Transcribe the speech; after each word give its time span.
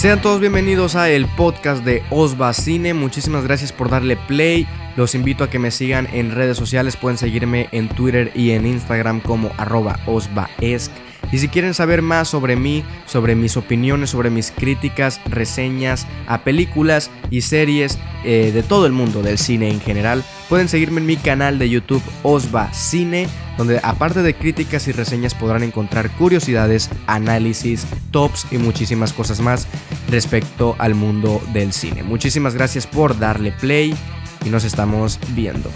Sean 0.00 0.22
todos 0.22 0.40
bienvenidos 0.40 0.96
a 0.96 1.10
el 1.10 1.26
podcast 1.26 1.84
de 1.84 2.02
Osva 2.08 2.54
Cine. 2.54 2.94
Muchísimas 2.94 3.44
gracias 3.44 3.70
por 3.70 3.90
darle 3.90 4.16
play. 4.16 4.66
Los 4.96 5.14
invito 5.14 5.44
a 5.44 5.50
que 5.50 5.58
me 5.58 5.70
sigan 5.70 6.08
en 6.14 6.34
redes 6.34 6.56
sociales. 6.56 6.96
Pueden 6.96 7.18
seguirme 7.18 7.68
en 7.70 7.90
Twitter 7.90 8.32
y 8.34 8.52
en 8.52 8.64
Instagram 8.64 9.20
como 9.20 9.52
arroba. 9.58 10.00
Y 11.30 11.38
si 11.38 11.48
quieren 11.48 11.74
saber 11.74 12.00
más 12.00 12.28
sobre 12.28 12.56
mí, 12.56 12.82
sobre 13.04 13.34
mis 13.34 13.58
opiniones, 13.58 14.08
sobre 14.08 14.30
mis 14.30 14.52
críticas, 14.52 15.20
reseñas 15.26 16.06
a 16.26 16.44
películas 16.44 17.10
y 17.30 17.42
series 17.42 17.98
eh, 18.24 18.52
de 18.54 18.62
todo 18.62 18.86
el 18.86 18.92
mundo 18.92 19.20
del 19.20 19.36
cine 19.36 19.68
en 19.68 19.82
general, 19.82 20.24
pueden 20.50 20.68
seguirme 20.68 21.00
en 21.00 21.06
mi 21.06 21.16
canal 21.16 21.60
de 21.60 21.70
YouTube 21.70 22.02
Osva 22.24 22.72
Cine, 22.72 23.28
donde 23.56 23.78
aparte 23.84 24.20
de 24.20 24.34
críticas 24.34 24.88
y 24.88 24.92
reseñas 24.92 25.32
podrán 25.32 25.62
encontrar 25.62 26.10
curiosidades, 26.16 26.90
análisis, 27.06 27.86
tops 28.10 28.48
y 28.50 28.58
muchísimas 28.58 29.12
cosas 29.12 29.40
más 29.40 29.68
respecto 30.10 30.74
al 30.78 30.96
mundo 30.96 31.40
del 31.52 31.72
cine. 31.72 32.02
Muchísimas 32.02 32.56
gracias 32.56 32.88
por 32.88 33.16
darle 33.20 33.52
play 33.52 33.94
y 34.44 34.50
nos 34.50 34.64
estamos 34.64 35.20
viendo. 35.36 35.70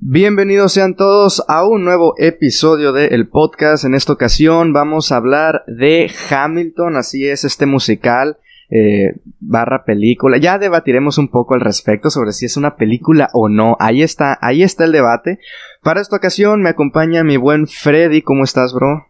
Bienvenidos 0.00 0.72
sean 0.72 0.96
todos 0.96 1.44
a 1.46 1.64
un 1.64 1.84
nuevo 1.84 2.14
episodio 2.18 2.92
del 2.92 3.28
podcast. 3.28 3.84
En 3.84 3.94
esta 3.94 4.12
ocasión 4.12 4.72
vamos 4.72 5.12
a 5.12 5.18
hablar 5.18 5.62
de 5.68 6.10
Hamilton, 6.28 6.96
así 6.96 7.28
es 7.28 7.44
este 7.44 7.66
musical 7.66 8.38
eh, 8.74 9.20
barra 9.38 9.84
película. 9.84 10.38
Ya 10.38 10.58
debatiremos 10.58 11.18
un 11.18 11.28
poco 11.28 11.54
al 11.54 11.60
respecto 11.60 12.08
sobre 12.08 12.32
si 12.32 12.46
es 12.46 12.56
una 12.56 12.76
película 12.76 13.28
o 13.34 13.50
no. 13.50 13.76
Ahí 13.78 14.02
está, 14.02 14.38
ahí 14.40 14.62
está 14.62 14.84
el 14.84 14.92
debate. 14.92 15.38
Para 15.82 16.00
esta 16.00 16.16
ocasión 16.16 16.62
me 16.62 16.70
acompaña 16.70 17.22
mi 17.22 17.36
buen 17.36 17.66
Freddy. 17.66 18.22
¿Cómo 18.22 18.44
estás, 18.44 18.72
bro? 18.72 19.06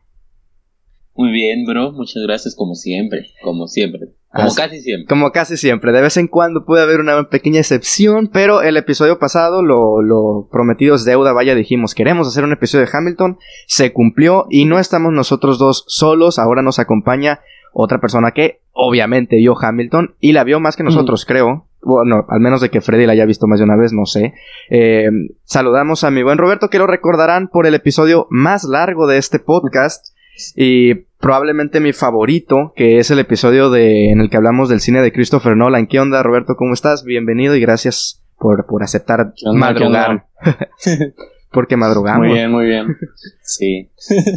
Muy 1.15 1.31
bien, 1.31 1.65
bro. 1.65 1.93
Muchas 1.93 2.25
gracias 2.27 2.57
como 2.57 2.75
siempre, 2.75 3.29
como 3.41 3.69
siempre. 3.69 4.01
Como 4.33 4.53
casi 4.53 4.81
siempre. 4.81 5.07
Como 5.07 5.31
casi 5.31 5.57
siempre. 5.57 5.93
De 5.93 6.01
vez 6.01 6.17
en 6.17 6.27
cuando 6.27 6.65
puede 6.65 6.83
haber 6.83 6.99
una 6.99 7.29
pequeña 7.29 7.61
excepción, 7.61 8.31
pero 8.33 8.63
el 8.63 8.77
episodio 8.77 9.19
pasado, 9.21 9.63
lo, 9.63 10.03
lo 10.03 10.49
prometido 10.51 10.97
es 10.97 11.05
deuda, 11.05 11.35
vaya, 11.35 11.55
dijimos, 11.55 11.95
queremos 11.95 12.27
hacer 12.27 12.43
un 12.43 12.53
episodio 12.53 12.87
de 12.87 12.91
Hamilton, 12.93 13.39
se 13.67 13.93
cumplió 13.93 14.47
y 14.49 14.65
no 14.65 14.79
estamos 14.79 15.13
nosotros 15.13 15.59
dos 15.59 15.85
solos, 15.87 16.39
ahora 16.39 16.63
nos 16.63 16.79
acompaña 16.79 17.41
otra 17.73 18.01
persona 18.01 18.33
que 18.33 18.61
obviamente 18.73 19.37
vio 19.37 19.55
Hamilton 19.59 20.15
y 20.21 20.33
la 20.33 20.45
vio 20.45 20.61
más 20.61 20.77
que 20.77 20.83
nosotros, 20.83 21.25
creo. 21.25 21.67
Bueno, 21.83 22.27
al 22.29 22.41
menos 22.41 22.61
de 22.61 22.71
que 22.71 22.81
Freddy 22.81 23.07
la 23.07 23.13
haya 23.13 23.27
visto 23.27 23.47
más 23.47 23.59
de 23.59 23.65
una 23.65 23.77
vez, 23.77 23.93
no 23.93 24.07
sé. 24.07 24.35
Eh, 24.71 25.11
saludamos 25.45 26.05
a 26.05 26.11
mi 26.11 26.23
buen 26.23 26.39
Roberto, 26.39 26.69
que 26.69 26.79
lo 26.79 26.87
recordarán 26.87 27.49
por 27.49 27.67
el 27.67 27.75
episodio 27.75 28.27
más 28.31 28.65
largo 28.65 29.07
de 29.07 29.19
este 29.19 29.39
podcast 29.39 30.15
y 30.57 30.95
probablemente 31.19 31.81
mi 31.81 31.93
favorito, 31.93 32.73
que 32.77 32.99
es 32.99 33.11
el 33.11 33.19
episodio 33.19 33.71
de, 33.71 34.11
en 34.11 34.21
el 34.21 34.31
que 34.31 34.37
hablamos 34.37 34.69
del 34.69 34.81
cine 34.81 35.03
de 35.03 35.13
Christopher 35.13 35.57
Nolan. 35.57 35.87
¿Qué 35.87 36.01
onda, 36.01 36.23
Roberto? 36.23 36.55
¿Cómo 36.57 36.75
estás? 36.75 37.05
Bienvenido 37.05 37.57
y 37.57 37.61
gracias 37.61 38.23
por, 38.39 38.67
por 38.67 38.83
aceptar 38.83 39.33
madrugar. 39.55 40.27
Porque 41.53 41.77
madrugamos. 41.77 42.27
Muy 42.27 42.35
bien, 42.35 42.51
muy 42.51 42.67
bien. 42.67 42.97
Sí. 43.43 43.91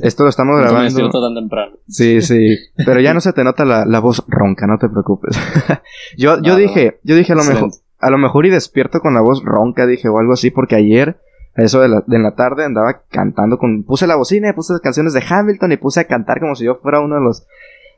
Esto 0.03 0.23
lo 0.23 0.29
estamos 0.29 0.59
grabando. 0.59 0.99
No 0.99 1.09
tan 1.09 1.35
temprano. 1.35 1.77
Sí, 1.87 2.21
sí. 2.21 2.57
Pero 2.75 2.99
ya 2.99 3.13
no 3.13 3.21
se 3.21 3.31
te 3.31 3.43
nota 3.43 3.63
la, 3.63 3.85
la 3.85 3.99
voz 3.99 4.23
ronca, 4.27 4.67
no 4.67 4.77
te 4.77 4.89
preocupes. 4.89 5.39
yo, 6.17 6.41
yo 6.41 6.55
dije, 6.57 6.99
yo 7.03 7.15
dije 7.15 7.31
a 7.31 7.35
lo 7.35 7.45
mejor, 7.45 7.69
a 7.99 8.09
lo 8.09 8.17
mejor 8.17 8.45
y 8.45 8.49
despierto 8.49 8.99
con 8.99 9.13
la 9.13 9.21
voz 9.21 9.41
ronca, 9.43 9.87
dije, 9.87 10.09
o 10.09 10.19
algo 10.19 10.33
así, 10.33 10.51
porque 10.51 10.75
ayer 10.75 11.17
eso 11.55 11.79
de 11.79 11.87
la, 11.87 12.03
de 12.05 12.19
la 12.19 12.35
tarde 12.35 12.65
andaba 12.65 13.03
cantando 13.09 13.57
con... 13.57 13.83
Puse 13.83 14.07
la 14.07 14.17
bocina 14.17 14.49
y 14.49 14.53
puse 14.53 14.73
canciones 14.83 15.13
de 15.13 15.23
Hamilton 15.27 15.71
y 15.71 15.77
puse 15.77 16.01
a 16.01 16.03
cantar 16.07 16.39
como 16.39 16.55
si 16.55 16.65
yo 16.65 16.75
fuera 16.75 16.99
uno 16.99 17.15
de 17.15 17.21
los... 17.21 17.47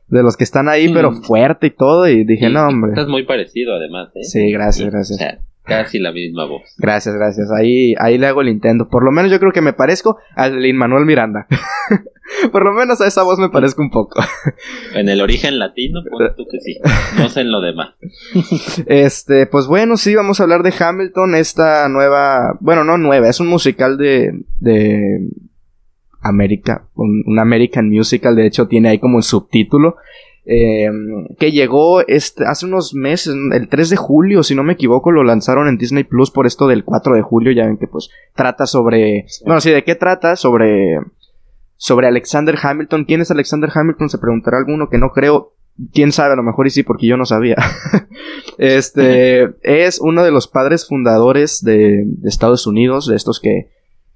De 0.08 0.24
los 0.24 0.38
que 0.38 0.46
están 0.46 0.70
ahí, 0.70 0.94
pero 0.94 1.12
mm. 1.12 1.24
fuerte 1.24 1.68
y 1.68 1.72
todo. 1.72 2.08
Y 2.08 2.24
dije, 2.24 2.50
no, 2.50 2.66
hombre. 2.68 2.92
Estás 2.92 3.10
muy 3.10 3.26
parecido, 3.26 3.76
además, 3.76 4.10
¿eh? 4.16 4.24
Sí, 4.24 4.52
gracias, 4.54 4.90
gracias. 4.90 5.20
Casi 5.68 6.00
la 6.00 6.12
misma 6.12 6.46
voz. 6.46 6.64
Gracias, 6.78 7.16
gracias. 7.16 7.52
Ahí, 7.52 7.94
ahí 8.00 8.18
le 8.18 8.28
hago 8.28 8.42
el 8.42 8.50
intento. 8.50 8.88
Por 8.90 9.04
lo 9.04 9.12
menos 9.12 9.32
yo 9.32 9.40
creo 9.40 9.52
que 9.52 9.62
me 9.62 9.74
parezco 9.74 10.18
al 10.36 10.62
Lin 10.62 10.78
Manuel 10.78 11.06
Miranda. 11.06 11.48
Por 12.52 12.64
lo 12.64 12.74
menos 12.74 13.00
a 13.00 13.08
esa 13.08 13.24
voz 13.24 13.40
me 13.40 13.50
parezco 13.50 13.82
un 13.82 13.90
poco. 13.90 14.22
En 14.94 15.08
el 15.08 15.22
origen 15.22 15.60
latino, 15.60 16.02
pues 16.10 16.36
tú 16.36 16.46
que 16.52 16.60
sí. 16.60 16.78
No 17.18 17.30
sé 17.30 17.42
en 17.42 17.52
lo 17.52 17.62
demás. 17.62 17.96
Este, 18.86 19.48
pues 19.48 19.68
bueno, 19.68 19.98
sí, 19.98 20.16
vamos 20.16 20.40
a 20.40 20.44
hablar 20.44 20.64
de 20.64 20.74
Hamilton, 20.78 21.36
esta 21.36 21.88
nueva, 21.90 22.58
bueno, 22.60 22.84
no 22.84 22.98
nueva, 22.98 23.30
es 23.30 23.40
un 23.40 23.48
musical 23.48 23.98
de, 23.98 24.32
de 24.60 25.30
América, 26.22 26.88
un, 26.96 27.40
American 27.40 27.90
Musical, 27.90 28.36
de 28.36 28.48
hecho 28.48 28.68
tiene 28.68 28.90
ahí 28.90 29.00
como 29.00 29.18
un 29.18 29.24
subtítulo. 29.24 29.98
Eh, 30.50 30.90
que 31.38 31.52
llegó 31.52 32.00
este, 32.08 32.46
hace 32.46 32.66
unos 32.66 32.94
meses, 32.94 33.36
el 33.54 33.68
3 33.68 33.90
de 33.90 33.98
julio, 33.98 34.44
si 34.44 34.56
no 34.56 34.64
me 34.64 34.74
equivoco, 34.74 35.12
lo 35.12 35.24
lanzaron 35.24 35.68
en 35.68 35.78
Disney 35.78 36.06
Plus 36.06 36.32
por 36.32 36.48
esto 36.48 36.68
del 36.68 36.86
4 36.86 37.16
de 37.16 37.22
julio, 37.22 37.52
ya 37.52 37.66
ven 37.66 37.78
que 37.78 37.88
pues 37.88 38.10
trata 38.34 38.66
sobre... 38.66 39.26
Bueno, 39.46 39.60
sí, 39.60 39.72
¿de 39.72 39.84
qué 39.84 39.96
trata? 39.96 40.38
Sobre 40.38 41.00
sobre 41.78 42.08
Alexander 42.08 42.56
Hamilton. 42.62 43.06
¿Quién 43.06 43.22
es 43.22 43.32
Alexander 43.32 43.70
Hamilton? 43.74 44.10
Se 44.10 44.18
preguntará 44.18 44.58
alguno 44.58 44.90
que 44.90 44.98
no 44.98 45.12
creo. 45.12 45.54
Quién 45.94 46.12
sabe, 46.12 46.34
a 46.34 46.36
lo 46.36 46.44
mejor 46.44 46.66
y 46.66 46.72
sí, 46.72 46.82
porque 46.82 47.06
yo 47.06 47.18
no 47.18 47.26
sabía. 47.26 47.56
este 48.58 49.54
es 49.62 50.00
uno 50.02 50.24
de 50.24 50.32
los 50.32 50.48
padres 50.48 50.88
fundadores 50.88 51.64
de, 51.64 52.04
Estados 52.26 52.66
Unidos, 52.66 53.08
de 53.08 53.16
estos 53.16 53.40
que 53.40 53.70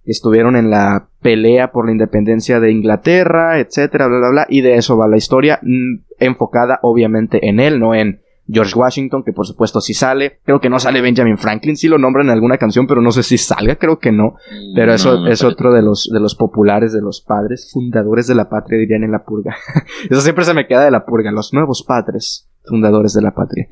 estuvieron 0.06 0.56
en 0.56 0.70
la 0.70 1.08
pelea 1.22 1.72
por 1.72 1.86
la 1.86 1.92
independencia 1.92 2.60
de 2.60 2.72
Inglaterra, 2.72 3.60
etcétera, 3.60 4.08
bla, 4.08 4.18
bla, 4.18 4.30
bla. 4.30 4.46
Y 4.50 4.62
de 4.62 4.76
eso 4.76 4.98
va 4.98 5.08
la 5.08 5.18
historia, 5.18 5.60
mm, 5.62 6.02
enfocada 6.20 6.80
obviamente 6.82 7.48
en 7.48 7.60
él, 7.60 7.80
no 7.80 7.94
en 7.94 8.22
George 8.48 8.74
Washington, 8.76 9.24
que 9.24 9.34
por 9.34 9.46
supuesto 9.48 9.80
sí 9.80 9.94
sale. 9.94 10.40
Creo 10.44 10.60
que 10.60 10.70
no 10.70 10.80
sale 10.80 11.02
Benjamin 11.02 11.38
Franklin, 11.38 11.78
sí 11.78 11.88
lo 11.88 11.98
nombran 11.98 12.28
en 12.28 12.34
alguna 12.34 12.58
canción, 12.58 12.88
pero 12.88 13.02
no 13.02 13.12
sé 13.12 13.24
si 13.24 13.38
salga, 13.38 13.76
creo 13.76 14.00
que 14.00 14.12
no. 14.12 14.36
Pero 14.76 14.94
eso 14.94 15.28
es 15.28 15.44
otro 15.44 15.72
de 15.72 15.82
los, 15.82 16.10
de 16.12 16.20
los 16.20 16.36
populares, 16.36 16.92
de 16.92 17.02
los 17.02 17.22
padres 17.22 17.70
fundadores 17.72 18.28
de 18.28 18.36
la 18.36 18.50
patria, 18.50 18.80
dirían 18.80 19.04
en 19.04 19.12
la 19.12 19.24
purga. 19.24 19.56
eso 20.10 20.22
siempre 20.22 20.44
se 20.44 20.54
me 20.54 20.68
queda 20.68 20.84
de 20.84 20.92
la 20.92 21.06
purga, 21.06 21.32
los 21.32 21.54
nuevos 21.54 21.84
padres 21.84 22.50
fundadores 22.66 23.14
de 23.14 23.22
la 23.22 23.32
patria. 23.32 23.68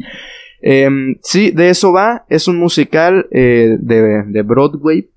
Em, 0.61 1.17
sí, 1.21 1.51
de 1.51 1.69
eso 1.69 1.91
va. 1.91 2.25
Es 2.29 2.47
un 2.47 2.57
musical 2.57 3.27
eh, 3.31 3.77
de, 3.79 4.23
de 4.27 4.41
Broadway. 4.43 5.09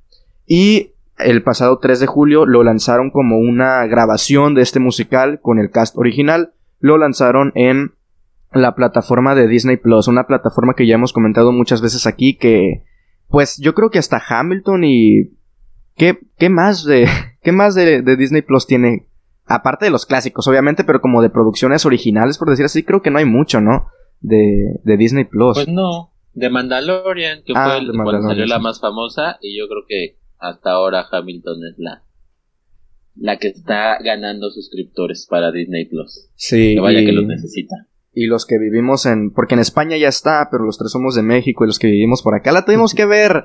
Y 0.47 0.92
el 1.19 1.43
pasado 1.43 1.79
3 1.79 2.01
de 2.01 2.07
julio 2.07 2.47
lo 2.47 2.63
lanzaron 2.63 3.11
como 3.11 3.39
una 3.39 3.87
grabación 3.87 4.55
de 4.55 4.63
este 4.63 4.81
musical 4.81 5.41
con 5.41 5.59
el 5.59 5.71
cast 5.71 5.97
original. 5.97 6.53
Lo 6.81 6.99
lanzaron 6.99 7.53
en 7.55 7.93
la 8.53 8.75
plataforma 8.75 9.35
de 9.35 9.49
Disney 9.49 9.77
Plus, 9.77 10.09
una 10.09 10.27
plataforma 10.27 10.75
que 10.75 10.87
ya 10.87 10.97
hemos 10.97 11.13
comentado 11.13 11.53
muchas 11.53 11.81
veces 11.81 12.07
aquí 12.07 12.37
que 12.37 12.85
pues 13.29 13.57
yo 13.59 13.75
creo 13.75 13.91
que 13.91 13.99
hasta 13.99 14.23
Hamilton 14.27 14.85
y 14.85 15.31
qué, 15.97 16.19
qué 16.39 16.51
más 16.51 16.85
de 16.85 17.07
qué 17.43 17.53
más 17.53 17.75
de, 17.75 18.03
Disney 18.17 18.43
Plus 18.43 18.67
tiene 18.67 19.07
aparte 19.47 19.87
de 19.87 19.91
los 19.91 20.07
clásicos 20.07 20.47
obviamente, 20.49 20.85
pero 20.85 21.01
como 21.01 21.23
de 21.23 21.31
producciones 21.31 21.87
originales 21.87 22.39
por 22.39 22.51
decir 22.51 22.67
así, 22.67 22.83
creo 22.83 23.03
que 23.03 23.11
no 23.11 23.19
hay 23.19 23.25
mucho, 23.25 23.61
¿no? 23.61 23.87
De, 24.21 24.81
de 24.85 24.97
Disney 24.97 25.25
Plus. 25.25 25.55
Pues 25.55 25.69
no, 25.69 26.13
de 26.35 26.49
Mandalorian, 26.49 27.43
que 27.45 27.53
ah, 27.57 27.79
fue 27.79 28.05
cuando 28.05 28.29
salió 28.29 28.47
la 28.47 28.59
más 28.59 28.81
famosa 28.81 29.39
y 29.41 29.59
yo 29.59 29.67
creo 29.69 29.83
que 29.89 30.22
hasta 30.43 30.73
ahora 30.73 31.07
Hamilton 31.11 31.59
es 31.71 31.79
la 31.79 32.03
la 33.15 33.37
que 33.39 33.49
está 33.49 33.99
ganando 34.03 34.51
suscriptores 34.51 35.27
para 35.29 35.53
Disney 35.53 35.85
Plus. 35.87 36.31
Sí. 36.35 36.75
Que 36.75 36.81
vaya 36.81 37.01
que 37.01 37.13
los 37.13 37.27
necesita 37.27 37.87
y 38.15 38.27
los 38.27 38.47
que 38.47 38.59
vivimos 38.59 39.07
en... 39.07 39.31
Porque 39.31 39.55
en 39.55 39.61
España 39.61 39.97
ya 39.97 40.09
está, 40.09 40.49
pero 40.51 40.65
los 40.65 40.79
tres 40.79 40.93
somos 40.93 41.15
de 41.15 41.23
México 41.23 41.65
y 41.65 41.67
los 41.67 41.79
que 41.79 41.87
vivimos 41.87 42.23
por 42.23 42.35
acá 42.35 42.53
la 42.53 42.65
tuvimos 42.65 42.95
que 42.95 43.07
ver. 43.07 43.45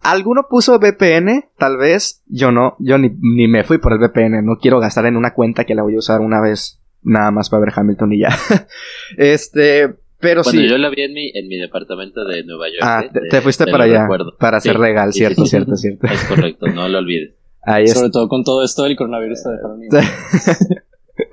¿Alguno 0.00 0.46
puso 0.48 0.78
VPN? 0.78 1.44
Tal 1.58 1.76
vez. 1.76 2.22
Yo 2.26 2.52
no. 2.52 2.76
Yo 2.78 2.98
ni, 2.98 3.10
ni, 3.20 3.48
me 3.48 3.64
fui 3.64 3.78
por 3.78 3.92
el 3.92 3.98
VPN. 3.98 4.44
No 4.44 4.56
quiero 4.60 4.80
gastar 4.80 5.06
en 5.06 5.16
una 5.16 5.34
cuenta 5.34 5.64
que 5.64 5.74
la 5.74 5.82
voy 5.82 5.94
a 5.94 5.98
usar 5.98 6.20
una 6.20 6.40
vez. 6.40 6.80
Nada 7.02 7.30
más 7.30 7.50
para 7.50 7.60
ver 7.60 7.72
Hamilton 7.74 8.12
y 8.12 8.20
ya. 8.20 8.30
este... 9.16 9.96
Pero 10.24 10.40
bueno, 10.42 10.58
sí. 10.58 10.66
yo 10.66 10.78
la 10.78 10.88
vi 10.88 11.02
en 11.02 11.12
mi, 11.12 11.30
en 11.34 11.48
mi 11.48 11.58
departamento 11.58 12.24
de 12.24 12.44
Nueva 12.44 12.68
York. 12.68 12.80
Ah, 12.82 13.04
¿eh? 13.04 13.28
te, 13.28 13.42
fuiste 13.42 13.66
para 13.66 13.84
allá. 13.84 14.08
Para 14.38 14.58
ser 14.58 14.80
legal, 14.80 15.12
cierto, 15.12 15.44
cierto, 15.44 15.76
cierto. 15.76 16.06
Es 16.06 16.24
correcto, 16.24 16.66
no 16.68 16.88
lo 16.88 16.98
olvides. 16.98 17.34
Ahí 17.62 17.86
Sobre 17.86 18.08
todo 18.08 18.26
con 18.28 18.42
todo 18.42 18.64
esto 18.64 18.84
del 18.84 18.96
coronavirus 18.96 19.38
está 19.38 19.50
dejando 19.50 19.84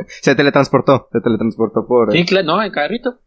se 0.07 0.35
teletransportó, 0.35 1.07
se 1.11 1.21
teletransportó 1.21 1.87
por... 1.87 2.11
Sí, 2.11 2.25
claro, 2.25 2.47
no, 2.47 2.63
en 2.63 2.71
carrito. 2.71 3.19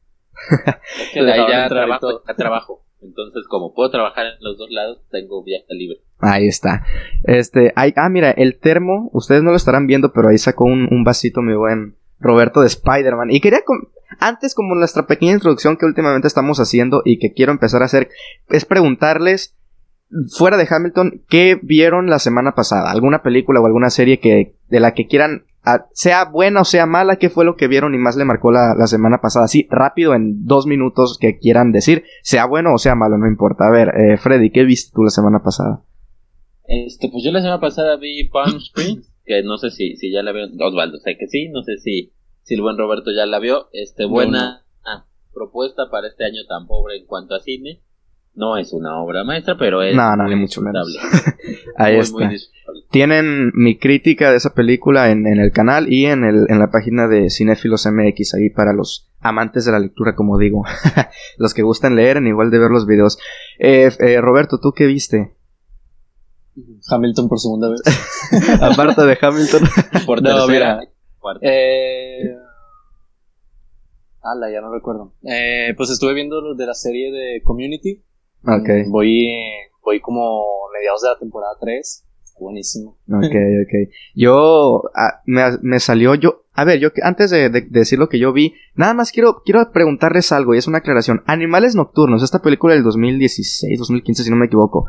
que 1.14 1.22
de 1.22 1.32
ahí 1.32 1.44
ya 1.48 1.68
trabajo, 1.68 2.22
trabajo. 2.36 2.84
Entonces, 3.02 3.44
como 3.48 3.74
puedo 3.74 3.90
trabajar 3.90 4.26
en 4.26 4.32
los 4.40 4.58
dos 4.58 4.70
lados, 4.70 5.00
tengo 5.10 5.42
viaje 5.42 5.66
libre. 5.70 5.98
Ahí 6.18 6.46
está. 6.46 6.84
Este, 7.24 7.72
hay, 7.74 7.92
ah, 7.96 8.08
mira, 8.10 8.30
el 8.30 8.58
termo, 8.58 9.10
ustedes 9.12 9.42
no 9.42 9.50
lo 9.50 9.56
estarán 9.56 9.86
viendo, 9.86 10.12
pero 10.12 10.28
ahí 10.28 10.38
sacó 10.38 10.64
un, 10.64 10.88
un 10.90 11.04
vasito 11.04 11.40
muy 11.42 11.54
buen 11.54 11.96
Roberto 12.20 12.60
de 12.60 12.66
Spider-Man. 12.68 13.30
Y 13.30 13.40
quería, 13.40 13.60
antes 14.20 14.54
como 14.54 14.74
nuestra 14.74 15.06
pequeña 15.06 15.32
introducción 15.32 15.76
que 15.76 15.86
últimamente 15.86 16.28
estamos 16.28 16.58
haciendo 16.58 17.02
y 17.04 17.18
que 17.18 17.32
quiero 17.32 17.52
empezar 17.52 17.82
a 17.82 17.86
hacer, 17.86 18.08
es 18.48 18.64
preguntarles, 18.64 19.54
fuera 20.36 20.56
de 20.56 20.66
Hamilton, 20.68 21.22
¿qué 21.28 21.58
vieron 21.62 22.08
la 22.08 22.18
semana 22.18 22.54
pasada? 22.54 22.90
¿Alguna 22.90 23.22
película 23.22 23.60
o 23.60 23.66
alguna 23.66 23.90
serie 23.90 24.20
que, 24.20 24.54
de 24.68 24.80
la 24.80 24.94
que 24.94 25.06
quieran 25.06 25.44
sea 25.92 26.26
buena 26.26 26.60
o 26.60 26.64
sea 26.64 26.86
mala, 26.86 27.16
¿qué 27.16 27.30
fue 27.30 27.44
lo 27.44 27.56
que 27.56 27.68
vieron 27.68 27.94
y 27.94 27.98
más 27.98 28.16
le 28.16 28.24
marcó 28.24 28.52
la, 28.52 28.74
semana 28.86 29.20
pasada? 29.20 29.46
Así, 29.46 29.66
rápido, 29.70 30.14
en 30.14 30.44
dos 30.44 30.66
minutos 30.66 31.18
que 31.18 31.38
quieran 31.38 31.72
decir, 31.72 32.04
sea 32.22 32.46
bueno 32.46 32.74
o 32.74 32.78
sea 32.78 32.94
malo, 32.94 33.16
no 33.16 33.26
importa. 33.26 33.66
A 33.66 33.70
ver, 33.70 33.88
eh, 33.88 34.16
Freddy, 34.18 34.50
¿qué 34.50 34.64
viste 34.64 34.92
tú 34.94 35.02
la 35.02 35.10
semana 35.10 35.42
pasada? 35.42 35.82
Este, 36.66 37.08
pues 37.08 37.24
yo 37.24 37.32
la 37.32 37.40
semana 37.40 37.60
pasada 37.60 37.96
vi 37.96 38.28
Palm 38.28 38.56
Springs, 38.56 39.10
que 39.24 39.42
no 39.42 39.56
sé 39.56 39.70
si, 39.70 39.96
si 39.96 40.12
ya 40.12 40.22
la 40.22 40.32
vio 40.32 40.44
Osvaldo, 40.44 40.98
sé 40.98 41.16
que 41.18 41.26
sí, 41.28 41.48
no 41.48 41.62
sé 41.62 41.78
si, 41.78 42.12
si 42.44 42.54
el 42.54 42.62
buen 42.62 42.78
Roberto 42.78 43.10
ya 43.10 43.26
la 43.26 43.40
vio. 43.40 43.68
Este, 43.72 44.04
buena 44.04 44.60
propuesta 45.34 45.90
para 45.90 46.06
este 46.06 46.24
año 46.24 46.46
tan 46.48 46.66
pobre 46.66 46.96
en 46.96 47.06
cuanto 47.06 47.34
a 47.34 47.40
cine. 47.40 47.82
No 48.36 48.56
es 48.56 48.72
una 48.72 49.00
obra 49.00 49.22
maestra, 49.22 49.56
pero 49.56 49.82
es 49.82 49.94
no, 49.94 50.16
no, 50.16 50.24
muy 50.24 50.36
mucho 50.36 50.60
menos. 50.60 50.96
Ahí 51.76 51.98
está. 51.98 52.30
Tienen 52.90 53.52
mi 53.54 53.78
crítica 53.78 54.30
de 54.30 54.38
esa 54.38 54.54
película 54.54 55.10
en, 55.10 55.26
en, 55.26 55.38
el 55.38 55.52
canal 55.52 55.92
y 55.92 56.06
en, 56.06 56.24
el, 56.24 56.46
en 56.48 56.58
la 56.58 56.70
página 56.70 57.06
de 57.06 57.30
Cinefilos 57.30 57.86
MX, 57.86 58.34
ahí 58.34 58.50
para 58.50 58.72
los 58.72 59.12
amantes 59.20 59.66
de 59.66 59.72
la 59.72 59.78
lectura, 59.78 60.16
como 60.16 60.36
digo. 60.38 60.64
los 61.38 61.54
que 61.54 61.62
gustan 61.62 61.94
leer, 61.94 62.16
en 62.16 62.26
igual 62.26 62.50
de 62.50 62.58
ver 62.58 62.70
los 62.70 62.86
videos. 62.86 63.18
Eh, 63.60 63.90
eh, 64.00 64.20
Roberto, 64.20 64.58
¿tú 64.60 64.72
qué 64.72 64.86
viste? 64.86 65.36
Hamilton 66.88 67.28
por 67.28 67.38
segunda 67.38 67.68
vez. 67.68 67.82
Aparte 68.60 69.02
de 69.02 69.18
Hamilton. 69.20 69.62
por 70.06 70.22
no, 70.22 70.48
mira. 70.48 70.80
Eh... 71.40 72.36
Ala, 74.22 74.50
ya 74.50 74.60
no 74.60 74.72
recuerdo. 74.72 75.12
Eh, 75.22 75.74
pues 75.76 75.90
estuve 75.90 76.14
viendo 76.14 76.40
lo 76.40 76.54
de 76.54 76.66
la 76.66 76.74
serie 76.74 77.12
de 77.12 77.42
Community. 77.42 78.02
Ok. 78.46 78.88
Voy, 78.88 79.28
voy 79.82 80.00
como 80.00 80.44
mediados 80.72 81.02
de 81.02 81.08
la 81.10 81.18
temporada 81.18 81.54
3. 81.60 82.04
Buenísimo. 82.40 82.98
Ok, 83.08 83.24
ok. 83.24 83.90
Yo, 84.14 84.82
ah, 84.94 85.20
me, 85.26 85.42
me, 85.62 85.78
salió, 85.78 86.14
yo, 86.14 86.44
a 86.52 86.64
ver, 86.64 86.80
yo 86.80 86.88
antes 87.02 87.30
de, 87.30 87.48
de, 87.48 87.66
decir 87.68 87.98
lo 87.98 88.08
que 88.08 88.18
yo 88.18 88.32
vi, 88.32 88.54
nada 88.74 88.94
más 88.94 89.12
quiero, 89.12 89.42
quiero 89.44 89.70
preguntarles 89.72 90.32
algo 90.32 90.54
y 90.54 90.58
es 90.58 90.66
una 90.66 90.78
aclaración. 90.78 91.22
Animales 91.26 91.74
Nocturnos, 91.74 92.22
esta 92.22 92.40
película 92.40 92.74
del 92.74 92.82
2016, 92.82 93.78
2015 93.78 94.24
si 94.24 94.30
no 94.30 94.36
me 94.36 94.46
equivoco. 94.46 94.86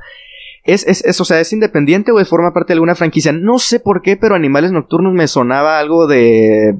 ¿Es, 0.65 0.85
es, 0.87 1.05
es, 1.05 1.21
o 1.21 1.25
sea, 1.25 1.39
es 1.39 1.53
independiente 1.53 2.11
o 2.11 2.25
forma 2.25 2.53
parte 2.53 2.69
de 2.69 2.73
alguna 2.73 2.95
franquicia? 2.95 3.31
No 3.31 3.59
sé 3.59 3.79
por 3.79 4.01
qué, 4.01 4.17
pero 4.17 4.35
Animales 4.35 4.71
Nocturnos 4.71 5.13
me 5.13 5.27
sonaba 5.27 5.79
algo 5.79 6.07
de 6.07 6.75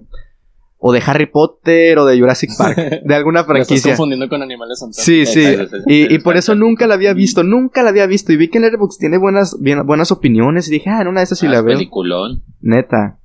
o 0.87 0.91
de 0.91 1.01
Harry 1.05 1.25
Potter 1.25 1.97
o 1.97 2.05
de 2.05 2.19
Jurassic 2.19 2.51
Park, 2.57 2.77
de 2.77 3.15
alguna 3.15 3.43
franquicia. 3.45 3.75
estás 3.75 3.91
confundiendo 3.93 4.29
con 4.29 4.41
Animales 4.41 4.83
Sí, 4.91 5.25
sí. 5.25 5.43
Y, 5.87 6.13
y, 6.13 6.19
por 6.19 6.37
eso 6.37 6.53
nunca 6.53 6.85
la 6.85 6.95
había 6.95 7.13
visto, 7.13 7.43
nunca 7.43 7.81
la 7.81 7.89
había 7.89 8.05
visto. 8.05 8.31
Y 8.31 8.37
vi 8.37 8.49
que 8.49 8.59
Letterboxd 8.59 8.99
tiene 8.99 9.17
buenas, 9.17 9.57
bien, 9.59 9.85
buenas 9.85 10.11
opiniones. 10.11 10.67
Y 10.67 10.71
dije, 10.71 10.89
ah, 10.89 11.01
en 11.01 11.07
una 11.07 11.21
de 11.21 11.25
esas 11.25 11.39
sí 11.39 11.47
ah, 11.47 11.51
la 11.51 11.61
veo. 11.61 11.77
Peliculón. 11.77 12.43
Neta. 12.61 13.19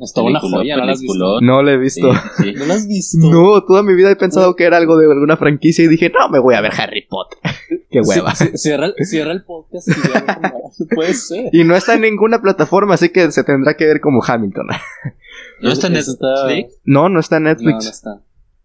Está 0.00 0.22
una 0.22 0.40
joya, 0.40 0.76
¿no 0.76 0.84
la 0.84 0.92
has 0.92 1.00
visto? 1.00 1.40
No 1.40 1.62
la 1.62 1.72
he 1.72 1.78
visto. 1.78 2.06
¿No 2.56 2.66
la 2.66 2.74
has 2.74 2.86
visto? 2.86 3.18
No, 3.18 3.64
toda 3.64 3.82
mi 3.82 3.94
vida 3.94 4.10
he 4.10 4.16
pensado 4.16 4.54
que 4.54 4.64
era 4.64 4.76
algo 4.76 4.96
de 4.96 5.10
alguna 5.10 5.36
franquicia 5.36 5.84
y 5.84 5.88
dije, 5.88 6.10
no, 6.10 6.28
me 6.28 6.38
voy 6.38 6.54
a 6.54 6.60
ver 6.60 6.72
Harry 6.78 7.06
Potter. 7.08 7.38
Qué 7.90 8.00
hueva. 8.00 8.34
cierra, 8.34 8.92
cierra, 8.98 9.32
el 9.32 9.44
podcast 9.44 9.88
y 9.88 10.84
puede 10.94 11.14
ser. 11.14 11.50
Y 11.52 11.64
no 11.64 11.76
está 11.76 11.94
en 11.94 12.02
ninguna 12.02 12.42
plataforma, 12.42 12.94
así 12.94 13.10
que 13.10 13.30
se 13.30 13.44
tendrá 13.44 13.74
que 13.74 13.86
ver 13.86 14.00
como 14.00 14.22
Hamilton. 14.24 14.66
¿No 15.60 15.72
está 15.72 15.86
en 15.86 15.94
Netflix? 15.94 16.80
No, 16.84 17.08
no 17.08 17.20
está 17.20 17.36
en 17.36 17.44
Netflix. 17.44 17.74
No, 17.74 17.82
no 17.82 17.90
está. 17.90 18.10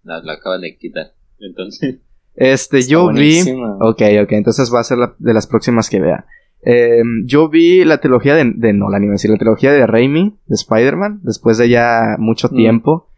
No, 0.03 0.21
lo 0.21 0.31
acaban 0.31 0.62
de 0.62 0.77
quitar. 0.77 1.13
Entonces. 1.39 1.97
Este, 2.35 2.81
yo 2.83 3.12
vi. 3.12 3.41
Ok, 3.81 4.01
ok, 4.23 4.31
entonces 4.31 4.73
va 4.73 4.79
a 4.79 4.83
ser 4.83 4.97
la, 4.97 5.15
de 5.18 5.33
las 5.33 5.47
próximas 5.47 5.89
que 5.89 6.00
vea. 6.00 6.25
Eh, 6.63 7.01
yo 7.25 7.50
vi 7.50 7.83
la 7.83 8.00
trilogía 8.00 8.35
de, 8.35 8.51
de 8.56 8.74
Nolan, 8.74 9.03
iba 9.03 9.12
a 9.12 9.15
decir, 9.15 9.31
la 9.31 9.38
trilogía 9.38 9.71
de 9.71 9.85
Raimi, 9.88 10.38
de 10.45 10.56
Spider-Man, 10.56 11.21
después 11.24 11.57
de 11.57 11.69
ya 11.69 12.15
mucho 12.19 12.50
mm. 12.51 12.56
tiempo. 12.56 13.09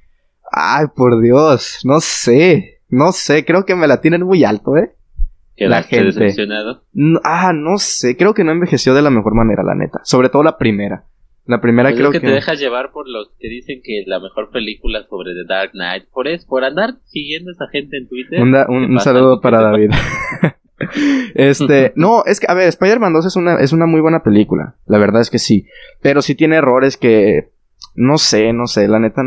Ay, 0.52 0.86
por 0.96 1.22
Dios, 1.22 1.80
no 1.84 2.00
sé, 2.00 2.82
no 2.90 3.12
sé, 3.12 3.44
creo 3.44 3.66
que 3.66 3.76
me 3.76 3.88
la 3.88 4.02
tienen 4.02 4.24
muy 4.24 4.44
alto, 4.44 4.78
¿eh? 4.78 4.96
La 5.58 5.84
gente. 5.84 6.06
decepcionado? 6.06 6.84
ah, 7.24 7.54
no 7.54 7.78
sé, 7.78 8.18
creo 8.18 8.34
que 8.34 8.44
no 8.44 8.52
envejeció 8.52 8.94
de 8.94 9.02
la 9.02 9.10
mejor 9.10 9.36
manera, 9.36 9.64
la 9.64 9.76
neta. 9.76 10.00
Sobre 10.04 10.30
todo 10.30 10.44
la 10.44 10.58
primera. 10.58 11.06
La 11.46 11.60
primera 11.60 11.90
pues 11.90 12.00
creo 12.00 12.12
que, 12.12 12.22
que, 12.22 12.28
te 12.28 12.34
dejas 12.34 12.58
llevar 12.58 12.92
por 12.94 13.10
los 13.10 13.32
que 13.38 13.50
dicen 13.50 13.82
que 13.84 14.04
la 14.08 14.22
mejor 14.22 14.50
película 14.52 15.06
sobre 15.10 15.34
The 15.34 15.46
Dark 15.46 15.72
Knight. 15.72 16.06
Por 16.14 16.30
eso, 16.30 16.48
por 16.48 16.64
andar 16.64 16.96
siguiendo 17.04 17.52
a 17.52 17.54
esa 17.54 17.68
gente 17.70 17.98
en 17.98 18.08
Twitter. 18.08 18.42
un, 18.42 19.00
saludo 19.00 19.42
para 19.42 19.62
David. 19.62 19.92
este, 21.36 21.92
no, 21.98 22.24
es 22.26 22.40
que, 22.40 22.48
a 22.50 22.54
ver, 22.54 22.70
Spider-Man 22.70 23.12
2 23.12 23.26
es 23.26 23.36
una, 23.36 23.58
es 23.58 23.74
una 23.74 23.86
muy 23.86 24.00
buena 24.00 24.24
película. 24.24 24.76
La 24.86 24.98
verdad 24.98 25.22
es 25.22 25.30
que 25.30 25.40
sí. 25.40 25.68
Pero 26.02 26.22
sí 26.22 26.34
tiene 26.36 26.56
errores 26.56 26.96
que, 26.96 27.52
no 27.94 28.18
sé, 28.18 28.54
no 28.54 28.68
sé, 28.68 28.88
la 28.88 29.00
neta, 29.00 29.22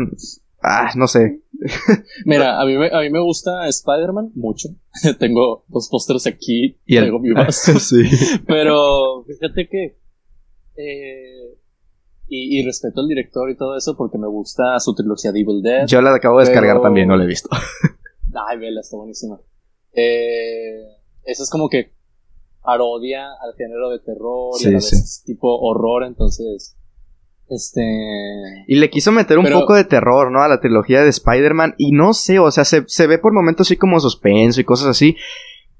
ah, 0.63 0.89
no 0.95 1.07
sé. 1.07 1.41
Mira, 2.25 2.59
a 2.61 2.65
mí, 2.65 2.77
me, 2.77 2.87
a 2.87 3.01
mí 3.01 3.09
me 3.09 3.19
gusta 3.19 3.67
Spider-Man 3.67 4.31
mucho. 4.35 4.69
tengo 5.19 5.65
dos 5.67 5.89
pósters 5.89 6.27
aquí. 6.27 6.77
Y 6.85 6.99
tengo 6.99 7.19
mi 7.19 7.31
vaso. 7.33 7.79
sí. 7.79 8.03
Pero, 8.45 9.23
fíjate 9.25 9.67
que, 9.69 9.97
eh, 10.75 11.57
y, 12.29 12.63
respeto 12.63 13.01
al 13.01 13.07
director 13.07 13.49
y 13.49 13.55
todo 13.55 13.77
eso 13.77 13.95
porque 13.95 14.17
me 14.17 14.27
gusta 14.27 14.79
su 14.79 14.93
trilogía 14.93 15.31
de 15.31 15.39
Evil 15.39 15.61
Dead. 15.61 15.87
Yo 15.87 16.01
la 16.01 16.13
acabo 16.13 16.39
de 16.39 16.45
descargar 16.45 16.81
también, 16.81 17.07
no 17.07 17.15
la 17.15 17.23
he 17.23 17.27
visto. 17.27 17.49
Ay, 18.49 18.57
vela, 18.59 18.81
está 18.81 18.97
buenísima. 18.97 19.39
Eh, 19.93 20.83
eso 21.23 21.43
es 21.43 21.49
como 21.49 21.69
que 21.69 21.93
parodia 22.61 23.27
al 23.41 23.53
género 23.55 23.89
de 23.89 23.99
terror 23.99 24.53
y 24.59 24.67
a 24.67 24.71
la 24.71 24.75
vez 24.75 25.23
tipo 25.25 25.57
horror, 25.57 26.03
entonces. 26.03 26.76
Este. 27.49 27.81
Y 28.67 28.75
le 28.75 28.89
quiso 28.89 29.11
meter 29.11 29.39
un 29.39 29.49
poco 29.49 29.75
de 29.75 29.83
terror, 29.83 30.31
¿no? 30.31 30.41
A 30.41 30.47
la 30.47 30.59
trilogía 30.59 31.01
de 31.03 31.09
Spider-Man. 31.09 31.75
Y 31.77 31.91
no 31.91 32.13
sé, 32.13 32.39
o 32.39 32.51
sea, 32.51 32.65
se, 32.65 32.83
se 32.87 33.07
ve 33.07 33.17
por 33.17 33.33
momentos 33.33 33.67
así 33.67 33.77
como 33.77 33.99
suspenso 33.99 34.59
y 34.59 34.65
cosas 34.65 34.87
así. 34.87 35.15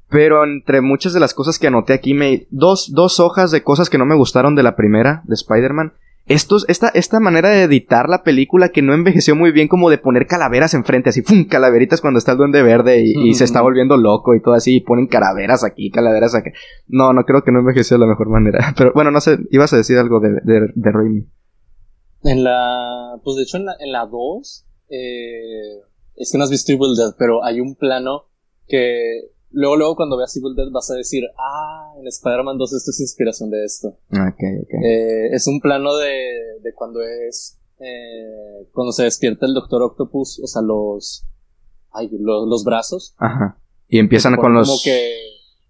Pero 0.10 0.44
entre 0.46 0.82
muchas 0.82 1.14
de 1.14 1.20
las 1.20 1.34
cosas 1.34 1.60
que 1.60 1.68
anoté 1.68 1.94
aquí, 1.94 2.14
me. 2.14 2.48
Dos, 2.50 2.92
dos 2.94 3.20
hojas 3.20 3.52
de 3.52 3.64
cosas 3.64 3.90
que 3.90 3.98
no 3.98 4.06
me 4.06 4.16
gustaron 4.16 4.56
de 4.56 4.64
la 4.64 4.76
primera, 4.76 5.22
de 5.26 5.36
Spider-Man 5.36 5.94
estos, 6.28 6.66
esta, 6.68 6.90
esta 6.90 7.22
manera 7.22 7.50
de 7.50 7.64
editar 7.64 8.10
la 8.10 8.24
película 8.24 8.70
que 8.70 8.82
no 8.82 8.94
envejeció 8.94 9.36
muy 9.36 9.52
bien, 9.52 9.70
como 9.70 9.90
de 9.90 9.98
poner 9.98 10.28
calaveras 10.28 10.74
enfrente, 10.74 11.10
así, 11.10 11.22
¡fum! 11.22 11.46
Calaveritas 11.46 12.02
cuando 12.02 12.18
está 12.18 12.34
el 12.34 12.38
duende 12.38 12.62
verde 12.64 13.02
y, 13.02 13.34
se 13.34 13.46
está 13.46 13.62
volviendo 13.62 13.96
loco 13.96 14.36
y 14.36 14.42
todo 14.42 14.54
así, 14.54 14.78
y 14.78 14.82
ponen 14.82 15.08
calaveras 15.08 15.64
aquí, 15.64 15.90
calaveras 15.90 16.36
aquí. 16.36 16.50
No, 16.88 17.14
no 17.14 17.24
creo 17.24 17.44
que 17.44 17.52
no 17.52 17.60
envejeció 17.60 17.98
de 17.98 18.02
la 18.02 18.10
mejor 18.10 18.30
manera. 18.30 18.74
Pero 18.78 18.92
bueno, 18.94 19.10
no 19.10 19.22
sé, 19.22 19.38
ibas 19.52 19.72
a 19.72 19.78
decir 19.78 19.98
algo 19.98 20.20
de, 20.20 20.32
de, 20.44 20.68
de 20.76 20.92
Raimi. 20.92 21.28
En 22.24 22.44
la. 22.44 23.20
Pues 23.24 23.38
de 23.38 23.44
hecho, 23.44 23.58
en 23.58 23.66
la, 23.66 23.76
en 23.80 23.92
la 23.92 24.06
2, 24.06 24.66
eh, 24.90 25.82
es 26.16 26.32
que 26.32 26.38
no 26.38 26.44
has 26.44 26.50
visto 26.50 26.72
Evil 26.72 26.96
Dead, 26.96 27.14
pero 27.18 27.44
hay 27.44 27.60
un 27.60 27.76
plano 27.76 28.26
que 28.68 29.32
Luego, 29.52 29.78
luego 29.78 29.96
cuando 29.96 30.18
veas 30.18 30.36
Evil 30.36 30.56
Dead 30.56 30.70
vas 30.72 30.92
a 30.92 30.96
decir, 30.96 31.24
ah, 31.38 31.94
en 32.00 32.08
Spider-Man 32.08 32.58
2 32.58 32.74
esto 32.74 32.92
es 32.92 33.00
inspiración 33.00 33.50
de 33.50 33.64
esto. 33.64 33.88
Ok, 34.12 34.44
ok. 34.62 34.74
Eh, 34.84 35.30
es 35.32 35.48
un 35.48 35.62
plano 35.62 35.96
de, 35.96 36.60
de 36.62 36.74
cuando 36.74 37.02
es, 37.02 37.58
eh, 37.80 38.68
cuando 38.74 38.92
se 38.92 39.04
despierta 39.04 39.46
el 39.46 39.54
Doctor 39.54 39.82
Octopus, 39.84 40.42
o 40.44 40.48
sea, 40.48 40.62
los, 40.62 41.26
ay, 41.92 42.10
los, 42.12 42.48
los 42.48 42.64
brazos. 42.66 43.16
Ajá. 43.18 43.58
Y 43.88 44.00
empiezan 44.00 44.36
con 44.36 44.54
los... 44.54 44.68
Como 44.68 44.80
que, 44.84 45.14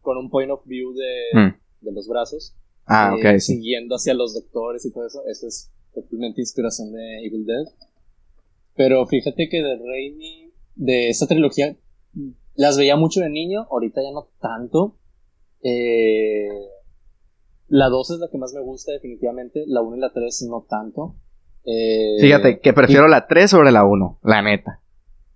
con 0.01 0.17
un 0.17 0.29
point 0.29 0.51
of 0.51 0.65
view 0.65 0.93
de, 0.93 1.39
mm. 1.39 1.85
de 1.85 1.91
los 1.91 2.07
brazos. 2.07 2.55
Ah, 2.87 3.13
eh, 3.15 3.35
ok, 3.35 3.39
Siguiendo 3.39 3.95
hacia 3.95 4.15
los 4.15 4.33
doctores 4.33 4.85
y 4.85 4.91
todo 4.91 5.05
eso. 5.05 5.21
Eso 5.27 5.47
es 5.47 5.71
totalmente 6.01 6.41
inspiración 6.41 6.91
de 6.91 7.25
Evil 7.25 7.45
Dead. 7.45 7.65
Pero 8.75 9.05
fíjate 9.05 9.49
que 9.49 9.61
de 9.61 9.77
Raimi, 9.77 10.51
de 10.75 11.09
esta 11.09 11.27
trilogía, 11.27 11.75
las 12.55 12.77
veía 12.77 12.95
mucho 12.95 13.21
de 13.21 13.29
niño, 13.29 13.67
ahorita 13.71 14.01
ya 14.01 14.11
no 14.11 14.29
tanto. 14.39 14.95
Eh, 15.63 16.47
la 17.69 17.89
2 17.89 18.11
es 18.11 18.19
la 18.19 18.29
que 18.29 18.37
más 18.37 18.53
me 18.53 18.61
gusta 18.61 18.91
definitivamente, 18.91 19.63
la 19.67 19.81
1 19.81 19.97
y 19.97 19.99
la 19.99 20.11
3 20.13 20.47
no 20.49 20.65
tanto. 20.69 21.15
Eh, 21.65 22.17
Fíjate 22.21 22.59
que 22.59 22.73
prefiero 22.73 23.07
la 23.07 23.27
3 23.27 23.49
sobre 23.49 23.71
la 23.71 23.83
1, 23.83 24.19
la 24.23 24.41
neta. 24.41 24.81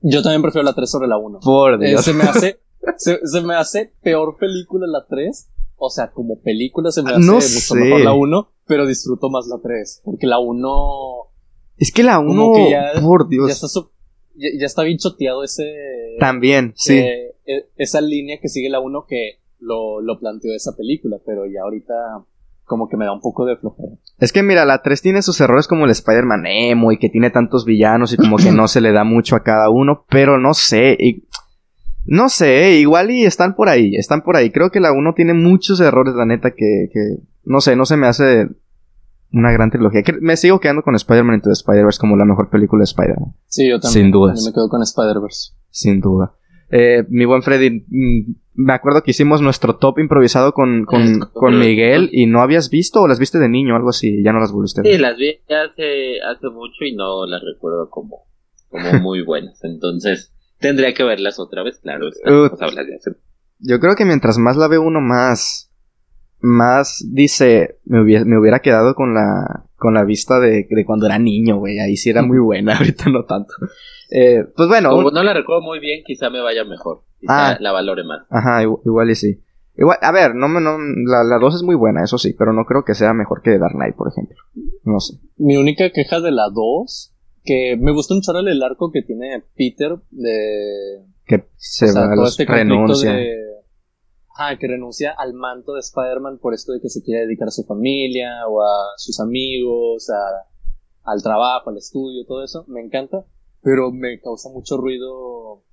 Yo 0.02 0.22
también 0.22 0.42
prefiero 0.42 0.66
la 0.66 0.74
3 0.74 0.90
sobre 0.90 1.08
la 1.08 1.18
1. 1.18 1.40
Por 1.40 1.84
eh, 1.84 1.90
Dios. 1.90 2.06
se, 2.06 2.14
me 2.14 2.24
hace, 2.24 2.60
se, 2.98 3.42
me 3.42 3.56
hace 3.56 3.94
peor 4.02 4.38
película 4.38 4.88
la 4.88 5.06
3. 5.08 5.50
O 5.84 5.90
sea, 5.90 6.12
como 6.12 6.40
película 6.40 6.92
se 6.92 7.02
me 7.02 7.10
hace 7.10 7.20
mucho 7.20 7.74
mejor 7.74 8.02
la 8.02 8.14
1, 8.14 8.52
pero 8.68 8.86
disfruto 8.86 9.32
más 9.32 9.48
la 9.48 9.60
3. 9.64 10.04
Porque 10.06 10.28
la 10.28 10.38
1... 10.38 10.70
Es 11.78 11.92
que 11.92 12.04
la 12.04 12.20
1, 12.20 12.54
por 13.02 13.28
Dios. 13.28 13.48
Ya 13.48 13.54
está, 13.54 13.68
ya, 14.36 14.66
está 14.68 14.84
bien 14.84 15.00
choteado 15.00 15.44
ese... 15.44 15.66
También, 16.20 16.74
sí. 16.76 17.00
Eh, 17.00 17.36
e, 17.48 17.70
esa 17.78 18.00
línea 18.00 18.38
que 18.40 18.48
sigue 18.48 18.70
la 18.70 18.80
1 18.80 19.06
que 19.08 19.40
lo, 19.58 20.02
lo 20.02 20.20
planteó 20.20 20.54
esa 20.56 20.76
película, 20.78 21.18
pero 21.26 21.48
ya 21.48 21.64
ahorita 21.64 21.96
como 22.66 22.88
que 22.88 22.96
me 22.96 23.06
da 23.06 23.12
un 23.12 23.22
poco 23.22 23.46
de 23.46 23.58
flojera. 23.58 23.94
Es 24.20 24.32
que 24.32 24.44
mira, 24.44 24.66
la 24.66 24.84
3 24.84 25.02
tiene 25.02 25.24
sus 25.24 25.42
errores 25.42 25.68
como 25.68 25.86
el 25.86 25.92
Spider-Man 25.92 26.46
emo 26.46 26.92
y 26.92 27.00
que 27.00 27.10
tiene 27.10 27.32
tantos 27.32 27.66
villanos 27.66 28.14
y 28.14 28.18
como 28.18 28.38
que 28.38 28.52
no 28.52 28.68
se 28.68 28.82
le 28.82 28.92
da 28.92 29.04
mucho 29.04 29.36
a 29.36 29.44
cada 29.44 29.70
uno, 29.72 30.06
pero 30.10 30.40
no 30.40 30.54
sé, 30.54 30.96
y, 31.00 31.26
no 32.06 32.30
sé, 32.30 32.80
igual 32.80 33.12
y 33.12 33.26
están 33.26 33.56
por 33.56 33.70
ahí, 33.70 33.96
están 33.96 34.22
por 34.22 34.36
ahí. 34.36 34.52
Creo 34.52 34.72
que 34.72 34.80
la 34.80 34.92
1 34.92 35.14
tiene 35.16 35.34
muchos 35.34 35.80
errores, 35.80 36.16
la 36.16 36.26
neta, 36.26 36.52
que, 36.52 36.90
que 36.92 37.18
no 37.44 37.62
sé, 37.62 37.76
no 37.76 37.86
se 37.86 37.98
me 37.98 38.08
hace 38.08 38.48
una 39.32 39.52
gran 39.52 39.72
trilogía. 39.72 40.04
Que 40.04 40.14
me 40.14 40.36
sigo 40.38 40.60
quedando 40.60 40.82
con 40.82 40.96
Spider-Man 40.96 41.36
Into 41.36 41.50
the 41.50 41.54
Spider-Verse 41.54 42.00
como 42.00 42.18
la 42.18 42.26
mejor 42.26 42.50
película 42.50 42.82
de 42.82 42.86
Spider-Man. 42.86 43.34
Sí, 43.48 43.70
yo 43.70 43.80
también. 43.80 44.04
Sin 44.06 44.12
dudas. 44.12 44.40
Yo 44.40 44.50
me 44.50 44.54
quedo 44.54 44.70
con 44.70 44.82
Spider-Verse. 44.82 45.54
Sin 45.70 46.02
duda. 46.02 46.34
Eh, 46.70 47.04
mi 47.10 47.26
buen 47.26 47.44
Freddy, 47.44 47.86
mm, 47.88 48.34
me 48.54 48.74
acuerdo 48.74 49.04
que 49.04 49.12
hicimos 49.12 49.42
nuestro 49.42 49.76
top 49.76 50.00
improvisado 50.00 50.54
con, 50.54 50.86
con, 50.86 51.20
con 51.34 51.60
Miguel 51.60 52.10
y 52.14 52.28
no 52.28 52.42
habías 52.42 52.70
visto 52.70 53.02
o 53.02 53.08
las 53.08 53.20
viste 53.20 53.40
de 53.40 53.50
niño 53.50 53.74
o 53.74 53.78
algo 53.78 53.90
así, 53.90 54.24
ya 54.24 54.32
no 54.32 54.40
las 54.40 54.54
volviste. 54.54 54.82
Sí, 54.84 54.98
las 54.98 55.18
vi 55.18 55.36
hace, 55.50 56.22
hace 56.22 56.50
mucho 56.50 56.86
y 56.86 56.96
no 56.96 57.26
las 57.26 57.42
recuerdo 57.44 57.90
como, 57.90 58.26
como 58.70 59.02
muy 59.02 59.22
buenas. 59.26 59.62
Entonces, 59.64 60.34
tendría 60.62 60.94
que 60.94 61.04
verlas 61.04 61.40
otra 61.40 61.64
vez, 61.64 61.80
claro. 61.80 62.08
Uh, 62.08 62.56
de 62.56 62.96
hace- 62.96 63.18
Yo 63.60 63.80
creo 63.80 63.96
que 63.96 64.06
mientras 64.06 64.38
más 64.38 64.56
la 64.58 64.68
ve 64.68 64.78
uno 64.78 65.02
más, 65.02 65.72
más 66.40 67.04
dice, 67.12 67.80
me 67.86 68.02
hubiera, 68.02 68.26
me 68.26 68.40
hubiera 68.40 68.60
quedado 68.60 68.96
con 68.96 69.14
la, 69.14 69.66
con 69.76 69.94
la 69.94 70.04
vista 70.04 70.40
de, 70.40 70.68
de 70.70 70.86
cuando 70.86 71.06
era 71.06 71.20
niño, 71.20 71.58
güey, 71.58 71.80
ahí 71.80 71.98
sí 71.98 72.10
era 72.10 72.22
muy 72.22 72.40
buena, 72.44 72.78
ahorita 72.78 73.10
no 73.10 73.26
tanto. 73.26 73.54
Eh, 74.10 74.44
pues 74.56 74.68
bueno, 74.68 74.90
Como 74.90 75.08
un- 75.10 75.14
no 75.14 75.24
la 75.24 75.34
recuerdo 75.34 75.62
muy 75.62 75.80
bien, 75.80 76.04
quizá 76.06 76.30
me 76.30 76.42
vaya 76.42 76.64
mejor. 76.64 77.04
Quizá 77.20 77.52
Ah. 77.52 77.58
la 77.60 77.72
valore 77.72 78.04
más. 78.04 78.26
ajá, 78.30 78.64
igu- 78.64 78.82
igual, 78.86 79.10
y 79.12 79.16
sí. 79.16 79.42
Igual, 79.78 79.98
a 80.02 80.12
ver, 80.12 80.36
no, 80.36 80.50
me- 80.50 80.60
no, 80.62 80.78
la, 80.80 81.24
la 81.24 81.38
2 81.40 81.56
es 81.56 81.64
muy 81.64 81.76
buena, 81.76 82.04
eso 82.04 82.18
sí, 82.18 82.34
pero 82.38 82.52
no 82.54 82.66
creo 82.66 82.84
que 82.84 82.94
sea 82.96 83.14
mejor 83.14 83.42
que 83.42 83.58
Dark 83.58 83.74
Knight, 83.76 83.96
por 83.96 84.10
ejemplo. 84.10 84.36
No 84.84 85.00
sé. 85.00 85.18
Mi 85.38 85.56
única 85.58 85.92
queja 85.92 86.20
de 86.20 86.32
la 86.32 86.50
2, 86.54 87.11
que 87.44 87.78
me 87.80 87.92
gusta 87.94 88.14
un 88.14 88.22
chorro 88.22 88.40
el 88.40 88.62
arco 88.64 88.92
que 88.92 89.02
tiene 89.02 89.44
Peter 89.56 89.98
de... 90.12 91.04
Que 91.26 91.48
se 91.58 91.86
o 91.86 91.88
sea, 91.90 92.02
va, 92.02 92.14
todo 92.14 92.24
los 92.24 92.40
este 92.40 92.46
renuncia. 92.46 93.12
de... 93.14 93.36
Ah, 94.38 94.56
que 94.60 94.68
renuncia 94.68 95.12
al 95.18 95.34
manto 95.34 95.74
de 95.74 95.82
Spider-Man 95.82 96.40
por 96.40 96.54
esto 96.54 96.72
de 96.74 96.82
que 96.82 96.90
se 96.90 97.04
quiere 97.04 97.22
dedicar 97.26 97.48
a 97.48 97.52
su 97.52 97.64
familia 97.64 98.48
o 98.48 98.62
a 98.62 98.94
sus 98.98 99.20
amigos, 99.20 100.10
a- 100.10 100.48
al 101.12 101.22
trabajo, 101.22 101.70
al 101.70 101.78
estudio, 101.78 102.26
todo 102.28 102.44
eso. 102.44 102.64
Me 102.68 102.82
encanta, 102.82 103.26
pero 103.62 103.92
me 103.92 104.20
causa 104.22 104.50
mucho 104.50 104.78
ruido 104.78 105.64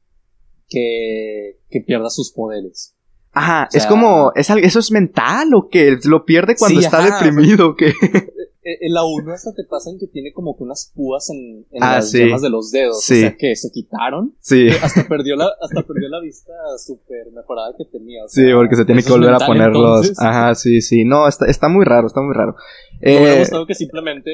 que, 0.68 1.60
que 1.70 1.80
pierda 1.80 2.10
sus 2.10 2.32
poderes. 2.32 2.94
Ajá, 3.32 3.66
O 3.68 3.70
sea- 3.70 3.80
es 3.80 3.86
como, 3.86 4.32
es, 4.34 4.50
¿eso 4.50 4.78
es 4.80 4.90
mental 4.90 5.54
o 5.54 5.68
qué? 5.68 5.96
¿Lo 6.04 6.24
pierde 6.24 6.56
cuando 6.58 6.80
Sí, 6.80 6.84
está 6.84 6.98
ajá, 6.98 7.24
deprimido? 7.24 7.74
Eh, 7.80 7.94
En 8.80 8.92
la 8.94 9.04
1 9.04 9.32
hasta 9.32 9.52
te 9.54 9.64
pasan 9.64 9.98
que 9.98 10.06
tiene 10.06 10.32
como 10.32 10.56
que 10.56 10.64
unas 10.64 10.92
púas 10.94 11.30
en, 11.30 11.66
en 11.70 11.82
Ah, 11.82 11.96
las 11.96 12.10
sí. 12.10 12.18
yemas 12.18 12.42
de 12.42 12.50
los 12.50 12.70
dedos. 12.70 13.02
Sí. 13.02 13.14
O 13.14 13.20
sea, 13.20 13.36
que 13.36 13.56
se 13.56 13.70
quitaron. 13.70 14.34
Sí. 14.40 14.68
Hasta 14.82 15.06
perdió 15.08 15.36
la, 15.36 15.48
hasta 15.60 15.82
perdió 15.82 16.08
la 16.08 16.20
vista 16.20 16.52
súper 16.84 17.30
mejorada 17.32 17.72
que 17.76 17.84
tenía. 17.86 18.24
o 18.24 18.28
Sí, 18.28 18.42
porque 18.54 18.76
se 18.76 18.84
tiene 18.84 19.02
que 19.02 19.10
volver 19.10 19.34
a 19.34 19.38
ponerlos. 19.38 19.84
entonces. 20.08 20.18
Ajá, 20.20 20.54
sí, 20.54 20.80
sí. 20.80 21.04
No, 21.04 21.26
está, 21.28 21.46
está 21.46 21.68
muy 21.68 21.84
raro, 21.84 22.06
está 22.06 22.20
muy 22.20 22.34
raro. 22.34 22.54
Me 23.00 23.16
hubiera 23.18 23.34
Eh, 23.36 23.38
gustado 23.40 23.66
que 23.66 23.74
simplemente 23.74 24.30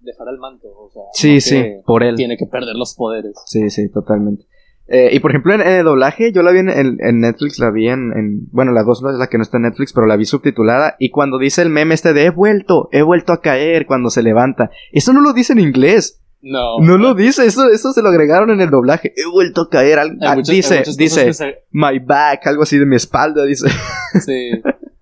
dejara 0.00 0.30
el 0.30 0.38
manto. 0.38 0.68
O 0.68 0.90
sea, 0.90 1.02
sí, 1.14 1.40
sí, 1.40 1.62
por 1.86 2.02
él. 2.02 2.16
Tiene 2.16 2.36
que 2.36 2.46
perder 2.46 2.76
los 2.76 2.94
poderes. 2.94 3.34
Sí, 3.46 3.70
sí, 3.70 3.88
totalmente. 3.90 4.44
Eh, 4.86 5.10
y 5.12 5.20
por 5.20 5.30
ejemplo, 5.30 5.54
en, 5.54 5.62
en 5.62 5.68
el 5.78 5.84
doblaje, 5.84 6.30
yo 6.32 6.42
la 6.42 6.50
vi 6.52 6.58
en, 6.58 6.68
en- 6.68 6.98
en 7.00 7.20
Netflix, 7.20 7.58
la 7.58 7.70
vi 7.70 7.88
en, 7.88 8.12
en- 8.14 8.46
Bueno, 8.52 8.72
la 8.72 8.82
dos 8.82 9.02
no 9.02 9.10
es 9.10 9.16
la 9.16 9.28
que 9.28 9.38
no 9.38 9.42
está 9.42 9.56
en 9.56 9.62
Netflix, 9.62 9.92
pero 9.94 10.06
la 10.06 10.16
vi 10.16 10.26
subtitulada. 10.26 10.96
Y 10.98 11.10
cuando 11.10 11.38
dice 11.38 11.62
el 11.62 11.70
meme 11.70 11.94
este 11.94 12.12
de 12.12 12.26
he 12.26 12.30
vuelto, 12.30 12.88
he 12.92 13.02
vuelto 13.02 13.32
a 13.32 13.40
caer 13.40 13.86
cuando 13.86 14.10
se 14.10 14.22
levanta. 14.22 14.70
Eso 14.92 15.12
no 15.14 15.20
lo 15.22 15.32
dice 15.32 15.54
en 15.54 15.60
inglés. 15.60 16.20
No. 16.42 16.78
No 16.80 16.98
lo 16.98 17.14
dice, 17.14 17.46
eso, 17.46 17.70
eso 17.70 17.92
se 17.94 18.02
lo 18.02 18.10
agregaron 18.10 18.50
en 18.50 18.60
el 18.60 18.68
doblaje. 18.68 19.14
He 19.16 19.26
vuelto 19.30 19.62
a 19.62 19.68
caer. 19.70 19.98
al- 19.98 20.18
muchas- 20.18 20.48
dice, 20.48 20.82
dice, 20.98 21.24
que 21.32 21.54
my 21.72 21.98
back, 22.00 22.46
algo 22.46 22.64
así 22.64 22.78
de 22.78 22.84
mi 22.84 22.96
espalda, 22.96 23.46
dice. 23.46 23.68
se- 24.12 24.20
sí, 24.20 24.50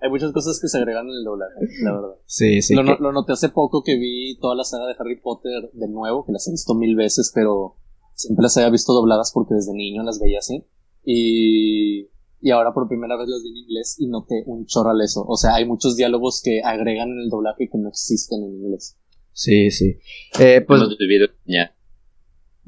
hay 0.00 0.08
muchas 0.10 0.30
cosas 0.30 0.60
que 0.60 0.68
se 0.68 0.78
agregan 0.78 1.06
en 1.08 1.14
el 1.14 1.24
doblaje, 1.24 1.54
la 1.82 1.92
verdad. 1.92 2.14
Sí, 2.26 2.62
sí. 2.62 2.76
lo, 2.76 2.84
que- 2.84 2.96
lo 3.02 3.10
noté 3.10 3.32
hace 3.32 3.48
poco 3.48 3.82
que 3.84 3.96
vi 3.98 4.38
toda 4.40 4.54
la 4.54 4.62
saga 4.62 4.86
de 4.86 4.94
Harry 4.96 5.20
Potter 5.20 5.70
de 5.72 5.88
nuevo, 5.88 6.24
que 6.24 6.30
las 6.30 6.46
he 6.46 6.52
visto 6.52 6.76
mil 6.76 6.94
veces, 6.94 7.32
pero 7.34 7.74
siempre 8.14 8.42
las 8.42 8.57
había 8.57 8.71
visto 8.71 8.92
dobladas 8.92 9.31
porque 9.35 9.54
desde 9.54 9.73
niño 9.75 10.02
las 10.02 10.21
veía 10.21 10.38
así. 10.38 10.64
Y, 11.04 12.09
y 12.40 12.50
ahora 12.50 12.73
por 12.73 12.88
primera 12.88 13.16
vez 13.16 13.28
las 13.28 13.42
vi 13.42 13.50
en 13.50 13.57
inglés 13.57 13.97
y 13.99 14.09
noté 14.09 14.42
un 14.47 14.66
chorral 14.66 15.00
eso. 15.02 15.25
O 15.26 15.37
sea, 15.37 15.54
hay 15.54 15.64
muchos 15.66 15.97
diálogos 15.97 16.40
que 16.45 16.61
agregan 16.64 17.11
en 17.11 17.19
el 17.21 17.28
doblaje 17.31 17.69
que 17.71 17.78
no 17.78 17.88
existen 17.88 18.42
en 18.45 18.54
inglés. 18.54 18.97
Sí, 19.33 19.71
sí. 19.71 19.99
Eh, 20.38 20.61
pues, 20.66 20.81
Hemos 20.83 20.97
vivido 20.99 21.26
ya 21.47 21.75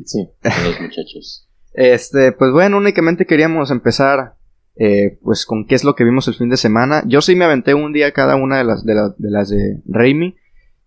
Sí. 0.05 0.27
los 0.43 0.81
muchachos. 0.81 1.49
Este, 1.73 2.33
pues 2.33 2.53
bueno, 2.53 2.77
únicamente 2.79 3.27
queríamos 3.27 3.71
empezar, 3.71 4.37
eh, 4.77 5.19
pues 5.23 5.45
con 5.47 5.67
qué 5.67 5.75
es 5.75 5.85
lo 5.85 5.95
que 5.95 6.05
vimos 6.05 6.27
el 6.29 6.35
fin 6.35 6.49
de 6.49 6.57
semana. 6.57 7.03
Yo 7.07 7.21
sí 7.21 7.35
me 7.37 7.45
aventé 7.45 7.75
un 7.75 7.93
día 7.93 8.13
cada 8.13 8.37
una 8.37 8.59
de 8.59 8.65
las 8.65 8.85
de, 8.85 8.95
la- 8.95 9.15
de 9.19 9.31
las 9.31 9.49
de 9.51 9.83
Raimi 9.87 10.35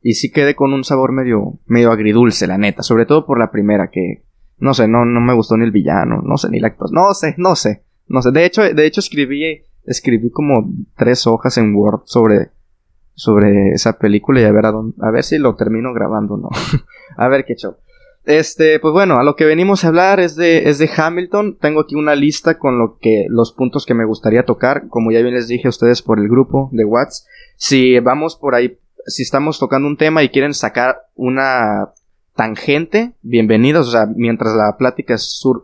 y 0.02 0.14
sí 0.16 0.32
quedé 0.32 0.56
con 0.56 0.74
un 0.74 0.84
sabor 0.84 1.12
medio, 1.14 1.60
medio 1.66 1.92
agridulce, 1.92 2.48
la 2.48 2.58
neta, 2.58 2.84
sobre 2.84 3.06
todo 3.06 3.26
por 3.26 3.40
la 3.40 3.52
primera 3.52 3.90
que, 3.92 4.24
no 4.60 4.74
sé, 4.74 4.88
no, 4.88 5.06
no 5.06 5.22
me 5.22 5.34
gustó 5.34 5.58
ni 5.58 5.66
el 5.66 5.72
villano, 5.72 6.22
no 6.24 6.38
sé, 6.38 6.50
ni 6.50 6.60
la 6.60 6.68
actuación, 6.68 6.96
no 6.96 7.14
sé, 7.14 7.36
no 7.38 7.56
sé, 7.56 7.84
no 8.08 8.22
sé. 8.22 8.32
De 8.32 8.46
hecho, 8.46 8.62
de 8.62 8.86
hecho 8.86 9.00
escribí, 9.00 9.62
escribí 9.86 10.32
como 10.32 10.70
tres 10.96 11.28
hojas 11.28 11.58
en 11.58 11.76
Word 11.76 12.02
sobre, 12.06 12.50
sobre 13.14 13.72
esa 13.72 13.98
película 13.98 14.42
y 14.42 14.46
a 14.46 14.52
ver 14.52 14.66
a 14.66 14.72
dónde, 14.72 14.96
a 15.02 15.12
ver 15.12 15.24
si 15.24 15.38
lo 15.38 15.56
termino 15.56 15.94
grabando 15.94 16.36
o 16.36 16.38
no. 16.38 16.50
a 17.18 17.28
ver 17.28 17.46
qué 17.46 17.56
show. 17.56 17.76
Este, 18.28 18.82
pues 18.82 18.92
bueno, 18.92 19.20
a 19.20 19.24
lo 19.24 19.38
que 19.38 19.46
venimos 19.46 19.86
a 19.86 19.88
hablar 19.88 20.20
es 20.20 20.36
de, 20.36 20.68
es 20.70 20.80
de 20.80 20.90
Hamilton. 20.94 21.58
Tengo 21.62 21.80
aquí 21.80 21.96
una 21.96 22.14
lista 22.14 22.58
con 22.60 22.78
lo 22.78 22.98
que, 23.00 23.26
los 23.30 23.54
puntos 23.54 23.86
que 23.86 23.94
me 23.94 24.04
gustaría 24.04 24.44
tocar. 24.44 24.90
Como 24.90 25.14
ya 25.14 25.22
bien 25.22 25.34
les 25.34 25.48
dije 25.48 25.68
a 25.68 25.70
ustedes 25.70 26.02
por 26.02 26.20
el 26.20 26.28
grupo 26.28 26.70
de 26.74 26.84
Watts. 26.84 27.26
Si 27.56 27.98
vamos 28.00 28.36
por 28.36 28.54
ahí, 28.54 28.80
si 29.06 29.24
estamos 29.24 29.60
tocando 29.60 29.88
un 29.88 29.96
tema 29.96 30.24
y 30.24 30.30
quieren 30.30 30.54
sacar 30.54 31.04
una 31.16 31.94
tangente, 32.38 33.16
bienvenidos. 33.22 33.90
O 33.90 33.92
sea, 33.92 34.06
mientras 34.16 34.56
la 34.56 34.78
plática 34.78 35.16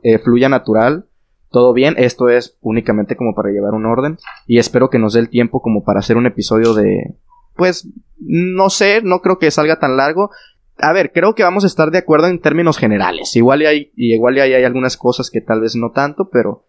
eh, 0.04 0.20
fluya 0.20 0.50
natural, 0.50 1.06
todo 1.50 1.72
bien. 1.72 1.96
Esto 1.98 2.28
es 2.28 2.58
únicamente 2.60 3.16
como 3.16 3.34
para 3.34 3.52
llevar 3.52 3.74
un 3.74 3.86
orden. 3.86 4.18
Y 4.48 4.58
espero 4.58 4.90
que 4.90 5.00
nos 5.00 5.14
dé 5.14 5.22
el 5.22 5.30
tiempo 5.30 5.62
como 5.62 5.86
para 5.86 6.00
hacer 6.00 6.18
un 6.18 6.26
episodio 6.26 6.74
de, 6.74 7.16
pues, 7.56 7.88
no 8.20 8.70
sé, 8.70 9.02
no 9.02 9.22
creo 9.22 9.40
que 9.40 9.52
salga 9.52 9.80
tan 9.80 9.96
largo 9.96 10.32
a 10.78 10.92
ver, 10.92 11.12
creo 11.12 11.36
que 11.36 11.44
vamos 11.44 11.64
a 11.64 11.68
estar 11.68 11.92
de 11.92 12.00
acuerdo 12.00 12.28
en 12.28 12.40
términos 12.40 12.78
generales. 12.78 13.36
Igual 13.36 13.62
y 13.62 13.66
hay, 13.66 13.92
y 13.96 14.14
igual 14.14 14.38
y 14.38 14.42
hay 14.42 14.64
algunas 14.64 14.98
cosas 14.98 15.30
que 15.30 15.42
tal 15.42 15.62
vez 15.62 15.76
no 15.76 15.92
tanto, 15.92 16.30
pero, 16.32 16.66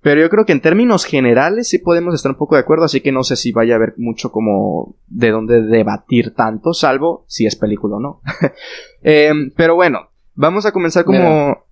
pero 0.00 0.20
yo 0.20 0.30
creo 0.30 0.44
que 0.44 0.52
en 0.52 0.60
términos 0.60 1.04
generales 1.04 1.68
sí 1.68 1.78
podemos 1.78 2.14
estar 2.14 2.30
un 2.30 2.38
poco 2.38 2.54
de 2.54 2.60
acuerdo, 2.60 2.84
así 2.84 3.00
que 3.00 3.12
no 3.12 3.24
sé 3.24 3.36
si 3.36 3.52
vaya 3.52 3.74
a 3.74 3.76
haber 3.76 3.94
mucho 3.96 4.30
como 4.30 4.96
de 5.08 5.30
dónde 5.30 5.62
debatir 5.62 6.34
tanto, 6.34 6.72
salvo 6.72 7.24
si 7.26 7.46
es 7.46 7.56
película 7.56 7.96
o 7.96 8.00
no. 8.00 8.20
Em, 9.02 9.50
pero 9.56 9.74
bueno, 9.74 10.10
vamos 10.34 10.66
a 10.66 10.72
comenzar 10.72 11.04
como... 11.04 11.18
Mira. 11.18 11.64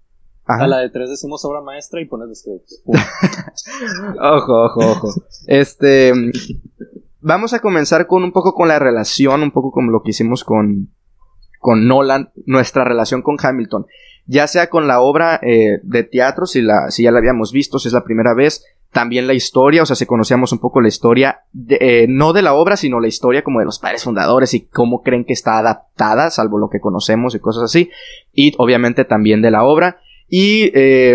A 0.49 0.67
la 0.69 0.79
de 0.79 0.91
tres 0.91 1.11
decimos 1.11 1.45
obra 1.45 1.61
maestra 1.61 2.01
y 2.01 2.05
pones 2.05 2.29
los 2.29 2.43
créditos. 2.43 2.81
Ojo, 4.21 4.65
ojo, 4.65 4.81
ojo. 4.93 5.09
Este. 5.49 6.13
Vamos 7.21 7.53
a 7.53 7.59
comenzar 7.59 8.07
con 8.07 8.23
un 8.23 8.31
poco 8.31 8.55
con 8.55 8.69
la 8.69 8.79
relación, 8.79 9.43
un 9.43 9.51
poco 9.51 9.73
como 9.73 9.91
lo 9.91 10.03
que 10.03 10.11
hicimos 10.11 10.45
con, 10.45 10.91
con 11.59 11.87
Nolan, 11.87 12.31
nuestra 12.47 12.85
relación 12.85 13.23
con 13.23 13.37
Hamilton. 13.43 13.87
Ya 14.27 14.47
sea 14.49 14.69
con 14.69 14.89
la 14.89 15.01
obra 15.01 15.39
eh, 15.43 15.79
de 15.83 16.03
teatro, 16.03 16.47
si, 16.47 16.61
la, 16.63 16.91
si 16.91 17.05
ya 17.05 17.13
la 17.13 17.19
habíamos 17.19 17.53
visto, 17.53 17.79
si 17.79 17.89
es 17.89 17.95
la 17.95 18.05
primera 18.05 18.35
vez. 18.35 18.65
También 18.93 19.27
la 19.27 19.35
historia, 19.35 19.83
o 19.83 19.87
sea, 19.87 19.95
si 19.95 20.07
conocíamos 20.07 20.53
un 20.53 20.59
poco 20.59 20.81
la 20.81 20.89
historia, 20.89 21.41
de- 21.53 21.79
eh, 21.81 22.07
no 22.09 22.33
de 22.33 22.41
la 22.43 22.55
obra, 22.55 22.77
sino 22.77 22.99
la 22.99 23.09
historia 23.09 23.43
como 23.45 23.59
de 23.59 23.67
los 23.67 23.79
padres 23.79 24.05
fundadores 24.05 24.55
y 24.55 24.67
cómo 24.67 25.03
creen 25.03 25.25
que 25.25 25.33
está 25.35 25.59
adaptada, 25.59 26.31
salvo 26.31 26.59
lo 26.59 26.71
que 26.71 26.81
conocemos 26.81 27.35
y 27.35 27.41
cosas 27.41 27.65
así. 27.65 27.91
Y 28.33 28.55
obviamente 28.59 29.05
también 29.05 29.43
de 29.43 29.51
la 29.51 29.65
obra. 29.65 29.99
Y 30.29 30.71
eh, 30.75 31.15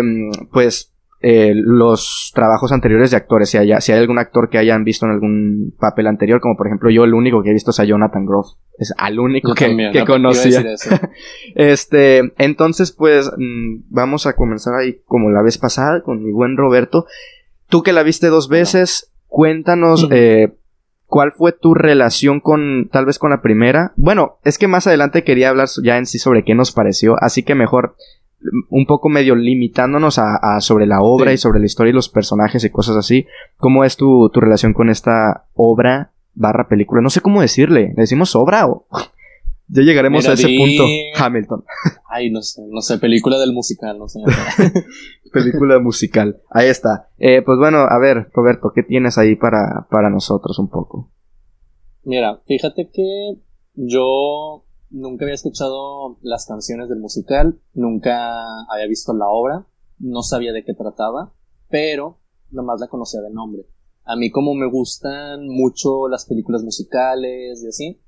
pues 0.52 0.91
eh, 1.22 1.52
los 1.54 2.32
trabajos 2.34 2.72
anteriores 2.72 3.10
de 3.12 3.16
actores. 3.16 3.48
Si, 3.50 3.56
haya- 3.58 3.80
si 3.80 3.92
hay 3.92 4.00
algún 4.00 4.18
actor 4.18 4.50
que 4.50 4.58
hayan 4.58 4.84
visto 4.84 5.06
en 5.06 5.12
algún 5.12 5.74
papel 5.78 6.06
anterior, 6.08 6.40
como 6.40 6.56
por 6.56 6.66
ejemplo 6.66 6.90
yo, 6.90 7.04
el 7.04 7.14
único 7.14 7.42
que 7.42 7.50
he 7.50 7.52
visto 7.52 7.70
es 7.70 7.80
a 7.80 7.84
Jonathan 7.84 8.26
Groff. 8.26 8.48
Es 8.78 8.92
al 8.98 9.18
único 9.20 9.48
Yo 9.48 9.54
que, 9.54 9.66
también, 9.66 9.92
conocía. 10.04 10.62
Este, 11.54 12.32
entonces, 12.38 12.92
pues, 12.92 13.30
mm, 13.36 13.82
vamos 13.90 14.26
a 14.26 14.34
comenzar 14.34 14.74
ahí 14.74 15.00
como 15.06 15.30
la 15.30 15.42
vez 15.42 15.58
pasada 15.58 16.02
con 16.02 16.22
mi 16.24 16.32
buen 16.32 16.56
Roberto. 16.56 17.06
Tú 17.68 17.82
que 17.82 17.92
la 17.92 18.02
viste 18.02 18.28
dos 18.28 18.48
veces, 18.48 19.12
cuéntanos 19.28 20.08
eh, 20.10 20.52
cuál 21.06 21.32
fue 21.32 21.52
tu 21.52 21.74
relación 21.74 22.40
con, 22.40 22.88
tal 22.90 23.06
vez 23.06 23.18
con 23.18 23.30
la 23.30 23.42
primera. 23.42 23.92
Bueno, 23.96 24.38
es 24.44 24.58
que 24.58 24.68
más 24.68 24.86
adelante 24.86 25.24
quería 25.24 25.50
hablar 25.50 25.68
ya 25.82 25.98
en 25.98 26.06
sí 26.06 26.18
sobre 26.18 26.44
qué 26.44 26.54
nos 26.54 26.72
pareció, 26.72 27.16
así 27.20 27.42
que 27.42 27.54
mejor 27.54 27.94
un 28.70 28.86
poco 28.86 29.08
medio 29.08 29.34
limitándonos 29.34 30.18
a, 30.18 30.36
a 30.56 30.60
sobre 30.60 30.86
la 30.86 31.00
obra 31.02 31.30
Sí. 31.30 31.34
y 31.34 31.38
sobre 31.38 31.60
la 31.60 31.66
historia 31.66 31.90
y 31.90 31.94
los 31.94 32.08
personajes 32.08 32.64
y 32.64 32.70
cosas 32.70 32.96
así. 32.96 33.26
¿Cómo 33.56 33.84
es 33.84 33.96
tu, 33.96 34.28
tu 34.30 34.40
relación 34.40 34.72
con 34.72 34.90
esta 34.90 35.46
obra 35.54 36.12
barra 36.34 36.68
película? 36.68 37.00
No 37.02 37.10
sé 37.10 37.20
cómo 37.20 37.40
decirle. 37.40 37.88
¿Le 37.96 38.02
decimos 38.02 38.34
obra 38.36 38.66
o...? 38.66 38.86
Ya 39.74 39.80
llegaremos 39.82 40.24
Mira, 40.24 40.32
a 40.32 40.34
ese 40.34 40.48
vi- 40.48 40.58
punto. 40.58 40.84
Hamilton. 41.24 41.64
Ay, 42.10 42.30
no 42.30 42.42
sé, 42.42 42.60
no 42.68 42.82
sé, 42.82 42.98
película 42.98 43.38
del 43.38 43.54
musical, 43.54 43.98
no 43.98 44.06
sé. 44.06 44.18
Película 45.32 45.78
musical. 45.78 46.42
Ahí 46.50 46.68
está. 46.68 47.08
Eh, 47.18 47.40
pues 47.40 47.56
bueno, 47.58 47.78
a 47.78 47.98
ver, 47.98 48.28
Roberto, 48.34 48.72
¿qué 48.74 48.82
tienes 48.82 49.16
ahí 49.16 49.34
para, 49.34 49.86
para 49.90 50.10
nosotros 50.10 50.58
un 50.58 50.68
poco? 50.68 51.08
Mira, 52.04 52.40
fíjate 52.46 52.90
que 52.92 53.38
yo 53.74 54.64
nunca 54.92 55.24
había 55.24 55.34
escuchado 55.34 56.18
las 56.22 56.46
canciones 56.46 56.88
del 56.88 57.00
musical, 57.00 57.60
nunca 57.74 58.62
había 58.70 58.86
visto 58.86 59.12
la 59.14 59.28
obra, 59.28 59.66
no 59.98 60.22
sabía 60.22 60.52
de 60.52 60.64
qué 60.64 60.74
trataba, 60.74 61.32
pero 61.68 62.18
nomás 62.50 62.80
la 62.80 62.88
conocía 62.88 63.20
de 63.22 63.30
nombre. 63.30 63.66
A 64.04 64.16
mí 64.16 64.30
como 64.30 64.54
me 64.54 64.68
gustan 64.70 65.48
mucho 65.48 66.08
las 66.08 66.26
películas 66.26 66.62
musicales 66.62 67.62
y 67.64 67.68
así, 67.68 68.02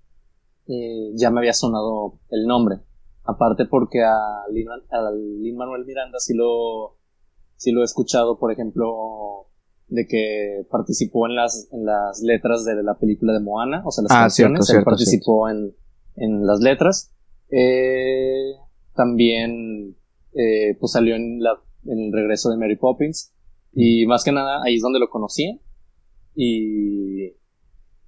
eh, 0.67 1.13
ya 1.15 1.31
me 1.31 1.41
había 1.41 1.55
sonado 1.55 2.21
el 2.31 2.47
nombre. 2.47 2.81
Aparte 3.25 3.65
porque 3.65 4.03
a 4.03 4.17
Lin, 4.53 5.57
Manuel 5.57 5.87
Miranda 5.87 6.19
sí 6.19 6.35
lo, 6.35 6.99
sí 7.57 7.73
lo 7.73 7.81
he 7.81 7.85
escuchado, 7.85 8.39
por 8.39 8.53
ejemplo, 8.53 9.47
de 9.89 10.07
que 10.07 10.67
participó 10.71 11.27
en 11.27 11.37
las, 11.37 11.69
en 11.73 11.87
las 11.87 12.21
letras 12.21 12.65
de 12.65 12.83
la 12.83 12.99
película 12.99 13.33
de 13.33 13.41
Moana, 13.41 13.83
o 13.87 13.91
sea, 13.91 14.03
las 14.03 14.13
Ah, 14.13 14.21
canciones, 14.23 14.67
cierto, 14.67 14.81
él 14.81 14.85
participó 14.85 15.49
en, 15.49 15.75
en 16.17 16.47
las 16.47 16.61
letras. 16.61 17.13
Eh, 17.51 18.55
también 18.95 19.97
eh, 20.33 20.77
pues 20.79 20.93
salió 20.93 21.15
en, 21.15 21.43
la, 21.43 21.61
en 21.87 21.99
el 21.99 22.13
regreso 22.13 22.51
de 22.51 22.57
Mary 22.57 22.77
Poppins. 22.77 23.33
Y 23.73 24.07
más 24.07 24.25
que 24.25 24.33
nada 24.33 24.63
ahí 24.65 24.77
es 24.77 24.83
donde 24.83 25.01
lo 25.01 25.11
conocía. 25.11 25.59
Y, 26.35 27.33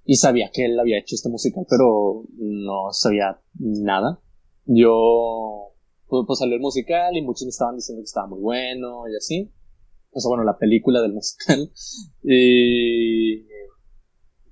y 0.05 0.15
sabía 0.15 0.49
que 0.53 0.65
él 0.65 0.79
había 0.79 0.99
hecho 0.99 1.15
este 1.15 1.29
musical, 1.29 1.65
pero 1.69 2.23
no 2.37 2.91
sabía 2.91 3.41
nada. 3.59 4.21
Yo, 4.65 5.73
pues, 6.07 6.23
pues 6.25 6.39
salió 6.39 6.55
el 6.55 6.61
musical 6.61 7.15
y 7.15 7.21
muchos 7.21 7.43
me 7.43 7.49
estaban 7.49 7.75
diciendo 7.75 8.01
que 8.01 8.07
estaba 8.07 8.27
muy 8.27 8.39
bueno 8.39 9.07
y 9.07 9.15
así. 9.15 9.51
O 10.11 10.19
sea, 10.19 10.29
bueno, 10.29 10.43
la 10.43 10.57
película 10.57 11.01
del 11.01 11.13
musical. 11.13 11.71
Y 12.23 13.45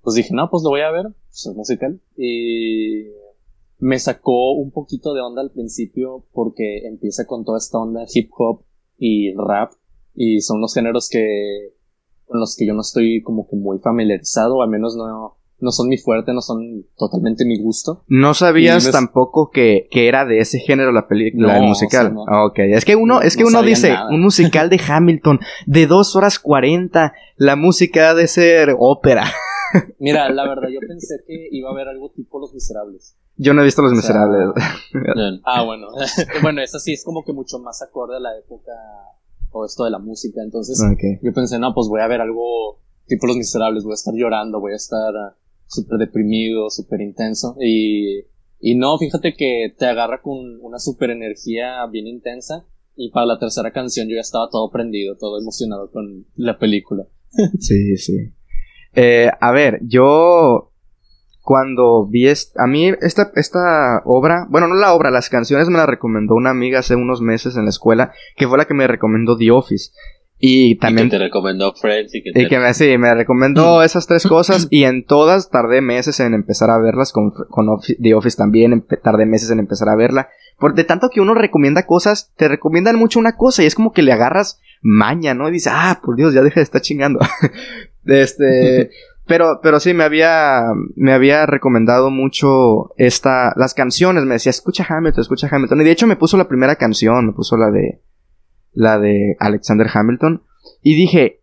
pues 0.01 0.15
dije, 0.15 0.29
no, 0.33 0.49
pues 0.51 0.61
lo 0.63 0.69
voy 0.69 0.81
a 0.81 0.91
ver, 0.91 1.07
pues 1.25 1.47
es 1.47 1.55
musical. 1.55 1.99
Y 2.15 3.05
me 3.79 3.99
sacó 3.99 4.53
un 4.53 4.71
poquito 4.71 5.13
de 5.13 5.21
onda 5.21 5.41
al 5.41 5.51
principio 5.51 6.25
porque 6.33 6.87
empieza 6.87 7.25
con 7.25 7.43
toda 7.45 7.57
esta 7.57 7.77
onda 7.77 8.05
hip 8.13 8.29
hop 8.37 8.63
y 8.97 9.33
rap 9.35 9.71
y 10.13 10.39
son 10.41 10.61
los 10.61 10.73
géneros 10.73 11.09
que 11.09 11.73
con 12.25 12.39
los 12.39 12.55
que 12.57 12.65
yo 12.65 12.73
no 12.73 12.81
estoy 12.81 13.21
como 13.21 13.47
que 13.47 13.55
muy 13.55 13.77
familiarizado, 13.79 14.61
al 14.63 14.69
menos 14.69 14.95
no, 14.95 15.37
no 15.59 15.71
son 15.71 15.89
mi 15.89 15.97
fuerte, 15.97 16.33
no 16.33 16.41
son 16.41 16.85
totalmente 16.97 17.45
mi 17.45 17.61
gusto. 17.61 18.03
No 18.07 18.33
sabías 18.33 18.85
me- 18.85 18.91
tampoco 18.91 19.51
que, 19.51 19.87
que 19.91 20.07
era 20.07 20.25
de 20.25 20.39
ese 20.39 20.57
género 20.59 20.91
la 20.91 21.07
película, 21.07 21.59
No, 21.59 21.67
musical. 21.67 22.05
o 22.07 22.09
sea, 22.09 22.15
no. 22.15 22.25
Ah, 22.27 22.45
ok, 22.45 22.59
es 22.59 22.83
que 22.85 22.95
uno, 22.95 23.15
No- 23.15 23.21
es 23.21 23.35
que 23.37 23.43
no 23.43 23.49
uno 23.49 23.61
dice, 23.61 23.89
nada. 23.89 24.09
un 24.09 24.21
musical 24.21 24.69
de 24.69 24.79
Hamilton 24.87 25.39
de 25.67 25.85
dos 25.85 26.15
horas 26.15 26.39
cuarenta, 26.39 27.13
la 27.35 27.55
música 27.55 28.09
ha 28.09 28.13
de 28.15 28.27
ser 28.27 28.75
ópera. 28.79 29.25
Mira, 29.99 30.29
la 30.29 30.47
verdad, 30.47 30.69
yo 30.73 30.79
pensé 30.87 31.15
que 31.27 31.49
iba 31.51 31.69
a 31.69 31.73
haber 31.73 31.89
algo 31.89 32.09
tipo 32.11 32.39
Los 32.39 32.53
Miserables. 32.53 33.17
Yo 33.37 33.53
no 33.53 33.61
he 33.61 33.65
visto 33.65 33.81
Los 33.81 33.91
O 33.91 33.95
sea, 33.95 34.25
Miserables. 34.25 34.53
Bien. 35.15 35.41
Ah, 35.45 35.63
bueno. 35.63 35.87
bueno, 36.41 36.61
esa 36.61 36.79
sí 36.79 36.93
es 36.93 37.03
como 37.03 37.23
que 37.23 37.33
mucho 37.33 37.59
más 37.59 37.81
acorde 37.81 38.17
a 38.17 38.19
la 38.19 38.37
época 38.37 38.71
o 39.51 39.65
esto 39.65 39.83
de 39.83 39.91
la 39.91 39.99
música. 39.99 40.41
Entonces, 40.43 40.81
Ok. 40.81 41.21
yo 41.21 41.33
pensé, 41.33 41.59
no, 41.59 41.73
pues 41.73 41.87
voy 41.87 42.01
a 42.01 42.07
ver 42.07 42.21
algo 42.21 42.79
tipo 43.07 43.27
Los 43.27 43.37
Miserables, 43.37 43.83
voy 43.83 43.93
a 43.93 43.95
estar 43.95 44.13
llorando, 44.15 44.59
voy 44.59 44.73
a 44.73 44.77
estar 44.77 45.13
súper 45.67 45.99
deprimido, 45.99 46.69
súper 46.69 47.01
intenso. 47.01 47.55
Y, 47.59 48.21
y 48.59 48.75
no, 48.75 48.97
fíjate 48.97 49.33
que 49.35 49.73
te 49.77 49.85
agarra 49.85 50.21
con 50.21 50.59
una 50.61 50.79
súper 50.79 51.11
energía 51.11 51.85
bien 51.91 52.07
intensa. 52.07 52.65
Y 52.97 53.11
para 53.11 53.25
la 53.25 53.39
tercera 53.39 53.71
canción 53.73 54.07
yo 54.07 54.15
ya 54.15 54.21
estaba 54.21 54.49
todo 54.49 54.71
prendido, 54.71 55.17
todo 55.17 55.37
emocionado 55.39 55.91
con 55.91 56.25
la 56.35 56.57
película. 56.57 57.05
Sí, 57.59 57.97
sí. 57.97 58.31
Eh, 58.93 59.29
a 59.41 59.51
ver, 59.51 59.79
yo 59.83 60.71
cuando 61.45 62.05
vi 62.07 62.27
est- 62.27 62.57
a 62.59 62.67
mí 62.67 62.91
esta, 63.01 63.31
esta 63.35 64.01
obra, 64.03 64.47
bueno, 64.49 64.67
no 64.67 64.75
la 64.75 64.93
obra, 64.93 65.11
las 65.11 65.29
canciones 65.29 65.69
me 65.69 65.77
la 65.77 65.85
recomendó 65.85 66.35
una 66.35 66.49
amiga 66.49 66.79
hace 66.79 66.95
unos 66.95 67.21
meses 67.21 67.55
en 67.55 67.63
la 67.63 67.69
escuela, 67.69 68.11
que 68.35 68.47
fue 68.47 68.57
la 68.57 68.65
que 68.65 68.73
me 68.73 68.87
recomendó 68.87 69.37
The 69.37 69.51
Office. 69.51 69.91
Y 70.37 70.75
también 70.79 71.07
Y 71.07 71.11
que 71.11 71.17
te 71.17 71.23
recomendó 71.23 71.73
Friends 71.73 72.13
y 72.13 72.21
que 72.21 72.31
Y 72.31 72.33
te... 72.33 72.47
que 72.49 72.59
me, 72.59 72.73
sí, 72.73 72.97
me 72.97 73.13
recomendó 73.15 73.81
esas 73.83 74.05
tres 74.05 74.27
cosas 74.27 74.67
y 74.69 74.83
en 74.83 75.05
todas 75.05 75.49
tardé 75.49 75.79
meses 75.79 76.19
en 76.19 76.33
empezar 76.33 76.69
a 76.71 76.77
verlas, 76.77 77.13
con, 77.13 77.31
con 77.31 77.69
Office- 77.69 77.97
The 78.01 78.13
Office 78.15 78.35
también 78.35 78.85
tardé 79.01 79.25
meses 79.25 79.49
en 79.51 79.59
empezar 79.59 79.87
a 79.87 79.95
verla. 79.95 80.27
Por 80.59 80.73
de 80.73 80.83
tanto 80.83 81.09
que 81.09 81.21
uno 81.21 81.35
recomienda 81.35 81.85
cosas, 81.85 82.33
te 82.35 82.47
recomiendan 82.49 82.97
mucho 82.97 83.17
una 83.19 83.37
cosa 83.37 83.63
y 83.63 83.65
es 83.65 83.75
como 83.75 83.93
que 83.93 84.01
le 84.01 84.11
agarras 84.11 84.59
maña, 84.81 85.33
¿no? 85.35 85.47
Y 85.47 85.53
dices, 85.53 85.71
ah, 85.73 86.01
por 86.03 86.15
Dios, 86.17 86.33
ya 86.33 86.41
deja 86.41 86.59
de 86.59 86.63
estar 86.63 86.81
chingando. 86.81 87.19
este, 88.05 88.89
pero, 89.27 89.59
pero 89.61 89.79
sí, 89.79 89.93
me 89.93 90.03
había, 90.03 90.63
me 90.95 91.13
había 91.13 91.45
recomendado 91.45 92.09
mucho 92.11 92.93
esta, 92.97 93.53
las 93.55 93.73
canciones, 93.73 94.23
me 94.23 94.35
decía, 94.35 94.51
escucha 94.51 94.85
Hamilton, 94.87 95.21
escucha 95.21 95.47
Hamilton. 95.51 95.81
Y 95.81 95.83
de 95.83 95.91
hecho 95.91 96.07
me 96.07 96.15
puso 96.15 96.37
la 96.37 96.47
primera 96.47 96.75
canción, 96.75 97.27
me 97.27 97.33
puso 97.33 97.57
la 97.57 97.71
de, 97.71 98.01
la 98.73 98.99
de 98.99 99.35
Alexander 99.39 99.87
Hamilton. 99.91 100.43
Y 100.81 100.95
dije, 100.95 101.41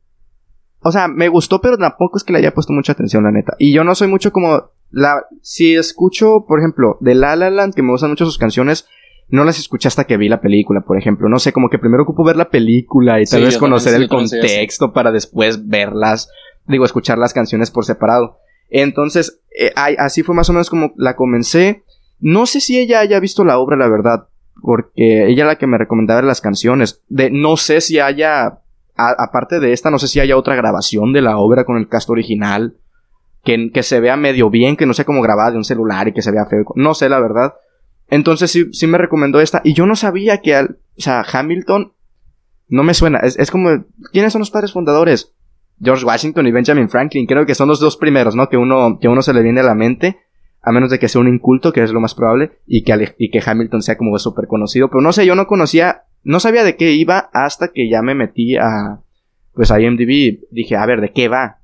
o 0.80 0.92
sea, 0.92 1.08
me 1.08 1.28
gustó, 1.28 1.60
pero 1.60 1.76
tampoco 1.76 2.18
es 2.18 2.24
que 2.24 2.32
le 2.32 2.38
haya 2.38 2.54
puesto 2.54 2.72
mucha 2.72 2.92
atención, 2.92 3.24
la 3.24 3.32
neta. 3.32 3.54
Y 3.58 3.72
yo 3.72 3.84
no 3.84 3.94
soy 3.94 4.08
mucho 4.08 4.32
como 4.32 4.70
la 4.90 5.24
si 5.40 5.74
escucho, 5.74 6.44
por 6.46 6.60
ejemplo, 6.60 6.98
de 7.00 7.14
La 7.14 7.34
La 7.34 7.50
Land, 7.50 7.74
que 7.74 7.82
me 7.82 7.90
gustan 7.90 8.10
mucho 8.10 8.26
sus 8.26 8.38
canciones, 8.38 8.86
no 9.28 9.44
las 9.44 9.58
escuché 9.58 9.88
hasta 9.88 10.04
que 10.04 10.18
vi 10.18 10.28
la 10.28 10.40
película, 10.40 10.82
por 10.82 10.98
ejemplo. 10.98 11.28
No 11.28 11.38
sé, 11.38 11.52
como 11.52 11.70
que 11.70 11.78
primero 11.78 12.02
ocupo 12.02 12.22
ver 12.24 12.36
la 12.36 12.50
película 12.50 13.20
y 13.20 13.24
tal 13.24 13.40
Sí, 13.40 13.44
vez 13.46 13.58
conocer 13.58 13.92
también, 13.92 14.20
el 14.20 14.28
sí, 14.28 14.36
contexto 14.36 14.92
para 14.92 15.10
después 15.10 15.66
verlas, 15.66 16.28
digo, 16.66 16.84
escuchar 16.84 17.18
las 17.18 17.34
canciones 17.34 17.70
por 17.70 17.84
separado. 17.84 18.38
Entonces, 18.70 19.40
eh, 19.58 19.72
así 19.76 20.22
fue 20.22 20.34
más 20.34 20.48
o 20.48 20.52
menos 20.52 20.70
como 20.70 20.94
la 20.96 21.14
comencé. 21.14 21.84
No 22.20 22.46
sé 22.46 22.60
si 22.60 22.78
ella 22.78 23.00
haya 23.00 23.20
visto 23.20 23.44
la 23.44 23.58
obra, 23.58 23.76
la 23.76 23.88
verdad, 23.88 24.28
porque 24.62 25.26
ella 25.26 25.44
la 25.44 25.58
que 25.58 25.66
me 25.66 25.78
recomendaba 25.78 26.22
las 26.22 26.40
canciones. 26.40 27.02
De, 27.08 27.30
no 27.30 27.56
sé 27.56 27.80
si 27.80 27.98
haya, 27.98 28.60
aparte 28.96 29.60
de 29.60 29.72
esta, 29.72 29.90
no 29.90 29.98
sé 29.98 30.08
si 30.08 30.20
haya 30.20 30.36
otra 30.36 30.54
grabación 30.54 31.12
de 31.12 31.20
la 31.20 31.36
obra 31.36 31.64
con 31.64 31.76
el 31.76 31.88
cast 31.88 32.08
original. 32.10 32.76
Que, 33.44 33.72
que 33.72 33.82
se 33.82 33.98
vea 33.98 34.16
medio 34.16 34.50
bien, 34.50 34.76
que 34.76 34.86
no 34.86 34.94
sea 34.94 35.04
como 35.04 35.20
grabada 35.20 35.50
de 35.50 35.56
un 35.56 35.64
celular 35.64 36.06
y 36.06 36.12
que 36.12 36.22
se 36.22 36.30
vea 36.30 36.46
feo. 36.46 36.64
No 36.76 36.94
sé, 36.94 37.08
la 37.08 37.18
verdad. 37.18 37.54
Entonces 38.08 38.52
sí, 38.52 38.72
sí 38.72 38.86
me 38.86 38.98
recomendó 38.98 39.40
esta. 39.40 39.60
Y 39.64 39.74
yo 39.74 39.84
no 39.84 39.96
sabía 39.96 40.40
que 40.42 40.54
al, 40.54 40.78
Hamilton 41.04 41.92
no 42.68 42.84
me 42.84 42.94
suena. 42.94 43.18
Es, 43.18 43.36
es 43.38 43.50
como, 43.50 43.84
¿quiénes 44.12 44.32
son 44.32 44.40
los 44.40 44.50
padres 44.52 44.72
fundadores? 44.72 45.34
George 45.82 46.04
Washington 46.04 46.46
y 46.46 46.52
Benjamin 46.52 46.88
Franklin. 46.88 47.26
Creo 47.26 47.44
que 47.44 47.54
son 47.54 47.68
los 47.68 47.80
dos 47.80 47.96
primeros, 47.96 48.36
¿no? 48.36 48.48
Que 48.48 48.56
uno, 48.56 48.98
que 49.00 49.08
uno 49.08 49.22
se 49.22 49.34
le 49.34 49.42
viene 49.42 49.60
a 49.60 49.64
la 49.64 49.74
mente. 49.74 50.18
A 50.62 50.70
menos 50.70 50.90
de 50.90 51.00
que 51.00 51.08
sea 51.08 51.20
un 51.20 51.28
inculto, 51.28 51.72
que 51.72 51.82
es 51.82 51.92
lo 51.92 52.00
más 52.00 52.14
probable. 52.14 52.52
Y 52.66 52.84
que, 52.84 53.14
y 53.18 53.30
que 53.30 53.42
Hamilton 53.44 53.82
sea 53.82 53.96
como 53.96 54.16
súper 54.18 54.46
conocido. 54.46 54.88
Pero 54.88 55.00
no 55.00 55.12
sé, 55.12 55.26
yo 55.26 55.34
no 55.34 55.46
conocía, 55.46 56.04
no 56.22 56.38
sabía 56.38 56.62
de 56.62 56.76
qué 56.76 56.92
iba 56.92 57.30
hasta 57.32 57.68
que 57.68 57.90
ya 57.90 58.00
me 58.00 58.14
metí 58.14 58.56
a, 58.56 59.00
pues 59.54 59.72
a 59.72 59.80
IMDb. 59.80 60.40
Dije, 60.50 60.76
a 60.76 60.86
ver, 60.86 61.00
¿de 61.00 61.12
qué 61.12 61.28
va? 61.28 61.58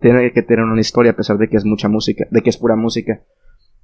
Tiene 0.00 0.32
que 0.32 0.42
tener 0.42 0.64
una 0.64 0.80
historia 0.80 1.12
a 1.12 1.16
pesar 1.16 1.38
de 1.38 1.48
que 1.48 1.56
es 1.56 1.64
mucha 1.64 1.88
música, 1.88 2.26
de 2.30 2.42
que 2.42 2.50
es 2.50 2.56
pura 2.56 2.74
música. 2.74 3.22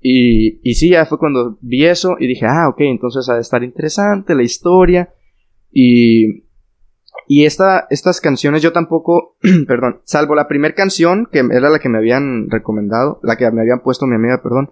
Y, 0.00 0.60
y 0.68 0.74
sí, 0.74 0.90
ya 0.90 1.06
fue 1.06 1.18
cuando 1.18 1.58
vi 1.60 1.84
eso 1.84 2.16
y 2.18 2.26
dije, 2.26 2.46
ah, 2.46 2.68
ok, 2.68 2.80
entonces 2.80 3.28
ha 3.28 3.34
de 3.34 3.40
estar 3.40 3.62
interesante 3.62 4.34
la 4.34 4.42
historia. 4.42 5.10
Y, 5.70 6.45
y 7.28 7.44
esta, 7.44 7.86
estas 7.90 8.20
canciones 8.20 8.62
yo 8.62 8.72
tampoco, 8.72 9.36
perdón, 9.66 10.00
salvo 10.04 10.34
la 10.34 10.48
primera 10.48 10.74
canción, 10.74 11.28
que 11.30 11.38
era 11.38 11.70
la 11.70 11.78
que 11.78 11.88
me 11.88 11.98
habían 11.98 12.48
recomendado, 12.50 13.20
la 13.22 13.36
que 13.36 13.50
me 13.50 13.60
habían 13.62 13.80
puesto 13.80 14.06
mi 14.06 14.14
amiga, 14.16 14.40
perdón, 14.42 14.70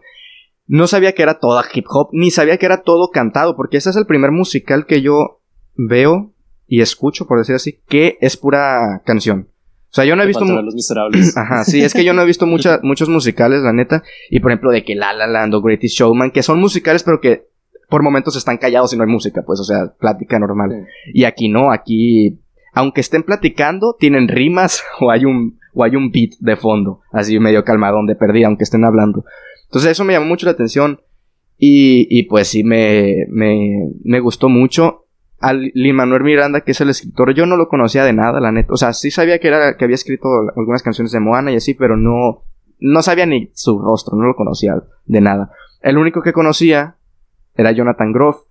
no 0.66 0.86
sabía 0.86 1.12
que 1.12 1.22
era 1.22 1.38
toda 1.40 1.64
hip 1.72 1.84
hop, 1.88 2.08
ni 2.12 2.30
sabía 2.30 2.56
que 2.56 2.66
era 2.66 2.82
todo 2.82 3.10
cantado, 3.10 3.56
porque 3.56 3.76
este 3.76 3.90
es 3.90 3.96
el 3.96 4.06
primer 4.06 4.30
musical 4.30 4.86
que 4.86 5.02
yo 5.02 5.40
veo 5.76 6.32
y 6.66 6.80
escucho, 6.80 7.26
por 7.26 7.38
decir 7.38 7.54
así, 7.54 7.80
que 7.88 8.16
es 8.20 8.36
pura 8.36 9.02
canción. 9.04 9.48
O 9.90 9.94
sea, 9.94 10.04
yo 10.04 10.16
no 10.16 10.22
he 10.22 10.26
visto... 10.26 10.44
Los 10.44 10.74
Miserables. 10.74 11.36
Ajá, 11.36 11.62
sí, 11.64 11.82
es 11.82 11.94
que 11.94 12.04
yo 12.04 12.14
no 12.14 12.22
he 12.22 12.26
visto 12.26 12.46
mucha- 12.46 12.80
muchos 12.82 13.08
musicales, 13.08 13.62
la 13.62 13.72
neta. 13.72 14.02
Y 14.28 14.40
por 14.40 14.50
ejemplo, 14.50 14.72
de 14.72 14.82
que 14.84 14.96
La 14.96 15.12
La 15.12 15.26
Land 15.28 15.54
o 15.54 15.62
Greatest 15.62 15.96
Showman, 15.96 16.32
que 16.32 16.42
son 16.42 16.58
musicales, 16.58 17.04
pero 17.04 17.20
que 17.20 17.46
por 17.88 18.02
momentos 18.02 18.34
están 18.34 18.56
callados 18.56 18.92
y 18.92 18.96
no 18.96 19.04
hay 19.04 19.10
música, 19.10 19.42
pues, 19.46 19.60
o 19.60 19.64
sea, 19.64 19.92
plática 20.00 20.38
normal. 20.40 20.70
Sí. 21.04 21.10
Y 21.14 21.24
aquí 21.24 21.48
no, 21.48 21.70
aquí, 21.70 22.40
aunque 22.74 23.00
estén 23.00 23.22
platicando, 23.22 23.96
tienen 23.98 24.28
rimas 24.28 24.84
o 25.00 25.10
hay 25.10 25.24
un, 25.24 25.58
o 25.72 25.84
hay 25.84 25.96
un 25.96 26.10
beat 26.10 26.32
de 26.40 26.56
fondo, 26.56 27.00
así 27.12 27.38
medio 27.38 27.64
calmadón 27.64 28.06
de 28.06 28.16
perdida, 28.16 28.48
aunque 28.48 28.64
estén 28.64 28.84
hablando. 28.84 29.24
Entonces 29.64 29.92
eso 29.92 30.04
me 30.04 30.12
llamó 30.12 30.26
mucho 30.26 30.46
la 30.46 30.52
atención 30.52 31.00
y, 31.56 32.06
y 32.10 32.24
pues 32.24 32.48
sí 32.48 32.64
me, 32.64 33.26
me, 33.28 33.90
me 34.02 34.20
gustó 34.20 34.48
mucho. 34.48 35.00
Al 35.40 35.72
Lin 35.74 35.96
Manuel 35.96 36.22
Miranda, 36.22 36.62
que 36.62 36.70
es 36.70 36.80
el 36.80 36.90
escritor, 36.90 37.34
yo 37.34 37.44
no 37.44 37.56
lo 37.56 37.68
conocía 37.68 38.04
de 38.04 38.12
nada, 38.12 38.40
la 38.40 38.50
neta. 38.50 38.72
O 38.72 38.76
sea, 38.76 38.92
sí 38.92 39.10
sabía 39.10 39.38
que 39.38 39.48
era, 39.48 39.76
que 39.76 39.84
había 39.84 39.96
escrito 39.96 40.28
algunas 40.56 40.82
canciones 40.82 41.12
de 41.12 41.20
Moana 41.20 41.52
y 41.52 41.56
así, 41.56 41.74
pero 41.74 41.96
no, 41.96 42.44
no 42.78 43.02
sabía 43.02 43.26
ni 43.26 43.50
su 43.52 43.78
rostro, 43.78 44.16
no 44.16 44.26
lo 44.26 44.36
conocía 44.36 44.82
de 45.04 45.20
nada. 45.20 45.50
El 45.82 45.98
único 45.98 46.22
que 46.22 46.32
conocía 46.32 46.96
era 47.56 47.72
Jonathan 47.72 48.12
Groff. 48.12 48.42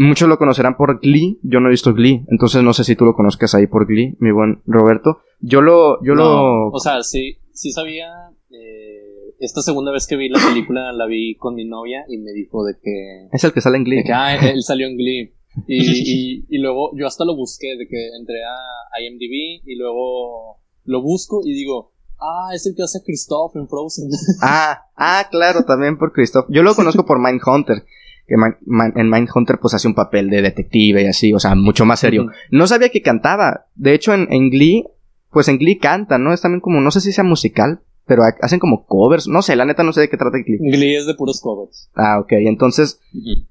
Muchos 0.00 0.28
lo 0.28 0.38
conocerán 0.38 0.76
por 0.76 1.00
Glee, 1.00 1.40
yo 1.42 1.58
no 1.58 1.66
he 1.66 1.72
visto 1.72 1.92
Glee, 1.92 2.24
entonces 2.28 2.62
no 2.62 2.72
sé 2.72 2.84
si 2.84 2.94
tú 2.94 3.04
lo 3.04 3.14
conozcas 3.14 3.56
ahí 3.56 3.66
por 3.66 3.84
Glee, 3.84 4.16
mi 4.20 4.30
buen 4.30 4.62
Roberto. 4.64 5.22
Yo 5.40 5.60
lo, 5.60 6.00
yo 6.04 6.14
No, 6.14 6.22
lo... 6.22 6.68
O 6.68 6.78
sea, 6.78 7.02
sí, 7.02 7.38
sí 7.52 7.72
sabía 7.72 8.06
eh, 8.48 9.34
esta 9.40 9.60
segunda 9.60 9.90
vez 9.90 10.06
que 10.06 10.14
vi 10.14 10.28
la 10.28 10.38
película 10.38 10.92
la 10.92 11.06
vi 11.06 11.34
con 11.34 11.56
mi 11.56 11.64
novia 11.64 12.04
y 12.08 12.18
me 12.18 12.30
dijo 12.30 12.64
de 12.64 12.74
que... 12.80 13.26
Es 13.32 13.42
el 13.42 13.52
que 13.52 13.60
sale 13.60 13.78
en 13.78 13.82
Glee. 13.82 13.96
De 13.96 14.04
que, 14.04 14.12
ah, 14.12 14.36
él 14.36 14.62
salió 14.62 14.86
en 14.86 14.96
Glee. 14.96 15.34
Y, 15.66 16.44
y, 16.48 16.58
luego 16.58 16.92
yo 16.96 17.04
hasta 17.08 17.24
lo 17.24 17.34
busqué, 17.34 17.76
de 17.76 17.88
que 17.88 18.10
entré 18.16 18.36
a 18.44 19.02
IMDb 19.02 19.66
y 19.66 19.74
luego 19.76 20.60
lo 20.84 21.02
busco 21.02 21.40
y 21.44 21.54
digo, 21.54 21.92
ah, 22.20 22.50
es 22.54 22.64
el 22.66 22.76
que 22.76 22.84
hace 22.84 23.00
Christoph 23.04 23.56
en 23.56 23.68
Frozen. 23.68 24.10
Ah, 24.42 24.82
ah, 24.94 25.26
claro, 25.28 25.64
también 25.64 25.98
por 25.98 26.12
Christoph. 26.12 26.46
Yo 26.50 26.62
lo 26.62 26.76
conozco 26.76 27.04
por 27.04 27.18
Mindhunter. 27.18 27.84
Que 28.28 28.34
en 28.34 29.10
Mindhunter 29.10 29.58
pues 29.58 29.74
hace 29.74 29.88
un 29.88 29.94
papel 29.94 30.28
de 30.28 30.42
detective 30.42 31.02
y 31.02 31.06
así, 31.06 31.32
o 31.32 31.40
sea, 31.40 31.54
mucho 31.54 31.86
más 31.86 32.00
serio. 32.00 32.26
No 32.50 32.66
sabía 32.66 32.90
que 32.90 33.02
cantaba. 33.02 33.66
De 33.74 33.94
hecho, 33.94 34.12
en, 34.12 34.30
en 34.30 34.50
Glee, 34.50 34.84
pues 35.30 35.48
en 35.48 35.58
Glee 35.58 35.78
canta, 35.78 36.18
¿no? 36.18 36.32
Es 36.32 36.42
también 36.42 36.60
como, 36.60 36.80
no 36.80 36.90
sé 36.90 37.00
si 37.00 37.12
sea 37.12 37.24
musical, 37.24 37.80
pero 38.08 38.22
hacen 38.40 38.58
como 38.58 38.86
covers. 38.86 39.28
No 39.28 39.42
sé, 39.42 39.54
la 39.54 39.66
neta 39.66 39.82
no 39.82 39.92
sé 39.92 40.00
de 40.00 40.08
qué 40.08 40.16
trata 40.16 40.38
Glee. 40.38 40.58
Glee 40.58 40.96
es 40.96 41.06
de 41.06 41.14
puros 41.14 41.40
covers. 41.40 41.90
Ah, 41.94 42.18
ok. 42.18 42.32
Entonces, 42.32 43.00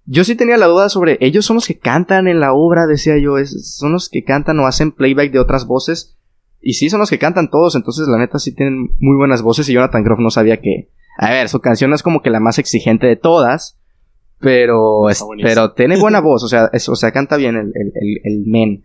yo 0.06 0.24
sí 0.24 0.36
tenía 0.36 0.58
la 0.58 0.66
duda 0.66 0.90
sobre. 0.90 1.18
Ellos 1.22 1.46
son 1.46 1.56
los 1.56 1.68
que 1.68 1.78
cantan 1.78 2.28
en 2.28 2.40
la 2.40 2.54
obra, 2.54 2.88
decía 2.88 3.18
yo. 3.20 3.36
son 3.46 3.94
los 3.94 4.10
que 4.10 4.24
cantan 4.24 4.60
o 4.60 4.66
hacen 4.66 4.92
playback 4.92 5.32
de 5.32 5.40
otras 5.40 5.68
voces. 5.68 6.18
Y 6.60 6.74
sí, 6.74 6.90
son 6.90 7.00
los 7.00 7.12
que 7.12 7.20
cantan 7.20 7.52
todos. 7.52 7.76
Entonces, 7.76 8.08
la 8.08 8.18
neta 8.18 8.40
sí 8.40 8.52
tienen 8.52 8.90
muy 9.00 9.16
buenas 9.16 9.44
voces. 9.44 9.70
Y 9.70 9.74
Jonathan 9.74 10.04
Groff 10.04 10.20
no 10.20 10.32
sabía 10.32 10.60
que. 10.60 10.90
A 11.20 11.30
ver, 11.30 11.50
su 11.50 11.60
canción 11.62 11.94
es 11.94 12.02
como 12.02 12.22
que 12.22 12.32
la 12.32 12.40
más 12.40 12.58
exigente 12.58 13.06
de 13.06 13.16
todas. 13.16 13.77
Pero, 14.40 15.04
pero 15.42 15.72
tiene 15.74 15.98
buena 16.00 16.22
voz. 16.22 16.44
O 16.44 16.48
sea, 16.48 16.70
o 16.74 16.96
sea, 16.96 17.12
canta 17.12 17.38
bien 17.38 17.56
el, 17.56 17.72
el, 17.74 17.92
el, 17.96 18.22
el 18.24 18.44
men. 18.46 18.84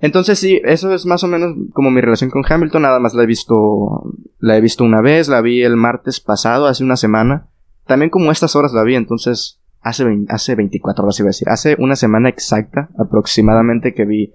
Entonces 0.00 0.38
sí, 0.38 0.60
eso 0.64 0.92
es 0.92 1.06
más 1.06 1.24
o 1.24 1.28
menos 1.28 1.54
como 1.72 1.90
mi 1.90 2.02
relación 2.02 2.28
con 2.28 2.44
Hamilton, 2.46 2.82
nada 2.82 3.00
más 3.00 3.14
la 3.14 3.22
he 3.22 3.26
visto, 3.26 4.12
la 4.38 4.56
he 4.56 4.60
visto 4.60 4.84
una 4.84 5.00
vez, 5.00 5.28
la 5.28 5.40
vi 5.40 5.62
el 5.62 5.76
martes 5.76 6.20
pasado, 6.20 6.66
hace 6.66 6.84
una 6.84 6.96
semana, 6.96 7.48
también 7.86 8.10
como 8.10 8.30
estas 8.30 8.54
horas 8.54 8.74
la 8.74 8.82
vi, 8.82 8.96
entonces 8.96 9.60
hace, 9.80 10.04
hace 10.28 10.54
24 10.56 11.04
horas 11.04 11.18
iba 11.20 11.28
a 11.28 11.30
decir, 11.30 11.48
hace 11.48 11.76
una 11.78 11.96
semana 11.96 12.28
exacta 12.28 12.90
aproximadamente 12.98 13.94
que 13.94 14.04
vi. 14.04 14.34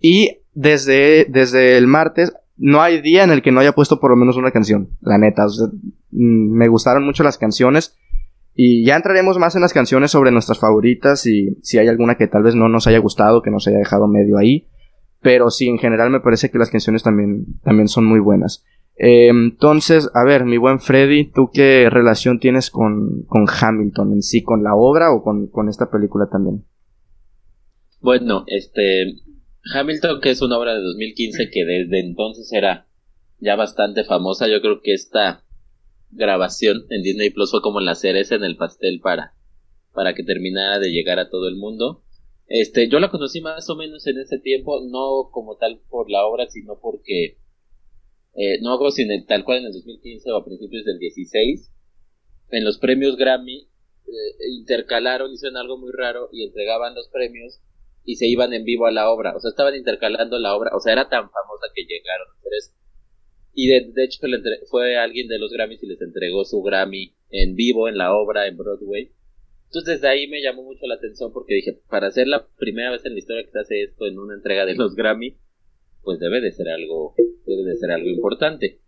Y 0.00 0.38
desde, 0.52 1.26
desde 1.28 1.76
el 1.76 1.86
martes 1.86 2.32
no 2.56 2.82
hay 2.82 3.00
día 3.00 3.24
en 3.24 3.30
el 3.30 3.42
que 3.42 3.52
no 3.52 3.60
haya 3.60 3.72
puesto 3.72 4.00
por 4.00 4.10
lo 4.10 4.16
menos 4.16 4.36
una 4.36 4.50
canción, 4.50 4.88
la 5.00 5.18
neta, 5.18 5.46
mm, 5.46 6.56
me 6.56 6.68
gustaron 6.68 7.04
mucho 7.04 7.22
las 7.22 7.38
canciones. 7.38 7.96
Y 8.54 8.84
ya 8.84 8.96
entraremos 8.96 9.38
más 9.38 9.56
en 9.56 9.62
las 9.62 9.72
canciones 9.72 10.12
sobre 10.12 10.30
nuestras 10.30 10.60
favoritas 10.60 11.26
y 11.26 11.56
si 11.62 11.78
hay 11.78 11.88
alguna 11.88 12.16
que 12.16 12.28
tal 12.28 12.44
vez 12.44 12.54
no 12.54 12.68
nos 12.68 12.86
haya 12.86 12.98
gustado, 12.98 13.42
que 13.42 13.50
nos 13.50 13.66
haya 13.66 13.78
dejado 13.78 14.06
medio 14.06 14.38
ahí. 14.38 14.68
Pero 15.20 15.50
sí, 15.50 15.68
en 15.68 15.78
general 15.78 16.10
me 16.10 16.20
parece 16.20 16.50
que 16.50 16.58
las 16.58 16.70
canciones 16.70 17.02
también, 17.02 17.46
también 17.62 17.88
son 17.88 18.04
muy 18.04 18.20
buenas. 18.20 18.64
Eh, 18.96 19.28
entonces, 19.28 20.08
a 20.14 20.24
ver, 20.24 20.44
mi 20.44 20.56
buen 20.56 20.78
Freddy, 20.78 21.24
¿tú 21.24 21.50
qué 21.52 21.88
relación 21.90 22.38
tienes 22.38 22.70
con, 22.70 23.24
con 23.26 23.46
Hamilton 23.48 24.12
en 24.12 24.22
sí, 24.22 24.42
con 24.42 24.62
la 24.62 24.76
obra 24.76 25.12
o 25.12 25.22
con, 25.22 25.48
con, 25.48 25.68
esta 25.68 25.90
película 25.90 26.28
también? 26.30 26.64
Bueno, 28.00 28.44
este, 28.46 29.14
Hamilton, 29.74 30.20
que 30.20 30.30
es 30.30 30.42
una 30.42 30.58
obra 30.58 30.74
de 30.74 30.80
2015 30.80 31.50
que 31.50 31.64
desde 31.64 32.00
entonces 32.00 32.52
era 32.52 32.86
ya 33.40 33.56
bastante 33.56 34.04
famosa, 34.04 34.46
yo 34.46 34.60
creo 34.60 34.80
que 34.80 34.94
esta 34.94 35.43
grabación 36.14 36.86
en 36.90 37.02
Disney 37.02 37.30
Plus 37.30 37.50
fue 37.50 37.62
como 37.62 37.80
la 37.80 37.94
cereza 37.94 38.34
en 38.34 38.44
el 38.44 38.56
pastel 38.56 39.00
para, 39.00 39.34
para 39.92 40.14
que 40.14 40.22
terminara 40.22 40.78
de 40.78 40.90
llegar 40.90 41.18
a 41.18 41.28
todo 41.28 41.48
el 41.48 41.56
mundo. 41.56 42.02
Este, 42.46 42.88
yo 42.88 42.98
la 42.98 43.10
conocí 43.10 43.40
más 43.40 43.68
o 43.70 43.76
menos 43.76 44.06
en 44.06 44.18
ese 44.18 44.38
tiempo, 44.38 44.80
no 44.86 45.30
como 45.30 45.56
tal 45.56 45.80
por 45.88 46.10
la 46.10 46.26
obra, 46.26 46.46
sino 46.48 46.78
porque, 46.80 47.38
eh, 48.34 48.60
no 48.60 48.72
hago 48.72 48.90
sin 48.90 49.10
el, 49.10 49.26
tal 49.26 49.44
cual 49.44 49.58
en 49.58 49.66
el 49.66 49.72
2015 49.72 50.30
o 50.32 50.36
a 50.36 50.44
principios 50.44 50.84
del 50.84 50.98
16, 50.98 51.70
en 52.50 52.64
los 52.64 52.78
premios 52.78 53.16
Grammy, 53.16 53.68
eh, 54.06 54.48
intercalaron, 54.58 55.32
hicieron 55.32 55.56
algo 55.56 55.78
muy 55.78 55.92
raro 55.92 56.28
y 56.32 56.44
entregaban 56.44 56.94
los 56.94 57.08
premios 57.08 57.60
y 58.04 58.16
se 58.16 58.26
iban 58.26 58.52
en 58.52 58.64
vivo 58.64 58.86
a 58.86 58.92
la 58.92 59.10
obra, 59.10 59.34
o 59.34 59.40
sea, 59.40 59.48
estaban 59.48 59.74
intercalando 59.74 60.38
la 60.38 60.54
obra, 60.54 60.72
o 60.76 60.80
sea, 60.80 60.92
era 60.92 61.08
tan 61.08 61.30
famosa 61.30 61.66
que 61.74 61.84
llegaron 61.84 62.28
hacer 62.36 62.52
eso. 62.58 62.83
Y 63.54 63.68
de, 63.68 63.92
de 63.92 64.04
hecho 64.04 64.20
fue 64.68 64.96
alguien 64.96 65.28
de 65.28 65.38
los 65.38 65.52
Grammys 65.52 65.82
y 65.82 65.86
les 65.86 66.00
entregó 66.02 66.44
su 66.44 66.62
Grammy 66.62 67.14
en 67.30 67.54
vivo 67.54 67.88
en 67.88 67.96
la 67.96 68.14
obra 68.14 68.46
en 68.46 68.56
Broadway 68.56 69.10
entonces 69.74 70.00
desde 70.00 70.08
ahí 70.08 70.28
me 70.28 70.40
llamó 70.40 70.62
mucho 70.62 70.86
la 70.86 70.94
atención 70.94 71.32
porque 71.32 71.54
dije, 71.54 71.80
para 71.90 72.08
ser 72.12 72.28
la 72.28 72.46
primera 72.46 72.92
vez 72.92 73.04
en 73.04 73.14
la 73.14 73.18
historia 73.18 73.42
que 73.42 73.50
se 73.50 73.58
hace 73.58 73.82
esto 73.82 74.06
en 74.06 74.20
una 74.20 74.34
entrega 74.34 74.64
de 74.64 74.76
los 74.76 74.94
Grammy, 74.94 75.36
pues 76.04 76.20
debe 76.20 76.40
de 76.40 76.52
ser 76.52 76.68
algo, 76.68 77.16
debe 77.44 77.64
de 77.64 77.76
ser 77.76 77.90
algo 77.90 78.08
importante. 78.08 78.78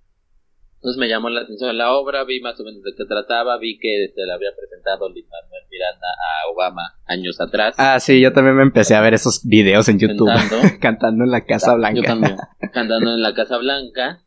Entonces 0.77 1.01
me 1.01 1.09
llamó 1.09 1.29
la 1.29 1.41
atención 1.41 1.77
la 1.77 1.91
obra, 1.91 2.23
vi 2.23 2.39
más 2.41 2.61
o 2.61 2.63
menos 2.63 2.85
de 2.85 2.93
qué 2.97 3.05
trataba, 3.05 3.59
vi 3.59 3.81
que 3.81 4.13
se 4.15 4.27
la 4.27 4.35
había 4.35 4.51
presentado 4.57 5.09
Lin 5.09 5.27
Manuel 5.29 5.65
Miranda 5.69 6.07
a 6.07 6.53
Obama 6.53 6.83
años 7.07 7.41
atrás. 7.41 7.75
Ah, 7.79 7.99
sí, 7.99 8.21
yo 8.21 8.33
también 8.33 8.55
me 8.55 8.63
empecé 8.63 8.95
a 8.95 9.01
ver 9.01 9.15
esos 9.15 9.41
videos 9.45 9.89
en 9.89 9.99
YouTube 9.99 10.29
cantando, 10.29 10.57
cantando 10.81 11.25
en 11.25 11.31
la 11.33 11.45
Casa 11.45 11.75
Blanca. 11.75 12.01
Yo 12.01 12.07
también, 12.07 12.37
cantando 12.73 13.13
en 13.13 13.23
la 13.23 13.35
Casa 13.35 13.59
Blanca. 13.59 14.23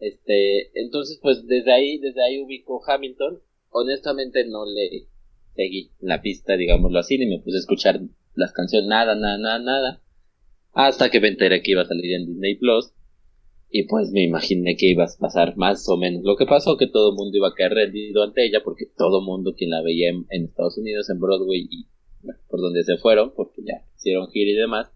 Este, 0.00 0.70
entonces 0.80 1.18
pues 1.22 1.46
desde 1.46 1.72
ahí, 1.72 1.98
desde 1.98 2.24
ahí 2.24 2.42
ubico 2.42 2.80
Hamilton. 2.84 3.40
Honestamente 3.68 4.44
no 4.46 4.64
le 4.64 5.06
seguí 5.54 5.90
la 6.00 6.22
pista, 6.22 6.56
digámoslo 6.56 6.98
así, 6.98 7.16
y 7.16 7.26
me 7.26 7.38
puse 7.38 7.56
a 7.56 7.60
escuchar 7.60 8.00
las 8.34 8.52
canciones, 8.52 8.88
nada, 8.88 9.14
nada, 9.14 9.38
nada, 9.38 9.58
nada. 9.58 10.02
Hasta 10.72 11.10
que 11.10 11.20
me 11.20 11.28
enteré 11.28 11.62
que 11.62 11.72
iba 11.72 11.82
a 11.82 11.86
salir 11.86 12.14
en 12.14 12.26
Disney 12.26 12.56
Plus. 12.56 12.92
Y 13.72 13.84
pues 13.84 14.10
me 14.10 14.24
imaginé 14.24 14.76
que 14.76 14.90
iba 14.90 15.04
a 15.04 15.18
pasar 15.20 15.56
más 15.56 15.88
o 15.88 15.96
menos 15.96 16.22
lo 16.24 16.34
que 16.36 16.46
pasó, 16.46 16.76
que 16.76 16.88
todo 16.88 17.10
el 17.10 17.16
mundo 17.16 17.36
iba 17.36 17.48
a 17.48 17.54
caer 17.54 17.72
rendido 17.72 18.24
ante 18.24 18.44
ella, 18.44 18.62
porque 18.64 18.86
todo 18.96 19.20
el 19.20 19.26
mundo 19.26 19.54
quien 19.56 19.70
la 19.70 19.80
veía 19.80 20.08
en, 20.08 20.44
Estados 20.44 20.76
Unidos, 20.76 21.08
en 21.08 21.20
Broadway 21.20 21.68
y 21.70 21.86
por 22.48 22.60
donde 22.60 22.82
se 22.82 22.96
fueron, 22.96 23.32
porque 23.32 23.62
ya 23.64 23.86
hicieron 23.96 24.28
gira 24.30 24.50
y 24.50 24.54
demás, 24.54 24.90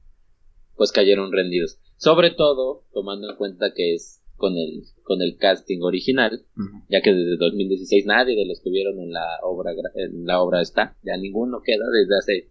pues 0.76 0.90
cayeron 0.90 1.30
rendidos. 1.30 1.78
Sobre 1.98 2.32
todo, 2.32 2.84
tomando 2.92 3.30
en 3.30 3.36
cuenta 3.36 3.72
que 3.74 3.94
es 3.94 4.23
con 4.44 4.58
el, 4.58 4.82
con 5.04 5.22
el 5.22 5.38
casting 5.38 5.80
original, 5.80 6.44
ya 6.90 7.00
que 7.00 7.14
desde 7.14 7.38
2016 7.38 8.04
nadie 8.04 8.36
de 8.36 8.44
los 8.44 8.60
que 8.60 8.68
vieron 8.68 9.00
en 9.00 9.10
la 9.10 9.38
obra, 9.42 9.72
en 9.94 10.26
la 10.26 10.42
obra 10.42 10.60
está, 10.60 10.98
ya 11.02 11.16
ninguno 11.16 11.62
queda 11.64 11.86
desde 11.90 12.18
hace 12.18 12.50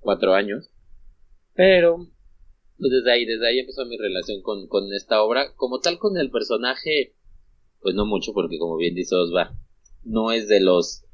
cuatro 0.00 0.32
años. 0.32 0.70
Pero, 1.52 2.08
pues 2.78 2.90
desde 2.90 3.12
ahí, 3.12 3.26
desde 3.26 3.46
ahí 3.46 3.58
empezó 3.58 3.84
mi 3.84 3.98
relación 3.98 4.40
con, 4.40 4.68
con 4.68 4.90
esta 4.94 5.22
obra. 5.22 5.54
Como 5.54 5.80
tal 5.80 5.98
con 5.98 6.16
el 6.16 6.30
personaje, 6.30 7.14
pues 7.82 7.94
no 7.94 8.06
mucho, 8.06 8.32
porque 8.32 8.58
como 8.58 8.78
bien 8.78 8.94
dice 8.94 9.14
Osva, 9.14 9.54
no 10.02 10.32
es 10.32 10.48
de 10.48 10.60
los 10.60 11.04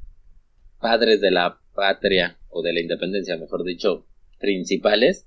padres 0.80 1.20
de 1.20 1.32
la 1.32 1.60
patria 1.74 2.38
o 2.50 2.62
de 2.62 2.72
la 2.72 2.80
independencia, 2.80 3.36
mejor 3.36 3.64
dicho, 3.64 4.06
principales, 4.38 5.26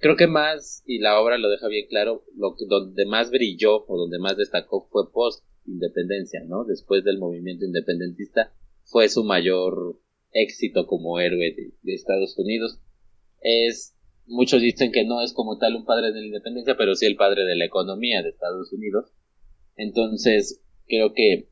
creo 0.00 0.16
que 0.16 0.26
más, 0.26 0.82
y 0.86 0.98
la 0.98 1.20
obra 1.20 1.38
lo 1.38 1.48
deja 1.50 1.68
bien 1.68 1.86
claro, 1.88 2.24
lo 2.36 2.56
que, 2.56 2.64
donde 2.66 3.06
más 3.06 3.30
brilló 3.30 3.84
o 3.86 3.98
donde 3.98 4.18
más 4.18 4.36
destacó 4.36 4.88
fue 4.90 5.12
post 5.12 5.44
independencia, 5.66 6.42
¿no? 6.46 6.64
Después 6.64 7.04
del 7.04 7.18
movimiento 7.18 7.64
independentista 7.64 8.52
fue 8.84 9.08
su 9.08 9.24
mayor 9.24 10.00
éxito 10.32 10.86
como 10.86 11.20
héroe 11.20 11.54
de, 11.82 11.94
Estados 11.94 12.36
Unidos. 12.38 12.80
Es, 13.42 13.94
muchos 14.26 14.62
dicen 14.62 14.90
que 14.90 15.04
no 15.04 15.22
es 15.22 15.32
como 15.32 15.58
tal 15.58 15.76
un 15.76 15.84
padre 15.84 16.12
de 16.12 16.20
la 16.20 16.26
independencia, 16.26 16.76
pero 16.76 16.94
sí 16.94 17.06
el 17.06 17.16
padre 17.16 17.44
de 17.44 17.56
la 17.56 17.66
economía 17.66 18.22
de 18.22 18.30
Estados 18.30 18.72
Unidos. 18.72 19.12
Entonces, 19.76 20.62
creo 20.86 21.12
que, 21.12 21.48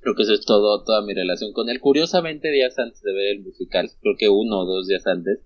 creo 0.00 0.14
que 0.16 0.22
eso 0.22 0.34
es 0.34 0.44
todo, 0.44 0.82
toda 0.84 1.02
mi 1.02 1.14
relación 1.14 1.52
con 1.52 1.70
él. 1.70 1.80
Curiosamente, 1.80 2.50
días 2.50 2.78
antes 2.78 3.00
de 3.02 3.12
ver 3.12 3.36
el 3.36 3.42
musical, 3.42 3.90
creo 4.00 4.16
que 4.18 4.28
uno 4.28 4.60
o 4.60 4.66
dos 4.66 4.88
días 4.88 5.06
antes, 5.06 5.40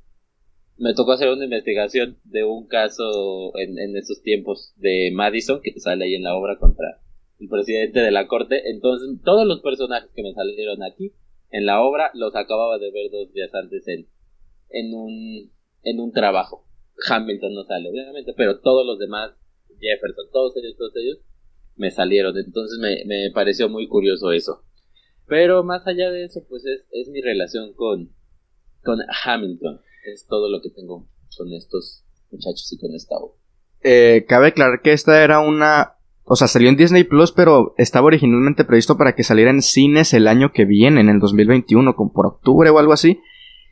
me 0.80 0.94
tocó 0.94 1.12
hacer 1.12 1.28
una 1.28 1.44
investigación 1.44 2.18
de 2.24 2.42
un 2.42 2.66
caso 2.66 3.52
en, 3.58 3.78
en 3.78 3.96
esos 3.98 4.22
tiempos 4.22 4.72
de 4.76 5.10
Madison, 5.12 5.60
que 5.62 5.78
sale 5.78 6.06
ahí 6.06 6.14
en 6.14 6.22
la 6.22 6.34
obra 6.34 6.58
contra 6.58 7.02
el 7.38 7.48
presidente 7.48 8.00
de 8.00 8.10
la 8.10 8.26
corte. 8.26 8.70
Entonces, 8.70 9.10
todos 9.22 9.46
los 9.46 9.60
personajes 9.60 10.10
que 10.14 10.22
me 10.22 10.32
salieron 10.32 10.82
aquí 10.82 11.12
en 11.50 11.66
la 11.66 11.82
obra 11.82 12.10
los 12.14 12.34
acababa 12.34 12.78
de 12.78 12.90
ver 12.92 13.10
dos 13.10 13.30
días 13.34 13.54
antes 13.54 13.86
en, 13.88 14.08
en, 14.70 14.94
un, 14.94 15.52
en 15.82 16.00
un 16.00 16.12
trabajo. 16.12 16.66
Hamilton 17.10 17.54
no 17.54 17.64
sale, 17.64 17.90
obviamente, 17.90 18.32
pero 18.34 18.60
todos 18.60 18.86
los 18.86 18.98
demás, 18.98 19.32
Jefferson, 19.80 20.30
todos 20.32 20.56
ellos, 20.56 20.76
todos 20.78 20.96
ellos, 20.96 21.18
me 21.76 21.90
salieron. 21.90 22.38
Entonces 22.38 22.78
me, 22.78 23.04
me 23.04 23.30
pareció 23.32 23.68
muy 23.68 23.86
curioso 23.86 24.32
eso. 24.32 24.64
Pero 25.26 25.62
más 25.62 25.86
allá 25.86 26.10
de 26.10 26.24
eso, 26.24 26.40
pues 26.48 26.64
es, 26.64 26.86
es 26.90 27.08
mi 27.10 27.20
relación 27.20 27.74
con, 27.74 28.14
con 28.82 29.00
Hamilton 29.24 29.82
es 30.04 30.26
todo 30.26 30.48
lo 30.48 30.60
que 30.60 30.70
tengo 30.70 31.06
con 31.36 31.52
estos 31.52 32.04
muchachos 32.30 32.72
y 32.72 32.78
con 32.78 32.94
esta 32.94 33.16
obra. 33.16 33.34
Eh, 33.82 34.24
cabe 34.28 34.48
aclarar 34.48 34.80
que 34.82 34.92
esta 34.92 35.22
era 35.22 35.40
una... 35.40 35.94
O 36.24 36.36
sea, 36.36 36.46
salió 36.46 36.68
en 36.68 36.76
Disney 36.76 37.04
Plus, 37.04 37.32
pero 37.32 37.74
estaba 37.76 38.06
originalmente 38.06 38.64
previsto 38.64 38.96
para 38.96 39.16
que 39.16 39.24
saliera 39.24 39.50
en 39.50 39.62
cines 39.62 40.14
el 40.14 40.28
año 40.28 40.52
que 40.52 40.64
viene, 40.64 41.00
en 41.00 41.08
el 41.08 41.18
2021, 41.18 41.96
como 41.96 42.12
por 42.12 42.26
octubre 42.26 42.70
o 42.70 42.78
algo 42.78 42.92
así. 42.92 43.20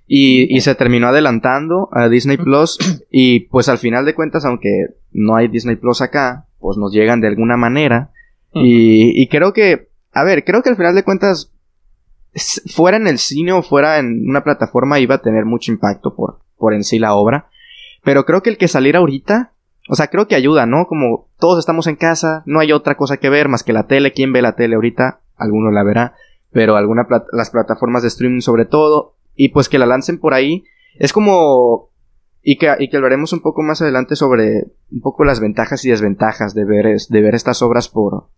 Y, 0.09 0.55
y 0.55 0.61
se 0.63 0.75
terminó 0.75 1.09
adelantando 1.09 1.89
a 1.93 2.09
Disney 2.09 2.37
Plus. 2.37 2.79
Y 3.11 3.41
pues 3.49 3.69
al 3.69 3.79
final 3.79 4.05
de 4.05 4.15
cuentas, 4.15 4.45
aunque 4.45 4.71
no 5.13 5.37
hay 5.37 5.49
Disney 5.49 5.77
Plus 5.77 6.01
acá, 6.01 6.49
pues 6.59 6.77
nos 6.77 6.93
llegan 6.93 7.21
de 7.21 7.29
alguna 7.29 7.57
manera. 7.57 8.11
y, 8.53 9.23
y 9.23 9.29
creo 9.29 9.53
que 9.53 9.89
a 10.19 10.25
ver, 10.25 10.45
creo 10.45 10.63
que 10.63 10.71
al 10.71 10.77
final 10.77 10.95
de 10.95 11.05
cuentas, 11.05 11.53
fuera 12.67 12.97
en 12.97 13.07
el 13.07 13.19
cine 13.19 13.53
o 13.53 13.63
fuera 13.63 13.99
en 13.99 14.29
una 14.29 14.45
plataforma 14.45 15.01
iba 15.01 15.17
a 15.17 15.23
tener 15.23 15.45
mucho 15.45 15.73
impacto 15.73 16.15
por, 16.15 16.41
por 16.57 16.75
en 16.75 16.85
sí 16.85 16.99
la 16.99 17.15
obra. 17.15 17.49
Pero 18.05 18.25
creo 18.25 18.43
que 18.43 18.51
el 18.51 18.59
que 18.59 18.69
saliera 18.69 19.01
ahorita, 19.01 19.53
o 19.89 19.95
sea, 19.95 20.09
creo 20.09 20.29
que 20.29 20.35
ayuda, 20.35 20.67
¿no? 20.67 20.87
Como 20.87 21.29
todos 21.39 21.59
estamos 21.59 21.87
en 21.87 21.97
casa, 21.97 22.43
no 22.47 22.61
hay 22.61 22.73
otra 22.73 22.97
cosa 22.97 23.17
que 23.17 23.31
ver 23.31 23.49
más 23.49 23.63
que 23.63 23.73
la 23.73 23.87
tele. 23.87 24.13
¿Quién 24.13 24.33
ve 24.33 24.43
la 24.43 24.57
tele 24.57 24.75
ahorita? 24.75 25.21
Alguno 25.37 25.71
la 25.71 25.83
verá, 25.83 26.15
pero 26.53 26.77
alguna 26.77 27.07
las 27.33 27.51
plataformas 27.51 28.03
de 28.03 28.09
streaming 28.09 28.41
sobre 28.41 28.67
todo. 28.67 29.17
Y 29.35 29.49
pues 29.51 29.69
que 29.69 29.79
la 29.79 29.87
lancen 29.87 30.19
por 30.19 30.35
ahí. 30.35 30.65
Es 30.97 31.13
como... 31.13 31.91
Y 32.41 32.57
que, 32.57 32.73
y 32.79 32.89
que 32.89 32.97
hablaremos 32.97 33.33
un 33.33 33.41
poco 33.41 33.63
más 33.63 33.83
adelante 33.83 34.17
sobre 34.17 34.69
un 34.91 35.01
poco 35.01 35.25
las 35.25 35.41
ventajas 35.41 35.85
y 35.85 35.91
desventajas 35.91 36.55
de 36.55 36.65
ver, 36.65 36.97
de 36.97 37.21
ver 37.21 37.35
estas 37.35 37.63
obras 37.63 37.89
por 37.89 38.29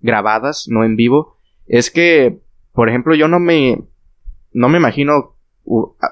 grabadas, 0.00 0.66
no 0.68 0.84
en 0.84 0.96
vivo. 0.96 1.36
Es 1.66 1.90
que, 1.90 2.40
por 2.72 2.88
ejemplo, 2.88 3.14
yo 3.14 3.28
no 3.28 3.38
me... 3.38 3.82
No 4.54 4.68
me 4.68 4.76
imagino 4.76 5.34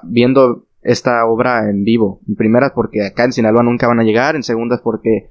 viendo 0.03 0.67
esta 0.83 1.27
obra 1.27 1.69
en 1.69 1.85
vivo. 1.85 2.21
En 2.29 2.37
primeras 2.37 2.73
porque 2.73 3.05
acá 3.07 3.25
en 3.25 3.33
Sinaloa 3.33 3.63
nunca 3.63 3.87
van 3.87 4.01
a 4.01 4.05
llegar, 4.05 4.37
en 4.37 4.43
segundas 4.43 4.81
porque 4.83 5.31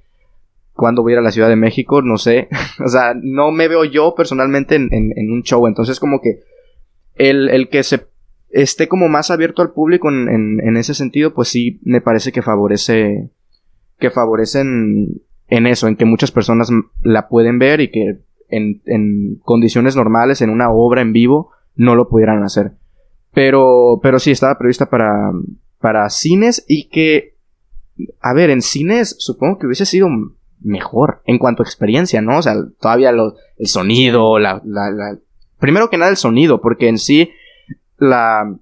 cuando 0.73 1.01
voy 1.01 1.11
a 1.11 1.15
ir 1.15 1.19
a 1.19 1.23
la 1.23 1.31
Ciudad 1.31 1.49
de 1.49 1.55
México, 1.55 2.01
no 2.01 2.17
sé. 2.17 2.47
o 2.83 2.87
sea, 2.87 3.13
no 3.21 3.51
me 3.51 3.67
veo 3.67 3.83
yo 3.83 4.13
personalmente 4.15 4.75
en, 4.75 5.31
un 5.31 5.43
show. 5.43 5.67
Entonces 5.67 5.99
como 5.99 6.21
que 6.21 6.39
el, 7.15 7.69
que 7.69 7.83
se 7.83 8.07
esté 8.49 8.87
como 8.87 9.09
más 9.09 9.31
abierto 9.31 9.61
al 9.61 9.71
público 9.71 10.09
en, 10.09 10.59
en, 10.61 10.77
ese 10.77 10.93
sentido, 10.93 11.33
pues 11.33 11.49
sí 11.49 11.79
me 11.83 12.01
parece 12.01 12.31
que 12.31 12.41
favorece, 12.41 13.29
que 13.99 14.09
favorecen 14.09 15.21
en 15.47 15.67
eso, 15.67 15.87
en 15.87 15.95
que 15.95 16.05
muchas 16.05 16.31
personas 16.31 16.69
la 17.01 17.27
pueden 17.27 17.59
ver 17.59 17.81
y 17.81 17.91
que 17.91 18.19
en, 18.49 18.81
en 18.85 19.39
condiciones 19.43 19.95
normales, 19.95 20.41
en 20.41 20.49
una 20.49 20.69
obra 20.71 21.01
en 21.01 21.13
vivo, 21.13 21.51
no 21.75 21.95
lo 21.95 22.09
pudieran 22.09 22.43
hacer. 22.43 22.73
Pero, 23.33 23.99
pero 24.01 24.19
sí, 24.19 24.31
estaba 24.31 24.57
prevista 24.57 24.89
para, 24.89 25.31
para 25.79 26.09
cines 26.09 26.65
y 26.67 26.89
que, 26.89 27.35
a 28.21 28.33
ver, 28.33 28.49
en 28.49 28.61
cines 28.61 29.15
supongo 29.19 29.57
que 29.57 29.65
hubiese 29.65 29.85
sido 29.85 30.09
mejor 30.61 31.21
en 31.25 31.37
cuanto 31.37 31.63
a 31.63 31.65
experiencia, 31.65 32.21
¿no? 32.21 32.39
O 32.39 32.41
sea, 32.41 32.55
todavía 32.79 33.11
el 33.11 33.67
sonido, 33.67 34.39
la, 34.39 34.61
la, 34.65 35.17
Primero 35.59 35.89
que 35.89 35.97
nada 35.97 36.11
el 36.11 36.17
sonido, 36.17 36.61
porque 36.61 36.87
en 36.87 36.97
sí, 36.97 37.31
la... 37.97 38.55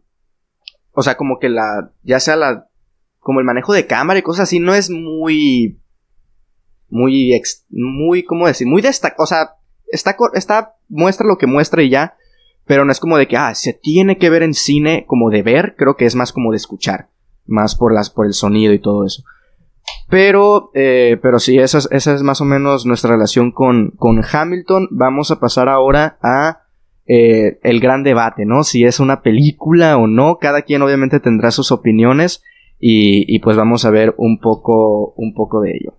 O 0.91 1.03
sea, 1.03 1.15
como 1.15 1.37
que 1.39 1.49
la... 1.49 1.91
Ya 2.03 2.19
sea 2.19 2.35
la... 2.35 2.67
Como 3.19 3.39
el 3.39 3.45
manejo 3.45 3.73
de 3.73 3.85
cámara 3.85 4.19
y 4.19 4.23
cosas 4.23 4.43
así, 4.43 4.59
no 4.59 4.73
es 4.73 4.89
muy... 4.89 5.79
Muy... 6.89 7.39
muy, 7.69 8.23
¿cómo 8.23 8.47
decir? 8.47 8.67
Muy 8.67 8.81
destacado. 8.81 9.23
O 9.23 9.27
sea, 9.27 9.56
está. 9.91 10.75
Muestra 10.89 11.27
lo 11.27 11.37
que 11.37 11.47
muestra 11.47 11.83
y 11.83 11.89
ya. 11.89 12.15
Pero 12.65 12.83
no 12.83 12.91
es 12.91 12.99
como 12.99 13.17
de 13.17 13.27
que, 13.27 13.37
ah, 13.37 13.55
se 13.55 13.73
tiene 13.73 14.17
que 14.17 14.29
ver 14.29 14.43
en 14.43 14.53
cine 14.53 15.05
como 15.07 15.29
de 15.29 15.41
ver, 15.41 15.75
creo 15.77 15.95
que 15.95 16.05
es 16.05 16.15
más 16.15 16.33
como 16.33 16.51
de 16.51 16.57
escuchar, 16.57 17.07
más 17.45 17.75
por, 17.75 17.93
las, 17.93 18.09
por 18.09 18.25
el 18.25 18.33
sonido 18.33 18.73
y 18.73 18.79
todo 18.79 19.05
eso. 19.05 19.23
Pero, 20.09 20.71
eh, 20.73 21.17
pero 21.21 21.39
sí, 21.39 21.57
esa 21.57 21.77
es, 21.77 22.07
es 22.07 22.23
más 22.23 22.41
o 22.41 22.45
menos 22.45 22.85
nuestra 22.85 23.11
relación 23.11 23.51
con, 23.51 23.91
con 23.91 24.21
Hamilton. 24.21 24.89
Vamos 24.91 25.31
a 25.31 25.39
pasar 25.39 25.69
ahora 25.69 26.17
a 26.21 26.63
eh, 27.05 27.57
el 27.63 27.79
gran 27.79 28.03
debate, 28.03 28.45
¿no? 28.45 28.63
Si 28.63 28.83
es 28.83 28.99
una 28.99 29.21
película 29.21 29.97
o 29.97 30.07
no. 30.07 30.37
Cada 30.37 30.63
quien 30.63 30.81
obviamente 30.81 31.21
tendrá 31.21 31.51
sus 31.51 31.71
opiniones 31.71 32.43
y, 32.79 33.33
y 33.33 33.39
pues 33.39 33.55
vamos 33.55 33.85
a 33.85 33.91
ver 33.91 34.13
un 34.17 34.39
poco, 34.39 35.13
un 35.15 35.33
poco 35.33 35.61
de 35.61 35.71
ello. 35.71 35.93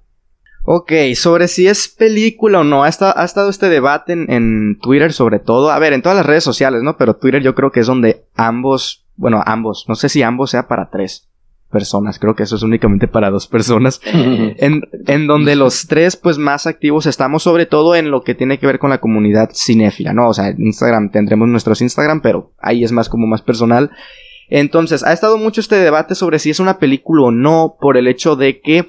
Ok, 0.64 0.92
sobre 1.14 1.48
si 1.48 1.66
es 1.66 1.88
película 1.88 2.60
o 2.60 2.64
no, 2.64 2.84
ha 2.84 2.88
estado, 2.88 3.14
ha 3.16 3.24
estado 3.24 3.48
este 3.48 3.68
debate 3.68 4.12
en, 4.12 4.78
Twitter 4.80 5.12
sobre 5.12 5.38
todo, 5.38 5.70
a 5.70 5.78
ver, 5.78 5.92
en 5.92 6.02
todas 6.02 6.16
las 6.16 6.26
redes 6.26 6.44
sociales, 6.44 6.82
¿no? 6.82 6.96
Pero 6.96 7.16
Twitter 7.16 7.42
yo 7.42 7.54
creo 7.54 7.72
que 7.72 7.80
es 7.80 7.86
donde 7.86 8.24
ambos, 8.36 9.06
bueno, 9.16 9.42
ambos, 9.46 9.86
no 9.88 9.94
sé 9.94 10.08
si 10.08 10.22
ambos 10.22 10.50
sea 10.50 10.68
para 10.68 10.90
tres 10.90 11.28
personas, 11.70 12.18
creo 12.18 12.34
que 12.34 12.42
eso 12.42 12.56
es 12.56 12.62
únicamente 12.62 13.08
para 13.08 13.30
dos 13.30 13.46
personas, 13.46 14.00
en, 14.04 14.82
en 15.06 15.26
donde 15.26 15.56
los 15.56 15.86
tres 15.86 16.16
pues 16.16 16.38
más 16.38 16.66
activos 16.66 17.06
estamos 17.06 17.42
sobre 17.42 17.66
todo 17.66 17.94
en 17.94 18.10
lo 18.10 18.22
que 18.22 18.34
tiene 18.34 18.58
que 18.58 18.66
ver 18.66 18.78
con 18.78 18.90
la 18.90 19.00
comunidad 19.00 19.50
cinéfila, 19.54 20.12
¿no? 20.12 20.28
O 20.28 20.34
sea, 20.34 20.48
en 20.48 20.60
Instagram 20.60 21.10
tendremos 21.10 21.48
nuestros 21.48 21.80
Instagram, 21.80 22.20
pero 22.20 22.52
ahí 22.58 22.84
es 22.84 22.92
más 22.92 23.08
como 23.08 23.26
más 23.26 23.42
personal. 23.42 23.90
Entonces, 24.50 25.04
ha 25.04 25.12
estado 25.12 25.36
mucho 25.36 25.60
este 25.60 25.76
debate 25.76 26.14
sobre 26.14 26.38
si 26.38 26.50
es 26.50 26.60
una 26.60 26.78
película 26.78 27.24
o 27.24 27.30
no, 27.30 27.76
por 27.80 27.96
el 27.96 28.08
hecho 28.08 28.34
de 28.34 28.60
que 28.60 28.86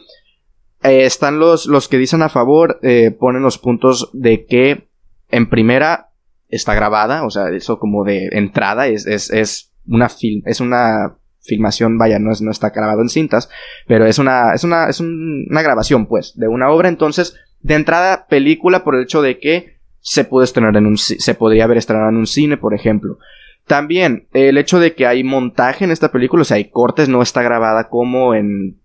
eh, 0.83 1.05
están 1.05 1.39
los, 1.39 1.65
los 1.65 1.87
que 1.87 1.97
dicen 1.97 2.21
a 2.21 2.29
favor, 2.29 2.79
eh, 2.83 3.11
ponen 3.11 3.41
los 3.41 3.57
puntos 3.57 4.09
de 4.13 4.45
que 4.45 4.89
en 5.29 5.49
primera 5.49 6.09
está 6.47 6.73
grabada, 6.73 7.25
o 7.25 7.29
sea, 7.29 7.49
eso 7.49 7.79
como 7.79 8.03
de 8.03 8.29
entrada 8.31 8.87
es, 8.87 9.05
es, 9.05 9.29
es 9.29 9.71
una 9.87 10.09
film, 10.09 10.41
es 10.45 10.59
una 10.59 11.15
filmación, 11.41 11.97
vaya, 11.97 12.19
no, 12.19 12.31
es, 12.31 12.41
no 12.41 12.51
está 12.51 12.69
grabado 12.69 13.01
en 13.01 13.09
cintas, 13.09 13.49
pero 13.87 14.05
es 14.05 14.19
una, 14.19 14.53
es 14.53 14.63
una, 14.63 14.89
es 14.89 14.99
una 14.99 15.61
grabación, 15.61 16.05
pues, 16.07 16.33
de 16.35 16.47
una 16.47 16.69
obra, 16.69 16.89
entonces, 16.89 17.35
de 17.61 17.75
entrada, 17.75 18.27
película 18.27 18.83
por 18.83 18.95
el 18.95 19.03
hecho 19.03 19.21
de 19.21 19.39
que 19.39 19.79
se 19.99 20.23
puede 20.23 20.45
estrenar 20.45 20.77
en 20.77 20.85
un, 20.85 20.97
se 20.97 21.35
podría 21.35 21.65
haber 21.65 21.77
estrenado 21.77 22.09
en 22.09 22.17
un 22.17 22.27
cine, 22.27 22.57
por 22.57 22.73
ejemplo. 22.73 23.17
También, 23.67 24.27
el 24.33 24.57
hecho 24.57 24.79
de 24.79 24.95
que 24.95 25.05
hay 25.05 25.23
montaje 25.23 25.83
en 25.83 25.91
esta 25.91 26.11
película, 26.11 26.41
o 26.41 26.45
sea, 26.45 26.57
hay 26.57 26.69
cortes, 26.69 27.09
no 27.09 27.21
está 27.21 27.43
grabada 27.43 27.89
como 27.89 28.33
en 28.33 28.79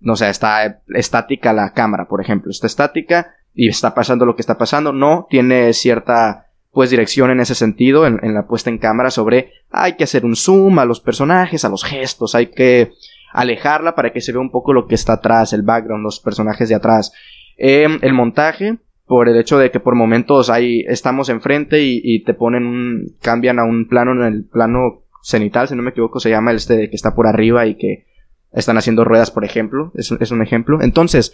no 0.00 0.16
sé, 0.16 0.28
está 0.28 0.82
estática 0.94 1.52
la 1.52 1.72
cámara, 1.72 2.06
por 2.08 2.20
ejemplo, 2.20 2.50
está 2.50 2.66
estática 2.66 3.34
y 3.54 3.68
está 3.68 3.94
pasando 3.94 4.24
lo 4.24 4.34
que 4.34 4.42
está 4.42 4.58
pasando, 4.58 4.92
no, 4.92 5.26
tiene 5.28 5.72
cierta 5.72 6.46
pues 6.72 6.90
dirección 6.90 7.30
en 7.30 7.40
ese 7.40 7.54
sentido, 7.54 8.06
en, 8.06 8.18
la 8.32 8.46
puesta 8.46 8.70
en 8.70 8.78
cámara 8.78 9.10
sobre 9.10 9.52
hay 9.70 9.96
que 9.96 10.04
hacer 10.04 10.24
un 10.24 10.36
zoom 10.36 10.78
a 10.78 10.84
los 10.84 11.00
personajes, 11.00 11.64
a 11.64 11.68
los 11.68 11.84
gestos, 11.84 12.34
hay 12.34 12.46
que 12.46 12.92
alejarla 13.32 13.94
para 13.94 14.12
que 14.12 14.20
se 14.20 14.32
vea 14.32 14.40
un 14.40 14.50
poco 14.50 14.72
lo 14.72 14.86
que 14.86 14.94
está 14.94 15.14
atrás, 15.14 15.52
el 15.52 15.62
background, 15.62 16.04
los 16.04 16.20
personajes 16.20 16.68
de 16.68 16.76
atrás. 16.76 17.12
Em, 17.56 17.98
el 18.02 18.12
montaje, 18.12 18.78
por 19.04 19.28
el 19.28 19.36
hecho 19.36 19.58
de 19.58 19.70
que 19.70 19.80
por 19.80 19.96
momentos 19.96 20.48
ahí 20.48 20.84
estamos 20.86 21.28
enfrente 21.28 21.82
y, 21.82 22.00
y, 22.02 22.22
te 22.22 22.34
ponen 22.34 22.66
un, 22.66 23.16
cambian 23.20 23.58
a 23.58 23.64
un 23.64 23.88
plano 23.88 24.12
en 24.12 24.22
el 24.22 24.44
plano 24.44 25.02
cenital, 25.22 25.68
si 25.68 25.74
no 25.74 25.82
me 25.82 25.90
equivoco, 25.90 26.20
se 26.20 26.30
llama 26.30 26.52
el 26.52 26.58
este 26.58 26.88
que 26.88 26.96
está 26.96 27.14
por 27.14 27.26
arriba 27.26 27.66
y 27.66 27.76
que 27.76 28.06
están 28.52 28.78
haciendo 28.78 29.04
ruedas, 29.04 29.30
por 29.30 29.44
ejemplo. 29.44 29.92
Es, 29.94 30.30
un 30.30 30.42
ejemplo. 30.42 30.82
Entonces, 30.82 31.32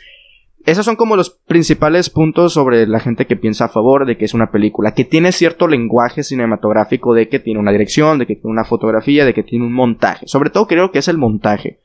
esos 0.64 0.84
son 0.84 0.96
como 0.96 1.16
los 1.16 1.30
principales 1.30 2.10
puntos 2.10 2.52
sobre 2.52 2.86
la 2.86 3.00
gente 3.00 3.26
que 3.26 3.36
piensa 3.36 3.66
a 3.66 3.68
favor 3.68 4.06
de 4.06 4.16
que 4.16 4.24
es 4.24 4.34
una 4.34 4.50
película, 4.50 4.94
que 4.94 5.04
tiene 5.04 5.32
cierto 5.32 5.68
lenguaje 5.68 6.22
cinematográfico, 6.22 7.14
de 7.14 7.28
que 7.28 7.38
tiene 7.38 7.60
una 7.60 7.72
dirección, 7.72 8.18
de 8.18 8.26
que 8.26 8.34
tiene 8.34 8.50
una 8.50 8.64
fotografía, 8.64 9.24
de 9.24 9.34
que 9.34 9.42
tiene 9.42 9.64
un 9.64 9.72
montaje. 9.72 10.26
Sobre 10.26 10.50
todo 10.50 10.66
creo 10.66 10.90
que 10.90 10.98
es 10.98 11.08
el 11.08 11.18
montaje 11.18 11.80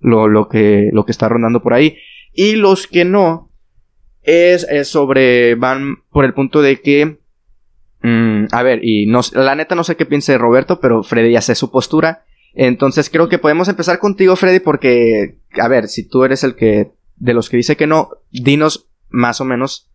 lo, 0.00 0.28
lo, 0.28 0.48
que, 0.48 0.90
lo 0.92 1.04
que 1.04 1.12
está 1.12 1.28
rondando 1.28 1.62
por 1.62 1.74
ahí. 1.74 1.96
Y 2.32 2.56
los 2.56 2.86
que 2.86 3.04
no, 3.04 3.50
es, 4.24 4.66
sobre, 4.88 5.54
van 5.54 6.02
por 6.10 6.24
el 6.24 6.34
punto 6.34 6.62
de 6.62 6.80
que, 6.80 7.18
mm, 8.02 8.46
a 8.50 8.62
ver, 8.62 8.80
y 8.82 9.06
no, 9.06 9.20
la 9.34 9.54
neta 9.54 9.74
no 9.74 9.84
sé 9.84 9.96
qué 9.96 10.06
piense 10.06 10.38
Roberto, 10.38 10.80
pero 10.80 11.02
Freddy 11.02 11.32
ya 11.32 11.40
sé 11.40 11.54
su 11.54 11.70
postura. 11.70 12.24
Entonces 12.54 13.10
creo 13.10 13.28
que 13.28 13.38
podemos 13.38 13.68
empezar 13.68 13.98
contigo, 13.98 14.36
Freddy, 14.36 14.60
porque, 14.60 15.38
a 15.60 15.68
ver, 15.68 15.88
si 15.88 16.08
tú 16.08 16.24
eres 16.24 16.44
el 16.44 16.54
que, 16.54 16.92
de 17.16 17.34
los 17.34 17.50
que 17.50 17.56
dice 17.56 17.76
que 17.76 17.86
no, 17.86 18.10
dinos 18.30 18.88
más 19.08 19.40
o 19.40 19.44
menos 19.44 19.90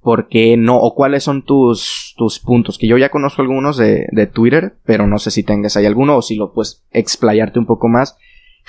por 0.00 0.28
qué 0.28 0.56
no, 0.56 0.78
o 0.78 0.94
cuáles 0.94 1.24
son 1.24 1.42
tus, 1.42 2.14
tus 2.16 2.38
puntos, 2.38 2.78
que 2.78 2.86
yo 2.86 2.96
ya 2.96 3.08
conozco 3.08 3.42
algunos 3.42 3.76
de, 3.76 4.06
de 4.12 4.26
Twitter, 4.26 4.76
pero 4.84 5.06
no 5.06 5.18
sé 5.18 5.30
si 5.30 5.42
tengas 5.42 5.76
ahí 5.76 5.86
alguno 5.86 6.16
o 6.16 6.22
si 6.22 6.36
lo 6.36 6.52
puedes 6.52 6.84
explayarte 6.92 7.58
un 7.58 7.66
poco 7.66 7.88
más. 7.88 8.16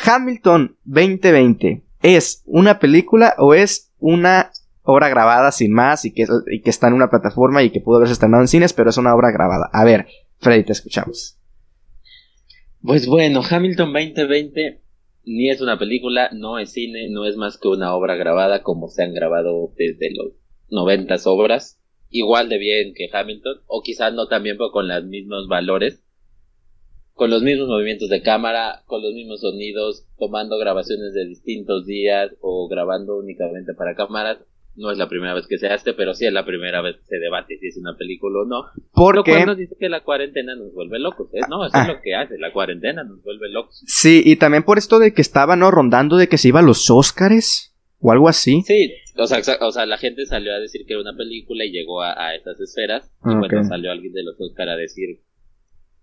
Hamilton 0.04 0.78
2020, 0.86 1.84
¿es 2.02 2.44
una 2.46 2.80
película 2.80 3.36
o 3.38 3.54
es 3.54 3.92
una 4.00 4.52
obra 4.84 5.10
grabada 5.10 5.52
sin 5.52 5.74
más 5.74 6.06
y 6.06 6.14
que, 6.14 6.26
y 6.52 6.62
que 6.62 6.70
está 6.70 6.88
en 6.88 6.94
una 6.94 7.10
plataforma 7.10 7.62
y 7.62 7.72
que 7.72 7.82
pudo 7.82 7.98
haberse 7.98 8.14
estrenado 8.14 8.42
en 8.42 8.48
cines, 8.48 8.74
pero 8.74 8.90
es 8.90 8.98
una 8.98 9.14
obra 9.14 9.32
grabada? 9.32 9.70
A 9.74 9.84
ver, 9.84 10.08
Freddy, 10.40 10.64
te 10.64 10.72
escuchamos. 10.72 11.37
Pues 12.82 13.08
bueno, 13.08 13.42
Hamilton 13.50 13.92
2020 13.92 14.82
ni 15.28 15.50
es 15.50 15.60
una 15.60 15.78
película, 15.78 16.30
no 16.32 16.58
es 16.58 16.72
cine, 16.72 17.10
no 17.10 17.26
es 17.26 17.36
más 17.36 17.58
que 17.58 17.68
una 17.68 17.94
obra 17.94 18.16
grabada 18.16 18.64
como 18.64 18.88
se 18.88 19.04
han 19.04 19.14
grabado 19.14 19.74
desde 19.76 20.10
los 20.16 20.32
noventas 20.70 21.28
obras, 21.28 21.82
igual 22.10 22.48
de 22.48 22.58
bien 22.58 22.94
que 22.94 23.10
Hamilton, 23.12 23.58
o 23.68 23.82
quizás 23.82 24.14
no 24.14 24.28
también 24.28 24.58
pero 24.58 24.72
con 24.72 24.88
los 24.88 25.04
mismos 25.04 25.50
valores, 25.50 26.02
con 27.14 27.30
los 27.30 27.44
mismos 27.44 27.68
movimientos 27.68 28.08
de 28.08 28.22
cámara, 28.22 28.84
con 28.86 29.02
los 29.02 29.14
mismos 29.14 29.42
sonidos, 29.42 30.06
tomando 30.18 30.58
grabaciones 30.58 31.14
de 31.14 31.26
distintos 31.26 31.86
días 31.86 32.32
o 32.40 32.70
grabando 32.70 33.18
únicamente 33.18 33.74
para 33.74 33.96
cámaras, 33.96 34.38
no 34.78 34.92
es 34.92 34.98
la 34.98 35.10
primera 35.10 35.34
vez 35.34 35.48
que 35.48 35.58
se 35.58 35.68
hace, 35.68 35.94
pero 35.94 36.14
sí 36.14 36.26
es 36.26 36.32
la 36.32 36.46
primera 36.46 36.82
vez 36.82 36.98
que 36.98 37.06
se 37.06 37.20
debate 37.20 37.58
si 37.60 37.68
es 37.68 37.78
una 37.78 37.98
película 37.98 38.42
o 38.42 38.46
no. 38.46 38.66
Porque 38.94 39.46
nos 39.46 39.58
dice 39.58 39.76
que 39.80 39.90
la 39.90 40.04
cuarentena 40.04 40.56
nos 40.56 40.72
vuelve 40.74 41.00
locos, 41.00 41.30
¿eh? 41.34 41.42
No, 41.50 41.66
eso 41.66 41.76
es 41.76 41.84
ah. 41.84 41.88
lo 41.88 42.02
que 42.02 42.16
hace, 42.16 42.38
la 42.38 42.54
cuarentena 42.54 43.04
nos 43.04 43.22
vuelve 43.24 43.50
locos. 43.50 43.84
Sí, 43.88 44.22
y 44.24 44.36
también 44.36 44.64
por 44.64 44.78
esto 44.78 45.00
de 45.00 45.14
que 45.14 45.22
estaba, 45.22 45.56
¿no? 45.56 45.72
Rondando 45.72 46.16
de 46.18 46.30
que 46.30 46.38
se 46.38 46.50
iba 46.50 46.60
a 46.60 46.64
los 46.64 46.90
Óscares 46.92 47.76
o 48.00 48.12
algo 48.12 48.30
así. 48.30 48.62
Sí, 48.66 48.94
O 49.18 49.26
sea, 49.26 49.42
o 49.62 49.72
sea, 49.72 49.86
la 49.88 49.98
gente 49.98 50.26
salió 50.28 50.54
a 50.54 50.60
decir 50.60 50.86
que 50.86 50.94
era 50.94 51.02
una 51.02 51.18
película 51.18 51.66
y 51.66 51.72
llegó 51.72 52.04
a, 52.04 52.36
esas 52.36 52.60
esferas. 52.60 53.12
Y 53.26 53.34
bueno, 53.34 53.64
salió 53.64 53.92
alguien 53.92 54.14
de 54.14 54.24
los 54.24 54.40
Oscar 54.40 54.70
a 54.70 54.76
decir. 54.76 55.22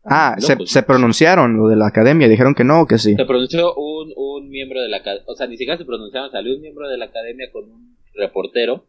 Ah, 0.04 0.34
se, 0.38 0.56
se, 0.66 0.82
pronunciaron 0.82 1.56
lo 1.56 1.68
de 1.68 1.76
la 1.76 1.86
academia, 1.86 2.28
dijeron 2.28 2.54
que 2.54 2.64
no, 2.64 2.86
que 2.86 2.98
sí. 2.98 3.14
Se 3.14 3.24
pronunció 3.24 3.74
un, 3.74 4.12
un 4.14 4.50
miembro 4.50 4.82
de 4.82 4.88
la 4.88 4.98
academia, 4.98 5.24
o 5.26 5.34
sea, 5.34 5.46
ni 5.46 5.56
siquiera 5.56 5.78
se 5.78 5.86
pronunciaron, 5.86 6.30
salió 6.30 6.54
un 6.54 6.60
miembro 6.60 6.88
de 6.90 6.98
la 6.98 7.06
academia 7.06 7.50
con 7.50 7.70
un 7.70 7.93
reportero 8.14 8.86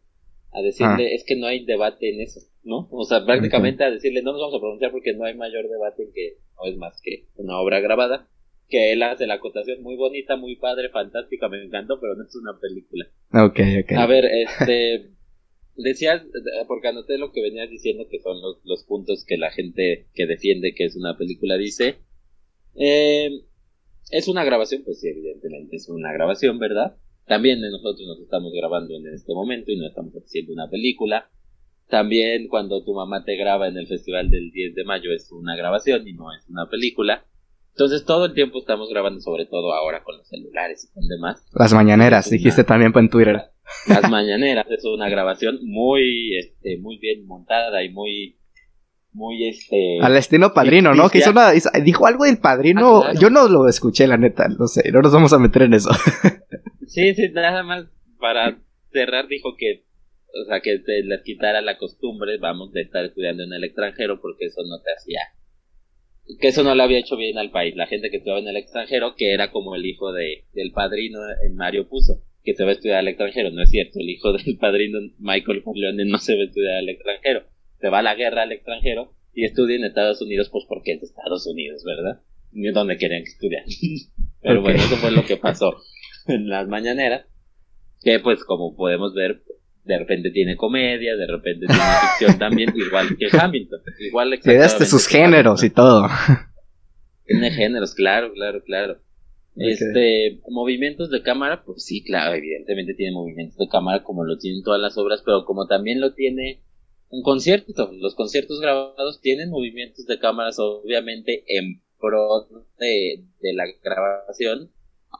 a 0.52 0.62
decirle, 0.62 1.06
ah. 1.06 1.14
es 1.14 1.24
que 1.24 1.36
no 1.36 1.46
hay 1.46 1.64
debate 1.64 2.14
en 2.14 2.20
eso, 2.20 2.40
¿no? 2.62 2.88
O 2.90 3.04
sea, 3.04 3.24
prácticamente 3.24 3.84
a 3.84 3.90
decirle, 3.90 4.22
no 4.22 4.32
nos 4.32 4.40
vamos 4.40 4.56
a 4.56 4.60
pronunciar 4.60 4.90
porque 4.90 5.12
no 5.12 5.24
hay 5.24 5.34
mayor 5.34 5.68
debate 5.68 6.04
en 6.04 6.12
que 6.12 6.38
no 6.56 6.70
es 6.70 6.76
más 6.76 7.00
que 7.02 7.26
una 7.36 7.60
obra 7.60 7.80
grabada 7.80 8.28
que 8.68 8.92
él 8.92 9.02
hace 9.02 9.26
la 9.26 9.34
acotación 9.34 9.82
muy 9.82 9.96
bonita, 9.96 10.36
muy 10.36 10.56
padre, 10.56 10.88
fantástica, 10.88 11.48
me 11.48 11.62
encantó, 11.62 12.00
pero 12.00 12.14
no 12.14 12.24
es 12.24 12.34
una 12.34 12.58
película. 12.58 13.06
Ok, 13.32 13.60
ok. 13.84 13.92
A 13.92 14.06
ver, 14.06 14.24
este, 14.24 15.10
decías, 15.76 16.22
porque 16.66 16.88
anoté 16.88 17.18
lo 17.18 17.32
que 17.32 17.42
venías 17.42 17.70
diciendo, 17.70 18.08
que 18.10 18.18
son 18.20 18.40
los, 18.40 18.60
los 18.64 18.84
puntos 18.84 19.24
que 19.24 19.36
la 19.36 19.50
gente 19.50 20.08
que 20.14 20.26
defiende 20.26 20.74
que 20.74 20.84
es 20.84 20.96
una 20.96 21.16
película 21.16 21.56
dice. 21.56 21.96
Eh, 22.74 23.30
es 24.10 24.28
una 24.28 24.44
grabación, 24.44 24.82
pues 24.84 25.00
sí, 25.00 25.08
evidentemente 25.08 25.76
es 25.76 25.88
una 25.88 26.12
grabación, 26.12 26.58
¿verdad? 26.58 26.96
También 27.26 27.60
nosotros 27.60 28.06
nos 28.06 28.20
estamos 28.20 28.52
grabando 28.52 28.94
en 28.94 29.12
este 29.12 29.34
momento 29.34 29.72
y 29.72 29.76
no 29.76 29.86
estamos 29.86 30.12
haciendo 30.14 30.52
una 30.52 30.68
película. 30.68 31.28
También 31.88 32.48
cuando 32.48 32.84
tu 32.84 32.94
mamá 32.94 33.24
te 33.24 33.36
graba 33.36 33.68
en 33.68 33.76
el 33.76 33.86
festival 33.86 34.30
del 34.30 34.50
10 34.50 34.74
de 34.74 34.84
mayo 34.84 35.12
es 35.12 35.30
una 35.32 35.56
grabación 35.56 36.06
y 36.06 36.12
no 36.12 36.32
es 36.32 36.48
una 36.48 36.68
película. 36.68 37.24
Entonces 37.70 38.04
todo 38.04 38.24
el 38.24 38.32
tiempo 38.32 38.58
estamos 38.58 38.88
grabando, 38.88 39.20
sobre 39.20 39.44
todo 39.44 39.74
ahora 39.74 40.02
con 40.02 40.16
los 40.16 40.26
celulares 40.26 40.88
y 40.88 40.94
con 40.94 41.06
demás. 41.06 41.44
Las 41.52 41.74
mañaneras, 41.74 42.30
dijiste 42.30 42.64
también 42.64 42.92
en 42.96 43.10
Twitter. 43.10 43.50
Las 43.86 44.08
mañaneras, 44.10 44.66
es 44.70 44.84
una 44.84 45.08
grabación 45.08 45.58
muy, 45.62 46.36
este, 46.38 46.78
muy 46.78 46.98
bien 46.98 47.26
montada 47.26 47.84
y 47.84 47.90
muy, 47.90 48.35
muy 49.16 49.48
este. 49.48 49.98
Al 50.00 50.16
estilo 50.16 50.52
padrino, 50.52 50.94
¿no? 50.94 51.08
Que 51.08 51.18
hizo 51.18 51.30
una, 51.30 51.52
dijo 51.82 52.06
algo 52.06 52.24
del 52.24 52.38
padrino. 52.38 53.02
Ah, 53.02 53.12
Yo 53.18 53.30
no 53.30 53.48
lo 53.48 53.66
escuché, 53.68 54.06
la 54.06 54.16
neta, 54.16 54.46
no 54.48 54.68
sé, 54.68 54.90
no 54.92 55.00
nos 55.00 55.12
vamos 55.12 55.32
a 55.32 55.38
meter 55.38 55.62
en 55.62 55.74
eso. 55.74 55.90
sí, 56.86 57.14
sí, 57.14 57.30
nada 57.32 57.62
más 57.62 57.86
para 58.20 58.58
cerrar 58.92 59.26
dijo 59.28 59.56
que, 59.56 59.84
o 60.42 60.44
sea, 60.48 60.60
que 60.60 60.78
se 60.78 61.02
les 61.02 61.22
quitara 61.22 61.60
la 61.62 61.78
costumbre, 61.78 62.38
vamos, 62.38 62.72
de 62.72 62.82
estar 62.82 63.04
estudiando 63.04 63.42
en 63.42 63.52
el 63.52 63.64
extranjero 63.64 64.20
porque 64.20 64.46
eso 64.46 64.62
no 64.68 64.80
te 64.82 64.92
hacía 64.96 65.20
que 66.40 66.48
eso 66.48 66.64
no 66.64 66.74
le 66.74 66.82
había 66.82 66.98
hecho 66.98 67.16
bien 67.16 67.38
al 67.38 67.50
país. 67.50 67.76
La 67.76 67.86
gente 67.86 68.10
que 68.10 68.16
estudiaba 68.16 68.40
en 68.40 68.48
el 68.48 68.56
extranjero, 68.56 69.14
que 69.16 69.32
era 69.32 69.50
como 69.50 69.76
el 69.76 69.86
hijo 69.86 70.12
de, 70.12 70.44
del 70.54 70.72
padrino 70.72 71.20
en 71.44 71.54
Mario 71.54 71.88
Puso, 71.88 72.22
que 72.42 72.54
se 72.54 72.64
va 72.64 72.70
a 72.70 72.72
estudiar 72.72 72.98
al 72.98 73.08
extranjero. 73.08 73.50
No 73.50 73.62
es 73.62 73.70
cierto, 73.70 74.00
el 74.00 74.10
hijo 74.10 74.32
del 74.32 74.58
padrino 74.58 74.98
Michael 75.18 75.62
Corleone 75.62 76.04
no 76.04 76.18
se 76.18 76.34
va 76.34 76.42
a 76.42 76.46
estudiar 76.46 76.74
al 76.78 76.88
extranjero. 76.88 77.44
Se 77.80 77.88
va 77.88 77.98
a 77.98 78.02
la 78.02 78.14
guerra 78.14 78.42
al 78.42 78.52
extranjero 78.52 79.12
y 79.32 79.44
estudia 79.44 79.76
en 79.76 79.84
Estados 79.84 80.22
Unidos, 80.22 80.48
pues 80.50 80.64
porque 80.66 80.92
es 80.92 81.00
de 81.00 81.06
Estados 81.06 81.46
Unidos, 81.46 81.84
¿verdad? 81.84 82.22
Ni 82.52 82.70
donde 82.70 82.96
querían 82.96 83.22
que 83.22 83.30
estudiar. 83.30 83.64
Pero 84.42 84.62
bueno, 84.62 84.78
eso 84.78 84.96
fue 84.96 85.10
lo 85.10 85.24
que 85.24 85.36
pasó 85.36 85.76
en 86.26 86.48
las 86.48 86.66
mañaneras. 86.68 87.26
Que 88.02 88.20
pues 88.20 88.44
como 88.44 88.74
podemos 88.76 89.14
ver, 89.14 89.42
de 89.84 89.98
repente 89.98 90.30
tiene 90.30 90.56
comedia, 90.56 91.16
de 91.16 91.26
repente 91.26 91.66
tiene 91.66 91.82
ficción 92.18 92.38
también, 92.38 92.72
igual 92.74 93.16
que 93.16 93.28
Hamilton. 93.30 93.80
Igual 94.00 94.32
exactamente. 94.32 94.78
de 94.78 94.86
sus 94.86 95.06
géneros 95.06 95.62
y 95.62 95.70
todo. 95.70 96.08
Tiene 97.26 97.50
géneros, 97.50 97.94
claro, 97.94 98.32
claro, 98.32 98.62
claro. 98.64 98.98
Este, 99.56 100.40
movimientos 100.50 101.10
de 101.10 101.22
cámara, 101.22 101.62
pues 101.64 101.84
sí, 101.84 102.04
claro, 102.04 102.34
evidentemente 102.34 102.94
tiene 102.94 103.12
movimientos 103.12 103.56
de 103.56 103.68
cámara 103.68 104.02
como 104.02 104.24
lo 104.24 104.36
tienen 104.38 104.62
todas 104.62 104.80
las 104.80 104.98
obras, 104.98 105.22
pero 105.24 105.46
como 105.46 105.66
también 105.66 106.00
lo 106.00 106.12
tiene 106.12 106.60
un 107.08 107.22
concierto. 107.22 107.90
Los 107.92 108.14
conciertos 108.14 108.60
grabados 108.60 109.20
tienen 109.20 109.50
movimientos 109.50 110.06
de 110.06 110.18
cámaras, 110.18 110.58
obviamente, 110.58 111.44
en 111.48 111.82
pro 111.98 112.46
de, 112.78 113.24
de 113.40 113.54
la 113.54 113.64
grabación, 113.82 114.70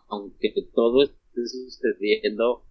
aunque 0.09 0.55
todo 0.75 1.05
esté 1.05 1.46
sucediendo 1.46 2.64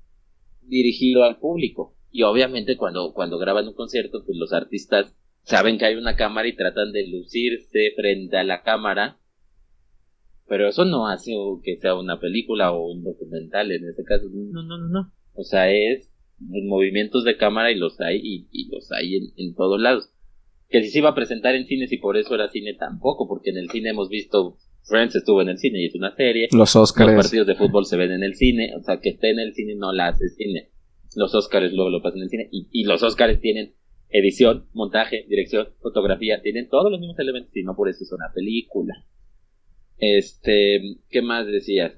dirigido 0.62 1.23
al 1.23 1.39
público. 1.39 1.95
Y 2.12 2.23
obviamente 2.23 2.78
cuando, 2.78 3.13
cuando 3.13 3.38
graban 3.38 3.67
un 3.67 3.73
concierto, 3.73 4.23
pues 4.25 4.38
los 4.38 4.54
artistas 4.54 5.13
saben 5.43 5.78
que 5.78 5.86
hay 5.86 5.95
una 5.95 6.15
cámara 6.15 6.47
y 6.47 6.56
tratan 6.56 6.91
de 6.91 7.08
lucirse 7.08 7.91
frente 7.95 8.38
a 8.38 8.43
la 8.43 8.63
cámara. 8.63 9.19
Pero 10.47 10.67
eso 10.67 10.86
no 10.86 11.08
hace 11.08 11.34
que 11.63 11.78
sea 11.78 11.95
una 11.95 12.19
película 12.19 12.71
o 12.71 12.91
un 12.91 13.04
documental 13.04 13.71
en 13.71 13.89
este 13.89 14.04
caso. 14.04 14.25
No, 14.32 14.63
no, 14.63 14.78
no, 14.78 14.88
no. 14.88 15.12
O 15.34 15.43
sea, 15.43 15.71
es 15.71 16.10
movimientos 16.39 17.24
de 17.24 17.38
cámara 17.38 17.71
y 17.71 17.76
los 17.76 18.00
hay 18.02 18.48
y, 18.52 18.69
los 18.69 18.91
hay 18.91 19.15
en, 19.15 19.24
en, 19.38 19.56
todos 19.56 19.80
lados. 19.80 20.10
Que 20.69 20.82
si 20.82 20.89
se 20.89 21.00
iba 21.00 21.10
a 21.10 21.15
presentar 21.15 21.56
en 21.56 21.65
cines 21.65 21.91
y 21.91 21.98
por 21.98 22.17
eso 22.17 22.36
era 22.36 22.50
cine 22.50 22.74
tampoco, 22.74 23.28
porque 23.28 23.52
en 23.52 23.58
el 23.58 23.69
cine 23.69 23.89
hemos 23.89 24.10
visto 24.10 24.58
Friends 24.86 25.15
estuvo 25.15 25.41
en 25.41 25.50
el 25.50 25.58
cine 25.58 25.82
y 25.82 25.86
es 25.88 25.95
una 25.95 26.15
serie. 26.15 26.48
Los 26.52 26.76
Oscars. 26.76 27.12
Los 27.12 27.24
partidos 27.24 27.48
de 27.48 27.56
fútbol 27.56 27.86
se 27.86 27.98
ven 27.98 28.12
en 28.12 28.24
el 28.24 28.36
cine. 28.36 28.74
O 28.78 28.84
sea, 28.84 29.00
que 29.00 29.10
esté 29.10 29.32
en 29.32 29.39
el 29.39 29.54
cine 29.54 29.76
no 29.76 29.91
la 29.91 30.10
hace 30.10 30.30
cine. 30.30 30.69
Los 31.15 31.34
Oscars 31.34 31.74
luego 31.74 31.89
lo 31.89 32.02
pasan 32.02 32.19
en 32.19 32.24
el 32.24 32.30
cine. 32.30 32.50
Y, 32.52 32.84
los 32.84 33.02
Oscars 33.02 33.39
tienen 33.41 33.74
edición, 34.10 34.67
montaje, 34.74 35.26
dirección, 35.28 35.69
fotografía. 35.82 36.41
Tienen 36.41 36.69
todos 36.69 36.91
los 36.91 37.00
mismos 37.00 37.17
elementos 37.17 37.56
y 37.56 37.63
no 37.63 37.76
por 37.76 37.89
eso 37.89 38.04
es 38.04 38.12
una 38.12 38.32
película. 38.34 38.93
Este, 39.98 40.98
¿qué 41.10 41.21
más 41.21 41.48
decías? 41.48 41.93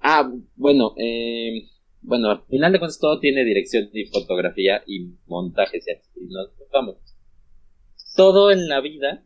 Ah, 0.00 0.32
bueno, 0.56 0.94
eh, 0.96 1.68
bueno, 2.08 2.30
al 2.30 2.42
final 2.46 2.72
de 2.72 2.78
cuentas 2.78 2.98
todo 2.98 3.20
tiene 3.20 3.44
dirección 3.44 3.90
y 3.92 4.06
fotografía 4.06 4.82
y 4.86 5.14
montaje, 5.26 5.80
si 5.80 5.92
nos 6.28 6.50
vamos. 6.72 6.96
Todo 8.16 8.50
en 8.50 8.68
la 8.68 8.80
vida 8.80 9.24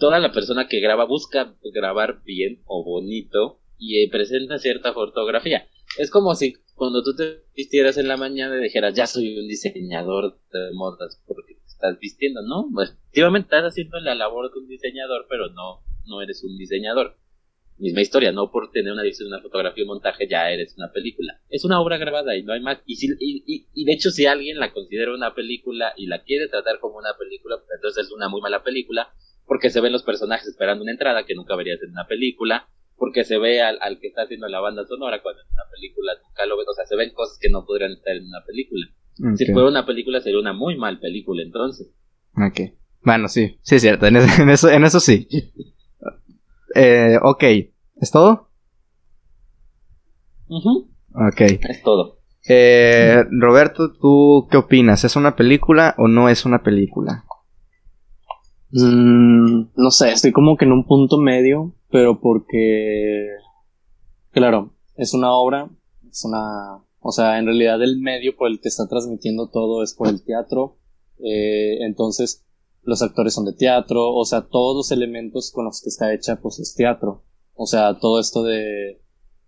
toda 0.00 0.18
la 0.18 0.32
persona 0.32 0.66
que 0.66 0.80
graba 0.80 1.04
busca 1.04 1.54
grabar 1.72 2.22
bien 2.24 2.62
o 2.64 2.82
bonito 2.82 3.60
y 3.78 4.02
eh, 4.02 4.08
presenta 4.10 4.58
cierta 4.58 4.92
fotografía. 4.92 5.68
Es 5.98 6.10
como 6.10 6.34
si 6.34 6.54
cuando 6.74 7.02
tú 7.04 7.14
te 7.14 7.44
vistieras 7.54 7.98
en 7.98 8.08
la 8.08 8.16
mañana 8.16 8.56
y 8.56 8.62
dijeras, 8.62 8.94
ya 8.94 9.06
soy 9.06 9.38
un 9.38 9.46
diseñador 9.46 10.40
de 10.52 10.72
modas 10.72 11.22
porque 11.26 11.54
te 11.54 11.66
estás 11.66 11.98
vistiendo, 12.00 12.40
¿no? 12.42 12.66
Efectivamente 12.82 13.46
estás 13.46 13.72
haciendo 13.72 14.00
la 14.00 14.14
labor 14.14 14.50
de 14.50 14.60
un 14.60 14.68
diseñador, 14.68 15.26
pero 15.28 15.50
no, 15.50 15.82
no 16.06 16.22
eres 16.22 16.42
un 16.42 16.56
diseñador. 16.56 17.16
Misma 17.80 18.02
historia, 18.02 18.30
no 18.30 18.50
por 18.50 18.70
tener 18.70 18.92
una 18.92 19.02
edición, 19.02 19.28
una 19.28 19.40
fotografía 19.40 19.82
y 19.82 19.84
un 19.84 19.94
montaje 19.94 20.28
ya 20.28 20.50
eres 20.50 20.74
una 20.76 20.92
película. 20.92 21.40
Es 21.48 21.64
una 21.64 21.80
obra 21.80 21.98
grabada 21.98 22.36
y 22.36 22.42
no 22.42 22.52
hay 22.52 22.60
más. 22.60 22.78
Y, 22.86 22.96
si, 22.96 23.08
y, 23.18 23.66
y 23.72 23.84
de 23.84 23.92
hecho, 23.92 24.10
si 24.10 24.26
alguien 24.26 24.58
la 24.58 24.72
considera 24.72 25.14
una 25.14 25.34
película 25.34 25.94
y 25.96 26.06
la 26.06 26.22
quiere 26.22 26.48
tratar 26.48 26.78
como 26.78 26.98
una 26.98 27.16
película, 27.18 27.56
pues 27.56 27.68
entonces 27.74 28.06
es 28.06 28.12
una 28.12 28.28
muy 28.28 28.40
mala 28.40 28.62
película 28.62 29.08
porque 29.50 29.68
se 29.68 29.80
ven 29.80 29.90
los 29.90 30.04
personajes 30.04 30.46
esperando 30.46 30.84
una 30.84 30.92
entrada 30.92 31.24
que 31.26 31.34
nunca 31.34 31.56
verías 31.56 31.82
en 31.82 31.90
una 31.90 32.06
película, 32.06 32.68
porque 32.94 33.24
se 33.24 33.36
ve 33.36 33.60
al, 33.60 33.98
que 33.98 34.06
está 34.06 34.22
haciendo 34.22 34.46
la 34.46 34.60
banda 34.60 34.86
sonora 34.86 35.20
cuando 35.22 35.42
en 35.42 35.48
una 35.48 35.64
película 35.74 36.12
nunca 36.22 36.46
lo 36.46 36.56
ves, 36.56 36.68
o 36.70 36.72
sea, 36.72 36.86
se 36.86 36.94
ven 36.94 37.10
cosas 37.12 37.36
que 37.40 37.48
no 37.50 37.66
podrían 37.66 37.90
estar 37.90 38.14
en 38.14 38.26
una 38.26 38.44
película. 38.46 38.86
Si 39.36 39.46
fuera 39.46 39.68
una 39.68 39.84
película 39.84 40.20
sería 40.20 40.38
una 40.38 40.52
muy 40.52 40.76
mal 40.76 41.00
película 41.00 41.42
entonces. 41.42 41.92
Ok. 42.36 42.78
Bueno, 43.02 43.26
sí, 43.26 43.58
sí 43.62 43.74
es 43.74 43.82
cierto, 43.82 44.06
en, 44.06 44.18
eso, 44.50 44.70
en 44.70 44.84
eso 44.84 45.00
sí. 45.00 45.26
eh, 46.74 47.18
ok, 47.22 47.44
¿es 47.96 48.10
todo? 48.10 48.48
Ok. 50.48 51.40
Es 51.40 51.82
todo. 51.82 52.18
Eh, 52.48 53.22
Roberto, 53.30 53.92
¿tú 53.92 54.48
qué 54.50 54.56
opinas? 54.56 55.04
¿Es 55.04 55.16
una 55.16 55.36
película 55.36 55.94
o 55.98 56.08
no 56.08 56.28
es 56.28 56.44
una 56.44 56.62
película? 56.62 57.24
Mm, 58.72 59.70
no 59.76 59.90
sé, 59.90 60.12
estoy 60.12 60.32
como 60.32 60.56
que 60.56 60.64
en 60.64 60.72
un 60.72 60.86
punto 60.86 61.18
medio, 61.18 61.74
pero 61.90 62.20
porque, 62.20 63.26
claro, 64.30 64.72
es 64.96 65.12
una 65.12 65.32
obra, 65.32 65.68
es 66.08 66.24
una, 66.24 66.82
o 67.00 67.12
sea, 67.12 67.38
en 67.38 67.46
realidad 67.46 67.82
el 67.82 68.00
medio 68.00 68.36
por 68.36 68.48
el 68.48 68.60
que 68.60 68.68
está 68.68 68.86
transmitiendo 68.86 69.48
todo 69.50 69.82
es 69.82 69.94
por 69.94 70.08
el 70.08 70.24
teatro, 70.24 70.78
eh, 71.18 71.84
entonces 71.84 72.46
los 72.82 73.02
actores 73.02 73.34
son 73.34 73.44
de 73.44 73.52
teatro, 73.52 74.12
o 74.12 74.24
sea, 74.24 74.48
todos 74.48 74.76
los 74.76 74.92
elementos 74.92 75.50
con 75.52 75.64
los 75.64 75.80
que 75.82 75.88
está 75.88 76.12
hecha 76.14 76.40
pues 76.40 76.58
es 76.58 76.74
teatro, 76.74 77.24
o 77.54 77.66
sea, 77.66 77.98
todo 77.98 78.20
esto 78.20 78.42
de 78.42 79.00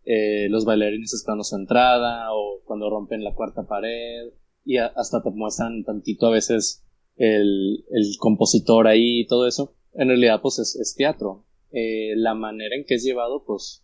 eh, 0.04 0.48
los 0.48 0.64
bailarines 0.64 1.14
esperando 1.14 1.44
su 1.44 1.56
entrada 1.56 2.32
o 2.32 2.60
cuando 2.64 2.90
rompen 2.90 3.24
la 3.24 3.34
cuarta 3.34 3.66
pared 3.66 4.32
y 4.64 4.76
hasta 4.76 5.22
te 5.22 5.30
muestran 5.30 5.84
tantito 5.84 6.26
a 6.26 6.30
veces 6.30 6.84
el, 7.16 7.84
el 7.90 8.16
compositor 8.18 8.86
ahí 8.86 9.20
y 9.20 9.26
todo 9.26 9.46
eso, 9.46 9.74
en 9.94 10.08
realidad 10.08 10.40
pues 10.42 10.58
es, 10.58 10.94
teatro. 10.96 11.46
Eh, 11.74 12.14
la 12.16 12.34
manera 12.34 12.76
en 12.76 12.84
que 12.84 12.96
es 12.96 13.02
llevado 13.02 13.44
pues, 13.46 13.82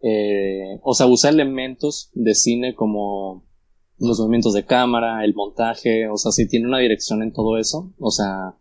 eh, 0.00 0.78
o 0.82 0.94
sea, 0.94 1.06
usa 1.06 1.30
elementos 1.30 2.10
de 2.14 2.34
cine 2.34 2.74
como 2.74 3.48
los 3.98 4.18
movimientos 4.20 4.54
de 4.54 4.64
cámara, 4.64 5.24
el 5.24 5.34
montaje, 5.34 6.08
o 6.08 6.16
sea, 6.16 6.32
sí 6.32 6.48
tiene 6.48 6.68
una 6.68 6.78
dirección 6.78 7.22
en 7.22 7.32
todo 7.32 7.58
eso, 7.58 7.92
o 7.98 8.10
sea, 8.10 8.56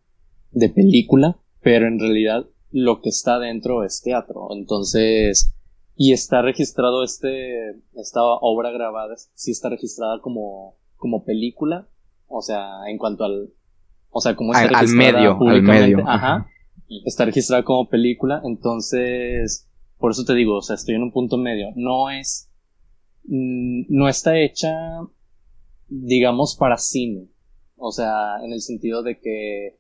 de 0.52 0.70
película, 0.70 1.38
pero 1.62 1.88
en 1.88 2.00
realidad 2.00 2.46
lo 2.72 3.02
que 3.02 3.10
está 3.10 3.40
dentro 3.40 3.84
es 3.84 4.02
teatro. 4.02 4.50
Entonces, 4.52 5.54
y 5.96 6.14
está 6.14 6.42
registrado 6.42 7.04
este, 7.04 7.72
esta 7.96 8.22
obra 8.24 8.72
grabada, 8.72 9.16
sí 9.34 9.52
está 9.52 9.70
registrada 9.70 10.22
como, 10.22 10.76
como 10.96 11.24
película, 11.26 11.88
o 12.28 12.42
sea, 12.42 12.88
en 12.88 12.98
cuanto 12.98 13.26
al, 13.26 13.50
o 14.10 14.22
sea, 14.22 14.36
como 14.36 14.54
está 14.54 14.68
al, 14.68 14.76
al 14.76 14.88
medio, 14.88 15.38
al 15.42 15.62
medio. 15.62 16.08
Ajá, 16.08 16.48
está 17.06 17.26
registrada 17.26 17.64
como 17.64 17.90
película, 17.90 18.42
entonces, 18.46 19.68
por 19.98 20.12
eso 20.12 20.24
te 20.24 20.36
digo, 20.36 20.58
o 20.58 20.62
sea, 20.62 20.76
estoy 20.76 20.96
en 20.96 21.04
un 21.04 21.12
punto 21.12 21.38
medio, 21.38 21.68
no 21.76 22.10
es, 22.10 22.50
mm, 23.26 23.84
no 23.90 24.08
está 24.08 24.38
hecha, 24.40 24.72
digamos, 25.88 26.56
para 26.56 26.78
cine, 26.78 27.28
o 27.76 27.92
sea, 27.92 28.38
en 28.44 28.54
el 28.54 28.62
sentido 28.62 29.04
de 29.04 29.20
que 29.20 29.80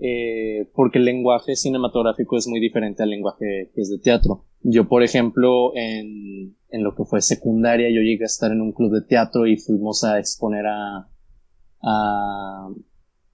eh, 0.00 0.70
porque 0.74 0.98
el 0.98 1.04
lenguaje 1.04 1.54
cinematográfico 1.54 2.36
es 2.36 2.48
muy 2.48 2.60
diferente 2.60 3.02
al 3.02 3.10
lenguaje 3.10 3.70
que 3.74 3.80
es 3.80 3.90
de 3.90 3.98
teatro. 3.98 4.46
Yo, 4.62 4.88
por 4.88 5.02
ejemplo, 5.02 5.72
en, 5.76 6.56
en 6.70 6.82
lo 6.82 6.94
que 6.94 7.04
fue 7.04 7.20
secundaria, 7.20 7.88
yo 7.90 8.00
llegué 8.00 8.24
a 8.24 8.26
estar 8.26 8.50
en 8.52 8.62
un 8.62 8.72
club 8.72 8.92
de 8.92 9.02
teatro 9.02 9.46
y 9.46 9.56
fuimos 9.56 10.04
a 10.04 10.18
exponer 10.18 10.66
a, 10.66 11.08
a 11.82 12.68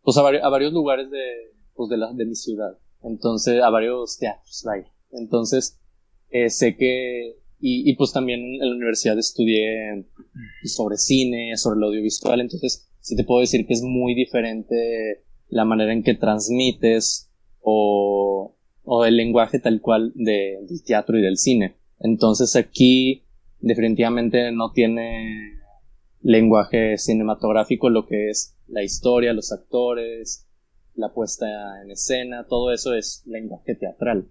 pues 0.03 0.17
a, 0.17 0.23
varios 0.23 0.73
lugares 0.73 1.11
de, 1.11 1.21
pues 1.75 1.91
de, 1.91 1.99
la, 1.99 2.13
de 2.13 2.25
mi 2.25 2.35
ciudad. 2.35 2.79
Entonces, 3.03 3.63
a 3.63 3.71
varios 3.71 4.19
teatros, 4.19 4.63
vaya. 4.65 4.91
Entonces, 5.13 5.79
eh, 6.31 6.51
sé 6.51 6.77
que, 6.77 7.37
y, 7.61 7.91
y 7.91 7.95
pues 7.97 8.13
también 8.13 8.41
en 8.41 8.71
la 8.71 8.75
universidad 8.75 9.19
estudié 9.19 10.07
sobre 10.65 10.97
cine, 10.97 11.57
sobre 11.57 11.79
el 11.79 11.85
audiovisual, 11.85 12.41
entonces 12.41 12.91
sí 13.01 13.17
te 13.17 13.25
puedo 13.25 13.41
decir 13.41 13.67
que 13.67 13.75
es 13.75 13.83
muy 13.83 14.15
diferente 14.15 15.25
la 15.49 15.65
manera 15.65 15.93
en 15.93 16.03
que 16.03 16.15
transmites 16.15 17.31
o, 17.61 18.55
o 18.85 19.05
el 19.05 19.17
lenguaje 19.17 19.59
tal 19.59 19.81
cual 19.81 20.13
de, 20.15 20.59
del 20.69 20.83
teatro 20.85 21.19
y 21.19 21.23
del 21.23 21.37
cine. 21.37 21.77
Entonces 22.01 22.57
aquí 22.57 23.25
definitivamente 23.61 24.53
no 24.53 24.73
tiene 24.73 25.59
lenguaje 26.21 26.99
cinematográfico 26.99 27.91
lo 27.91 28.07
que 28.07 28.31
es 28.31 28.57
la 28.67 28.83
historia, 28.83 29.33
los 29.33 29.53
actores, 29.53 30.47
la 30.95 31.13
puesta 31.13 31.47
en 31.83 31.91
escena, 31.91 32.47
todo 32.49 32.73
eso 32.73 32.95
es 32.95 33.23
lenguaje 33.27 33.75
teatral 33.75 34.29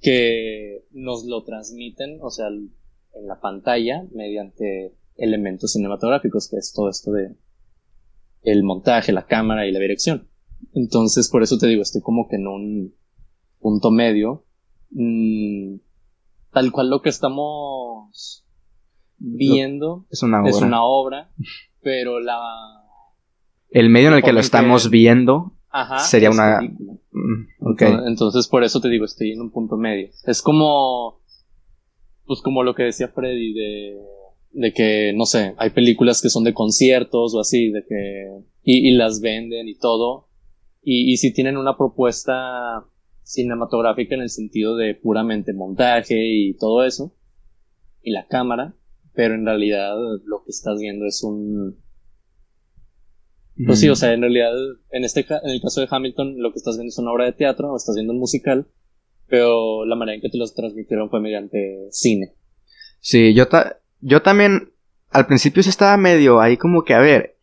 que 0.00 0.84
nos 0.90 1.24
lo 1.24 1.44
transmiten, 1.44 2.18
o 2.20 2.30
sea, 2.30 2.48
en 2.48 3.26
la 3.26 3.40
pantalla 3.40 4.06
mediante 4.12 4.94
elementos 5.16 5.72
cinematográficos, 5.72 6.48
que 6.48 6.56
es 6.56 6.72
todo 6.72 6.88
esto 6.88 7.12
de 7.12 7.34
el 8.42 8.62
montaje, 8.62 9.12
la 9.12 9.26
cámara 9.26 9.66
y 9.66 9.72
la 9.72 9.78
dirección. 9.78 10.28
Entonces, 10.74 11.28
por 11.28 11.42
eso 11.42 11.58
te 11.58 11.66
digo, 11.66 11.82
estoy 11.82 12.02
como 12.02 12.28
que 12.28 12.36
en 12.36 12.46
un 12.46 12.94
punto 13.60 13.90
medio. 13.90 14.44
Mm, 14.90 15.76
tal 16.52 16.72
cual 16.72 16.90
lo 16.90 17.02
que 17.02 17.08
estamos 17.08 18.44
viendo 19.18 20.06
es 20.10 20.22
una 20.22 20.40
obra, 20.40 20.50
es 20.50 20.60
una 20.60 20.84
obra 20.84 21.32
pero 21.82 22.20
la... 22.20 22.38
El 23.70 23.90
medio 23.90 24.08
en 24.08 24.14
el 24.14 24.22
que 24.22 24.32
lo 24.32 24.40
estamos 24.40 24.90
viendo 24.90 25.52
sería 25.98 26.30
una... 26.30 26.60
Mm, 26.60 27.72
okay. 27.72 27.92
Entonces, 28.06 28.48
por 28.48 28.64
eso 28.64 28.80
te 28.80 28.88
digo, 28.88 29.04
estoy 29.04 29.32
en 29.32 29.40
un 29.40 29.50
punto 29.50 29.76
medio. 29.76 30.10
Es 30.24 30.42
como... 30.42 31.20
Pues 32.24 32.40
como 32.40 32.62
lo 32.62 32.74
que 32.74 32.84
decía 32.84 33.08
Freddy 33.08 33.52
de 33.52 33.98
de 34.52 34.72
que, 34.72 35.12
no 35.14 35.24
sé, 35.24 35.54
hay 35.56 35.70
películas 35.70 36.20
que 36.20 36.28
son 36.28 36.44
de 36.44 36.54
conciertos 36.54 37.34
o 37.34 37.40
así, 37.40 37.70
de 37.70 37.84
que, 37.84 38.28
y, 38.62 38.88
y 38.88 38.92
las 38.92 39.20
venden 39.20 39.68
y 39.68 39.74
todo, 39.74 40.28
y, 40.82 41.12
y 41.12 41.16
si 41.16 41.32
tienen 41.32 41.56
una 41.56 41.76
propuesta 41.76 42.86
cinematográfica 43.22 44.14
en 44.14 44.22
el 44.22 44.30
sentido 44.30 44.76
de 44.76 44.94
puramente 44.94 45.52
montaje 45.52 46.16
y 46.18 46.54
todo 46.56 46.84
eso, 46.84 47.14
y 48.02 48.10
la 48.10 48.26
cámara, 48.26 48.74
pero 49.14 49.34
en 49.34 49.46
realidad 49.46 49.94
lo 50.24 50.42
que 50.44 50.50
estás 50.50 50.78
viendo 50.80 51.06
es 51.06 51.22
un... 51.22 51.80
Pues 53.66 53.80
sí, 53.80 53.88
o 53.88 53.94
sea, 53.94 54.12
en 54.14 54.22
realidad, 54.22 54.52
en 54.90 55.04
este 55.04 55.26
en 55.28 55.50
el 55.50 55.60
caso 55.60 55.82
de 55.82 55.88
Hamilton, 55.88 56.40
lo 56.40 56.52
que 56.52 56.56
estás 56.56 56.76
viendo 56.76 56.88
es 56.88 56.98
una 56.98 57.12
obra 57.12 57.26
de 57.26 57.32
teatro, 57.32 57.70
o 57.70 57.76
estás 57.76 57.94
viendo 57.94 58.14
un 58.14 58.18
musical, 58.18 58.66
pero 59.28 59.84
la 59.84 59.94
manera 59.94 60.16
en 60.16 60.22
que 60.22 60.30
te 60.30 60.38
los 60.38 60.54
transmitieron 60.54 61.10
fue 61.10 61.20
mediante 61.20 61.86
cine. 61.90 62.34
Sí, 63.00 63.34
yo, 63.34 63.48
ta 63.48 63.81
yo 64.02 64.20
también 64.20 64.72
al 65.10 65.26
principio 65.26 65.62
se 65.62 65.70
estaba 65.70 65.96
medio 65.96 66.40
ahí 66.40 66.56
como 66.56 66.84
que, 66.84 66.94
a 66.94 66.98
ver, 66.98 67.36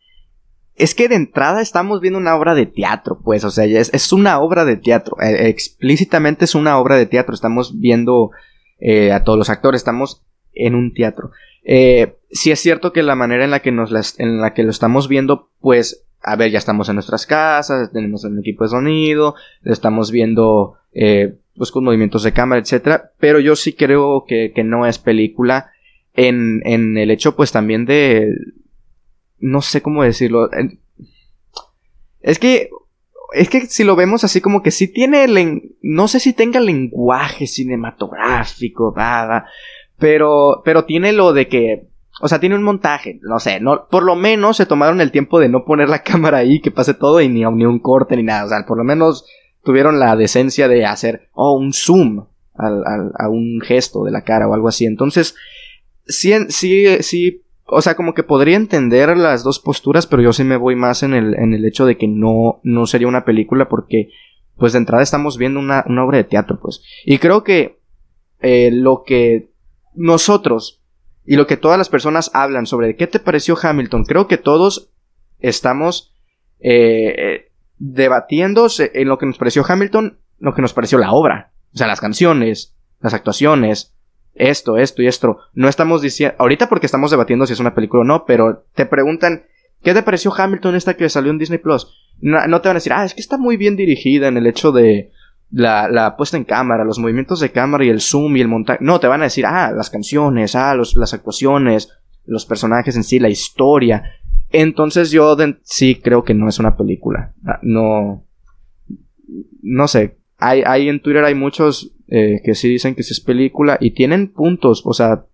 es 0.76 0.94
que 0.94 1.08
de 1.08 1.16
entrada 1.16 1.60
estamos 1.60 2.00
viendo 2.00 2.18
una 2.18 2.36
obra 2.36 2.54
de 2.54 2.66
teatro, 2.66 3.20
pues, 3.22 3.44
o 3.44 3.50
sea, 3.50 3.64
es, 3.64 3.92
es 3.92 4.12
una 4.12 4.38
obra 4.40 4.64
de 4.64 4.76
teatro, 4.76 5.16
eh, 5.20 5.48
explícitamente 5.48 6.44
es 6.44 6.54
una 6.54 6.78
obra 6.78 6.96
de 6.96 7.06
teatro, 7.06 7.34
estamos 7.34 7.78
viendo 7.78 8.30
eh, 8.78 9.12
a 9.12 9.24
todos 9.24 9.38
los 9.38 9.50
actores, 9.50 9.80
estamos 9.80 10.22
en 10.52 10.74
un 10.74 10.94
teatro. 10.94 11.32
Eh, 11.64 12.16
sí 12.30 12.50
es 12.50 12.60
cierto 12.60 12.92
que 12.92 13.02
la 13.02 13.14
manera 13.14 13.44
en 13.44 13.50
la 13.50 13.60
que 13.60 13.72
nos 13.72 14.18
en 14.18 14.40
la 14.40 14.54
que 14.54 14.62
lo 14.62 14.70
estamos 14.70 15.08
viendo, 15.08 15.50
pues, 15.60 16.06
a 16.22 16.36
ver, 16.36 16.50
ya 16.50 16.58
estamos 16.58 16.88
en 16.88 16.96
nuestras 16.96 17.26
casas, 17.26 17.92
tenemos 17.92 18.24
un 18.24 18.38
equipo 18.38 18.64
de 18.64 18.70
sonido, 18.70 19.34
lo 19.62 19.72
estamos 19.72 20.10
viendo, 20.10 20.76
eh, 20.92 21.38
pues, 21.56 21.70
con 21.70 21.84
movimientos 21.84 22.22
de 22.22 22.32
cámara, 22.32 22.60
etcétera, 22.60 23.12
pero 23.18 23.38
yo 23.38 23.56
sí 23.56 23.74
creo 23.74 24.24
que, 24.26 24.52
que 24.54 24.64
no 24.64 24.86
es 24.86 24.98
película 24.98 25.70
en, 26.14 26.62
en 26.64 26.96
el 26.98 27.10
hecho 27.10 27.36
pues 27.36 27.52
también 27.52 27.84
de... 27.84 28.34
No 29.38 29.62
sé 29.62 29.80
cómo 29.80 30.02
decirlo. 30.02 30.50
Es 32.20 32.38
que 32.38 32.68
es 33.32 33.48
que 33.48 33.66
si 33.66 33.84
lo 33.84 33.96
vemos 33.96 34.24
así 34.24 34.40
como 34.40 34.62
que 34.62 34.70
sí 34.70 34.88
tiene, 34.88 35.26
no 35.82 36.08
sé 36.08 36.20
si 36.20 36.32
tenga 36.32 36.60
lenguaje 36.60 37.46
cinematográfico, 37.46 38.92
nada, 38.96 39.46
pero, 39.98 40.62
pero 40.64 40.84
tiene 40.84 41.12
lo 41.12 41.32
de 41.32 41.48
que, 41.48 41.88
o 42.20 42.28
sea, 42.28 42.40
tiene 42.40 42.56
un 42.56 42.62
montaje, 42.62 43.20
no 43.22 43.38
sé, 43.38 43.60
no, 43.60 43.86
por 43.88 44.02
lo 44.02 44.16
menos 44.16 44.56
se 44.56 44.66
tomaron 44.66 45.00
el 45.00 45.12
tiempo 45.12 45.38
de 45.38 45.48
no 45.48 45.64
poner 45.64 45.88
la 45.88 46.02
cámara 46.02 46.38
ahí, 46.38 46.60
que 46.60 46.70
pase 46.70 46.94
todo 46.94 47.20
y 47.20 47.28
ni, 47.28 47.44
ni 47.44 47.64
un 47.64 47.78
corte 47.78 48.16
ni 48.16 48.22
nada, 48.22 48.44
o 48.44 48.48
sea, 48.48 48.64
por 48.66 48.78
lo 48.78 48.84
menos 48.84 49.26
tuvieron 49.62 49.98
la 49.98 50.16
decencia 50.16 50.68
de 50.68 50.86
hacer, 50.86 51.28
oh, 51.32 51.56
un 51.56 51.72
zoom 51.72 52.26
al, 52.54 52.82
al, 52.86 53.12
a 53.18 53.28
un 53.28 53.60
gesto 53.60 54.04
de 54.04 54.10
la 54.10 54.22
cara 54.22 54.48
o 54.48 54.54
algo 54.54 54.68
así, 54.68 54.86
entonces, 54.86 55.36
sí, 56.10 56.32
sí, 56.48 57.02
sí, 57.02 57.42
o 57.64 57.80
sea, 57.82 57.94
como 57.94 58.14
que 58.14 58.22
podría 58.22 58.56
entender 58.56 59.16
las 59.16 59.44
dos 59.44 59.60
posturas, 59.60 60.06
pero 60.06 60.22
yo 60.22 60.32
sí 60.32 60.44
me 60.44 60.56
voy 60.56 60.76
más 60.76 61.02
en 61.02 61.14
el, 61.14 61.34
en 61.34 61.54
el 61.54 61.64
hecho 61.64 61.86
de 61.86 61.96
que 61.96 62.08
no, 62.08 62.60
no 62.62 62.86
sería 62.86 63.08
una 63.08 63.24
película 63.24 63.68
porque, 63.68 64.10
pues 64.56 64.72
de 64.72 64.78
entrada 64.78 65.02
estamos 65.02 65.38
viendo 65.38 65.60
una, 65.60 65.84
una 65.86 66.04
obra 66.04 66.18
de 66.18 66.24
teatro, 66.24 66.58
pues. 66.60 66.82
Y 67.04 67.18
creo 67.18 67.44
que 67.44 67.80
eh, 68.40 68.70
lo 68.72 69.04
que 69.06 69.50
nosotros 69.94 70.82
y 71.24 71.36
lo 71.36 71.46
que 71.46 71.56
todas 71.56 71.78
las 71.78 71.88
personas 71.88 72.30
hablan 72.34 72.66
sobre 72.66 72.96
qué 72.96 73.06
te 73.06 73.20
pareció 73.20 73.56
Hamilton, 73.60 74.04
creo 74.04 74.26
que 74.26 74.36
todos 74.36 74.90
estamos 75.38 76.12
eh, 76.58 77.14
eh 77.16 77.46
debatiendo 77.82 78.68
en 78.78 79.08
lo 79.08 79.16
que 79.16 79.24
nos 79.24 79.38
pareció 79.38 79.64
Hamilton, 79.66 80.18
lo 80.38 80.54
que 80.54 80.60
nos 80.60 80.74
pareció 80.74 80.98
la 80.98 81.12
obra. 81.12 81.52
O 81.72 81.78
sea, 81.78 81.86
las 81.86 82.00
canciones, 82.00 82.76
las 83.00 83.14
actuaciones, 83.14 83.94
esto, 84.34 84.76
esto 84.76 85.02
y 85.02 85.06
esto. 85.06 85.38
No 85.54 85.68
estamos 85.68 86.02
diciendo, 86.02 86.36
ahorita 86.38 86.68
porque 86.68 86.86
estamos 86.86 87.10
debatiendo 87.10 87.46
si 87.46 87.52
es 87.52 87.60
una 87.60 87.74
película 87.74 88.02
o 88.02 88.04
no, 88.04 88.24
pero 88.24 88.64
te 88.74 88.86
preguntan, 88.86 89.44
¿qué 89.82 89.94
te 89.94 90.02
pareció 90.02 90.32
Hamilton 90.36 90.74
esta 90.74 90.94
que 90.94 91.08
salió 91.08 91.30
en 91.30 91.38
Disney 91.38 91.58
Plus? 91.58 91.94
No, 92.20 92.60
te 92.60 92.68
van 92.68 92.76
a 92.76 92.80
decir, 92.80 92.92
ah, 92.92 93.04
es 93.04 93.14
que 93.14 93.20
está 93.20 93.38
muy 93.38 93.56
bien 93.56 93.76
dirigida 93.76 94.28
en 94.28 94.36
el 94.36 94.46
hecho 94.46 94.72
de 94.72 95.10
la, 95.50 96.14
puesta 96.16 96.36
en 96.36 96.44
cámara, 96.44 96.84
los 96.84 96.98
movimientos 96.98 97.40
de 97.40 97.50
cámara 97.50 97.84
y 97.84 97.88
el 97.88 98.00
zoom 98.00 98.36
y 98.36 98.40
el 98.40 98.48
montaje. 98.48 98.78
No, 98.82 99.00
te 99.00 99.06
van 99.06 99.22
a 99.22 99.24
decir, 99.24 99.46
ah, 99.46 99.72
las 99.74 99.90
canciones, 99.90 100.54
ah, 100.54 100.74
los, 100.74 100.96
las 100.96 101.14
actuaciones, 101.14 101.90
los 102.24 102.46
personajes 102.46 102.94
en 102.96 103.04
sí, 103.04 103.18
la 103.18 103.30
historia. 103.30 104.02
Entonces 104.50 105.10
yo 105.10 105.36
sí 105.62 105.96
creo 105.96 106.24
que 106.24 106.34
no 106.34 106.48
es 106.48 106.58
una 106.58 106.76
película. 106.76 107.34
Ah, 107.46 107.58
no. 107.62 108.24
No 109.62 109.88
sé. 109.88 110.18
Hay, 110.38 110.62
hay 110.66 110.88
en 110.88 111.00
Twitter 111.00 111.24
hay 111.24 111.34
muchos 111.34 111.94
eh, 112.10 112.40
que 112.44 112.54
sí 112.54 112.68
dicen 112.68 112.94
que 112.94 113.02
sí 113.02 113.12
es 113.12 113.20
película 113.20 113.78
y 113.80 113.92
tienen 113.92 114.32
puntos, 114.32 114.82
o 114.84 114.92
sea, 114.92 115.24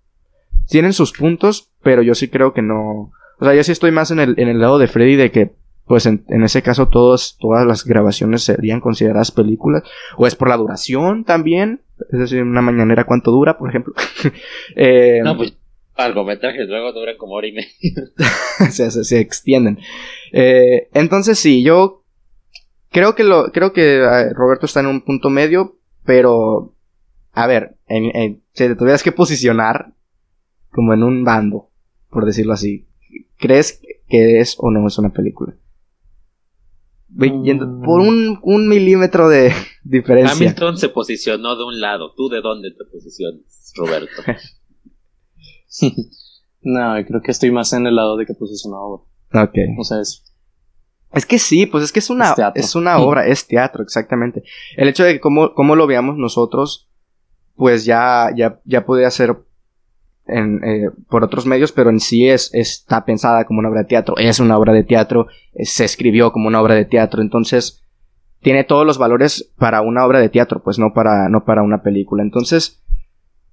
tienen 0.68 0.93
sus 0.93 1.12
puntos, 1.12 1.70
pero 1.83 2.03
yo 2.03 2.14
sí 2.14 2.29
creo 2.29 2.53
que 2.53 2.62
no. 2.62 3.12
O 3.39 3.45
sea, 3.45 3.55
yo 3.55 3.62
sí 3.64 3.72
estoy 3.72 3.91
más 3.91 4.11
en 4.11 4.20
el, 4.20 4.35
en 4.39 4.49
el 4.49 4.61
lado 4.61 4.79
de 4.79 4.87
Freddy 4.87 5.16
de 5.16 5.31
que, 5.31 5.53
pues 5.87 6.07
en, 6.07 6.24
ese 6.43 6.62
caso, 6.62 6.89
todos, 6.89 7.37
todas 7.39 7.66
las 7.66 7.85
grabaciones 7.85 8.43
serían 8.43 8.81
consideradas 8.81 9.31
películas. 9.31 9.85
O 10.16 10.27
es 10.27 10.35
por 10.35 10.49
la 10.49 10.57
duración 10.57 11.24
también. 11.24 11.83
Es 12.12 12.18
decir, 12.18 12.43
una 12.43 12.62
mañanera, 12.62 13.05
¿cuánto 13.05 13.31
dura, 13.31 13.57
por 13.57 13.70
ejemplo? 13.70 13.95
eh, 14.77 15.20
no, 15.22 15.37
pues 15.37 15.57
largometrajes 15.97 16.68
luego 16.68 16.93
duran 16.93 17.16
como 17.16 17.35
hora 17.35 17.47
y 17.47 17.53
media. 17.53 17.70
se, 18.70 18.91
se, 18.91 19.05
se, 19.05 19.20
extienden. 19.20 19.79
Eh, 20.33 20.89
entonces, 20.93 21.39
sí, 21.39 21.62
yo 21.62 22.03
creo 22.91 23.14
que 23.14 23.24
lo, 23.24 23.53
creo 23.53 23.72
que 23.72 24.03
Roberto 24.35 24.66
está 24.66 24.81
en 24.81 24.87
un 24.87 25.03
punto 25.03 25.31
medio, 25.31 25.76
pero, 26.07 26.74
a 27.32 27.46
ver, 27.46 27.76
en, 27.86 28.42
si 28.52 28.68
te 28.68 28.76
tuvieras 28.76 29.02
que 29.02 29.12
posicionar 29.12 29.94
como 30.70 30.94
en 30.94 31.02
un 31.02 31.24
bando, 31.24 31.70
por 32.11 32.24
decirlo 32.24 32.52
así, 32.52 32.86
¿crees 33.36 33.80
que 34.09 34.40
es 34.40 34.57
o 34.59 34.70
no 34.70 34.86
es 34.86 34.98
una 34.98 35.12
película? 35.12 35.54
Yendo 37.18 37.80
por 37.82 38.00
un, 38.00 38.38
un 38.42 38.68
milímetro 38.68 39.28
de, 39.28 39.52
diferencia. 39.84 40.34
Hamilton 40.34 40.76
se 40.78 40.88
posicionó 40.88 41.57
de 41.57 41.64
un 41.64 41.80
lado. 41.80 42.12
¿Tú 42.14 42.28
de 42.28 42.40
dónde 42.40 42.70
te 42.72 42.84
posicionas, 42.84 43.72
Roberto? 43.76 44.22
no, 46.62 46.94
creo 47.07 47.20
que 47.22 47.30
estoy 47.30 47.50
más 47.50 47.72
en 47.72 47.86
el 47.86 47.96
lado 47.96 48.16
de 48.16 48.26
que 48.26 48.34
posicionado. 48.34 49.07
Ok. 49.32 49.57
O 49.78 49.84
sea, 49.84 50.00
es 50.00 50.26
Es 51.16 51.26
que 51.26 51.38
sí, 51.38 51.66
pues 51.66 51.84
es 51.84 51.92
que 51.92 52.00
es 52.00 52.10
una, 52.10 52.34
Es 52.54 52.66
es 52.66 52.74
una 52.74 52.98
obra, 52.98 53.26
es 53.26 53.46
teatro, 53.46 53.82
exactamente. 53.82 54.42
El 54.76 54.88
hecho 54.88 55.02
de 55.04 55.14
que 55.14 55.20
cómo, 55.20 55.54
cómo 55.54 55.74
lo 55.74 55.86
veamos 55.86 56.16
nosotros, 56.18 56.88
pues 57.56 57.84
ya, 57.84 58.30
ya, 58.36 58.60
ya 58.64 58.84
podría 58.84 59.10
ser 59.10 59.36
en, 60.26 60.62
eh, 60.62 60.90
por 61.08 61.24
otros 61.24 61.46
medios, 61.46 61.72
pero 61.72 61.90
en 61.90 62.00
sí 62.00 62.28
es, 62.28 62.52
está 62.52 63.04
pensada 63.04 63.44
como 63.46 63.60
una 63.60 63.70
obra 63.70 63.80
de 63.80 63.88
teatro. 63.88 64.16
Es 64.18 64.40
una 64.40 64.58
obra 64.58 64.72
de 64.72 64.84
teatro, 64.84 65.28
se 65.58 65.84
escribió 65.84 66.32
como 66.32 66.48
una 66.48 66.60
obra 66.60 66.74
de 66.74 66.84
teatro, 66.84 67.22
entonces 67.22 67.82
tiene 68.40 68.64
todos 68.64 68.86
los 68.86 68.98
valores 68.98 69.50
para 69.58 69.80
una 69.80 70.04
obra 70.04 70.20
de 70.20 70.28
teatro, 70.28 70.62
pues 70.62 70.78
no 70.78 70.92
para, 70.92 71.28
no 71.28 71.44
para 71.44 71.62
una 71.62 71.82
película. 71.82 72.22
Entonces, 72.22 72.82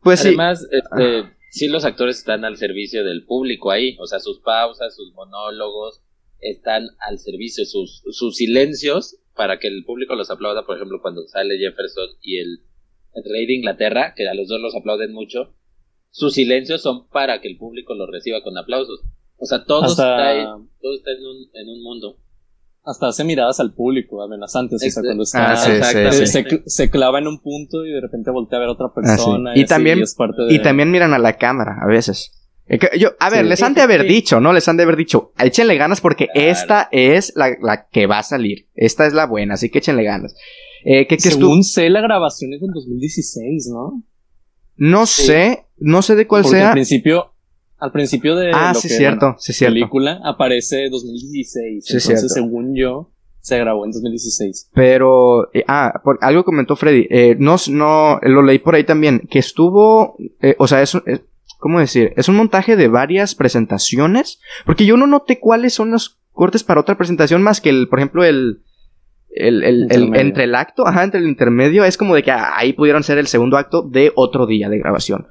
pues 0.01 0.19
sí. 0.19 0.29
Además, 0.29 0.67
este, 0.69 1.31
sí 1.49 1.69
los 1.69 1.85
actores 1.85 2.17
están 2.17 2.43
al 2.43 2.57
servicio 2.57 3.05
del 3.05 3.25
público 3.25 3.71
ahí. 3.71 3.95
O 3.99 4.05
sea, 4.05 4.19
sus 4.19 4.39
pausas, 4.39 4.95
sus 4.95 5.13
monólogos 5.13 6.02
están 6.49 6.87
al 6.99 7.19
servicio, 7.19 7.65
sus, 7.65 8.03
sus 8.11 8.35
silencios 8.35 9.17
para 9.35 9.59
que 9.59 9.67
el 9.67 9.83
público 9.85 10.15
los 10.15 10.29
aplauda. 10.31 10.65
Por 10.65 10.75
ejemplo, 10.77 10.99
cuando 11.01 11.25
sale 11.27 11.57
Jefferson 11.57 12.07
y 12.21 12.37
el, 12.39 12.59
el 13.13 13.23
rey 13.31 13.45
de 13.47 13.53
Inglaterra, 13.55 14.13
que 14.15 14.27
a 14.27 14.33
los 14.33 14.47
dos 14.47 14.59
los 14.61 14.75
aplauden 14.75 15.13
mucho, 15.13 15.53
sus 16.11 16.33
silencios 16.33 16.81
son 16.81 17.07
para 17.09 17.41
que 17.41 17.47
el 17.47 17.57
público 17.57 17.93
los 17.95 18.09
reciba 18.11 18.41
con 18.43 18.57
aplausos. 18.57 19.01
O 19.37 19.45
sea, 19.45 19.65
todo 19.65 19.83
Hasta- 19.83 19.91
está, 20.03 20.29
ahí, 20.29 20.45
todo 20.81 20.93
está 20.95 21.11
en, 21.11 21.25
un, 21.25 21.49
en 21.53 21.69
un 21.69 21.83
mundo. 21.83 22.17
hasta 22.85 23.07
hace 23.07 23.23
miradas 23.23 23.59
al 23.59 23.73
público, 23.73 24.21
amenazantes. 24.21 24.75
O 24.75 24.79
sea, 24.79 24.87
Exacto. 24.87 25.07
cuando 25.07 25.23
está. 25.23 25.51
Ah, 25.53 25.55
sí, 25.57 25.71
sí, 26.19 26.27
se, 26.27 26.45
cl- 26.45 26.63
se 26.65 26.89
clava 26.89 27.17
en 27.19 27.27
un 27.27 27.39
punto 27.41 27.85
y 27.85 27.91
de 27.91 28.01
repente 28.01 28.29
voltea 28.29 28.57
a 28.57 28.59
ver 28.61 28.69
a 28.69 28.73
otra 28.73 28.93
persona. 28.93 29.51
Ah, 29.51 29.57
Y 29.57 29.61
así, 29.63 29.69
también- 29.69 30.01
es 30.01 30.13
parte 30.15 30.41
de- 30.43 30.53
Y 30.53 30.61
también 30.61 30.91
miran 30.91 31.13
a 31.13 31.19
la 31.19 31.37
cámara 31.37 31.77
a 31.81 31.87
veces. 31.87 32.31
Eh, 32.75 32.99
Yo, 32.99 33.09
a 33.19 33.29
ver, 33.29 33.43
Sí. 33.43 33.49
les 33.49 33.59
Sí, 33.59 33.65
han 33.65 33.73
de 33.73 33.81
haber 33.81 34.01
sí. 34.01 34.07
dicho, 34.07 34.39
¿no? 34.39 34.53
Les 34.53 34.67
han 34.67 34.77
de 34.77 34.83
haber 34.83 34.95
dicho, 34.95 35.31
échenle 35.37 35.75
ganas 35.77 36.01
porque 36.01 36.27
Claro. 36.33 36.49
esta 36.51 36.89
es 36.91 37.33
la, 37.35 37.49
la 37.61 37.87
que 37.89 38.07
va 38.07 38.19
a 38.19 38.23
salir. 38.23 38.67
Esta 38.75 39.05
es 39.07 39.13
la 39.13 39.25
buena, 39.25 39.53
así 39.55 39.69
que 39.69 39.79
échenle 39.79 40.03
ganas. 40.03 40.35
Eh, 40.85 41.07
¿qué, 41.07 41.17
qué 41.17 41.29
estuvo? 41.29 41.49
Según 41.49 41.63
sé, 41.63 41.89
la 41.89 42.01
grabación 42.01 42.53
es 42.53 42.61
del 42.61 42.71
2016, 42.73 43.69
¿no? 43.71 44.03
No 44.75 45.05
Sí. 45.05 45.23
sé, 45.23 45.65
no 45.77 46.01
sé 46.01 46.15
de 46.15 46.27
cuál 46.27 46.41
Porque 46.43 46.57
sea. 46.57 46.67
al 46.69 46.73
principio, 46.73 47.33
al 47.77 47.91
principio 47.91 48.35
de 48.35 48.51
Ah, 48.53 48.71
lo 48.73 48.81
que 48.81 48.87
cierto, 48.89 49.35
sí, 49.39 49.51
la 49.51 49.55
cierto. 49.57 49.73
película 49.73 50.19
aparece 50.23 50.89
2016. 50.89 51.85
Sí, 51.85 51.93
entonces, 51.93 52.19
cierto. 52.19 52.27
según 52.33 52.75
yo, 52.75 53.11
se 53.39 53.57
grabó 53.59 53.85
en 53.85 53.91
2016. 53.91 54.69
Pero, 54.73 55.53
eh, 55.53 55.63
ah, 55.67 56.01
por, 56.03 56.17
algo 56.21 56.43
comentó 56.45 56.75
Freddy. 56.77 57.07
Eh, 57.09 57.35
no, 57.37 57.57
no, 57.69 58.19
lo 58.21 58.41
leí 58.41 58.59
por 58.59 58.75
ahí 58.75 58.85
también. 58.85 59.21
Que 59.29 59.39
estuvo, 59.39 60.15
eh, 60.41 60.55
o 60.59 60.65
sea, 60.67 60.81
es, 60.81 60.95
un- 60.95 61.03
es- 61.05 61.21
¿cómo 61.63 61.79
decir? 61.79 62.11
Es 62.17 62.27
un 62.27 62.35
montaje 62.35 62.75
de 62.75 62.89
varias 62.89 63.35
presentaciones. 63.35 64.39
Porque 64.65 64.85
yo 64.85 64.97
no 64.97 65.07
noté 65.07 65.39
cuáles 65.39 65.73
son 65.73 65.91
los 65.91 66.19
cortes 66.33 66.63
para 66.63 66.81
otra 66.81 66.97
presentación 66.97 67.41
más 67.41 67.61
que 67.61 67.69
el, 67.69 67.87
por 67.87 67.99
ejemplo, 67.99 68.23
el, 68.25 68.61
el, 69.29 69.63
el- 69.63 70.15
entre 70.15 70.43
el 70.43 70.55
acto, 70.55 70.85
ajá, 70.85 71.03
entre 71.05 71.21
el 71.21 71.27
intermedio. 71.27 71.85
Es 71.85 71.97
como 71.97 72.15
de 72.15 72.23
que 72.23 72.31
ah, 72.31 72.51
ahí 72.57 72.73
pudieron 72.73 73.01
ser 73.03 73.17
el 73.17 73.27
segundo 73.27 73.55
acto 73.57 73.81
de 73.81 74.11
otro 74.15 74.45
día 74.45 74.67
de 74.67 74.79
grabación. 74.79 75.27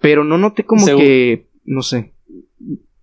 Pero 0.00 0.22
no 0.22 0.38
noté 0.38 0.64
como 0.64 0.84
Según- 0.86 1.00
que, 1.02 1.48
no 1.64 1.82
sé. 1.82 2.12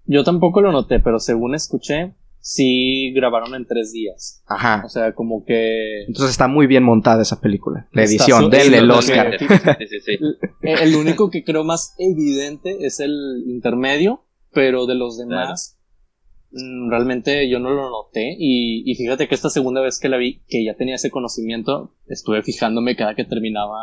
Yo 0.06 0.24
tampoco 0.24 0.62
lo 0.62 0.72
noté, 0.72 1.00
pero 1.00 1.20
según 1.20 1.56
escuché, 1.56 2.14
sí 2.42 3.14
grabaron 3.14 3.56
en 3.56 3.66
tres 3.66 3.94
días. 3.94 4.44
Ajá. 4.48 4.82
O 4.86 4.90
sea, 4.90 5.14
como 5.14 5.46
que 5.46 6.04
Entonces 6.08 6.32
está 6.32 6.48
muy 6.48 6.68
bien 6.68 6.84
montada 6.84 7.22
esa 7.22 7.40
película. 7.40 7.88
La 7.94 8.04
edición, 8.04 8.50
denle 8.50 8.80
el. 8.80 8.92
Oscar. 8.92 9.38
Sí, 9.40 9.46
sí, 9.88 10.00
sí. 10.02 10.18
El 10.62 10.96
único 10.96 11.30
que 11.30 11.44
creo 11.44 11.64
más 11.64 11.96
evidente 11.98 12.86
es 12.86 13.00
el 13.00 13.44
intermedio, 13.48 14.26
pero 14.52 14.86
de 14.86 14.96
los 14.96 15.18
demás 15.18 15.78
mm, 16.52 16.90
realmente 16.90 17.50
yo 17.50 17.60
no 17.60 17.70
lo 17.72 17.90
noté 17.90 18.36
y, 18.38 18.84
y 18.90 18.96
fíjate 18.96 19.28
que 19.28 19.36
esta 19.36 19.50
segunda 19.50 19.82
vez 19.82 20.00
que 20.00 20.10
la 20.10 20.18
vi, 20.18 20.44
que 20.48 20.66
ya 20.66 20.76
tenía 20.76 20.96
ese 20.96 21.12
conocimiento, 21.12 21.96
estuve 22.08 22.44
fijándome 22.44 22.96
cada 22.96 23.16
que 23.16 23.24
terminaba 23.24 23.78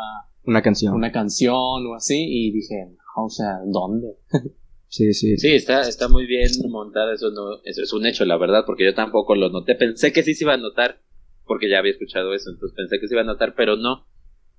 Una 0.45 0.61
canción. 0.61 0.93
una 0.93 1.11
canción 1.11 1.85
o 1.87 1.95
así 1.95 2.15
y 2.27 2.51
dije, 2.51 2.75
"No, 3.15 3.25
o 3.25 3.29
sea, 3.29 3.59
¿dónde? 3.65 4.07
Sí, 4.89 5.13
sí. 5.13 5.37
Sí, 5.37 5.53
está, 5.53 5.87
está 5.87 6.07
muy 6.07 6.25
bien 6.25 6.49
montada, 6.67 7.13
eso 7.13 7.29
no, 7.29 7.61
eso 7.63 7.83
es 7.83 7.93
un 7.93 8.05
hecho, 8.07 8.25
la 8.25 8.37
verdad, 8.37 8.63
porque 8.65 8.85
yo 8.85 8.93
tampoco 8.95 9.35
lo 9.35 9.49
noté. 9.49 9.75
Pensé 9.75 10.11
que 10.11 10.23
sí 10.23 10.33
se 10.33 10.43
iba 10.43 10.55
a 10.55 10.57
notar, 10.57 10.99
porque 11.45 11.69
ya 11.69 11.77
había 11.79 11.91
escuchado 11.91 12.33
eso, 12.33 12.49
entonces 12.49 12.75
pensé 12.75 12.99
que 12.99 13.07
se 13.07 13.13
iba 13.13 13.21
a 13.21 13.25
notar, 13.25 13.53
pero 13.55 13.75
no. 13.75 14.07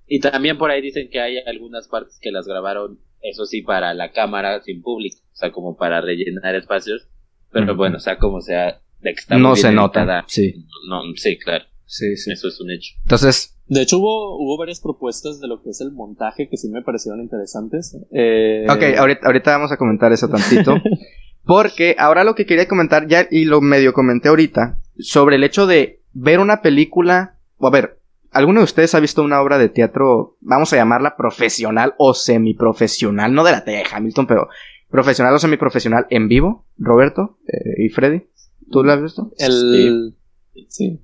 Y 0.07 0.19
también 0.19 0.57
por 0.57 0.71
ahí 0.71 0.81
dicen 0.81 1.09
que 1.09 1.19
hay 1.19 1.37
algunas 1.45 1.87
partes 1.89 2.17
que 2.21 2.31
las 2.31 2.47
grabaron, 2.47 2.99
eso 3.21 3.45
sí, 3.45 3.61
para 3.61 3.93
la 3.93 4.11
cámara 4.11 4.61
sin 4.61 4.81
público, 4.81 5.17
o 5.33 5.35
sea, 5.35 5.51
como 5.51 5.77
para 5.77 6.01
rellenar 6.01 6.55
espacios. 6.55 7.07
Pero 7.51 7.75
bueno, 7.75 7.99
sea 7.99 8.17
como 8.17 8.39
sea, 8.39 8.81
de 9.01 9.13
que 9.13 9.19
está 9.19 9.37
No 9.37 9.57
se 9.57 9.71
nota, 9.73 10.23
sí. 10.27 10.65
No, 10.87 11.01
sí, 11.15 11.37
claro, 11.37 11.65
Sí, 11.85 12.15
sí. 12.15 12.31
eso 12.31 12.47
es 12.47 12.59
un 12.61 12.71
hecho. 12.71 12.93
Entonces, 13.03 13.60
De 13.71 13.81
hecho, 13.81 13.99
hubo, 13.99 14.35
hubo 14.35 14.57
varias 14.57 14.81
propuestas 14.81 15.39
de 15.39 15.47
lo 15.47 15.61
que 15.61 15.69
es 15.69 15.79
el 15.79 15.93
montaje 15.93 16.49
que 16.49 16.57
sí 16.57 16.67
me 16.67 16.81
parecieron 16.81 17.21
interesantes. 17.21 17.97
Eh, 18.11 18.65
ok, 18.69 18.99
ahorita, 18.99 19.25
ahorita 19.25 19.51
vamos 19.51 19.71
a 19.71 19.77
comentar 19.77 20.11
eso 20.11 20.27
tantito. 20.27 20.75
Porque 21.45 21.95
ahora 21.97 22.25
lo 22.25 22.35
que 22.35 22.45
quería 22.45 22.67
comentar 22.67 23.07
ya, 23.07 23.29
y 23.31 23.45
lo 23.45 23.61
medio 23.61 23.93
comenté 23.93 24.27
ahorita, 24.27 24.81
sobre 24.99 25.37
el 25.37 25.45
hecho 25.45 25.67
de 25.67 26.01
ver 26.11 26.41
una 26.41 26.61
película, 26.61 27.37
o 27.59 27.67
a 27.67 27.71
ver, 27.71 28.01
¿alguno 28.31 28.59
de 28.59 28.65
ustedes 28.65 28.93
ha 28.93 28.99
visto 28.99 29.23
una 29.23 29.41
obra 29.41 29.57
de 29.57 29.69
teatro, 29.69 30.35
vamos 30.41 30.73
a 30.73 30.75
llamarla 30.75 31.15
profesional 31.15 31.95
o 31.97 32.13
semiprofesional, 32.13 33.33
no 33.33 33.45
de 33.45 33.53
la 33.53 33.63
talla 33.63 33.77
de 33.77 33.87
Hamilton, 33.89 34.27
pero 34.27 34.49
profesional 34.89 35.33
o 35.33 35.39
semiprofesional 35.39 36.07
en 36.09 36.27
vivo? 36.27 36.65
Roberto 36.77 37.37
eh, 37.47 37.85
y 37.85 37.87
Freddy, 37.87 38.23
¿tú 38.69 38.83
la 38.83 38.95
has 38.95 39.01
visto? 39.01 39.31
El, 39.37 40.17
sí. 40.67 40.99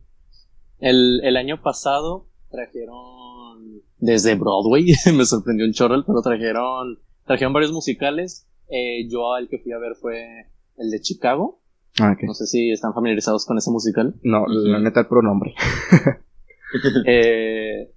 El, 0.80 1.22
el 1.24 1.38
año 1.38 1.61
pasado 1.61 2.28
trajeron 2.50 3.82
desde 3.98 4.36
Broadway, 4.36 4.93
me 5.16 5.26
sorprendió 5.26 5.66
un 5.66 5.74
chorro, 5.74 6.04
pero 6.06 6.22
trajeron, 6.22 7.00
trajeron 7.26 7.54
varios 7.54 7.72
musicales. 7.72 8.48
Eh, 8.70 9.08
yo 9.10 9.38
el 9.38 9.48
que 9.48 9.60
fui 9.60 9.72
a 9.72 9.78
ver 9.78 9.95
fue 9.95 10.48
el 10.78 10.89
de 10.91 11.00
Chicago. 11.00 11.62
Ah. 12.00 12.16
No 12.22 12.34
sé 12.34 12.45
si 12.45 12.72
están 12.72 12.93
familiarizados 12.93 13.45
con 13.45 13.58
ese 13.58 13.72
musical. 13.72 14.16
No, 14.24 14.45
la 14.48 14.80
neta 14.80 15.02
el 15.02 15.08
pronombre. 15.08 15.56
Eh, 17.06 17.91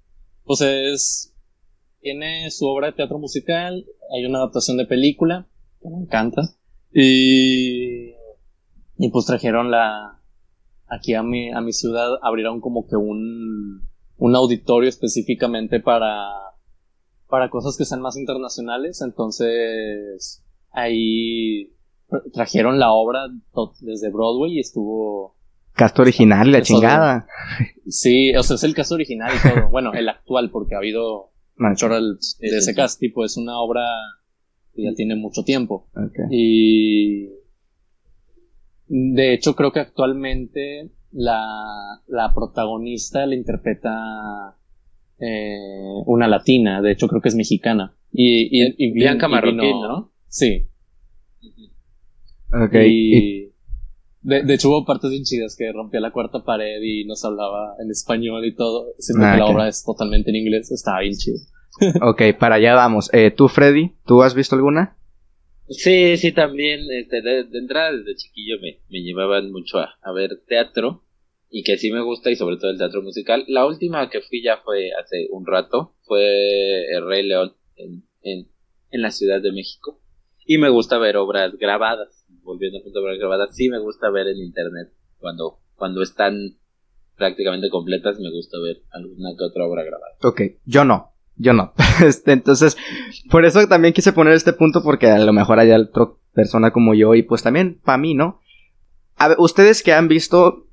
pues 0.45 0.61
es. 0.61 1.35
Tiene 2.01 2.51
su 2.51 2.67
obra 2.67 2.89
de 2.89 2.93
teatro 2.95 3.19
musical, 3.19 3.85
hay 4.15 4.25
una 4.25 4.39
adaptación 4.39 4.79
de 4.79 4.87
película, 4.87 5.47
que 5.83 5.89
me 5.91 5.99
encanta. 5.99 6.43
Y. 6.93 8.15
Y 8.97 9.11
pues 9.13 9.27
trajeron 9.27 9.71
la. 9.71 10.23
Aquí 10.89 11.15
a 11.15 11.23
mi, 11.23 11.53
a 11.53 11.61
mi 11.61 11.73
ciudad 11.73 12.19
abrieron 12.23 12.61
como 12.61 12.87
que 12.87 12.97
un. 12.97 13.90
Un 14.21 14.37
auditorio 14.37 14.89
específicamente 14.89 15.81
para. 15.81 16.29
Para 17.29 17.51
cosas 17.51 17.77
que 17.77 17.85
sean 17.85 18.01
más 18.01 18.17
internacionales. 18.17 19.03
Entonces. 19.03 20.45
Ahí. 20.71 21.73
Trajeron 22.33 22.79
la 22.79 22.93
obra 22.93 23.29
desde 23.81 24.11
Broadway 24.11 24.57
y 24.57 24.61
estuvo. 24.61 25.37
Cast 25.75 25.99
original 25.99 26.49
y 26.49 26.53
la 26.53 26.63
chingada. 26.63 27.27
Sí, 27.89 28.35
o 28.35 28.43
sea, 28.43 28.57
es 28.57 28.65
el 28.65 28.75
caso 28.75 28.95
original 28.95 29.33
y 29.35 29.49
todo. 29.49 29.69
Bueno, 29.71 29.93
el 29.95 30.09
actual, 30.09 30.51
porque 30.51 30.75
ha 30.75 30.79
habido 30.79 31.31
Sí, 32.21 32.39
de 32.41 32.57
ese 32.57 32.75
cast, 32.75 32.99
tipo, 32.99 33.25
es 33.25 33.37
una 33.37 33.61
obra 33.61 33.83
que 34.75 34.83
ya 34.83 34.95
tiene 34.95 35.15
mucho 35.15 35.43
tiempo. 35.43 35.89
ok. 35.95 36.31
Y 36.31 37.29
de 38.87 39.35
hecho, 39.35 39.55
creo 39.55 39.71
que 39.71 39.81
actualmente 39.81 40.91
la, 41.13 42.01
la 42.09 42.33
protagonista 42.35 43.27
la 43.27 43.35
interpreta 43.35 44.57
eh, 45.19 46.03
una 46.07 46.29
latina. 46.29 46.81
De 46.83 46.93
hecho, 46.93 47.09
creo 47.09 47.21
que 47.21 47.29
es 47.29 47.35
mexicana. 47.35 47.95
Y, 48.13 48.43
y, 48.51 48.75
y 48.79 48.93
vi- 48.93 49.01
Bianca 49.01 49.27
y 49.29 49.31
Marroquín, 49.31 49.59
vino- 49.61 49.89
¿no? 49.89 50.13
Sí. 50.29 50.67
Ok, 52.53 52.75
y- 52.75 53.17
Y 53.47 53.53
de, 54.23 54.43
de 54.43 54.55
hecho 54.55 54.69
hubo 54.69 54.85
partes 54.85 55.11
bien 55.11 55.23
chidas 55.25 55.57
que 55.57 55.73
rompía 55.73 56.01
la 56.01 56.11
cuarta 56.11 56.45
pared 56.45 56.81
y 56.83 57.05
nos 57.05 57.25
hablaba 57.25 57.75
en 57.83 57.91
español 57.91 58.45
y 58.45 58.55
todo. 58.55 58.89
Siento 58.99 59.25
Ah, 59.27 59.33
que 59.33 59.39
la 59.39 59.47
obra 59.47 59.69
es 59.69 59.85
totalmente 59.85 60.31
en 60.31 60.37
inglés, 60.37 60.71
estaba 60.73 61.01
bien 61.01 61.15
chido. 61.15 61.39
ok, 62.03 62.23
para 62.39 62.57
allá 62.57 62.75
vamos. 62.75 63.09
Eh, 63.15 63.31
¿Tú, 63.31 63.49
Freddy? 63.49 63.93
¿Tú 64.05 64.23
has 64.23 64.35
visto 64.35 64.57
alguna? 64.57 64.97
Sí, 65.71 66.17
sí, 66.17 66.33
también, 66.33 66.81
este, 66.91 67.23
de, 67.23 67.45
de 67.45 67.59
entrada 67.59 67.93
desde 67.93 68.17
chiquillo 68.17 68.57
me, 68.61 68.81
me 68.91 69.03
llevaban 69.03 69.53
mucho 69.53 69.79
a, 69.79 69.95
a 70.03 70.13
ver 70.13 70.43
teatro 70.47 71.05
y 71.49 71.63
que 71.63 71.79
sí 71.79 71.93
me 71.93 72.03
gusta 72.03 72.31
y 72.31 72.37
sobre 72.37 72.57
todo 72.57 72.71
el 72.71 72.79
teatro 72.79 73.03
musical. 73.03 73.45
La 73.47 73.67
última 73.67 74.11
que 74.11 74.21
fui 74.21 74.43
ya 74.43 74.59
fue 74.59 74.91
hace 75.01 75.29
un 75.31 75.47
rato, 75.47 75.95
fue 76.03 76.87
El 76.93 77.07
Rey 77.07 77.27
León 77.27 77.55
en, 77.77 78.03
en, 78.23 78.49
en 78.91 79.03
la 79.03 79.13
Ciudad 79.13 79.41
de 79.41 79.53
México 79.53 80.01
y 80.45 80.59
me 80.59 80.71
gusta 80.71 80.99
ver 80.99 81.17
obras 81.17 81.57
grabadas, 81.57 82.27
volviendo 82.43 82.79
a 82.79 82.83
punto 82.83 82.99
de 82.99 83.05
obras 83.05 83.19
grabadas, 83.19 83.55
sí 83.55 83.69
me 83.69 83.79
gusta 83.79 84.11
ver 84.11 84.27
en 84.27 84.39
internet 84.39 84.89
cuando, 85.19 85.61
cuando 85.77 86.03
están 86.03 86.59
prácticamente 87.17 87.69
completas, 87.71 88.19
me 88.19 88.31
gusta 88.33 88.59
ver 88.59 88.79
alguna 88.91 89.31
que 89.39 89.45
otra 89.45 89.67
obra 89.67 89.85
grabada. 89.85 90.17
Ok, 90.23 90.41
yo 90.65 90.85
no. 90.85 91.10
Yo 91.41 91.55
no. 91.55 91.73
Este, 92.05 92.33
entonces, 92.33 92.77
por 93.31 93.45
eso 93.45 93.67
también 93.67 93.95
quise 93.95 94.13
poner 94.13 94.35
este 94.35 94.53
punto 94.53 94.83
porque 94.83 95.09
a 95.11 95.19
lo 95.19 95.33
mejor 95.33 95.59
hay 95.59 95.71
otra 95.73 96.09
persona 96.33 96.71
como 96.71 96.95
yo 96.95 97.15
y 97.15 97.23
pues 97.23 97.43
también 97.43 97.81
para 97.85 97.99
mí, 97.99 98.15
¿no? 98.15 98.41
Ustedes 99.39 99.83
que 99.83 99.93
han 99.93 100.09
visto, 100.09 100.67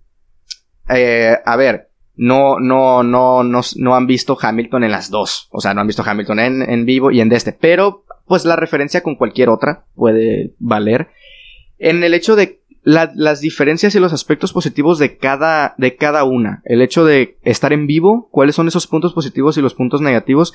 eh, 0.89 1.37
a 1.45 1.55
ver, 1.57 1.89
no, 2.15 2.59
no, 2.59 3.03
no, 3.03 3.43
no, 3.43 3.61
no 3.75 3.95
han 3.95 4.07
visto 4.07 4.37
Hamilton 4.39 4.85
en 4.85 4.91
las 4.91 5.09
dos. 5.09 5.49
O 5.51 5.59
sea, 5.59 5.73
no 5.73 5.81
han 5.81 5.87
visto 5.87 6.03
Hamilton 6.05 6.39
en, 6.39 6.61
en 6.69 6.85
vivo 6.85 7.11
y 7.11 7.19
en 7.19 7.31
este. 7.31 7.51
Pero, 7.51 8.05
pues 8.25 8.45
la 8.45 8.55
referencia 8.55 9.03
con 9.03 9.15
cualquier 9.15 9.49
otra 9.49 9.85
puede 9.95 10.53
valer. 10.59 11.09
En 11.77 12.03
el 12.03 12.13
hecho 12.13 12.35
de 12.35 12.56
las 12.89 13.41
diferencias 13.41 13.93
y 13.95 13.99
los 13.99 14.13
aspectos 14.13 14.53
positivos 14.53 14.97
de 14.97 15.17
cada, 15.17 15.75
de 15.77 15.97
cada 15.97 16.23
una. 16.23 16.61
El 16.63 16.81
hecho 16.81 17.03
de 17.03 17.37
estar 17.43 17.73
en 17.73 17.85
vivo, 17.85 18.29
cuáles 18.31 18.55
son 18.55 18.69
esos 18.69 18.87
puntos 18.87 19.13
positivos 19.13 19.57
y 19.57 19.61
los 19.61 19.73
puntos 19.73 19.99
negativos. 19.99 20.53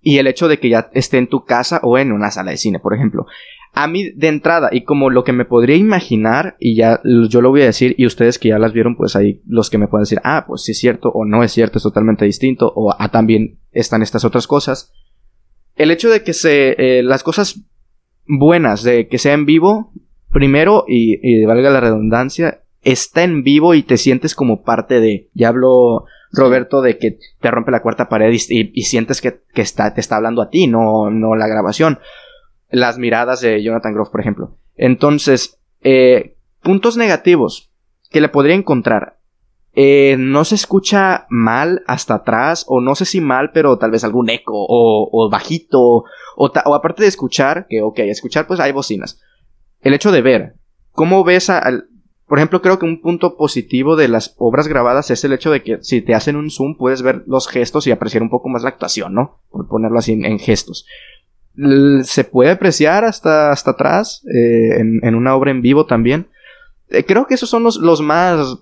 Y 0.00 0.16
el 0.16 0.26
hecho 0.26 0.48
de 0.48 0.58
que 0.58 0.70
ya 0.70 0.88
esté 0.94 1.18
en 1.18 1.26
tu 1.26 1.44
casa 1.44 1.80
o 1.82 1.98
en 1.98 2.12
una 2.12 2.30
sala 2.30 2.52
de 2.52 2.56
cine, 2.56 2.78
por 2.78 2.94
ejemplo. 2.94 3.26
A 3.74 3.88
mí, 3.88 4.10
de 4.12 4.28
entrada, 4.28 4.70
y 4.72 4.84
como 4.84 5.10
lo 5.10 5.22
que 5.22 5.34
me 5.34 5.44
podría 5.44 5.76
imaginar, 5.76 6.56
y 6.58 6.76
ya 6.76 7.00
yo 7.28 7.42
lo 7.42 7.50
voy 7.50 7.60
a 7.60 7.66
decir, 7.66 7.94
y 7.98 8.06
ustedes 8.06 8.38
que 8.38 8.48
ya 8.48 8.58
las 8.58 8.72
vieron, 8.72 8.96
pues 8.96 9.14
ahí 9.14 9.42
los 9.46 9.68
que 9.68 9.76
me 9.76 9.86
pueden 9.86 10.04
decir, 10.04 10.20
ah, 10.24 10.44
pues 10.46 10.62
sí 10.62 10.72
es 10.72 10.78
cierto, 10.78 11.10
o 11.10 11.26
no 11.26 11.42
es 11.42 11.52
cierto, 11.52 11.76
es 11.76 11.82
totalmente 11.82 12.24
distinto, 12.24 12.72
o 12.74 12.94
ah, 12.98 13.10
también 13.10 13.58
están 13.72 14.00
estas 14.00 14.24
otras 14.24 14.46
cosas. 14.46 14.94
El 15.74 15.90
hecho 15.90 16.08
de 16.08 16.22
que 16.22 16.32
se, 16.32 16.70
eh, 16.78 17.02
las 17.02 17.22
cosas 17.22 17.60
buenas 18.26 18.82
de 18.82 19.08
que 19.08 19.18
sea 19.18 19.34
en 19.34 19.44
vivo, 19.44 19.92
primero, 20.36 20.84
y, 20.86 21.18
y, 21.22 21.46
valga 21.46 21.70
la 21.70 21.80
redundancia, 21.80 22.60
está 22.82 23.22
en 23.22 23.42
vivo 23.42 23.72
y 23.72 23.82
te 23.82 23.96
sientes 23.96 24.34
como 24.34 24.64
parte 24.64 25.00
de. 25.00 25.30
Ya 25.32 25.48
habló 25.48 26.04
Roberto 26.30 26.82
de 26.82 26.98
que 26.98 27.18
te 27.40 27.50
rompe 27.50 27.70
la 27.70 27.80
cuarta 27.80 28.10
pared 28.10 28.30
y, 28.30 28.82
sientes 28.82 29.22
que, 29.22 29.40
está, 29.54 29.94
te 29.94 30.02
está 30.02 30.16
hablando 30.16 30.42
a 30.42 30.50
ti, 30.50 30.66
no, 30.66 31.10
no 31.10 31.36
la 31.36 31.48
grabación. 31.48 32.00
Las 32.68 32.98
miradas 32.98 33.40
de 33.40 33.62
Jonathan 33.62 33.94
Groff, 33.94 34.10
por 34.10 34.20
ejemplo. 34.20 34.58
Entonces, 34.76 35.58
eh, 35.80 36.36
puntos 36.62 36.98
negativos 36.98 37.70
que 38.10 38.20
le 38.20 38.28
podría 38.28 38.56
encontrar. 38.56 39.16
Eh, 39.72 40.16
no 40.18 40.44
se 40.44 40.54
escucha 40.54 41.26
mal 41.30 41.82
hasta 41.86 42.16
atrás, 42.16 42.66
o 42.68 42.82
no 42.82 42.94
sé 42.94 43.06
si 43.06 43.22
mal, 43.22 43.52
pero 43.54 43.78
tal 43.78 43.90
vez 43.90 44.04
algún 44.04 44.28
eco, 44.28 44.52
o, 44.54 45.08
o 45.10 45.30
bajito, 45.30 45.80
o, 45.80 46.04
o 46.36 46.74
aparte 46.74 47.04
de 47.04 47.08
escuchar, 47.08 47.66
que 47.70 47.80
ok, 47.80 48.00
escuchar 48.00 48.46
pues 48.46 48.60
hay 48.60 48.72
bocinas 48.72 49.18
el 49.86 49.94
hecho 49.94 50.10
de 50.10 50.22
ver, 50.22 50.54
¿cómo 50.90 51.22
ves 51.22 51.48
al... 51.48 51.88
Por 52.26 52.38
ejemplo, 52.38 52.60
creo 52.60 52.80
que 52.80 52.86
un 52.86 53.00
punto 53.00 53.36
positivo 53.36 53.94
de 53.94 54.08
las 54.08 54.34
obras 54.38 54.66
grabadas 54.66 55.12
es 55.12 55.22
el 55.22 55.32
hecho 55.32 55.52
de 55.52 55.62
que 55.62 55.78
si 55.82 56.02
te 56.02 56.12
hacen 56.12 56.34
un 56.34 56.50
zoom 56.50 56.76
puedes 56.76 57.02
ver 57.02 57.22
los 57.28 57.46
gestos 57.46 57.86
y 57.86 57.92
apreciar 57.92 58.24
un 58.24 58.30
poco 58.30 58.48
más 58.48 58.64
la 58.64 58.70
actuación, 58.70 59.14
¿no? 59.14 59.38
Por 59.48 59.68
ponerlo 59.68 60.00
así 60.00 60.12
en, 60.12 60.38
gestos. 60.40 60.86
se 62.02 62.24
puede 62.24 62.50
apreciar 62.50 63.04
hasta, 63.04 63.52
hasta 63.52 63.70
atrás 63.70 64.24
eh, 64.26 64.80
en, 64.80 65.14
una 65.14 65.36
obra 65.36 65.52
en 65.52 65.62
vivo 65.62 65.86
también. 65.86 66.26
Eh, 66.90 67.04
creo 67.04 67.28
que 67.28 67.34
esos 67.34 67.48
son 67.48 67.62
los, 67.62 67.76
los 67.76 68.00
más 68.00 68.58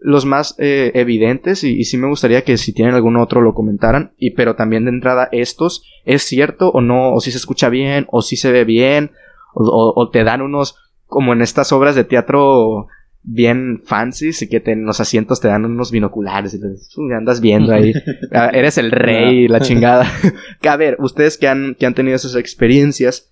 los 0.00 0.26
más 0.26 0.54
eh, 0.58 0.92
evidentes 0.94 1.64
y, 1.64 1.82
sí 1.84 1.96
me 1.96 2.08
gustaría 2.08 2.42
que 2.42 2.56
si 2.56 2.72
tienen 2.72 2.94
algún 2.94 3.16
otro 3.16 3.40
lo 3.40 3.54
comentaran 3.54 4.12
y 4.16 4.30
pero 4.30 4.54
también 4.54 4.84
de 4.84 4.90
entrada 4.90 5.28
estos 5.32 5.82
es 6.04 6.22
cierto 6.22 6.70
o 6.70 6.80
no 6.80 7.14
o 7.14 7.20
si 7.20 7.32
se 7.32 7.38
escucha 7.38 7.68
bien 7.68 8.06
o 8.10 8.22
si 8.22 8.36
se 8.36 8.52
ve 8.52 8.64
bien 8.64 9.10
o, 9.54 10.10
te 10.10 10.24
dan 10.24 10.42
unos, 10.42 10.76
como 11.06 11.32
en 11.32 11.42
estas 11.42 11.72
obras 11.72 11.94
de 11.94 12.04
teatro 12.04 12.88
bien 13.22 13.82
fancy, 13.84 14.30
y 14.40 14.48
que 14.48 14.62
en 14.70 14.84
los 14.84 15.00
asientos 15.00 15.40
te 15.40 15.48
dan 15.48 15.64
unos 15.64 15.90
binoculares 15.90 16.54
y 16.54 16.60
te 16.60 17.14
andas 17.14 17.40
viendo 17.40 17.72
ahí, 17.72 17.92
ah, 18.32 18.50
eres 18.52 18.78
el 18.78 18.90
rey, 18.90 19.48
la 19.48 19.60
chingada. 19.60 20.06
que 20.60 20.68
a 20.68 20.76
ver, 20.76 20.96
ustedes 21.00 21.36
que 21.36 21.48
han, 21.48 21.76
que 21.78 21.86
han 21.86 21.94
tenido 21.94 22.16
esas 22.16 22.36
experiencias, 22.36 23.30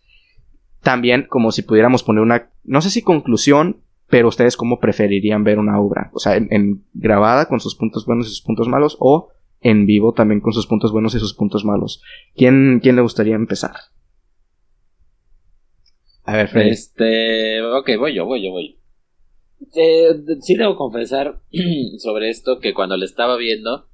también 0.82 1.26
como 1.28 1.52
si 1.52 1.62
pudiéramos 1.62 2.02
poner 2.02 2.22
una, 2.22 2.50
no 2.64 2.80
sé 2.80 2.90
si 2.90 3.02
conclusión, 3.02 3.78
pero 4.08 4.28
ustedes 4.28 4.56
cómo 4.56 4.78
preferirían 4.78 5.44
ver 5.44 5.58
una 5.58 5.80
obra, 5.80 6.10
o 6.12 6.18
sea, 6.18 6.36
en, 6.36 6.84
grabada 6.94 7.46
con 7.46 7.60
sus 7.60 7.74
puntos 7.74 8.06
buenos 8.06 8.26
y 8.26 8.30
sus 8.30 8.42
puntos 8.42 8.68
malos, 8.68 8.96
o 9.00 9.30
en 9.60 9.86
vivo 9.86 10.12
también 10.12 10.40
con 10.40 10.52
sus 10.52 10.66
puntos 10.66 10.92
buenos 10.92 11.14
y 11.14 11.18
sus 11.18 11.34
puntos 11.34 11.64
malos. 11.64 12.02
¿Quién, 12.36 12.80
quién 12.82 12.96
le 12.96 13.02
gustaría 13.02 13.34
empezar? 13.34 13.72
A 16.26 16.36
ver, 16.36 16.48
Freddy. 16.48 16.70
Este, 16.70 17.62
ok, 17.62 17.90
voy 17.98 18.14
yo, 18.14 18.26
voy 18.26 18.44
yo, 18.44 18.50
voy. 18.50 18.80
Eh, 19.76 20.08
sí 20.40 20.56
debo 20.56 20.76
confesar 20.76 21.40
sobre 21.98 22.30
esto 22.30 22.58
que 22.58 22.74
cuando 22.74 22.96
le 22.96 23.06
estaba 23.06 23.36
viendo, 23.36 23.88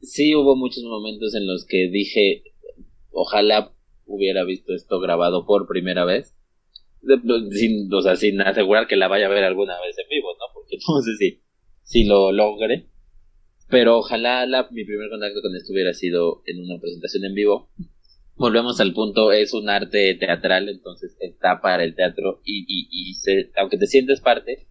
sí 0.00 0.36
hubo 0.36 0.54
muchos 0.54 0.84
momentos 0.84 1.34
en 1.34 1.48
los 1.48 1.66
que 1.66 1.88
dije, 1.90 2.44
ojalá 3.10 3.72
hubiera 4.04 4.44
visto 4.44 4.74
esto 4.74 5.00
grabado 5.00 5.44
por 5.44 5.66
primera 5.66 6.04
vez. 6.04 6.36
Sin, 7.50 7.92
o 7.92 8.00
sea, 8.00 8.14
sin 8.14 8.40
asegurar 8.40 8.86
que 8.86 8.96
la 8.96 9.08
vaya 9.08 9.26
a 9.26 9.30
ver 9.30 9.42
alguna 9.42 9.74
vez 9.80 9.98
en 9.98 10.08
vivo, 10.08 10.28
¿no? 10.34 10.54
Porque 10.54 10.76
no 10.88 11.02
sé 11.02 11.16
si, 11.16 11.42
si 11.82 12.04
lo 12.04 12.30
logre. 12.30 12.86
Pero 13.68 13.98
ojalá 13.98 14.46
la, 14.46 14.68
mi 14.70 14.84
primer 14.84 15.10
contacto 15.10 15.42
con 15.42 15.56
esto 15.56 15.72
hubiera 15.72 15.92
sido 15.92 16.42
en 16.46 16.62
una 16.62 16.80
presentación 16.80 17.24
en 17.24 17.34
vivo 17.34 17.70
volvemos 18.36 18.80
al 18.80 18.92
punto, 18.92 19.32
es 19.32 19.52
un 19.54 19.68
arte 19.68 20.14
teatral, 20.14 20.68
entonces 20.68 21.16
está 21.20 21.60
para 21.60 21.84
el 21.84 21.94
teatro 21.94 22.40
y, 22.44 22.64
y, 22.68 22.88
y 22.90 23.14
se, 23.14 23.50
aunque 23.56 23.78
te 23.78 23.86
sientes 23.86 24.20
parte, 24.20 24.66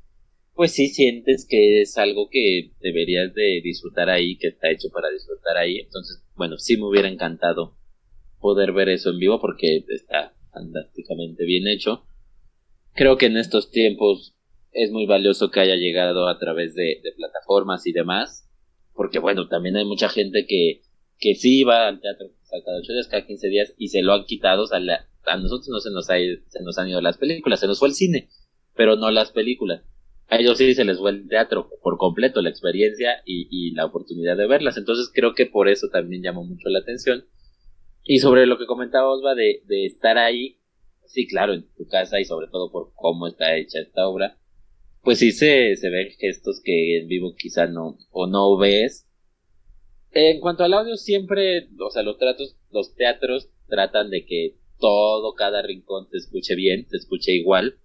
pues 0.54 0.72
sí 0.72 0.88
sientes 0.88 1.46
que 1.50 1.82
es 1.82 1.98
algo 1.98 2.30
que 2.30 2.72
deberías 2.80 3.34
de 3.34 3.62
disfrutar 3.64 4.10
ahí, 4.10 4.38
que 4.38 4.48
está 4.48 4.72
hecho 4.72 4.90
para 4.90 5.10
disfrutar 5.10 5.58
ahí. 5.58 5.80
Entonces, 5.80 6.24
bueno, 6.36 6.58
sí 6.58 6.78
me 6.78 6.88
hubiera 6.88 7.10
encantado 7.10 7.76
poder 8.40 8.72
ver 8.72 8.90
eso 8.90 9.10
en 9.10 9.20
vivo 9.20 9.42
porque 9.42 9.84
está 9.90 10.34
fantásticamente 10.54 11.44
bien 11.44 11.68
hecho. 11.68 12.06
Creo 12.94 13.18
que 13.18 13.26
en 13.26 13.36
estos 13.36 13.70
tiempos 13.70 14.38
es 14.72 14.92
muy 14.92 15.06
valioso 15.06 15.52
que 15.52 15.60
haya 15.60 15.76
llegado 15.76 16.30
a 16.30 16.38
través 16.38 16.74
de, 16.76 17.02
de 17.04 17.12
plataformas 17.18 17.86
y 17.86 17.92
demás, 17.92 18.50
porque 18.94 19.20
bueno, 19.20 19.50
también 19.50 19.76
hay 19.76 19.86
mucha 19.86 20.08
gente 20.08 20.46
que, 20.48 20.84
que 21.20 21.36
sí 21.36 21.64
va 21.64 21.88
al 21.88 22.00
teatro 22.00 22.28
cada 22.64 22.78
8 22.80 22.94
días, 22.94 23.08
cada 23.08 23.26
15 23.26 23.48
días, 23.48 23.74
y 23.78 23.90
se 23.90 24.02
lo 24.02 24.14
han 24.14 24.26
quitado. 24.26 24.66
A 24.72 25.38
nosotros 25.38 25.70
no 25.70 25.80
se 25.80 25.92
nos, 25.92 26.10
ha, 26.10 26.16
se 26.16 26.64
nos 26.64 26.78
han 26.78 26.90
ido 26.90 27.02
las 27.02 27.18
películas, 27.18 27.60
se 27.60 27.68
nos 27.68 27.80
fue 27.80 27.90
el 27.90 27.96
cine, 27.96 28.30
pero 28.76 28.96
no 28.96 29.12
las 29.12 29.32
películas. 29.32 29.84
A 30.28 30.38
ellos 30.38 30.58
sí 30.58 30.74
se 30.74 30.86
les 30.86 30.98
fue 30.98 31.12
el 31.12 31.28
teatro 31.28 31.70
por 31.84 31.98
completo, 31.98 32.42
la 32.42 32.50
experiencia 32.50 33.22
y, 33.26 33.48
y 33.52 33.72
la 33.72 33.86
oportunidad 33.86 34.38
de 34.38 34.48
verlas. 34.48 34.78
Entonces 34.78 35.12
creo 35.14 35.34
que 35.34 35.46
por 35.46 35.70
eso 35.70 35.90
también 35.92 36.24
llamó 36.24 36.44
mucho 36.44 36.70
la 36.70 36.80
atención. 36.80 37.26
Y 38.04 38.20
sobre 38.20 38.46
lo 38.46 38.58
que 38.58 38.66
comentaba 38.66 39.12
Osva 39.12 39.36
de, 39.36 39.62
de 39.66 39.86
estar 39.86 40.18
ahí, 40.18 40.60
sí, 41.06 41.28
claro, 41.28 41.54
en 41.54 41.68
tu 41.76 41.88
casa 41.88 42.20
y 42.20 42.26
sobre 42.26 42.48
todo 42.48 42.72
por 42.72 42.92
cómo 42.96 43.28
está 43.28 43.56
hecha 43.56 43.80
esta 43.80 44.08
obra, 44.08 44.38
pues 45.06 45.20
sí 45.20 45.32
se, 45.32 45.76
se 45.76 45.90
ven 45.90 46.10
gestos 46.20 46.62
que 46.64 46.98
en 46.98 47.08
vivo 47.08 47.36
quizá 47.38 47.68
no, 47.68 47.98
o 48.12 48.28
no 48.28 48.58
ves, 48.58 49.05
en 50.16 50.40
cuanto 50.40 50.64
al 50.64 50.74
audio, 50.74 50.96
siempre, 50.96 51.68
o 51.78 51.90
sea, 51.92 52.02
los 52.02 52.18
tratos, 52.18 52.56
los 52.72 52.96
teatros 52.96 53.50
tratan 53.68 54.10
de 54.10 54.26
que 54.26 54.56
todo, 54.80 55.34
cada 55.36 55.62
rincón 55.62 56.08
se 56.10 56.18
escuche 56.18 56.56
bien, 56.56 56.88
se 56.90 56.98
escuche 56.98 57.34
igual. 57.34 57.80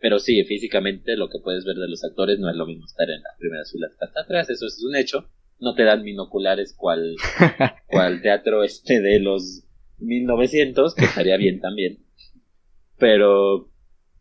Pero 0.00 0.18
sí, 0.18 0.42
físicamente 0.44 1.16
lo 1.16 1.28
que 1.28 1.38
puedes 1.38 1.64
ver 1.64 1.76
de 1.76 1.88
los 1.88 2.04
actores 2.04 2.38
no 2.40 2.50
es 2.50 2.56
lo 2.56 2.66
mismo 2.66 2.84
estar 2.84 3.08
en 3.08 3.22
las 3.22 3.36
primeras 3.38 3.70
filas 3.70 3.92
hasta 4.00 4.20
atrás, 4.20 4.50
eso 4.50 4.66
es 4.66 4.82
un 4.82 4.96
hecho. 4.96 5.28
No 5.60 5.74
te 5.74 5.84
dan 5.84 6.02
binoculares 6.02 6.74
cual, 6.76 7.16
cual 7.88 8.22
teatro 8.22 8.64
este 8.64 9.00
de 9.00 9.20
los 9.20 9.64
1900, 9.98 10.94
que 10.94 11.04
estaría 11.04 11.36
bien 11.36 11.60
también. 11.60 12.04
Pero, 12.98 13.70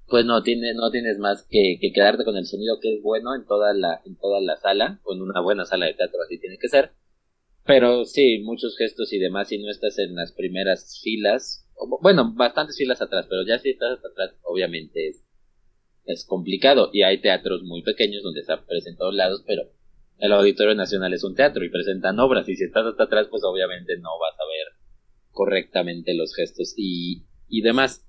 pues 0.07 0.25
no, 0.25 0.43
tiene, 0.43 0.75
no 0.75 0.91
tienes 0.91 1.17
más 1.17 1.47
que, 1.49 1.77
que 1.81 1.91
quedarte 1.91 2.23
con 2.23 2.37
el 2.37 2.45
sonido 2.45 2.79
que 2.79 2.95
es 2.95 3.01
bueno 3.01 3.35
en 3.35 3.45
toda 3.45 3.73
la, 3.73 4.01
en 4.05 4.15
toda 4.15 4.41
la 4.41 4.57
sala, 4.57 4.99
o 5.03 5.15
en 5.15 5.21
una 5.21 5.41
buena 5.41 5.65
sala 5.65 5.87
de 5.87 5.95
teatro, 5.95 6.19
así 6.23 6.39
tiene 6.39 6.57
que 6.59 6.69
ser 6.69 6.91
pero 7.67 8.05
sí, 8.05 8.39
muchos 8.39 8.77
gestos 8.77 9.11
y 9.11 9.19
demás, 9.19 9.49
si 9.49 9.57
no 9.57 9.69
estás 9.69 9.99
en 9.99 10.15
las 10.15 10.31
primeras 10.31 10.99
filas, 11.03 11.67
bueno, 12.01 12.33
bastantes 12.33 12.77
filas 12.77 13.01
atrás, 13.01 13.27
pero 13.29 13.45
ya 13.45 13.59
si 13.59 13.71
estás 13.71 13.97
hasta 13.97 14.07
atrás, 14.07 14.39
obviamente 14.43 15.09
es, 15.09 15.23
es 16.05 16.25
complicado. 16.25 16.89
Y 16.93 17.03
hay 17.03 17.19
teatros 17.19 17.63
muy 17.63 17.83
pequeños 17.83 18.23
donde 18.23 18.43
se 18.43 18.53
en 18.53 18.97
todos 18.97 19.13
lados, 19.13 19.43
pero 19.45 19.63
el 20.17 20.31
Auditorio 20.31 20.73
Nacional 20.73 21.13
es 21.13 21.23
un 21.23 21.35
teatro 21.35 21.63
y 21.63 21.69
presentan 21.69 22.19
obras, 22.19 22.47
y 22.49 22.55
si 22.55 22.63
estás 22.63 22.85
hasta 22.85 23.03
atrás, 23.03 23.27
pues 23.29 23.43
obviamente 23.43 23.97
no 23.97 24.09
vas 24.19 24.39
a 24.39 24.47
ver 24.47 24.87
correctamente 25.31 26.15
los 26.15 26.33
gestos 26.33 26.73
y, 26.75 27.25
y 27.47 27.61
demás. 27.61 28.03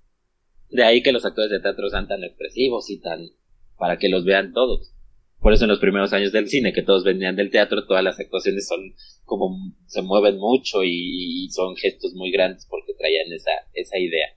De 0.70 0.84
ahí 0.84 1.02
que 1.02 1.12
los 1.12 1.24
actores 1.24 1.50
de 1.50 1.60
teatro 1.60 1.90
sean 1.90 2.08
tan 2.08 2.24
expresivos 2.24 2.88
y 2.90 3.00
tan 3.00 3.28
para 3.76 3.98
que 3.98 4.08
los 4.08 4.24
vean 4.24 4.52
todos. 4.52 4.94
Por 5.40 5.52
eso 5.52 5.64
en 5.64 5.70
los 5.70 5.78
primeros 5.78 6.12
años 6.12 6.32
del 6.32 6.48
cine, 6.48 6.72
que 6.72 6.82
todos 6.82 7.04
venían 7.04 7.36
del 7.36 7.50
teatro, 7.50 7.86
todas 7.86 8.02
las 8.02 8.18
actuaciones 8.18 8.66
son 8.66 8.94
como 9.28 9.74
se 9.86 10.02
mueven 10.02 10.38
mucho 10.38 10.82
y, 10.82 11.48
son 11.52 11.76
gestos 11.76 12.14
muy 12.14 12.32
grandes 12.32 12.66
porque 12.68 12.94
traían 12.94 13.32
esa, 13.32 13.50
esa 13.74 13.98
idea. 13.98 14.28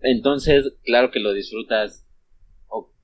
Entonces, 0.00 0.72
claro 0.84 1.10
que 1.10 1.20
lo 1.20 1.34
disfrutas 1.34 2.06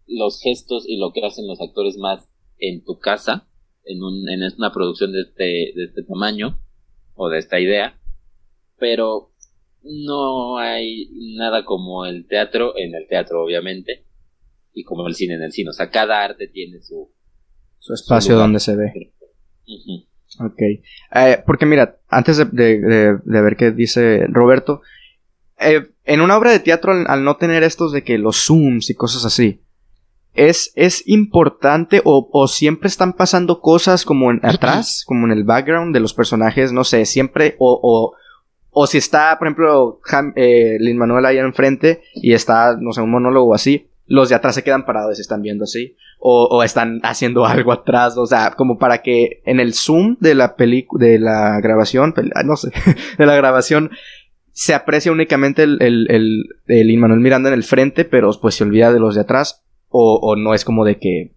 los 0.07 0.41
gestos 0.41 0.85
y 0.89 0.97
lo 0.97 1.13
que 1.13 1.25
hacen 1.25 1.47
los 1.47 1.61
actores 1.61 1.97
más 1.97 2.29
en 2.59 2.85
tu 2.85 2.99
casa, 2.99 3.49
en, 3.85 4.03
un, 4.03 4.29
en 4.29 4.41
una 4.57 4.73
producción 4.73 5.13
de 5.13 5.23
este, 5.23 5.73
de 5.75 5.85
este 5.85 6.03
tamaño 6.03 6.59
o 7.15 7.29
de 7.29 7.39
esta 7.39 7.61
idea, 7.61 7.99
pero 8.79 9.33
no 9.83 10.59
hay 10.59 11.09
nada 11.37 11.65
como 11.65 12.07
el 12.07 12.27
teatro 12.27 12.77
en 12.77 12.95
el 12.95 13.07
teatro, 13.09 13.43
obviamente, 13.45 14.05
y 14.75 14.85
como 14.85 15.07
el 15.07 15.15
cine 15.15 15.35
en 15.35 15.43
el 15.43 15.53
cine. 15.53 15.71
O 15.71 15.73
sea, 15.73 15.91
cada 15.91 16.25
arte 16.25 16.49
tiene 16.49 16.81
su, 16.83 17.11
su 17.79 17.95
espacio 17.95 18.37
donde 18.37 18.61
se 18.61 18.77
ve. 18.77 18.93
Ok. 20.39 20.61
Eh, 20.61 21.43
porque 21.45 21.67
mira, 21.67 21.97
antes 22.09 22.39
de, 22.39 23.19
ver 23.25 23.57
qué 23.57 23.73
dice 23.73 24.27
Roberto, 24.29 24.83
eh, 25.59 25.89
en 26.05 26.21
una 26.21 26.37
obra 26.37 26.51
de 26.51 26.61
teatro, 26.61 26.93
al, 26.93 27.25
no 27.25 27.37
tener 27.37 27.63
estos 27.63 27.93
de 27.93 28.03
que 28.03 28.19
los 28.19 28.47
zooms 28.47 28.91
y 28.91 28.95
cosas 28.95 29.25
así, 29.25 29.63
es, 30.35 30.73
es 30.77 31.07
importante 31.09 32.01
o, 32.05 32.47
siempre 32.47 32.89
están 32.89 33.13
pasando 33.13 33.61
cosas 33.61 34.05
como 34.05 34.31
en 34.31 34.41
atrás, 34.45 35.05
como 35.07 35.27
en 35.27 35.33
el 35.33 35.45
background 35.45 35.93
de 35.93 36.01
los 36.01 36.15
personajes, 36.15 36.73
no 36.73 36.85
sé, 36.85 37.05
siempre, 37.05 37.57
o, 37.59 38.15
o, 38.71 38.87
si 38.87 38.99
está, 38.99 39.37
por 39.39 39.49
ejemplo, 39.49 40.01
eh, 40.37 40.77
Lin 40.79 40.99
Manuel 40.99 41.27
ahí 41.27 41.39
enfrente 41.39 42.03
y 42.15 42.33
está, 42.33 42.77
no 42.81 42.93
sé, 42.93 43.01
un 43.01 43.11
monólogo 43.11 43.55
así, 43.55 43.91
los 44.07 44.29
de 44.29 44.35
atrás 44.35 44.55
se 44.55 44.65
quedan 44.65 44.87
parados 44.87 45.19
y 45.19 45.21
están 45.21 45.43
viendo 45.43 45.65
así. 45.65 45.97
O, 46.23 46.63
están 46.63 47.01
haciendo 47.03 47.45
algo 47.47 47.73
atrás. 47.73 48.17
O 48.19 48.27
sea, 48.27 48.53
como 48.53 48.79
para 48.79 49.03
que 49.03 49.43
en 49.47 49.59
el 49.59 49.75
zoom 49.75 50.17
de 50.21 50.35
la 50.35 50.57
película, 50.57 51.07
de 51.07 51.19
la 51.19 51.61
grabación, 51.61 52.15
no 52.45 52.57
sé, 52.57 52.71
de 53.19 53.27
la 53.27 53.35
grabación, 53.37 53.91
se 54.53 54.75
aprecia 54.75 55.13
únicamente 55.13 55.63
el, 55.63 55.79
el, 55.81 56.07
el, 56.11 56.45
el 56.67 56.99
Manuel 56.99 57.21
Miranda 57.21 57.49
en 57.49 57.55
el 57.55 57.65
frente, 57.65 58.05
pero 58.05 58.31
pues 58.41 58.57
se 58.57 58.65
olvida 58.65 58.93
de 58.93 59.01
los 59.01 59.15
de 59.15 59.23
atrás. 59.23 59.65
O, 59.89 60.21
o 60.23 60.37
no 60.37 60.55
es 60.55 60.65
como 60.65 60.85
de 60.85 60.99
que. 60.99 61.35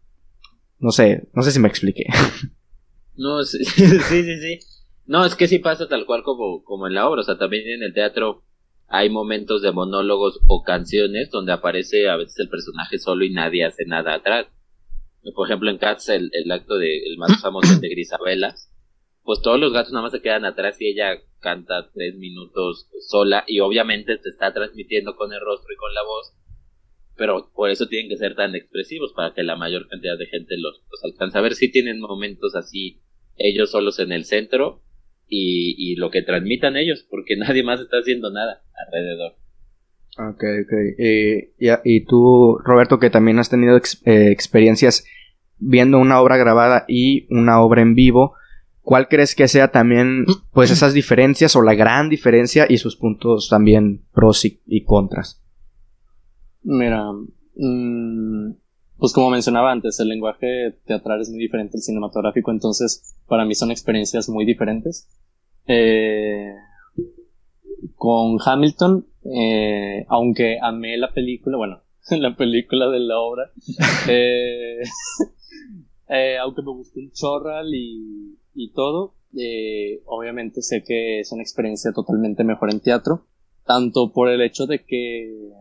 No 0.79 0.91
sé, 0.91 1.29
no 1.34 1.41
sé 1.43 1.51
si 1.51 1.59
me 1.59 1.67
expliqué. 1.67 2.05
No, 3.15 3.43
sí, 3.43 3.63
sí, 3.63 3.86
sí, 3.88 4.23
sí. 4.23 4.59
No, 5.05 5.25
es 5.25 5.36
que 5.36 5.47
sí 5.47 5.59
pasa 5.59 5.88
tal 5.88 6.05
cual 6.05 6.23
como, 6.23 6.63
como 6.63 6.88
en 6.88 6.95
la 6.95 7.07
obra. 7.07 7.21
O 7.21 7.23
sea, 7.23 7.38
también 7.38 7.67
en 7.69 7.84
el 7.84 7.93
teatro 7.93 8.43
hay 8.88 9.09
momentos 9.09 9.61
de 9.61 9.71
monólogos 9.71 10.39
o 10.47 10.63
canciones 10.63 11.29
donde 11.31 11.51
aparece 11.51 12.09
a 12.09 12.15
veces 12.15 12.36
el 12.39 12.49
personaje 12.49 12.99
solo 12.99 13.25
y 13.25 13.31
nadie 13.31 13.65
hace 13.65 13.86
nada 13.86 14.15
atrás. 14.15 14.47
Por 15.36 15.47
ejemplo, 15.47 15.69
en 15.69 15.78
Cats, 15.78 16.09
el, 16.09 16.30
acto 16.51 16.78
de, 16.78 16.97
el 17.05 17.17
más 17.17 17.41
famoso 17.41 17.80
de 17.80 17.89
Grisabela, 17.89 18.55
pues 19.24 19.41
todos 19.41 19.59
los 19.59 19.71
gatos 19.71 19.93
nada 19.93 20.03
más 20.03 20.11
se 20.11 20.21
quedan 20.21 20.43
atrás 20.43 20.80
y 20.82 20.88
ella 20.88 21.21
canta 21.39 21.89
tres 21.93 22.15
minutos 22.15 22.89
sola 23.07 23.45
y 23.47 23.59
obviamente 23.59 24.17
te 24.17 24.30
está 24.30 24.53
transmitiendo 24.53 25.15
con 25.15 25.32
el 25.32 25.39
rostro 25.39 25.74
y 25.74 25.78
con 25.78 25.93
la 25.93 26.03
voz, 26.03 26.34
pero 27.15 27.51
por 27.53 27.69
eso 27.69 27.88
tienen 27.88 28.09
que 28.09 28.17
ser 28.17 28.36
tan 28.36 28.53
expresivos 28.55 29.13
para 29.13 29.34
que 29.34 29.43
la 29.43 29.55
mayor 29.55 29.88
cantidad 29.88 30.17
de 30.17 30.26
gente 30.26 30.55
los, 30.57 30.82
los 30.91 31.03
alcance 31.05 31.38
a 31.38 31.41
ver 31.41 31.53
si 31.53 31.71
tienen 31.71 31.99
momentos 31.99 32.55
así 32.55 33.01
ellos 33.38 33.71
solos 33.71 33.99
en 33.99 34.11
el 34.11 34.26
centro 34.26 34.84
y, 35.28 35.95
lo 35.95 36.11
que 36.11 36.21
transmitan 36.21 36.78
ellos, 36.78 37.05
porque 37.09 37.36
nadie 37.38 37.63
más 37.63 37.80
está 37.80 37.97
haciendo 37.97 38.30
nada 38.30 38.63
alrededor. 38.86 39.36
Ok, 40.18 40.43
ok. 40.64 40.74
Eh, 40.99 41.53
y, 41.84 42.05
tú, 42.05 42.57
Roberto, 42.64 42.99
que 42.99 43.09
también 43.09 43.39
has 43.39 43.49
tenido 43.49 43.78
eh, 43.78 44.32
experiencias 44.32 45.05
viendo 45.57 45.97
una 45.97 46.22
obra 46.22 46.38
grabada 46.38 46.86
y 46.88 47.26
una 47.34 47.61
obra 47.61 47.82
en 47.82 47.95
vivo, 47.95 48.34
¿cuál 48.82 49.07
crees 49.07 49.34
que 49.34 49.47
sea 49.47 49.70
también, 49.70 50.26
pues, 50.51 50.70
esas 50.70 50.93
diferencias 50.93 51.55
o 51.55 51.61
la 51.61 51.74
gran 51.74 52.09
diferencia 52.09 52.68
y 52.70 52.78
sus 52.78 52.95
puntos 52.95 53.49
también 53.49 54.01
pros 54.14 54.45
y, 54.45 54.84
contras? 54.84 55.41
Mira, 56.61 57.11
mm, 57.55 58.51
pues 58.97 59.14
como 59.14 59.32
mencionaba 59.32 59.72
antes, 59.72 59.99
el 59.99 60.09
lenguaje 60.09 60.78
teatral 60.86 61.22
es 61.22 61.30
muy 61.30 61.39
diferente 61.39 61.78
al 61.78 61.82
cinematográfico, 61.82 62.51
entonces 62.51 63.16
para 63.28 63.45
mí 63.45 63.55
son 63.55 63.72
experiencias 63.72 64.30
muy 64.30 64.45
diferentes. 64.45 65.09
Eh, 65.66 66.53
con 68.04 68.38
Hamilton, 68.45 69.08
eh, 69.34 70.06
aunque 70.10 70.58
amé 70.62 70.97
la 70.97 71.14
película, 71.14 71.56
bueno, 71.56 71.84
la 72.12 72.36
película 72.36 72.89
de 72.89 72.99
la 72.99 73.18
obra, 73.18 73.49
eh, 74.10 74.82
aunque 76.41 76.64
me 76.64 76.72
gustó 76.72 76.99
un 76.99 77.14
chorral 77.14 77.74
y, 77.74 78.38
y 78.56 78.74
todo, 78.74 79.16
obviamente 80.04 80.62
sé 80.62 80.84
que 80.84 81.22
es 81.22 81.32
una 81.32 81.43
experiencia 81.43 81.93
totalmente 81.93 82.43
mejor 82.43 82.74
en 82.74 82.82
teatro, 82.82 83.26
tanto 83.66 84.12
por 84.12 84.28
el 84.28 84.41
hecho 84.41 84.66
de 84.66 84.84
que 84.84 85.54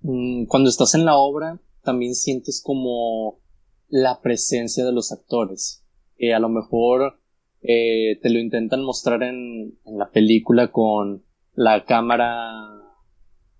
mm, 0.00 0.46
cuando 0.46 0.70
estás 0.70 0.96
en 0.96 1.04
la 1.04 1.14
obra 1.18 1.60
también 1.84 2.16
sientes 2.16 2.60
como 2.60 3.38
la 3.86 4.20
presencia 4.22 4.84
de 4.84 4.92
los 4.92 5.12
actores. 5.12 5.84
a 6.34 6.40
lo 6.40 6.48
mejor 6.48 7.21
eh, 7.62 8.18
te 8.20 8.30
lo 8.30 8.40
intentan 8.40 8.82
mostrar 8.82 9.22
en, 9.22 9.78
en 9.84 9.98
la 9.98 10.10
película 10.10 10.70
con 10.72 11.24
la 11.54 11.84
cámara, 11.84 12.50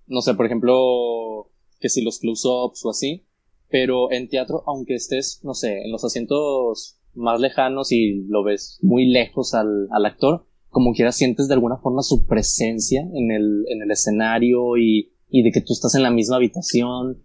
no 0.07 0.21
sé, 0.23 0.35
por 0.35 0.47
ejemplo, 0.47 1.51
que 1.81 1.89
si 1.89 2.03
los 2.03 2.19
close-ups 2.19 2.85
o 2.85 2.91
así, 2.91 3.27
pero 3.69 4.13
en 4.13 4.29
teatro, 4.29 4.63
aunque 4.67 4.95
estés, 4.95 5.41
no 5.45 5.55
sé, 5.55 5.83
en 5.83 5.93
los 5.93 6.05
asientos 6.05 6.99
más 7.15 7.41
lejanos 7.41 7.93
y 7.93 8.25
lo 8.29 8.43
ves 8.43 8.79
muy 8.83 9.07
lejos 9.07 9.55
al, 9.55 9.89
al 9.91 10.07
actor, 10.07 10.47
como 10.69 10.93
quiera 10.95 11.13
sientes 11.13 11.49
de 11.49 11.55
alguna 11.55 11.77
forma 11.77 12.03
su 12.03 12.27
presencia 12.27 13.03
en 13.15 13.31
el, 13.31 13.65
en 13.69 13.83
el 13.83 13.91
escenario 13.91 14.77
y, 14.79 15.13
y 15.29 15.43
de 15.43 15.53
que 15.53 15.61
tú 15.61 15.75
estás 15.75 15.95
en 15.95 16.03
la 16.03 16.11
misma 16.11 16.37
habitación 16.37 17.23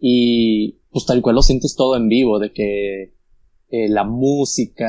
y 0.00 0.80
pues 0.90 1.06
tal 1.06 1.22
cual 1.22 1.36
lo 1.36 1.42
sientes 1.42 1.76
todo 1.76 1.96
en 1.96 2.08
vivo, 2.08 2.38
de 2.38 2.52
que 2.52 3.14
eh, 3.70 3.88
la 3.90 4.04
música, 4.04 4.88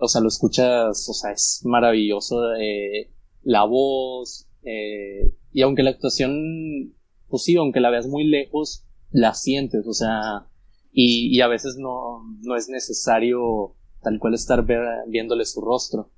o, 0.00 0.06
sea, 0.06 0.20
lo 0.20 0.28
escuchas, 0.28 1.08
o 1.08 1.12
sea, 1.12 1.32
es 1.32 1.62
maravilloso, 1.64 2.54
eh, 2.54 3.10
la 3.42 3.64
voz, 3.64 4.48
eh, 4.62 5.34
y 5.52 5.62
aunque 5.62 5.82
la 5.82 5.90
actuación, 5.90 6.94
pues 7.28 7.42
sí, 7.42 7.56
aunque 7.56 7.80
la 7.80 7.90
veas 7.90 8.06
muy 8.06 8.22
lejos, 8.22 8.84
la 9.10 9.34
sientes, 9.34 9.84
o 9.88 9.92
sea, 9.92 10.46
y, 10.92 11.40
a 11.40 11.48
veces 11.48 11.76
no, 11.76 12.22
no 12.42 12.54
es 12.54 12.68
necesario 12.68 13.74
tal 14.02 14.20
cual 14.20 14.34
estar 14.34 14.64
viéndole 15.08 15.44
su 15.44 15.60
rostro. 15.60 16.10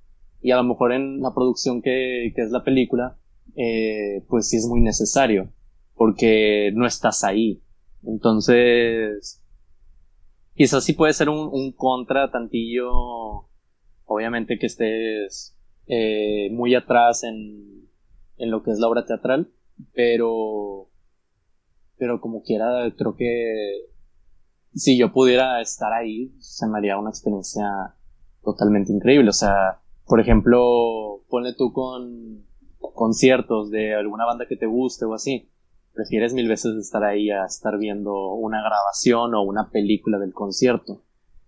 Y 0.43 0.51
a 0.53 0.57
lo 0.57 0.65
mejor 0.65 0.93
en 0.93 1.21
la 1.21 1.35
producción 1.35 1.83
que, 1.83 2.33
que 2.35 2.43
es 2.43 2.51
la 2.51 2.63
película, 2.63 3.19
pues 4.29 4.49
sí 4.49 4.57
es 4.57 4.67
muy 4.67 4.81
necesario, 4.81 5.53
porque 5.95 6.73
no 6.75 6.87
estás 6.87 7.25
ahí. 7.25 7.63
Entonces, 8.05 9.40
quizás 10.55 10.85
sí 10.85 10.93
puede 10.93 11.13
ser 11.13 11.29
un, 11.29 11.73
contra 11.73 12.31
tantillo, 12.31 12.91
obviamente 14.05 14.59
que 14.59 14.67
estés 14.67 15.57
eh, 15.87 16.49
muy 16.53 16.75
atrás 16.75 17.25
en, 17.25 17.89
en 18.37 18.51
lo 18.51 18.63
que 18.63 18.71
es 18.71 18.79
la 18.79 18.89
obra 18.89 19.07
teatral, 19.07 19.51
pero, 19.95 20.89
pero 21.97 22.21
como 22.21 22.43
quiera, 22.43 22.93
creo 22.97 23.17
que 23.17 23.91
si 24.75 24.99
yo 24.99 25.13
pudiera 25.13 25.61
estar 25.61 25.93
ahí, 25.93 26.33
se 26.39 26.67
me 26.67 26.79
haría 26.79 26.99
una 26.99 27.11
experiencia 27.11 27.95
totalmente 28.43 28.93
increíble. 28.93 29.31
O 29.31 29.35
sea, 29.35 29.81
por 30.07 30.21
ejemplo, 30.21 31.23
ponle 31.29 31.55
tú 31.55 31.73
con 31.73 32.45
conciertos 32.79 33.71
de 33.71 33.95
alguna 33.95 34.25
banda 34.25 34.47
que 34.47 34.57
te 34.57 34.67
guste 34.67 35.05
o 35.05 35.15
así 35.15 35.51
prefieres 35.95 36.33
mil 36.33 36.49
veces 36.49 36.77
estar 36.77 37.05
ahí 37.05 37.31
a 37.31 37.45
estar 37.45 37.79
viendo 37.79 38.35
una 38.35 38.61
grabación 38.61 39.35
o 39.35 39.43
una 39.43 39.71
película 39.71 40.19
del 40.19 40.33
concierto. 40.33 41.03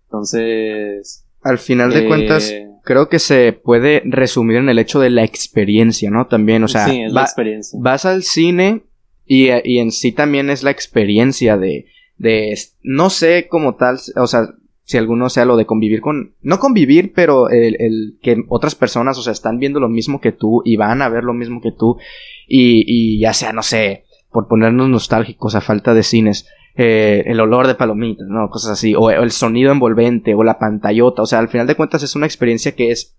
Entonces... 0.05 1.25
Al 1.43 1.59
final 1.59 1.93
de 1.93 2.07
cuentas, 2.07 2.51
eh, 2.51 2.69
creo 2.85 3.09
que 3.09 3.19
se 3.19 3.53
puede 3.53 4.03
resumir 4.05 4.59
en 4.59 4.69
el 4.69 4.79
hecho 4.79 5.01
de 5.01 5.11
la 5.11 5.25
experiencia, 5.25 6.09
¿no? 6.09 6.29
También, 6.29 6.63
o 6.63 6.69
sea, 6.69 6.87
sí, 6.87 7.03
es 7.03 7.13
la 7.13 7.23
experiencia. 7.23 7.79
vas 7.83 8.05
al 8.05 8.23
cine 8.23 8.85
y, 9.27 9.49
y, 9.65 9.79
en 9.79 9.91
sí 9.91 10.13
también 10.13 10.51
es 10.51 10.63
la 10.63 10.71
experiencia 10.71 11.57
de, 11.57 11.87
de, 12.17 12.57
no 12.83 13.11
sé 13.11 13.49
como 13.49 13.75
tal, 13.75 13.99
o 14.15 14.27
sea, 14.29 14.51
si 14.85 14.99
alguno 14.99 15.29
sea 15.31 15.45
lo 15.45 15.57
de 15.57 15.67
convivir 15.67 16.01
con, 16.01 16.35
no 16.43 16.61
convivir, 16.61 17.13
pero 17.13 17.49
el, 17.49 17.77
el, 17.81 18.19
que 18.23 18.45
otras 18.49 18.75
personas, 18.75 19.19
o 19.19 19.23
sea, 19.23 19.33
están 19.33 19.59
viendo 19.59 19.81
lo 19.81 19.89
mismo 19.89 20.21
que 20.21 20.33
tú 20.33 20.63
y 20.65 20.77
van 20.77 21.03
a 21.03 21.09
ver 21.09 21.25
lo 21.25 21.35
mismo 21.35 21.61
que 21.61 21.73
tú 21.73 21.97
y, 22.47 22.85
y 22.87 23.19
ya 23.19 23.33
sea, 23.33 23.53
no 23.53 23.63
sé, 23.63 24.05
por 24.33 24.49
ponernos 24.49 24.89
nostálgicos 24.89 25.55
a 25.55 25.61
falta 25.61 25.95
de 25.95 26.03
cines, 26.03 26.49
eh, 26.75 27.25
el 27.27 27.39
olor 27.41 27.67
de 27.67 27.75
palomitas, 27.75 28.27
¿no? 28.27 28.49
Cosas 28.49 28.73
así, 28.73 28.95
o, 28.95 29.11
el 29.11 29.31
sonido 29.31 29.73
envolvente, 29.73 30.35
o 30.35 30.43
la 30.43 30.59
pantallota, 30.59 31.23
o 31.23 31.27
sea, 31.27 31.39
al 31.39 31.49
final 31.49 31.67
de 31.67 31.75
cuentas 31.75 32.03
es 32.03 32.17
una 32.17 32.27
experiencia 32.27 32.75
que 32.75 32.91
es, 32.91 33.15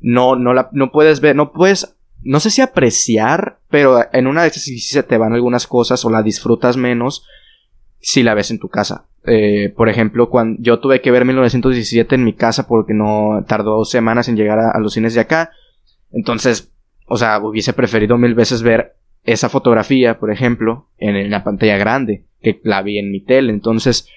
no, 0.00 0.36
no 0.36 0.52
la, 0.52 0.68
no 0.72 0.92
puedes 0.92 1.20
ver, 1.20 1.34
no 1.34 1.52
puedes, 1.52 1.96
no 2.22 2.40
sé 2.40 2.50
si 2.50 2.60
apreciar, 2.60 3.58
pero 3.70 4.00
en 4.12 4.26
una 4.26 4.42
de 4.42 4.48
esas 4.48 4.64
sí 4.64 4.78
se 4.78 5.02
te 5.02 5.16
van 5.16 5.32
algunas 5.32 5.66
cosas 5.66 6.04
o 6.04 6.10
la 6.10 6.22
disfrutas 6.22 6.76
menos 6.76 7.24
si 8.00 8.22
la 8.22 8.34
ves 8.34 8.50
en 8.50 8.58
tu 8.58 8.68
casa. 8.68 9.06
Eh, 9.24 9.72
por 9.76 9.88
ejemplo, 9.88 10.30
cuando 10.30 10.62
yo 10.62 10.78
tuve 10.78 11.00
que 11.00 11.10
ver 11.10 11.24
1917 11.24 12.14
en 12.14 12.24
mi 12.24 12.34
casa 12.34 12.66
porque 12.66 12.94
no 12.94 13.44
tardó 13.46 13.76
dos 13.76 13.90
semanas 13.90 14.28
en 14.28 14.36
llegar 14.36 14.58
a 14.58 14.78
los 14.78 14.94
cines 14.94 15.14
de 15.14 15.20
acá, 15.20 15.50
entonces, 16.10 16.72
o 17.06 17.16
sea, 17.16 17.38
hubiese 17.38 17.72
preferido 17.72 18.18
mil 18.18 18.34
veces 18.34 18.62
ver 18.62 18.96
esa 19.24 19.48
fotografía, 19.48 20.18
por 20.18 20.30
ejemplo, 20.30 20.88
en, 20.98 21.30
la 21.30 21.44
pantalla 21.44 21.76
grande, 21.76 22.24
que 22.42 22.60
la 22.64 22.82
vi 22.82 22.98
en 22.98 23.10
mi 23.10 23.20
tele. 23.20 23.52
Entonces, 23.52 24.08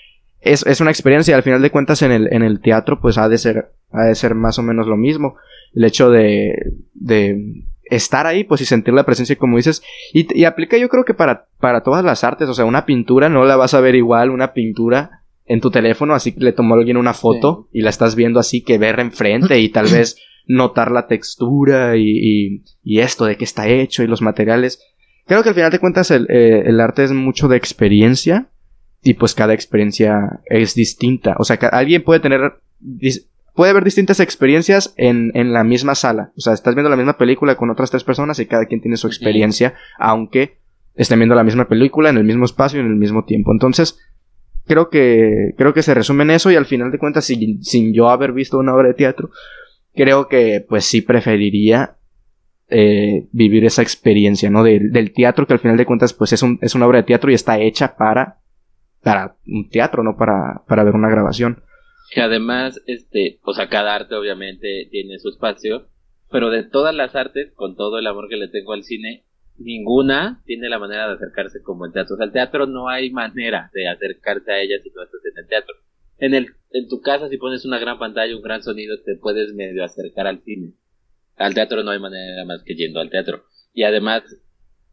es, 0.41 0.65
es 0.65 0.81
una 0.81 0.91
experiencia, 0.91 1.35
al 1.35 1.43
final 1.43 1.61
de 1.61 1.71
cuentas 1.71 2.01
en 2.01 2.11
el, 2.11 2.31
en 2.31 2.43
el 2.43 2.61
teatro 2.61 2.99
pues 2.99 3.17
ha 3.17 3.29
de 3.29 3.37
ser, 3.37 3.71
ha 3.91 4.03
de 4.03 4.15
ser 4.15 4.35
más 4.35 4.59
o 4.59 4.63
menos 4.63 4.87
lo 4.87 4.97
mismo. 4.97 5.35
El 5.73 5.85
hecho 5.85 6.09
de, 6.09 6.53
de 6.93 7.63
estar 7.83 8.27
ahí, 8.27 8.43
pues 8.43 8.61
y 8.61 8.65
sentir 8.65 8.93
la 8.93 9.05
presencia, 9.05 9.35
como 9.35 9.57
dices, 9.57 9.83
y, 10.13 10.27
y, 10.39 10.45
aplica 10.45 10.77
yo 10.77 10.89
creo 10.89 11.05
que 11.05 11.13
para, 11.13 11.47
para 11.59 11.81
todas 11.81 12.03
las 12.03 12.23
artes, 12.23 12.49
o 12.49 12.53
sea, 12.53 12.65
una 12.65 12.85
pintura 12.85 13.29
no 13.29 13.45
la 13.45 13.55
vas 13.55 13.73
a 13.73 13.81
ver 13.81 13.95
igual, 13.95 14.29
una 14.29 14.53
pintura 14.53 15.23
en 15.45 15.61
tu 15.61 15.71
teléfono, 15.71 16.13
así 16.13 16.31
que 16.31 16.39
le 16.39 16.53
tomó 16.53 16.75
alguien 16.75 16.97
una 16.97 17.13
foto 17.13 17.67
y 17.71 17.81
la 17.81 17.89
estás 17.89 18.15
viendo 18.15 18.39
así 18.39 18.61
que 18.61 18.77
ver 18.77 18.99
enfrente 18.99 19.59
y 19.59 19.69
tal 19.69 19.87
vez 19.87 20.17
notar 20.47 20.91
la 20.91 21.07
textura 21.07 21.97
y, 21.97 22.03
y, 22.03 22.63
y, 22.83 22.99
esto 22.99 23.25
de 23.25 23.37
qué 23.37 23.43
está 23.43 23.67
hecho 23.67 24.03
y 24.03 24.07
los 24.07 24.21
materiales. 24.21 24.81
Creo 25.25 25.43
que 25.43 25.49
al 25.49 25.55
final 25.55 25.71
de 25.71 25.79
cuentas 25.79 26.11
el, 26.11 26.27
eh, 26.29 26.63
el 26.65 26.79
arte 26.79 27.03
es 27.03 27.11
mucho 27.11 27.47
de 27.47 27.57
experiencia 27.57 28.47
y 29.01 29.13
pues 29.13 29.35
cada 29.35 29.53
experiencia 29.53 30.41
es 30.45 30.75
distinta. 30.75 31.35
O 31.39 31.43
sea, 31.43 31.57
que 31.57 31.67
alguien 31.67 32.03
puede 32.03 32.19
tener 32.19 32.59
puede 33.55 33.71
haber 33.71 33.83
distintas 33.83 34.19
experiencias 34.19 34.93
en, 34.97 35.31
en, 35.35 35.53
la 35.53 35.63
misma 35.63 35.95
sala. 35.95 36.31
O 36.35 36.41
sea, 36.41 36.53
estás 36.53 36.73
viendo 36.75 36.89
la 36.89 36.95
misma 36.95 37.17
película 37.17 37.55
con 37.55 37.69
otras 37.69 37.91
tres 37.91 38.03
personas 38.03 38.39
y 38.39 38.47
cada 38.47 38.65
quien 38.65 38.81
tiene 38.81 38.97
su 38.97 39.07
experiencia, 39.07 39.75
aunque 39.99 40.57
estén 40.95 41.19
viendo 41.19 41.35
la 41.35 41.43
misma 41.43 41.67
película 41.67 42.09
en 42.09 42.17
el 42.17 42.23
mismo 42.23 42.45
espacio 42.45 42.79
y 42.79 42.85
en 42.85 42.91
el 42.91 42.95
mismo 42.95 43.25
tiempo. 43.25 43.51
Entonces, 43.51 43.99
creo 44.65 44.89
que, 44.89 45.53
creo 45.57 45.73
que 45.73 45.83
se 45.83 45.93
resume 45.93 46.23
en 46.23 46.31
eso 46.31 46.51
y 46.51 46.55
al 46.55 46.65
final 46.65 46.91
de 46.91 46.99
cuentas, 46.99 47.25
sin, 47.25 47.63
sin 47.63 47.93
yo 47.93 48.09
haber 48.09 48.31
visto 48.31 48.57
una 48.57 48.73
obra 48.73 48.89
de 48.89 48.93
teatro, 48.95 49.29
creo 49.93 50.27
que 50.27 50.65
pues 50.67 50.85
sí 50.85 51.01
preferiría 51.01 51.97
eh, 52.69 53.27
vivir 53.31 53.65
esa 53.65 53.81
experiencia, 53.81 54.49
¿no? 54.49 54.63
del 54.63 55.13
teatro 55.13 55.45
que 55.45 55.53
al 55.53 55.59
final 55.59 55.77
de 55.77 55.85
cuentas 55.85 56.13
pues 56.13 56.33
es, 56.33 56.41
un, 56.41 56.59
es 56.61 56.75
una 56.75 56.87
obra 56.87 56.99
de 56.99 57.03
teatro 57.03 57.29
y 57.29 57.33
está 57.33 57.59
hecha 57.59 57.95
para, 57.95 58.39
para 59.01 59.35
un 59.45 59.69
teatro, 59.69 60.03
no 60.03 60.15
para, 60.17 60.63
para 60.67 60.83
ver 60.83 60.95
una 60.95 61.09
grabación. 61.09 61.63
Que 62.11 62.21
además, 62.21 62.81
este, 62.85 63.39
o 63.43 63.53
sea, 63.53 63.69
cada 63.69 63.95
arte 63.95 64.15
obviamente 64.15 64.87
tiene 64.91 65.19
su 65.19 65.29
espacio, 65.29 65.87
pero 66.31 66.49
de 66.49 66.63
todas 66.63 66.95
las 66.95 67.15
artes, 67.15 67.51
con 67.53 67.75
todo 67.75 67.99
el 67.99 68.07
amor 68.07 68.27
que 68.29 68.37
le 68.37 68.47
tengo 68.47 68.73
al 68.73 68.83
cine, 68.83 69.23
ninguna 69.57 70.41
tiene 70.45 70.69
la 70.69 70.79
manera 70.79 71.07
de 71.07 71.15
acercarse 71.15 71.61
como 71.61 71.85
el 71.85 71.93
teatro. 71.93 72.15
O 72.15 72.17
sea, 72.17 72.25
el 72.25 72.31
teatro 72.31 72.65
no 72.65 72.89
hay 72.89 73.11
manera 73.11 73.69
de 73.73 73.87
acercarse 73.87 74.51
a 74.51 74.61
ella 74.61 74.75
si 74.81 74.89
no 74.89 75.03
estás 75.03 75.21
en 75.25 75.43
el 75.43 75.47
teatro. 75.47 75.75
En, 76.17 76.33
el, 76.33 76.47
en 76.71 76.87
tu 76.87 77.01
casa, 77.01 77.29
si 77.29 77.37
pones 77.37 77.65
una 77.65 77.79
gran 77.79 77.99
pantalla, 77.99 78.35
un 78.35 78.41
gran 78.41 78.63
sonido, 78.63 78.99
te 79.03 79.15
puedes 79.15 79.53
medio 79.53 79.83
acercar 79.83 80.27
al 80.27 80.41
cine. 80.41 80.73
Al 81.35 81.53
teatro 81.53 81.83
no 81.83 81.91
hay 81.91 81.99
manera 81.99 82.45
más 82.45 82.63
que 82.63 82.75
yendo 82.75 82.99
al 82.99 83.09
teatro. 83.09 83.45
Y 83.73 83.83
además, 83.83 84.23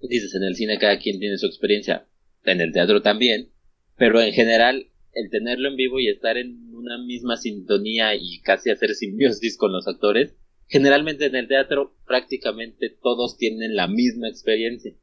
dices, 0.01 0.35
en 0.35 0.45
el 0.45 0.57
cine 0.57 0.79
cada 0.79 0.99
quien 0.99 1.19
tiene 1.19 1.39
su 1.39 1.47
experiencia. 1.47 2.07
En 2.45 2.61
el 2.61 2.73
teatro 2.73 3.03
también. 3.03 3.51
Pero 3.97 4.21
en 4.21 4.33
general, 4.33 4.91
el 5.13 5.31
tenerlo 5.31 5.69
en 5.69 5.77
vivo 5.77 6.01
y 6.01 6.09
estar 6.09 6.37
en 6.37 6.75
una 6.75 6.99
misma 6.99 7.37
sintonía 7.37 8.15
y 8.15 8.41
casi 8.41 8.71
hacer 8.71 8.95
simbiosis 8.95 9.57
con 9.57 9.73
los 9.73 9.87
actores, 9.87 10.35
generalmente 10.67 11.27
en 11.27 11.35
el 11.35 11.49
teatro 11.49 11.97
prácticamente 12.07 12.97
todos 13.03 13.37
tienen 13.37 13.77
la 13.77 13.89
misma 13.89 14.29
experiencia, 14.29 14.95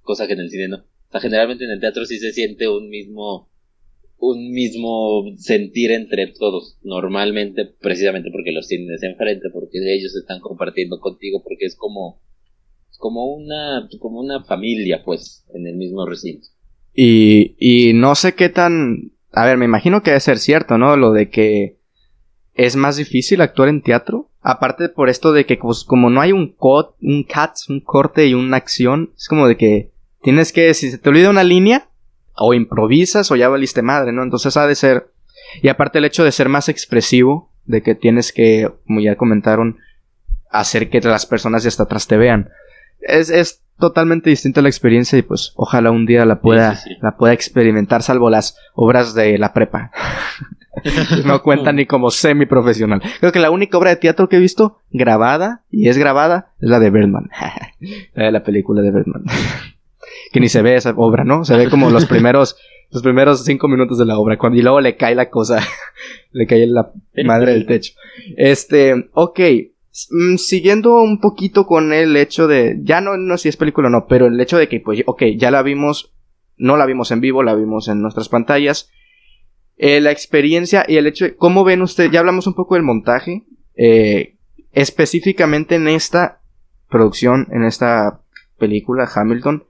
cosa 0.00 0.26
que 0.26 0.32
en 0.32 0.40
el 0.40 0.50
cine 0.50 0.68
no. 0.68 0.78
O 0.78 1.12
sea, 1.12 1.20
generalmente 1.20 1.64
en 1.64 1.70
el 1.70 1.80
teatro 1.80 2.06
sí 2.06 2.18
se 2.18 2.32
siente 2.32 2.68
un 2.68 2.88
mismo 2.88 3.51
un 4.24 4.52
mismo 4.52 5.24
sentir 5.36 5.90
entre 5.90 6.28
todos, 6.28 6.78
normalmente 6.84 7.66
precisamente 7.80 8.30
porque 8.30 8.52
los 8.52 8.68
tienes 8.68 9.02
enfrente, 9.02 9.48
porque 9.52 9.78
ellos 9.82 10.14
están 10.14 10.38
compartiendo 10.40 11.00
contigo, 11.00 11.42
porque 11.42 11.66
es 11.66 11.74
como 11.74 12.20
como 12.98 13.34
una 13.34 13.88
como 13.98 14.20
una 14.20 14.44
familia 14.44 15.02
pues 15.04 15.44
en 15.52 15.66
el 15.66 15.74
mismo 15.74 16.06
recinto. 16.06 16.46
Y, 16.94 17.56
y 17.58 17.94
no 17.94 18.14
sé 18.14 18.34
qué 18.34 18.48
tan 18.48 19.10
a 19.32 19.44
ver, 19.44 19.56
me 19.56 19.64
imagino 19.64 20.02
que 20.02 20.10
debe 20.10 20.20
ser 20.20 20.38
cierto, 20.38 20.78
¿no? 20.78 20.96
Lo 20.96 21.12
de 21.12 21.28
que 21.28 21.78
es 22.54 22.76
más 22.76 22.96
difícil 22.96 23.40
actuar 23.40 23.70
en 23.70 23.82
teatro. 23.82 24.30
Aparte 24.40 24.88
por 24.88 25.08
esto 25.08 25.32
de 25.32 25.46
que 25.46 25.56
pues, 25.56 25.82
como 25.84 26.10
no 26.10 26.20
hay 26.20 26.30
un 26.30 26.52
cut, 26.52 26.90
un 27.00 27.24
cut, 27.24 27.52
un 27.68 27.80
corte 27.80 28.26
y 28.26 28.34
una 28.34 28.56
acción, 28.56 29.12
es 29.16 29.26
como 29.26 29.48
de 29.48 29.56
que 29.56 29.90
tienes 30.22 30.52
que, 30.52 30.74
si 30.74 30.90
se 30.90 30.98
te 30.98 31.08
olvida 31.08 31.30
una 31.30 31.44
línea, 31.44 31.88
o 32.36 32.54
improvisas 32.54 33.30
o 33.30 33.36
ya 33.36 33.48
valiste 33.48 33.82
madre, 33.82 34.12
¿no? 34.12 34.22
Entonces 34.22 34.56
ha 34.56 34.66
de 34.66 34.74
ser... 34.74 35.10
Y 35.62 35.68
aparte 35.68 35.98
el 35.98 36.04
hecho 36.04 36.24
de 36.24 36.32
ser 36.32 36.48
más 36.48 36.68
expresivo, 36.68 37.50
de 37.64 37.82
que 37.82 37.94
tienes 37.94 38.32
que, 38.32 38.70
como 38.86 39.00
ya 39.00 39.16
comentaron, 39.16 39.78
hacer 40.50 40.88
que 40.88 41.00
las 41.00 41.26
personas 41.26 41.62
de 41.62 41.68
hasta 41.68 41.84
atrás 41.84 42.06
te 42.06 42.16
vean. 42.16 42.50
Es, 43.00 43.30
es 43.30 43.62
totalmente 43.78 44.30
distinta 44.30 44.62
la 44.62 44.68
experiencia 44.68 45.18
y 45.18 45.22
pues 45.22 45.52
ojalá 45.56 45.90
un 45.90 46.06
día 46.06 46.24
la 46.24 46.40
pueda, 46.40 46.78
la 47.00 47.16
pueda 47.16 47.32
experimentar, 47.32 48.02
salvo 48.02 48.30
las 48.30 48.56
obras 48.74 49.14
de 49.14 49.38
la 49.38 49.52
prepa. 49.52 49.90
no 51.24 51.42
cuenta 51.42 51.72
ni 51.72 51.86
como 51.86 52.10
semi 52.10 52.46
profesional. 52.46 53.02
Creo 53.20 53.32
que 53.32 53.40
la 53.40 53.50
única 53.50 53.76
obra 53.76 53.90
de 53.90 53.96
teatro 53.96 54.28
que 54.28 54.36
he 54.36 54.40
visto 54.40 54.78
grabada, 54.90 55.64
y 55.70 55.88
es 55.88 55.98
grabada, 55.98 56.52
es 56.60 56.70
la 56.70 56.78
de 56.78 56.90
Birdman. 56.90 57.30
la 58.14 58.24
de 58.24 58.32
la 58.32 58.42
película 58.42 58.82
de 58.82 58.90
Birdman 58.90 59.24
que 60.32 60.40
ni 60.40 60.48
se 60.48 60.62
ve 60.62 60.76
esa 60.76 60.92
obra, 60.96 61.24
¿no? 61.24 61.44
Se 61.44 61.56
ve 61.56 61.68
como 61.68 61.90
los 61.90 62.06
primeros, 62.08 62.56
los 62.90 63.02
primeros 63.02 63.44
cinco 63.44 63.68
minutos 63.68 63.98
de 63.98 64.06
la 64.06 64.18
obra, 64.18 64.38
cuando, 64.38 64.58
y 64.58 64.62
luego 64.62 64.80
le 64.80 64.96
cae 64.96 65.14
la 65.14 65.30
cosa, 65.30 65.60
le 66.32 66.46
cae 66.46 66.66
la 66.66 66.92
madre 67.24 67.52
del 67.52 67.66
techo. 67.66 67.94
Este, 68.36 69.10
ok, 69.12 69.40
mm, 70.10 70.36
siguiendo 70.36 71.00
un 71.00 71.20
poquito 71.20 71.66
con 71.66 71.92
el 71.92 72.16
hecho 72.16 72.46
de, 72.46 72.78
ya 72.82 73.00
no, 73.00 73.16
no 73.16 73.38
si 73.38 73.48
es 73.48 73.56
película 73.56 73.88
o 73.88 73.90
no, 73.90 74.06
pero 74.06 74.26
el 74.26 74.40
hecho 74.40 74.58
de 74.58 74.68
que, 74.68 74.80
pues, 74.80 75.02
ok, 75.06 75.22
ya 75.36 75.50
la 75.50 75.62
vimos, 75.62 76.12
no 76.56 76.76
la 76.76 76.86
vimos 76.86 77.10
en 77.10 77.20
vivo, 77.20 77.42
la 77.42 77.54
vimos 77.54 77.88
en 77.88 78.02
nuestras 78.02 78.28
pantallas. 78.28 78.90
Eh, 79.78 80.00
la 80.00 80.12
experiencia 80.12 80.84
y 80.86 80.96
el 80.96 81.06
hecho 81.06 81.24
de, 81.24 81.34
¿cómo 81.34 81.64
ven 81.64 81.82
ustedes? 81.82 82.12
Ya 82.12 82.20
hablamos 82.20 82.46
un 82.46 82.54
poco 82.54 82.74
del 82.74 82.84
montaje, 82.84 83.44
eh, 83.74 84.36
específicamente 84.72 85.74
en 85.74 85.88
esta 85.88 86.40
producción, 86.88 87.48
en 87.50 87.64
esta 87.64 88.20
película, 88.58 89.10
Hamilton. 89.12 89.64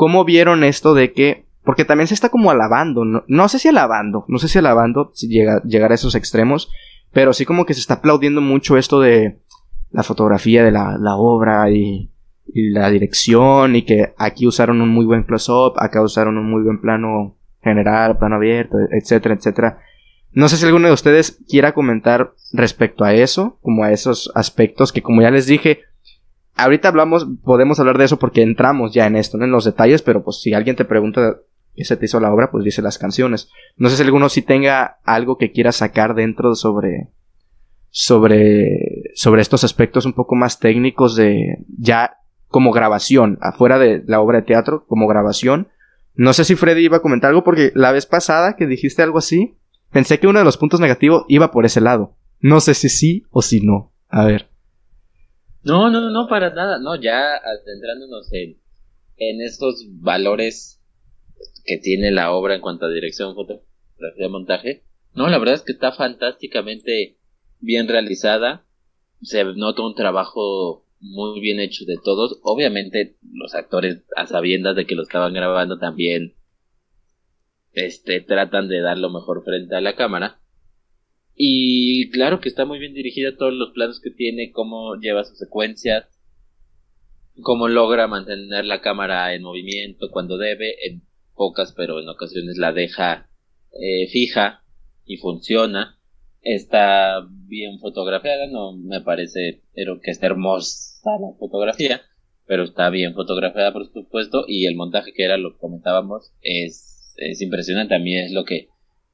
¿Cómo 0.00 0.24
vieron 0.24 0.64
esto 0.64 0.94
de 0.94 1.12
que... 1.12 1.44
Porque 1.62 1.84
también 1.84 2.08
se 2.08 2.14
está 2.14 2.30
como 2.30 2.50
alabando, 2.50 3.04
no, 3.04 3.22
no 3.28 3.48
sé 3.50 3.58
si 3.58 3.68
alabando, 3.68 4.24
no 4.28 4.38
sé 4.38 4.48
si 4.48 4.56
alabando, 4.56 5.10
si 5.12 5.28
llega, 5.28 5.62
llegar 5.62 5.92
a 5.92 5.94
esos 5.94 6.14
extremos, 6.14 6.70
pero 7.12 7.34
sí 7.34 7.44
como 7.44 7.66
que 7.66 7.74
se 7.74 7.80
está 7.80 7.94
aplaudiendo 7.96 8.40
mucho 8.40 8.78
esto 8.78 8.98
de 8.98 9.40
la 9.90 10.02
fotografía 10.02 10.64
de 10.64 10.70
la, 10.70 10.96
la 10.98 11.16
obra 11.16 11.70
y, 11.70 12.08
y, 12.46 12.70
la 12.70 12.88
dirección 12.88 13.76
y 13.76 13.82
que 13.82 14.14
aquí 14.16 14.46
usaron 14.46 14.80
un 14.80 14.88
muy 14.88 15.04
buen 15.04 15.24
close-up, 15.24 15.74
acá 15.76 16.00
usaron 16.00 16.38
un 16.38 16.50
muy 16.50 16.62
buen 16.62 16.80
plano 16.80 17.36
general, 17.62 18.16
plano 18.16 18.36
abierto, 18.36 18.78
etcétera, 18.92 19.34
etcétera. 19.34 19.80
No 20.32 20.48
sé 20.48 20.56
si 20.56 20.64
alguno 20.64 20.86
de 20.86 20.94
ustedes 20.94 21.42
quiera 21.46 21.74
comentar 21.74 22.32
respecto 22.54 23.04
a 23.04 23.12
eso, 23.12 23.58
como 23.60 23.84
a 23.84 23.92
esos 23.92 24.32
aspectos 24.34 24.92
que 24.92 25.02
como 25.02 25.20
ya 25.20 25.30
les 25.30 25.44
dije, 25.44 25.80
ahorita 26.56 26.88
hablamos, 26.88 27.26
podemos 27.44 27.80
hablar 27.80 27.98
de 27.98 28.04
eso 28.04 28.18
porque 28.18 28.42
entramos 28.42 28.92
ya 28.92 29.06
en 29.06 29.16
esto, 29.16 29.38
¿no? 29.38 29.44
en 29.44 29.50
los 29.50 29.64
detalles, 29.64 30.02
pero 30.02 30.22
pues 30.22 30.40
si 30.40 30.54
alguien 30.54 30.76
te 30.76 30.84
pregunta 30.84 31.38
qué 31.74 31.84
se 31.84 31.96
te 31.96 32.06
hizo 32.06 32.20
la 32.20 32.32
obra, 32.32 32.50
pues 32.50 32.64
dice 32.64 32.82
las 32.82 32.98
canciones. 32.98 33.50
No 33.76 33.88
sé 33.88 33.96
si 33.96 34.02
alguno 34.02 34.28
sí 34.28 34.42
tenga 34.42 34.98
algo 35.04 35.38
que 35.38 35.52
quiera 35.52 35.72
sacar 35.72 36.14
dentro 36.14 36.54
sobre 36.54 37.08
sobre 37.92 39.10
sobre 39.14 39.42
estos 39.42 39.64
aspectos 39.64 40.06
un 40.06 40.12
poco 40.12 40.36
más 40.36 40.60
técnicos 40.60 41.16
de 41.16 41.64
ya 41.76 42.18
como 42.48 42.72
grabación, 42.72 43.38
afuera 43.40 43.78
de 43.78 44.02
la 44.06 44.20
obra 44.20 44.40
de 44.40 44.46
teatro, 44.46 44.84
como 44.86 45.06
grabación. 45.06 45.68
No 46.14 46.32
sé 46.32 46.44
si 46.44 46.56
Freddy 46.56 46.84
iba 46.84 46.98
a 46.98 47.02
comentar 47.02 47.30
algo 47.30 47.44
porque 47.44 47.72
la 47.74 47.92
vez 47.92 48.06
pasada 48.06 48.56
que 48.56 48.66
dijiste 48.66 49.02
algo 49.02 49.18
así, 49.18 49.56
pensé 49.90 50.18
que 50.18 50.26
uno 50.26 50.40
de 50.40 50.44
los 50.44 50.56
puntos 50.56 50.80
negativos 50.80 51.24
iba 51.28 51.52
por 51.52 51.64
ese 51.64 51.80
lado. 51.80 52.16
No 52.40 52.60
sé 52.60 52.74
si 52.74 52.88
sí 52.88 53.24
o 53.30 53.42
si 53.42 53.60
no. 53.60 53.92
A 54.08 54.24
ver. 54.24 54.49
No, 55.62 55.90
no, 55.90 56.10
no, 56.10 56.26
para 56.28 56.50
nada. 56.50 56.78
No, 56.78 56.96
ya 56.96 57.36
adentrándonos 57.36 58.32
en, 58.32 58.60
en 59.16 59.42
estos 59.42 59.84
valores 60.00 60.82
que 61.64 61.78
tiene 61.78 62.10
la 62.10 62.32
obra 62.32 62.54
en 62.54 62.60
cuanto 62.60 62.86
a 62.86 62.90
dirección, 62.90 63.34
fotografía, 63.34 64.28
montaje. 64.28 64.84
No, 65.14 65.28
la 65.28 65.38
verdad 65.38 65.56
es 65.56 65.62
que 65.62 65.72
está 65.72 65.92
fantásticamente 65.92 67.18
bien 67.58 67.88
realizada. 67.88 68.64
Se 69.22 69.44
nota 69.44 69.82
un 69.82 69.94
trabajo 69.94 70.86
muy 71.00 71.40
bien 71.40 71.60
hecho 71.60 71.84
de 71.84 71.98
todos. 72.02 72.38
Obviamente, 72.42 73.16
los 73.32 73.54
actores, 73.54 74.04
a 74.16 74.26
sabiendas 74.26 74.76
de 74.76 74.86
que 74.86 74.94
lo 74.94 75.02
estaban 75.02 75.34
grabando, 75.34 75.78
también 75.78 76.34
este, 77.72 78.20
tratan 78.20 78.68
de 78.68 78.80
dar 78.80 78.98
lo 78.98 79.10
mejor 79.10 79.44
frente 79.44 79.76
a 79.76 79.80
la 79.80 79.96
cámara. 79.96 80.39
Y 81.42 82.10
claro 82.10 82.38
que 82.38 82.50
está 82.50 82.66
muy 82.66 82.78
bien 82.78 82.92
dirigida 82.92 83.34
todos 83.34 83.54
los 83.54 83.70
planos 83.70 83.98
que 83.98 84.10
tiene, 84.10 84.52
cómo 84.52 84.96
lleva 84.96 85.24
sus 85.24 85.38
secuencias, 85.38 86.04
cómo 87.40 87.66
logra 87.66 88.06
mantener 88.08 88.66
la 88.66 88.82
cámara 88.82 89.32
en 89.32 89.42
movimiento 89.42 90.10
cuando 90.10 90.36
debe, 90.36 90.74
en 90.86 91.00
pocas 91.34 91.72
pero 91.74 91.98
en 91.98 92.10
ocasiones 92.10 92.58
la 92.58 92.74
deja 92.74 93.30
eh, 93.72 94.06
fija 94.08 94.64
y 95.06 95.16
funciona. 95.16 95.98
Está 96.42 97.26
bien 97.48 97.78
fotografiada, 97.78 98.46
no 98.46 98.76
me 98.76 99.00
parece 99.00 99.62
pero 99.74 99.98
que 99.98 100.10
está 100.10 100.26
hermosa 100.26 101.10
la 101.18 101.38
fotografía, 101.38 102.02
pero 102.44 102.64
está 102.64 102.90
bien 102.90 103.14
fotografiada 103.14 103.72
por 103.72 103.90
supuesto 103.90 104.44
y 104.46 104.66
el 104.66 104.76
montaje 104.76 105.14
que 105.14 105.24
era 105.24 105.38
lo 105.38 105.54
que 105.54 105.60
comentábamos 105.60 106.34
es, 106.42 107.14
es 107.16 107.40
impresionante, 107.40 107.94
a 107.94 107.98
mí 107.98 108.14
es 108.14 108.30
lo 108.30 108.44
que 108.44 108.68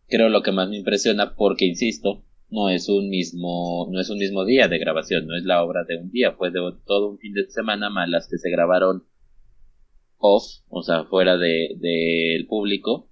creo 0.09 0.28
lo 0.28 0.42
que 0.42 0.52
más 0.52 0.68
me 0.68 0.78
impresiona 0.78 1.34
porque, 1.34 1.64
insisto, 1.64 2.24
no 2.50 2.68
es 2.68 2.88
un 2.88 3.09
mismo, 3.09 3.88
no 3.90 4.00
es 4.00 4.11
un 4.11 4.18
mismo 4.18 4.44
día 4.44 4.68
de 4.68 4.78
grabación, 4.78 5.26
no 5.26 5.36
es 5.36 5.44
la 5.44 5.62
obra 5.62 5.84
de 5.84 5.96
un 5.96 6.11
día, 6.11 6.32
fue 6.32 6.50
de 6.50 6.61
todo 6.86 7.11
un 7.11 7.18
fin 7.18 7.32
de 7.32 7.48
semana 7.50 7.90
más 7.90 8.09
las 8.09 8.28
que 8.28 8.38
se 8.38 8.50
grabaron 8.50 9.04
off, 10.18 10.44
o 10.68 10.82
sea, 10.82 11.04
fuera 11.04 11.36
del 11.36 11.78
de, 11.78 12.46
público, 12.48 13.11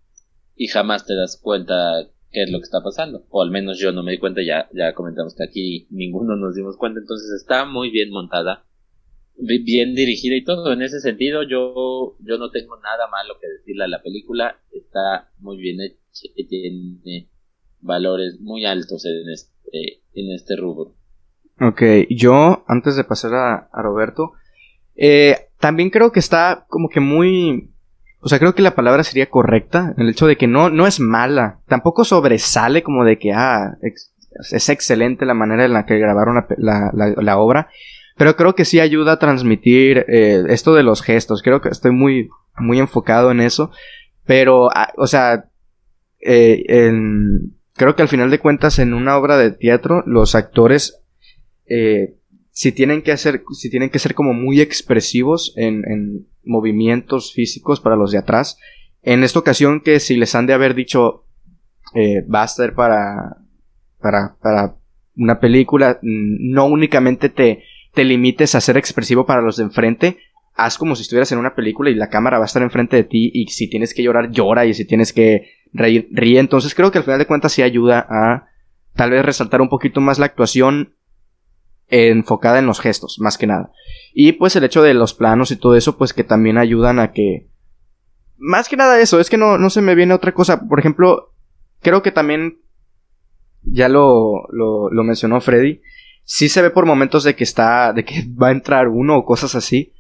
y 0.57 0.69
jamás 0.69 1.05
te 1.07 1.15
das 1.15 1.39
cuenta 1.41 2.09
qué 2.31 2.45
es 2.45 2.51
lo 2.51 2.59
que 2.59 2.65
está 2.65 2.83
pasando, 2.83 3.27
o 3.29 3.43
al 3.43 3.51
menos 3.51 3.79
yo 3.79 3.93
no 3.93 4.03
me 4.03 4.13
di 4.13 4.19
cuenta, 4.19 4.41
ya, 4.43 4.69
ya 4.73 4.95
comentamos 4.95 5.35
que 5.35 5.45
aquí 5.45 5.87
ninguno 5.91 6.37
nos 6.37 6.55
dimos 6.55 6.77
cuenta, 6.77 7.01
entonces 7.01 7.31
está 7.41 7.65
muy 7.65 7.91
bien 7.91 8.11
montada, 8.11 8.67
bien 9.37 9.95
dirigida 9.95 10.37
y 10.37 10.45
todo, 10.45 10.73
en 10.73 10.83
ese 10.83 11.01
sentido 11.01 11.43
yo, 11.43 12.17
yo 12.21 12.39
no 12.39 12.51
tengo 12.51 12.77
nada 12.77 13.09
malo 13.09 13.35
que 13.41 13.49
decirle 13.49 13.85
a 13.85 13.89
la 13.89 14.03
película, 14.03 14.61
está 14.73 15.33
muy 15.39 15.59
bien 15.59 15.81
hecha, 15.81 16.04
tiene 16.49 17.29
valores 17.81 18.41
muy 18.41 18.65
altos 18.65 19.05
en 19.05 19.31
este, 19.31 20.03
en 20.15 20.33
este 20.33 20.57
rubro. 20.57 20.95
Ok, 21.61 21.83
yo, 22.11 22.65
antes 22.67 22.97
de 22.97 23.05
pasar 23.05 23.35
a, 23.35 23.83
Roberto, 23.83 24.33
eh, 24.97 25.49
también 25.61 25.91
creo 25.91 26.13
que 26.13 26.21
está 26.21 26.67
como 26.69 26.89
que 26.89 27.01
muy... 27.01 27.71
O 28.21 28.29
sea, 28.29 28.39
creo 28.39 28.55
que 28.55 28.63
la 28.63 28.75
palabra 28.75 29.05
sería 29.05 29.29
correcta, 29.29 29.95
el 29.99 30.09
hecho 30.09 30.27
de 30.27 30.37
que 30.37 30.47
no, 30.47 30.71
no 30.71 30.87
es 30.87 30.99
mala, 30.99 31.61
tampoco 31.69 32.05
sobresale 32.05 32.83
como 32.83 33.05
de 33.05 33.19
que, 33.19 33.33
ah, 33.35 33.77
es 33.83 34.69
excelente 34.71 35.27
la 35.27 35.35
manera 35.35 35.67
en 35.67 35.75
la 35.75 35.85
que 35.85 35.99
grabaron 35.99 36.43
la, 36.57 36.91
la, 36.95 37.39
obra, 37.39 37.69
pero 38.17 38.35
creo 38.35 38.55
que 38.55 38.65
sí 38.65 38.81
ayuda 38.81 39.13
a 39.13 39.19
transmitir 39.19 40.07
eh, 40.09 40.43
esto 40.49 40.75
de 40.75 40.83
los 40.83 41.03
gestos, 41.03 41.43
creo 41.43 41.61
que 41.61 41.69
estoy 41.69 41.91
muy, 41.91 42.31
muy 42.57 42.79
enfocado 42.79 43.31
en 43.31 43.43
eso, 43.43 43.71
pero, 44.25 44.71
ah, 44.75 44.91
o 44.97 45.07
sea, 45.07 45.51
eh, 46.25 46.65
creo 47.75 47.95
que 47.95 48.03
al 48.03 48.09
final 48.09 48.31
de 48.31 48.39
cuentas 48.39 48.79
en 48.79 48.95
una 48.95 49.17
obra 49.17 49.37
de 49.37 49.51
teatro 49.51 50.03
los 50.07 50.35
actores 50.35 51.03
eh, 51.67 52.17
si 52.51 52.73
tienen 52.73 53.03
que 53.03 53.13
hacer 53.13 53.43
si 53.53 53.69
tienen 53.71 53.91
que 53.91 53.99
ser 53.99 54.15
como 54.15 54.33
muy 54.33 54.61
expresivos 54.61 55.53
en, 55.57 55.85
en, 55.91 56.27
movimientos 56.47 57.33
físicos 57.33 57.81
para 57.81 57.97
los 57.97 58.11
de 58.11 58.19
atrás 58.19 58.59
en 59.03 59.25
esta 59.25 59.39
ocasión 59.39 59.81
que 59.81 59.99
si 59.99 60.15
les 60.17 60.35
han 60.35 60.47
de 60.47 60.53
haber 60.53 60.75
dicho 60.75 61.25
eh, 61.95 62.21
va 62.23 62.43
a 62.43 62.49
ser 62.49 62.75
para 62.75 63.39
para 63.99 64.37
para 64.43 64.77
una 65.17 65.41
película 65.41 65.99
no 66.03 66.67
únicamente 66.67 67.31
te 67.31 67.65
te 67.95 68.05
limites 68.05 68.55
a 68.55 68.61
ser 68.61 68.77
expresivo 68.77 69.25
para 69.25 69.41
los 69.41 69.57
de 69.57 69.63
enfrente 69.63 70.19
haz 70.55 70.77
como 70.77 70.97
si 70.97 71.03
estuvieras 71.03 71.33
en 71.33 71.39
una 71.39 71.55
película 71.55 71.89
y 71.89 71.95
la 71.95 72.11
cámara 72.11 72.39
va 72.39 72.45
a 72.45 72.47
estar 72.47 72.63
enfrente 72.63 72.97
de 72.97 73.05
ti 73.05 73.31
y 73.33 73.47
si 73.49 73.69
tienes 73.69 73.95
que 73.95 74.03
llorar 74.03 74.31
llora 74.31 74.67
y 74.67 74.75
si 74.75 74.85
tienes 74.85 75.15
que 75.15 75.49
reír. 75.75 76.39
Entonces 76.39 76.75
creo 76.75 76.91
que 76.91 76.99
al 76.99 77.05
final 77.05 77.19
de 77.19 77.27
cuentas 77.27 77.53
sí 77.53 77.63
ayuda 77.63 78.07
a 78.09 78.47
tal 78.95 79.11
vez 79.11 79.25
resaltar 79.25 79.61
un 79.61 79.69
poquito 79.69 80.01
más 80.01 80.19
la 80.19 80.27
actuación 80.27 80.95
enfocada 81.89 82.59
en 82.59 82.67
los 82.67 82.81
gestos, 82.81 83.19
más 83.21 83.37
que 83.37 83.47
nada. 83.47 83.71
Y 84.15 84.33
pues 84.33 84.57
el 84.57 84.65
hecho 84.65 84.83
de 84.83 84.95
los 84.95 85.15
planos 85.15 85.51
y 85.51 85.57
todo 85.57 85.77
eso, 85.77 85.99
pues 85.99 86.13
que 86.13 86.25
también 86.25 86.57
ayudan 86.57 86.99
a 86.99 87.13
que... 87.13 87.49
Más 88.37 88.69
que 88.69 88.77
nada 88.77 89.01
eso, 89.01 89.21
es 89.21 89.31
que 89.31 89.37
no, 89.37 89.59
no 89.59 89.71
se 89.71 89.81
me 89.81 89.95
viene 89.95 90.15
otra 90.15 90.33
cosa. 90.33 90.67
Por 90.67 90.79
ejemplo, 90.79 91.33
creo 91.81 92.03
que 92.03 92.11
también, 92.11 92.59
ya 93.63 93.89
lo, 93.89 94.47
lo, 94.51 94.91
lo 94.91 95.05
mencionó 95.05 95.41
Freddy, 95.41 95.81
sí 96.25 96.49
se 96.49 96.63
ve 96.63 96.71
por 96.71 96.87
momentos 96.87 97.25
de 97.25 97.37
que 97.37 97.45
está, 97.45 97.93
de 97.93 98.05
que 98.05 98.25
va 98.43 98.49
a 98.49 98.53
entrar 98.53 98.89
uno 98.89 99.19
o 99.19 99.25
cosas 99.25 99.55
así. 99.55 99.93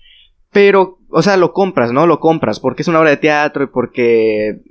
Pero, 0.52 0.98
o 1.10 1.22
sea, 1.22 1.36
lo 1.36 1.52
compras, 1.52 1.92
¿no? 1.92 2.06
Lo 2.06 2.20
compras 2.20 2.60
porque 2.60 2.82
es 2.82 2.88
una 2.88 3.00
obra 3.00 3.10
de 3.10 3.16
teatro 3.16 3.64
y 3.64 3.66
porque 3.66 4.62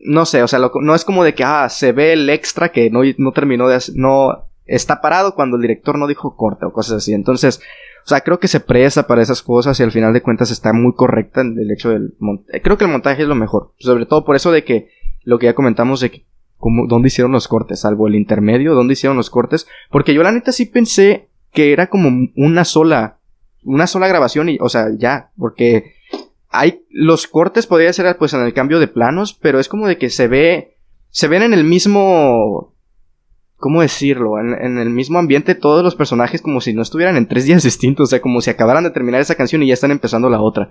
no 0.00 0.26
sé, 0.26 0.42
o 0.42 0.48
sea, 0.48 0.58
no 0.58 0.94
es 0.94 1.04
como 1.04 1.24
de 1.24 1.34
que, 1.34 1.44
ah, 1.44 1.68
se 1.68 1.92
ve 1.92 2.12
el 2.12 2.28
extra 2.30 2.70
que 2.70 2.90
no, 2.90 3.00
no 3.18 3.32
terminó 3.32 3.68
de 3.68 3.76
hacer, 3.76 3.94
no 3.96 4.46
está 4.66 5.00
parado 5.00 5.34
cuando 5.34 5.56
el 5.56 5.62
director 5.62 5.98
no 5.98 6.06
dijo 6.06 6.36
corte 6.36 6.64
o 6.64 6.72
cosas 6.72 6.98
así. 6.98 7.12
Entonces, 7.12 7.60
o 8.04 8.08
sea, 8.08 8.22
creo 8.22 8.38
que 8.38 8.48
se 8.48 8.60
presta 8.60 9.06
para 9.06 9.22
esas 9.22 9.42
cosas 9.42 9.78
y 9.78 9.82
al 9.82 9.92
final 9.92 10.12
de 10.12 10.22
cuentas 10.22 10.50
está 10.50 10.72
muy 10.72 10.94
correcta 10.94 11.42
en 11.42 11.58
el 11.58 11.70
hecho 11.70 11.90
del 11.90 12.14
montaje. 12.18 12.62
Creo 12.62 12.78
que 12.78 12.84
el 12.84 12.90
montaje 12.90 13.22
es 13.22 13.28
lo 13.28 13.34
mejor. 13.34 13.72
Sobre 13.78 14.06
todo 14.06 14.24
por 14.24 14.36
eso 14.36 14.52
de 14.52 14.64
que 14.64 14.88
lo 15.24 15.38
que 15.38 15.46
ya 15.46 15.54
comentamos 15.54 16.00
de 16.00 16.10
que, 16.10 16.24
como, 16.56 16.86
dónde 16.86 17.08
hicieron 17.08 17.32
los 17.32 17.48
cortes, 17.48 17.80
salvo 17.80 18.06
el 18.06 18.14
intermedio, 18.14 18.74
dónde 18.74 18.94
hicieron 18.94 19.16
los 19.16 19.30
cortes. 19.30 19.66
Porque 19.90 20.14
yo 20.14 20.22
la 20.22 20.32
neta 20.32 20.52
sí 20.52 20.66
pensé 20.66 21.28
que 21.52 21.72
era 21.72 21.88
como 21.88 22.28
una 22.36 22.64
sola, 22.64 23.18
una 23.64 23.86
sola 23.86 24.08
grabación 24.08 24.48
y, 24.48 24.58
o 24.60 24.68
sea, 24.68 24.86
ya, 24.96 25.30
porque 25.36 25.94
hay 26.50 26.84
los 26.90 27.26
cortes 27.26 27.66
podría 27.66 27.92
ser 27.92 28.16
pues 28.18 28.34
en 28.34 28.40
el 28.40 28.52
cambio 28.52 28.80
de 28.80 28.88
planos, 28.88 29.34
pero 29.34 29.60
es 29.60 29.68
como 29.68 29.86
de 29.86 29.98
que 29.98 30.10
se 30.10 30.28
ve 30.28 30.76
se 31.08 31.28
ven 31.28 31.42
en 31.42 31.54
el 31.54 31.64
mismo 31.64 32.74
¿cómo 33.56 33.82
decirlo? 33.82 34.38
En, 34.38 34.78
el 34.78 34.90
mismo 34.90 35.18
ambiente 35.18 35.54
todos 35.54 35.84
los 35.84 35.94
personajes 35.94 36.42
como 36.42 36.60
si 36.60 36.72
no 36.72 36.82
estuvieran 36.82 37.16
en 37.16 37.28
tres 37.28 37.44
días 37.44 37.62
distintos, 37.64 38.04
o 38.04 38.10
sea, 38.10 38.20
como 38.20 38.40
si 38.40 38.50
acabaran 38.50 38.84
de 38.84 38.90
terminar 38.90 39.20
esa 39.20 39.34
canción 39.36 39.62
y 39.62 39.68
ya 39.68 39.74
están 39.74 39.90
empezando 39.90 40.28
la 40.28 40.40
otra. 40.40 40.70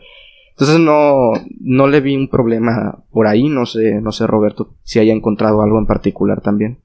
Entonces 0.51 0.79
no 0.79 1.31
no 1.61 1.87
le 1.87 2.01
vi 2.01 2.17
un 2.17 2.27
problema 2.27 3.03
por 3.11 3.27
ahí, 3.27 3.47
no 3.47 3.65
sé, 3.65 4.01
no 4.01 4.11
sé 4.11 4.27
Roberto 4.27 4.75
si 4.83 4.99
haya 4.99 5.13
encontrado 5.13 5.61
algo 5.61 5.79
en 5.79 5.85
particular 5.85 6.41
también. 6.41 6.79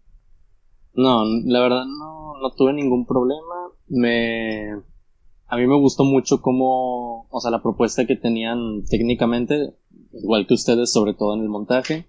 No, 0.94 1.24
la 1.24 1.60
verdad 1.60 1.84
no 1.86 2.14
no 2.40 2.50
tuve 2.50 2.72
ningún 2.72 3.06
problema. 3.06 3.54
Me 3.88 4.76
a 5.54 5.56
mí 5.56 5.68
me 5.68 5.78
gustó 5.78 6.02
mucho 6.02 6.42
cómo, 6.42 7.28
o 7.30 7.40
sea, 7.40 7.52
la 7.52 7.62
propuesta 7.62 8.06
que 8.06 8.16
tenían 8.16 8.84
técnicamente, 8.90 9.72
igual 10.12 10.48
que 10.48 10.54
ustedes, 10.54 10.92
sobre 10.92 11.14
todo 11.14 11.34
en 11.34 11.42
el 11.42 11.48
montaje. 11.48 12.08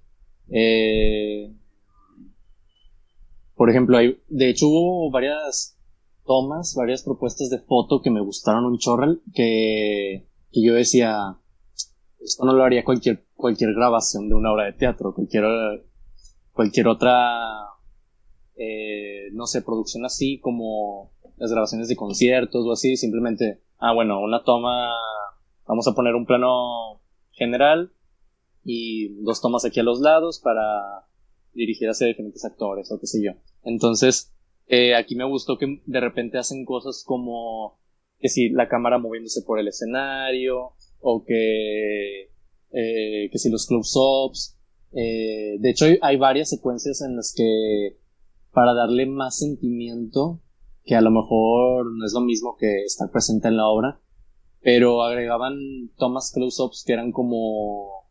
Eh, 0.50 1.54
por 3.54 3.70
ejemplo, 3.70 4.00
hay, 4.00 4.20
de 4.30 4.50
hecho 4.50 4.68
hubo 4.68 5.12
varias 5.12 5.78
tomas, 6.26 6.74
varias 6.76 7.04
propuestas 7.04 7.52
de 7.52 7.60
foto 7.60 8.02
que 8.02 8.10
me 8.10 8.20
gustaron 8.20 8.66
un 8.66 8.80
chorral, 8.80 9.22
que, 9.36 10.28
que 10.52 10.66
yo 10.66 10.74
decía, 10.74 11.38
esto 12.20 12.46
no 12.46 12.54
lo 12.54 12.64
haría 12.64 12.84
cualquier, 12.84 13.28
cualquier 13.36 13.74
grabación 13.76 14.28
de 14.28 14.34
una 14.34 14.54
obra 14.54 14.66
de 14.66 14.74
teatro, 14.74 15.14
cualquier, 15.14 15.46
cualquier 16.52 16.88
otra, 16.88 17.38
eh, 18.56 19.30
no 19.34 19.46
sé, 19.46 19.62
producción 19.62 20.04
así 20.04 20.39
como 20.39 21.12
las 21.38 21.52
grabaciones 21.52 21.88
de 21.88 21.96
conciertos 21.96 22.66
o 22.66 22.72
así, 22.72 22.98
simplemente, 22.98 23.62
ah, 23.78 23.94
bueno, 23.94 24.22
una 24.22 24.44
toma, 24.44 24.90
vamos 25.68 25.88
a 25.88 25.94
poner 25.94 26.16
un 26.16 26.26
plano 26.26 27.02
general 27.32 27.92
y 28.64 29.22
dos 29.24 29.42
tomas 29.42 29.66
aquí 29.66 29.80
a 29.80 29.84
los 29.84 30.00
lados 30.00 30.40
para 30.40 31.08
dirigir 31.54 31.90
hacia 31.90 32.08
diferentes 32.08 32.44
actores 32.46 32.92
o 32.92 33.00
qué 33.00 33.08
sé 33.08 33.24
yo. 33.24 33.32
Entonces, 33.64 34.34
eh, 34.68 34.96
aquí 34.96 35.16
me 35.16 35.26
gustó 35.26 35.58
que 35.58 35.82
de 35.86 36.00
repente 36.00 36.38
hacen 36.38 36.66
cosas 36.66 37.04
como 37.06 37.80
que 38.20 38.30
si 38.30 38.50
la 38.50 38.68
cámara 38.68 38.98
moviéndose 38.98 39.42
por 39.44 39.60
el 39.60 39.68
escenario 39.68 40.74
o 41.00 41.24
que, 41.24 42.32
eh, 42.72 43.30
que 43.32 43.38
si 43.38 43.50
los 43.50 43.68
close-ups. 43.68 44.58
Eh, 44.94 45.58
de 45.60 45.70
hecho, 45.70 45.86
hay 46.02 46.18
varias 46.18 46.50
secuencias 46.50 47.02
en 47.02 47.16
las 47.16 47.34
que 47.36 47.98
para 48.52 48.74
darle 48.74 49.06
más 49.06 49.38
sentimiento 49.38 50.42
que 50.86 50.96
a 50.96 51.02
lo 51.02 51.12
mejor 51.12 51.92
no 51.92 52.06
es 52.06 52.14
lo 52.14 52.22
mismo 52.22 52.56
que 52.58 52.84
estar 52.84 53.10
presente 53.10 53.48
en 53.48 53.58
la 53.58 53.68
obra, 53.68 54.00
pero 54.62 55.04
agregaban 55.04 55.58
tomas 55.98 56.32
close-ups 56.32 56.84
que 56.86 56.94
eran 56.94 57.12
como, 57.12 58.08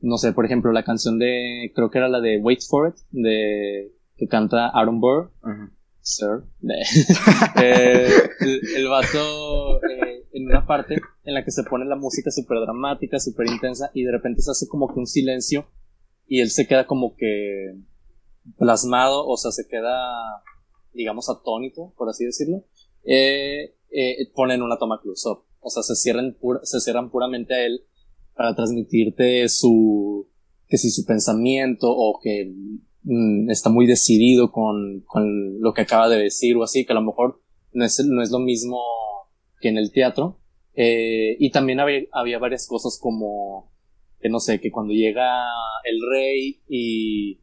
no 0.00 0.18
sé, 0.18 0.32
por 0.32 0.44
ejemplo, 0.44 0.70
la 0.72 0.84
canción 0.84 1.18
de, 1.18 1.72
creo 1.74 1.90
que 1.90 1.98
era 1.98 2.08
la 2.08 2.20
de 2.20 2.38
Wait 2.38 2.60
for 2.68 2.88
It, 2.88 2.96
de, 3.10 3.92
que 4.16 4.28
canta 4.28 4.68
Aaron 4.68 5.00
Burr, 5.00 5.32
Sir, 6.00 6.44
eh, 7.62 8.08
el, 8.76 8.88
vato 8.88 9.82
eh, 9.84 10.24
en 10.32 10.46
una 10.46 10.66
parte 10.66 10.96
en 11.24 11.34
la 11.34 11.44
que 11.44 11.50
se 11.50 11.64
pone 11.64 11.84
la 11.84 11.96
música 11.96 12.30
súper 12.30 12.60
dramática, 12.60 13.18
súper 13.18 13.46
intensa, 13.48 13.90
y 13.94 14.04
de 14.04 14.12
repente 14.12 14.42
se 14.42 14.50
hace 14.50 14.68
como 14.68 14.92
que 14.92 15.00
un 15.00 15.06
silencio, 15.06 15.66
y 16.26 16.40
él 16.40 16.50
se 16.50 16.66
queda 16.66 16.86
como 16.86 17.14
que 17.16 17.74
plasmado, 18.58 19.26
o 19.26 19.36
sea, 19.36 19.50
se 19.50 19.66
queda 19.66 20.42
digamos, 20.92 21.28
atónito, 21.28 21.92
por 21.96 22.08
así 22.08 22.24
decirlo, 22.24 22.64
eh, 23.04 23.74
eh, 23.90 24.30
ponen 24.34 24.62
una 24.62 24.78
toma 24.78 25.00
close-up. 25.00 25.44
O 25.60 25.70
sea, 25.70 25.82
se 25.82 25.96
cierran, 25.96 26.36
se 26.62 26.80
cierran 26.80 27.10
puramente 27.10 27.54
a 27.54 27.66
él 27.66 27.84
para 28.34 28.54
transmitirte 28.54 29.48
su, 29.48 30.28
que 30.68 30.78
si 30.78 30.90
su 30.90 31.04
pensamiento 31.04 31.88
o 31.90 32.20
que 32.22 32.52
mm, 33.02 33.50
está 33.50 33.70
muy 33.70 33.86
decidido 33.86 34.52
con, 34.52 35.02
con 35.06 35.60
lo 35.60 35.72
que 35.72 35.82
acaba 35.82 36.08
de 36.08 36.22
decir 36.22 36.56
o 36.56 36.62
así, 36.62 36.84
que 36.84 36.92
a 36.92 36.96
lo 36.96 37.02
mejor 37.02 37.40
no 37.72 37.84
es, 37.84 38.04
no 38.04 38.22
es 38.22 38.30
lo 38.30 38.38
mismo 38.38 38.80
que 39.60 39.68
en 39.68 39.78
el 39.78 39.92
teatro. 39.92 40.38
Eh, 40.74 41.36
y 41.40 41.50
también 41.50 41.80
había, 41.80 42.02
había 42.12 42.38
varias 42.38 42.66
cosas 42.68 42.98
como, 43.00 43.72
que 44.20 44.28
no 44.28 44.38
sé, 44.38 44.60
que 44.60 44.70
cuando 44.70 44.92
llega 44.92 45.44
el 45.84 46.00
rey 46.08 46.60
y 46.68 47.40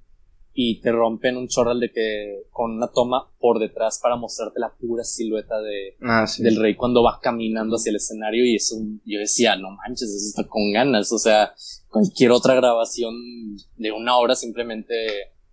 y 0.58 0.80
te 0.80 0.90
rompen 0.94 1.36
un 1.36 1.50
chorral 1.50 1.82
de 1.82 1.92
que 1.92 2.46
con 2.50 2.78
una 2.78 2.88
toma 2.88 3.30
por 3.40 3.60
detrás 3.60 4.00
para 4.02 4.16
mostrarte 4.16 4.58
la 4.58 4.74
pura 4.74 5.04
silueta 5.04 5.62
de, 5.62 5.98
ah, 6.02 6.26
del 6.40 6.56
rey 6.56 6.76
cuando 6.76 7.04
va 7.04 7.20
caminando 7.22 7.76
hacia 7.76 7.90
el 7.90 7.98
escenario 7.98 8.46
y 8.46 8.56
eso 8.56 8.78
yo 9.04 9.20
decía, 9.20 9.58
no 9.58 9.72
manches, 9.72 10.10
eso 10.10 10.30
está 10.30 10.48
con 10.48 10.72
ganas, 10.72 11.12
o 11.12 11.20
sea, 11.20 11.54
cualquier 11.90 12.32
otra 12.32 12.56
grabación 12.56 13.14
de 13.76 13.92
una 13.92 14.18
hora 14.18 14.34
simplemente, 14.34 14.96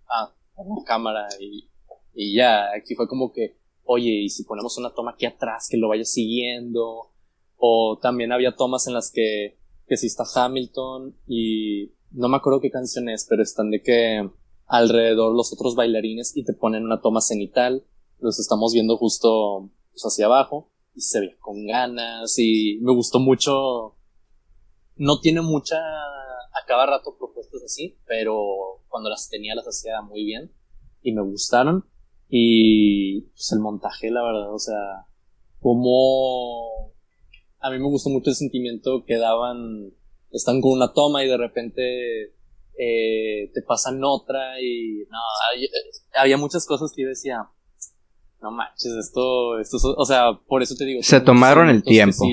ah, 0.09 0.33
la 0.55 0.85
cámara 0.85 1.27
y, 1.37 1.67
y 2.13 2.35
ya, 2.35 2.71
aquí 2.73 2.95
fue 2.95 3.09
como 3.09 3.33
que, 3.33 3.57
oye, 3.83 4.09
y 4.09 4.29
si 4.29 4.45
ponemos 4.45 4.77
una 4.77 4.93
toma 4.93 5.11
aquí 5.11 5.25
atrás 5.25 5.67
que 5.69 5.75
lo 5.75 5.89
vaya 5.89 6.05
siguiendo, 6.05 7.09
o 7.57 7.99
también 8.01 8.31
había 8.31 8.55
tomas 8.55 8.87
en 8.87 8.93
las 8.93 9.11
que, 9.11 9.57
que 9.85 9.97
si 9.97 10.07
está 10.07 10.23
Hamilton 10.33 11.13
y 11.27 11.91
no 12.11 12.29
me 12.29 12.37
acuerdo 12.37 12.61
qué 12.61 12.71
canción 12.71 13.09
es, 13.09 13.25
pero 13.29 13.43
están 13.43 13.69
de 13.69 13.81
que 13.81 14.29
alrededor 14.73 15.35
los 15.35 15.53
otros 15.53 15.75
bailarines 15.75 16.35
y 16.35 16.43
te 16.43 16.53
ponen 16.53 16.83
una 16.83 16.99
toma 16.99 17.21
cenital, 17.21 17.85
los 18.19 18.39
estamos 18.39 18.73
viendo 18.73 18.97
justo 18.97 19.69
pues, 19.91 20.01
hacia 20.03 20.25
abajo 20.25 20.71
y 20.95 21.01
se 21.01 21.19
ve 21.19 21.37
con 21.39 21.67
ganas 21.67 22.39
y 22.39 22.79
me 22.81 22.91
gustó 22.91 23.19
mucho, 23.19 23.95
no 24.95 25.19
tiene 25.19 25.41
mucha 25.41 25.77
a 25.77 26.65
cada 26.67 26.87
rato 26.87 27.15
propuestas 27.19 27.61
así, 27.63 27.99
pero 28.07 28.81
cuando 28.87 29.11
las 29.11 29.29
tenía 29.29 29.53
las 29.53 29.67
hacía 29.67 30.01
muy 30.01 30.25
bien 30.25 30.51
y 31.03 31.11
me 31.11 31.21
gustaron. 31.21 31.85
Y 32.27 33.21
pues 33.21 33.51
el 33.51 33.59
montaje 33.59 34.09
la 34.09 34.23
verdad, 34.23 34.51
o 34.51 34.57
sea, 34.57 35.05
como 35.59 36.93
a 37.59 37.69
mí 37.69 37.77
me 37.77 37.89
gustó 37.89 38.09
mucho 38.09 38.31
el 38.31 38.35
sentimiento 38.35 39.05
que 39.05 39.17
daban, 39.17 39.93
están 40.31 40.61
con 40.61 40.71
una 40.71 40.93
toma 40.93 41.23
y 41.23 41.27
de 41.27 41.37
repente 41.37 42.33
eh, 42.77 43.51
te 43.53 43.61
pasan 43.61 44.03
otra 44.03 44.59
y 44.61 45.05
no, 45.09 45.17
había 46.15 46.37
muchas 46.37 46.65
cosas 46.65 46.91
que 46.95 47.03
yo 47.03 47.09
decía, 47.09 47.47
no 48.41 48.51
manches, 48.51 48.93
esto, 48.93 49.59
esto, 49.59 49.77
o 49.95 50.05
sea, 50.05 50.39
por 50.47 50.61
eso 50.61 50.75
te 50.75 50.85
digo. 50.85 51.01
Se 51.03 51.21
tomaron 51.21 51.69
el 51.69 51.83
tiempo. 51.83 52.25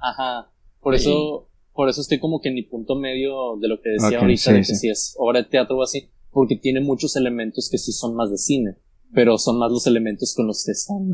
ajá, 0.00 0.50
por 0.80 0.94
eso, 0.94 1.48
por 1.72 1.88
eso 1.88 2.00
estoy 2.00 2.20
como 2.20 2.40
que 2.40 2.50
en 2.50 2.54
mi 2.54 2.62
punto 2.62 2.94
medio 2.94 3.56
de 3.60 3.68
lo 3.68 3.80
que 3.80 3.90
decía 3.90 4.20
ahorita, 4.20 4.52
de 4.52 4.58
que 4.58 4.64
si 4.64 4.88
es 4.88 5.14
obra 5.18 5.42
de 5.42 5.48
teatro 5.48 5.76
o 5.76 5.82
así, 5.82 6.10
porque 6.30 6.56
tiene 6.56 6.80
muchos 6.80 7.16
elementos 7.16 7.68
que 7.70 7.78
sí 7.78 7.92
son 7.92 8.14
más 8.14 8.30
de 8.30 8.38
cine, 8.38 8.76
pero 9.12 9.38
son 9.38 9.58
más 9.58 9.70
los 9.70 9.86
elementos 9.86 10.34
con 10.34 10.46
los 10.46 10.64
que 10.64 10.72
están 10.72 11.10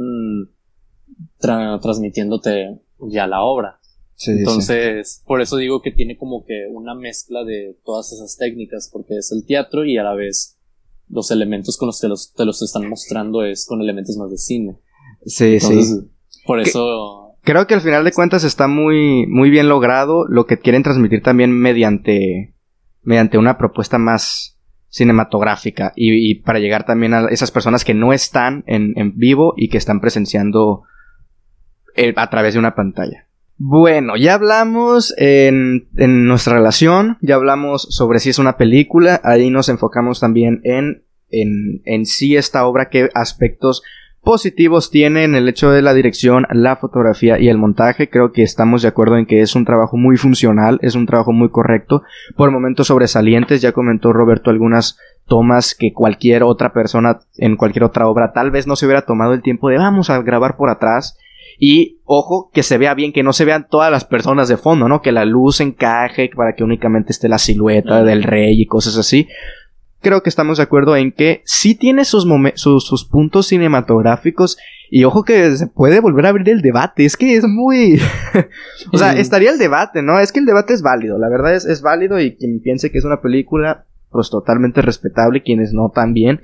transmitiéndote 1.38 2.80
ya 3.08 3.26
la 3.26 3.42
obra. 3.42 3.79
Entonces, 4.26 5.22
por 5.26 5.40
eso 5.40 5.56
digo 5.56 5.80
que 5.80 5.92
tiene 5.92 6.16
como 6.16 6.44
que 6.44 6.66
una 6.70 6.94
mezcla 6.94 7.44
de 7.44 7.76
todas 7.84 8.12
esas 8.12 8.36
técnicas, 8.36 8.90
porque 8.92 9.16
es 9.16 9.32
el 9.32 9.46
teatro 9.46 9.84
y 9.84 9.96
a 9.96 10.02
la 10.02 10.14
vez 10.14 10.58
los 11.08 11.30
elementos 11.30 11.76
con 11.76 11.86
los 11.86 12.00
que 12.00 12.08
te 12.36 12.44
los 12.44 12.62
están 12.62 12.88
mostrando 12.88 13.42
es 13.44 13.66
con 13.66 13.80
elementos 13.80 14.16
más 14.16 14.30
de 14.30 14.36
cine. 14.36 14.76
Sí, 15.24 15.58
sí. 15.60 15.80
Por 16.46 16.60
eso... 16.60 17.36
Creo 17.42 17.66
que 17.66 17.74
al 17.74 17.80
final 17.80 18.04
de 18.04 18.12
cuentas 18.12 18.44
está 18.44 18.68
muy, 18.68 19.26
muy 19.26 19.48
bien 19.48 19.68
logrado 19.68 20.26
lo 20.28 20.44
que 20.44 20.58
quieren 20.58 20.82
transmitir 20.82 21.22
también 21.22 21.52
mediante, 21.52 22.54
mediante 23.02 23.38
una 23.38 23.56
propuesta 23.56 23.96
más 23.96 24.58
cinematográfica 24.88 25.92
y, 25.96 26.42
para 26.42 26.58
llegar 26.58 26.84
también 26.84 27.14
a 27.14 27.28
esas 27.30 27.50
personas 27.50 27.84
que 27.84 27.94
no 27.94 28.12
están 28.12 28.64
en, 28.66 28.92
en 28.96 29.16
vivo 29.16 29.54
y 29.56 29.70
que 29.70 29.78
están 29.78 30.00
presenciando 30.00 30.82
eh, 31.96 32.12
a 32.14 32.28
través 32.28 32.54
de 32.54 32.60
una 32.60 32.74
pantalla. 32.74 33.29
Bueno, 33.62 34.16
ya 34.16 34.32
hablamos 34.32 35.12
en, 35.18 35.86
nuestra 35.92 36.54
relación, 36.54 37.18
ya 37.20 37.34
hablamos 37.34 37.82
sobre 37.90 38.18
si 38.18 38.30
es 38.30 38.38
una 38.38 38.56
película, 38.56 39.20
ahí 39.22 39.50
nos 39.50 39.68
enfocamos 39.68 40.18
también 40.18 40.62
en, 40.64 41.04
en, 41.28 41.82
en 41.84 42.06
sí 42.06 42.36
esta 42.36 42.66
obra, 42.66 42.88
qué 42.88 43.10
aspectos 43.12 43.82
positivos 44.22 44.90
tiene 44.90 45.24
en 45.24 45.34
el 45.34 45.46
hecho 45.46 45.70
de 45.70 45.82
la 45.82 45.92
dirección, 45.92 46.46
la 46.50 46.76
fotografía 46.76 47.38
y 47.38 47.50
el 47.50 47.58
montaje. 47.58 48.08
Creo 48.08 48.32
que 48.32 48.42
estamos 48.42 48.80
de 48.80 48.88
acuerdo 48.88 49.18
en 49.18 49.26
que 49.26 49.42
es 49.42 49.54
un 49.54 49.66
trabajo 49.66 49.98
muy 49.98 50.16
funcional, 50.16 50.78
es 50.80 50.94
un 50.94 51.04
trabajo 51.04 51.32
muy 51.32 51.50
correcto, 51.50 52.02
por 52.38 52.50
momentos 52.50 52.86
sobresalientes, 52.86 53.60
ya 53.60 53.72
comentó 53.72 54.14
Roberto 54.14 54.48
algunas 54.48 54.98
tomas 55.26 55.74
que 55.74 55.92
cualquier 55.92 56.44
otra 56.44 56.72
persona 56.72 57.18
en 57.36 57.56
cualquier 57.56 57.84
otra 57.84 58.08
obra 58.08 58.32
tal 58.32 58.50
vez 58.50 58.66
no 58.66 58.74
se 58.74 58.86
hubiera 58.86 59.02
tomado 59.02 59.34
el 59.34 59.42
tiempo 59.42 59.68
de 59.68 59.76
vamos 59.76 60.08
a 60.08 60.22
grabar 60.22 60.56
por 60.56 60.70
atrás 60.70 61.18
y 61.62 61.98
ojo, 62.06 62.50
que 62.54 62.62
se 62.62 62.78
vea 62.78 62.94
bien, 62.94 63.12
que 63.12 63.22
no 63.22 63.34
se 63.34 63.44
vean 63.44 63.66
todas 63.68 63.92
las 63.92 64.06
personas 64.06 64.48
de 64.48 64.56
fondo, 64.56 64.88
¿no? 64.88 65.02
Que 65.02 65.12
la 65.12 65.26
luz 65.26 65.60
encaje 65.60 66.30
para 66.34 66.54
que 66.54 66.64
únicamente 66.64 67.12
esté 67.12 67.28
la 67.28 67.38
silueta 67.38 68.02
del 68.02 68.22
rey 68.22 68.62
y 68.62 68.64
cosas 68.64 68.96
así. 68.96 69.28
Creo 70.00 70.22
que 70.22 70.30
estamos 70.30 70.56
de 70.56 70.62
acuerdo 70.62 70.96
en 70.96 71.12
que 71.12 71.42
sí 71.44 71.74
tiene 71.74 72.06
sus, 72.06 72.26
sus, 72.54 73.04
puntos 73.04 73.48
cinematográficos 73.48 74.56
y 74.90 75.04
ojo 75.04 75.22
que 75.22 75.54
se 75.54 75.66
puede 75.66 76.00
volver 76.00 76.24
a 76.24 76.30
abrir 76.30 76.48
el 76.48 76.62
debate. 76.62 77.04
Es 77.04 77.18
que 77.18 77.36
es 77.36 77.44
muy... 77.44 78.00
o 78.92 78.96
sea, 78.96 79.12
estaría 79.12 79.50
el 79.50 79.58
debate, 79.58 80.00
¿no? 80.00 80.18
Es 80.18 80.32
que 80.32 80.38
el 80.40 80.46
debate 80.46 80.72
es 80.72 80.80
válido. 80.80 81.18
La 81.18 81.28
verdad 81.28 81.54
es, 81.54 81.66
es 81.66 81.82
válido 81.82 82.18
y 82.18 82.36
quien 82.36 82.60
piense 82.62 82.90
que 82.90 82.96
es 82.96 83.04
una 83.04 83.20
película, 83.20 83.84
pues 84.08 84.30
totalmente 84.30 84.80
respetable. 84.80 85.42
Quienes 85.42 85.74
no 85.74 85.90
también. 85.90 86.40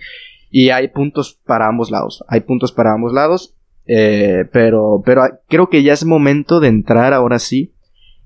Y 0.51 0.69
hay 0.69 0.89
puntos 0.89 1.41
para 1.47 1.69
ambos 1.69 1.91
lados. 1.91 2.23
Hay 2.29 2.41
puntos 2.41 2.73
para 2.73 2.93
ambos 2.93 3.15
lados. 3.15 3.56
Eh, 3.87 4.45
pero, 4.53 5.03
pero 5.05 5.23
creo 5.49 5.69
que 5.69 5.83
ya 5.83 5.93
es 5.93 6.05
momento 6.05 6.61
de 6.61 6.69
entrar 6.69 7.13
ahora 7.13 7.39
sí 7.39 7.73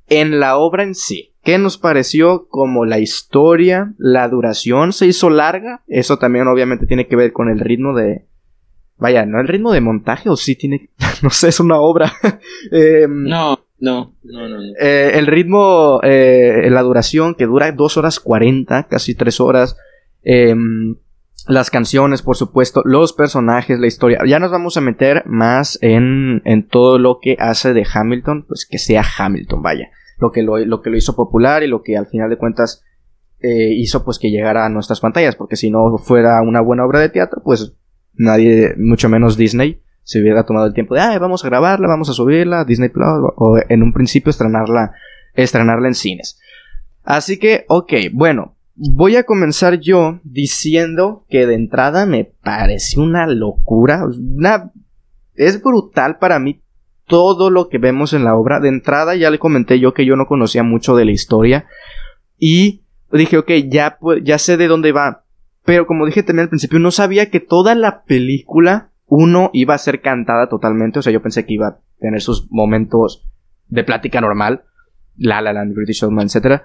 en 0.09 0.41
la 0.41 0.57
obra 0.57 0.83
en 0.83 0.95
sí. 0.95 1.35
¿Qué 1.43 1.57
nos 1.57 1.79
pareció 1.79 2.49
como 2.49 2.85
la 2.85 2.99
historia, 2.99 3.95
la 3.97 4.29
duración? 4.29 4.93
¿Se 4.93 5.07
hizo 5.07 5.31
larga? 5.31 5.83
Eso 5.87 6.19
también 6.19 6.47
obviamente 6.49 6.87
tiene 6.87 7.07
que 7.07 7.17
ver 7.17 7.33
con 7.33 7.49
el 7.49 7.61
ritmo 7.61 7.97
de... 7.97 8.27
Vaya, 8.99 9.25
¿no 9.25 9.41
el 9.41 9.49
ritmo 9.49 9.73
de 9.73 9.81
montaje 9.81 10.29
o 10.29 10.37
sí 10.37 10.57
tiene... 10.57 10.91
no 11.23 11.31
sé, 11.31 11.49
es 11.49 11.61
una 11.61 11.81
obra. 11.81 12.13
Em, 12.71 13.25
no, 13.25 13.59
no, 13.79 14.15
no, 14.23 14.49
no. 14.49 14.61
Eh, 14.79 15.13
el 15.15 15.27
ritmo, 15.27 16.01
eh, 16.03 16.69
la 16.71 16.83
duración 16.83 17.35
que 17.35 17.47
dura 17.47 17.73
dos 17.73 17.97
horas 17.97 18.21
40, 18.21 18.89
casi 18.89 19.15
tres 19.15 19.41
horas. 19.41 19.77
Las 21.49 21.71
canciones, 21.71 22.23
por 22.23 22.37
supuesto, 22.37 22.83
los 22.85 23.13
personajes, 23.13 23.79
la 23.79 23.87
historia. 23.87 24.21
Ya 24.27 24.39
nos 24.39 24.51
vamos 24.51 24.77
a 24.77 24.81
meter 24.81 25.25
más 25.27 25.79
en, 25.83 26.43
en 26.45 26.67
todo 26.67 26.99
lo 26.99 27.19
que 27.21 27.37
hace 27.39 27.73
de 27.73 27.87
Hamilton, 27.93 28.45
pues 28.47 28.67
que 28.69 28.79
sea 28.79 29.05
Hamilton, 29.19 29.63
vaya. 29.63 29.91
Lo 30.19 30.33
que 30.33 30.43
lo, 30.43 30.59
lo 30.59 30.83
que 30.83 30.91
lo 30.91 30.97
hizo 30.97 31.17
popular 31.17 31.63
y 31.63 31.67
lo 31.67 31.83
que 31.83 31.97
al 31.97 32.07
final 32.07 32.29
de 32.29 32.37
cuentas 32.37 32.85
eh, 33.41 33.73
hizo 33.75 34.05
pues 34.05 34.19
que 34.19 34.31
llegara 34.31 34.67
a 34.67 34.69
nuestras 34.69 35.01
pantallas, 35.01 35.35
porque 35.35 35.57
si 35.57 35.71
no 35.71 35.97
fuera 35.97 36.43
una 36.43 36.61
buena 36.61 36.85
obra 36.85 37.01
de 37.01 37.09
teatro, 37.09 37.41
pues 37.43 37.75
nadie, 38.13 38.75
mucho 38.77 39.09
menos 39.09 39.39
Disney, 39.39 39.81
se 40.03 40.21
hubiera 40.21 40.45
tomado 40.45 40.67
el 40.67 40.75
tiempo 40.75 40.95
de, 40.95 41.01
ah, 41.01 41.19
vamos 41.19 41.45
a 41.45 41.49
grabarla, 41.49 41.89
vamos 41.89 42.11
a 42.11 42.13
subirla 42.13 42.65
Disney 42.65 42.91
Plus, 42.91 43.07
o 43.37 43.59
en 43.69 43.83
un 43.83 43.93
principio 43.95 44.29
estrenarla, 44.29 44.93
estrenarla 45.35 45.89
en 45.89 45.95
cines. 45.95 46.39
Así 47.03 47.39
que, 47.39 47.65
ok, 47.69 47.93
bueno, 48.13 48.57
Voy 48.75 49.17
a 49.17 49.25
comenzar 49.25 49.81
yo 49.81 50.21
diciendo 50.25 51.25
que 51.29 51.47
de 51.47 51.55
entrada 51.55 52.07
me 52.07 52.25
pareció 52.25 53.03
una 53.03 53.27
locura. 53.27 54.05
Una... 54.05 54.73
Es 55.35 55.63
brutal 55.63 56.19
para 56.19 56.39
mí 56.39 56.63
todo 57.07 57.51
lo 57.51 57.69
que 57.69 57.79
vemos 57.79 58.13
en 58.13 58.25
la 58.25 58.37
obra. 58.37 58.61
De 58.61 58.69
entrada 58.69 59.17
ya 59.17 59.31
le 59.31 59.39
comenté 59.39 59.81
yo 59.81 59.93
que 59.93 60.07
yo 60.07 60.17
no 60.17 60.27
conocía 60.27 60.63
mucho 60.63 60.95
de 60.95 61.05
la 61.05 61.11
historia. 61.11 61.67
Y 62.39 62.85
dije, 63.13 63.37
ok, 63.37 63.51
ya, 63.69 63.99
ya 64.23 64.39
sé 64.39 64.57
de 64.57 64.69
dónde 64.69 64.93
va. 64.93 65.25
Pero 65.65 65.87
como 65.87 66.07
dije 66.07 66.23
también 66.23 66.45
al 66.45 66.49
principio, 66.49 66.79
no 66.79 66.91
sabía 66.91 67.31
que 67.31 67.41
toda 67.41 67.75
la 67.75 68.05
película, 68.05 68.93
uno, 69.07 69.51
iba 69.53 69.75
a 69.75 69.79
ser 69.79 70.01
cantada 70.01 70.49
totalmente. 70.49 71.01
O 71.01 71.03
sea, 71.03 71.13
yo 71.13 71.21
pensé 71.21 71.45
que 71.45 71.55
iba 71.55 71.67
a 71.67 71.79
tener 71.99 72.23
sus 72.23 72.51
momentos 72.51 73.27
de 73.69 73.85
plática 73.85 74.21
normal. 74.21 74.63
La 75.17 75.43
La 75.43 75.53
Land, 75.53 75.75
British 75.75 76.01
Showman, 76.01 76.29
etc. 76.29 76.63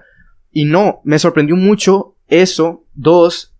Y 0.56 0.64
no, 0.64 1.02
me 1.04 1.18
sorprendió 1.18 1.54
mucho 1.54 2.16
eso. 2.28 2.86
Dos, 2.94 3.54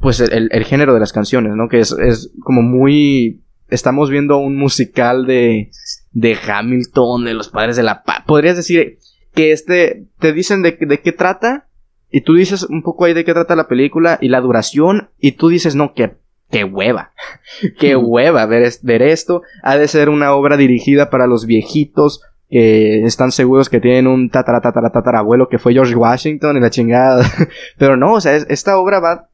pues 0.00 0.18
el, 0.18 0.64
género 0.64 0.92
de 0.92 0.98
las 0.98 1.12
canciones, 1.12 1.52
¿no? 1.54 1.68
Que 1.68 1.78
es, 1.78 1.92
es, 1.92 2.32
como 2.42 2.60
muy... 2.60 3.44
Estamos 3.68 4.10
viendo 4.10 4.38
un 4.38 4.56
musical 4.56 5.26
de, 5.26 5.70
de 6.10 6.36
Hamilton, 6.44 7.24
de 7.24 7.34
los 7.34 7.50
padres 7.50 7.76
de 7.76 7.84
la 7.84 8.02
paz. 8.02 8.24
Podrías 8.26 8.56
decir 8.56 8.98
que 9.32 9.52
este, 9.52 10.08
te 10.18 10.32
dicen 10.32 10.62
de, 10.62 10.72
de 10.72 11.00
qué 11.00 11.12
trata, 11.12 11.68
y 12.10 12.22
tú 12.22 12.34
dices 12.34 12.64
un 12.64 12.82
poco 12.82 13.04
ahí 13.04 13.14
de 13.14 13.24
qué 13.24 13.32
trata 13.32 13.54
la 13.54 13.68
película, 13.68 14.18
y 14.20 14.26
la 14.26 14.40
duración, 14.40 15.10
y 15.20 15.32
tú 15.32 15.48
dices, 15.50 15.76
no, 15.76 15.94
que 15.94 16.16
qué 16.50 16.64
hueva, 16.64 17.12
qué 17.78 17.94
hueva 17.94 18.44
ver, 18.46 18.68
ver 18.82 19.02
esto. 19.02 19.42
Ha 19.62 19.78
de 19.78 19.86
ser 19.86 20.08
una 20.08 20.32
obra 20.32 20.56
dirigida 20.56 21.10
para 21.10 21.28
los 21.28 21.46
viejitos 21.46 22.22
que 22.48 23.04
están 23.04 23.30
seguros 23.30 23.68
que 23.68 23.80
tienen 23.80 24.06
un 24.06 24.30
tatara, 24.30 24.60
tatara, 24.60 24.90
tatarabuelo 24.90 25.48
que 25.48 25.58
fue 25.58 25.74
George 25.74 25.94
Washington 25.94 26.56
y 26.56 26.60
la 26.60 26.70
chingada. 26.70 27.24
pero 27.78 27.96
no, 27.96 28.14
o 28.14 28.20
sea, 28.20 28.36
esta 28.36 28.78
obra 28.78 29.00
va, 29.00 29.28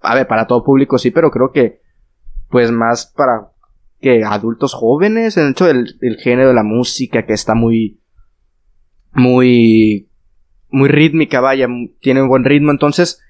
a 0.00 0.14
ver, 0.14 0.26
para 0.26 0.46
todo 0.46 0.64
público 0.64 0.98
sí, 0.98 1.10
pero 1.10 1.30
creo 1.30 1.50
que, 1.52 1.80
pues 2.50 2.70
más 2.70 3.06
para 3.06 3.50
que 4.00 4.22
adultos 4.22 4.74
jóvenes, 4.74 5.36
en 5.38 5.46
el 5.46 5.50
hecho 5.52 5.64
del, 5.64 5.96
género 6.18 6.48
de 6.48 6.54
la 6.54 6.62
música 6.62 7.24
que 7.24 7.32
está 7.32 7.54
muy, 7.54 8.02
muy, 9.12 10.10
muy 10.68 10.88
rítmica, 10.90 11.40
vaya, 11.40 11.66
tiene 12.00 12.20
un 12.20 12.28
buen 12.28 12.44
ritmo, 12.44 12.70
entonces, 12.70 13.22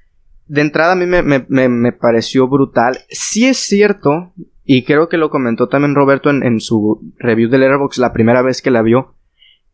de 0.46 0.60
entrada 0.60 0.92
a 0.92 0.96
mí 0.96 1.06
me, 1.06 1.22
me, 1.22 1.68
me 1.68 1.92
pareció 1.92 2.48
brutal. 2.48 2.98
Sí 3.08 3.46
es 3.46 3.58
cierto, 3.58 4.32
y 4.64 4.84
creo 4.84 5.08
que 5.08 5.18
lo 5.18 5.30
comentó 5.30 5.68
también 5.68 5.94
Roberto 5.94 6.30
en, 6.30 6.60
su 6.60 7.00
review 7.18 7.50
de 7.50 7.58
Letterboxd 7.58 8.00
la 8.00 8.12
primera 8.12 8.42
vez 8.42 8.62
que 8.62 8.70
la 8.70 8.82
vio. 8.82 9.14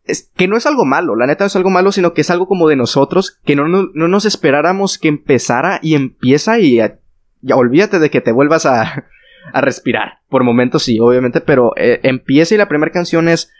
Es 0.04 0.30
que 0.34 0.48
no 0.48 0.56
es 0.56 0.66
algo 0.66 0.84
malo, 0.84 1.14
la 1.14 1.26
neta 1.26 1.44
no 1.44 1.48
es 1.48 1.56
algo 1.56 1.70
malo, 1.70 1.92
sino 1.92 2.12
que 2.12 2.22
es 2.22 2.30
algo 2.30 2.46
como 2.46 2.66
de 2.68 2.76
nosotros, 2.76 3.38
que 3.44 3.54
no, 3.54 3.68
no, 3.68 3.86
nos 3.92 4.24
esperáramos 4.24 4.98
que 4.98 5.08
empezara 5.08 5.78
y 5.82 5.94
empieza 5.94 6.58
y 6.58 6.76
ya 6.76 7.56
olvídate 7.56 7.98
de 7.98 8.10
que 8.10 8.20
te 8.20 8.32
vuelvas 8.32 8.66
a, 8.66 9.04
a 9.52 9.60
respirar. 9.60 10.20
Por 10.28 10.42
momentos 10.42 10.82
sí, 10.82 10.98
obviamente, 10.98 11.40
pero 11.40 11.72
eh, 11.76 12.00
empieza 12.02 12.54
y 12.54 12.58
la 12.58 12.68
primera 12.68 12.92
canción 12.92 13.28
es 13.28 13.52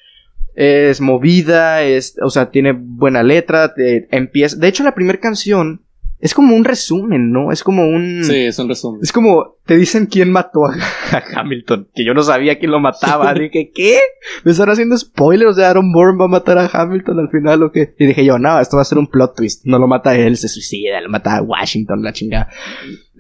es 0.55 1.01
movida, 1.01 1.83
es, 1.83 2.17
o 2.23 2.29
sea, 2.29 2.51
tiene 2.51 2.73
buena 2.73 3.23
letra, 3.23 3.73
empieza. 4.11 4.57
De 4.57 4.69
hecho, 4.69 4.83
la 4.83 4.95
primera 4.95 5.21
canción 5.21 5.87
es 6.21 6.35
como 6.35 6.55
un 6.55 6.65
resumen, 6.65 7.33
¿no? 7.33 7.51
Es 7.51 7.65
como 7.65 7.89
un. 7.89 8.23
Sí, 8.25 8.45
es 8.45 8.59
un 8.59 8.69
resumen. 8.69 9.01
Es 9.03 9.11
como 9.11 9.57
te 9.65 9.77
dicen 9.77 10.07
quién 10.07 10.31
mató 10.31 10.67
a, 10.67 10.75
Hamilton, 11.35 11.89
que 11.95 12.05
yo 12.05 12.13
no 12.13 12.23
sabía 12.23 12.59
quién 12.59 12.71
lo 12.71 12.81
mataba. 12.81 13.33
dije, 13.35 13.71
¿qué? 13.75 13.99
Me 14.45 14.53
están 14.53 14.69
haciendo 14.69 14.99
spoilers 14.99 15.57
de 15.57 15.65
Aaron 15.65 15.93
Bourne 15.93 16.19
va 16.19 16.27
a 16.27 16.29
matar 16.29 16.59
a 16.59 16.67
Hamilton 16.67 17.21
al 17.21 17.31
final 17.31 17.63
o 17.63 17.73
qué. 17.73 17.95
Y 17.99 18.07
dije 18.07 18.25
yo, 18.25 18.39
no, 18.39 18.61
esto 18.61 18.77
va 18.77 18.83
a 18.83 18.87
ser 18.87 18.99
un 18.99 19.07
plot 19.07 19.35
twist. 19.35 19.65
No 19.65 19.79
lo 19.79 19.87
mata 19.87 20.15
él, 20.15 20.37
se 20.37 20.49
suicida, 20.49 21.01
lo 21.01 21.09
mata 21.09 21.37
a 21.37 21.43
Washington, 21.43 22.03
la 22.03 22.13
chingada. 22.13 22.49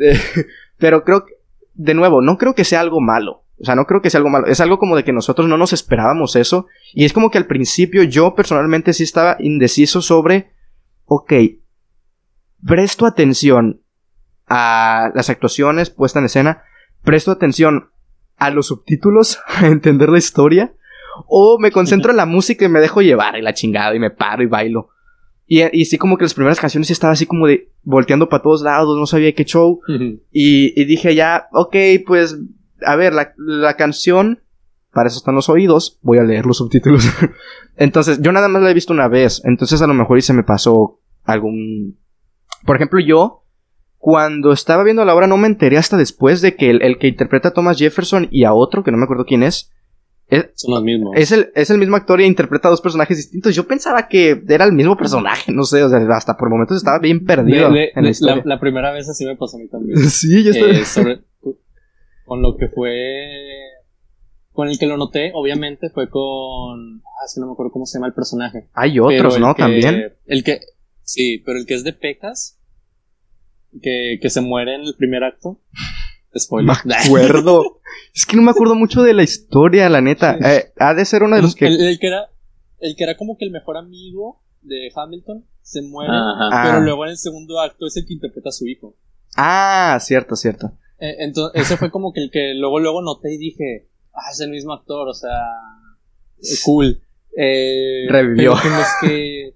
Eh, 0.03 0.19
pero 0.79 1.05
creo 1.05 1.27
que, 1.27 1.35
de 1.75 1.93
nuevo, 1.93 2.23
no 2.23 2.39
creo 2.39 2.55
que 2.55 2.65
sea 2.65 2.81
algo 2.81 3.03
malo. 3.03 3.45
O 3.61 3.67
sea, 3.67 3.75
no 3.75 3.85
creo 3.85 4.01
que 4.01 4.09
sea 4.09 4.17
algo 4.17 4.31
malo. 4.31 4.47
Es 4.47 4.61
algo 4.61 4.79
como 4.79 4.97
de 4.97 5.05
que 5.05 5.13
nosotros 5.13 5.47
no 5.47 5.59
nos 5.59 5.75
esperábamos 5.75 6.37
eso. 6.37 6.69
Y 6.95 7.05
es 7.05 7.13
como 7.13 7.31
que 7.31 7.37
al 7.37 7.47
principio 7.47 8.03
yo 8.03 8.35
personalmente 8.35 8.95
sí 8.95 9.03
estaba 9.03 9.37
indeciso 9.41 10.01
sobre, 10.01 10.53
ok, 11.05 11.33
presto 12.65 13.07
atención 13.07 13.81
a 14.47 15.11
las 15.15 15.31
actuaciones 15.31 15.91
puestas 15.91 16.21
en 16.21 16.27
escena, 16.27 16.63
presto 17.03 17.31
atención 17.31 17.91
a 18.37 18.51
los 18.51 18.67
subtítulos, 18.67 19.39
a 19.47 19.67
entender 19.67 20.09
la 20.09 20.19
historia, 20.19 20.73
o 21.27 21.59
me 21.59 21.71
concentro 21.71 22.11
en 22.11 22.17
la 22.17 22.27
música 22.27 22.65
y 22.65 22.69
me 22.69 22.81
dejo 22.81 23.03
llevar 23.03 23.37
y 23.37 23.43
la 23.43 23.55
chingada 23.55 23.95
y 23.95 23.99
me 23.99 24.11
paro 24.11 24.43
y 24.43 24.47
bailo. 24.47 24.91
Y, 25.47 25.63
y 25.77 25.85
sí 25.87 25.99
como 25.99 26.17
que 26.17 26.25
las 26.25 26.35
primeras 26.35 26.61
canciones 26.61 26.87
sí 26.87 26.93
estaba 26.93 27.13
así 27.13 27.27
como 27.27 27.49
de 27.49 27.71
volteando 27.83 28.29
para 28.29 28.43
todos 28.43 28.63
lados, 28.63 28.97
no 28.97 29.07
sabía 29.07 29.35
qué 29.35 29.45
show. 29.45 29.81
y, 30.31 30.81
y 30.81 30.85
dije 30.85 31.15
ya, 31.15 31.49
ok, 31.53 31.75
pues 32.07 32.39
a 32.85 32.97
ver, 32.97 33.13
la, 33.13 33.75
canción, 33.75 34.41
para 34.93 35.09
eso 35.09 35.19
están 35.19 35.35
los 35.35 35.49
oídos, 35.49 35.99
voy 36.03 36.19
a 36.19 36.25
leer 36.25 36.47
los 36.47 36.59
subtítulos. 36.59 37.09
entonces, 37.77 38.21
yo 38.21 38.33
nada 38.33 38.49
más 38.49 38.63
la 38.63 38.71
he 38.71 38.75
visto 38.75 38.93
una 38.93 39.09
vez, 39.09 39.43
entonces 39.45 39.81
a 39.83 39.87
lo 39.87 39.95
mejor 39.95 40.19
y 40.19 40.23
se 40.23 40.33
me 40.33 40.45
pasó 40.45 41.01
algún... 41.25 41.99
Por 42.65 42.77
ejemplo, 42.77 43.01
yo, 43.01 43.45
cuando 43.99 44.53
estaba 44.53 44.85
viendo 44.85 45.05
la 45.05 45.15
obra, 45.15 45.27
no 45.27 45.37
me 45.37 45.49
enteré 45.49 45.79
hasta 45.79 45.97
después 45.97 46.41
de 46.41 46.57
que 46.57 46.71
el, 46.71 46.99
que 46.99 47.09
interpreta 47.09 47.49
a 47.49 47.53
Thomas 47.53 47.79
Jefferson 47.79 48.29
y 48.31 48.45
a 48.45 48.53
otro, 48.53 48.83
que 48.83 48.91
no 48.91 48.99
me 48.99 49.05
acuerdo 49.05 49.25
quién 49.25 49.43
es, 49.43 49.73
es, 50.29 50.47
Son 50.55 50.75
los 50.75 50.85
mismos. 50.85 51.13
Es 51.17 51.33
el, 51.33 51.51
es 51.57 51.71
el 51.71 51.79
mismo 51.79 51.97
actor 51.97 52.21
y 52.21 52.25
interpreta 52.25 52.69
a 52.69 52.71
dos 52.71 52.81
personajes 52.81 53.17
distintos. 53.17 53.55
Yo 53.55 53.67
pensaba 53.67 54.07
que 54.07 54.43
era 54.49 54.65
el 54.65 54.73
mismo 54.73 54.97
personaje, 54.97 55.51
no 55.53 55.65
sé, 55.65 55.83
o 55.83 55.89
sea, 55.89 55.99
hasta 56.17 56.37
por 56.37 56.51
momentos 56.51 56.77
estaba 56.77 57.01
bien 57.01 57.25
perdido 57.25 57.69
en 57.75 58.13
la 58.45 58.61
primera 58.61 58.93
vez 58.93 59.09
así 59.09 59.27
me 59.27 59.37
pasó 59.37 59.57
a 59.57 59.61
mí 59.61 59.69
también. 59.69 59.99
sí, 60.09 60.45
yo 60.45 60.53
estaba... 60.53 61.13
Eh, 61.13 61.21
con 62.31 62.43
lo 62.43 62.57
que 62.57 62.69
fue. 62.69 62.93
Con 64.53 64.69
el 64.69 64.79
que 64.79 64.87
lo 64.87 64.97
noté, 64.97 65.33
obviamente, 65.35 65.91
fue 65.91 66.09
con. 66.09 67.03
Ah, 67.05 67.25
es 67.27 67.35
que 67.35 67.41
no 67.41 67.49
me 67.49 67.55
acuerdo 67.55 67.73
cómo 67.73 67.87
se 67.87 67.99
llama 67.99 68.07
el 68.07 68.15
personaje. 68.15 68.69
Hay 68.73 69.01
otros, 69.01 69.41
¿no? 69.41 69.53
También. 69.57 70.13
El 70.27 70.45
que. 70.45 70.61
Sí, 71.11 71.39
pero 71.45 71.59
el 71.59 71.67
que 71.67 71.75
es 71.75 71.83
de 71.83 71.93
Pecas. 71.93 72.57
Que, 73.83 74.19
que 74.23 74.31
se 74.31 74.41
muere 74.41 74.77
en 74.77 74.83
el 74.83 74.95
primer 74.95 75.25
acto. 75.25 75.61
Spoiler. 76.39 76.77
Me 76.85 76.95
acuerdo. 77.05 77.81
es 78.15 78.27
que 78.27 78.37
no 78.37 78.43
me 78.43 78.53
acuerdo 78.53 78.77
mucho 78.77 79.03
de 79.03 79.13
la 79.13 79.25
historia, 79.25 79.89
la 79.89 80.01
neta. 80.01 80.39
Eh, 80.41 80.73
ha 80.79 80.95
de 80.95 81.05
ser 81.05 81.25
uno 81.25 81.35
de 81.35 81.43
los 81.43 81.57
que. 81.57 81.67
El, 81.67 81.99
que 81.99 82.07
era. 82.07 82.31
El 82.79 82.95
que 82.95 83.03
era 83.03 83.17
como 83.17 83.37
que 83.37 83.45
el 83.45 83.51
mejor 83.51 83.77
amigo 83.77 84.41
de 84.63 84.93
Hamilton 84.95 85.45
se 85.63 85.83
muere. 85.83 86.13
Pero 86.13 86.79
ah. 86.79 86.81
luego 86.81 87.05
en 87.05 87.11
el 87.11 87.19
segundo 87.19 87.61
acto 87.61 87.87
es 87.87 87.97
el 87.97 88.07
que 88.07 88.15
interpreta 88.15 88.51
a 88.51 88.53
su 88.53 88.69
hijo. 88.69 88.97
Ah, 89.37 89.99
cierto, 90.01 90.37
cierto. 90.37 90.79
Eh, 91.01 91.17
entonces, 91.25 91.61
ese 91.61 91.77
fue 91.77 91.91
como 91.91 92.13
que 92.13 92.21
el 92.21 92.31
que 92.31 92.55
luego, 92.55 92.79
luego 92.79 93.03
noté 93.03 93.35
y 93.35 93.39
dije, 93.39 93.89
ah, 94.15 94.31
es 94.31 94.41
el 94.41 94.51
mismo 94.51 94.75
actor, 94.75 95.09
o 95.09 95.15
sea, 95.15 95.47
cool. 96.65 97.03
Eh, 97.37 98.07
Revivió. 98.09 98.53
Con 98.53 98.73
los, 98.73 98.87
que, 99.01 99.55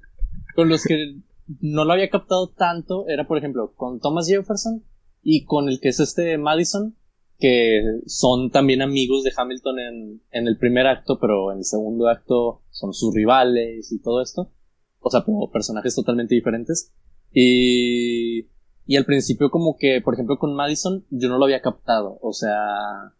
con 0.56 0.68
los 0.68 0.82
que 0.82 1.16
no 1.60 1.84
lo 1.84 1.92
había 1.92 2.10
captado 2.10 2.48
tanto 2.48 3.06
era, 3.08 3.26
por 3.26 3.38
ejemplo, 3.38 3.74
con 3.74 4.00
Thomas 4.00 4.28
Jefferson 4.28 4.84
y 5.22 5.44
con 5.44 5.68
el 5.68 5.80
que 5.80 5.88
es 5.88 6.00
este 6.00 6.38
Madison, 6.38 6.96
que 7.38 7.82
son 8.06 8.50
también 8.50 8.82
amigos 8.82 9.22
de 9.22 9.32
Hamilton 9.36 9.78
en, 9.78 10.22
en 10.30 10.48
el 10.48 10.58
primer 10.58 10.86
acto, 10.86 11.18
pero 11.20 11.52
en 11.52 11.58
el 11.58 11.64
segundo 11.64 12.08
acto 12.08 12.62
son 12.70 12.92
sus 12.92 13.14
rivales 13.14 13.92
y 13.92 14.00
todo 14.00 14.22
esto. 14.22 14.50
O 15.00 15.10
sea, 15.10 15.22
como 15.22 15.50
personajes 15.50 15.94
totalmente 15.94 16.34
diferentes. 16.34 16.92
Y 17.32 18.46
y 18.86 18.96
al 18.96 19.06
principio 19.06 19.50
como 19.50 19.76
que, 19.76 20.00
por 20.02 20.14
ejemplo, 20.14 20.38
con 20.38 20.54
Madison 20.54 21.04
yo 21.10 21.28
no 21.28 21.38
lo 21.38 21.44
había 21.44 21.62
captado. 21.62 22.18
O 22.20 22.32
sea, 22.32 23.14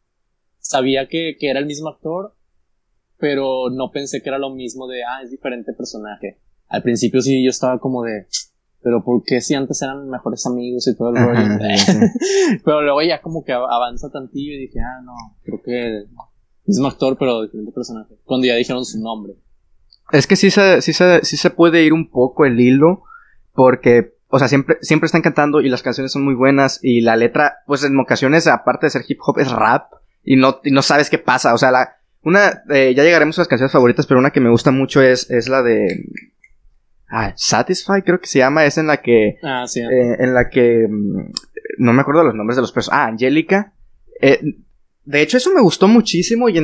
sabía 0.58 1.08
que, 1.08 1.36
que 1.38 1.48
era 1.48 1.60
el 1.60 1.66
mismo 1.66 1.88
actor, 1.88 2.34
pero 3.18 3.70
no 3.70 3.90
pensé 3.90 4.22
que 4.22 4.28
era 4.28 4.38
lo 4.38 4.50
mismo 4.50 4.86
de, 4.86 5.04
ah, 5.04 5.22
es 5.22 5.30
diferente 5.30 5.72
personaje. 5.72 6.38
Al 6.74 6.82
principio 6.82 7.20
sí 7.20 7.44
yo 7.44 7.50
estaba 7.50 7.78
como 7.78 8.02
de, 8.02 8.26
pero 8.82 9.02
¿por 9.04 9.22
qué 9.24 9.40
si 9.40 9.54
antes 9.54 9.80
eran 9.82 10.08
mejores 10.08 10.44
amigos 10.46 10.88
y 10.88 10.96
todo 10.96 11.10
el 11.10 11.16
rollo? 11.16 11.58
pero 12.64 12.82
luego 12.82 13.02
ya 13.02 13.20
como 13.22 13.44
que 13.44 13.52
avanza 13.52 14.10
tantillo 14.10 14.52
y 14.54 14.66
dije, 14.66 14.80
ah, 14.80 15.02
no, 15.04 15.14
creo 15.42 15.62
que 15.62 16.04
mismo 16.66 16.88
actor 16.88 17.16
pero 17.18 17.42
diferente 17.42 17.72
personaje. 17.72 18.14
Cuando 18.24 18.46
ya 18.46 18.54
dijeron 18.54 18.84
su 18.84 19.00
nombre. 19.00 19.34
Es 20.12 20.26
que 20.26 20.36
sí 20.36 20.50
se, 20.50 20.82
sí 20.82 20.92
se, 20.92 21.24
sí 21.24 21.36
se 21.36 21.50
puede 21.50 21.84
ir 21.84 21.92
un 21.92 22.10
poco 22.10 22.44
el 22.44 22.60
hilo 22.60 23.02
porque 23.52 24.14
o 24.34 24.38
sea, 24.40 24.48
siempre, 24.48 24.78
siempre 24.80 25.06
están 25.06 25.22
cantando 25.22 25.60
y 25.60 25.68
las 25.68 25.84
canciones 25.84 26.10
son 26.10 26.24
muy 26.24 26.34
buenas 26.34 26.80
y 26.82 27.02
la 27.02 27.14
letra, 27.14 27.58
pues 27.68 27.84
en 27.84 27.96
ocasiones, 28.00 28.48
aparte 28.48 28.86
de 28.86 28.90
ser 28.90 29.04
hip 29.06 29.20
hop, 29.24 29.38
es 29.38 29.52
rap 29.52 29.92
y 30.24 30.34
no, 30.34 30.60
no 30.64 30.82
sabes 30.82 31.08
qué 31.08 31.18
pasa. 31.18 31.54
O 31.54 31.58
sea, 31.58 31.70
la, 31.70 31.98
una, 32.20 32.64
eh, 32.70 32.94
ya 32.96 33.04
llegaremos 33.04 33.38
a 33.38 33.42
las 33.42 33.48
canciones 33.48 33.70
favoritas, 33.70 34.08
pero 34.08 34.18
una 34.18 34.32
que 34.32 34.40
me 34.40 34.50
gusta 34.50 34.72
mucho 34.72 35.02
es, 35.02 35.30
es 35.30 35.48
la 35.48 35.62
de, 35.62 35.86
ah, 37.14 37.32
Satisfy 37.36 38.02
creo 38.02 38.20
que 38.20 38.26
se 38.26 38.40
llama, 38.40 38.64
es 38.64 38.78
en 38.78 38.86
la 38.86 38.98
que, 38.98 39.38
ah, 39.42 39.66
sí. 39.66 39.80
Eh, 39.80 40.16
en 40.18 40.34
la 40.34 40.48
que, 40.48 40.86
mm, 40.88 41.32
no 41.78 41.92
me 41.92 42.02
acuerdo 42.02 42.24
los 42.24 42.34
nombres 42.34 42.56
de 42.56 42.62
los 42.62 42.72
personajes, 42.72 43.06
ah, 43.06 43.08
Angélica, 43.08 43.74
eh, 44.20 44.40
de 45.04 45.20
hecho, 45.20 45.36
eso 45.36 45.52
me 45.54 45.60
gustó 45.60 45.86
muchísimo. 45.86 46.48
Y 46.48 46.58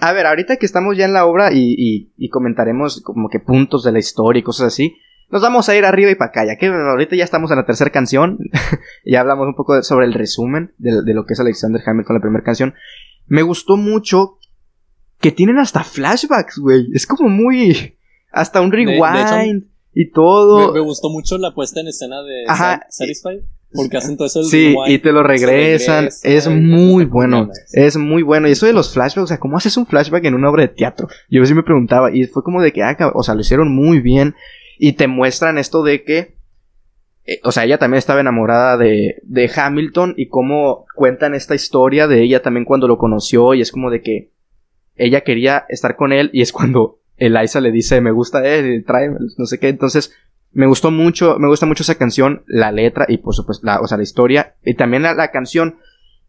a 0.00 0.12
ver, 0.12 0.26
ahorita 0.26 0.56
que 0.56 0.66
estamos 0.66 0.96
ya 0.96 1.06
en 1.06 1.14
la 1.14 1.24
obra 1.26 1.52
y, 1.52 1.74
y, 1.76 2.12
y, 2.16 2.28
comentaremos 2.28 3.00
como 3.00 3.28
que 3.28 3.40
puntos 3.40 3.82
de 3.82 3.92
la 3.92 3.98
historia 3.98 4.40
y 4.40 4.42
cosas 4.42 4.66
así, 4.68 4.94
nos 5.30 5.40
vamos 5.40 5.68
a 5.70 5.76
ir 5.76 5.86
arriba 5.86 6.10
y 6.10 6.14
para 6.14 6.28
acá, 6.28 6.44
ya 6.44 6.56
que 6.56 6.66
ahorita 6.66 7.16
ya 7.16 7.24
estamos 7.24 7.50
en 7.50 7.56
la 7.56 7.64
tercera 7.64 7.90
canción. 7.90 8.38
ya 9.06 9.20
hablamos 9.20 9.46
un 9.46 9.54
poco 9.54 9.82
sobre 9.82 10.04
el 10.04 10.12
resumen 10.12 10.74
de, 10.76 11.14
lo 11.14 11.24
que 11.24 11.32
es 11.32 11.40
Alexander 11.40 11.80
Hamilton, 11.84 12.16
la 12.16 12.20
primera 12.20 12.44
canción. 12.44 12.74
Me 13.26 13.40
gustó 13.40 13.78
mucho 13.78 14.38
que 15.18 15.32
tienen 15.32 15.58
hasta 15.58 15.84
flashbacks, 15.84 16.58
güey. 16.58 16.88
Es 16.92 17.06
como 17.06 17.30
muy. 17.30 17.96
Hasta 18.30 18.60
un 18.60 18.72
rewind 18.72 19.71
y 19.94 20.10
todo. 20.10 20.72
Me, 20.72 20.80
gustó 20.80 21.10
mucho 21.10 21.38
la 21.38 21.54
puesta 21.54 21.80
en 21.80 21.88
escena 21.88 22.22
de 22.22 22.44
Ajá. 22.46 22.86
Satisfy. 22.88 23.42
Porque 23.74 23.96
hacen 23.96 24.16
todo 24.16 24.26
eso. 24.26 24.44
Sí, 24.44 24.74
y 24.86 24.98
te 24.98 25.12
lo 25.12 25.22
regresan. 25.22 26.08
es 26.22 26.48
muy 26.48 27.06
bueno. 27.06 27.48
Es 27.72 27.96
muy 27.96 28.22
bueno. 28.22 28.48
Y 28.48 28.52
eso 28.52 28.66
de 28.66 28.74
los 28.74 28.92
flashbacks, 28.92 29.24
o 29.24 29.26
sea, 29.26 29.40
¿cómo 29.40 29.56
haces 29.56 29.76
un 29.78 29.86
flashback 29.86 30.24
en 30.26 30.34
una 30.34 30.50
obra 30.50 30.62
de 30.62 30.68
teatro? 30.68 31.08
Yo 31.30 31.40
veces 31.40 31.56
me 31.56 31.62
preguntaba. 31.62 32.14
Y 32.14 32.24
fue 32.24 32.42
como 32.42 32.60
de 32.60 32.72
que, 32.72 32.82
ah, 32.82 32.96
o 33.14 33.22
sea, 33.22 33.34
lo 33.34 33.40
hicieron 33.40 33.74
muy 33.74 34.00
bien. 34.00 34.34
Y 34.78 34.92
te 34.92 35.06
muestran 35.06 35.56
esto 35.56 35.82
de 35.82 36.04
que, 36.04 36.36
eh, 37.24 37.40
o 37.44 37.52
sea, 37.52 37.64
ella 37.64 37.78
también 37.78 37.98
estaba 37.98 38.20
enamorada 38.20 38.76
de, 38.76 39.16
de 39.22 39.50
Hamilton 39.54 40.14
y 40.18 40.28
cómo 40.28 40.84
cuentan 40.94 41.34
esta 41.34 41.54
historia 41.54 42.06
de 42.08 42.22
ella 42.22 42.42
también 42.42 42.66
cuando 42.66 42.88
lo 42.88 42.98
conoció 42.98 43.54
y 43.54 43.62
es 43.62 43.72
como 43.72 43.90
de 43.90 44.02
que 44.02 44.32
ella 44.96 45.22
quería 45.22 45.64
estar 45.68 45.96
con 45.96 46.12
él 46.12 46.30
y 46.32 46.42
es 46.42 46.52
cuando 46.52 46.98
Eliza 47.22 47.60
le 47.60 47.70
dice 47.70 48.00
me 48.00 48.10
gusta 48.10 48.44
él, 48.46 48.84
trae, 48.86 49.10
no 49.10 49.46
sé 49.46 49.58
qué, 49.58 49.68
entonces 49.68 50.14
me 50.52 50.66
gustó 50.66 50.90
mucho, 50.90 51.38
me 51.38 51.48
gusta 51.48 51.66
mucho 51.66 51.82
esa 51.82 51.94
canción, 51.94 52.42
la 52.46 52.72
letra 52.72 53.06
y 53.08 53.18
por 53.18 53.34
supuesto, 53.34 53.66
la, 53.66 53.80
o 53.80 53.86
sea, 53.86 53.96
la 53.96 54.02
historia 54.02 54.56
y 54.64 54.74
también 54.74 55.02
la, 55.02 55.30
canción 55.30 55.76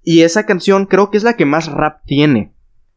y 0.04 0.22
esa 0.22 0.46
canción 0.46 0.86
creo 0.86 1.12
que 1.12 1.18
es 1.18 1.24
la 1.24 1.36
que 1.36 1.46
más 1.46 1.72
rap 1.72 2.02
tiene. 2.06 2.54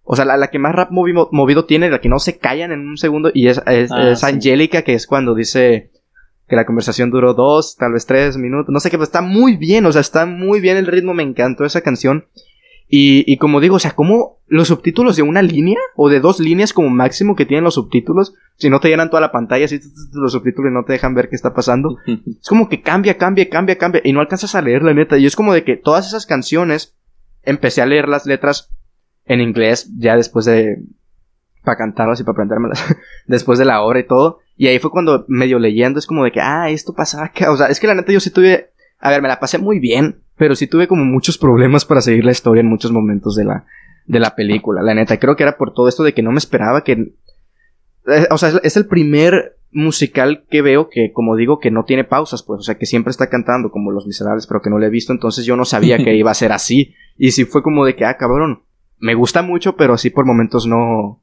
O 0.08 0.14
sea, 0.14 0.24
la, 0.24 0.46
que 0.48 0.60
más 0.60 0.72
rap 0.72 0.90
movido, 0.92 1.64
tiene, 1.64 1.90
la 1.90 2.00
que 2.00 2.08
no 2.08 2.20
se 2.20 2.38
callan 2.38 2.70
en 2.70 2.86
un 2.86 2.96
segundo, 2.96 3.32
y 3.34 3.48
es, 3.48 3.60
es, 3.66 3.90
ah, 3.90 4.28
Angélica, 4.28 4.82
que 4.82 4.94
es 4.94 5.04
cuando 5.08 5.34
dice 5.34 5.90
que 6.48 6.54
la 6.54 6.64
conversación 6.64 7.10
duró 7.10 7.34
dos, 7.34 7.76
tal 7.76 7.92
vez 7.92 8.06
tres 8.06 8.36
minutos, 8.36 8.72
no 8.72 8.78
sé 8.78 8.88
qué, 8.88 8.96
pero 8.96 9.04
está 9.04 9.20
muy 9.20 9.56
bien, 9.56 9.84
o 9.84 9.90
sea, 9.90 10.00
está 10.00 10.24
muy 10.26 10.60
bien 10.60 10.76
el 10.76 10.86
ritmo, 10.86 11.12
me 11.12 11.24
encantó 11.24 11.64
esa 11.64 11.80
canción. 11.80 12.26
Y, 12.88 13.24
y 13.30 13.36
como 13.38 13.60
digo, 13.60 13.76
o 13.76 13.80
sea, 13.80 13.92
como 13.92 14.38
los 14.46 14.68
subtítulos 14.68 15.16
de 15.16 15.22
una 15.22 15.42
línea 15.42 15.78
o 15.96 16.08
de 16.08 16.20
dos 16.20 16.38
líneas 16.38 16.72
como 16.72 16.88
máximo 16.88 17.34
que 17.34 17.46
tienen 17.46 17.64
los 17.64 17.74
subtítulos, 17.74 18.34
si 18.56 18.70
no 18.70 18.78
te 18.78 18.88
llenan 18.88 19.10
toda 19.10 19.20
la 19.20 19.32
pantalla, 19.32 19.66
si 19.66 19.80
los 20.12 20.32
subtítulos 20.32 20.72
no 20.72 20.84
te 20.84 20.92
dejan 20.92 21.14
ver 21.14 21.28
qué 21.28 21.34
está 21.34 21.52
pasando, 21.52 21.98
es 22.06 22.48
como 22.48 22.68
que 22.68 22.82
cambia, 22.82 23.18
cambia, 23.18 23.48
cambia, 23.48 23.76
cambia, 23.76 24.02
y 24.04 24.12
no 24.12 24.20
alcanzas 24.20 24.54
a 24.54 24.62
leer 24.62 24.82
la 24.82 24.94
neta. 24.94 25.18
Y 25.18 25.26
es 25.26 25.34
como 25.34 25.52
de 25.52 25.64
que 25.64 25.76
todas 25.76 26.06
esas 26.06 26.26
canciones, 26.26 26.96
empecé 27.42 27.82
a 27.82 27.86
leer 27.86 28.08
las 28.08 28.26
letras 28.26 28.70
en 29.24 29.40
inglés 29.40 29.90
ya 29.96 30.16
después 30.16 30.44
de... 30.44 30.82
para 31.64 31.78
cantarlas 31.78 32.20
y 32.20 32.24
para 32.24 32.32
aprendérmelas 32.32 32.84
después 33.26 33.58
de 33.58 33.64
la 33.64 33.82
obra 33.82 34.00
y 34.00 34.06
todo. 34.06 34.38
Y 34.56 34.68
ahí 34.68 34.78
fue 34.78 34.90
cuando 34.90 35.24
medio 35.28 35.58
leyendo 35.58 35.98
es 35.98 36.06
como 36.06 36.24
de 36.24 36.32
que, 36.32 36.40
ah, 36.40 36.70
esto 36.70 36.94
pasaba 36.94 37.26
acá. 37.26 37.50
O 37.50 37.56
sea, 37.56 37.66
es 37.66 37.80
que 37.80 37.86
la 37.86 37.94
neta 37.94 38.12
yo 38.12 38.20
sí 38.20 38.30
tuve... 38.30 38.70
A 38.98 39.10
ver, 39.10 39.20
me 39.20 39.28
la 39.28 39.40
pasé 39.40 39.58
muy 39.58 39.78
bien 39.78 40.22
pero 40.36 40.54
sí 40.54 40.66
tuve 40.66 40.86
como 40.88 41.04
muchos 41.04 41.38
problemas 41.38 41.84
para 41.84 42.00
seguir 42.00 42.24
la 42.24 42.32
historia 42.32 42.60
en 42.60 42.68
muchos 42.68 42.92
momentos 42.92 43.34
de 43.36 43.44
la, 43.44 43.64
de 44.06 44.20
la 44.20 44.34
película. 44.34 44.82
La 44.82 44.94
neta, 44.94 45.18
creo 45.18 45.36
que 45.36 45.42
era 45.42 45.56
por 45.56 45.72
todo 45.74 45.88
esto 45.88 46.02
de 46.02 46.14
que 46.14 46.22
no 46.22 46.32
me 46.32 46.38
esperaba 46.38 46.84
que... 46.84 46.92
eh, 48.06 48.26
O 48.30 48.38
sea, 48.38 48.50
es- 48.62 48.76
el 48.76 48.86
primer 48.86 49.56
musical 49.72 50.44
que 50.48 50.62
veo 50.62 50.88
que, 50.88 51.12
como 51.12 51.36
digo, 51.36 51.58
que 51.58 51.70
no 51.70 51.84
tiene 51.84 52.04
pausas, 52.04 52.42
pues, 52.42 52.60
o 52.60 52.62
sea, 52.62 52.76
que 52.76 52.86
siempre 52.86 53.10
está 53.10 53.28
cantando 53.28 53.70
como 53.70 53.90
Los 53.90 54.06
Miserables, 54.06 54.46
pero 54.46 54.62
que 54.62 54.70
no 54.70 54.78
lo 54.78 54.86
he 54.86 54.90
visto, 54.90 55.12
entonces 55.12 55.44
yo 55.44 55.56
no 55.56 55.64
sabía 55.64 55.98
que 55.98 56.14
iba 56.16 56.30
a 56.30 56.34
ser 56.34 56.52
así. 56.52 56.94
Y 57.18 57.32
sí 57.32 57.44
fue 57.44 57.62
como 57.62 57.84
de 57.84 57.94
que, 57.96 58.04
ah, 58.04 58.16
cabrón, 58.16 58.62
me 58.98 59.14
gusta 59.14 59.42
mucho, 59.42 59.76
pero 59.76 59.98
sí 59.98 60.08
por 60.10 60.24
momentos 60.24 60.66
no, 60.66 61.20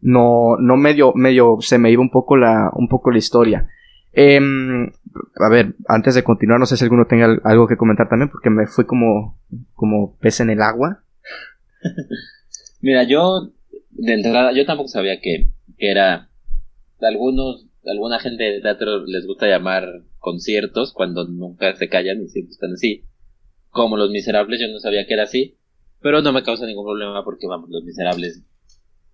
no, 0.00 0.56
no 0.58 0.76
medio, 0.76 1.12
medio, 1.14 1.56
se 1.60 1.78
me 1.78 1.90
iba 1.90 2.02
un 2.02 2.10
poco 2.10 2.36
la, 2.36 2.70
un 2.74 2.88
poco 2.88 3.10
la 3.10 3.18
historia. 3.18 3.68
Em, 4.12 4.86
a 5.36 5.48
ver, 5.50 5.74
antes 5.88 6.14
de 6.14 6.24
continuar, 6.24 6.58
no 6.58 6.66
sé 6.66 6.76
si 6.76 6.84
alguno 6.84 7.06
tenga 7.06 7.26
al- 7.26 7.40
algo 7.44 7.66
que 7.68 7.76
comentar 7.76 8.08
también, 8.08 8.28
porque 8.30 8.50
me 8.50 8.66
fui 8.66 8.84
como, 8.84 9.38
como 9.74 10.16
pez 10.18 10.40
en 10.40 10.50
el 10.50 10.62
agua. 10.62 11.02
Mira, 12.80 13.04
yo 13.04 13.50
de 13.90 14.14
entrada, 14.14 14.52
yo 14.52 14.64
tampoco 14.66 14.88
sabía 14.88 15.20
que, 15.20 15.50
que 15.78 15.90
era 15.90 16.30
algunos, 17.00 17.66
alguna 17.84 18.18
gente 18.18 18.44
de 18.44 18.60
teatro 18.60 19.04
les 19.06 19.26
gusta 19.26 19.46
llamar 19.48 20.02
conciertos 20.18 20.92
cuando 20.92 21.26
nunca 21.26 21.74
se 21.76 21.88
callan 21.88 22.22
y 22.22 22.28
siempre 22.28 22.52
están 22.52 22.72
así. 22.72 23.04
Como 23.70 23.96
Los 23.96 24.10
Miserables, 24.10 24.60
yo 24.60 24.68
no 24.72 24.80
sabía 24.80 25.06
que 25.06 25.14
era 25.14 25.24
así, 25.24 25.56
pero 26.00 26.22
no 26.22 26.32
me 26.32 26.42
causa 26.42 26.66
ningún 26.66 26.84
problema 26.86 27.24
porque 27.24 27.46
vamos, 27.46 27.70
Los 27.70 27.84
Miserables 27.84 28.42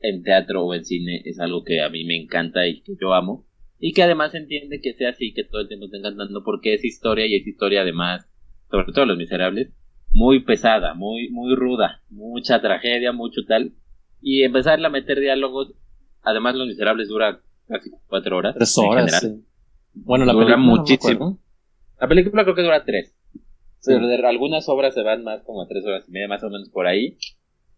en 0.01 0.23
teatro 0.23 0.65
o 0.65 0.75
en 0.75 0.85
cine 0.85 1.23
es 1.25 1.39
algo 1.41 1.65
que 1.65 1.81
a 1.83 1.89
mí 1.89 2.05
me 2.05 2.17
encanta 2.17 2.67
y 2.67 2.83
que 2.83 2.95
yo 3.01 3.15
amo 3.15 3.45
y 3.79 3.93
que 3.93 4.03
además 4.03 4.35
entiende 4.35 4.81
que 4.81 4.95
sea 4.95 5.11
así, 5.11 5.33
que 5.35 5.45
todo 5.45 5.61
el 5.61 5.69
tiempo 5.69 5.87
estén 5.87 6.03
cantando 6.03 6.43
porque 6.45 6.75
es 6.75 6.85
historia 6.85 7.27
y 7.27 7.37
es 7.37 7.47
historia 7.47 7.83
además, 7.83 8.29
sobre 8.71 8.93
todo 8.93 9.07
Los 9.07 9.19
Miserables, 9.19 9.73
muy 10.13 10.41
pesada, 10.45 10.95
muy, 10.95 11.29
muy 11.31 11.55
ruda, 11.55 12.03
mucha 12.09 12.61
tragedia, 12.61 13.13
mucho 13.13 13.43
tal. 13.47 13.73
Y 14.23 14.43
empezarle 14.43 14.87
a 14.87 14.91
meter 14.91 15.21
diálogos, 15.21 15.75
además 16.23 16.55
Los 16.55 16.69
Miserables 16.69 17.09
dura 17.09 17.41
casi 17.69 17.91
cuatro 18.07 18.39
horas. 18.39 18.55
Tres 18.55 18.79
en 18.79 18.85
horas. 18.85 19.05
general. 19.05 19.41
sí. 19.41 19.47
Bueno, 19.95 20.25
la 20.25 20.33
Dura 20.33 20.47
película 20.47 20.77
muchísimo. 20.77 21.39
La 22.01 22.09
película 22.09 22.45
creo 22.45 22.55
que 22.55 22.63
dura 22.63 22.85
tres. 22.85 23.15
Sí. 23.79 23.93
Pero 23.93 24.07
de 24.07 24.17
algunas 24.27 24.69
obras 24.69 24.95
se 24.95 25.03
van 25.03 25.23
más 25.25 25.43
como 25.43 25.63
a 25.63 25.69
tres 25.69 25.85
horas 25.85 26.05
y 26.09 26.13
media, 26.13 26.29
más 26.29 26.43
o 26.43 26.51
menos 26.51 26.69
por 26.71 26.87
ahí. 26.87 27.17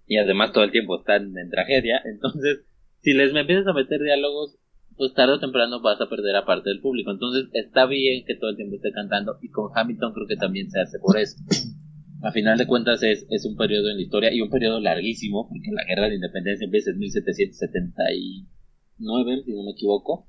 Y 0.06 0.16
además 0.16 0.52
todo 0.52 0.64
el 0.64 0.70
tiempo 0.72 0.98
están 0.98 1.36
en 1.36 1.50
tragedia. 1.50 2.00
Entonces, 2.04 2.64
si 3.02 3.12
les 3.14 3.32
me 3.32 3.40
empiezas 3.40 3.66
a 3.66 3.72
meter 3.72 4.00
diálogos, 4.00 4.58
pues 4.98 5.14
tarde 5.14 5.34
o 5.34 5.40
temprano 5.40 5.80
vas 5.80 6.00
a 6.00 6.08
perder 6.08 6.34
a 6.36 6.44
parte 6.44 6.68
del 6.68 6.80
público. 6.80 7.12
Entonces, 7.12 7.48
está 7.52 7.86
bien 7.86 8.24
que 8.26 8.34
todo 8.34 8.50
el 8.50 8.56
tiempo 8.56 8.74
esté 8.76 8.90
cantando. 8.92 9.38
Y 9.40 9.48
con 9.48 9.70
Hamilton 9.74 10.12
creo 10.12 10.26
que 10.26 10.36
también 10.36 10.70
se 10.70 10.80
hace 10.80 10.98
por 10.98 11.16
eso. 11.16 11.36
A 12.20 12.32
final 12.32 12.58
de 12.58 12.66
cuentas 12.66 13.00
es, 13.04 13.24
es 13.30 13.44
un 13.44 13.56
periodo 13.56 13.90
en 13.90 13.96
la 13.96 14.02
historia 14.02 14.34
y 14.34 14.40
un 14.40 14.50
periodo 14.50 14.80
larguísimo, 14.80 15.48
porque 15.48 15.70
la 15.70 15.84
guerra 15.84 16.08
de 16.08 16.16
independencia 16.16 16.64
empieza 16.64 16.90
en 16.90 16.98
1779, 16.98 19.42
si 19.44 19.52
no 19.52 19.62
me 19.62 19.70
equivoco. 19.70 20.26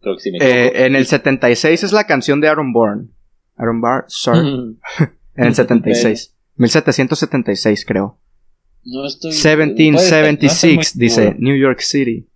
Creo 0.00 0.16
que 0.16 0.22
sí 0.22 0.32
me 0.32 0.38
equivoco. 0.38 0.56
Eh, 0.56 0.86
en 0.86 0.96
el 0.96 1.06
76 1.06 1.84
es 1.84 1.92
la 1.92 2.02
canción 2.02 2.40
de 2.40 2.48
Aaron 2.48 2.72
Bourne. 2.72 3.10
Aaron 3.54 3.80
Barr, 3.80 4.06
sorry. 4.08 4.76
En 5.36 5.46
el 5.46 5.54
76. 5.54 6.34
1776, 6.56 7.84
creo. 7.86 8.18
no 8.82 9.06
estoy... 9.06 9.30
puede 9.30 9.40
ser, 9.40 9.58
no 9.58 9.64
estoy 9.64 9.92
muy 9.92 10.02
1776, 10.02 10.98
dice. 10.98 11.36
New 11.38 11.56
York 11.56 11.78
City. 11.78 12.27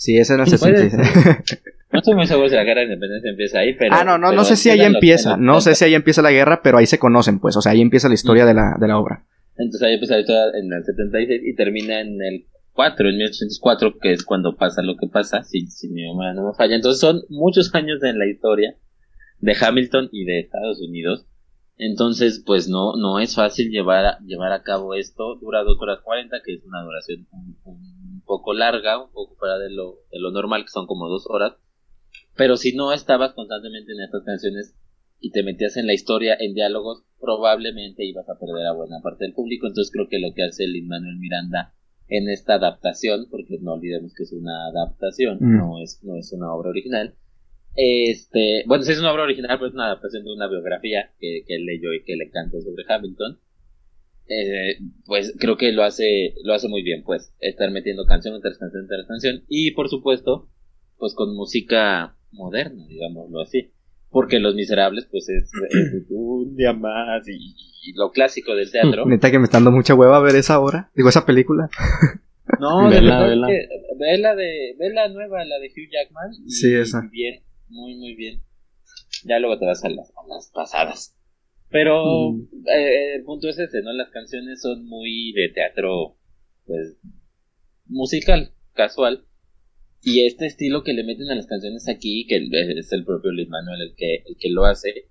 Sí, 0.00 0.16
es 0.16 0.30
en 0.30 0.40
el 0.40 0.46
Puede 0.46 0.88
76. 0.88 1.62
No 1.92 1.98
estoy 1.98 2.14
muy 2.14 2.26
seguro 2.26 2.48
si 2.48 2.54
la 2.54 2.64
guerra 2.64 2.80
de 2.80 2.86
independencia 2.86 3.30
empieza 3.30 3.58
ahí, 3.58 3.74
pero... 3.74 3.94
ah, 3.94 4.02
no, 4.02 4.16
no, 4.16 4.32
no 4.32 4.44
sé 4.44 4.56
si 4.56 4.70
ahí 4.70 4.80
empieza. 4.80 5.36
No 5.36 5.60
sé 5.60 5.74
70. 5.74 5.76
si 5.76 5.84
ahí 5.84 5.94
empieza 5.94 6.22
la 6.22 6.30
guerra, 6.30 6.62
pero 6.62 6.78
ahí 6.78 6.86
se 6.86 6.98
conocen, 6.98 7.38
pues. 7.38 7.54
O 7.58 7.60
sea, 7.60 7.72
ahí 7.72 7.82
empieza 7.82 8.08
la 8.08 8.14
historia 8.14 8.46
de 8.46 8.54
la, 8.54 8.76
de 8.80 8.88
la 8.88 8.96
obra. 8.96 9.26
Entonces 9.58 9.82
ahí 9.82 9.94
empieza 9.94 10.14
la 10.14 10.20
historia 10.20 10.58
en 10.58 10.72
el 10.72 10.84
76 10.84 11.42
y 11.44 11.54
termina 11.54 12.00
en 12.00 12.22
el 12.22 12.46
4, 12.72 13.10
en 13.10 13.16
1804, 13.16 13.98
que 14.00 14.12
es 14.12 14.24
cuando 14.24 14.56
pasa 14.56 14.80
lo 14.80 14.96
que 14.96 15.06
pasa, 15.06 15.42
si, 15.42 15.66
si 15.66 15.90
mi 15.90 16.00
memoria 16.04 16.32
no 16.32 16.46
me 16.46 16.54
falla. 16.54 16.76
Entonces 16.76 16.98
son 16.98 17.20
muchos 17.28 17.74
años 17.74 18.02
en 18.02 18.18
la 18.18 18.26
historia 18.26 18.76
de 19.40 19.54
Hamilton 19.60 20.08
y 20.12 20.24
de 20.24 20.40
Estados 20.40 20.80
Unidos. 20.80 21.26
Entonces, 21.76 22.42
pues 22.46 22.70
no, 22.70 22.96
no 22.96 23.18
es 23.18 23.34
fácil 23.34 23.68
llevar 23.68 24.06
a, 24.06 24.18
llevar 24.20 24.52
a 24.52 24.62
cabo 24.62 24.94
esto. 24.94 25.36
Dura 25.42 25.62
2 25.62 25.76
horas 25.78 25.98
40, 26.02 26.38
que 26.42 26.54
es 26.54 26.64
una 26.64 26.82
duración 26.82 27.26
un, 27.32 27.58
un 27.64 27.99
poco 28.30 28.54
larga, 28.54 29.02
un 29.02 29.10
poco 29.10 29.34
fuera 29.34 29.58
de 29.58 29.70
lo, 29.70 29.98
de 30.12 30.20
lo 30.20 30.30
normal, 30.30 30.62
que 30.62 30.70
son 30.70 30.86
como 30.86 31.08
2 31.08 31.26
horas. 31.28 31.54
Pero 32.36 32.56
si 32.56 32.72
no 32.76 32.92
estabas 32.92 33.32
constantemente 33.34 33.92
en 33.92 34.00
estas 34.00 34.22
canciones 34.24 34.74
y 35.18 35.32
te 35.32 35.42
metías 35.42 35.76
en 35.76 35.86
la 35.86 35.94
historia, 35.94 36.36
en 36.38 36.54
diálogos, 36.54 37.02
probablemente 37.20 38.04
ibas 38.04 38.28
a 38.28 38.38
perder 38.38 38.66
a 38.66 38.72
buena 38.72 39.00
parte 39.02 39.24
del 39.24 39.34
público. 39.34 39.66
Entonces 39.66 39.92
creo 39.92 40.08
que 40.08 40.20
lo 40.20 40.32
que 40.32 40.44
hace 40.44 40.66
Lin 40.68 40.86
Manuel 40.86 41.16
Miranda 41.18 41.74
en 42.08 42.28
esta 42.28 42.54
adaptación, 42.54 43.26
porque 43.30 43.58
no 43.60 43.74
olvidemos 43.74 44.14
que 44.14 44.22
es 44.22 44.32
una 44.32 44.66
adaptación, 44.68 45.38
Mm. 45.40 45.58
no 45.58 45.82
es, 45.82 46.00
no 46.04 46.16
es 46.16 46.32
una 46.32 46.52
obra 46.54 46.70
original. 46.70 47.14
Este, 47.76 48.64
bueno, 48.66 48.84
sí 48.84 48.92
es 48.92 49.00
una 49.00 49.12
obra 49.12 49.24
original, 49.24 49.56
pero 49.58 49.68
es 49.68 49.74
una 49.74 49.86
adaptación 49.86 50.24
de 50.24 50.32
una 50.32 50.48
biografía 50.48 51.10
que, 51.18 51.42
que 51.46 51.58
leyó 51.58 51.92
y 51.92 52.02
que 52.04 52.16
le 52.16 52.24
encantó 52.24 52.60
sobre 52.60 52.84
Hamilton. 52.88 53.38
Eh, 54.32 54.78
pues 55.06 55.34
creo 55.40 55.56
que 55.56 55.72
lo 55.72 55.82
hace, 55.82 56.34
lo 56.44 56.54
hace 56.54 56.68
muy 56.68 56.82
bien, 56.82 57.02
pues, 57.04 57.34
estar 57.40 57.70
metiendo 57.72 58.04
canción 58.06 58.40
tras 58.40 58.58
canción 58.58 58.86
tras 58.86 59.06
canción. 59.08 59.42
Y 59.48 59.72
por 59.72 59.88
supuesto, 59.88 60.48
pues 60.98 61.14
con 61.14 61.34
música 61.34 62.16
moderna, 62.30 62.86
digámoslo 62.86 63.40
así. 63.40 63.72
Porque 64.08 64.38
Los 64.38 64.54
Miserables, 64.54 65.06
pues 65.10 65.28
es, 65.28 65.50
es 65.94 66.06
un 66.10 66.54
día 66.56 66.72
más 66.72 67.26
y, 67.28 67.32
y 67.84 67.92
lo 67.94 68.12
clásico 68.12 68.54
del 68.54 68.70
teatro. 68.70 69.04
Neta 69.06 69.30
que 69.32 69.38
me 69.40 69.44
está 69.46 69.56
dando 69.58 69.72
mucha 69.72 69.94
hueva 69.94 70.20
ver 70.20 70.36
esa 70.36 70.60
obra. 70.60 70.90
Digo, 70.94 71.08
esa 71.08 71.26
película. 71.26 71.68
No, 72.58 72.90
de 72.90 72.96
Vela, 72.96 73.20
verdad 73.20 73.28
vela. 73.30 73.46
que- 73.46 73.68
ve 73.96 74.18
la 74.18 74.34
de, 74.34 74.74
ve 74.76 74.92
la 74.92 75.08
nueva, 75.08 75.44
la 75.44 75.60
de 75.60 75.68
Hugh 75.68 75.88
Jackman. 75.88 76.32
y- 76.44 76.50
Sí, 76.50 76.74
esa. 76.74 77.00
Bien, 77.12 77.44
muy, 77.68 77.94
muy 77.94 78.16
bien. 78.16 78.40
Ya 79.24 79.38
luego 79.38 79.56
te 79.60 79.66
vas 79.66 79.84
a 79.84 79.88
las, 79.88 80.10
a 80.10 80.26
las 80.28 80.50
pasadas. 80.52 81.16
Pero 81.70 82.32
Mm. 82.32 82.48
eh, 82.68 83.14
el 83.16 83.24
punto 83.24 83.48
es 83.48 83.58
ese, 83.58 83.82
¿no? 83.82 83.92
Las 83.92 84.10
canciones 84.10 84.60
son 84.60 84.84
muy 84.86 85.32
de 85.32 85.48
teatro, 85.54 86.16
pues, 86.66 86.98
musical, 87.86 88.52
casual. 88.74 89.24
Y 90.02 90.24
este 90.26 90.46
estilo 90.46 90.82
que 90.82 90.94
le 90.94 91.04
meten 91.04 91.28
a 91.30 91.34
las 91.34 91.46
canciones 91.46 91.88
aquí, 91.88 92.26
que 92.26 92.36
es 92.78 92.92
el 92.92 93.04
propio 93.04 93.32
Luis 93.32 93.48
Manuel 93.48 93.82
el 93.82 93.94
que, 93.94 94.22
el 94.26 94.36
que 94.38 94.48
lo 94.50 94.64
hace, 94.64 95.08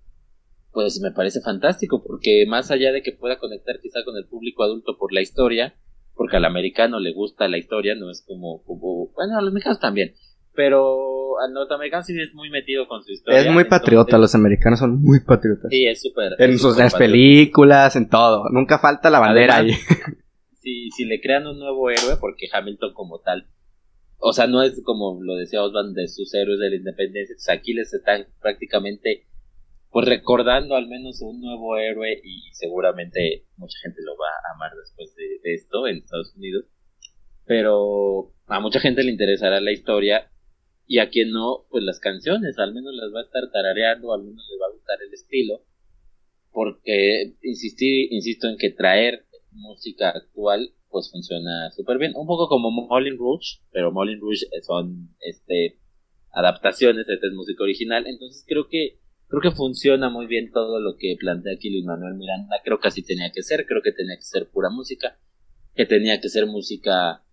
pues 0.71 0.99
me 1.01 1.11
parece 1.11 1.41
fantástico, 1.41 2.03
porque 2.03 2.45
más 2.47 2.71
allá 2.71 2.91
de 2.91 3.01
que 3.03 3.11
pueda 3.11 3.37
conectar 3.39 3.79
quizá 3.81 4.03
con 4.03 4.17
el 4.17 4.25
público 4.27 4.63
adulto 4.63 4.97
por 4.97 5.13
la 5.13 5.21
historia, 5.21 5.75
porque 6.15 6.37
al 6.37 6.45
americano 6.45 6.99
le 6.99 7.13
gusta 7.13 7.47
la 7.47 7.57
historia, 7.57 7.95
no 7.95 8.09
es 8.09 8.23
como, 8.25 8.63
como 8.63 9.07
bueno, 9.13 9.37
a 9.37 9.41
los 9.41 9.53
mexicanos 9.53 9.79
también, 9.79 10.13
pero 10.53 11.18
al 11.41 11.53
norteamericano 11.53 12.03
sí 12.03 12.19
es 12.19 12.33
muy 12.33 12.49
metido 12.49 12.87
con 12.87 13.03
su 13.03 13.11
historia. 13.11 13.41
Es 13.41 13.51
muy 13.51 13.65
patriota, 13.65 14.17
los 14.17 14.35
americanos 14.35 14.79
son 14.79 15.01
muy 15.01 15.19
patriotas. 15.21 15.69
Sí, 15.69 15.85
es 15.85 16.01
súper. 16.01 16.35
En 16.37 16.57
sus 16.57 16.77
las 16.77 16.93
películas, 16.95 17.95
en 17.95 18.09
todo. 18.09 18.45
Nunca 18.51 18.79
falta 18.79 19.09
la 19.09 19.19
bandera 19.19 19.57
Además, 19.57 19.79
ahí. 19.89 20.13
si, 20.61 20.89
si 20.91 21.05
le 21.05 21.21
crean 21.21 21.47
un 21.47 21.59
nuevo 21.59 21.89
héroe, 21.89 22.17
porque 22.19 22.47
Hamilton 22.51 22.93
como 22.93 23.19
tal, 23.19 23.47
o 24.17 24.33
sea, 24.33 24.47
no 24.47 24.61
es 24.61 24.81
como 24.83 25.19
lo 25.21 25.35
decía 25.35 25.63
Osvaldo 25.63 25.93
de 25.93 26.07
sus 26.07 26.33
héroes 26.33 26.59
de 26.59 26.69
la 26.69 26.75
independencia, 26.75 27.35
pues 27.35 27.49
aquí 27.49 27.73
les 27.73 27.93
están 27.93 28.27
prácticamente 28.41 29.25
pues 29.91 30.07
recordando 30.07 30.75
al 30.75 30.87
menos 30.87 31.21
un 31.21 31.41
nuevo 31.41 31.77
héroe 31.77 32.21
y 32.23 32.53
seguramente 32.53 33.45
mucha 33.57 33.77
gente 33.81 34.01
lo 34.03 34.11
va 34.11 34.27
a 34.27 34.53
amar 34.55 34.71
después 34.77 35.15
de, 35.15 35.23
de 35.43 35.55
esto 35.55 35.87
en 35.87 35.97
Estados 35.97 36.35
Unidos. 36.35 36.65
Pero 37.45 38.31
a 38.45 38.59
mucha 38.59 38.79
gente 38.79 39.03
le 39.03 39.11
interesará 39.11 39.59
la 39.59 39.71
historia 39.71 40.29
y 40.89 40.97
a 40.97 41.09
quien 41.11 41.29
no, 41.29 41.67
pues 41.69 41.83
las 41.83 41.99
canciones, 41.99 42.57
al 42.57 42.73
menos 42.73 42.95
las 42.95 43.13
va 43.13 43.19
a 43.19 43.23
estar 43.23 43.43
tarareando, 43.51 44.11
al 44.11 44.23
menos 44.23 44.43
les 44.49 44.59
va 44.59 44.65
a 44.65 44.73
gustar 44.73 44.97
el 45.05 45.13
estilo. 45.13 45.61
Porque 46.51 47.35
insistí, 47.43 48.07
insisto 48.09 48.47
en 48.47 48.57
que 48.57 48.71
traer 48.71 49.23
música 49.51 50.09
actual 50.09 50.73
pues 50.89 51.11
funciona 51.11 51.69
súper 51.69 51.99
bien. 51.99 52.13
Un 52.15 52.25
poco 52.25 52.47
como 52.47 52.71
Moulin 52.71 53.19
Rouge, 53.19 53.59
pero 53.71 53.91
Moulin 53.91 54.19
Rouge 54.19 54.47
son 54.65 55.15
este 55.19 55.77
adaptaciones, 56.31 57.07
esta 57.07 57.27
es 57.27 57.33
música 57.33 57.63
original, 57.63 58.07
entonces 58.07 58.43
creo 58.47 58.67
que 58.67 58.97
creo 59.27 59.41
que 59.41 59.51
funciona 59.51 60.09
muy 60.09 60.25
bien 60.25 60.51
todo 60.51 60.79
lo 60.79 60.95
que 60.97 61.15
plantea 61.19 61.53
aquí 61.53 61.69
Luis 61.69 61.85
Manuel 61.85 62.15
Miranda, 62.15 62.55
creo 62.63 62.79
que 62.79 62.87
así 62.87 63.03
tenía 63.03 63.31
que 63.31 63.43
ser, 63.43 63.67
creo 63.67 63.83
que 63.83 63.91
tenía 63.91 64.15
que 64.15 64.23
ser 64.23 64.49
pura 64.49 64.71
música, 64.71 65.19
que 65.75 65.85
tenía 65.85 66.19
que 66.19 66.29
ser 66.29 66.47
música 66.47 67.23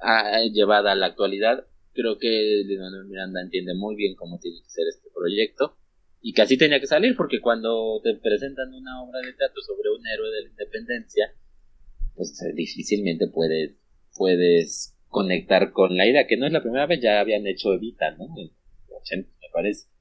ah, 0.00 0.40
llevada 0.50 0.92
a 0.92 0.94
la 0.94 1.06
actualidad, 1.06 1.66
creo 1.92 2.18
que 2.18 2.62
Luis 2.64 2.78
Manuel 2.78 3.06
Miranda 3.06 3.40
entiende 3.40 3.74
muy 3.74 3.96
bien 3.96 4.14
cómo 4.14 4.38
tiene 4.38 4.58
que 4.62 4.70
ser 4.70 4.86
este 4.88 5.08
proyecto 5.14 5.76
y 6.20 6.38
así 6.40 6.56
tenía 6.56 6.80
que 6.80 6.86
salir 6.86 7.16
porque 7.16 7.40
cuando 7.40 8.00
te 8.02 8.14
presentan 8.14 8.72
una 8.72 9.02
obra 9.02 9.20
de 9.20 9.32
teatro 9.32 9.60
sobre 9.62 9.90
un 9.90 10.06
héroe 10.06 10.30
de 10.30 10.42
la 10.42 10.48
independencia 10.50 11.32
pues 12.14 12.40
eh, 12.42 12.52
difícilmente 12.54 13.28
puedes 13.28 13.76
puedes 14.16 14.96
conectar 15.08 15.72
con 15.72 15.96
la 15.96 16.06
idea 16.06 16.26
que 16.26 16.36
no 16.36 16.46
es 16.46 16.52
la 16.52 16.62
primera 16.62 16.86
vez 16.86 17.00
ya 17.00 17.20
habían 17.20 17.46
hecho 17.46 17.72
Evita 17.72 18.12
no 18.12 18.24
en 18.36 18.50
los 18.88 19.00
80 19.02 19.28
me 19.40 19.48
parece 19.52 19.92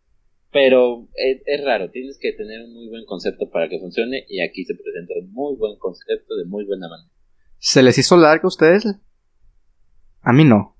pero 0.51 1.07
es, 1.15 1.41
es, 1.45 1.63
raro, 1.63 1.89
tienes 1.91 2.17
que 2.19 2.33
tener 2.33 2.61
un 2.61 2.73
muy 2.73 2.89
buen 2.89 3.05
concepto 3.05 3.49
para 3.49 3.69
que 3.69 3.79
funcione 3.79 4.25
y 4.27 4.41
aquí 4.41 4.65
se 4.65 4.75
presenta 4.75 5.13
un 5.21 5.31
muy 5.31 5.55
buen 5.55 5.77
concepto 5.79 6.35
de 6.35 6.45
muy 6.45 6.65
buena 6.65 6.89
manera. 6.89 7.09
¿Se 7.57 7.81
les 7.81 7.97
hizo 7.97 8.17
largo 8.17 8.47
a 8.47 8.49
ustedes? 8.49 8.85
A 10.21 10.33
mí 10.33 10.43
no. 10.43 10.75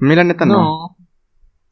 A 0.00 0.04
mí 0.04 0.14
la 0.14 0.24
neta 0.24 0.44
no. 0.44 0.96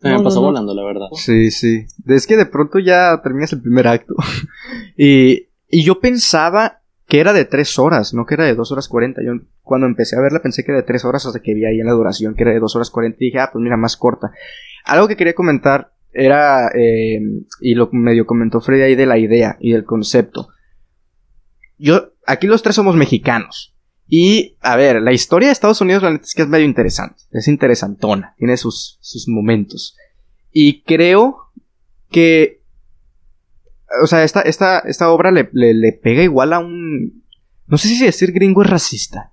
no. 0.00 0.18
me 0.18 0.22
pasó 0.22 0.40
volando, 0.40 0.74
la 0.74 0.84
verdad. 0.84 1.06
Sí, 1.12 1.50
sí. 1.50 1.86
Es 2.06 2.26
que 2.26 2.36
de 2.36 2.46
pronto 2.46 2.78
ya 2.78 3.20
terminas 3.22 3.52
el 3.52 3.62
primer 3.62 3.88
acto. 3.88 4.14
y, 4.96 5.48
y 5.68 5.84
yo 5.84 6.00
pensaba 6.00 6.82
que 7.06 7.20
era 7.20 7.32
de 7.32 7.44
tres 7.44 7.78
horas, 7.78 8.14
no 8.14 8.24
que 8.24 8.34
era 8.34 8.44
de 8.44 8.54
dos 8.54 8.72
horas 8.72 8.88
cuarenta. 8.88 9.22
Yo 9.24 9.32
cuando 9.60 9.86
empecé 9.86 10.16
a 10.16 10.20
verla 10.20 10.40
pensé 10.40 10.64
que 10.64 10.72
era 10.72 10.80
de 10.80 10.86
tres 10.86 11.04
horas 11.04 11.26
hasta 11.26 11.40
que 11.40 11.54
vi 11.54 11.64
ahí 11.64 11.80
en 11.80 11.86
la 11.86 11.92
duración 11.92 12.34
que 12.34 12.42
era 12.42 12.52
de 12.52 12.60
dos 12.60 12.74
horas 12.74 12.90
cuarenta 12.90 13.18
y 13.20 13.26
dije, 13.26 13.40
ah, 13.40 13.50
pues 13.52 13.62
mira, 13.62 13.76
más 13.76 13.96
corta. 13.96 14.32
Algo 14.84 15.08
que 15.08 15.16
quería 15.16 15.34
comentar 15.34 15.92
era, 16.12 16.68
eh, 16.74 17.20
y 17.60 17.74
lo 17.74 17.88
medio 17.92 18.26
comentó 18.26 18.60
Freddy 18.60 18.82
ahí 18.82 18.94
de 18.94 19.06
la 19.06 19.18
idea 19.18 19.56
y 19.60 19.72
del 19.72 19.84
concepto. 19.84 20.48
Yo, 21.78 22.12
aquí 22.26 22.46
los 22.46 22.62
tres 22.62 22.76
somos 22.76 22.96
mexicanos. 22.96 23.71
Y, 24.14 24.58
a 24.60 24.76
ver, 24.76 25.00
la 25.00 25.14
historia 25.14 25.48
de 25.48 25.54
Estados 25.54 25.80
Unidos, 25.80 26.02
la 26.02 26.10
neta 26.10 26.26
es 26.26 26.34
que 26.34 26.42
es 26.42 26.48
medio 26.48 26.66
interesante. 26.66 27.22
Es 27.30 27.48
interesantona. 27.48 28.34
Tiene 28.36 28.58
sus, 28.58 28.98
sus 29.00 29.26
momentos. 29.26 29.96
Y 30.52 30.82
creo 30.82 31.50
que 32.10 32.60
o 34.02 34.06
sea, 34.06 34.22
esta, 34.22 34.42
esta, 34.42 34.80
esta 34.80 35.10
obra 35.10 35.30
le, 35.30 35.48
le, 35.52 35.92
pega 35.92 36.22
igual 36.22 36.52
a 36.52 36.58
un... 36.58 37.24
No 37.66 37.78
sé 37.78 37.88
si 37.88 38.04
decir 38.04 38.32
gringo 38.32 38.62
es 38.62 38.68
racista. 38.68 39.31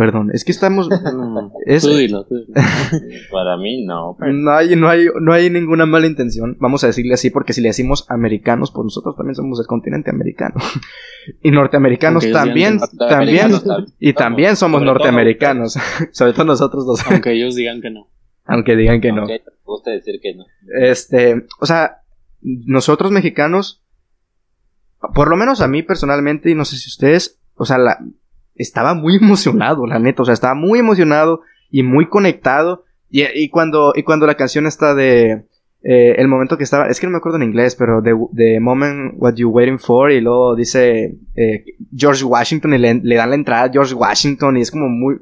Perdón, 0.00 0.30
es 0.32 0.46
que 0.46 0.52
estamos... 0.52 0.88
Para 3.30 3.58
mí 3.58 3.84
no. 3.84 4.16
No, 4.18 4.52
hay, 4.52 4.74
no, 4.74 4.88
hay, 4.88 5.08
no 5.20 5.34
hay 5.34 5.50
ninguna 5.50 5.84
mala 5.84 6.06
intención. 6.06 6.56
Vamos 6.58 6.82
a 6.84 6.86
decirle 6.86 7.12
así 7.12 7.28
porque 7.28 7.52
si 7.52 7.60
le 7.60 7.68
decimos 7.68 8.06
americanos, 8.08 8.70
pues 8.70 8.84
nosotros 8.84 9.14
también 9.14 9.34
somos 9.34 9.58
del 9.58 9.66
continente 9.66 10.08
americano. 10.08 10.54
y 11.42 11.50
norteamericanos 11.50 12.24
también. 12.32 12.80
también 12.98 13.50
y 13.98 14.14
también 14.14 14.56
somos 14.56 14.80
norteamericanos. 14.80 15.76
Sobre 16.12 16.32
todo 16.32 16.46
nosotros 16.46 16.86
dos. 16.86 17.06
Aunque 17.06 17.32
ellos 17.32 17.54
digan 17.54 17.82
que 17.82 17.90
no. 17.90 18.08
Aunque 18.46 18.76
digan 18.76 19.02
que 19.02 19.12
no. 19.12 19.26
gusta 19.66 19.90
decir 19.90 20.18
que 20.22 20.34
no. 20.34 20.46
Este, 20.80 21.44
o 21.60 21.66
sea, 21.66 22.00
nosotros 22.40 23.12
mexicanos, 23.12 23.84
por 25.14 25.28
lo 25.28 25.36
menos 25.36 25.60
a 25.60 25.68
mí 25.68 25.82
personalmente, 25.82 26.48
y 26.48 26.54
no 26.54 26.64
sé 26.64 26.78
si 26.78 26.88
ustedes, 26.88 27.38
o 27.54 27.66
sea, 27.66 27.76
la, 27.76 27.98
estaba 28.60 28.94
muy 28.94 29.16
emocionado, 29.20 29.86
la 29.86 29.98
neta, 29.98 30.22
o 30.22 30.24
sea, 30.24 30.34
estaba 30.34 30.54
muy 30.54 30.78
emocionado 30.78 31.42
y 31.70 31.82
muy 31.82 32.08
conectado. 32.08 32.84
Y, 33.12 33.48
cuando, 33.48 33.92
y 33.96 34.04
cuando 34.04 34.24
la 34.24 34.36
canción 34.36 34.66
está 34.68 34.94
de, 34.94 35.44
eh, 35.82 36.14
el 36.16 36.28
momento 36.28 36.56
que 36.56 36.62
estaba, 36.62 36.86
es 36.86 37.00
que 37.00 37.06
no 37.06 37.10
me 37.10 37.18
acuerdo 37.18 37.38
en 37.38 37.42
inglés, 37.42 37.74
pero 37.74 38.00
The 38.02 38.60
Moment 38.60 39.14
What 39.16 39.34
You 39.34 39.50
Waiting 39.50 39.80
For, 39.80 40.12
y 40.12 40.20
luego 40.20 40.54
dice 40.54 41.18
eh, 41.34 41.64
George 41.92 42.22
Washington, 42.22 42.74
y 42.74 42.78
le, 42.78 42.94
le, 43.02 43.16
dan 43.16 43.30
la 43.30 43.34
entrada 43.34 43.64
a 43.64 43.72
George 43.72 43.94
Washington, 43.94 44.58
y 44.58 44.60
es 44.60 44.70
como 44.70 44.88
muy. 44.88 45.16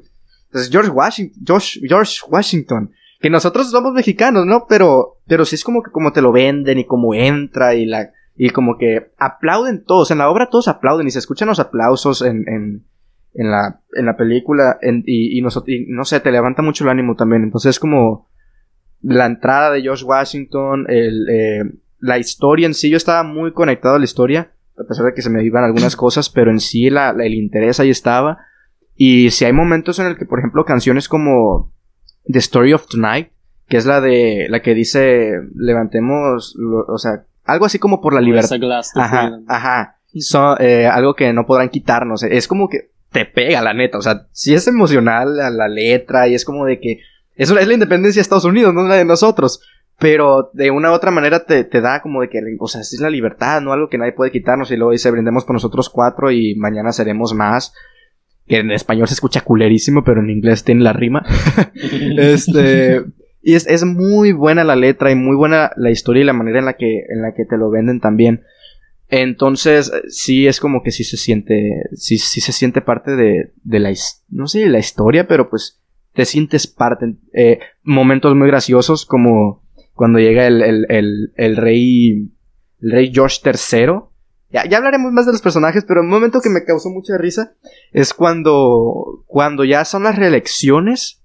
Entonces, 0.49 0.71
George 0.71 0.91
Washington, 0.91 1.43
George, 1.43 1.79
George 1.87 2.19
Washington, 2.29 2.91
que 3.19 3.29
nosotros 3.31 3.71
somos 3.71 3.93
mexicanos, 3.93 4.45
¿no? 4.45 4.65
Pero, 4.69 5.17
pero 5.27 5.45
sí 5.45 5.55
es 5.55 5.63
como 5.63 5.81
que 5.81 5.91
como 5.91 6.13
te 6.13 6.21
lo 6.21 6.31
venden 6.31 6.77
y 6.77 6.85
como 6.85 7.15
entra 7.15 7.73
y 7.73 7.85
la, 7.85 8.11
y 8.35 8.49
como 8.51 8.77
que 8.77 9.11
aplauden 9.17 9.83
todos, 9.83 10.11
en 10.11 10.19
la 10.19 10.29
obra 10.29 10.49
todos 10.49 10.67
aplauden 10.67 11.07
y 11.07 11.11
se 11.11 11.19
escuchan 11.19 11.49
los 11.49 11.59
aplausos 11.59 12.21
en, 12.21 12.47
en, 12.47 12.85
en 13.33 13.51
la, 13.51 13.81
en 13.93 14.05
la 14.05 14.17
película 14.17 14.77
y, 14.81 15.37
y, 15.37 15.41
no, 15.41 15.49
no 15.87 16.05
sé, 16.05 16.19
te 16.19 16.31
levanta 16.31 16.61
mucho 16.61 16.83
el 16.83 16.89
ánimo 16.89 17.15
también. 17.15 17.43
Entonces 17.43 17.71
es 17.71 17.79
como 17.79 18.27
la 19.01 19.25
entrada 19.25 19.71
de 19.71 19.81
George 19.81 20.03
Washington, 20.03 20.85
el, 20.89 21.29
eh, 21.29 21.63
la 21.99 22.17
historia 22.17 22.65
en 22.65 22.73
sí, 22.73 22.89
yo 22.89 22.97
estaba 22.97 23.23
muy 23.23 23.53
conectado 23.53 23.95
a 23.95 23.99
la 23.99 24.05
historia, 24.05 24.51
a 24.77 24.87
pesar 24.87 25.05
de 25.05 25.13
que 25.13 25.21
se 25.21 25.29
me 25.29 25.43
iban 25.43 25.63
algunas 25.63 25.95
cosas, 25.95 26.29
pero 26.29 26.51
en 26.51 26.59
sí 26.59 26.89
la, 26.89 27.11
el 27.11 27.33
interés 27.33 27.79
ahí 27.79 27.89
estaba. 27.89 28.39
Y 28.95 29.31
si 29.31 29.45
hay 29.45 29.53
momentos 29.53 29.99
en 29.99 30.07
el 30.07 30.17
que, 30.17 30.25
por 30.25 30.39
ejemplo, 30.39 30.65
canciones 30.65 31.07
como 31.07 31.71
The 32.25 32.39
Story 32.39 32.73
of 32.73 32.87
Tonight, 32.87 33.29
que 33.67 33.77
es 33.77 33.85
la 33.85 34.01
de 34.01 34.47
la 34.49 34.61
que 34.61 34.73
dice 34.73 35.39
levantemos, 35.55 36.57
o 36.87 36.97
sea, 36.97 37.23
algo 37.45 37.65
así 37.65 37.79
como 37.79 38.01
por 38.01 38.13
la 38.13 38.21
libertad. 38.21 38.57
Ajá, 38.95 39.39
ajá. 39.47 39.95
Eh, 40.59 40.87
algo 40.87 41.13
que 41.13 41.31
no 41.33 41.45
podrán 41.45 41.69
quitarnos. 41.69 42.23
Es 42.23 42.47
como 42.47 42.67
que 42.67 42.91
te 43.11 43.25
pega, 43.25 43.61
la 43.61 43.73
neta. 43.73 43.97
O 43.97 44.01
sea, 44.01 44.27
si 44.31 44.53
es 44.53 44.67
emocional 44.67 45.37
la, 45.37 45.49
la 45.49 45.67
letra 45.67 46.27
y 46.27 46.35
es 46.35 46.45
como 46.45 46.65
de 46.65 46.79
que 46.79 46.99
eso 47.35 47.57
es 47.57 47.67
la 47.67 47.73
independencia 47.73 48.19
de 48.19 48.23
Estados 48.23 48.45
Unidos, 48.45 48.73
no 48.73 48.83
la 48.83 48.95
de 48.95 49.05
nosotros. 49.05 49.61
Pero 49.97 50.49
de 50.53 50.71
una 50.71 50.91
u 50.91 50.93
otra 50.93 51.11
manera 51.11 51.43
te, 51.45 51.65
te, 51.65 51.81
da 51.81 52.01
como 52.01 52.21
de 52.21 52.29
que, 52.29 52.39
o 52.57 52.67
sea, 52.67 52.81
es 52.81 52.99
la 53.01 53.09
libertad, 53.09 53.61
¿no? 53.61 53.73
Algo 53.73 53.89
que 53.89 53.97
nadie 53.97 54.13
puede 54.13 54.31
quitarnos. 54.31 54.71
Y 54.71 54.77
luego 54.77 54.91
dice, 54.91 55.11
brindemos 55.11 55.43
por 55.43 55.53
nosotros 55.53 55.89
cuatro 55.89 56.31
y 56.31 56.55
mañana 56.55 56.91
seremos 56.93 57.33
más 57.33 57.73
que 58.49 58.57
en 58.57 58.71
español 58.71 59.07
se 59.07 59.13
escucha 59.13 59.41
culerísimo, 59.41 60.03
pero 60.03 60.21
en 60.21 60.31
inglés 60.31 60.63
tiene 60.63 60.83
la 60.83 60.91
rima. 60.91 61.23
este, 62.17 63.03
y 63.43 63.53
es, 63.53 63.67
es, 63.67 63.85
muy 63.85 64.31
buena 64.31 64.63
la 64.63 64.75
letra 64.75 65.11
y 65.11 65.15
muy 65.15 65.35
buena 65.35 65.71
la 65.77 65.91
historia 65.91 66.23
y 66.23 66.25
la 66.25 66.33
manera 66.33 66.59
en 66.59 66.65
la 66.65 66.73
que, 66.73 67.03
en 67.09 67.21
la 67.21 67.33
que 67.33 67.45
te 67.45 67.57
lo 67.57 67.69
venden 67.69 67.99
también. 67.99 68.43
Entonces, 69.09 69.91
sí 70.07 70.47
es 70.47 70.59
como 70.59 70.83
que 70.83 70.91
sí 70.91 71.03
se 71.03 71.17
siente, 71.17 71.83
sí, 71.93 72.17
sí 72.17 72.41
se 72.41 72.51
siente 72.51 72.81
parte 72.81 73.15
de, 73.15 73.53
de 73.63 73.79
la, 73.79 73.93
no 74.29 74.47
sé, 74.47 74.67
la 74.67 74.79
historia, 74.79 75.27
pero 75.27 75.49
pues 75.49 75.81
te 76.13 76.25
sientes 76.25 76.67
parte. 76.67 77.15
Eh, 77.33 77.59
momentos 77.83 78.35
muy 78.35 78.47
graciosos 78.47 79.05
como 79.05 79.63
cuando 79.93 80.19
llega 80.19 80.47
el, 80.47 80.61
el, 80.61 80.85
el, 80.89 81.33
el 81.35 81.57
rey, 81.57 82.31
el 82.81 82.91
rey 82.91 83.11
George 83.13 83.41
III 83.43 84.09
ya, 84.51 84.67
ya 84.67 84.77
hablaremos 84.77 85.11
más 85.11 85.25
de 85.27 85.31
los 85.31 85.41
personajes, 85.41 85.85
pero 85.87 86.01
un 86.01 86.09
momento 86.09 86.41
que 86.41 86.49
me 86.49 86.63
causó 86.63 86.89
mucha 86.89 87.17
risa 87.17 87.53
es 87.91 88.13
cuando, 88.13 89.23
cuando 89.27 89.63
ya 89.63 89.85
son 89.85 90.03
las 90.03 90.15
reelecciones, 90.15 91.21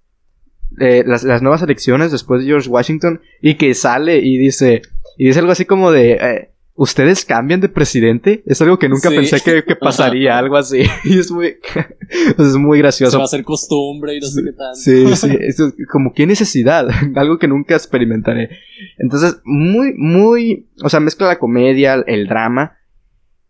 eh, 0.78 1.04
las, 1.06 1.24
las, 1.24 1.40
nuevas 1.40 1.62
elecciones 1.62 2.12
después 2.12 2.42
de 2.42 2.48
George 2.48 2.68
Washington, 2.68 3.22
y 3.40 3.54
que 3.54 3.72
sale 3.72 4.18
y 4.18 4.36
dice, 4.36 4.82
y 5.16 5.26
dice 5.26 5.38
algo 5.38 5.52
así 5.52 5.64
como 5.64 5.90
de, 5.90 6.12
eh, 6.12 6.53
¿ustedes 6.74 7.24
cambian 7.24 7.60
de 7.60 7.68
presidente? 7.68 8.42
Es 8.46 8.60
algo 8.60 8.78
que 8.78 8.88
nunca 8.88 9.08
pensé 9.08 9.40
que, 9.40 9.64
que 9.64 9.76
pasaría, 9.80 10.38
algo 10.38 10.56
así. 10.56 10.82
y 11.04 11.18
es 11.18 11.30
muy, 11.30 11.56
es 12.38 12.56
muy 12.56 12.78
gracioso. 12.78 13.12
Se 13.12 13.16
va 13.16 13.22
a 13.22 13.26
hacer 13.26 13.44
costumbre 13.44 14.16
y 14.16 14.20
no 14.20 14.26
sé 14.26 14.42
qué 14.44 14.52
tal. 14.52 14.74
Sí, 14.74 15.16
sí, 15.16 15.36
es 15.40 15.62
como 15.90 16.12
qué 16.12 16.26
necesidad, 16.26 16.86
algo 17.14 17.38
que 17.38 17.48
nunca 17.48 17.74
experimentaré. 17.74 18.50
Entonces, 18.98 19.40
muy, 19.44 19.94
muy, 19.96 20.68
o 20.82 20.88
sea, 20.88 21.00
mezcla 21.00 21.28
la 21.28 21.38
comedia, 21.38 21.94
el 22.06 22.26
drama, 22.26 22.76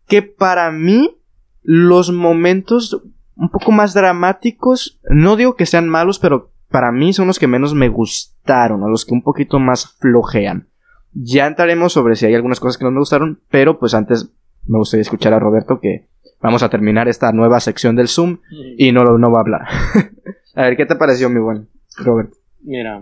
que 0.07 0.21
para 0.21 0.71
mí 0.71 1.17
los 1.61 2.11
momentos 2.11 3.01
un 3.35 3.49
poco 3.49 3.71
más 3.71 3.93
dramáticos, 3.93 4.99
no 5.09 5.35
digo 5.35 5.55
que 5.55 5.65
sean 5.65 5.89
malos, 5.89 6.19
pero 6.19 6.53
para 6.69 6.91
mí 6.91 7.11
son 7.11 7.27
los 7.27 7.39
que 7.39 7.47
menos 7.47 7.73
me 7.73 7.89
gustaron, 7.89 8.83
o 8.83 8.89
los 8.89 9.05
que 9.05 9.13
un 9.13 9.23
poquito 9.23 9.59
más 9.59 9.97
flojean. 9.99 10.69
Ya 11.15 11.47
entraremos 11.47 11.93
sobre 11.93 12.15
si 12.15 12.25
hay 12.25 12.35
algunas 12.35 12.59
cosas 12.59 12.77
que 12.77 12.83
no 12.83 12.91
me 12.91 12.99
gustaron, 12.99 13.41
pero 13.49 13.79
pues 13.79 13.93
antes 13.93 14.29
me 14.67 14.77
gustaría 14.77 15.01
escuchar 15.01 15.33
a 15.33 15.39
Roberto 15.39 15.79
que 15.79 16.07
vamos 16.41 16.61
a 16.61 16.69
terminar 16.69 17.07
esta 17.07 17.31
nueva 17.31 17.59
sección 17.59 17.95
del 17.95 18.09
Zoom 18.09 18.39
y 18.77 18.91
no, 18.91 19.17
no 19.17 19.31
va 19.31 19.39
a 19.39 19.41
hablar. 19.41 19.61
a 20.55 20.63
ver, 20.63 20.77
¿qué 20.77 20.85
te 20.85 20.95
pareció 20.95 21.29
mi 21.29 21.39
buen 21.39 21.69
Roberto? 21.97 22.35
Mira, 22.61 23.01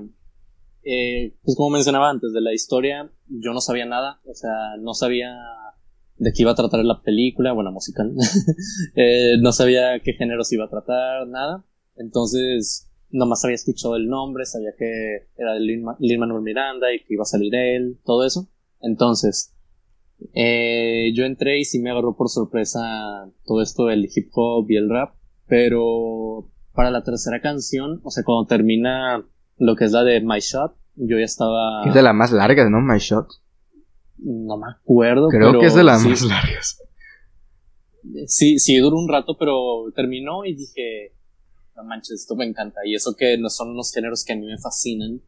eh, 0.83 1.33
pues 1.43 1.57
como 1.57 1.71
mencionaba 1.71 2.09
antes 2.09 2.33
de 2.33 2.41
la 2.41 2.53
historia, 2.53 3.09
yo 3.27 3.53
no 3.53 3.61
sabía 3.61 3.85
nada, 3.85 4.19
o 4.25 4.33
sea, 4.35 4.77
no 4.79 4.93
sabía 4.93 5.33
de 6.17 6.31
qué 6.33 6.43
iba 6.43 6.51
a 6.51 6.55
tratar 6.55 6.83
la 6.85 7.01
película, 7.01 7.53
bueno, 7.53 7.71
musical. 7.71 8.13
eh, 8.95 9.37
no 9.41 9.51
sabía 9.51 9.99
qué 10.01 10.13
género 10.13 10.43
se 10.43 10.55
iba 10.55 10.65
a 10.65 10.69
tratar, 10.69 11.27
nada. 11.27 11.63
Entonces, 11.95 12.89
nomás 13.13 13.45
había 13.45 13.55
escuchado 13.55 13.95
el 13.95 14.07
nombre, 14.07 14.45
sabía 14.45 14.71
que 14.77 15.27
era 15.37 15.53
de 15.53 15.59
Lin, 15.59 15.83
Manuel 16.19 16.41
Miranda 16.41 16.93
y 16.93 16.99
que 16.99 17.13
iba 17.13 17.21
a 17.21 17.25
salir 17.25 17.53
él, 17.55 17.99
todo 18.03 18.25
eso. 18.25 18.49
Entonces, 18.81 19.55
eh, 20.33 21.11
yo 21.15 21.23
entré 21.23 21.59
y 21.59 21.65
sí 21.65 21.79
me 21.79 21.91
agarró 21.91 22.17
por 22.17 22.29
sorpresa 22.29 23.29
todo 23.45 23.61
esto 23.61 23.85
del 23.85 24.09
hip 24.13 24.29
hop 24.33 24.69
y 24.69 24.77
el 24.77 24.89
rap, 24.89 25.15
pero 25.47 26.49
para 26.73 26.89
la 26.89 27.03
tercera 27.03 27.39
canción, 27.39 28.01
o 28.03 28.09
sea, 28.09 28.23
cuando 28.23 28.47
termina 28.47 29.23
lo 29.57 29.75
que 29.75 29.85
es 29.85 29.91
la 29.91 30.03
de 30.03 30.19
My 30.21 30.39
Shot, 30.39 30.75
yo 30.95 31.17
ya 31.17 31.25
estaba... 31.25 31.83
Es 31.85 31.93
de 31.93 32.01
la 32.01 32.13
más 32.13 32.31
larga, 32.31 32.67
¿no? 32.69 32.81
My 32.81 32.97
Shot. 32.97 33.27
No 34.17 34.57
me 34.57 34.71
acuerdo. 34.71 35.29
Creo 35.29 35.59
que 35.59 35.67
es 35.67 35.75
de 35.75 35.83
las 35.83 36.03
más 36.03 36.23
largas. 36.23 36.81
Sí, 38.25 38.57
sí, 38.57 38.77
duró 38.77 38.97
un 38.97 39.07
rato, 39.07 39.37
pero 39.37 39.91
terminó 39.95 40.45
y 40.45 40.55
dije, 40.55 41.13
no 41.75 41.83
manches, 41.83 42.21
esto 42.21 42.35
me 42.35 42.45
encanta. 42.45 42.81
Y 42.85 42.95
eso 42.95 43.15
que 43.15 43.37
no 43.37 43.49
son 43.49 43.71
unos 43.71 43.91
géneros 43.93 44.23
que 44.23 44.33
a 44.33 44.35
mí 44.35 44.45
me 44.45 44.57
fascinan. 44.57 45.21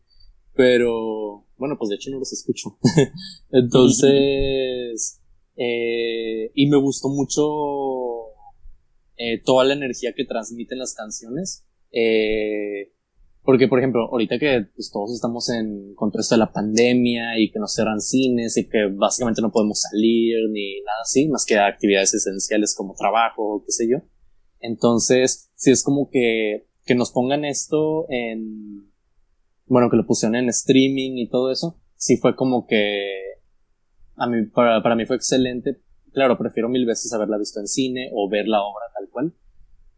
Pero, 0.54 1.46
bueno, 1.58 1.78
pues 1.78 1.90
de 1.90 1.96
hecho 1.96 2.12
no 2.12 2.20
los 2.20 2.32
escucho. 2.32 2.78
Entonces, 3.52 5.22
eh, 5.58 6.52
y 6.54 6.68
me 6.68 6.78
gustó 6.78 7.10
mucho 7.10 7.44
eh, 9.18 9.42
toda 9.44 9.66
la 9.66 9.74
energía 9.74 10.14
que 10.14 10.26
transmiten 10.26 10.80
las 10.80 10.94
canciones. 10.94 11.66
Eh, 11.92 12.94
Porque, 13.44 13.68
por 13.68 13.80
ejemplo, 13.80 14.10
ahorita 14.12 14.40
que 14.40 14.66
pues, 14.76 14.90
todos 14.92 15.14
estamos 15.14 15.50
en 15.50 15.94
contexto 15.94 16.36
de 16.36 16.40
la 16.40 16.52
pandemia 16.52 17.38
y 17.38 17.52
que 17.52 17.60
nos 17.60 17.74
cerran 17.74 18.02
cines 18.02 18.58
y 18.58 18.68
que 18.68 18.88
básicamente 18.92 19.42
no 19.42 19.52
podemos 19.52 19.82
salir 19.82 20.50
ni 20.50 20.82
nada 20.82 20.98
así, 21.04 21.28
más 21.28 21.46
que 21.46 21.58
actividades 21.58 22.14
esenciales 22.14 22.74
como 22.76 22.96
trabajo 22.96 23.44
o 23.44 23.64
qué 23.64 23.72
sé 23.72 23.88
yo. 23.90 24.00
Entonces, 24.66 25.52
si 25.56 25.72
es 25.72 25.84
como 25.84 26.10
que, 26.10 26.68
que 26.86 26.96
nos 26.96 27.12
pongan 27.12 27.46
esto 27.46 28.06
en, 28.10 28.92
bueno, 29.68 29.90
que 29.90 29.98
lo 29.98 30.06
pusieron 30.06 30.36
en 30.36 30.50
streaming 30.50 31.18
y 31.18 31.30
todo 31.30 31.52
eso, 31.52 31.80
sí 31.96 32.18
fue 32.18 32.36
como 32.36 32.66
que, 32.68 33.22
a 34.16 34.28
mí, 34.28 34.46
para, 34.48 34.82
para 34.82 34.96
mí 34.96 35.06
fue 35.06 35.16
excelente. 35.16 35.82
Claro, 36.14 36.38
prefiero 36.38 36.70
mil 36.70 36.86
veces 36.86 37.12
haberla 37.14 37.38
visto 37.38 37.60
en 37.60 37.68
cine 37.68 38.10
o 38.14 38.30
ver 38.30 38.48
la 38.48 38.62
obra 38.62 38.86
tal 38.98 39.10
cual. 39.10 39.34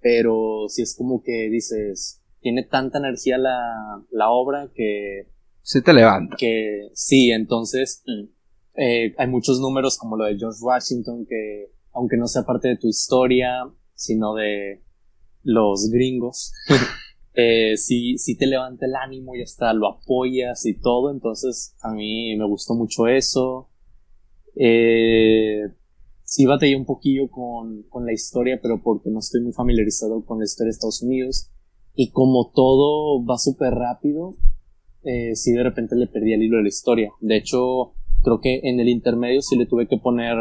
Pero 0.02 0.66
si 0.68 0.82
es 0.82 0.96
como 0.96 1.22
que 1.22 1.50
dices, 1.50 2.22
tiene 2.40 2.64
tanta 2.64 3.00
energía 3.00 3.38
la, 3.38 4.04
la 4.12 4.32
obra 4.32 4.72
que... 4.74 5.28
Sí 5.62 5.82
te 5.82 5.94
levanta. 5.94 6.36
Que 6.38 6.90
sí, 6.94 7.32
entonces 7.32 8.04
eh, 8.76 9.14
hay 9.18 9.28
muchos 9.28 9.60
números 9.60 9.98
como 9.98 10.16
lo 10.16 10.26
de 10.26 10.38
George 10.38 10.60
Washington 10.62 11.26
que, 11.28 11.72
aunque 11.92 12.16
no 12.16 12.28
sea 12.28 12.44
parte 12.44 12.70
de 12.70 12.78
tu 12.78 12.88
historia, 12.88 13.64
sino 13.98 14.36
de 14.36 14.84
los 15.44 15.90
gringos, 15.90 16.54
eh, 17.34 17.76
sí, 17.76 18.18
sí 18.18 18.38
te 18.38 18.48
levanta 18.48 18.86
el 18.86 18.96
ánimo 18.96 19.36
y 19.36 19.42
hasta 19.42 19.74
lo 19.74 19.88
apoyas 19.88 20.66
y 20.66 20.80
todo, 20.80 21.12
entonces 21.12 21.76
a 21.82 21.92
mí 21.92 22.36
me 22.38 22.46
gustó 22.46 22.76
mucho 22.76 23.08
eso. 23.08 23.70
Eh, 24.56 25.64
sí 26.24 26.46
batallé 26.46 26.76
un 26.76 26.86
poquillo 26.86 27.30
con, 27.30 27.84
con 27.90 28.06
la 28.06 28.14
historia, 28.14 28.60
pero 28.62 28.82
porque 28.82 29.10
no 29.10 29.20
estoy 29.20 29.42
muy 29.42 29.54
familiarizado 29.54 30.24
con 30.26 30.40
la 30.40 30.46
historia 30.46 30.68
de 30.68 30.72
Estados 30.72 31.02
Unidos. 31.02 31.52
Y 31.96 32.12
como 32.12 32.52
todo 32.54 33.26
va 33.26 33.38
súper 33.38 33.74
rápido, 33.74 34.36
eh, 35.04 35.36
sí 35.36 35.54
de 35.54 35.64
repente 35.64 35.96
le 35.96 36.08
perdí 36.08 36.34
el 36.34 36.44
hilo 36.44 36.58
de 36.58 36.64
la 36.64 36.70
historia. 36.70 37.12
De 37.22 37.38
hecho, 37.38 37.94
creo 38.24 38.40
que 38.40 38.60
en 38.64 38.80
el 38.80 38.90
intermedio 38.90 39.42
sí 39.42 39.58
le 39.58 39.66
tuve 39.66 39.88
que 39.88 39.98
poner 39.98 40.36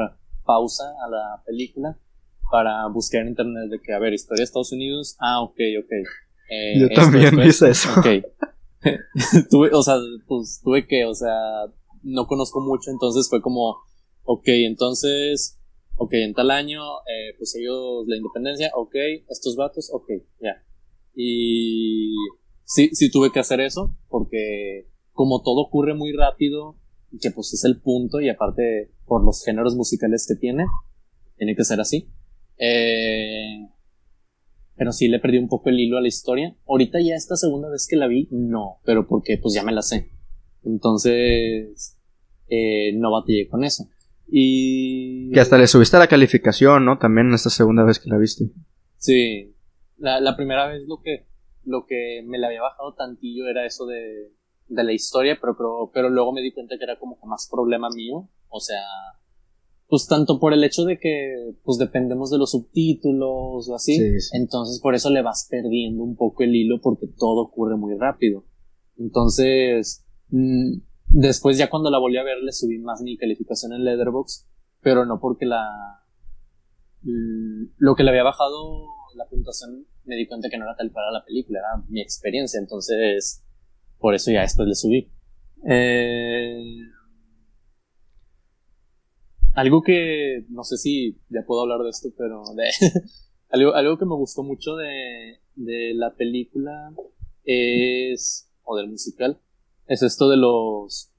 pausa 0.45 0.85
a 1.05 1.09
la 1.09 1.43
película 1.47 1.99
para 2.51 2.87
buscar 2.89 3.23
en 3.23 3.29
internet 3.29 3.71
de 3.71 3.81
que, 3.81 3.93
a 3.93 3.99
ver, 3.99 4.13
historia 4.15 4.41
de 4.41 4.45
Estados 4.45 4.73
Unidos, 4.73 5.17
ah, 5.21 5.43
ok, 5.43 5.59
ok. 5.81 5.93
Eh, 6.51 6.79
Yo 6.79 6.89
también 6.91 7.39
hice 7.41 7.71
eso. 7.71 7.89
Ok. 7.99 8.07
tuve, 9.51 9.71
o 9.73 9.83
sea, 9.83 9.97
pues 10.27 10.61
tuve 10.63 10.87
que, 10.87 11.05
o 11.05 11.15
sea, 11.15 11.33
no 12.03 12.27
conozco 12.27 12.61
mucho, 12.61 12.91
entonces 12.91 13.29
fue 13.29 13.43
como, 13.43 13.77
ok, 14.25 14.45
entonces, 14.47 15.59
ok, 15.97 16.13
en 16.15 16.35
tal 16.35 16.51
año, 16.51 16.81
eh, 17.01 17.35
pues 17.37 17.55
ellos 17.57 18.07
la 18.07 18.17
independencia, 18.17 18.71
ok, 18.75 18.95
estos 19.29 19.57
vatos, 19.57 19.91
ok, 19.93 20.09
ya. 20.41 20.63
Y 21.15 22.15
sí, 22.65 22.91
sí 22.93 23.11
tuve 23.11 23.33
que 23.33 23.41
hacer 23.41 23.61
eso, 23.61 23.97
porque 24.09 24.89
como 25.13 25.43
todo 25.43 25.63
ocurre 25.63 25.95
muy 25.95 26.13
rápido, 26.13 26.77
que 27.21 27.31
pues 27.31 27.53
es 27.55 27.65
el 27.65 27.81
punto, 27.81 28.21
y 28.21 28.29
aparte 28.29 28.93
por 29.07 29.25
los 29.25 29.43
géneros 29.45 29.75
musicales 29.75 30.27
que 30.29 30.37
tiene, 30.37 30.67
tiene 31.39 31.57
que 31.57 31.65
ser 31.65 31.81
así. 31.81 32.09
Eh, 32.59 33.69
pero 34.77 34.93
sí 34.93 35.09
le 35.09 35.19
perdí 35.19 35.39
un 35.39 35.49
poco 35.49 35.71
el 35.71 35.81
hilo 35.81 35.97
a 35.97 36.03
la 36.03 36.09
historia. 36.09 36.55
Ahorita 36.67 36.99
ya 37.01 37.15
esta 37.15 37.37
segunda 37.37 37.71
vez 37.71 37.87
que 37.89 37.97
la 37.97 38.07
vi, 38.07 38.29
no, 38.31 38.81
pero 38.85 39.07
porque 39.07 39.39
pues 39.39 39.55
ya 39.55 39.63
me 39.63 39.73
la 39.73 39.83
sé. 39.83 40.11
Entonces, 40.65 41.99
eh, 42.49 42.93
no 42.95 43.11
batallé 43.11 43.49
con 43.49 43.65
eso. 43.65 43.89
Y... 44.29 45.31
Que 45.33 45.41
hasta 45.41 45.57
le 45.57 45.67
subiste 45.67 45.99
la 45.99 46.09
calificación, 46.09 46.85
¿no? 46.85 46.99
También 46.99 47.33
esta 47.33 47.51
segunda 47.51 47.85
vez 47.85 47.99
que 47.99 48.11
la 48.11 48.19
viste. 48.19 48.47
Sí, 48.99 49.55
la, 49.99 50.21
la 50.21 50.37
primera 50.37 50.67
vez 50.67 50.87
lo 50.89 51.01
que, 51.01 51.27
lo 51.65 51.87
que 51.87 52.23
me 52.27 52.39
la 52.39 52.49
había 52.49 52.63
bajado 52.63 52.95
tantillo 52.95 53.49
era 53.49 53.65
eso 53.65 53.87
de, 53.87 54.33
de 54.69 54.85
la 54.85 54.93
historia, 54.93 55.39
pero, 55.41 55.57
pero, 55.57 55.91
pero 55.95 56.09
luego 56.11 56.33
me 56.33 56.43
di 56.43 56.53
cuenta 56.53 56.77
que 56.77 56.85
era 56.85 56.99
como 56.99 57.19
que 57.19 57.27
más 57.27 57.49
problema 57.51 57.89
mío. 57.91 58.29
O 58.49 58.61
sea, 58.61 58.83
pues 59.89 60.07
tanto 60.09 60.41
por 60.41 60.53
el 60.53 60.65
hecho 60.65 60.85
de 60.85 60.99
que 60.99 61.55
pues 61.63 61.79
dependemos 61.79 62.31
de 62.31 62.39
los 62.39 62.51
subtítulos 62.51 63.69
o 63.69 63.75
así, 63.75 63.99
entonces 64.33 64.81
por 64.81 64.95
eso 64.95 65.11
le 65.11 65.23
vas 65.23 65.47
perdiendo 65.51 66.03
un 66.03 66.17
poco 66.17 66.43
el 66.43 66.55
hilo 66.55 66.81
porque 66.81 67.07
todo 67.07 67.43
ocurre 67.43 67.77
muy 67.77 67.97
rápido. 67.97 68.45
Entonces, 68.99 70.05
mm, 70.31 70.79
después 71.09 71.59
ya 71.59 71.71
cuando 71.71 71.91
la 71.91 71.99
volví 71.99 72.17
a 72.17 72.25
ver 72.25 72.39
le 72.43 72.53
subí 72.53 72.79
más 72.79 73.01
mi 73.03 73.17
calificación 73.17 73.73
en 73.73 73.85
Letterboxd, 73.85 74.47
pero 74.81 75.05
no 75.05 75.21
porque 75.21 75.47
la 75.47 76.03
lo 77.79 77.95
que 77.95 78.03
le 78.03 78.11
había 78.11 78.25
bajado 78.25 78.89
la 79.15 79.27
puntuación 79.27 79.87
me 80.05 80.17
di 80.17 80.27
cuenta 80.27 80.49
que 80.49 80.59
no 80.59 80.65
era 80.65 80.77
tal 80.77 80.91
para 80.91 81.11
la 81.11 81.25
película, 81.25 81.61
era 81.61 81.85
mi 81.89 82.01
experiencia, 82.01 82.61
entonces 82.61 83.45
por 83.99 84.15
eso 84.15 84.31
ya 84.31 84.43
después 84.43 84.69
le 84.69 84.75
subí. 84.75 85.11
Eh, 85.69 86.61
algo 89.57 89.83
que 89.83 90.45
no 90.51 90.63
sé 90.65 90.77
si 90.77 91.19
ya 91.31 91.45
puedo 91.47 91.63
hablar 91.63 91.81
de 91.81 91.89
esto, 91.89 92.11
pero 92.17 92.43
algo, 93.49 93.75
algo 93.75 93.99
que 93.99 94.05
me 94.05 94.15
gustó 94.15 94.43
mucho 94.43 94.77
de, 94.77 95.41
de 95.55 95.95
la 95.95 96.15
película 96.15 96.93
es, 97.45 98.51
o 98.65 98.77
del 98.77 98.89
musical, 98.89 99.41
es 99.87 100.03
esto 100.03 100.29
de 100.29 100.37
los 100.37 101.11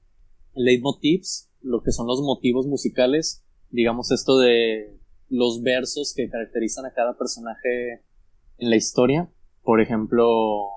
leitmotivs, 0.54 1.50
lo 1.62 1.82
que 1.82 1.90
son 1.90 2.06
los 2.06 2.20
motivos 2.22 2.66
musicales, 2.66 3.44
digamos 3.70 4.12
esto 4.12 4.38
de 4.38 4.96
los 5.28 5.62
versos 5.62 6.14
que 6.16 6.30
caracterizan 6.30 6.86
a 6.86 6.92
cada 6.92 7.18
personaje 7.18 8.04
en 8.58 8.70
la 8.70 8.76
historia. 8.76 9.32
Por 9.62 9.80
ejemplo, 9.80 10.68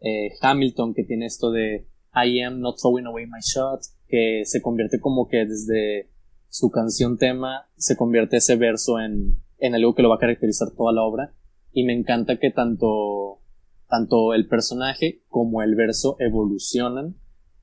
eh, 0.00 0.30
Hamilton, 0.40 0.94
que 0.94 1.04
tiene 1.04 1.26
esto 1.26 1.50
de 1.50 1.86
I 2.14 2.40
am 2.40 2.60
not 2.60 2.78
throwing 2.80 3.06
away 3.06 3.26
my 3.26 3.40
shot, 3.40 3.80
que 4.08 4.44
se 4.46 4.62
convierte 4.62 4.98
como 4.98 5.28
que 5.28 5.44
desde 5.44 6.11
su 6.52 6.70
canción 6.70 7.16
tema 7.16 7.66
se 7.76 7.96
convierte 7.96 8.36
ese 8.36 8.56
verso 8.56 9.00
en, 9.00 9.38
en 9.56 9.74
algo 9.74 9.94
que 9.94 10.02
lo 10.02 10.10
va 10.10 10.16
a 10.16 10.18
caracterizar 10.18 10.68
toda 10.76 10.92
la 10.92 11.02
obra. 11.02 11.34
Y 11.72 11.82
me 11.84 11.94
encanta 11.94 12.38
que 12.38 12.50
tanto, 12.50 13.40
tanto 13.88 14.34
el 14.34 14.46
personaje 14.48 15.22
como 15.28 15.62
el 15.62 15.74
verso 15.74 16.16
evolucionan. 16.18 17.16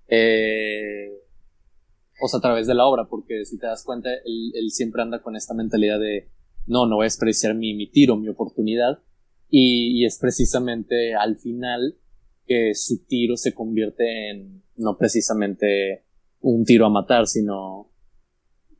Eh, 0.08 1.12
o 2.20 2.28
sea, 2.28 2.40
a 2.40 2.42
través 2.42 2.66
de 2.66 2.74
la 2.74 2.88
obra, 2.88 3.06
porque 3.08 3.46
si 3.46 3.60
te 3.60 3.68
das 3.68 3.84
cuenta, 3.84 4.10
él, 4.26 4.72
siempre 4.72 5.04
anda 5.04 5.22
con 5.22 5.36
esta 5.36 5.54
mentalidad 5.54 6.00
de, 6.00 6.32
no, 6.66 6.88
no 6.88 6.96
voy 6.96 7.04
a 7.04 7.14
despreciar 7.14 7.54
mi, 7.54 7.76
mi 7.76 7.92
tiro, 7.92 8.18
mi 8.18 8.28
oportunidad, 8.28 9.04
y, 9.52 10.04
es 10.04 10.18
precisamente 10.18 11.14
al 11.14 11.38
final 11.38 11.96
que 12.48 12.74
su 12.74 13.06
tiro 13.06 13.38
se 13.38 13.54
convierte 13.54 14.32
en, 14.32 14.64
no 14.78 14.98
precisamente 14.98 16.06
un 16.42 16.66
tiro 16.66 16.88
a 16.88 16.90
matar, 16.90 17.28
sino, 17.28 17.92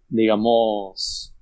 digamos, 0.10 1.36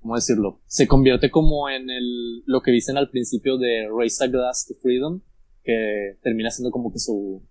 ¿cómo 0.00 0.14
decirlo? 0.14 0.60
Se 0.66 0.86
convierte 0.86 1.30
como 1.30 1.68
en 1.68 1.90
el, 1.90 2.42
lo 2.46 2.62
que 2.62 2.70
dicen 2.70 2.96
al 2.96 3.10
principio 3.10 3.58
de 3.58 3.88
Raise 3.94 4.24
a 4.24 4.28
Glass 4.28 4.66
to 4.66 4.74
Freedom, 4.80 5.20
que 5.62 6.16
termina 6.22 6.50
siendo 6.50 6.70
como 6.70 6.92
que 6.92 6.98
su, 6.98 7.42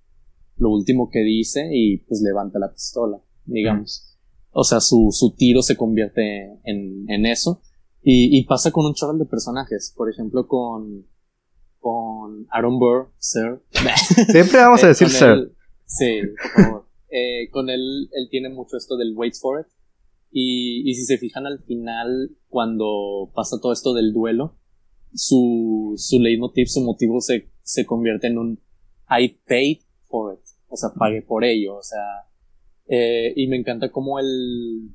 lo 0.57 0.69
último 0.71 1.09
que 1.09 1.19
dice 1.19 1.69
y 1.71 1.97
pues 1.97 2.21
levanta 2.21 2.59
la 2.59 2.71
pistola 2.71 3.21
digamos. 3.49 4.17
O 4.51 4.63
sea, 4.63 4.79
su, 4.79 5.09
su 5.11 5.35
tiro 5.35 5.61
se 5.61 5.75
convierte 5.75 6.59
en, 6.63 7.05
en 7.09 7.25
eso. 7.25 7.61
Y, 8.01 8.37
y, 8.37 8.45
pasa 8.45 8.71
con 8.71 8.85
un 8.85 8.93
chorro 8.93 9.17
de 9.17 9.25
personajes. 9.25 9.93
Por 9.95 10.09
ejemplo, 10.09 10.47
con, 10.47 11.05
con 11.79 12.47
Aaron 12.49 12.79
Burr, 12.79 13.11
Sir. 13.17 13.61
Siempre 14.31 14.59
vamos 14.59 14.81
a 14.83 14.87
eh, 14.87 14.89
decir 14.89 15.09
Sir. 15.09 15.53
sí, 15.85 16.21
por 16.53 16.63
favor. 16.63 16.85
Eh, 17.11 17.49
con 17.51 17.69
él, 17.69 18.09
él 18.13 18.27
tiene 18.29 18.49
mucho 18.49 18.77
esto 18.77 18.95
del 18.95 19.13
wait 19.15 19.33
for 19.35 19.59
it. 19.59 19.67
Y, 20.31 20.89
y 20.89 20.93
si 20.95 21.05
se 21.05 21.17
fijan 21.17 21.45
al 21.45 21.63
final, 21.63 22.35
cuando 22.47 23.31
pasa 23.33 23.59
todo 23.61 23.73
esto 23.73 23.93
del 23.93 24.13
duelo, 24.13 24.55
su, 25.13 25.93
su 25.97 26.19
leitmotiv, 26.19 26.67
su 26.67 26.81
motivo 26.81 27.19
se, 27.21 27.49
se 27.61 27.85
convierte 27.85 28.27
en 28.27 28.37
un 28.37 28.59
I 29.09 29.39
paid 29.47 29.79
for 30.07 30.35
it. 30.35 30.41
O 30.67 30.77
sea, 30.77 30.89
pagué 30.97 31.21
por 31.21 31.43
ello. 31.43 31.77
O 31.77 31.83
sea, 31.83 31.99
eh, 32.87 33.33
y 33.35 33.47
me 33.47 33.57
encanta 33.57 33.91
cómo 33.91 34.19
él 34.19 34.89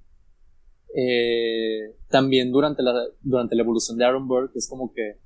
eh, 0.97 1.97
también 2.09 2.51
durante 2.53 2.83
la, 2.83 2.93
durante 3.23 3.57
la 3.57 3.63
evolución 3.63 3.99
de 3.99 4.05
Aaron 4.05 4.29
Burr, 4.29 4.53
que 4.53 4.59
es 4.59 4.69
como 4.69 4.93
que, 4.93 5.19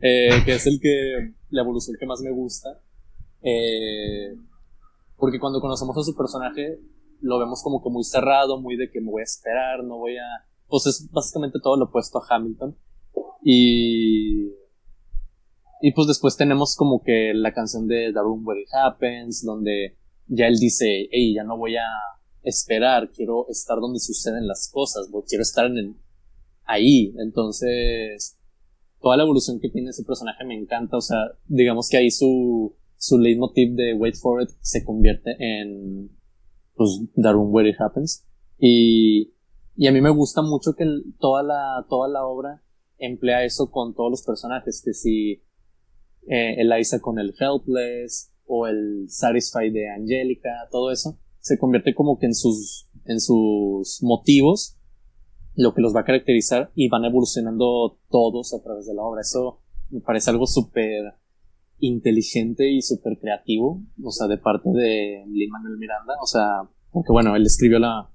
eh, 0.00 0.30
que 0.44 0.52
es 0.54 0.66
el 0.66 0.80
que, 0.80 1.34
la 1.50 1.62
evolución 1.62 1.96
que 1.98 2.06
más 2.06 2.20
me 2.20 2.30
gusta, 2.30 2.80
porque 5.16 5.38
cuando 5.40 5.60
conocemos 5.60 5.96
a 5.96 6.02
su 6.02 6.16
personaje, 6.16 6.78
lo 7.22 7.38
vemos 7.38 7.62
como 7.62 7.82
que 7.82 7.88
muy 7.88 8.04
cerrado, 8.04 8.60
muy 8.60 8.76
de 8.76 8.90
que 8.90 9.00
me 9.00 9.10
voy 9.10 9.22
a 9.22 9.24
esperar, 9.24 9.82
no 9.84 9.98
voy 9.98 10.16
a, 10.16 10.46
pues 10.68 10.86
es 10.86 11.08
básicamente 11.10 11.58
todo 11.62 11.76
lo 11.76 11.86
opuesto 11.86 12.18
a 12.18 12.36
Hamilton. 12.36 12.76
Y, 13.42 14.48
y 15.80 15.92
pues 15.94 16.06
después 16.08 16.36
tenemos 16.36 16.76
como 16.76 17.02
que 17.02 17.32
la 17.34 17.52
canción 17.52 17.86
de 17.86 18.12
The 18.12 18.20
Room 18.20 18.46
Where 18.46 18.62
It 18.62 18.68
Happens, 18.72 19.44
donde 19.44 19.96
ya 20.26 20.46
él 20.46 20.56
dice, 20.58 21.08
hey, 21.10 21.34
ya 21.34 21.44
no 21.44 21.56
voy 21.56 21.76
a 21.76 21.86
esperar, 22.42 23.10
quiero 23.10 23.46
estar 23.48 23.78
donde 23.78 24.00
suceden 24.00 24.46
las 24.46 24.70
cosas, 24.72 25.08
quiero 25.28 25.42
estar 25.42 25.66
en 25.66 25.96
ahí. 26.64 27.14
Entonces, 27.18 28.38
toda 29.00 29.16
la 29.16 29.24
evolución 29.24 29.60
que 29.60 29.68
tiene 29.68 29.90
ese 29.90 30.04
personaje 30.04 30.44
me 30.44 30.56
encanta, 30.56 30.96
o 30.96 31.00
sea, 31.00 31.18
digamos 31.46 31.88
que 31.88 31.98
ahí 31.98 32.10
su, 32.10 32.74
su 32.96 33.18
leitmotiv 33.18 33.74
de 33.74 33.94
Wait 33.94 34.16
for 34.16 34.42
It 34.42 34.50
se 34.60 34.84
convierte 34.84 35.36
en 35.38 36.10
pues 36.74 37.00
Darwin 37.14 37.48
Where 37.50 37.68
It 37.68 37.80
Happens. 37.80 38.26
Y, 38.58 39.32
y 39.76 39.86
a 39.86 39.92
mí 39.92 40.00
me 40.00 40.10
gusta 40.10 40.42
mucho 40.42 40.74
que 40.74 40.84
toda, 41.18 41.42
la, 41.42 41.86
toda 41.88 42.08
la 42.08 42.24
obra 42.24 42.62
emplea 42.98 43.44
eso 43.44 43.70
con 43.70 43.94
todos 43.94 44.10
los 44.10 44.22
personajes, 44.22 44.82
que 44.84 44.94
si 44.94 45.42
eh, 46.28 46.54
Eliza 46.58 47.00
con 47.00 47.18
el 47.18 47.34
Helpless 47.38 48.32
o 48.46 48.66
el 48.66 49.06
Satisfied 49.08 49.72
de 49.72 49.88
Angelica, 49.88 50.50
todo 50.70 50.90
eso, 50.90 51.18
se 51.40 51.58
convierte 51.58 51.94
como 51.94 52.18
que 52.18 52.26
en 52.26 52.34
sus, 52.34 52.88
en 53.04 53.20
sus 53.20 54.02
motivos 54.02 54.78
lo 55.54 55.74
que 55.74 55.82
los 55.82 55.94
va 55.94 56.00
a 56.00 56.04
caracterizar 56.04 56.70
y 56.74 56.88
van 56.88 57.04
evolucionando 57.04 57.98
todos 58.08 58.54
a 58.54 58.62
través 58.62 58.86
de 58.86 58.94
la 58.94 59.02
obra. 59.02 59.20
Eso 59.20 59.60
me 59.90 60.00
parece 60.00 60.30
algo 60.30 60.46
súper 60.46 61.14
inteligente 61.82 62.70
y 62.70 62.80
súper 62.80 63.18
creativo, 63.18 63.82
o 64.02 64.10
sea, 64.10 64.28
de 64.28 64.38
parte 64.38 64.70
de 64.70 65.24
Lin 65.28 65.50
Manuel 65.50 65.78
Miranda, 65.78 66.14
o 66.22 66.26
sea, 66.26 66.62
porque 66.92 67.12
bueno, 67.12 67.34
él 67.34 67.42
escribió 67.42 67.78
la, 67.78 68.08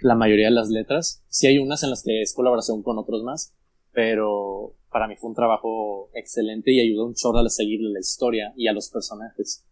la 0.00 0.14
mayoría 0.14 0.46
de 0.46 0.54
las 0.54 0.70
letras. 0.70 1.22
Sí 1.28 1.46
hay 1.46 1.58
unas 1.58 1.82
en 1.82 1.90
las 1.90 2.02
que 2.02 2.22
es 2.22 2.34
colaboración 2.34 2.82
con 2.82 2.98
otros 2.98 3.22
más, 3.22 3.54
pero 3.92 4.74
para 4.90 5.06
mí 5.06 5.16
fue 5.16 5.30
un 5.30 5.36
trabajo 5.36 6.08
excelente 6.14 6.72
y 6.72 6.80
ayudó 6.80 7.06
un 7.06 7.14
chorro 7.14 7.40
a 7.40 7.48
seguir 7.48 7.80
la 7.82 8.00
historia 8.00 8.52
y 8.56 8.68
a 8.68 8.72
los 8.72 8.88
personajes. 8.88 9.64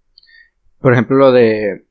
Por 0.78 0.92
ejemplo, 0.92 1.16
lo 1.16 1.32
de 1.32 1.86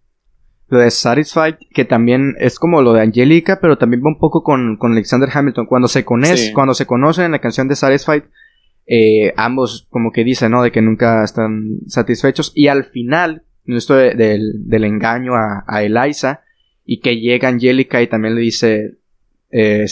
lo 0.67 0.79
de 0.79 0.89
Satisfied, 0.89 1.55
que 1.73 1.83
también 1.83 2.35
es 2.39 2.57
como 2.57 2.81
lo 2.81 2.93
de 2.93 3.01
Angelica, 3.01 3.59
pero 3.59 3.77
también 3.77 4.01
va 4.03 4.07
un 4.07 4.19
poco 4.19 4.41
con, 4.41 4.77
con 4.77 4.93
Alexander 4.93 5.29
Hamilton. 5.33 5.65
Cuando 5.65 5.89
se, 5.89 6.05
conoce, 6.05 6.53
cuando 6.53 6.73
se 6.73 6.85
conocen 6.85 7.25
en 7.25 7.31
la 7.33 7.39
canción 7.39 7.67
de 7.67 7.75
Satisfied, 7.75 8.23
eh, 8.93 9.33
ambos 9.37 9.87
como 9.89 10.11
que 10.11 10.25
dicen, 10.25 10.51
¿no? 10.51 10.63
De 10.63 10.71
que 10.73 10.81
nunca 10.81 11.23
están 11.23 11.79
satisfechos. 11.87 12.51
Y 12.53 12.67
al 12.67 12.83
final, 12.83 13.43
esto 13.65 13.95
del, 13.95 14.67
del 14.67 14.83
engaño 14.83 15.33
a, 15.33 15.63
a, 15.65 15.81
Eliza, 15.81 16.41
y 16.83 16.99
que 16.99 17.15
llega 17.15 17.47
Angelica 17.47 18.01
y 18.01 18.07
también 18.07 18.35
le 18.35 18.41
dice, 18.41 18.97
eh, 19.49 19.85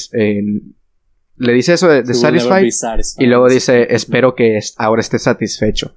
le 1.37 1.53
dice 1.53 1.75
eso 1.75 1.87
de, 1.87 2.13
satisfied, 2.13 2.73
y 3.19 3.27
luego 3.27 3.47
dice, 3.47 3.87
espero 3.89 4.35
que 4.35 4.59
ahora 4.75 4.99
esté 4.99 5.17
satisfecho. 5.17 5.95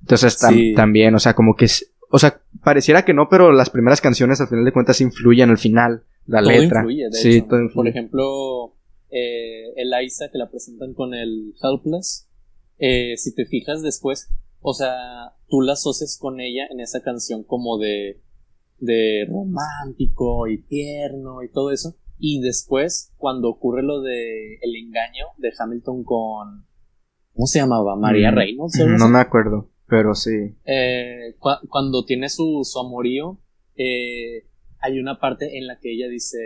Entonces 0.00 0.38
también, 0.74 1.14
o 1.14 1.18
sea, 1.18 1.34
como 1.34 1.54
que 1.54 1.66
o 2.10 2.18
sea, 2.18 2.40
pareciera 2.64 3.04
que 3.04 3.12
no, 3.12 3.28
pero 3.28 3.52
las 3.52 3.68
primeras 3.68 4.00
canciones 4.00 4.40
al 4.40 4.48
final 4.48 4.64
de 4.64 4.72
cuentas 4.72 5.02
influyen 5.02 5.50
al 5.50 5.58
final, 5.58 6.02
la 6.26 6.40
letra. 6.40 6.82
sí, 7.10 7.42
Todo 7.42 7.60
influye. 7.60 7.74
Por 7.74 7.88
ejemplo, 7.88 8.74
eh, 9.10 9.74
Eliza 9.76 10.30
que 10.32 10.38
la 10.38 10.48
presentan 10.48 10.94
con 10.94 11.12
el 11.12 11.52
Helpless, 11.62 12.27
eh, 12.78 13.16
si 13.16 13.34
te 13.34 13.44
fijas 13.46 13.82
después, 13.82 14.30
o 14.60 14.74
sea, 14.74 15.34
tú 15.48 15.60
la 15.60 15.74
asocias 15.74 16.18
con 16.18 16.40
ella 16.40 16.66
en 16.70 16.80
esa 16.80 17.02
canción 17.02 17.42
como 17.44 17.78
de, 17.78 18.20
de 18.78 19.26
romántico 19.28 20.46
y 20.48 20.62
tierno 20.62 21.42
y 21.42 21.50
todo 21.50 21.70
eso. 21.70 21.96
Y 22.18 22.40
después, 22.40 23.12
cuando 23.16 23.48
ocurre 23.48 23.82
lo 23.82 24.02
de 24.02 24.54
el 24.60 24.74
engaño 24.76 25.26
de 25.36 25.52
Hamilton 25.56 26.02
con, 26.02 26.66
¿cómo 27.32 27.46
se 27.46 27.60
llamaba? 27.60 27.96
María 27.96 28.32
mm, 28.32 28.34
Reynolds. 28.34 28.78
No 28.98 29.08
me 29.08 29.20
acuerdo. 29.20 29.70
Pero 29.88 30.14
sí. 30.14 30.54
Eh, 30.66 31.36
cuando 31.38 32.04
tiene 32.04 32.28
su, 32.28 32.60
su 32.64 32.78
amorío, 32.78 33.38
eh, 33.74 34.44
hay 34.80 34.98
una 34.98 35.18
parte 35.18 35.56
en 35.56 35.66
la 35.66 35.78
que 35.78 35.94
ella 35.94 36.08
dice, 36.08 36.38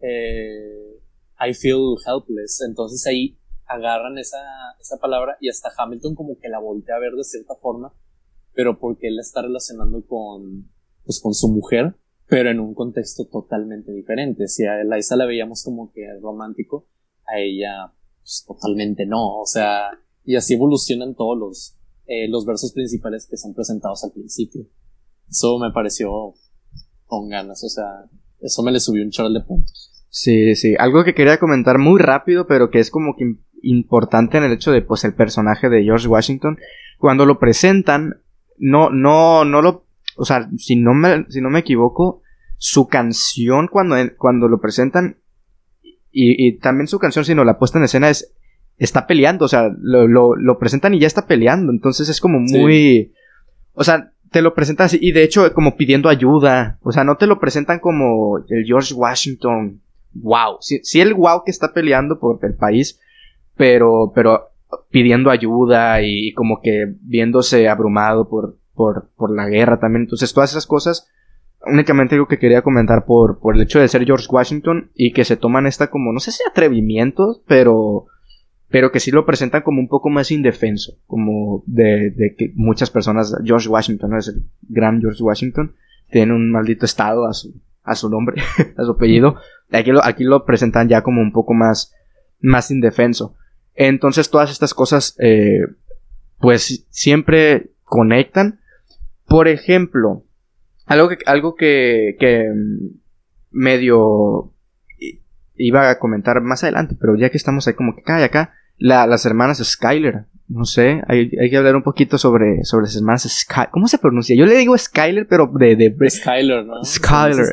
eh, 0.00 1.00
I 1.40 1.54
feel 1.54 1.96
helpless. 2.06 2.62
Entonces 2.66 3.04
ahí 3.06 3.36
agarran 3.72 4.18
esa, 4.18 4.38
esa 4.80 4.98
palabra 4.98 5.36
y 5.40 5.48
hasta 5.48 5.70
Hamilton 5.76 6.14
como 6.14 6.38
que 6.38 6.48
la 6.48 6.58
voltea 6.58 6.96
a 6.96 7.00
ver 7.00 7.12
de 7.12 7.24
cierta 7.24 7.54
forma, 7.54 7.92
pero 8.54 8.78
porque 8.78 9.08
él 9.08 9.16
la 9.16 9.22
está 9.22 9.42
relacionando 9.42 10.04
con, 10.06 10.70
pues 11.04 11.20
con 11.20 11.34
su 11.34 11.48
mujer, 11.48 11.94
pero 12.26 12.50
en 12.50 12.60
un 12.60 12.74
contexto 12.74 13.26
totalmente 13.26 13.92
diferente. 13.92 14.48
Si 14.48 14.64
a 14.64 14.80
Eliza 14.80 15.16
la 15.16 15.26
veíamos 15.26 15.62
como 15.64 15.92
que 15.92 16.06
romántico, 16.20 16.86
a 17.26 17.38
ella 17.38 17.92
pues, 18.20 18.44
totalmente 18.46 19.06
no. 19.06 19.40
O 19.40 19.46
sea, 19.46 19.90
y 20.24 20.36
así 20.36 20.54
evolucionan 20.54 21.14
todos 21.14 21.38
los, 21.38 21.76
eh, 22.06 22.28
los 22.28 22.46
versos 22.46 22.72
principales 22.72 23.26
que 23.28 23.36
son 23.36 23.54
presentados 23.54 24.04
al 24.04 24.12
principio. 24.12 24.66
Eso 25.28 25.58
me 25.58 25.72
pareció 25.72 26.34
con 27.06 27.28
ganas, 27.28 27.62
o 27.64 27.68
sea, 27.68 28.08
eso 28.40 28.62
me 28.62 28.72
le 28.72 28.80
subió 28.80 29.02
un 29.02 29.10
chorro 29.10 29.30
de 29.30 29.40
puntos. 29.40 29.90
Sí, 30.08 30.54
sí, 30.56 30.74
algo 30.78 31.04
que 31.04 31.14
quería 31.14 31.38
comentar 31.38 31.78
muy 31.78 31.98
rápido, 31.98 32.46
pero 32.46 32.70
que 32.70 32.80
es 32.80 32.90
como 32.90 33.16
que 33.16 33.36
importante 33.62 34.38
en 34.38 34.44
el 34.44 34.52
hecho 34.52 34.72
de, 34.72 34.82
pues, 34.82 35.04
el 35.04 35.14
personaje 35.14 35.68
de 35.68 35.84
George 35.84 36.08
Washington, 36.08 36.58
cuando 36.98 37.26
lo 37.26 37.38
presentan, 37.38 38.22
no, 38.58 38.90
no, 38.90 39.44
no 39.44 39.62
lo, 39.62 39.86
o 40.16 40.24
sea, 40.24 40.48
si 40.56 40.76
no 40.76 40.94
me, 40.94 41.26
si 41.28 41.40
no 41.40 41.50
me 41.50 41.60
equivoco, 41.60 42.22
su 42.58 42.86
canción 42.86 43.68
cuando, 43.68 43.96
cuando 44.16 44.48
lo 44.48 44.60
presentan, 44.60 45.18
y, 46.10 46.46
y 46.46 46.58
también 46.58 46.86
su 46.86 46.98
canción, 46.98 47.24
sino 47.24 47.44
la 47.44 47.58
puesta 47.58 47.78
en 47.78 47.84
escena 47.84 48.10
es 48.10 48.34
está 48.78 49.06
peleando, 49.06 49.44
o 49.44 49.48
sea, 49.48 49.70
lo, 49.80 50.08
lo, 50.08 50.34
lo 50.34 50.58
presentan 50.58 50.94
y 50.94 50.98
ya 50.98 51.06
está 51.06 51.26
peleando, 51.26 51.72
entonces 51.72 52.08
es 52.08 52.20
como 52.20 52.40
muy... 52.40 53.12
O 53.74 53.84
sea, 53.84 54.12
te 54.30 54.42
lo 54.42 54.54
presentan 54.54 54.86
así 54.86 54.98
y 55.00 55.12
de 55.12 55.22
hecho 55.22 55.52
como 55.52 55.76
pidiendo 55.76 56.08
ayuda, 56.08 56.78
o 56.82 56.90
sea, 56.90 57.04
no 57.04 57.16
te 57.16 57.26
lo 57.26 57.38
presentan 57.38 57.78
como 57.78 58.38
el 58.48 58.64
George 58.66 58.94
Washington, 58.94 59.82
wow, 60.14 60.56
sí, 60.60 61.00
el 61.00 61.14
wow 61.14 61.42
que 61.44 61.50
está 61.50 61.72
peleando 61.72 62.18
por 62.18 62.38
el 62.42 62.54
país, 62.54 62.98
pero, 63.56 64.12
pero 64.14 64.50
pidiendo 64.90 65.30
ayuda 65.30 66.02
y 66.02 66.32
como 66.32 66.60
que 66.60 66.94
viéndose 67.00 67.68
abrumado 67.68 68.28
por, 68.28 68.58
por, 68.74 69.10
por 69.16 69.34
la 69.34 69.48
guerra 69.48 69.78
también, 69.78 70.02
entonces 70.02 70.32
todas 70.32 70.50
esas 70.50 70.66
cosas 70.66 71.08
únicamente 71.64 72.14
algo 72.14 72.28
que 72.28 72.38
quería 72.38 72.62
comentar 72.62 73.04
por, 73.04 73.38
por 73.38 73.54
el 73.54 73.62
hecho 73.62 73.78
de 73.78 73.88
ser 73.88 74.04
George 74.04 74.26
Washington 74.28 74.90
y 74.94 75.12
que 75.12 75.24
se 75.24 75.36
toman 75.36 75.66
esta 75.66 75.90
como, 75.90 76.12
no 76.12 76.20
sé 76.20 76.32
si 76.32 76.42
atrevimiento, 76.48 77.42
pero 77.46 78.06
pero 78.68 78.90
que 78.90 79.00
sí 79.00 79.10
lo 79.10 79.26
presentan 79.26 79.60
como 79.60 79.80
un 79.80 79.88
poco 79.88 80.08
más 80.08 80.30
indefenso, 80.30 80.94
como 81.06 81.62
de, 81.66 82.34
que 82.38 82.52
muchas 82.54 82.90
personas, 82.90 83.36
George 83.44 83.68
Washington, 83.68 84.10
¿no? 84.10 84.18
es 84.18 84.28
el 84.28 84.44
gran 84.62 84.98
George 84.98 85.22
Washington, 85.22 85.74
tiene 86.10 86.32
un 86.32 86.50
maldito 86.50 86.86
estado 86.86 87.26
a 87.26 87.34
su, 87.34 87.52
a 87.82 87.94
su 87.94 88.08
nombre, 88.08 88.42
a 88.78 88.82
su 88.82 88.92
apellido, 88.92 89.36
aquí 89.70 89.90
lo, 89.90 90.02
aquí 90.02 90.24
lo 90.24 90.46
presentan 90.46 90.88
ya 90.88 91.02
como 91.02 91.20
un 91.20 91.32
poco 91.32 91.52
más, 91.52 91.94
más 92.40 92.70
indefenso. 92.70 93.36
Entonces 93.74 94.30
todas 94.30 94.50
estas 94.50 94.74
cosas, 94.74 95.16
eh, 95.18 95.60
pues 96.38 96.86
siempre 96.90 97.70
conectan. 97.84 98.60
Por 99.26 99.48
ejemplo, 99.48 100.24
algo 100.86 101.08
que, 101.08 101.18
algo 101.26 101.54
que, 101.54 102.16
que 102.18 102.52
medio 103.50 104.52
iba 105.54 105.90
a 105.90 105.98
comentar 105.98 106.40
más 106.40 106.62
adelante, 106.64 106.96
pero 107.00 107.16
ya 107.16 107.30
que 107.30 107.36
estamos 107.36 107.66
ahí 107.66 107.74
como 107.74 107.94
que 107.94 108.02
acá 108.02 108.20
y 108.20 108.24
acá, 108.24 108.54
las 108.78 109.26
hermanas 109.26 109.58
Skyler. 109.58 110.24
No 110.48 110.66
sé, 110.66 111.00
hay, 111.08 111.30
que 111.30 111.56
hablar 111.56 111.76
un 111.76 111.82
poquito 111.82 112.18
sobre, 112.18 112.64
sobre 112.64 112.84
las 112.84 112.96
hermanas 112.96 113.22
Skyler. 113.22 113.70
¿Cómo 113.70 113.88
se 113.88 113.98
pronuncia? 113.98 114.36
Yo 114.36 114.44
le 114.44 114.56
digo 114.56 114.76
Skyler, 114.76 115.26
pero 115.26 115.50
de... 115.54 115.76
de 115.76 116.10
Skyler, 116.10 116.66
¿no? 116.66 116.84
Skyler. 116.84 117.46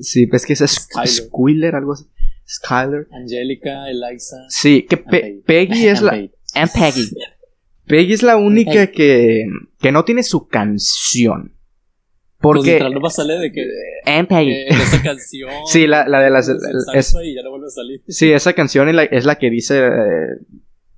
Sí, 0.00 0.26
pues 0.26 0.46
que 0.46 0.54
es 0.54 0.60
Skyler, 0.60 1.74
algo 1.74 1.92
así. 1.92 2.06
Skyler. 2.48 3.06
Angélica, 3.12 3.88
Eliza. 3.90 4.36
Sí, 4.48 4.86
que 4.88 4.96
Peggy 4.96 5.86
es 5.86 6.00
la... 6.00 6.12
And 6.54 6.72
Peggy. 6.72 7.10
Peggy 7.86 8.12
es 8.12 8.22
la 8.22 8.36
única 8.36 8.88
que, 8.88 9.44
que 9.80 9.92
no 9.92 10.04
tiene 10.04 10.22
su 10.22 10.48
canción. 10.48 11.54
Porque. 12.40 12.78
Pues 12.78 12.92
no 12.92 13.10
sale 13.10 13.38
de 13.38 13.52
que. 13.52 13.66
And 14.06 14.28
Peggy. 14.28 14.66
esa 14.68 15.02
canción. 15.02 15.50
sí, 15.66 15.86
la, 15.86 16.06
la 16.06 16.20
de 16.20 16.30
las. 16.30 16.48
Es, 16.94 17.14
y 17.22 17.34
ya 17.34 17.42
no 17.42 17.50
vuelve 17.50 17.66
a 17.66 17.70
salir. 17.70 18.02
Sí, 18.06 18.30
esa 18.30 18.52
canción 18.52 18.88
es 18.88 18.94
la, 18.94 19.04
es 19.04 19.24
la 19.24 19.38
que 19.38 19.50
dice 19.50 19.86
eh, 19.86 20.38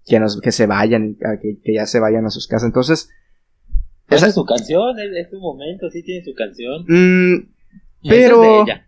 que, 0.04 0.20
nos, 0.20 0.40
que 0.40 0.52
se 0.52 0.66
vayan, 0.66 1.16
que, 1.40 1.58
que, 1.62 1.74
ya 1.74 1.86
se 1.86 1.98
vayan 1.98 2.26
a 2.26 2.30
sus 2.30 2.46
casas. 2.46 2.66
Entonces. 2.66 3.08
Esa 4.08 4.26
es 4.26 4.34
su 4.34 4.44
canción, 4.44 4.98
es, 4.98 5.30
su 5.30 5.38
momento, 5.38 5.88
sí 5.88 6.02
tiene 6.02 6.24
su 6.24 6.34
canción. 6.34 6.84
Mm, 6.88 7.48
pero. 8.08 8.64
ella. 8.64 8.86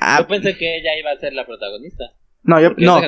Ah, 0.00 0.20
yo 0.20 0.28
pensé 0.28 0.56
que 0.56 0.78
ella 0.78 0.90
iba 0.98 1.10
a 1.10 1.16
ser 1.18 1.32
la 1.32 1.46
protagonista. 1.46 2.04
No, 2.42 2.60
yo, 2.60 2.70
no. 2.76 3.00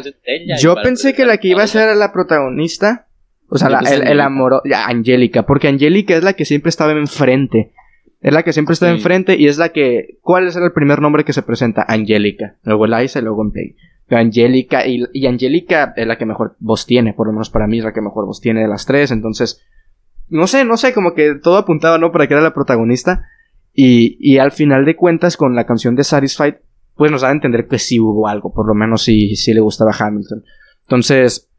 Yo 0.60 0.76
pensé 0.82 1.14
que 1.14 1.24
la 1.24 1.38
que 1.38 1.48
iba 1.48 1.62
a 1.62 1.66
ser 1.66 1.94
la 1.96 2.12
protagonista. 2.12 3.08
O 3.48 3.58
sea, 3.58 3.68
la, 3.68 3.80
el, 3.80 4.06
el 4.06 4.20
amor. 4.20 4.62
Angélica, 4.86 5.44
porque 5.44 5.68
Angélica 5.68 6.16
es 6.16 6.24
la 6.24 6.34
que 6.34 6.44
siempre 6.44 6.70
estaba 6.70 6.92
enfrente. 6.92 7.72
Es 8.20 8.32
la 8.32 8.42
que 8.42 8.52
siempre 8.52 8.72
está 8.72 8.90
enfrente 8.90 9.36
y 9.36 9.48
es 9.48 9.58
la 9.58 9.70
que. 9.70 10.18
¿Cuál 10.22 10.46
es 10.46 10.56
el 10.56 10.72
primer 10.72 11.00
nombre 11.00 11.24
que 11.24 11.32
se 11.32 11.42
presenta? 11.42 11.84
Angélica. 11.86 12.56
Luego 12.62 12.86
Eliza 12.86 13.18
y 13.18 13.22
luego 13.22 13.50
Peggy. 13.52 13.76
Angélica, 14.10 14.86
y, 14.86 15.04
y 15.12 15.26
Angélica 15.26 15.92
es 15.96 16.06
la 16.06 16.18
que 16.18 16.26
mejor 16.26 16.56
voz 16.58 16.86
tiene, 16.86 17.14
por 17.14 17.26
lo 17.26 17.32
menos 17.32 17.50
para 17.50 17.66
mí 17.66 17.78
es 17.78 17.84
la 17.84 17.92
que 17.92 18.02
mejor 18.02 18.26
voz 18.26 18.40
tiene 18.40 18.60
de 18.60 18.68
las 18.68 18.86
tres. 18.86 19.10
Entonces, 19.10 19.62
no 20.28 20.46
sé, 20.46 20.64
no 20.64 20.76
sé, 20.76 20.92
como 20.92 21.14
que 21.14 21.34
todo 21.34 21.56
apuntaba, 21.56 21.98
¿no? 21.98 22.12
Para 22.12 22.26
que 22.26 22.34
era 22.34 22.42
la 22.42 22.54
protagonista. 22.54 23.28
Y, 23.72 24.16
y 24.20 24.38
al 24.38 24.52
final 24.52 24.84
de 24.84 24.94
cuentas, 24.94 25.36
con 25.36 25.56
la 25.56 25.66
canción 25.66 25.96
de 25.96 26.04
Satisfied, 26.04 26.56
pues 26.96 27.10
nos 27.10 27.22
da 27.22 27.28
a 27.28 27.32
entender 27.32 27.66
que 27.66 27.78
sí 27.78 27.98
hubo 27.98 28.28
algo, 28.28 28.52
por 28.52 28.66
lo 28.66 28.74
menos 28.74 29.02
sí, 29.02 29.36
sí 29.36 29.52
le 29.52 29.60
gustaba 29.60 29.92
Hamilton. 29.98 30.44
Entonces, 30.82 31.50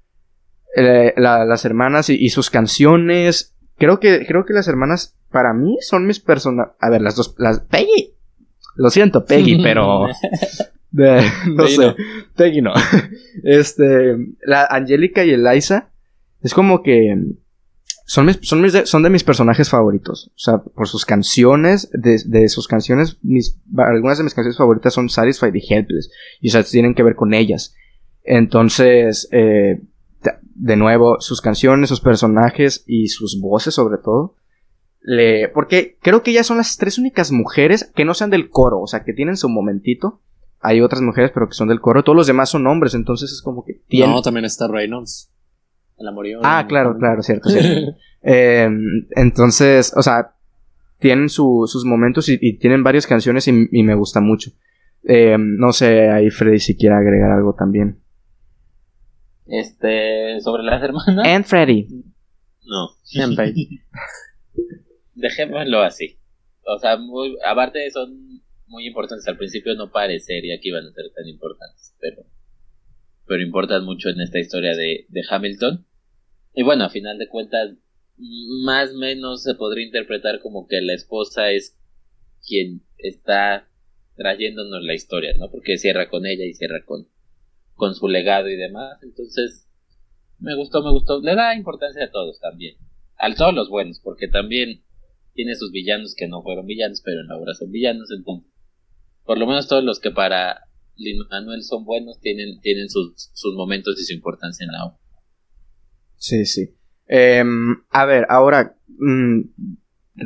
eh, 0.75 1.13
las 1.17 1.65
hermanas 1.65 2.09
y, 2.09 2.29
sus 2.29 2.49
canciones, 2.49 3.55
creo 3.77 3.99
que, 3.99 4.25
creo 4.25 4.45
que 4.45 4.53
las 4.53 4.67
hermanas, 4.67 5.17
para 5.31 5.53
mí, 5.53 5.77
son 5.81 6.05
mis 6.05 6.19
personas. 6.19 6.69
A 6.79 6.89
ver, 6.89 7.01
las 7.01 7.15
dos. 7.15 7.35
Las, 7.37 7.61
Peggy. 7.61 8.13
Lo 8.75 8.89
siento, 8.89 9.25
Peggy, 9.25 9.57
pero. 9.63 10.07
no 10.91 11.67
sé. 11.67 11.95
Peggy 12.35 12.61
no. 12.61 12.73
Este. 13.43 14.17
La 14.41 14.65
Angélica 14.65 15.23
y 15.23 15.31
Eliza. 15.31 15.89
Es 16.41 16.53
como 16.53 16.83
que. 16.83 17.15
Son, 18.07 18.32
son, 18.41 18.61
de, 18.61 18.86
son 18.86 19.03
de 19.03 19.10
mis 19.10 19.23
personajes 19.23 19.69
favoritos. 19.69 20.32
O 20.36 20.40
sea, 20.40 20.60
por 20.60 20.88
sus 20.88 21.06
canciones. 21.06 21.90
De, 21.91 22.22
de 22.26 22.49
sus 22.49 22.68
canciones. 22.68 23.18
Mis, 23.23 23.60
algunas 23.77 24.18
de 24.18 24.23
mis 24.23 24.34
canciones 24.34 24.57
favoritas 24.57 24.94
son 24.94 25.10
Satisfied 25.10 25.53
y 25.56 25.73
Helpless. 25.73 26.11
Y 26.40 26.49
o 26.49 26.52
sea, 26.52 26.64
tienen 26.64 26.95
que 26.95 27.03
ver 27.03 27.15
con 27.15 27.34
ellas. 27.34 27.76
Entonces. 28.23 29.27
Eh, 29.32 29.82
de 30.56 30.77
nuevo, 30.77 31.19
sus 31.19 31.41
canciones, 31.41 31.90
sus 31.90 31.99
personajes 31.99 32.84
y 32.88 33.10
sus 33.10 33.40
voces 33.40 33.76
sobre 33.76 33.98
todo. 33.98 34.36
Le, 35.02 35.49
porque 35.49 35.98
creo 36.02 36.23
que 36.23 36.32
ellas 36.32 36.48
son 36.48 36.57
las 36.57 36.77
tres 36.77 36.98
únicas 36.98 37.32
mujeres 37.32 37.91
que 37.94 38.06
no 38.06 38.15
sean 38.15 38.32
del 38.32 38.49
coro, 38.49 38.82
o 38.82 38.88
sea, 38.88 39.03
que 39.03 39.14
tienen 39.14 39.38
su 39.38 39.49
momentito. 39.49 40.22
Hay 40.61 40.82
otras 40.82 41.02
mujeres, 41.02 41.30
pero 41.32 41.48
que 41.48 41.53
son 41.53 41.68
del 41.68 41.82
coro. 41.82 42.03
Todos 42.03 42.15
los 42.15 42.26
demás 42.26 42.49
son 42.49 42.65
hombres, 42.65 42.95
entonces 42.95 43.32
es 43.32 43.41
como 43.41 43.64
que 43.64 43.73
tienen... 43.88 44.15
No, 44.15 44.22
también 44.23 44.45
está 44.45 44.68
Reynolds. 44.68 45.32
El 45.97 46.07
amorío. 46.07 46.39
Ah, 46.43 46.65
claro, 46.67 46.97
claro, 46.97 47.22
cierto, 47.22 47.49
cierto. 47.49 47.97
Em, 48.27 49.07
entonces, 49.15 49.93
o 49.95 50.01
sea, 50.01 50.35
tienen 50.99 51.30
sus 51.30 51.85
momentos 51.85 52.27
y, 52.27 52.57
tienen 52.57 52.84
varias 52.84 53.05
canciones 53.05 53.47
y, 53.47 53.84
me 53.84 53.93
gusta 53.95 54.19
mucho. 54.19 54.51
Em, 55.03 55.57
no 55.57 55.72
sé, 55.72 56.09
ahí 56.09 56.31
Freddy 56.31 56.59
si 56.59 56.76
quiere 56.76 56.95
agregar 56.95 57.31
algo 57.31 57.53
también. 57.53 57.99
Este, 59.45 60.39
sobre 60.41 60.63
las 60.63 60.81
hermanas. 60.81 61.27
And 61.27 61.45
Freddy. 61.45 61.88
No. 62.65 62.89
Dejémoslo 65.13 65.81
así. 65.81 66.17
O 66.65 66.80
sea, 66.80 66.97
muy, 66.97 67.38
aparte 67.45 67.89
son 67.91 68.41
muy 68.67 68.88
importantes. 68.88 69.27
Al 69.27 69.38
principio 69.38 69.76
no 69.76 69.91
parecería 69.91 70.59
que 70.59 70.69
iban 70.69 70.85
a 70.85 70.91
ser 70.91 71.05
tan 71.15 71.27
importantes, 71.27 71.95
pero, 71.99 72.23
pero 73.27 73.41
importan 73.41 73.85
mucho 73.85 74.10
en 74.10 74.22
esta 74.22 74.39
historia 74.39 74.76
de, 74.76 75.06
de 75.10 75.22
Hamilton. 75.30 75.85
Y 76.53 76.64
bueno, 76.64 76.85
a 76.85 76.89
final 76.89 77.18
de 77.18 77.27
cuentas, 77.27 77.76
más 78.64 78.93
o 78.93 78.97
menos 78.97 79.43
se 79.43 79.56
podría 79.56 79.85
interpretar 79.85 80.39
como 80.39 80.68
que 80.68 80.81
la 80.81 80.93
esposa 80.93 81.52
es 81.52 81.77
quien 82.45 82.81
está 82.97 83.68
trayéndonos 84.15 84.84
la 84.84 84.93
historia, 84.93 85.34
¿no? 85.38 85.49
Porque 85.52 85.77
cierra 85.77 86.10
con 86.10 86.26
ella 86.26 86.45
y 86.45 86.53
cierra 86.53 86.85
con, 86.85 87.07
con 87.73 87.95
su 87.95 88.07
legado 88.07 88.49
y 88.49 88.56
demás. 88.56 88.99
Entonces, 89.03 89.68
me 90.39 90.56
gustó, 90.56 90.81
me 90.84 90.91
gustó. 90.91 91.22
Le 91.22 91.35
da 91.35 91.56
importancia 91.56 92.06
a 92.06 92.11
todos 92.11 92.39
también. 92.39 92.77
A 93.18 93.34
todos 93.34 93.53
los 93.53 93.69
buenos, 93.69 93.99
porque 93.99 94.27
también 94.27 94.84
tiene 95.34 95.56
sus 95.56 95.72
villanos 95.72 96.15
que 96.15 96.27
no 96.27 96.41
fueron 96.43 96.65
villanos, 96.65 97.02
pero 97.03 97.22
en 97.22 97.27
la 97.27 97.38
obra 97.38 97.53
son 97.53 97.72
villanos. 97.72 98.10
Entonces, 98.11 98.52
por 99.26 99.38
lo 99.38 99.47
menos 99.47 99.68
todos 99.68 99.84
los 99.84 99.99
que 99.99 100.11
para 100.11 100.64
Lin 100.97 101.19
Manuel 101.30 101.63
son 101.63 101.85
buenos 101.85 102.19
tienen, 102.19 102.59
tienen 102.61 102.89
sus, 102.89 103.31
sus 103.34 103.55
momentos 103.55 103.99
y 103.99 104.05
su 104.05 104.13
importancia 104.13 104.63
en 104.65 104.72
la 104.72 104.85
obra. 104.85 104.99
Sí, 106.17 106.45
sí. 106.45 106.76
Em, 107.07 107.84
a 107.89 108.05
ver, 108.05 108.26
ahora 108.30 108.77
mm, 108.88 109.41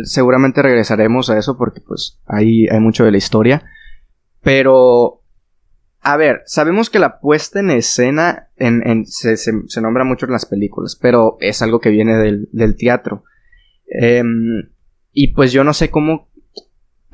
seguramente 0.03 0.61
regresaremos 0.61 1.29
a 1.29 1.37
eso 1.37 1.57
porque 1.57 1.81
pues 1.81 2.19
ahí 2.25 2.67
hay 2.67 2.79
mucho 2.79 3.03
de 3.03 3.11
la 3.11 3.17
historia. 3.17 3.63
Pero 4.41 5.19
a 6.01 6.15
ver, 6.15 6.43
sabemos 6.45 6.89
que 6.89 6.99
la 6.99 7.19
puesta 7.19 7.59
en 7.59 7.71
escena 7.71 8.49
en, 8.55 9.05
se, 9.05 9.35
se, 9.35 9.81
nombra 9.81 10.05
mucho 10.05 10.25
en 10.25 10.31
las 10.31 10.45
películas, 10.45 10.97
pero 10.99 11.37
es 11.41 11.61
algo 11.61 11.79
que 11.79 11.89
viene 11.89 12.15
del, 12.51 12.75
teatro. 12.77 13.23
Em, 13.87 14.69
y 15.11 15.33
pues 15.33 15.51
yo 15.51 15.63
no 15.63 15.73
sé 15.73 15.89
cómo 15.89 16.28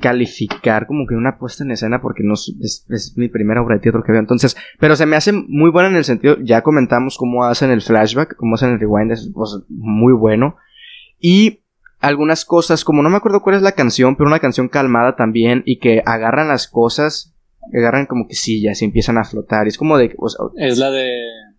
calificar 0.00 0.86
como 0.86 1.06
que 1.06 1.14
una 1.14 1.38
puesta 1.38 1.64
en 1.64 1.70
escena 1.70 2.00
porque 2.02 2.22
no 2.22 2.34
es, 2.34 3.14
mi 3.16 3.28
primera 3.28 3.62
obra 3.62 3.76
de 3.76 3.82
teatro 3.82 4.02
que 4.02 4.12
veo. 4.12 4.20
Entonces, 4.20 4.56
pero 4.78 4.96
se 4.96 5.06
me 5.06 5.16
hace 5.16 5.32
muy 5.32 5.70
buena 5.70 5.88
en 5.88 5.96
el 5.96 6.04
sentido, 6.04 6.36
ya 6.40 6.62
comentamos 6.62 7.16
cómo 7.16 7.44
hacen 7.44 7.70
el 7.70 7.82
flashback, 7.82 8.36
cómo 8.36 8.56
hacen 8.56 8.70
el 8.70 8.80
rewind, 8.80 9.12
es 9.12 9.30
pues, 9.34 9.58
muy 9.68 10.12
bueno. 10.12 10.56
Y 11.18 11.60
algunas 12.00 12.44
cosas, 12.44 12.84
como 12.84 13.02
no 13.02 13.10
me 13.10 13.16
acuerdo 13.16 13.40
cuál 13.40 13.56
es 13.56 13.62
la 13.62 13.72
canción, 13.72 14.16
pero 14.16 14.28
una 14.28 14.38
canción 14.38 14.68
calmada 14.68 15.16
también 15.16 15.62
y 15.64 15.78
que 15.78 16.02
agarran 16.04 16.48
las 16.48 16.68
cosas 16.68 17.32
agarran 17.74 18.06
como 18.06 18.28
que 18.28 18.34
sillas 18.34 18.80
y 18.82 18.84
empiezan 18.84 19.18
a 19.18 19.24
flotar. 19.24 19.66
es 19.66 19.78
como 19.78 19.98
de. 19.98 20.14
es 20.56 20.78
la 20.78 20.90
de. 20.90 21.10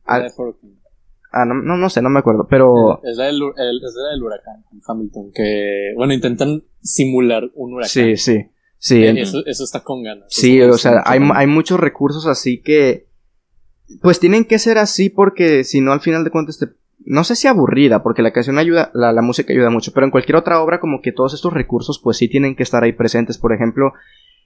Ah, 0.05 0.27
ah 1.31 1.45
no, 1.45 1.55
no, 1.55 1.89
sé, 1.89 2.01
no 2.01 2.09
me 2.09 2.19
acuerdo, 2.19 2.47
pero. 2.49 3.01
Es 3.03 3.17
la, 3.17 3.25
del, 3.25 3.41
es 3.55 3.95
la 3.95 4.09
del 4.11 4.23
huracán 4.23 4.63
en 4.71 4.81
Hamilton. 4.85 5.31
Que, 5.33 5.93
bueno, 5.95 6.13
intentan 6.13 6.63
simular 6.81 7.49
un 7.53 7.73
huracán. 7.73 7.89
Sí, 7.89 8.17
sí. 8.17 8.49
Sí. 8.79 9.03
Eh, 9.03 9.21
eso, 9.21 9.43
eso, 9.45 9.63
está 9.63 9.83
con 9.83 10.03
ganas. 10.03 10.27
Sí, 10.29 10.61
o 10.61 10.77
sea, 10.77 11.01
hay, 11.05 11.19
hay 11.33 11.47
muchos 11.47 11.79
recursos 11.79 12.25
así 12.27 12.61
que. 12.61 13.07
Pues 14.01 14.19
tienen 14.19 14.43
que 14.43 14.59
ser 14.59 14.77
así 14.77 15.09
porque 15.09 15.63
si 15.63 15.79
no, 15.79 15.93
al 15.93 16.01
final 16.01 16.25
de 16.25 16.29
cuentas 16.29 16.57
te 16.59 16.67
no 17.07 17.23
sé 17.23 17.37
si 17.37 17.47
aburrida, 17.47 18.03
porque 18.03 18.21
la 18.21 18.33
canción 18.33 18.57
ayuda, 18.57 18.91
la, 18.93 19.13
la, 19.13 19.21
música 19.21 19.53
ayuda 19.53 19.69
mucho, 19.69 19.93
pero 19.93 20.05
en 20.05 20.11
cualquier 20.11 20.35
otra 20.35 20.61
obra 20.61 20.81
como 20.81 21.01
que 21.01 21.13
todos 21.13 21.33
estos 21.33 21.53
recursos 21.53 21.99
pues 22.03 22.17
sí 22.17 22.27
tienen 22.27 22.53
que 22.53 22.63
estar 22.63 22.83
ahí 22.83 22.91
presentes. 22.91 23.37
Por 23.37 23.53
ejemplo, 23.53 23.93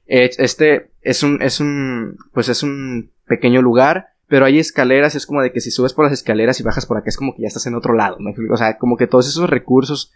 este 0.05 0.91
es 1.01 1.23
un, 1.23 1.41
es 1.41 1.59
un, 1.59 2.17
pues 2.33 2.49
es 2.49 2.61
un 2.61 3.11
pequeño 3.25 3.61
lugar, 3.61 4.09
pero 4.31 4.45
hay 4.45 4.59
escaleras, 4.59 5.13
es 5.15 5.25
como 5.25 5.41
de 5.41 5.51
que 5.51 5.59
si 5.59 5.71
subes 5.71 5.91
por 5.91 6.05
las 6.05 6.13
escaleras 6.13 6.57
y 6.57 6.63
bajas 6.63 6.85
por 6.85 6.97
acá 6.97 7.09
es 7.09 7.17
como 7.17 7.35
que 7.35 7.41
ya 7.41 7.49
estás 7.49 7.67
en 7.67 7.75
otro 7.75 7.93
lado, 7.93 8.15
O 8.49 8.55
sea, 8.55 8.77
como 8.77 8.95
que 8.95 9.05
todos 9.05 9.27
esos 9.27 9.49
recursos 9.49 10.13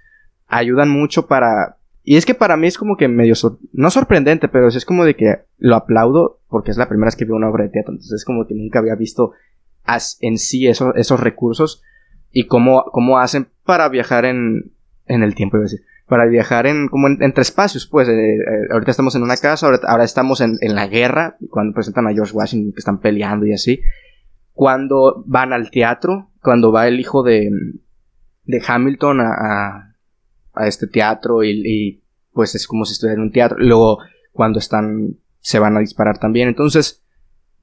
ayudan 0.47 0.89
mucho 0.89 1.27
para... 1.27 1.79
Y 2.01 2.15
es 2.15 2.25
que 2.25 2.33
para 2.33 2.55
mí 2.55 2.65
es 2.65 2.77
como 2.77 2.95
que 2.95 3.09
medio, 3.09 3.33
no 3.73 3.91
sorprendente, 3.91 4.47
pero 4.47 4.69
es 4.69 4.85
como 4.85 5.03
de 5.03 5.17
que 5.17 5.39
lo 5.57 5.75
aplaudo 5.75 6.39
porque 6.47 6.71
es 6.71 6.77
la 6.77 6.87
primera 6.87 7.07
vez 7.07 7.17
que 7.17 7.25
veo 7.25 7.35
una 7.35 7.49
obra 7.49 7.65
de 7.65 7.71
teatro, 7.71 7.91
entonces 7.91 8.13
es 8.13 8.23
como 8.23 8.47
que 8.47 8.53
nunca 8.53 8.79
había 8.79 8.95
visto 8.95 9.33
en 10.21 10.37
sí 10.37 10.65
esos, 10.65 10.95
esos 10.95 11.19
recursos 11.19 11.83
y 12.31 12.47
cómo, 12.47 12.85
cómo 12.93 13.19
hacen 13.19 13.49
para 13.65 13.89
viajar 13.89 14.23
en, 14.23 14.71
en 15.07 15.23
el 15.23 15.35
tiempo, 15.35 15.57
iba 15.57 15.63
a 15.63 15.69
decir 15.69 15.85
para 16.07 16.25
viajar 16.27 16.67
en 16.67 16.87
como 16.87 17.07
entre 17.07 17.41
espacios, 17.41 17.87
pues 17.87 18.07
eh, 18.07 18.35
eh, 18.35 18.67
ahorita 18.71 18.91
estamos 18.91 19.15
en 19.15 19.23
una 19.23 19.37
casa, 19.37 19.67
ahora, 19.67 20.03
estamos 20.03 20.39
en, 20.41 20.57
la 20.61 20.87
guerra, 20.87 21.37
cuando 21.49 21.73
presentan 21.73 22.07
a 22.07 22.13
George 22.13 22.33
Washington 22.33 22.73
que 22.73 22.79
están 22.79 22.99
peleando 22.99 23.45
y 23.45 23.53
así, 23.53 23.81
cuando 24.55 25.23
van 25.27 25.53
al 25.53 25.69
teatro, 25.69 26.31
cuando 26.41 26.71
va 26.71 26.87
el 26.87 26.99
hijo 26.99 27.23
de, 27.23 27.51
de 28.45 28.63
Hamilton 28.65 29.19
a, 29.19 29.95
a, 30.53 30.67
este 30.67 30.87
teatro 30.87 31.43
y, 31.43 32.01
pues 32.31 32.55
es 32.55 32.65
como 32.65 32.85
si 32.85 32.93
estuviera 32.93 33.15
en 33.15 33.27
un 33.27 33.31
teatro, 33.31 33.57
luego 33.59 33.99
cuando 34.31 34.59
están, 34.59 35.17
se 35.39 35.59
van 35.59 35.75
a 35.75 35.81
disparar 35.81 36.17
también, 36.17 36.47
entonces, 36.47 37.03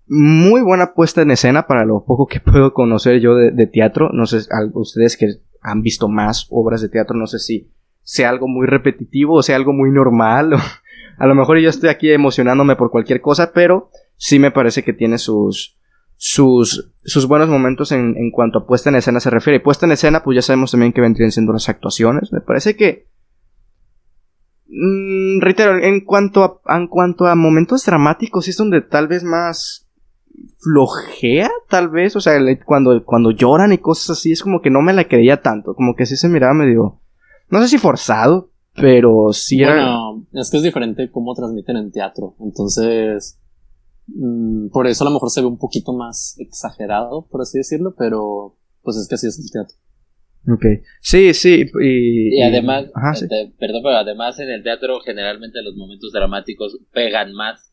muy 0.07 0.61
buena 0.61 0.93
puesta 0.95 1.23
en 1.23 1.31
escena 1.31 1.67
para 1.67 1.87
lo 1.87 2.05
poco 2.05 2.27
que 2.27 2.41
puedo 2.53 2.75
conocer 2.75 3.21
yo 3.21 3.35
de, 3.35 3.51
de 3.51 3.67
teatro, 3.67 4.11
no 4.13 4.27
sé, 4.27 4.47
ustedes 4.75 5.17
que 5.17 5.29
han 5.63 5.81
visto 5.81 6.09
más 6.09 6.47
obras 6.51 6.83
de 6.83 6.91
teatro, 6.91 7.17
no 7.17 7.27
sé 7.27 7.39
si 7.39 7.73
sea 8.03 8.29
algo 8.29 8.49
muy 8.49 8.67
repetitivo 8.67 9.37
o 9.37 9.43
sea 9.43 9.57
algo 9.57 9.73
muy 9.73 9.91
normal. 9.91 10.55
a 11.19 11.27
lo 11.27 11.35
mejor 11.35 11.59
yo 11.59 11.71
estoy 11.71 11.89
aquí 11.89 12.11
emocionándome 12.11 12.77
por 12.77 12.91
cualquier 12.91 13.21
cosa, 13.21 13.53
pero 13.55 13.91
sí 14.17 14.39
me 14.39 14.51
parece 14.51 14.83
que 14.83 14.93
tiene 14.93 15.19
sus, 15.19 15.79
sus, 16.25 16.93
sus 17.03 17.27
buenos 17.27 17.49
momentos 17.49 17.91
en, 17.91 18.17
en 18.17 18.31
cuanto 18.31 18.61
a 18.61 18.67
puesta 18.67 18.91
en 18.91 18.95
escena 18.95 19.19
se 19.19 19.29
refiere. 19.29 19.57
Y 19.57 19.61
puesta 19.61 19.87
en 19.87 19.93
escena, 19.93 20.23
pues 20.23 20.37
ya 20.37 20.43
sabemos 20.43 20.71
también 20.71 20.93
que 20.93 21.01
vendrían 21.01 21.33
siendo 21.33 21.53
las 21.53 21.69
actuaciones. 21.69 22.33
Me 22.33 22.41
parece 22.41 22.77
que... 22.77 23.09
Mm, 24.69 25.41
reitero, 25.41 25.77
en 25.79 26.05
cuanto, 26.05 26.63
a, 26.65 26.77
en 26.77 26.87
cuanto 26.87 27.27
a 27.27 27.35
momentos 27.35 27.85
dramáticos, 27.85 28.47
es 28.47 28.57
donde 28.57 28.83
tal 28.83 29.09
vez 29.09 29.25
más 29.25 29.89
flojea, 30.59 31.51
tal 31.69 31.89
vez. 31.89 32.15
O 32.15 32.21
sea, 32.21 32.39
cuando, 32.65 33.05
cuando 33.05 33.33
lloran 33.33 33.73
y 33.73 33.79
cosas 33.79 34.11
así, 34.11 34.31
es 34.31 34.43
como 34.43 34.61
que 34.61 34.71
no 34.71 34.81
me 34.81 34.93
la 34.93 35.09
creía 35.09 35.43
tanto. 35.43 35.75
Como 35.75 35.97
que 35.97 36.07
sí 36.07 36.17
se 36.17 36.29
miraba 36.29 36.55
medio 36.55 37.01
no 37.53 37.61
sé 37.61 37.69
si 37.69 37.77
forzado, 37.77 38.51
pero 38.75 39.31
sí 39.33 39.61
era. 39.61 39.75
Bueno, 39.75 40.27
es 40.33 40.51
que 40.51 40.57
es 40.57 40.63
diferente 40.63 41.11
cómo 41.11 41.35
transmiten 41.35 41.77
en 41.77 41.93
teatro. 41.93 42.35
Entonces, 42.41 43.39
mm, 44.07 44.69
por 44.71 44.87
eso 44.87 45.05
a 45.05 45.09
lo 45.09 45.15
mejor 45.15 45.31
se 45.31 45.41
ve 45.41 45.47
un 45.47 45.59
poquito 45.59 45.93
más 45.93 46.37
exagerado, 46.39 47.27
por 47.31 47.43
así 47.43 47.59
decirlo, 47.59 47.95
pero 47.97 48.59
pues 48.83 48.97
es 48.97 49.09
que 49.09 49.15
así 49.15 49.27
es 49.27 49.39
el 49.39 49.51
teatro. 49.51 49.77
Ok. 50.49 50.65
Sí, 51.01 51.35
sí. 51.35 51.65
Y, 51.81 52.39
y 52.39 52.43
además, 52.43 52.87
este, 53.15 53.53
perdón, 53.59 53.83
pero 53.85 53.97
además 53.97 54.39
en 54.41 54.51
el 54.51 54.63
teatro 54.63 55.01
generalmente 55.01 55.63
los 55.63 55.77
momentos 55.77 56.13
dramáticos 56.13 56.79
pegan 56.93 57.33
más. 57.33 57.73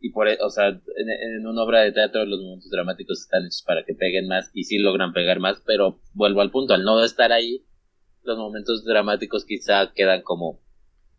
Y 0.00 0.10
por, 0.10 0.28
e, 0.28 0.38
o 0.40 0.48
sea, 0.48 0.68
en, 0.68 0.80
en, 1.10 1.46
una 1.46 1.64
obra 1.64 1.80
de 1.80 1.90
teatro 1.90 2.24
los 2.24 2.40
momentos 2.40 2.70
dramáticos 2.70 3.22
están 3.22 3.46
hechos 3.46 3.64
para 3.66 3.84
que 3.84 3.94
peguen 3.94 4.28
más 4.28 4.48
y 4.54 4.62
sí 4.62 4.78
logran 4.78 5.12
pegar 5.12 5.40
más, 5.40 5.60
pero 5.66 6.00
vuelvo 6.14 6.40
al 6.40 6.52
punto, 6.52 6.72
al 6.72 6.84
no 6.84 7.02
estar 7.02 7.32
ahí, 7.32 7.64
los 8.22 8.38
momentos 8.38 8.84
dramáticos 8.84 9.44
quizá 9.44 9.92
quedan 9.92 10.22
como, 10.22 10.60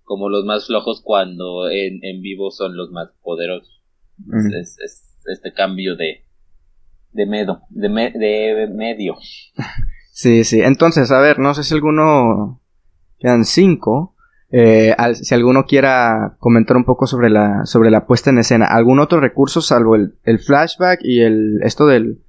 como 0.04 0.30
los 0.30 0.46
más 0.46 0.68
flojos 0.68 1.02
cuando 1.04 1.70
en, 1.70 2.00
en 2.06 2.22
vivo 2.22 2.52
son 2.52 2.78
los 2.78 2.90
más 2.92 3.10
poderosos. 3.22 3.79
Es, 4.60 4.78
este 5.26 5.54
cambio 5.54 5.96
de, 5.96 6.26
de, 7.12 7.26
medo, 7.26 7.62
de, 7.70 7.90
de 7.90 8.68
medio. 8.74 9.16
Sí, 10.12 10.44
sí. 10.44 10.62
Entonces, 10.62 11.12
a 11.12 11.20
ver, 11.20 11.40
no 11.40 11.54
sé 11.54 11.64
si 11.64 11.74
alguno 11.74 12.60
Quedan 13.20 13.44
cinco. 13.46 14.16
Eh, 14.52 14.96
si 15.14 15.36
alguno 15.36 15.66
quiera 15.66 16.38
comentar 16.40 16.76
un 16.76 16.86
poco 16.86 17.06
sobre 17.06 17.30
la, 17.30 17.66
sobre 17.66 17.92
la 17.92 18.08
puesta 18.08 18.32
en 18.32 18.40
escena, 18.40 18.66
¿algún 18.66 19.00
otro 19.00 19.20
recurso 19.20 19.62
salvo 19.62 19.96
el, 19.96 20.16
el 20.24 20.40
flashback 20.40 21.02
y 21.04 21.22
el 21.22 21.60
esto 21.62 21.86
del, 21.86 22.24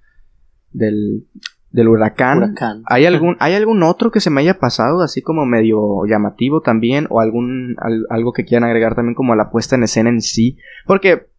del, 0.73 1.29
del 1.71 1.89
huracán? 1.89 2.57
¿Hay 2.87 3.07
algún, 3.07 3.37
¿Hay 3.39 3.55
algún 3.55 3.83
otro 3.85 4.11
que 4.11 4.21
se 4.21 4.29
me 4.31 4.43
haya 4.43 4.59
pasado 4.59 5.01
así 5.01 5.23
como 5.23 5.47
medio 5.47 6.05
llamativo 6.07 6.61
también? 6.61 7.07
¿O 7.09 7.21
algún, 7.21 7.77
algo 8.11 8.33
que 8.33 8.45
quieran 8.45 8.69
agregar 8.69 8.97
también 8.97 9.15
como 9.15 9.33
a 9.33 9.37
la 9.37 9.51
puesta 9.51 9.77
en 9.77 9.85
escena 9.85 10.11
en 10.11 10.21
sí? 10.21 10.59
Porque 10.87 11.30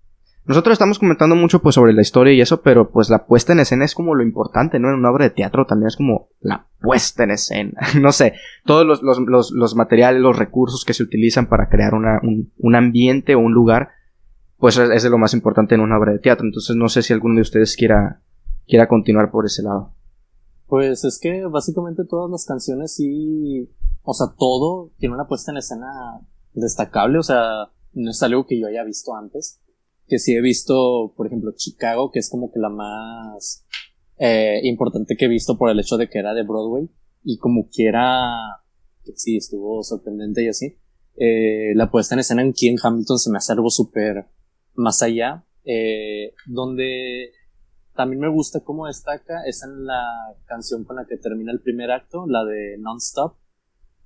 nosotros 0.51 0.73
estamos 0.73 0.99
comentando 0.99 1.33
mucho 1.33 1.61
pues 1.61 1.75
sobre 1.75 1.93
la 1.93 2.01
historia 2.01 2.33
y 2.33 2.41
eso, 2.41 2.61
pero 2.61 2.91
pues 2.91 3.09
la 3.09 3.25
puesta 3.25 3.53
en 3.53 3.61
escena 3.61 3.85
es 3.85 3.95
como 3.95 4.15
lo 4.15 4.21
importante, 4.21 4.79
¿no? 4.79 4.89
En 4.89 4.95
una 4.95 5.09
obra 5.09 5.23
de 5.23 5.29
teatro 5.29 5.65
también 5.65 5.87
es 5.87 5.95
como 5.95 6.27
la 6.41 6.67
puesta 6.81 7.23
en 7.23 7.31
escena. 7.31 7.79
no 8.01 8.11
sé, 8.11 8.33
todos 8.65 8.85
los, 8.85 9.01
los, 9.01 9.51
los, 9.51 9.75
materiales, 9.75 10.21
los 10.21 10.37
recursos 10.37 10.83
que 10.83 10.93
se 10.93 11.03
utilizan 11.03 11.47
para 11.47 11.69
crear 11.69 11.93
una, 11.93 12.19
un, 12.21 12.51
un, 12.57 12.75
ambiente 12.75 13.33
o 13.33 13.39
un 13.39 13.53
lugar, 13.53 13.91
pues 14.57 14.77
es, 14.77 15.03
de 15.03 15.09
lo 15.09 15.17
más 15.17 15.33
importante 15.33 15.75
en 15.75 15.79
una 15.79 15.97
obra 15.97 16.11
de 16.11 16.19
teatro. 16.19 16.45
Entonces 16.45 16.75
no 16.75 16.89
sé 16.89 17.01
si 17.01 17.13
alguno 17.13 17.35
de 17.35 17.43
ustedes 17.43 17.77
quiera, 17.77 18.21
quiera 18.67 18.89
continuar 18.89 19.31
por 19.31 19.45
ese 19.45 19.63
lado. 19.63 19.93
Pues 20.67 21.05
es 21.05 21.17
que 21.17 21.45
básicamente 21.45 22.03
todas 22.03 22.29
las 22.29 22.45
canciones 22.45 22.93
sí, 22.93 23.69
o 24.03 24.13
sea, 24.13 24.27
todo 24.37 24.91
tiene 24.97 25.15
una 25.15 25.29
puesta 25.29 25.53
en 25.53 25.59
escena 25.59 26.19
destacable, 26.53 27.19
o 27.19 27.23
sea, 27.23 27.69
no 27.93 28.11
es 28.11 28.21
algo 28.21 28.45
que 28.45 28.59
yo 28.59 28.67
haya 28.67 28.83
visto 28.83 29.15
antes 29.15 29.61
que 30.11 30.19
sí 30.19 30.35
he 30.35 30.41
visto, 30.41 31.13
por 31.15 31.27
ejemplo, 31.27 31.53
Chicago, 31.55 32.11
que 32.11 32.19
es 32.19 32.29
como 32.29 32.51
que 32.51 32.59
la 32.59 32.67
más 32.67 33.65
eh, 34.17 34.59
importante 34.63 35.15
que 35.15 35.23
he 35.23 35.29
visto 35.29 35.57
por 35.57 35.69
el 35.69 35.79
hecho 35.79 35.95
de 35.95 36.09
que 36.09 36.19
era 36.19 36.33
de 36.33 36.43
Broadway 36.43 36.89
y 37.23 37.37
como 37.37 37.69
quiera, 37.69 38.29
que 39.05 39.13
sí, 39.15 39.37
estuvo 39.37 39.81
sorprendente 39.83 40.43
y 40.43 40.49
así. 40.49 40.75
Eh, 41.15 41.71
la 41.75 41.89
puesta 41.89 42.13
en 42.13 42.19
escena 42.19 42.43
aquí 42.43 42.67
en 42.67 42.75
Hamilton 42.83 43.19
se 43.19 43.31
me 43.31 43.37
hace 43.37 43.53
algo 43.53 43.69
súper 43.69 44.25
más 44.73 45.01
allá, 45.01 45.45
eh, 45.63 46.33
donde 46.45 47.31
también 47.95 48.19
me 48.19 48.27
gusta 48.27 48.65
cómo 48.65 48.87
destaca 48.87 49.45
es 49.45 49.63
en 49.63 49.85
la 49.85 50.03
canción 50.45 50.83
con 50.83 50.97
la 50.97 51.05
que 51.05 51.15
termina 51.15 51.53
el 51.53 51.61
primer 51.61 51.89
acto, 51.89 52.25
la 52.27 52.43
de 52.43 52.75
Non-Stop. 52.79 53.37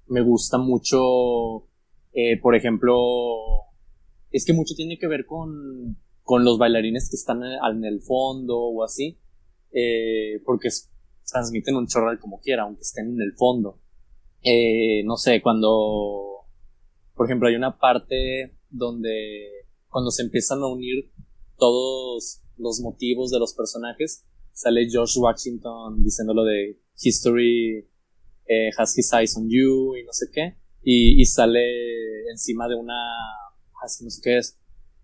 Me 0.05 0.21
gusta 0.21 0.59
mucho, 0.59 1.67
por 2.43 2.55
ejemplo, 2.55 2.93
es 4.35 4.45
que 4.45 4.51
mucho 4.51 4.75
tiene 4.75 4.99
que 4.99 5.07
ver 5.07 5.25
con, 5.25 5.97
con 6.21 6.43
los 6.43 6.57
bailarines 6.57 7.09
que 7.09 7.15
están 7.15 7.41
en, 7.41 7.85
el 7.85 8.01
fondo 8.01 8.59
o 8.59 8.83
así, 8.83 9.17
eh, 9.71 10.41
porque 10.43 10.67
transmiten 11.25 11.77
un 11.77 11.87
chorral 11.87 12.19
como 12.19 12.41
quiera, 12.41 12.63
aunque 12.63 12.81
estén 12.81 13.13
en 13.13 13.21
el 13.21 13.33
fondo. 13.37 13.79
Eh, 14.43 15.03
no 15.05 15.15
sé, 15.15 15.41
cuando, 15.41 16.47
por 17.15 17.27
ejemplo, 17.27 17.47
hay 17.47 17.55
una 17.55 17.77
parte 17.77 18.57
donde 18.69 19.47
cuando 19.87 20.11
se 20.11 20.23
empiezan 20.23 20.59
a 20.59 20.67
unir 20.67 21.13
todos 21.57 22.41
los 22.57 22.81
motivos 22.81 23.31
de 23.31 23.39
los 23.39 23.53
personajes, 23.53 24.25
sale 24.51 24.89
George 24.89 25.17
Washington 25.17 26.03
diciéndolo 26.03 26.43
de 26.43 26.77
History 27.01 27.87
eh, 28.47 28.69
has 28.77 28.97
his 28.97 29.13
eyes 29.13 29.37
on 29.37 29.47
you 29.49 29.95
y 29.95 30.03
no 30.03 30.11
sé 30.11 30.25
qué, 30.33 30.57
y 30.83 31.23
sale 31.25 32.29
encima 32.29 32.67
de 32.67 32.75
una 32.75 32.93
no 34.01 34.09
sé 34.09 34.21
qué 34.23 34.37
es, 34.37 34.57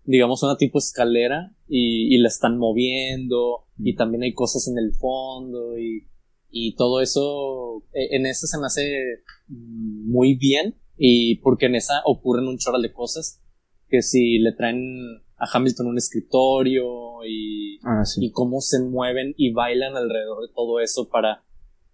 digamos, 0.04 0.42
una 0.42 0.56
tipo 0.56 0.78
escalera 0.78 1.54
y, 1.68 2.18
la 2.18 2.28
están 2.28 2.58
moviendo 2.58 3.66
y 3.78 3.92
mm. 3.92 3.96
también 3.96 4.22
hay 4.22 4.34
cosas 4.34 4.68
en 4.68 4.78
el 4.78 4.94
fondo 4.94 5.78
y, 5.78 6.08
y 6.50 6.74
todo 6.76 7.00
eso, 7.00 7.84
e, 7.92 8.16
en 8.16 8.26
esa 8.26 8.46
se 8.46 8.58
me 8.58 8.66
hace 8.66 9.22
muy 9.48 10.34
bien 10.34 10.76
y 10.96 11.36
porque 11.36 11.66
en 11.66 11.74
esa 11.74 12.02
ocurren 12.04 12.46
un 12.46 12.58
chorral 12.58 12.82
de 12.82 12.92
cosas 12.92 13.40
que 13.88 14.02
si 14.02 14.38
le 14.38 14.52
traen 14.52 15.22
a 15.36 15.46
Hamilton 15.52 15.88
un 15.88 15.98
escritorio 15.98 17.24
y, 17.26 17.78
ah, 17.84 18.04
y 18.16 18.30
cómo 18.30 18.60
se 18.60 18.80
mueven 18.80 19.34
y 19.36 19.52
bailan 19.52 19.96
alrededor 19.96 20.46
de 20.46 20.54
todo 20.54 20.80
eso 20.80 21.08
para 21.08 21.44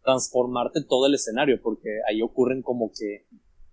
transformarte 0.04 0.82
todo 0.82 1.06
el 1.06 1.14
escenario, 1.14 1.60
porque 1.62 1.88
ahí 2.08 2.22
ocurren 2.22 2.62
como 2.62 2.90
que 2.90 3.26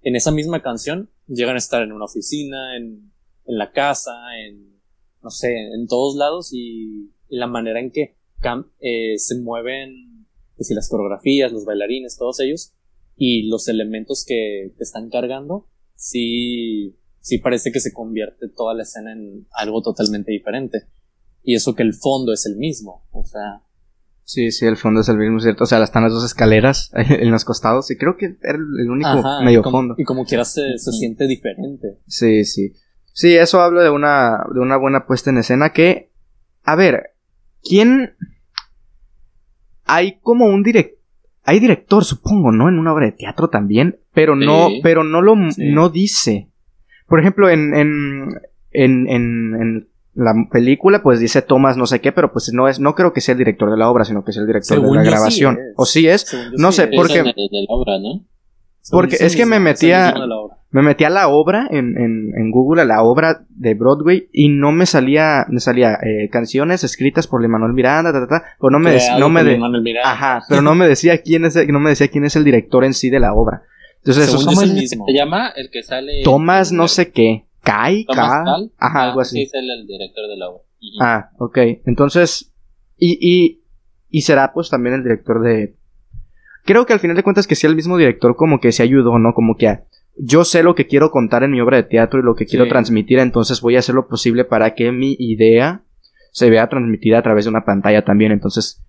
en 0.06 0.16
esa 0.16 0.32
misma 0.32 0.62
canción 0.62 1.10
llegan 1.28 1.56
a 1.56 1.58
estar 1.60 1.82
en 1.82 1.92
una 1.92 2.06
oficina, 2.06 2.78
en, 2.78 3.12
en 3.46 3.58
la 3.58 3.72
casa, 3.72 4.14
en, 4.38 4.80
no 5.24 5.32
sé, 5.32 5.52
en 5.74 5.88
todos 5.88 6.16
lados 6.16 6.54
y, 6.54 7.12
la 7.28 7.48
manera 7.48 7.80
en 7.80 7.92
que 7.92 8.16
eh, 8.80 9.18
se 9.18 9.40
mueven, 9.42 10.28
pues, 10.56 10.70
las 10.70 10.88
coreografías, 10.90 11.52
los 11.52 11.66
bailarines, 11.66 12.18
todos 12.18 12.40
ellos, 12.40 12.76
y 13.18 13.48
los 13.50 13.68
elementos 13.68 14.24
que 14.26 14.76
están 14.80 15.10
cargando, 15.10 15.68
sí, 15.96 16.96
sí 17.20 17.40
parece 17.40 17.72
que 17.72 17.80
se 17.80 17.92
convierte 17.92 18.48
toda 18.48 18.76
la 18.76 18.84
escena 18.84 19.12
en 19.12 19.48
algo 19.54 19.82
totalmente 19.82 20.32
diferente. 20.32 20.84
Y 21.42 21.56
eso 21.56 21.74
que 21.74 21.82
el 21.82 21.96
fondo 21.96 22.32
es 22.32 22.46
el 22.46 22.58
mismo, 22.58 23.08
o 23.12 23.24
sea, 23.24 23.64
Sí, 24.26 24.52
sí, 24.52 24.66
el 24.66 24.76
fondo 24.76 25.02
es 25.02 25.10
el 25.10 25.18
mismo, 25.18 25.40
¿cierto? 25.40 25.66
O 25.66 25.68
sea, 25.68 25.82
están 25.84 26.02
las 26.02 26.12
dos 26.12 26.26
escaleras 26.26 26.92
en 26.96 27.30
los 27.30 27.46
costados 27.46 27.92
y 27.92 27.98
creo 27.98 28.18
que 28.18 28.36
era 28.42 28.58
el 28.58 28.90
único 28.90 29.24
medio 29.44 29.64
fondo. 29.64 29.94
Y 29.98 30.04
como 30.04 30.26
quieras 30.26 30.52
se, 30.52 30.78
se 30.78 30.92
siente 30.92 31.28
diferente. 31.28 32.00
Sí, 32.08 32.44
sí. 32.44 32.74
Sí, 33.14 33.36
eso 33.36 33.62
habla 33.62 33.84
de 33.84 33.92
una, 33.92 34.44
de 34.54 34.60
una 34.60 34.78
buena 34.78 35.06
puesta 35.06 35.30
en 35.30 35.38
escena 35.38 35.70
que, 35.70 36.12
a 36.64 36.76
ver, 36.76 37.12
¿quién... 37.64 38.16
Hay 39.86 40.20
como 40.20 40.48
un 40.48 40.64
director... 40.64 41.00
Hay 41.44 41.60
director, 41.60 42.04
supongo, 42.04 42.52
¿no? 42.52 42.68
En 42.68 42.80
una 42.80 42.92
obra 42.92 43.06
de 43.06 43.12
teatro 43.12 43.50
también, 43.50 44.00
pero 44.16 44.36
no, 44.36 44.70
pero 44.82 45.04
no 45.04 45.22
lo, 45.22 45.36
no 45.36 45.90
dice. 45.90 46.50
Por 47.08 47.20
ejemplo, 47.20 47.52
en, 47.52 47.76
en, 47.76 48.42
en, 48.72 49.08
en 49.08 49.90
la 50.16 50.34
película 50.50 51.04
pues 51.04 51.20
dice 51.20 51.42
Thomas 51.42 51.78
no 51.78 51.86
sé 51.86 52.00
qué, 52.02 52.12
pero 52.12 52.32
pues 52.32 52.52
no 52.54 52.68
es, 52.68 52.80
no 52.80 52.96
creo 52.96 53.14
que 53.14 53.22
sea 53.22 53.34
el 53.34 53.40
director 53.40 53.70
de 53.70 53.78
la 53.78 53.90
obra, 53.90 54.06
sino 54.06 54.24
que 54.24 54.32
es 54.32 54.38
el 54.38 54.48
director 54.48 54.82
de 54.82 54.96
la 54.96 55.04
grabación. 55.04 55.60
o 55.76 55.86
sí 55.86 56.08
es, 56.08 56.36
no 56.58 56.72
sé, 56.72 56.88
porque... 56.88 57.24
Porque 58.92 59.18
es 59.20 59.36
que 59.36 59.48
me 59.48 59.60
metía, 59.60 60.14
me 60.70 60.84
metía 60.84 61.08
a 61.08 61.10
la 61.10 61.28
obra 61.28 61.68
en, 61.72 61.98
en, 61.98 62.32
en, 62.38 62.52
Google, 62.52 62.84
a 62.84 62.86
la 62.86 63.02
obra 63.02 63.44
de 63.50 63.74
Broadway, 63.74 64.30
y 64.32 64.50
no 64.50 64.72
me 64.72 64.86
salía, 64.86 65.46
me 65.50 65.60
salía 65.60 65.94
eh, 65.94 66.30
canciones 66.30 66.84
escritas 66.84 67.26
por 67.26 67.46
Manuel 67.48 67.74
Miranda, 67.74 68.14
ta, 68.14 68.20
ta, 68.20 68.28
ta, 68.28 68.46
pero 68.60 68.70
no 68.70 68.78
me, 68.78 68.96
no 69.18 69.30
me 69.30 69.44
de, 69.44 69.60
ajá, 70.04 70.44
pero 70.48 70.62
no 70.62 70.76
me 70.76 70.88
decía 70.88 71.20
quién 71.24 71.46
es, 71.46 71.56
no 71.68 71.80
me 71.80 71.90
decía 71.90 72.10
quién 72.10 72.26
es 72.26 72.36
el 72.36 72.44
director 72.44 72.84
en 72.84 72.94
sí 72.94 73.10
de 73.10 73.20
la 73.20 73.34
obra. 73.34 73.64
Entonces 73.98 74.28
eso 74.28 74.52
es 74.52 74.62
el 74.62 74.74
mismo. 74.74 75.06
Se 75.08 75.14
llama 75.14 75.52
el 75.56 75.72
que 75.72 75.82
sale. 75.82 76.22
Thomas 76.24 76.72
no 76.72 76.88
sé 76.88 77.12
qué. 77.12 77.46
Kai, 77.66 78.06
K, 78.06 78.14
ajá, 78.78 79.04
algo 79.04 79.22
así. 79.22 79.38
Sí, 79.38 79.42
es 79.44 79.54
el, 79.56 79.88
director 79.88 80.30
de 80.30 80.38
la 80.38 80.50
obra. 80.50 80.64
Ah, 81.02 81.32
ok. 81.40 81.58
Entonces, 81.86 82.54
y, 82.96 83.18
y, 83.20 83.64
y 84.10 84.22
será 84.22 84.54
pues 84.54 84.70
también 84.70 84.96
el 84.96 85.04
director 85.04 85.42
de... 85.42 85.76
Creo 86.64 86.86
que 86.86 86.94
al 86.94 87.00
final 87.00 87.16
de 87.16 87.24
cuentas 87.24 87.48
que 87.48 87.56
sea 87.56 87.70
el 87.70 87.76
mismo 87.76 87.98
director 87.98 88.36
como 88.36 88.60
que 88.60 88.72
se 88.72 88.84
ayudó, 88.84 89.18
¿no? 89.18 89.34
Como 89.34 89.58
que 89.58 89.80
yo 90.16 90.46
sé 90.46 90.62
lo 90.62 90.76
que 90.76 90.86
quiero 90.86 91.10
contar 91.10 91.44
en 91.44 91.52
mi 91.52 91.60
obra 91.60 91.78
de 91.78 91.84
teatro 91.84 92.20
y 92.20 92.24
lo 92.24 92.36
que 92.36 92.46
quiero 92.46 92.68
transmitir, 92.68 93.20
entonces 93.20 93.62
voy 93.62 93.76
a 93.76 93.80
hacer 93.80 93.96
lo 93.96 94.08
posible 94.08 94.46
para 94.46 94.76
que 94.76 94.92
mi 94.92 95.16
idea 95.20 95.84
se 96.32 96.50
vea 96.50 96.70
transmitida 96.70 97.20
a 97.20 97.24
través 97.24 97.46
de 97.46 97.50
una 97.50 97.66
pantalla 97.66 98.06
también. 98.06 98.32
Entonces, 98.32 98.84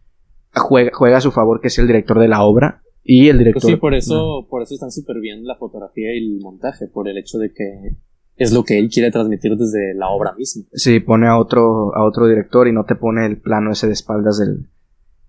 juega, 0.55 0.91
juega 0.95 1.17
a 1.17 1.23
su 1.23 1.33
favor 1.33 1.61
que 1.61 1.71
sea 1.71 1.83
el 1.83 1.89
director 1.89 2.19
de 2.19 2.29
la 2.29 2.43
obra 2.43 2.83
y 3.03 3.29
el 3.29 3.39
director. 3.39 3.63
Pues 3.63 3.75
sí, 3.75 3.81
por 3.81 3.95
eso, 3.95 4.47
por 4.51 4.63
eso 4.63 4.75
están 4.75 4.91
súper 4.91 5.21
bien 5.21 5.47
la 5.47 5.57
fotografía 5.57 6.15
y 6.15 6.19
el 6.19 6.41
montaje, 6.41 6.89
por 6.89 7.09
el 7.09 7.19
hecho 7.19 7.39
de 7.39 7.53
que 7.53 7.97
es 8.37 8.53
lo 8.53 8.65
que 8.65 8.79
él 8.79 8.91
quiere 8.91 9.11
transmitir 9.11 9.57
desde 9.57 9.95
la 9.95 10.09
obra 10.09 10.35
misma. 10.35 10.65
Sí, 10.73 11.01
pone 11.01 11.27
a 11.27 11.39
otro, 11.39 11.95
a 11.97 12.05
otro 12.05 12.27
director 12.27 12.69
y 12.69 12.73
no 12.73 12.85
te 12.85 12.95
pone 12.95 13.25
el 13.27 13.39
plano 13.39 13.73
ese 13.73 13.87
de 13.87 13.95
espaldas 13.95 14.39
del, 14.39 14.69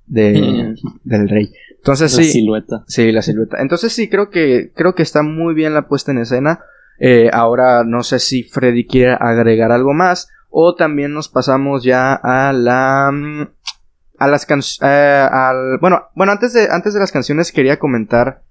de, 0.07 0.75
del 1.03 1.29
rey. 1.29 1.51
Entonces 1.77 2.17
la 2.17 2.23
silueta. 2.23 2.83
Sí, 2.87 3.11
la 3.11 3.21
silueta. 3.21 3.61
Entonces 3.61 3.93
sí, 3.93 4.09
creo 4.09 4.29
que, 4.29 4.71
creo 4.75 4.93
que 4.93 5.03
está 5.03 5.23
muy 5.23 5.53
bien 5.53 5.73
la 5.73 5.87
puesta 5.87 6.11
en 6.11 6.17
escena. 6.19 6.59
Eh, 6.99 7.29
ahora 7.31 7.83
no 7.85 8.03
sé 8.03 8.19
si 8.19 8.43
Freddy 8.43 8.85
quiere 8.85 9.15
agregar 9.19 9.71
algo 9.71 9.93
más. 9.93 10.29
O 10.49 10.75
también 10.75 11.13
nos 11.13 11.29
pasamos 11.29 11.83
ya 11.83 12.13
a 12.13 12.51
la. 12.51 13.07
A 14.19 14.27
las 14.27 14.45
canciones. 14.45 14.79
Eh, 14.81 15.27
bueno, 15.79 16.07
bueno, 16.15 16.31
antes 16.31 16.53
de, 16.53 16.67
antes 16.71 16.93
de 16.93 16.99
las 16.99 17.11
canciones 17.11 17.51
quería 17.51 17.77
comentar 17.77 18.41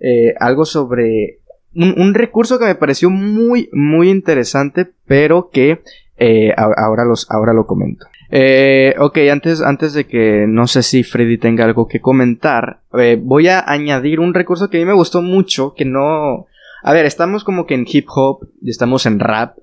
eh, 0.00 0.34
algo 0.40 0.64
sobre 0.64 1.41
un, 1.74 2.14
recurso 2.14 2.58
que 2.58 2.66
me 2.66 2.74
pareció 2.74 3.10
muy, 3.10 3.68
muy 3.72 4.10
interesante, 4.10 4.90
pero 5.06 5.50
que 5.50 5.82
eh, 6.16 6.52
ahora, 6.56 7.04
los, 7.04 7.30
ahora 7.30 7.52
lo 7.52 7.66
comento. 7.66 8.06
Eh, 8.30 8.94
ok, 8.98 9.18
antes, 9.30 9.60
antes 9.60 9.92
de 9.92 10.06
que 10.06 10.46
no 10.48 10.66
sé 10.66 10.82
si 10.82 11.02
Freddy 11.02 11.36
tenga 11.36 11.64
algo 11.64 11.86
que 11.86 12.00
comentar, 12.00 12.80
eh, 12.98 13.18
voy 13.20 13.48
a 13.48 13.62
añadir 13.70 14.20
un 14.20 14.32
recurso 14.32 14.70
que 14.70 14.78
a 14.78 14.80
mí 14.80 14.86
me 14.86 14.94
gustó 14.94 15.20
mucho, 15.20 15.74
que 15.74 15.84
no... 15.84 16.46
A 16.82 16.92
ver, 16.92 17.04
estamos 17.04 17.44
como 17.44 17.66
que 17.66 17.74
en 17.74 17.84
hip 17.86 18.06
hop, 18.08 18.48
y 18.60 18.70
estamos 18.70 19.04
en 19.06 19.20
rap, 19.20 19.58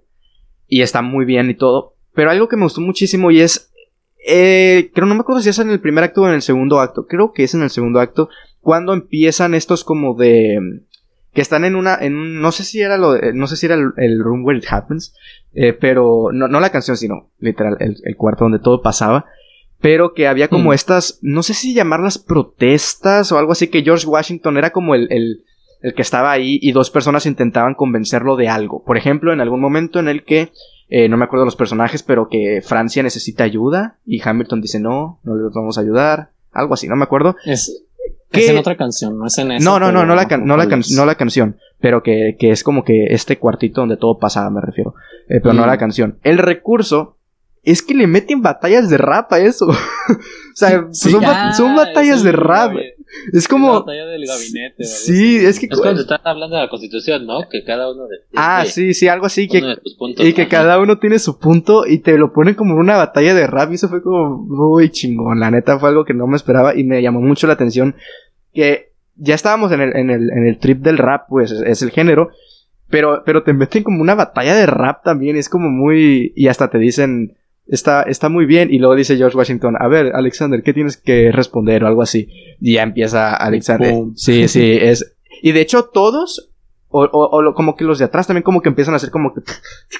y 0.68 0.81
está 0.81 1.02
muy 1.02 1.26
bien 1.26 1.49
y 1.49 1.56
todo, 1.56 1.95
pero 2.14 2.30
algo 2.30 2.48
que 2.48 2.57
me 2.57 2.64
gustó 2.64 2.81
muchísimo 2.81 3.31
y 3.31 3.41
es... 3.41 3.72
Eh, 4.27 4.91
creo, 4.94 5.07
no 5.07 5.15
me 5.15 5.22
acuerdo 5.22 5.41
si 5.41 5.49
es 5.49 5.57
en 5.57 5.72
el 5.72 5.80
primer 5.80 6.03
acto 6.03 6.22
o 6.22 6.27
en 6.27 6.36
el 6.36 6.41
segundo 6.44 6.80
acto, 6.80 7.07
creo 7.07 7.31
que 7.34 7.45
es 7.45 7.56
en 7.56 7.64
el 7.64 7.72
segundo 7.72 7.99
acto, 7.99 8.30
cuando 8.61 8.94
empiezan 8.94 9.56
estos 9.56 9.84
como 9.84 10.14
de 10.14 10.84
que 11.40 11.44
están 11.44 11.64
en 11.64 11.78
una, 11.78 11.95
en 11.95 12.18
un, 12.18 12.41
no 12.41 12.52
sé 12.52 12.66
si 12.66 12.82
era 12.82 12.98
lo, 12.98 13.18
no 13.34 13.48
sé 13.48 13.56
si 13.56 13.66
era 13.66 13.76
el, 13.76 14.20
room 14.22 14.44
where 14.44 14.60
it 14.60 14.66
happens, 14.70 15.16
eh, 15.53 15.72
pero 15.72 16.32
no, 16.34 16.49
no 16.49 16.60
la 16.60 16.70
canción, 16.70 16.98
sino 16.98 17.30
literal 17.40 17.78
el, 17.80 17.95
el 18.03 18.18
cuarto 18.18 18.44
donde 18.44 18.60
todo 18.60 18.82
pasaba 18.82 19.26
pero 19.80 20.14
que 20.14 20.28
había 20.28 20.49
como 20.49 20.72
mm. 20.72 20.74
estas, 20.74 21.18
no 21.22 21.44
sé 21.44 21.53
si 21.53 21.74
llamarlas 21.74 22.18
protestas 22.18 23.32
o 23.32 23.38
algo 23.38 23.53
así, 23.53 23.70
que 23.70 23.84
George 23.84 24.06
Washington 24.06 24.57
era 24.57 24.72
como 24.72 24.95
el, 24.95 25.07
el, 25.14 25.45
el, 25.82 25.94
que 25.94 26.02
estaba 26.02 26.30
ahí 26.30 26.60
y 26.61 26.74
dos 26.74 26.91
personas 26.91 27.26
intentaban 27.26 27.76
convencerlo 27.76 28.36
de 28.36 28.49
algo. 28.49 28.84
Por 28.84 28.98
ejemplo, 28.98 29.32
en 29.32 29.40
algún 29.40 29.61
momento 29.61 29.99
en 29.99 30.10
el 30.10 30.26
que, 30.26 30.52
eh, 30.90 31.07
no 31.07 31.16
me 31.16 31.24
acuerdo 31.24 31.45
los 31.45 31.56
personajes, 31.56 32.03
pero 32.03 32.28
que 32.28 32.61
Francia 32.61 33.02
necesita 33.02 33.45
ayuda 33.45 33.95
y 34.06 34.22
Hamilton 34.22 34.60
dice 34.60 34.82
no, 34.82 35.22
no 35.24 35.36
les 35.38 35.53
vamos 35.53 35.78
a 35.78 35.82
ayudar, 35.82 36.32
algo 36.52 36.74
así, 36.74 36.90
no 36.90 36.98
me 36.98 37.06
acuerdo. 37.06 37.38
Es, 37.45 37.86
en 38.31 38.57
otra 38.57 38.77
canción, 38.77 39.18
no 39.18 39.26
es 39.26 39.38
en 39.38 39.51
esa. 39.51 39.64
No, 39.64 39.80
no, 39.80 39.91
no, 39.91 40.06
no 40.06 40.15
la, 40.15 40.26
no, 40.26 40.57
la 40.57 40.65
no 40.65 41.06
la 41.06 41.15
canción, 41.15 41.57
pero 41.80 42.03
que, 42.03 42.35
que, 42.39 42.51
es 42.51 42.64
como 42.64 42.84
que 42.84 43.07
este 43.10 43.38
cuartito 43.38 43.81
donde 43.81 43.97
todo 43.97 44.19
pasaba, 44.19 44.49
me 44.49 44.61
refiero, 44.61 44.93
eh, 45.27 45.39
pero 45.41 45.53
no 45.53 45.65
la 45.65 45.77
canción. 45.77 46.19
El 46.23 46.38
recurso 46.38 47.18
es 47.64 47.81
que 47.81 47.93
le 47.93 48.07
meten 48.07 48.41
batallas 48.41 48.89
de 48.89 48.97
rap 48.97 49.34
a 49.34 49.39
eso. 49.39 49.68
o 49.68 49.76
sea, 50.53 50.88
son, 50.91 51.22
son, 51.56 51.76
batallas 51.76 52.23
de 52.23 52.31
rap. 52.31 52.73
Es 53.34 53.48
como. 53.48 53.73
La 53.73 53.80
batalla 53.80 54.06
del 54.06 54.26
gabinete. 54.26 54.84
Sí, 54.84 55.38
es 55.38 55.60
que. 55.60 55.68
Es 55.69 55.80
cuando 55.80 56.02
están 56.02 56.19
hablando 56.23 56.56
de 56.56 56.64
la 56.64 56.69
constitución, 56.69 57.26
¿no? 57.26 57.48
Que 57.49 57.64
cada 57.64 57.91
uno. 57.91 58.03
ah, 58.36 58.65
sí, 58.65 58.94
sí, 58.94 59.07
algo 59.07 59.26
así. 59.26 59.48
Que, 59.48 59.77
y 60.18 60.34
que 60.34 60.48
cada 60.48 60.80
uno 60.80 60.99
tiene 60.99 61.19
su 61.19 61.40
punto 61.40 61.86
y 61.88 61.99
te 61.99 62.18
lo 62.18 62.34
ponen 62.34 62.56
como 62.56 62.76
una 62.76 62.98
batalla 62.98 63.34
de 63.34 63.48
rap. 63.48 63.72
Y 63.72 63.76
eso 63.76 63.90
fue 63.90 64.02
como 64.02 64.38
muy 64.38 64.90
chingón. 64.90 65.40
La 65.40 65.52
neta 65.52 65.80
fue 65.80 65.90
algo 65.90 66.06
que 66.06 66.14
no 66.14 66.27
me 66.27 66.36
esperaba 66.36 66.76
y 66.76 66.84
me 66.84 67.02
llamó 67.02 67.22
mucho 67.22 67.48
la 67.48 67.53
atención. 67.53 67.95
Que 68.53 68.91
ya 69.15 69.36
estábamos 69.36 69.72
en 69.72 69.81
el, 69.81 69.95
en 69.95 70.10
el, 70.10 70.30
en 70.31 70.48
el 70.48 70.60
trip 70.60 70.80
del 70.80 70.98
rap, 70.98 71.26
pues 71.30 71.52
es 71.52 71.81
el 71.81 71.91
género. 71.91 72.30
Pero, 72.90 73.23
pero 73.26 73.44
te 73.44 73.53
meten 73.53 73.84
como 73.84 74.02
una 74.02 74.15
batalla 74.15 74.56
de 74.56 74.65
rap 74.65 75.03
también. 75.03 75.36
Es 75.36 75.49
como 75.49 75.69
muy. 75.69 76.31
Y 76.36 76.48
hasta 76.48 76.69
te 76.69 76.77
dicen 76.77 77.38
está, 77.70 78.04
está 78.04 78.30
muy 78.30 78.46
bien. 78.46 78.74
Y 78.74 78.80
luego 78.80 78.96
dice 78.96 79.18
George 79.18 79.38
Washington, 79.38 79.76
a 79.80 79.88
ver, 79.88 80.12
Alexander, 80.14 80.62
¿qué 80.64 80.74
tienes 80.74 80.98
que 80.98 81.32
responder? 81.32 81.84
O 81.84 81.88
algo 81.88 82.02
así. 82.02 82.28
Y 82.60 82.74
ya 82.74 82.84
empieza 82.84 83.36
Alexander. 83.36 83.94
Sí, 84.16 84.48
sí, 84.48 84.78
es. 84.80 85.16
Y 85.41 85.54
de 85.54 85.62
hecho, 85.62 85.86
todos, 85.86 86.52
o, 86.90 87.04
o, 87.04 87.54
como 87.54 87.76
que 87.76 87.86
los 87.86 88.00
de 88.00 88.06
atrás 88.06 88.28
también 88.28 88.44
como 88.44 88.62
que 88.62 88.70
empiezan 88.70 88.94
a 88.94 88.98
hacer 88.98 89.12
como 89.12 89.34
que 89.34 89.41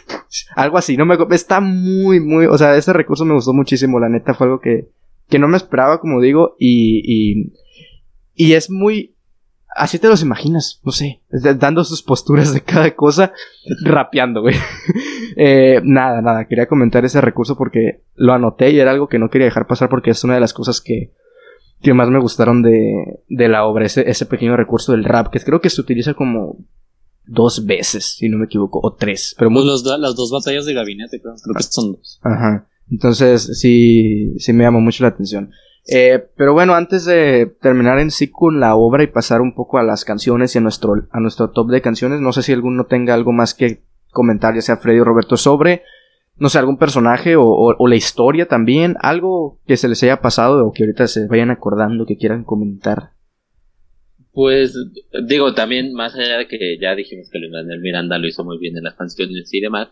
algo 0.56 0.78
así, 0.78 0.98
no 0.98 1.06
me 1.06 1.18
está 1.32 1.60
muy 1.62 2.20
muy, 2.20 2.48
o 2.48 2.58
sea, 2.58 2.76
este 2.76 2.94
recurso 2.94 3.26
me 3.26 3.36
gustó 3.36 3.54
muchísimo, 3.54 4.00
la 4.00 4.10
neta 4.10 4.34
fue 4.34 4.48
algo 4.48 4.60
que 4.60 4.90
que 5.30 5.38
no 5.38 5.48
me 5.48 5.58
esperaba, 5.58 6.00
como 6.00 6.20
digo, 6.20 6.56
y 6.58 7.02
y, 7.06 7.54
y 8.34 8.54
es 8.54 8.72
muy 8.72 9.16
así 9.76 10.00
te 10.00 10.08
los 10.08 10.22
imaginas, 10.22 10.80
no 10.84 10.92
sé, 10.92 11.22
dando 11.58 11.84
sus 11.84 12.04
posturas 12.04 12.54
de 12.54 12.62
cada 12.62 12.96
cosa, 12.96 13.34
rapeando, 13.84 14.42
güey. 14.42 14.56
eh, 15.38 15.82
nada, 15.84 16.22
nada, 16.22 16.48
quería 16.48 16.68
comentar 16.68 17.06
ese 17.06 17.22
recurso 17.22 17.56
porque 17.58 18.04
lo 18.16 18.34
anoté 18.34 18.72
y 18.72 18.80
era 18.80 18.92
algo 18.92 19.08
que 19.08 19.20
no 19.20 19.30
quería 19.30 19.46
dejar 19.46 19.68
pasar 19.68 19.90
porque 19.90 20.12
es 20.12 20.24
una 20.24 20.36
de 20.36 20.42
las 20.42 20.54
cosas 20.54 20.82
que, 20.82 21.14
que 21.82 21.94
más 21.94 22.10
me 22.10 22.20
gustaron 22.20 22.62
de, 22.62 23.22
de 23.28 23.48
la 23.48 23.66
obra, 23.66 23.86
ese, 23.86 24.10
ese 24.10 24.26
pequeño 24.26 24.56
recurso 24.58 24.92
del 24.92 25.06
rap, 25.06 25.30
que 25.32 25.40
creo 25.40 25.62
que 25.62 25.70
se 25.70 25.82
utiliza 25.82 26.14
como 26.14 26.58
dos 27.26 27.66
veces, 27.66 28.16
si 28.18 28.28
no 28.28 28.38
me 28.38 28.46
equivoco, 28.46 28.80
o 28.82 28.94
tres. 28.94 29.36
Pero 29.38 29.52
pues 29.52 29.66
las 29.66 30.16
dos 30.16 30.32
batallas 30.32 30.66
de 30.66 30.74
gabinete, 30.74 31.22
creo, 31.22 31.36
creo 31.36 31.56
que 31.56 31.64
son 31.64 31.94
dos. 31.94 32.20
Ajá. 32.24 32.68
Entonces, 32.90 33.60
sí, 33.60 34.34
sí 34.40 34.52
me 34.52 34.64
llamó 34.64 34.82
mucho 34.82 35.04
la 35.04 35.10
atención. 35.10 35.52
Eh, 35.88 36.24
pero 36.36 36.54
bueno, 36.54 36.76
antes 36.76 37.06
de 37.06 37.52
terminar 37.62 38.00
en 38.00 38.12
sí 38.12 38.30
con 38.30 38.60
la 38.60 38.76
obra 38.76 39.04
y 39.04 39.08
pasar 39.08 39.42
un 39.42 39.56
poco 39.56 39.80
a 39.80 39.84
las 39.84 40.06
canciones 40.06 40.54
y 40.54 40.60
a 40.60 40.62
nuestro, 40.62 40.94
a 41.12 41.20
nuestro 41.20 41.50
top 41.50 41.70
de 41.72 41.82
canciones, 41.82 42.22
no 42.22 42.32
sé 42.32 42.44
si 42.44 42.54
alguno 42.54 42.86
tenga 42.86 43.14
algo 43.14 43.32
más 43.32 43.54
que 43.54 43.82
comentar, 44.12 44.56
ya 44.56 44.62
sea 44.62 44.78
Freddy 44.78 45.00
o 45.00 45.04
Roberto, 45.04 45.38
sobre, 45.38 45.84
no 46.38 46.50
sé, 46.50 46.60
algún 46.60 46.78
personaje 46.78 47.36
o, 47.38 47.88
la 47.88 47.96
historia 47.96 48.48
también, 48.48 48.98
algo 49.02 49.60
que 49.66 49.78
se 49.78 49.88
les 49.88 50.04
haya 50.04 50.22
pasado 50.22 50.66
o 50.66 50.72
que 50.72 50.84
ahorita 50.84 51.08
se 51.08 51.28
vayan 51.28 51.52
acordando 51.52 52.06
que 52.06 52.18
quieran 52.18 52.44
comentar. 52.44 53.12
Pues 54.32 54.76
digo, 55.28 55.54
también 55.54 55.94
más 55.94 56.16
allá 56.16 56.38
de 56.38 56.48
que 56.48 56.78
ya 56.80 56.96
dijimos 56.96 57.30
que 57.32 57.40
Luis 57.40 57.52
Manuel 57.52 57.82
Miranda 57.82 58.20
lo 58.20 58.28
hizo 58.28 58.44
muy 58.44 58.58
bien 58.60 58.78
en 58.78 58.84
las 58.84 58.96
canciones 58.96 59.52
y 59.54 59.60
demás, 59.60 59.90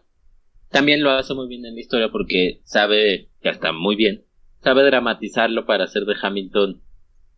también 0.70 1.02
lo 1.02 1.12
hace 1.12 1.34
muy 1.34 1.48
bien 1.48 1.66
en 1.66 1.74
la 1.74 1.82
historia 1.82 2.10
porque 2.12 2.62
sabe 2.64 3.30
que 3.42 3.50
está 3.50 3.72
muy 3.72 3.96
bien 3.96 4.27
sabe 4.68 4.84
dramatizarlo 4.84 5.66
para 5.66 5.86
hacer 5.86 6.04
de 6.04 6.16
Hamilton 6.22 6.82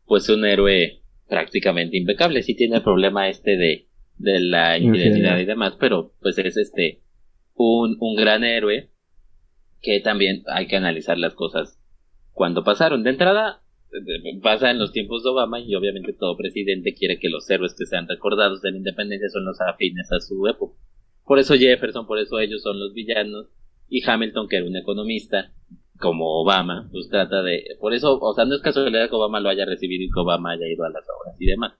pues 0.07 0.30
un 0.30 0.45
héroe 0.45 1.03
prácticamente 1.27 1.95
impecable. 1.95 2.41
Sí 2.41 2.56
tiene 2.56 2.77
el 2.77 2.81
problema 2.81 3.30
este 3.30 3.56
de, 3.56 3.88
de 4.18 4.39
la 4.39 4.80
infidelidad 4.80 5.38
y 5.38 5.45
demás, 5.45 5.77
pero 5.80 6.15
pues 6.22 6.39
es 6.39 6.57
este 6.57 7.03
un, 7.53 7.97
un 7.99 8.15
gran 8.15 8.43
héroe 8.43 8.89
que 9.80 9.99
también 9.99 10.41
hay 10.47 10.65
que 10.65 10.77
analizar 10.77 11.19
las 11.19 11.35
cosas 11.35 11.80
cuando 12.31 12.64
pasaron. 12.64 13.03
De 13.03 13.11
entrada, 13.11 13.61
pasa 14.41 14.72
en 14.72 14.80
los 14.80 14.91
tiempos 14.91 15.23
de 15.23 15.30
Obama 15.30 15.60
y 15.60 15.76
obviamente 15.76 16.14
todo 16.14 16.35
presidente 16.35 16.95
quiere 16.95 17.19
que 17.19 17.30
los 17.30 17.47
héroes 17.47 17.76
que 17.77 17.85
sean 17.85 18.07
recordados 18.07 18.64
de 18.64 18.72
la 18.72 18.77
independencia 18.77 19.30
son 19.30 19.45
los 19.45 19.61
afines 19.61 20.11
a 20.11 20.19
su 20.19 20.47
época. 20.47 20.76
Por 21.26 21.38
eso 21.38 21.53
Jefferson, 21.53 22.07
por 22.07 22.18
eso 22.18 22.39
ellos 22.39 22.64
son 22.64 22.80
los 22.80 22.95
villanos 22.95 23.51
y 23.88 24.01
Hamilton, 24.03 24.47
que 24.47 24.56
era 24.56 24.65
un 24.65 24.77
economista, 24.77 25.53
como 25.99 26.41
Obama, 26.41 26.88
pues 26.91 27.09
trata 27.09 27.43
de, 27.43 27.76
por 27.80 27.93
eso, 27.93 28.17
o 28.19 28.34
sea, 28.34 28.45
no 28.45 28.55
es 28.55 28.61
casualidad 28.61 29.09
que 29.09 29.15
Obama 29.15 29.39
lo 29.39 29.49
haya 29.49 29.65
recibido 29.65 30.03
y 30.03 30.07
que 30.07 30.19
Obama 30.19 30.51
haya 30.51 30.67
ido 30.67 30.85
a 30.85 30.89
las 30.89 31.03
obras 31.03 31.35
y 31.39 31.45
demás. 31.45 31.73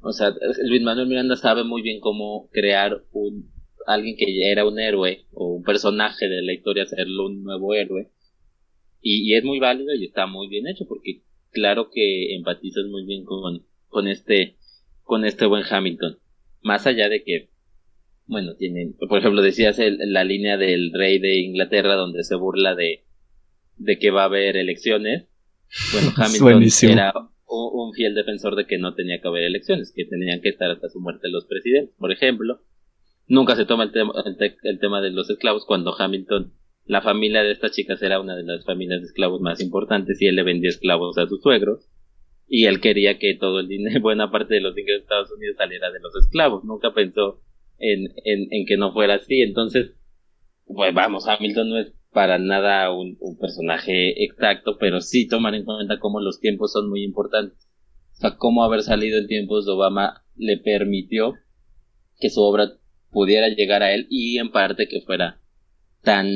O 0.00 0.12
sea, 0.12 0.34
Luis 0.64 0.82
Manuel 0.82 1.06
Miranda 1.06 1.36
sabe 1.36 1.62
muy 1.62 1.82
bien 1.82 2.00
cómo 2.00 2.48
crear 2.50 3.04
un, 3.12 3.52
alguien 3.86 4.16
que 4.16 4.50
era 4.50 4.66
un 4.66 4.80
héroe 4.80 5.26
o 5.32 5.54
un 5.54 5.62
personaje 5.62 6.28
de 6.28 6.42
la 6.42 6.54
historia, 6.54 6.84
hacerlo 6.84 7.26
un 7.26 7.44
nuevo 7.44 7.74
héroe. 7.74 8.10
Y, 9.00 9.34
es 9.34 9.44
muy 9.44 9.60
válido 9.60 9.94
y 9.94 10.04
está 10.04 10.26
muy 10.26 10.48
bien 10.48 10.66
hecho 10.66 10.86
porque 10.88 11.22
claro 11.50 11.90
que 11.92 12.34
empatizas 12.34 12.86
muy 12.86 13.04
bien 13.04 13.24
con, 13.24 13.66
con 13.88 14.08
este, 14.08 14.56
con 15.02 15.24
este 15.24 15.46
buen 15.46 15.64
Hamilton. 15.68 16.18
Más 16.62 16.86
allá 16.86 17.08
de 17.08 17.22
que, 17.22 17.50
bueno, 18.26 18.54
tienen, 18.56 18.94
por 19.08 19.18
ejemplo, 19.18 19.42
decías 19.42 19.78
la 19.78 20.24
línea 20.24 20.56
del 20.56 20.92
rey 20.92 21.18
de 21.18 21.40
Inglaterra 21.40 21.96
donde 21.96 22.22
se 22.22 22.36
burla 22.36 22.74
de, 22.74 23.04
de 23.82 23.98
que 23.98 24.10
va 24.10 24.22
a 24.22 24.26
haber 24.26 24.56
elecciones, 24.56 25.28
bueno, 25.92 26.12
Hamilton 26.16 26.90
era 26.90 27.12
un, 27.46 27.92
fiel 27.94 28.14
defensor 28.14 28.56
de 28.56 28.66
que 28.66 28.78
no 28.78 28.94
tenía 28.94 29.20
que 29.20 29.28
haber 29.28 29.44
elecciones, 29.44 29.92
que 29.94 30.04
tenían 30.04 30.40
que 30.40 30.50
estar 30.50 30.70
hasta 30.70 30.88
su 30.88 31.00
muerte 31.00 31.28
los 31.28 31.46
presidentes. 31.46 31.94
Por 31.98 32.12
ejemplo, 32.12 32.62
nunca 33.26 33.56
se 33.56 33.66
toma 33.66 33.84
el, 33.84 33.92
tema 33.92 34.12
el, 34.62 34.78
tema 34.78 35.02
de 35.02 35.10
los 35.10 35.28
esclavos 35.28 35.66
cuando 35.66 35.94
Hamilton, 35.98 36.54
la 36.86 37.02
familia 37.02 37.42
de 37.42 37.52
estas 37.52 37.72
chicas 37.72 38.02
era 38.02 38.20
una 38.20 38.36
de 38.36 38.44
las 38.44 38.64
familias 38.64 39.00
de 39.00 39.06
esclavos 39.06 39.40
más 39.40 39.60
importantes 39.60 40.20
y 40.22 40.26
él 40.26 40.36
le 40.36 40.42
vendía 40.42 40.70
esclavos 40.70 41.18
a 41.18 41.26
sus 41.26 41.42
suegros 41.42 41.88
y 42.48 42.66
él 42.66 42.80
quería 42.80 43.18
que 43.18 43.34
todo 43.34 43.60
el 43.60 43.68
dinero, 43.68 44.00
buena 44.02 44.30
parte 44.30 44.54
de 44.54 44.60
los 44.60 44.76
ingresos 44.76 45.00
de 45.00 45.04
Estados 45.04 45.32
Unidos 45.36 45.56
saliera 45.58 45.90
de 45.90 46.00
los 46.00 46.16
esclavos. 46.16 46.64
Nunca 46.64 46.94
pensó 46.94 47.42
en, 47.78 48.04
en, 48.24 48.48
en 48.50 48.66
que 48.66 48.76
no 48.76 48.92
fuera 48.92 49.14
así. 49.14 49.42
Entonces, 49.42 49.92
pues 50.64 50.94
vamos, 50.94 51.28
Hamilton 51.28 51.68
no 51.68 51.78
es 51.78 51.92
para 52.12 52.38
nada 52.38 52.92
un, 52.92 53.16
personaje 53.40 54.24
exacto, 54.24 54.76
pero 54.78 55.00
sí 55.00 55.26
tomar 55.26 55.54
en 55.54 55.64
cuenta 55.64 55.98
cómo 55.98 56.20
los 56.20 56.40
tiempos 56.40 56.72
son 56.72 56.88
muy 56.88 57.02
importantes. 57.02 57.68
O 58.12 58.16
sea, 58.16 58.36
cómo 58.36 58.62
haber 58.62 58.82
salido 58.82 59.18
en 59.18 59.26
tiempos 59.26 59.64
de 59.64 59.72
Obama 59.72 60.22
le 60.36 60.58
permitió 60.58 61.34
que 62.18 62.30
su 62.30 62.40
obra 62.42 62.72
pudiera 63.10 63.48
llegar 63.48 63.82
a 63.82 63.92
él 63.92 64.06
y 64.10 64.38
en 64.38 64.50
parte 64.50 64.88
que 64.88 65.00
fuera 65.00 65.40
tan 66.02 66.26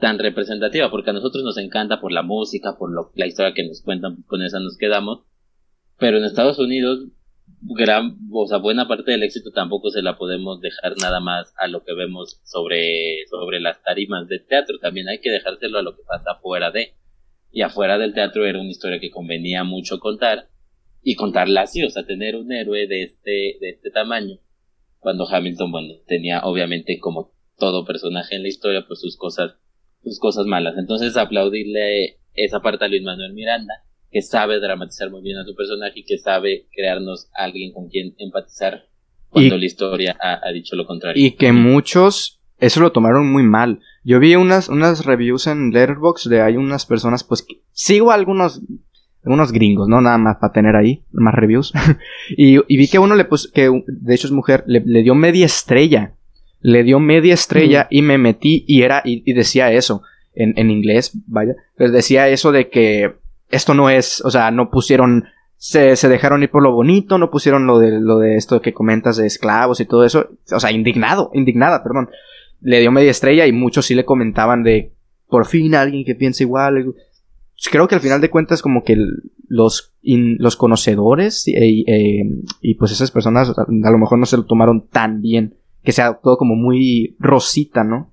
tan 0.00 0.20
representativa 0.20 0.88
porque 0.88 1.10
a 1.10 1.12
nosotros 1.12 1.42
nos 1.42 1.58
encanta 1.58 2.00
por 2.00 2.12
la 2.12 2.22
música 2.22 2.76
por 2.78 2.92
lo, 2.92 3.10
la 3.16 3.26
historia 3.26 3.54
que 3.54 3.66
nos 3.66 3.82
cuentan 3.82 4.22
con 4.22 4.40
esa 4.42 4.60
nos 4.60 4.76
quedamos 4.76 5.24
pero 5.98 6.18
en 6.18 6.24
Estados 6.24 6.60
Unidos 6.60 7.08
gran, 7.60 8.16
o 8.32 8.46
sea, 8.46 8.58
buena 8.58 8.88
parte 8.88 9.10
del 9.10 9.22
éxito 9.22 9.50
tampoco 9.52 9.90
se 9.90 10.02
la 10.02 10.16
podemos 10.16 10.60
dejar 10.60 10.94
nada 11.00 11.20
más 11.20 11.52
a 11.58 11.68
lo 11.68 11.84
que 11.84 11.94
vemos 11.94 12.40
sobre, 12.44 13.26
sobre 13.28 13.60
las 13.60 13.82
tarimas 13.82 14.28
de 14.28 14.38
teatro, 14.38 14.78
también 14.78 15.08
hay 15.08 15.20
que 15.20 15.30
dejárselo 15.30 15.78
a 15.78 15.82
lo 15.82 15.96
que 15.96 16.02
pasa 16.06 16.32
afuera 16.32 16.70
de. 16.70 16.94
Y 17.50 17.62
afuera 17.62 17.98
del 17.98 18.14
teatro 18.14 18.46
era 18.46 18.60
una 18.60 18.70
historia 18.70 19.00
que 19.00 19.10
convenía 19.10 19.64
mucho 19.64 19.98
contar, 19.98 20.48
y 21.02 21.14
contarla 21.14 21.62
así, 21.62 21.82
o 21.82 21.90
sea, 21.90 22.04
tener 22.04 22.36
un 22.36 22.52
héroe 22.52 22.86
de 22.86 23.04
este, 23.04 23.56
de 23.60 23.70
este 23.70 23.90
tamaño, 23.90 24.38
cuando 24.98 25.28
Hamilton, 25.28 25.70
bueno, 25.72 25.94
tenía 26.06 26.40
obviamente 26.40 26.98
como 26.98 27.32
todo 27.56 27.84
personaje 27.84 28.36
en 28.36 28.42
la 28.42 28.48
historia, 28.48 28.84
pues 28.86 29.00
sus 29.00 29.16
cosas, 29.16 29.54
sus 30.02 30.18
cosas 30.18 30.46
malas. 30.46 30.76
Entonces 30.76 31.16
aplaudirle 31.16 32.18
esa 32.34 32.60
parte 32.60 32.84
a 32.84 32.88
Luis 32.88 33.02
Manuel 33.02 33.32
Miranda, 33.32 33.84
que 34.10 34.22
sabe 34.22 34.60
dramatizar 34.60 35.10
muy 35.10 35.22
bien 35.22 35.38
a 35.38 35.44
su 35.44 35.54
personaje 35.54 36.00
y 36.00 36.04
que 36.04 36.18
sabe 36.18 36.66
crearnos 36.72 37.28
a 37.34 37.44
alguien 37.44 37.72
con 37.72 37.88
quien 37.88 38.14
empatizar 38.18 38.86
cuando 39.28 39.58
la 39.58 39.64
historia 39.64 40.16
ha, 40.20 40.50
dicho 40.52 40.74
lo 40.74 40.86
contrario. 40.86 41.24
Y 41.24 41.32
que 41.32 41.52
muchos 41.52 42.38
eso 42.58 42.80
lo 42.80 42.92
tomaron 42.92 43.30
muy 43.30 43.42
mal. 43.42 43.80
Yo 44.02 44.18
vi 44.18 44.34
unas, 44.34 44.68
unas 44.68 45.04
reviews 45.04 45.46
en 45.46 45.70
Letterboxd 45.70 46.30
de 46.30 46.40
hay 46.40 46.56
unas 46.56 46.86
personas, 46.86 47.22
pues 47.24 47.46
sigo 47.72 48.10
algunos 48.10 48.62
unos 49.24 49.52
gringos, 49.52 49.88
¿no? 49.88 50.00
Nada 50.00 50.18
más 50.18 50.36
para 50.40 50.52
tener 50.52 50.74
ahí 50.74 51.04
más 51.12 51.34
reviews. 51.34 51.72
y, 52.36 52.58
vi 52.76 52.88
que 52.88 52.98
uno 52.98 53.14
le 53.14 53.24
puso, 53.24 53.50
que 53.52 53.70
de 53.86 54.14
hecho 54.14 54.26
es 54.26 54.32
mujer, 54.32 54.64
le, 54.66 54.80
dio 55.02 55.14
media 55.14 55.46
estrella. 55.46 56.14
Le 56.60 56.82
dio 56.82 56.98
media 56.98 57.34
estrella 57.34 57.86
y 57.90 58.02
me 58.02 58.18
metí 58.18 58.64
y 58.66 58.82
era, 58.82 59.02
y, 59.04 59.32
decía 59.32 59.70
eso, 59.72 60.02
en, 60.34 60.58
en, 60.58 60.70
inglés, 60.70 61.12
vaya. 61.26 61.54
Les 61.76 61.92
decía 61.92 62.28
eso 62.28 62.50
de 62.50 62.68
que 62.68 63.14
esto 63.50 63.74
no 63.74 63.90
es, 63.90 64.22
o 64.24 64.30
sea, 64.30 64.50
no 64.50 64.70
pusieron, 64.70 65.24
se, 65.56 65.96
se 65.96 66.08
dejaron 66.08 66.42
ir 66.42 66.50
por 66.50 66.62
lo 66.62 66.72
bonito, 66.72 67.18
no 67.18 67.30
pusieron 67.30 67.66
lo 67.66 67.78
de, 67.78 68.00
lo 68.00 68.18
de 68.18 68.36
esto 68.36 68.60
que 68.60 68.74
comentas 68.74 69.16
de 69.16 69.26
esclavos 69.26 69.80
y 69.80 69.86
todo 69.86 70.04
eso. 70.04 70.28
O 70.52 70.60
sea, 70.60 70.72
indignado, 70.72 71.30
indignada, 71.34 71.82
perdón. 71.82 72.10
Le 72.60 72.80
dio 72.80 72.90
media 72.90 73.10
estrella 73.10 73.46
y 73.46 73.52
muchos 73.52 73.86
sí 73.86 73.94
le 73.94 74.04
comentaban 74.04 74.62
de, 74.62 74.92
por 75.28 75.46
fin 75.46 75.74
alguien 75.74 76.04
que 76.04 76.14
piensa 76.14 76.42
igual 76.42 76.94
creo 77.70 77.88
que 77.88 77.96
al 77.96 78.00
final 78.00 78.20
de 78.20 78.30
cuentas 78.30 78.62
como 78.62 78.84
que 78.84 78.96
los, 79.48 79.92
los 80.02 80.56
conocedores 80.56 81.48
eh, 81.48 82.22
y 82.60 82.74
pues 82.74 82.92
esas 82.92 83.10
personas 83.10 83.50
a, 83.50 83.66
lo 83.68 83.98
mejor 83.98 84.18
no 84.18 84.26
se 84.26 84.36
lo 84.36 84.46
tomaron 84.46 84.86
tan 84.86 85.20
bien, 85.20 85.56
que 85.82 85.92
sea 85.92 86.20
todo 86.22 86.36
como 86.36 86.54
muy 86.54 87.16
rosita, 87.18 87.82
¿no? 87.82 88.12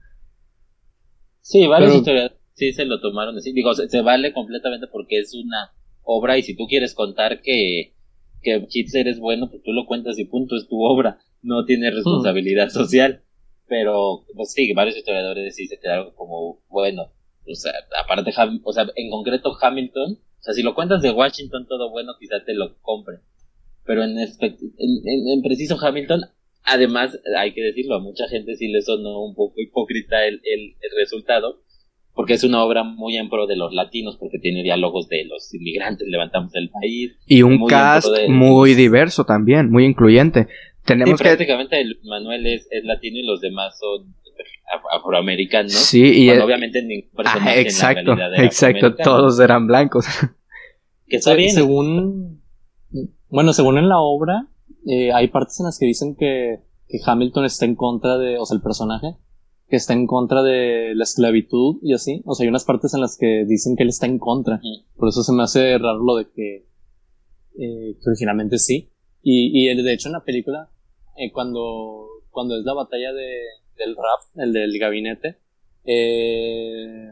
Sí, 1.41 1.67
varios 1.67 1.93
historiadores 1.93 2.34
sí 2.55 2.73
se 2.73 2.85
lo 2.85 2.99
tomaron 2.99 3.37
así. 3.37 3.53
Digo, 3.53 3.73
se, 3.73 4.01
vale 4.01 4.33
completamente 4.33 4.87
porque 4.87 5.19
es 5.19 5.33
una 5.33 5.71
obra 6.03 6.37
y 6.37 6.41
si 6.41 6.55
tú 6.55 6.65
quieres 6.67 6.93
contar 6.93 7.41
que, 7.41 7.93
que 8.41 8.67
Hitler 8.69 9.07
es 9.07 9.19
bueno, 9.19 9.49
pues 9.49 9.63
tú 9.63 9.71
lo 9.71 9.85
cuentas 9.85 10.17
y 10.19 10.25
punto, 10.25 10.55
es 10.55 10.67
tu 10.67 10.83
obra, 10.83 11.19
no 11.41 11.65
tiene 11.65 11.91
responsabilidad 11.91 12.69
social. 12.69 13.21
Pero, 13.67 14.25
pues 14.35 14.53
sí, 14.53 14.73
varios 14.73 14.95
historiadores 14.95 15.55
sí 15.55 15.65
se 15.65 15.79
quedaron 15.79 16.11
como, 16.15 16.61
bueno, 16.69 17.11
o 17.47 17.55
sea, 17.55 17.73
aparte, 18.03 18.31
o 18.63 18.73
sea, 18.73 18.87
en 18.95 19.09
concreto 19.09 19.55
Hamilton, 19.59 20.13
o 20.13 20.43
sea, 20.43 20.53
si 20.53 20.61
lo 20.61 20.75
cuentas 20.75 21.01
de 21.01 21.11
Washington 21.11 21.65
todo 21.67 21.89
bueno, 21.89 22.13
quizá 22.19 22.43
te 22.45 22.53
lo 22.53 22.77
compre. 22.81 23.17
Pero 23.85 24.03
en, 24.03 24.17
en, 24.19 25.41
preciso 25.43 25.77
Hamilton, 25.79 26.25
además, 26.63 27.19
hay 27.37 27.53
que 27.53 27.61
decirlo, 27.61 27.95
a 27.95 27.99
mucha 27.99 28.27
gente 28.27 28.55
sí 28.55 28.67
le 28.67 28.81
sonó 28.81 29.23
un 29.23 29.35
poco 29.35 29.61
hipócrita 29.61 30.25
el, 30.25 30.41
el, 30.43 30.75
resultado, 30.99 31.61
porque 32.15 32.33
es 32.33 32.43
una 32.43 32.63
obra 32.63 32.83
muy 32.83 33.17
en 33.17 33.29
pro 33.29 33.45
de 33.45 33.57
los 33.57 33.73
latinos, 33.73 34.17
porque 34.17 34.39
tiene 34.39 34.63
diálogos 34.63 35.09
de 35.09 35.25
los 35.25 35.53
inmigrantes, 35.53 36.07
levantamos 36.07 36.55
el 36.55 36.69
país. 36.69 37.11
Y 37.27 37.43
un 37.43 37.67
cast 37.67 38.07
muy 38.29 38.73
diverso 38.73 39.25
también, 39.25 39.69
muy 39.69 39.85
incluyente. 39.85 40.47
Tenemos 40.85 41.19
que... 41.19 41.25
prácticamente 41.25 41.83
Manuel 42.03 42.47
es, 42.47 42.67
es 42.71 42.85
latino 42.85 43.19
y 43.19 43.25
los 43.25 43.41
demás 43.41 43.77
son 43.77 44.15
afroamericanos. 44.91 45.73
Sí, 45.73 46.23
y 46.23 46.29
obviamente 46.31 46.81
ningún 46.81 47.09
personaje 47.11 47.61
exacto, 47.61 48.13
en 48.13 48.19
la 48.19 48.37
exacto, 48.43 48.95
todos 48.95 49.39
eran 49.39 49.67
blancos. 49.67 50.05
Que 51.07 51.17
está 51.17 51.33
bien. 51.33 51.53
Según, 51.53 52.41
bueno, 53.29 53.53
según 53.53 53.77
en 53.77 53.89
la 53.89 53.99
obra, 53.99 54.47
eh, 54.87 55.11
hay 55.13 55.27
partes 55.27 55.59
en 55.59 55.65
las 55.65 55.77
que 55.77 55.85
dicen 55.85 56.15
que, 56.15 56.61
que 56.87 56.97
Hamilton 57.05 57.45
está 57.45 57.65
en 57.65 57.75
contra 57.75 58.17
de, 58.17 58.37
o 58.39 58.45
sea, 58.45 58.55
el 58.55 58.63
personaje, 58.63 59.15
que 59.67 59.75
está 59.75 59.93
en 59.93 60.07
contra 60.07 60.43
de 60.43 60.93
la 60.95 61.03
esclavitud 61.03 61.77
y 61.81 61.93
así. 61.93 62.21
O 62.25 62.35
sea, 62.35 62.43
hay 62.43 62.49
unas 62.49 62.65
partes 62.65 62.93
en 62.93 63.01
las 63.01 63.17
que 63.17 63.45
dicen 63.45 63.75
que 63.75 63.83
él 63.83 63.89
está 63.89 64.05
en 64.05 64.19
contra. 64.19 64.61
Por 64.95 65.09
eso 65.09 65.23
se 65.23 65.33
me 65.33 65.43
hace 65.43 65.77
raro 65.77 66.03
lo 66.03 66.15
de 66.15 66.29
que, 66.29 66.67
eh, 67.57 67.97
que 68.01 68.09
originalmente 68.09 68.57
sí. 68.57 68.91
Y, 69.21 69.69
y 69.69 69.83
de 69.83 69.93
hecho 69.93 70.09
en 70.09 70.13
la 70.13 70.23
película, 70.23 70.69
eh, 71.17 71.31
cuando, 71.31 72.07
cuando 72.29 72.57
es 72.57 72.65
la 72.65 72.73
batalla 72.73 73.11
de, 73.11 73.39
del 73.77 73.95
rap, 73.95 74.37
el 74.37 74.53
del 74.53 74.77
gabinete, 74.77 75.39
eh, 75.83 77.09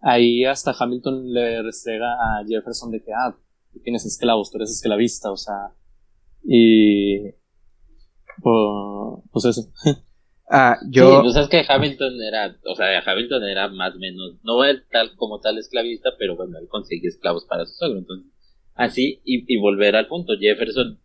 ahí 0.00 0.44
hasta 0.44 0.74
Hamilton 0.78 1.32
le 1.32 1.62
restrega 1.62 2.12
a 2.12 2.44
Jefferson 2.46 2.90
de 2.90 3.02
que, 3.02 3.12
ah, 3.12 3.36
tú 3.72 3.80
tienes 3.80 4.04
esclavos, 4.04 4.50
tú 4.50 4.58
eres 4.58 4.70
esclavista, 4.70 5.32
o 5.32 5.36
sea, 5.36 5.72
y 6.44 7.22
pues, 8.42 9.24
pues 9.32 9.44
eso. 9.46 9.70
Ah, 10.48 10.78
yo... 10.88 11.10
Sí, 11.10 11.16
pues 11.22 11.36
es 11.36 11.48
que 11.48 11.64
Hamilton 11.66 12.22
era, 12.22 12.56
o 12.64 12.74
sea, 12.74 13.02
Hamilton 13.04 13.44
era 13.44 13.68
más 13.68 13.94
o 13.94 13.98
menos, 13.98 14.34
no 14.44 14.64
era 14.64 14.80
tal 14.90 15.16
como 15.16 15.40
tal 15.40 15.58
esclavista, 15.58 16.10
pero 16.18 16.36
bueno, 16.36 16.58
él 16.58 16.68
conseguía 16.68 17.08
esclavos 17.08 17.44
para 17.46 17.66
su 17.66 17.74
suegro, 17.74 17.98
entonces, 17.98 18.30
así, 18.74 19.20
y, 19.24 19.44
y 19.52 19.58
volver 19.58 19.96
al 19.96 20.06
punto, 20.06 20.34
Jefferson 20.38 21.00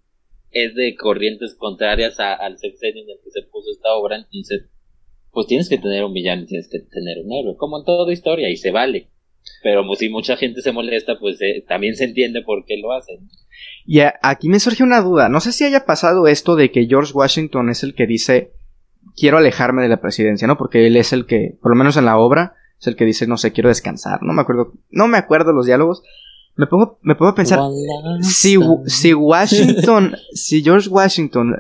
es 0.51 0.76
de 0.76 0.95
corrientes 0.95 1.55
contrarias 1.55 2.19
al 2.19 2.57
sexenio 2.59 3.03
en 3.03 3.09
el 3.09 3.18
que 3.23 3.31
se 3.31 3.41
puso 3.43 3.72
esta 3.72 3.93
obra, 3.93 4.18
entonces, 4.18 4.69
pues 5.31 5.47
tienes 5.47 5.69
que 5.69 5.77
tener 5.77 6.03
un 6.03 6.13
villano, 6.13 6.45
tienes 6.45 6.68
que 6.69 6.80
tener 6.80 7.19
un 7.23 7.31
héroe, 7.31 7.55
como 7.55 7.80
en 7.80 7.85
toda 7.85 8.11
historia, 8.11 8.49
y 8.49 8.57
se 8.57 8.72
vale. 8.72 9.07
Pero 9.63 9.85
pues, 9.88 9.99
si 9.99 10.09
mucha 10.09 10.38
gente 10.38 10.61
se 10.61 10.72
molesta, 10.72 11.18
pues 11.19 11.41
eh, 11.41 11.63
también 11.68 11.95
se 11.95 12.03
entiende 12.03 12.41
por 12.41 12.65
qué 12.65 12.77
lo 12.77 12.91
hacen. 12.91 13.30
Y 13.85 13.99
aquí 14.22 14.49
me 14.49 14.59
surge 14.59 14.84
una 14.84 15.01
duda, 15.01 15.30
no 15.30 15.39
sé 15.39 15.51
si 15.51 15.63
haya 15.63 15.85
pasado 15.85 16.27
esto 16.27 16.55
de 16.55 16.69
que 16.69 16.85
George 16.85 17.13
Washington 17.13 17.69
es 17.69 17.84
el 17.84 17.95
que 17.95 18.05
dice, 18.05 18.51
quiero 19.15 19.37
alejarme 19.37 19.81
de 19.81 19.89
la 19.89 20.01
presidencia, 20.01 20.47
¿no? 20.47 20.57
Porque 20.57 20.87
él 20.87 20.97
es 20.97 21.13
el 21.13 21.25
que, 21.25 21.57
por 21.61 21.71
lo 21.71 21.77
menos 21.77 21.97
en 21.97 22.05
la 22.05 22.17
obra, 22.17 22.55
es 22.79 22.87
el 22.87 22.95
que 22.95 23.05
dice, 23.05 23.27
no 23.27 23.37
sé, 23.37 23.51
quiero 23.51 23.69
descansar, 23.69 24.23
no 24.23 24.33
me 24.33 24.41
acuerdo, 24.41 24.73
no 24.89 25.07
me 25.07 25.17
acuerdo 25.17 25.53
los 25.53 25.65
diálogos, 25.65 26.03
me 26.55 26.67
pongo, 26.67 26.99
me 27.01 27.15
pongo 27.15 27.31
a 27.31 27.35
pensar, 27.35 27.59
si, 28.21 28.57
si 28.85 29.13
Washington, 29.13 30.15
si 30.33 30.63
George 30.63 30.89
Washington, 30.89 31.55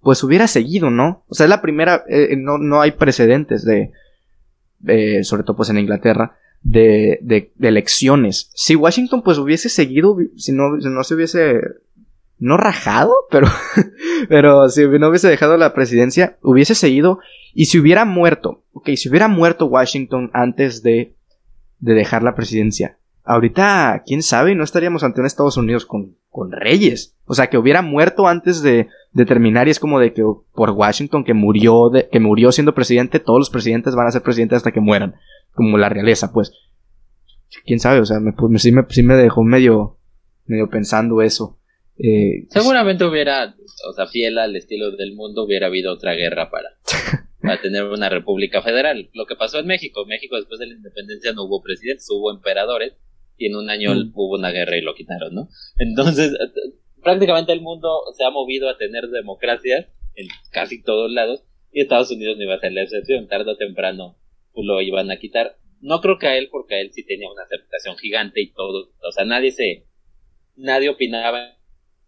pues 0.00 0.22
hubiera 0.22 0.46
seguido, 0.46 0.90
¿no? 0.90 1.24
O 1.28 1.34
sea, 1.34 1.44
es 1.44 1.50
la 1.50 1.62
primera, 1.62 2.04
eh, 2.08 2.36
no, 2.36 2.58
no 2.58 2.80
hay 2.80 2.92
precedentes 2.92 3.64
de, 3.64 3.92
sobre 5.24 5.42
todo 5.42 5.56
pues 5.56 5.70
en 5.70 5.78
Inglaterra, 5.78 6.36
de, 6.62 7.18
de, 7.22 7.52
elecciones. 7.60 8.50
Si 8.54 8.74
Washington 8.74 9.22
pues 9.22 9.38
hubiese 9.38 9.68
seguido, 9.68 10.16
si 10.36 10.52
no, 10.52 10.80
si 10.80 10.88
no 10.88 11.02
se 11.04 11.14
hubiese, 11.14 11.60
no 12.38 12.56
rajado, 12.56 13.14
pero, 13.30 13.48
pero 14.28 14.68
si 14.68 14.86
no 14.86 15.08
hubiese 15.08 15.28
dejado 15.28 15.56
la 15.56 15.74
presidencia, 15.74 16.38
hubiese 16.42 16.74
seguido, 16.74 17.20
y 17.54 17.66
si 17.66 17.78
hubiera 17.78 18.04
muerto, 18.04 18.62
ok, 18.72 18.90
si 18.96 19.08
hubiera 19.08 19.28
muerto 19.28 19.66
Washington 19.66 20.30
antes 20.34 20.82
de, 20.82 21.14
de 21.78 21.94
dejar 21.94 22.22
la 22.22 22.34
presidencia, 22.34 22.98
ahorita, 23.26 24.02
quién 24.06 24.22
sabe, 24.22 24.54
no 24.54 24.64
estaríamos 24.64 25.02
ante 25.02 25.20
un 25.20 25.26
Estados 25.26 25.56
Unidos 25.56 25.84
con, 25.84 26.16
con 26.30 26.52
reyes. 26.52 27.16
O 27.24 27.34
sea, 27.34 27.48
que 27.48 27.58
hubiera 27.58 27.82
muerto 27.82 28.28
antes 28.28 28.62
de, 28.62 28.88
de, 29.12 29.26
terminar 29.26 29.68
y 29.68 29.72
es 29.72 29.80
como 29.80 29.98
de 29.98 30.12
que 30.12 30.22
por 30.54 30.70
Washington 30.70 31.24
que 31.24 31.34
murió, 31.34 31.90
de, 31.90 32.08
que 32.08 32.20
murió 32.20 32.52
siendo 32.52 32.74
presidente, 32.74 33.20
todos 33.20 33.38
los 33.38 33.50
presidentes 33.50 33.94
van 33.94 34.06
a 34.06 34.12
ser 34.12 34.22
presidentes 34.22 34.58
hasta 34.58 34.72
que 34.72 34.80
mueran. 34.80 35.16
Como 35.54 35.76
la 35.76 35.88
realeza, 35.88 36.32
pues. 36.32 36.52
Quién 37.64 37.80
sabe, 37.80 38.00
o 38.00 38.04
sea, 38.04 38.20
me, 38.20 38.32
pues, 38.32 38.62
sí, 38.62 38.72
me, 38.72 38.84
sí 38.88 39.02
me 39.02 39.14
dejó 39.14 39.42
medio, 39.42 39.98
medio 40.46 40.68
pensando 40.68 41.22
eso. 41.22 41.55
Eh, 41.98 42.46
Seguramente 42.50 43.04
hubiera, 43.04 43.54
o 43.88 43.92
sea, 43.92 44.06
fiel 44.06 44.38
al 44.38 44.54
estilo 44.56 44.90
del 44.92 45.14
mundo, 45.14 45.44
hubiera 45.44 45.66
habido 45.66 45.92
otra 45.92 46.14
guerra 46.14 46.50
para, 46.50 46.70
para 47.40 47.60
tener 47.60 47.84
una 47.84 48.08
república 48.08 48.62
federal. 48.62 49.08
Lo 49.14 49.26
que 49.26 49.36
pasó 49.36 49.58
en 49.58 49.66
México, 49.66 50.04
México 50.06 50.36
después 50.36 50.60
de 50.60 50.66
la 50.66 50.74
independencia 50.74 51.32
no 51.32 51.44
hubo 51.44 51.62
presidentes, 51.62 52.08
hubo 52.10 52.30
emperadores 52.30 52.94
y 53.38 53.46
en 53.46 53.56
un 53.56 53.70
año 53.70 53.94
mm. 53.94 54.12
hubo 54.14 54.36
una 54.36 54.50
guerra 54.50 54.76
y 54.76 54.82
lo 54.82 54.94
quitaron, 54.94 55.34
¿no? 55.34 55.48
Entonces, 55.76 56.32
prácticamente 57.02 57.52
el 57.52 57.60
mundo 57.60 58.00
se 58.16 58.24
ha 58.24 58.30
movido 58.30 58.68
a 58.68 58.78
tener 58.78 59.08
democracias 59.08 59.86
en 60.14 60.28
casi 60.50 60.82
todos 60.82 61.10
lados 61.10 61.44
y 61.72 61.82
Estados 61.82 62.10
Unidos 62.10 62.36
no 62.36 62.44
iba 62.44 62.54
a 62.54 62.60
ser 62.60 62.72
la 62.72 62.82
excepción, 62.82 63.28
tarde 63.28 63.52
o 63.52 63.56
temprano 63.56 64.16
lo 64.54 64.80
iban 64.80 65.10
a 65.10 65.18
quitar. 65.18 65.56
No 65.80 66.00
creo 66.00 66.18
que 66.18 66.26
a 66.26 66.38
él, 66.38 66.48
porque 66.50 66.74
a 66.74 66.80
él 66.80 66.90
sí 66.92 67.04
tenía 67.04 67.30
una 67.30 67.42
aceptación 67.42 67.96
gigante 67.98 68.40
y 68.40 68.52
todo, 68.52 68.90
o 69.06 69.12
sea, 69.12 69.24
nadie 69.24 69.52
se, 69.52 69.84
nadie 70.56 70.88
opinaba 70.88 71.55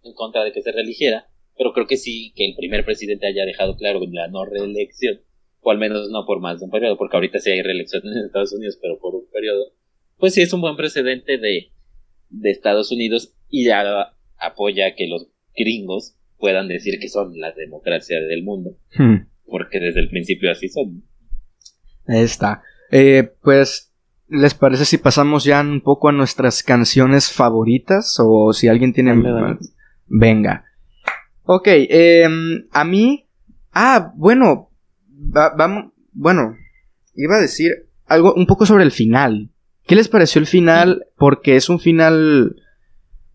en 0.02 0.12
contra 0.14 0.44
de 0.44 0.52
que 0.52 0.62
se 0.62 0.72
religiera, 0.72 1.28
pero 1.56 1.72
creo 1.72 1.86
que 1.86 1.96
sí 1.96 2.32
que 2.36 2.46
el 2.46 2.54
primer 2.56 2.84
presidente 2.84 3.26
haya 3.26 3.44
dejado 3.44 3.76
claro 3.76 4.00
la 4.10 4.28
no 4.28 4.44
reelección, 4.44 5.20
o 5.60 5.70
al 5.70 5.78
menos 5.78 6.10
no 6.10 6.24
por 6.26 6.40
más 6.40 6.60
de 6.60 6.66
un 6.66 6.70
periodo, 6.70 6.96
porque 6.96 7.16
ahorita 7.16 7.38
sí 7.40 7.50
hay 7.50 7.62
reelecciones 7.62 8.16
en 8.16 8.26
Estados 8.26 8.52
Unidos, 8.52 8.78
pero 8.80 8.98
por 8.98 9.14
un 9.14 9.28
periodo, 9.30 9.72
pues 10.16 10.34
sí 10.34 10.42
es 10.42 10.52
un 10.52 10.60
buen 10.60 10.76
precedente 10.76 11.38
de, 11.38 11.72
de 12.30 12.50
Estados 12.50 12.92
Unidos 12.92 13.34
y 13.48 13.66
ya 13.66 14.14
apoya 14.38 14.94
que 14.94 15.08
los 15.08 15.28
gringos 15.56 16.16
puedan 16.38 16.68
decir 16.68 16.98
que 17.00 17.08
son 17.08 17.38
la 17.38 17.52
democracia 17.52 18.20
del 18.20 18.42
mundo. 18.42 18.76
Hmm. 18.96 19.26
Porque 19.44 19.80
desde 19.80 20.00
el 20.00 20.08
principio 20.08 20.50
así 20.50 20.68
son. 20.68 21.02
Ahí 22.06 22.22
está. 22.22 22.62
Eh, 22.90 23.30
pues, 23.42 23.92
¿les 24.28 24.54
parece 24.54 24.84
si 24.84 24.98
pasamos 24.98 25.44
ya 25.44 25.60
un 25.60 25.80
poco 25.80 26.08
a 26.08 26.12
nuestras 26.12 26.62
canciones 26.62 27.32
favoritas? 27.32 28.16
O 28.20 28.52
si 28.52 28.68
alguien 28.68 28.92
tiene... 28.92 29.14
Venga. 30.08 30.64
Ok, 31.44 31.66
em, 31.68 32.66
a 32.72 32.84
mí... 32.84 33.26
Ah, 33.72 34.12
bueno. 34.16 34.70
vamos... 35.56 35.92
Bueno, 36.12 36.56
iba 37.14 37.36
a 37.36 37.40
decir 37.40 37.88
algo 38.06 38.34
un 38.34 38.46
poco 38.46 38.66
sobre 38.66 38.84
el 38.84 38.90
final. 38.90 39.50
¿Qué 39.86 39.94
les 39.94 40.08
pareció 40.08 40.40
el 40.40 40.46
final? 40.46 41.06
Porque 41.16 41.56
es 41.56 41.68
un 41.68 41.78
final, 41.78 42.56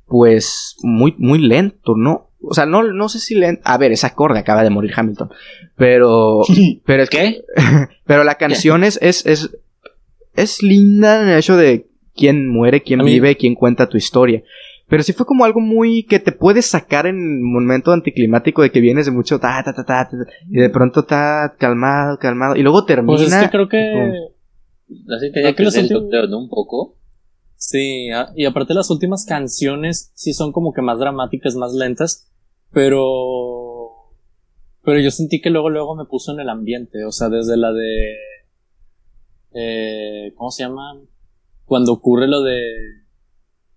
pues, 0.06 0.76
muy, 0.84 1.16
muy 1.18 1.40
lento, 1.40 1.96
¿no? 1.96 2.30
O 2.42 2.54
sea, 2.54 2.66
no, 2.66 2.84
no 2.84 3.10
sé 3.10 3.20
si 3.20 3.36
lento. 3.36 3.62
A 3.66 3.78
ver, 3.78 3.92
es 3.92 4.04
acorde, 4.04 4.40
acaba 4.40 4.64
de 4.64 4.70
morir 4.70 4.92
Hamilton. 4.96 5.30
Pero. 5.76 6.42
pero 6.86 7.04
es 7.04 7.10
¿Qué? 7.10 7.44
pero 8.06 8.24
la 8.24 8.36
canción 8.36 8.84
es, 8.84 9.00
es, 9.02 9.26
es. 9.26 9.58
Es 10.36 10.64
linda 10.64 11.22
en 11.22 11.30
el 11.30 11.38
hecho 11.38 11.56
de 11.56 11.88
quién 12.16 12.48
muere, 12.48 12.82
quién 12.82 13.04
vive, 13.06 13.38
quién 13.38 13.56
cuenta 13.56 13.90
tu 13.90 13.98
historia. 13.98 14.44
Pero 14.88 15.02
sí 15.02 15.14
fue 15.14 15.26
como 15.26 15.46
algo 15.46 15.60
muy 15.62 16.04
que 16.04 16.20
te 16.20 16.32
puedes 16.32 16.66
sacar 16.68 17.08
en 17.08 17.42
momento 17.42 17.92
anticlimático 17.92 18.62
de 18.62 18.72
que 18.72 18.82
vienes 18.82 19.06
de 19.06 19.12
mucho 19.12 19.40
ta 19.40 19.64
ta 19.64 19.74
ta 19.74 19.84
ta, 19.86 20.10
ta, 20.10 20.18
y 20.50 20.58
de 20.60 20.70
pronto 20.70 21.02
está 21.02 21.56
calmado, 21.58 22.18
calmado 22.20 22.56
y 22.56 22.62
luego 22.64 22.86
termina. 22.86 23.16
Pues 23.18 23.28
es 23.34 23.36
que 23.44 23.50
creo 23.50 23.70
que. 23.70 24.12
Así 25.16 25.32
tenía 25.32 25.56
que 25.56 25.64
que 25.64 25.80
últimos- 25.80 26.04
creo, 26.10 26.28
¿no? 26.28 26.40
Un 26.40 26.50
poco. 26.50 26.98
Sí, 27.56 28.10
a- 28.12 28.32
y 28.36 28.46
aparte 28.46 28.74
las 28.74 28.92
últimas 28.92 29.26
canciones 29.26 30.12
sí 30.16 30.34
son 30.34 30.52
como 30.52 30.74
que 30.74 30.82
más 30.82 31.00
dramáticas, 31.00 31.56
más 31.56 31.74
lentas, 31.74 32.30
pero 32.72 33.02
pero 34.84 35.00
yo 35.00 35.12
sentí 35.12 35.40
que 35.40 35.50
luego 35.50 35.70
luego 35.70 35.96
me 35.96 36.04
puso 36.06 36.34
en 36.34 36.42
el 36.42 36.50
ambiente, 36.50 37.06
o 37.06 37.12
sea, 37.14 37.30
desde 37.30 37.56
la 37.56 37.72
de 37.72 38.16
eh, 39.54 40.34
¿cómo 40.36 40.52
se 40.52 40.64
llama? 40.64 41.00
Cuando 41.66 41.94
ocurre 41.94 42.28
lo 42.28 42.42
de 42.42 42.60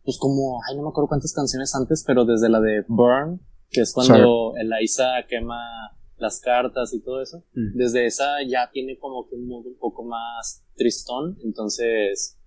pues 0.06 0.16
como, 0.18 0.60
ay, 0.66 0.76
no 0.76 0.82
me 0.84 0.88
acuerdo 0.88 1.08
cuántas 1.08 1.34
canciones 1.34 1.74
antes, 1.74 2.02
pero 2.06 2.24
desde 2.24 2.48
la 2.48 2.60
de 2.60 2.84
Burn, 2.88 3.40
que 3.70 3.82
es 3.82 3.92
cuando 3.92 4.54
Eliza 4.56 5.04
quema 5.28 5.60
las 6.16 6.40
cartas 6.40 6.94
y 6.94 7.00
todo 7.02 7.20
eso 7.20 7.42
Mm. 7.52 7.76
desde 7.76 8.06
esa 8.06 8.36
ya 8.48 8.70
tiene 8.72 8.96
como 8.96 9.28
que 9.28 9.34
un 9.34 9.48
modo 9.48 9.68
un 9.68 9.76
poco 9.78 10.02
más 10.04 10.64
tristón, 10.76 11.36
entonces 11.44 12.38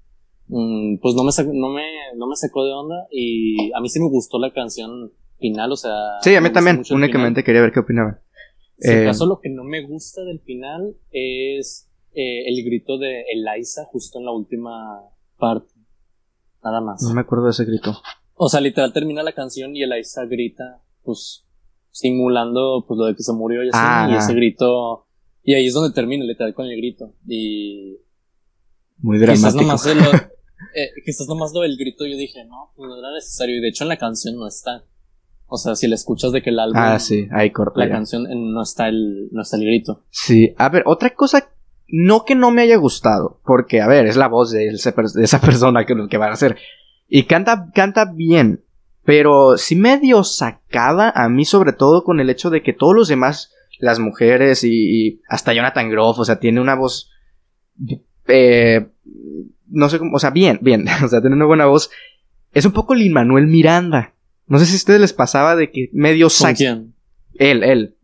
mm, 0.48 0.98
pues 1.02 1.14
no 1.14 1.24
me, 1.24 1.32
no, 1.54 1.70
me, 1.70 1.84
no 2.16 2.26
me 2.28 2.36
sacó 2.36 2.66
de 2.66 2.72
onda 2.74 2.96
y 3.12 3.72
a 3.74 3.80
mí 3.80 3.90
sí 3.90 4.00
me 4.00 4.10
gustó 4.10 4.40
la 4.40 4.52
canción 4.52 5.12
final, 5.38 5.72
o 5.72 5.76
sea... 5.76 5.94
Sí, 6.22 6.34
a 6.36 6.42
mí 6.42 6.52
también. 6.52 6.82
Únicamente 6.92 7.44
quería 7.44 7.62
ver 7.62 7.72
qué 7.72 7.80
opinaban. 7.82 8.20
Si 8.80 8.90
Eh, 8.90 9.04
acaso 9.04 9.26
lo 9.28 9.40
que 9.40 9.50
no 9.50 9.64
me 9.64 9.86
gusta 9.86 10.24
del 10.24 10.40
final 10.40 10.96
es 11.12 11.88
eh, 12.16 12.48
el 12.50 12.64
grito 12.66 12.98
de 12.98 13.24
Eliza 13.32 13.86
justo 13.86 14.18
en 14.20 14.26
la 14.26 14.32
última 14.32 15.02
parte, 15.38 15.72
nada 16.64 16.82
más. 16.82 17.02
No 17.04 17.14
me 17.14 17.22
acuerdo 17.22 17.46
de 17.46 17.52
ese 17.52 17.66
grito. 17.66 17.94
O 18.36 18.48
sea, 18.50 18.62
literal 18.62 18.94
termina 18.94 19.22
la 19.24 19.34
canción 19.34 19.76
y 19.76 19.84
Eliza 19.84 20.26
grita, 20.26 20.82
pues, 21.04 21.46
simulando 21.92 22.86
pues 22.88 22.98
lo 22.98 23.06
de 23.06 23.16
que 23.16 23.24
se 23.24 23.34
murió 23.34 23.64
y 23.64 23.70
así, 23.70 23.78
Ah. 23.82 24.08
y 24.12 24.16
ese 24.16 24.34
grito, 24.34 25.06
y 25.44 25.54
ahí 25.56 25.68
es 25.68 25.74
donde 25.74 25.94
termina 25.94 26.24
literal 26.24 26.54
con 26.54 26.66
el 26.68 26.78
grito. 26.78 27.14
Y 27.28 27.98
Muy 29.00 29.20
quizás 29.20 29.54
dramático. 29.56 29.62
nomás, 29.64 29.86
lo, 29.86 29.92
eh, 30.76 30.90
quizás 31.06 31.28
nomás 31.28 31.52
lo 31.54 31.62
del 31.62 31.78
grito 31.78 32.06
yo 32.06 32.16
dije, 32.16 32.46
no, 32.46 32.72
pues 32.76 32.88
no 32.88 32.98
era 32.98 33.12
necesario, 33.14 33.58
y 33.58 33.62
de 33.62 33.70
hecho 33.70 33.84
en 33.84 33.90
la 33.90 33.98
canción 33.98 34.36
no 34.38 34.48
está. 34.48 34.84
O 35.52 35.58
sea, 35.58 35.76
si 35.76 35.88
la 35.88 35.96
escuchas 35.96 36.32
de 36.32 36.44
que 36.44 36.52
el 36.52 36.60
álbum, 36.60 36.78
Ah, 36.80 37.00
sí, 37.00 37.28
ahí 37.32 37.50
corta. 37.52 37.80
la 37.80 37.88
ya. 37.88 37.92
canción 37.94 38.28
eh, 38.28 38.36
no 38.36 38.62
está 38.62 38.88
el, 38.88 39.30
no 39.32 39.42
está 39.42 39.58
el 39.58 39.66
grito. 39.66 40.04
Sí, 40.12 40.54
a 40.58 40.70
ver, 40.70 40.84
otra 40.86 41.10
cosa, 41.16 41.50
no 41.92 42.24
que 42.26 42.36
no 42.36 42.52
me 42.52 42.62
haya 42.62 42.78
gustado, 42.78 43.40
porque, 43.46 43.82
a 43.82 43.88
ver, 43.88 44.06
es 44.06 44.16
la 44.16 44.28
voz 44.28 44.52
de, 44.52 44.68
ese 44.68 44.92
per- 44.92 45.06
de 45.08 45.24
esa 45.24 45.42
persona 45.42 45.86
que, 45.86 45.96
que 46.10 46.18
va 46.18 46.28
a 46.28 46.34
hacer. 46.34 46.58
Y 47.08 47.24
canta, 47.24 47.70
canta 47.74 48.06
bien, 48.14 48.64
pero 49.04 49.58
sí 49.58 49.76
medio 49.76 50.24
sacada 50.24 51.12
a 51.16 51.28
mí, 51.30 51.46
sobre 51.46 51.74
todo 51.74 52.04
con 52.04 52.20
el 52.20 52.30
hecho 52.30 52.50
de 52.50 52.62
que 52.62 52.74
todos 52.74 52.96
los 52.96 53.08
demás, 53.08 53.52
las 53.80 54.00
mujeres 54.00 54.64
y, 54.64 54.70
y 55.08 55.22
hasta 55.28 55.54
Jonathan 55.54 55.90
Groff, 55.90 56.20
o 56.20 56.26
sea, 56.26 56.40
tiene 56.40 56.62
una 56.62 56.76
voz, 56.76 57.10
eh, 58.28 58.88
no 59.68 59.90
sé 59.90 60.00
cómo, 60.00 60.16
o 60.16 60.20
sea, 60.20 60.30
bien, 60.32 60.60
bien, 60.62 60.86
o 61.04 61.08
sea, 61.08 61.22
tiene 61.22 61.36
una 61.36 61.46
buena 61.46 61.66
voz. 61.66 61.90
Es 62.54 62.66
un 62.66 62.72
poco 62.72 62.96
Lin 62.96 63.14
Manuel 63.14 63.48
Miranda. 63.48 64.14
No 64.48 64.58
sé 64.58 64.66
si 64.66 64.74
a 64.74 64.78
ustedes 64.78 65.02
les 65.02 65.14
pasaba 65.14 65.56
de 65.56 65.70
que 65.72 65.90
medio 65.94 66.26
¿Con 66.26 66.32
saca. 66.32 66.56
quién? 66.56 66.96
Él, 67.36 67.64
él, 67.64 67.96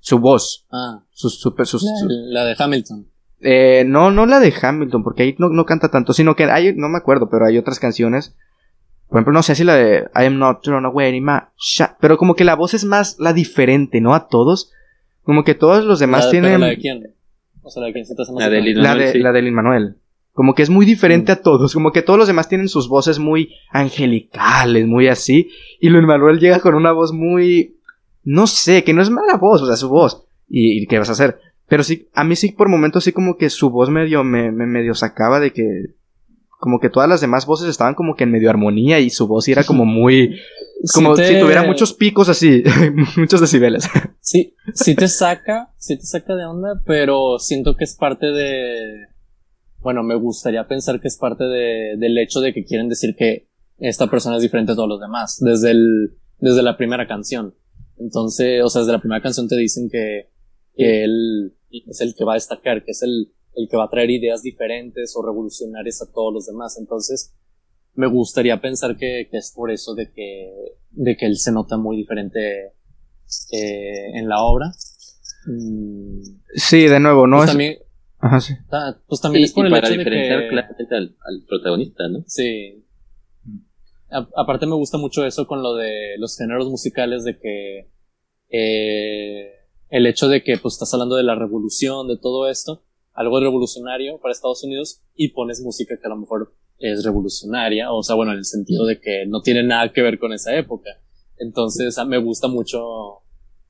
su 0.00 0.18
voz, 0.18 0.66
Ah, 0.70 1.02
su- 1.10 1.30
sus- 1.30 1.54
sus- 1.66 1.84
la 2.08 2.44
de 2.44 2.54
Hamilton. 2.58 3.06
Eh, 3.44 3.84
no, 3.86 4.10
no 4.10 4.26
la 4.26 4.40
de 4.40 4.52
Hamilton, 4.60 5.04
porque 5.04 5.22
ahí 5.22 5.34
no, 5.38 5.48
no 5.50 5.64
canta 5.64 5.90
tanto, 5.90 6.12
sino 6.12 6.34
que 6.34 6.44
hay, 6.44 6.74
no 6.74 6.88
me 6.88 6.98
acuerdo, 6.98 7.28
pero 7.30 7.46
hay 7.46 7.56
otras 7.58 7.78
canciones. 7.78 8.34
Por 9.08 9.18
ejemplo, 9.18 9.32
no 9.34 9.42
sé 9.42 9.54
si 9.54 9.62
la 9.64 9.76
de 9.76 10.08
I 10.16 10.24
am 10.24 10.38
not 10.38 10.62
thrown 10.62 10.86
away 10.86 11.20
my 11.20 11.38
shot, 11.58 11.92
pero 12.00 12.16
como 12.16 12.34
que 12.34 12.44
la 12.44 12.56
voz 12.56 12.74
es 12.74 12.84
más 12.84 13.16
la 13.20 13.32
diferente, 13.32 14.00
¿no? 14.00 14.14
A 14.14 14.26
todos. 14.28 14.72
Como 15.22 15.44
que 15.44 15.54
todos 15.54 15.84
los 15.84 16.00
demás 16.00 16.20
La 16.20 16.26
de- 16.26 16.30
tienen 16.32 16.60
¿La 16.60 16.66
de 16.68 16.78
quién? 16.78 17.14
O 17.62 17.70
sea, 17.70 17.80
la 17.82 17.86
de 17.86 17.92
quién 17.92 18.04
se 18.06 18.14
te 18.14 18.22
hace 18.22 18.32
más 18.32 18.42
La 18.42 18.50
de? 18.50 18.60
Lin- 18.60 18.76
la 18.76 18.88
Manuel, 18.90 19.06
de, 19.06 19.12
sí. 19.12 19.18
la 19.20 19.32
de 19.32 19.42
Lin 19.42 19.54
Manuel. 19.54 19.96
Como 20.32 20.54
que 20.54 20.62
es 20.62 20.70
muy 20.70 20.84
diferente 20.84 21.30
Mm. 21.32 21.34
a 21.34 21.36
todos, 21.36 21.72
como 21.74 21.92
que 21.92 22.02
todos 22.02 22.18
los 22.18 22.26
demás 22.26 22.48
tienen 22.48 22.68
sus 22.68 22.88
voces 22.88 23.18
muy 23.20 23.54
angelicales, 23.70 24.86
muy 24.86 25.08
así, 25.08 25.50
y 25.80 25.90
Lin 25.90 26.04
Manuel 26.06 26.38
llega 26.40 26.60
con 26.60 26.74
una 26.74 26.92
voz 26.92 27.12
muy, 27.12 27.76
no 28.24 28.46
sé, 28.46 28.84
que 28.84 28.92
no 28.94 29.02
es 29.02 29.10
mala 29.10 29.36
voz, 29.36 29.62
o 29.62 29.66
sea, 29.66 29.76
su 29.76 29.88
voz, 29.88 30.24
y, 30.48 30.82
y 30.82 30.86
qué 30.86 30.98
vas 30.98 31.08
a 31.08 31.12
hacer. 31.12 31.38
Pero 31.74 31.82
sí, 31.82 32.08
a 32.14 32.22
mí 32.22 32.36
sí 32.36 32.52
por 32.52 32.68
momentos 32.68 33.02
sí 33.02 33.10
como 33.10 33.36
que 33.36 33.50
su 33.50 33.68
voz 33.68 33.90
medio 33.90 34.22
me, 34.22 34.52
me 34.52 34.64
medio 34.64 34.94
sacaba 34.94 35.40
de 35.40 35.52
que 35.52 35.64
como 36.60 36.78
que 36.78 36.88
todas 36.88 37.08
las 37.08 37.20
demás 37.20 37.46
voces 37.46 37.68
estaban 37.68 37.96
como 37.96 38.14
que 38.14 38.22
en 38.22 38.30
medio 38.30 38.48
armonía 38.48 39.00
y 39.00 39.10
su 39.10 39.26
voz 39.26 39.48
era 39.48 39.64
como 39.66 39.84
muy 39.84 40.38
como 40.92 41.16
Sí 41.16 41.22
te- 41.22 41.34
si 41.34 41.40
tuviera 41.40 41.64
muchos 41.64 41.92
picos 41.92 42.28
así, 42.28 42.62
muchos 43.16 43.40
decibeles. 43.40 43.88
Sí, 44.20 44.54
sí 44.72 44.94
te 44.94 45.08
saca, 45.08 45.72
sí 45.78 45.96
te 45.96 46.06
saca 46.06 46.36
de 46.36 46.44
onda, 46.44 46.80
pero 46.86 47.40
siento 47.40 47.74
que 47.76 47.82
es 47.82 47.96
parte 47.96 48.26
de, 48.26 49.06
bueno, 49.80 50.04
me 50.04 50.14
gustaría 50.14 50.68
pensar 50.68 51.00
que 51.00 51.08
es 51.08 51.16
parte 51.18 51.42
de, 51.42 51.96
del 51.98 52.16
hecho 52.18 52.40
de 52.40 52.54
que 52.54 52.64
quieren 52.64 52.88
decir 52.88 53.16
que 53.18 53.48
esta 53.78 54.08
persona 54.08 54.36
es 54.36 54.42
diferente 54.42 54.72
a 54.72 54.76
todos 54.76 54.88
los 54.88 55.00
demás, 55.00 55.40
desde 55.40 55.72
el, 55.72 56.14
desde 56.38 56.62
la 56.62 56.76
primera 56.76 57.08
canción. 57.08 57.54
Entonces, 57.98 58.62
o 58.62 58.68
sea, 58.68 58.82
desde 58.82 58.92
la 58.92 59.00
primera 59.00 59.20
canción 59.22 59.48
te 59.48 59.56
dicen 59.56 59.88
que, 59.90 60.28
que 60.76 61.04
él 61.04 61.54
es 61.88 62.00
el 62.00 62.14
que 62.14 62.24
va 62.24 62.32
a 62.32 62.34
destacar, 62.36 62.84
que 62.84 62.90
es 62.92 63.02
el, 63.02 63.32
el 63.54 63.68
que 63.68 63.76
va 63.76 63.84
a 63.84 63.90
traer 63.90 64.10
ideas 64.10 64.42
diferentes 64.42 65.14
o 65.16 65.22
revolucionarias 65.24 66.02
a 66.02 66.12
todos 66.12 66.32
los 66.32 66.46
demás. 66.46 66.76
Entonces, 66.78 67.34
me 67.94 68.06
gustaría 68.06 68.60
pensar 68.60 68.96
que, 68.96 69.28
que 69.30 69.36
es 69.38 69.52
por 69.54 69.70
eso 69.70 69.94
de 69.94 70.10
que, 70.12 70.52
de 70.90 71.16
que 71.16 71.26
él 71.26 71.36
se 71.38 71.52
nota 71.52 71.76
muy 71.76 71.96
diferente 71.96 72.72
eh, 73.52 74.10
en 74.18 74.28
la 74.28 74.42
obra. 74.42 74.72
Mm, 75.46 76.20
Sí, 76.56 76.86
de 76.86 77.00
nuevo, 77.00 77.26
no 77.26 77.36
pues, 77.38 77.48
es 77.48 77.52
también, 77.52 77.78
Ajá, 78.18 78.40
sí. 78.40 78.54
pues 79.08 79.20
también 79.20 79.44
es 79.44 79.52
por 79.52 79.64
y 79.64 79.66
el 79.68 79.72
para 79.72 79.86
hecho 79.88 79.92
de 79.92 79.98
diferenciar 79.98 80.40
que... 80.42 80.48
claramente 80.48 80.94
al, 80.94 81.16
al 81.26 81.44
protagonista, 81.48 82.08
¿no? 82.08 82.24
Sí. 82.26 82.84
A- 84.10 84.28
aparte 84.36 84.66
me 84.66 84.74
gusta 84.76 84.98
mucho 84.98 85.24
eso 85.26 85.46
con 85.46 85.62
lo 85.62 85.74
de 85.74 86.16
los 86.18 86.36
géneros 86.38 86.68
musicales 86.70 87.24
de 87.24 87.38
que 87.38 87.90
eh, 88.50 89.50
el 89.94 90.06
hecho 90.06 90.26
de 90.28 90.42
que 90.42 90.58
pues 90.58 90.74
estás 90.74 90.92
hablando 90.92 91.14
de 91.14 91.22
la 91.22 91.36
revolución, 91.36 92.08
de 92.08 92.16
todo 92.18 92.48
esto, 92.48 92.82
algo 93.12 93.38
revolucionario 93.38 94.18
para 94.18 94.32
Estados 94.32 94.64
Unidos 94.64 95.02
y 95.14 95.28
pones 95.28 95.60
música 95.60 95.96
que 95.96 96.06
a 96.06 96.08
lo 96.10 96.16
mejor 96.16 96.52
es 96.78 97.04
revolucionaria, 97.04 97.92
o 97.92 98.02
sea, 98.02 98.16
bueno, 98.16 98.32
en 98.32 98.38
el 98.38 98.44
sentido 98.44 98.86
de 98.86 99.00
que 99.00 99.24
no 99.28 99.40
tiene 99.40 99.62
nada 99.62 99.92
que 99.92 100.02
ver 100.02 100.18
con 100.18 100.32
esa 100.32 100.56
época. 100.56 100.90
Entonces, 101.38 101.96
a- 101.96 102.04
me 102.04 102.18
gusta 102.18 102.48
mucho, 102.48 102.80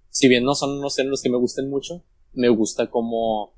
si 0.08 0.28
bien 0.28 0.44
no 0.44 0.54
son 0.54 0.78
unos 0.78 0.96
géneros 0.96 1.22
que 1.22 1.28
me 1.28 1.36
gusten 1.36 1.68
mucho, 1.68 2.02
me 2.32 2.48
gusta 2.48 2.88
como 2.88 3.52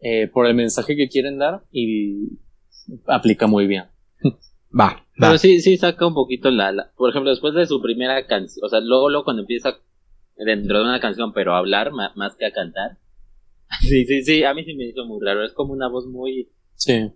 eh, 0.00 0.28
por 0.28 0.46
el 0.46 0.54
mensaje 0.54 0.96
que 0.96 1.08
quieren 1.10 1.38
dar 1.38 1.64
y 1.70 2.38
aplica 3.06 3.46
muy 3.46 3.66
bien. 3.66 3.84
Va, 4.72 4.86
va. 4.86 5.06
Pero 5.18 5.36
sí, 5.38 5.60
sí 5.60 5.76
saca 5.76 6.06
un 6.06 6.14
poquito 6.14 6.50
la, 6.50 6.72
la- 6.72 6.92
por 6.96 7.10
ejemplo, 7.10 7.30
después 7.30 7.52
de 7.54 7.66
su 7.66 7.82
primera 7.82 8.26
canción, 8.26 8.64
o 8.64 8.68
sea, 8.70 8.80
luego, 8.80 9.10
luego 9.10 9.24
cuando 9.24 9.42
empieza 9.42 9.78
dentro 10.36 10.78
de 10.78 10.84
una 10.84 11.00
canción, 11.00 11.32
pero 11.32 11.54
a 11.54 11.58
hablar 11.58 11.92
más 11.92 12.34
que 12.36 12.46
a 12.46 12.52
cantar. 12.52 12.98
Sí, 13.80 14.04
sí, 14.06 14.22
sí, 14.22 14.44
a 14.44 14.54
mí 14.54 14.62
sí 14.64 14.74
me 14.74 14.84
hizo 14.84 15.04
muy 15.04 15.18
raro, 15.24 15.44
es 15.44 15.52
como 15.52 15.72
una 15.72 15.88
voz 15.88 16.06
muy... 16.06 16.48
Sí. 16.76 16.92
eh, 16.92 17.10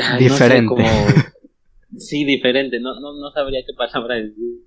no 0.00 0.18
sé, 0.18 0.24
Diferente. 0.24 0.66
como- 0.66 0.86
sí, 1.98 2.24
diferente, 2.24 2.78
no, 2.78 3.00
no, 3.00 3.14
no 3.18 3.30
sabría 3.32 3.60
qué 3.66 3.72
palabra 3.76 4.14
decir. 4.16 4.60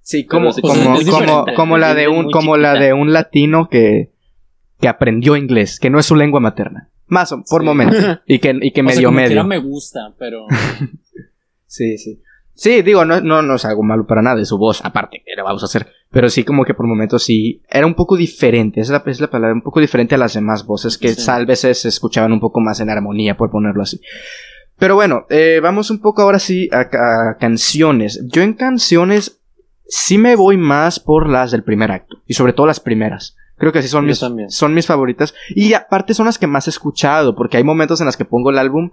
Sí, 0.00 0.24
como, 0.24 0.52
sí, 0.52 0.62
como, 0.62 0.74
como, 1.10 1.46
como 1.54 1.78
la 1.78 1.94
de 1.94 2.06
un, 2.08 2.30
como 2.30 2.56
la 2.56 2.74
de 2.74 2.92
un 2.92 3.12
latino 3.12 3.68
que, 3.68 4.12
que 4.80 4.88
aprendió 4.88 5.36
inglés, 5.36 5.80
que 5.80 5.90
no 5.90 5.98
es 5.98 6.06
su 6.06 6.14
lengua 6.14 6.38
materna. 6.40 6.90
Más 7.08 7.32
o- 7.32 7.42
por 7.48 7.62
Sí. 7.62 7.66
momentos. 7.66 7.98
Y 8.26 8.38
que, 8.38 8.56
y 8.62 8.70
que 8.70 8.80
O 8.82 8.84
sea, 8.88 8.94
medio 8.94 9.08
como 9.08 9.18
quiera 9.26 9.42
medio. 9.42 9.44
me 9.44 9.58
gusta, 9.58 10.14
pero 10.18 10.46
Sí, 11.66 11.98
sí. 11.98 12.22
Sí, 12.58 12.80
digo, 12.80 13.04
no, 13.04 13.20
no, 13.20 13.42
no 13.42 13.56
es 13.56 13.64
algo 13.66 13.82
malo 13.82 14.06
para 14.06 14.22
nada, 14.22 14.36
de 14.36 14.46
su 14.46 14.56
voz, 14.56 14.82
aparte, 14.82 15.22
que 15.24 15.36
le 15.36 15.42
vamos 15.42 15.62
a 15.62 15.66
hacer. 15.66 15.88
Pero 16.10 16.30
sí, 16.30 16.42
como 16.42 16.64
que 16.64 16.72
por 16.72 16.86
momentos 16.86 17.22
sí, 17.22 17.62
era 17.68 17.86
un 17.86 17.94
poco 17.94 18.16
diferente, 18.16 18.80
es 18.80 18.88
la, 18.88 19.02
es 19.04 19.20
la 19.20 19.28
palabra, 19.30 19.52
un 19.54 19.60
poco 19.62 19.80
diferente 19.80 20.14
a 20.14 20.18
las 20.18 20.32
demás 20.34 20.64
voces 20.64 20.96
que 20.96 21.10
Sí. 21.10 21.26
tal 21.26 21.44
vez 21.44 21.60
se 21.60 21.74
se 21.74 21.88
escuchaban 21.88 22.32
un 22.32 22.40
poco 22.40 22.60
más 22.60 22.80
en 22.80 22.88
armonía, 22.88 23.36
por 23.36 23.50
ponerlo 23.50 23.82
así. 23.82 24.00
Pero 24.78 24.94
bueno, 24.94 25.26
eh, 25.28 25.60
vamos 25.62 25.90
un 25.90 26.00
poco 26.00 26.22
ahora 26.22 26.38
sí 26.38 26.68
a, 26.72 26.80
a 27.30 27.36
canciones. 27.38 28.22
Yo 28.26 28.42
en 28.42 28.54
canciones 28.54 29.40
sí 29.86 30.16
me 30.18 30.34
voy 30.34 30.56
más 30.56 30.98
por 30.98 31.28
las 31.28 31.50
del 31.50 31.62
primer 31.62 31.92
acto, 31.92 32.16
y 32.26 32.32
sobre 32.34 32.54
todo 32.54 32.66
las 32.66 32.80
primeras. 32.80 33.36
Creo 33.58 33.72
que 33.72 33.80
sí 33.82 33.88
son 33.88 34.04
Yo 34.04 34.08
mis, 34.08 34.20
también. 34.20 34.50
son 34.50 34.74
mis 34.74 34.86
favoritas. 34.86 35.34
Y 35.50 35.72
aparte 35.74 36.12
son 36.14 36.26
las 36.26 36.38
que 36.38 36.46
más 36.46 36.66
he 36.66 36.70
escuchado, 36.70 37.34
porque 37.34 37.56
hay 37.58 37.64
momentos 37.64 38.00
en 38.00 38.06
las 38.06 38.16
que 38.16 38.24
pongo 38.26 38.50
el 38.50 38.58
álbum 38.58 38.90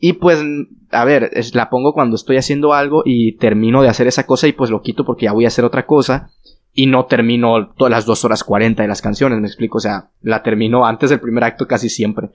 y 0.00 0.14
pues, 0.14 0.42
a 0.90 1.04
ver, 1.04 1.30
es- 1.34 1.54
la 1.54 1.70
pongo 1.70 1.92
cuando 1.92 2.16
estoy 2.16 2.36
haciendo 2.38 2.72
algo 2.72 3.02
y 3.04 3.36
termino 3.36 3.82
de 3.82 3.88
hacer 3.88 4.06
esa 4.06 4.26
cosa 4.26 4.48
y 4.48 4.52
pues 4.52 4.70
lo 4.70 4.82
quito 4.82 5.04
porque 5.04 5.26
ya 5.26 5.32
voy 5.32 5.44
a 5.44 5.48
hacer 5.48 5.64
otra 5.64 5.86
cosa 5.86 6.30
y 6.72 6.86
no 6.86 7.06
termino 7.06 7.72
todas 7.76 7.90
las 7.90 8.06
2 8.06 8.24
horas 8.24 8.42
40 8.44 8.82
de 8.82 8.88
las 8.88 9.02
canciones, 9.02 9.40
me 9.40 9.46
explico, 9.46 9.78
o 9.78 9.80
sea, 9.80 10.10
la 10.22 10.42
termino 10.42 10.86
antes 10.86 11.10
del 11.10 11.20
primer 11.20 11.44
acto 11.44 11.66
casi 11.66 11.88
siempre. 11.88 12.30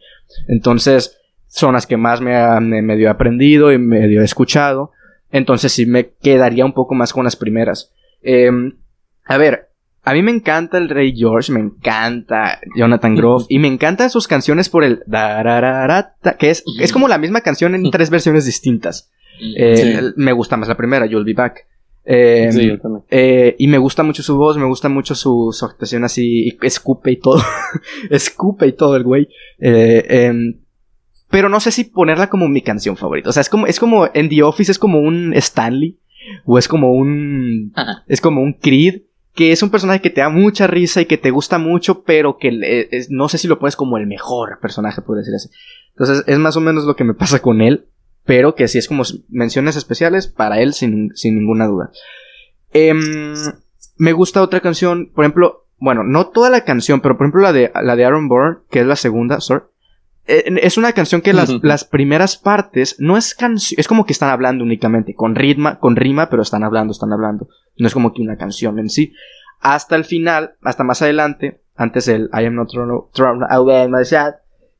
Entonces, 0.48 1.18
son 1.48 1.74
las 1.74 1.88
que 1.88 1.98
más 1.98 2.22
me, 2.22 2.36
han 2.36 2.70
medio 2.70 3.10
aprendido 3.10 3.72
y 3.72 3.78
medio 3.78 4.22
he 4.22 4.26
escuchado. 4.26 4.92
Entonces 5.32 5.72
sí 5.72 5.86
me 5.86 6.12
quedaría 6.22 6.66
un 6.66 6.74
poco 6.74 6.96
más 6.96 7.14
con 7.14 7.24
las 7.24 7.36
primeras. 7.36 7.94
Em, 8.22 8.78
a 9.26 9.38
ver, 9.38 9.70
a 10.06 10.14
mí 10.14 10.22
me 10.22 10.32
encanta 10.32 10.78
el 10.78 10.88
Rey 10.88 11.16
George, 11.16 11.52
me 11.52 11.60
encanta 11.60 12.60
Jonathan 12.76 13.16
Groff 13.16 13.46
y 13.50 13.58
me 13.58 13.68
encantan 13.68 14.12
sus 14.12 14.28
canciones 14.28 14.70
por 14.70 14.84
el 14.84 15.04
que 16.38 16.50
es, 16.52 16.64
es 16.80 16.94
como 16.94 17.08
la 17.08 17.18
misma 17.18 17.42
canción 17.42 17.74
en 17.74 17.90
tres 17.90 18.12
versiones 18.12 18.46
distintas. 18.46 19.12
Eh, 19.58 20.12
me 20.16 20.32
gusta 20.32 20.58
más 20.58 20.70
la 20.70 20.78
primera, 20.78 21.06
You'll 21.06 21.26
Be 21.26 21.34
Back. 21.34 21.68
Em, 22.06 22.52
sí, 22.52 22.68
yo 22.68 22.80
también. 22.80 23.04
Eh, 23.10 23.56
y 23.58 23.68
me 23.68 23.80
gusta 23.80 24.04
mucho 24.04 24.22
su 24.22 24.38
voz, 24.38 24.58
me 24.58 24.66
gusta 24.66 24.90
mucho 24.90 25.16
su, 25.16 25.52
actuación 25.64 26.04
así, 26.04 26.56
escupe 26.62 27.12
y 27.12 27.18
todo. 27.18 27.42
escupe 28.12 28.68
y 28.68 28.74
todo 28.74 28.96
el 28.96 29.04
güey. 29.04 29.28
Eh, 29.60 30.06
em, 30.08 30.60
pero 31.32 31.50
no 31.50 31.60
sé 31.60 31.72
si 31.72 31.86
ponerla 31.86 32.30
como 32.30 32.48
mi 32.48 32.62
canción 32.62 32.96
favorita. 32.96 33.30
O 33.30 33.34
sea, 33.34 33.42
es 33.42 33.50
como, 33.50 33.66
es 33.66 33.80
como 33.80 34.08
en 34.14 34.30
The 34.30 34.44
Office 34.44 34.72
es 34.72 34.80
como 34.80 35.00
un 35.00 35.34
Stanley. 35.34 35.98
O 36.46 36.58
es 36.58 36.68
como 36.68 36.94
un. 36.94 37.74
Es 38.08 38.22
como 38.22 38.42
un 38.42 38.54
Creed. 38.54 39.02
Que 39.36 39.52
es 39.52 39.62
un 39.62 39.70
personaje 39.70 40.02
que 40.02 40.10
te 40.10 40.22
da 40.22 40.30
mucha 40.30 40.66
risa 40.66 41.02
y 41.02 41.06
que 41.06 41.18
te 41.18 41.30
gusta 41.30 41.58
mucho, 41.58 42.04
pero 42.04 42.38
que 42.38 42.52
no 43.10 43.30
sé 43.30 43.38
si 43.38 43.48
lo 43.48 43.60
puedes 43.60 43.76
como 43.76 43.98
el 43.98 44.08
mejor 44.08 44.60
personaje, 44.62 45.02
por 45.02 45.18
decir 45.18 45.36
así. 45.36 45.50
Entonces, 45.92 46.24
es 46.26 46.40
más 46.40 46.56
o 46.58 46.62
menos 46.62 46.86
lo 46.86 46.96
que 46.96 47.04
me 47.04 47.14
pasa 47.14 47.42
con 47.42 47.62
él. 47.62 47.88
Pero 48.24 48.56
que 48.56 48.68
sí 48.68 48.80
es 48.80 48.88
como 48.88 49.04
menciones 49.30 49.76
especiales 49.76 50.28
para 50.28 50.60
él, 50.60 50.74
sin, 50.74 51.12
ninguna 51.24 51.68
duda. 51.68 51.92
Em, 52.74 53.36
me 53.98 54.14
gusta 54.14 54.42
otra 54.42 54.62
canción, 54.62 55.12
por 55.14 55.26
ejemplo, 55.26 55.68
bueno, 55.78 56.04
no 56.04 56.30
toda 56.30 56.50
la 56.50 56.64
canción, 56.64 57.02
pero 57.02 57.18
por 57.18 57.26
ejemplo 57.26 57.42
la 57.42 57.54
de, 57.54 57.72
la 57.84 57.96
de 57.96 58.06
Aaron 58.06 58.28
Bourne, 58.28 58.58
que 58.72 58.80
es 58.80 58.88
la 58.88 58.96
segunda, 58.96 59.40
sorry, 59.42 59.66
es 60.28 60.78
una 60.78 60.94
canción 60.94 61.22
que 61.22 61.34
las, 61.34 61.52
las 61.62 61.84
primeras 61.84 62.36
partes 62.38 62.96
no 63.00 63.16
es 63.18 63.36
canción, 63.36 63.80
es 63.80 63.88
como 63.88 64.06
que 64.06 64.14
están 64.14 64.30
hablando 64.30 64.64
únicamente, 64.64 65.14
con 65.14 65.36
ritmo, 65.36 65.78
con 65.80 65.96
rima, 65.96 66.30
pero 66.30 66.42
están 66.42 66.64
hablando, 66.64 66.92
están 66.92 67.14
hablando. 67.14 67.48
No 67.78 67.88
es 67.88 67.94
como 67.94 68.14
que 68.14 68.22
una 68.22 68.38
canción 68.38 68.80
en 68.80 68.90
sí. 68.90 69.14
Hasta 69.60 69.96
el 69.96 70.06
final, 70.06 70.56
hasta 70.64 70.84
más 70.84 71.02
adelante, 71.02 71.62
antes 71.76 72.06
del 72.06 72.30
I 72.34 72.46
am 72.46 72.56
not 72.56 72.70
thrown 72.70 73.44
away 73.50 73.88
my 73.88 74.04
shot, 74.04 74.36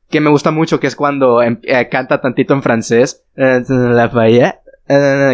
que 0.08 0.20
me 0.20 0.30
gusta 0.30 0.50
mucho, 0.50 0.80
que 0.80 0.86
es 0.86 0.96
cuando 0.96 1.42
em, 1.42 1.58
eh, 1.62 1.88
canta 1.88 2.20
tantito 2.20 2.54
en 2.54 2.62
francés, 2.62 3.24
eh, 3.36 3.62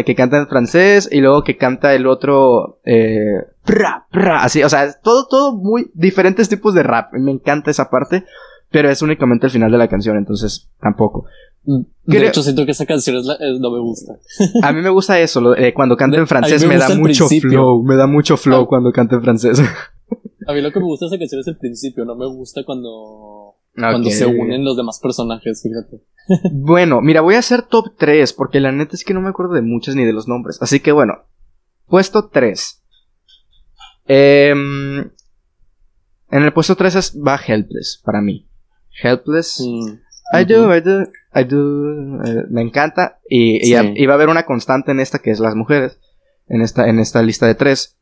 que 0.05 0.15
canta 0.15 0.37
en 0.37 0.47
francés 0.47 1.07
y 1.11 1.21
luego 1.21 1.43
que 1.43 1.57
canta 1.57 1.93
el 1.93 2.07
otro, 2.07 2.79
así, 4.39 4.63
o 4.63 4.69
sea, 4.69 4.93
todo, 5.01 5.27
todo 5.27 5.55
muy 5.55 5.91
diferentes 5.93 6.49
tipos 6.49 6.73
de 6.73 6.83
rap. 6.83 7.13
Me 7.13 7.31
encanta 7.31 7.71
esa 7.71 7.89
parte. 7.89 8.25
Pero 8.73 8.89
es 8.89 9.03
únicamente 9.03 9.45
el 9.45 9.51
final 9.51 9.71
de 9.71 9.77
la 9.77 9.87
canción, 9.87 10.17
entonces 10.17 10.67
tampoco. 10.81 11.25
De 11.63 12.27
hecho, 12.27 12.41
siento 12.41 12.65
que 12.65 12.71
esa 12.71 12.87
canción 12.87 13.17
es 13.17 13.59
no 13.59 13.69
me 13.69 13.79
gusta. 13.79 14.13
A 14.63 14.73
mí 14.73 14.81
me 14.81 14.89
gusta 14.89 15.19
eso, 15.19 15.55
eh, 15.55 15.75
cuando 15.75 15.95
canta 15.95 16.17
en 16.17 16.25
francés 16.25 16.65
me, 16.67 16.77
da 16.77 16.89
mucho 16.95 17.27
flow, 17.27 17.83
me 17.83 17.95
da 17.95 18.07
mucho 18.07 18.35
flow 18.35 18.65
cuando 18.65 18.91
canta 18.91 19.15
en 19.15 19.21
francés. 19.21 19.61
A 20.47 20.53
mí 20.53 20.61
lo 20.61 20.71
que 20.71 20.79
me 20.79 20.85
gusta 20.85 21.05
de 21.05 21.09
esa 21.09 21.19
canción 21.19 21.41
es 21.41 21.47
el 21.47 21.57
principio, 21.57 22.03
no 22.03 22.15
me 22.15 22.25
gusta 22.25 22.63
cuando, 22.65 23.57
cuando 23.75 24.09
se 24.09 24.25
unen 24.25 24.65
los 24.65 24.75
demás 24.75 24.99
personajes, 24.99 25.61
fíjate. 25.61 26.03
Bueno, 26.51 27.01
mira, 27.01 27.21
voy 27.21 27.35
a 27.35 27.39
hacer 27.39 27.61
top 27.61 27.95
3, 27.97 28.33
porque 28.33 28.59
la 28.59 28.71
neta 28.71 28.95
es 28.95 29.03
que 29.03 29.13
no 29.13 29.21
me 29.21 29.29
acuerdo 29.29 29.53
de 29.53 29.61
muchas 29.61 29.95
ni 29.95 30.03
de 30.03 30.13
los 30.13 30.27
nombres. 30.27 30.57
Así 30.61 30.79
que 30.79 30.91
bueno, 30.91 31.25
puesto 31.85 32.29
3. 32.29 32.81
Em, 34.07 34.99
en 34.99 36.43
el 36.43 36.53
puesto 36.53 36.75
3 36.75 37.19
va 37.25 37.39
Helpless, 37.45 38.01
para 38.03 38.21
mí. 38.21 38.47
Helpless. 39.01 39.61
Mm. 39.61 39.99
I 40.33 40.45
do, 40.45 40.73
I 40.73 40.81
do, 40.81 41.11
I 41.33 41.43
do. 41.43 42.23
Eh, 42.23 42.45
me 42.49 42.61
encanta. 42.61 43.19
Y, 43.29 43.61
y, 43.63 44.05
va 44.05 44.13
a 44.13 44.15
haber 44.15 44.29
una 44.29 44.43
constante 44.45 44.91
en 44.91 44.99
esta 44.99 45.19
que 45.19 45.31
es 45.31 45.39
las 45.39 45.55
mujeres. 45.55 45.99
En 46.47 46.61
esta, 46.61 46.87
en 46.87 46.99
esta 46.99 47.21
lista 47.21 47.47
de 47.47 47.55
tres. 47.55 47.97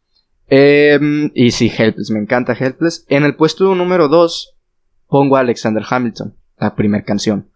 Em, 0.48 1.32
y 1.34 1.52
sí, 1.52 1.72
Helpless, 1.76 2.12
me 2.12 2.20
encanta 2.20 2.54
Helpless. 2.54 3.06
En 3.08 3.24
el 3.24 3.36
puesto 3.36 3.74
número 3.76 4.10
dos 4.10 4.58
pongo 5.08 5.38
a 5.38 5.42
Alexander 5.42 5.84
Hamilton, 5.90 6.36
la 6.58 6.76
primera 6.76 7.04
canción. 7.04 7.48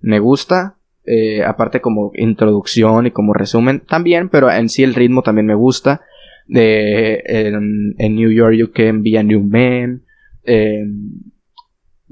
Me 0.00 0.20
gusta, 0.20 0.76
eh, 1.04 1.42
aparte 1.44 1.80
como 1.80 2.12
introducción 2.14 3.06
y 3.06 3.10
como 3.10 3.34
resumen 3.34 3.80
también, 3.80 4.28
pero 4.28 4.50
en 4.50 4.68
sí 4.68 4.82
el 4.82 4.94
ritmo 4.94 5.22
también 5.22 5.46
me 5.46 5.54
gusta. 5.54 6.02
De, 6.46 7.22
en, 7.26 7.94
en, 7.98 8.14
New 8.16 8.30
York 8.30 8.54
you 8.54 8.70
can 8.70 9.02
be 9.02 9.18
a 9.18 9.22
new 9.22 9.40
man. 9.40 10.02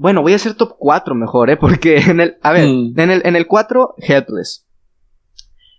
Bueno, 0.03 0.21
voy 0.21 0.33
a 0.33 0.35
hacer 0.35 0.55
top 0.55 0.75
4 0.77 1.15
mejor, 1.15 1.49
¿eh? 1.49 1.55
Porque 1.61 1.95
en 1.95 2.19
el. 2.19 2.35
A 2.41 2.51
ver, 2.51 2.67
mm. 2.67 2.99
en, 2.99 3.09
el, 3.09 3.21
en 3.23 3.37
el 3.37 3.47
4, 3.47 3.95
Helpless. 3.99 4.67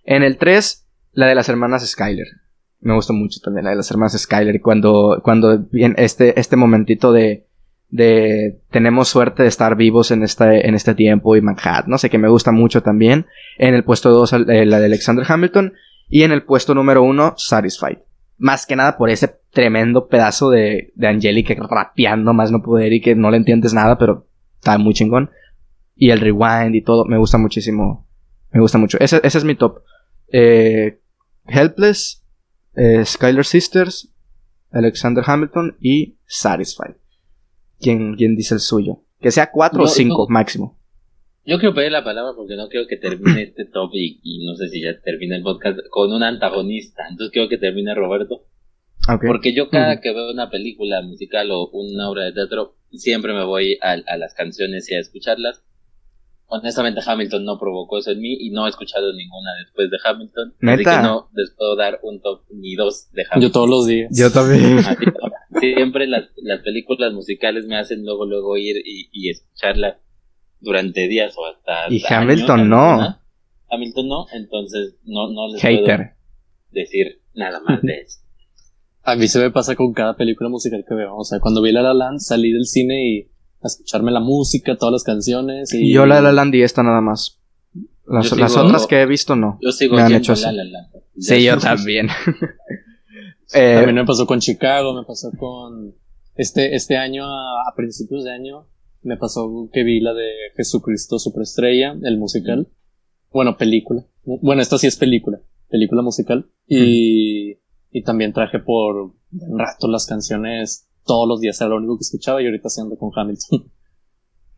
En 0.02 0.22
el 0.22 0.38
3, 0.38 0.86
la 1.12 1.26
de 1.26 1.34
las 1.34 1.50
hermanas 1.50 1.86
Skyler. 1.86 2.28
Me 2.80 2.94
gusta 2.94 3.12
mucho 3.12 3.40
también 3.40 3.64
la 3.64 3.70
de 3.70 3.76
las 3.76 3.90
hermanas 3.90 4.18
Skyler. 4.18 4.62
Cuando, 4.62 5.20
cuando 5.22 5.58
viene 5.70 5.96
este, 5.98 6.40
este 6.40 6.56
momentito 6.56 7.12
de, 7.12 7.48
de 7.90 8.62
tenemos 8.70 9.08
suerte 9.08 9.42
de 9.42 9.50
estar 9.50 9.76
vivos 9.76 10.10
en 10.10 10.22
este, 10.22 10.66
en 10.66 10.74
este 10.74 10.94
tiempo 10.94 11.36
y 11.36 11.42
Manhattan, 11.42 11.90
no 11.90 11.98
sé, 11.98 12.08
que 12.08 12.16
me 12.16 12.30
gusta 12.30 12.50
mucho 12.50 12.82
también. 12.82 13.26
En 13.58 13.74
el 13.74 13.84
puesto 13.84 14.08
2, 14.08 14.32
eh, 14.32 14.64
la 14.64 14.80
de 14.80 14.86
Alexander 14.86 15.26
Hamilton. 15.28 15.74
Y 16.08 16.22
en 16.22 16.32
el 16.32 16.44
puesto 16.44 16.74
número 16.74 17.02
1, 17.02 17.34
Satisfied. 17.36 17.98
Más 18.36 18.66
que 18.66 18.76
nada 18.76 18.96
por 18.96 19.10
ese 19.10 19.40
tremendo 19.50 20.08
pedazo 20.08 20.50
de, 20.50 20.92
de 20.94 21.08
Angelica 21.08 21.54
rapeando 21.54 22.32
más 22.32 22.50
no 22.50 22.62
poder 22.62 22.92
y 22.92 23.00
que 23.00 23.14
no 23.14 23.30
le 23.30 23.36
entiendes 23.36 23.72
nada, 23.72 23.96
pero 23.96 24.26
está 24.56 24.76
muy 24.78 24.94
chingón. 24.94 25.30
Y 25.96 26.10
el 26.10 26.20
rewind 26.20 26.74
y 26.74 26.82
todo, 26.82 27.04
me 27.04 27.18
gusta 27.18 27.38
muchísimo. 27.38 28.06
Me 28.50 28.60
gusta 28.60 28.78
mucho. 28.78 28.98
Ese, 29.00 29.20
ese 29.22 29.38
es 29.38 29.44
mi 29.44 29.54
top. 29.54 29.82
Eh, 30.28 31.00
Helpless, 31.46 32.24
eh, 32.74 33.04
Skylar 33.04 33.44
Sisters, 33.44 34.12
Alexander 34.70 35.22
Hamilton 35.24 35.76
y 35.80 36.16
Satisfied. 36.26 36.96
¿Quién, 37.80 38.16
quién 38.16 38.36
dice 38.36 38.54
el 38.54 38.60
suyo? 38.60 39.02
Que 39.20 39.30
sea 39.30 39.50
cuatro 39.50 39.84
o 39.84 39.86
cinco 39.86 40.26
máximo. 40.28 40.78
Yo 41.46 41.58
quiero 41.58 41.74
pedir 41.74 41.92
la 41.92 42.04
palabra 42.04 42.32
porque 42.34 42.56
no 42.56 42.68
quiero 42.68 42.86
que 42.86 42.96
termine 42.96 43.42
este 43.42 43.66
top 43.66 43.90
y, 43.92 44.20
y, 44.22 44.46
no 44.46 44.54
sé 44.54 44.68
si 44.68 44.80
ya 44.82 44.98
termina 45.00 45.36
el 45.36 45.42
podcast 45.42 45.78
con 45.90 46.10
un 46.12 46.22
antagonista. 46.22 47.02
Entonces 47.10 47.32
quiero 47.32 47.48
que 47.48 47.58
termine 47.58 47.94
Roberto. 47.94 48.46
Porque 49.26 49.54
yo 49.54 49.68
cada 49.68 50.00
que 50.00 50.14
veo 50.14 50.30
una 50.30 50.48
película 50.48 51.02
musical 51.02 51.50
o 51.50 51.68
una 51.70 52.08
obra 52.08 52.24
de 52.24 52.32
teatro, 52.32 52.76
siempre 52.90 53.34
me 53.34 53.44
voy 53.44 53.78
a, 53.82 54.16
las 54.16 54.32
canciones 54.32 54.90
y 54.90 54.94
a 54.94 55.00
escucharlas. 55.00 55.62
Honestamente, 56.46 57.00
Hamilton 57.04 57.44
no 57.44 57.58
provocó 57.58 57.98
eso 57.98 58.12
en 58.12 58.20
mí 58.20 58.36
y 58.40 58.50
no 58.50 58.66
he 58.66 58.70
escuchado 58.70 59.12
ninguna 59.12 59.50
después 59.62 59.90
de 59.90 59.98
Hamilton. 60.02 60.54
Así 60.62 60.84
que 60.84 61.02
no 61.02 61.28
les 61.34 61.50
puedo 61.50 61.76
dar 61.76 62.00
un 62.02 62.22
top 62.22 62.44
ni 62.50 62.74
dos 62.74 63.10
de 63.12 63.22
Hamilton. 63.22 63.42
Yo 63.42 63.52
todos 63.52 63.68
los 63.68 63.86
días. 63.86 64.10
Yo 64.16 64.30
también. 64.30 64.78
siempre 65.60 66.06
las, 66.06 66.30
las 66.36 66.60
películas 66.60 67.12
musicales 67.12 67.66
me 67.66 67.76
hacen 67.76 68.04
luego 68.04 68.24
luego 68.24 68.56
ir 68.56 68.76
y, 68.84 69.08
y 69.12 69.30
escucharla 69.30 69.98
durante 70.64 71.06
días 71.06 71.34
o 71.36 71.46
hasta... 71.46 71.92
Y 71.92 72.02
Hamilton 72.04 72.68
no. 72.68 73.18
Hamilton 73.70 74.08
no, 74.08 74.26
entonces 74.32 74.96
no, 75.04 75.30
no 75.30 75.52
les 75.52 75.60
puedo 75.60 75.98
decir 76.70 77.20
nada 77.34 77.60
más 77.60 77.82
de 77.82 78.00
eso. 78.00 78.20
A 79.02 79.16
mí 79.16 79.28
se 79.28 79.38
me 79.38 79.50
pasa 79.50 79.76
con 79.76 79.92
cada 79.92 80.16
película 80.16 80.48
musical 80.48 80.84
que 80.88 80.94
veo. 80.94 81.16
O 81.16 81.24
sea, 81.24 81.38
cuando 81.38 81.60
vi 81.60 81.72
La 81.72 81.82
La 81.82 81.92
Land 81.92 82.20
salí 82.20 82.52
del 82.52 82.64
cine 82.64 83.06
y 83.06 83.30
a 83.62 83.66
escucharme 83.66 84.10
la 84.10 84.20
música, 84.20 84.76
todas 84.76 84.92
las 84.92 85.04
canciones. 85.04 85.72
Y... 85.74 85.92
Yo 85.92 86.06
La 86.06 86.22
La 86.22 86.32
Land 86.32 86.54
y 86.54 86.62
esta 86.62 86.82
nada 86.82 87.02
más. 87.02 87.38
Las, 88.06 88.32
otras 88.32 88.86
que 88.86 89.00
he 89.00 89.06
visto 89.06 89.36
no. 89.36 89.58
Yo 89.62 89.72
sigo 89.72 89.96
me 89.96 90.02
han 90.02 90.14
hecho 90.14 90.34
La 90.34 90.52
La 90.52 90.64
Land. 90.64 90.88
Sí, 91.18 91.44
yo 91.44 91.58
también. 91.58 92.08
eh, 93.52 93.74
también 93.74 93.94
me 93.94 94.04
pasó 94.06 94.26
con 94.26 94.40
Chicago, 94.40 94.94
me 94.94 95.04
pasó 95.04 95.30
con 95.38 95.94
este 96.34 96.74
este 96.74 96.96
año 96.96 97.24
a, 97.26 97.72
principios 97.76 98.24
de 98.24 98.32
año 98.32 98.66
me 99.04 99.16
pasó 99.16 99.68
que 99.72 99.84
vi 99.84 100.00
la 100.00 100.12
de 100.14 100.30
Jesucristo 100.56 101.18
Superestrella, 101.18 101.96
el 102.02 102.18
musical. 102.18 102.68
Bueno, 103.32 103.56
película. 103.56 104.04
Bueno, 104.24 104.62
esta 104.62 104.78
sí 104.78 104.86
es 104.86 104.96
película, 104.96 105.40
película 105.68 106.02
musical. 106.02 106.50
Y 106.66 107.58
y 107.94 108.02
también 108.02 108.32
traje 108.32 108.58
por 108.58 108.96
un 108.96 109.58
rato 109.58 109.86
las 109.86 110.06
canciones 110.06 110.90
todos 111.06 111.28
los 111.28 111.40
días, 111.40 111.60
era 111.60 111.70
lo 111.70 111.76
único 111.76 111.96
que 111.96 112.02
escuchaba 112.02 112.42
y 112.42 112.46
ahorita 112.46 112.66
haciendo 112.66 112.98
con 112.98 113.10
Hamilton. 113.14 113.70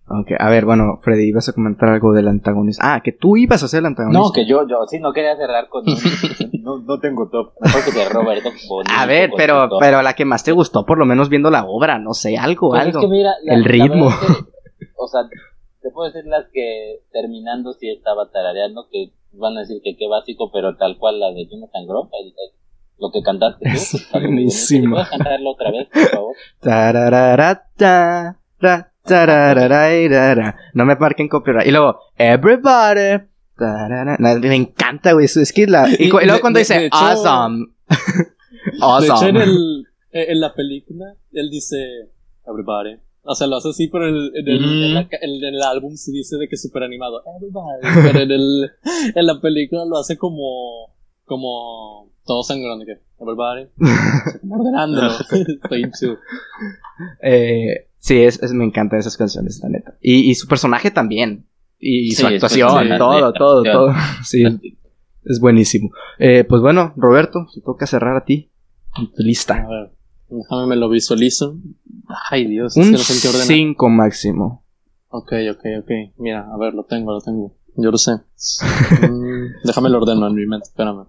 Ok, 0.09 0.31
a 0.39 0.51
ver, 0.51 0.65
bueno, 0.65 1.01
Freddy, 1.03 1.25
ibas 1.25 1.49
a 1.49 1.53
comentar 1.53 1.89
algo 1.89 2.13
del 2.13 2.29
antagonista. 2.29 2.95
Ah, 2.95 3.01
que 3.03 3.11
tú 3.11 3.37
ibas 3.37 3.65
a 3.65 3.67
ser 3.67 3.81
el 3.81 3.87
antagonista. 3.87 4.23
No, 4.23 4.31
que 4.31 4.47
yo, 4.47 4.65
yo, 4.69 4.87
sí, 4.87 5.01
no 5.01 5.13
quería 5.13 5.37
cerrar 5.37 5.69
con. 5.69 5.85
no, 6.67 6.79
no 6.79 6.99
tengo 6.99 7.29
top. 7.29 7.53
Mejor 7.61 7.95
que 7.95 8.09
Roberto. 8.09 8.51
a 8.93 9.07
ver, 9.07 9.31
pero, 9.37 9.69
pero 9.79 10.03
la 10.03 10.15
que 10.15 10.25
más 10.25 10.43
te 10.43 10.51
gustó, 10.51 10.85
por 10.85 10.99
lo 10.99 11.07
menos 11.07 11.29
viendo 11.29 11.49
la 11.49 11.65
obra, 11.65 12.01
no 12.01 12.13
sé, 12.13 12.37
algo, 12.37 12.71
pues 12.71 12.83
algo. 12.83 12.99
Es 12.99 13.05
que 13.05 13.09
mira, 13.09 13.35
el 13.45 13.65
ritmo. 13.65 14.09
o 14.97 15.07
sea, 15.07 15.21
te 15.81 15.91
puedo 15.93 16.11
decir 16.11 16.29
las 16.29 16.47
que 16.53 17.03
terminando 17.13 17.73
si 17.73 17.89
estaba 17.89 18.33
tarareando, 18.33 18.89
que 18.91 19.13
van 19.35 19.57
a 19.57 19.61
decir 19.61 19.81
que 19.85 19.97
qué 19.97 20.09
básico, 20.09 20.51
pero 20.53 20.77
tal 20.77 20.99
cual 20.99 21.21
la 21.21 21.31
de 21.31 21.47
Jonathan 21.47 21.87
Groff, 21.87 22.11
lo 22.99 23.13
que 23.13 23.23
cantaste 23.23 23.65
tú. 23.65 23.99
buenísimo. 24.19 24.97
¿Puedes 24.97 25.11
cantarlo 25.11 25.51
otra 25.53 25.71
vez, 25.71 25.89
por 25.93 26.09
favor? 26.09 26.35
tarararairara. 29.05 30.57
No 30.75 30.85
me 30.85 30.97
marquen 30.97 31.29
copyright. 31.29 31.69
Y 31.69 31.71
luego, 31.71 32.01
everybody. 32.17 33.36
Tarara. 33.57 34.17
No, 34.19 34.39
Me 34.41 34.55
encanta, 34.57 35.13
güey. 35.13 35.27
Es 35.27 35.53
que 35.53 35.67
la. 35.67 35.89
Y, 35.99 36.09
luego 36.09 36.41
cuando 36.41 36.59
de- 36.59 36.63
dice 36.63 36.79
de 36.79 36.87
hecho- 36.87 36.97
awesome. 36.97 37.67
De 38.67 38.73
hecho, 38.77 38.85
awesome. 38.85 39.29
en, 39.31 39.37
el, 39.37 39.87
en 40.11 40.41
la 40.41 40.53
película, 40.53 41.15
él 41.33 41.51
dice 41.51 41.77
Everybody. 42.47 42.97
O 43.23 43.35
sea, 43.35 43.47
lo 43.47 43.57
hace 43.57 43.69
así, 43.71 43.89
pero 43.89 44.07
el, 44.09 44.33
en, 44.35 44.49
el, 44.49 44.65
en, 44.85 44.95
la 44.95 45.01
en 45.11 45.55
el 45.55 45.63
álbum 45.63 45.97
se 45.97 46.11
dice 46.13 46.37
de 46.37 46.49
que 46.49 46.55
es 46.57 46.63
súper 46.63 46.83
animado. 46.83 47.23
Everybody. 47.39 47.81
Pero 48.05 48.21
en, 48.21 48.31
el, 48.33 48.71
en 49.15 49.27
la 49.27 49.41
película 49.41 49.85
lo 49.85 49.99
hace 49.99 50.17
como. 50.17 50.95
Como. 51.25 52.11
Todo 52.25 52.43
sangrón 52.43 52.85
que. 52.85 52.99
Everybody. 53.21 53.69
Como 54.41 54.57
ordenándolo. 54.57 55.11
Estoy. 55.63 55.91
Eh, 57.23 57.89
sí, 57.99 58.23
es, 58.23 58.43
es- 58.43 58.53
me 58.53 58.65
encantan 58.65 58.99
esas 58.99 59.17
canciones, 59.17 59.61
la 59.63 59.69
neta. 59.69 59.97
Y, 60.01 60.31
y 60.31 60.35
su 60.35 60.47
personaje 60.49 60.91
también. 60.91 61.47
Y, 61.79 62.11
Sí, 62.13 62.23
su 62.23 62.27
actuación, 62.27 62.69
personaje, 62.89 62.99
todo, 62.99 63.33
todo, 63.33 63.63
todo. 63.63 63.95
Sí, 64.25 64.45
es 65.25 65.41
buenísimo. 65.41 65.91
Eh, 66.19 66.45
pues 66.49 66.63
bueno, 66.63 66.93
Roberto, 66.97 67.47
te 67.55 67.61
toca 67.61 67.87
cerrar 67.87 68.17
a 68.17 68.25
ti. 68.25 68.51
Tu 68.95 69.23
lista. 69.23 69.55
A 69.57 69.69
ver. 69.69 69.93
Déjame 70.29 70.67
me 70.67 70.77
lo 70.77 70.89
visualizo. 70.89 71.57
Ay, 72.31 72.47
Dios. 72.47 72.77
es 72.77 72.85
Un 72.85 72.93
que 72.93 72.99
no 72.99 73.05
sé 73.05 73.13
en 73.15 73.21
qué 73.21 73.29
orden. 73.29 73.47
5 73.47 73.89
máximo. 73.91 74.65
Ok, 75.09 75.33
ok, 75.53 75.65
ok. 75.83 75.91
Mira, 76.19 76.49
a 76.53 76.57
ver, 76.59 76.75
lo 76.75 76.85
tengo, 76.85 77.13
lo 77.13 77.21
tengo. 77.21 77.55
Yo 77.77 77.91
lo 77.91 77.99
sé. 77.99 78.13
Mm, 78.13 79.65
déjame 79.65 79.91
lo 79.91 79.99
ordeno 79.99 80.27
en 80.27 80.35
mi 80.35 80.47
mente, 80.47 80.69
espérame. 80.69 81.07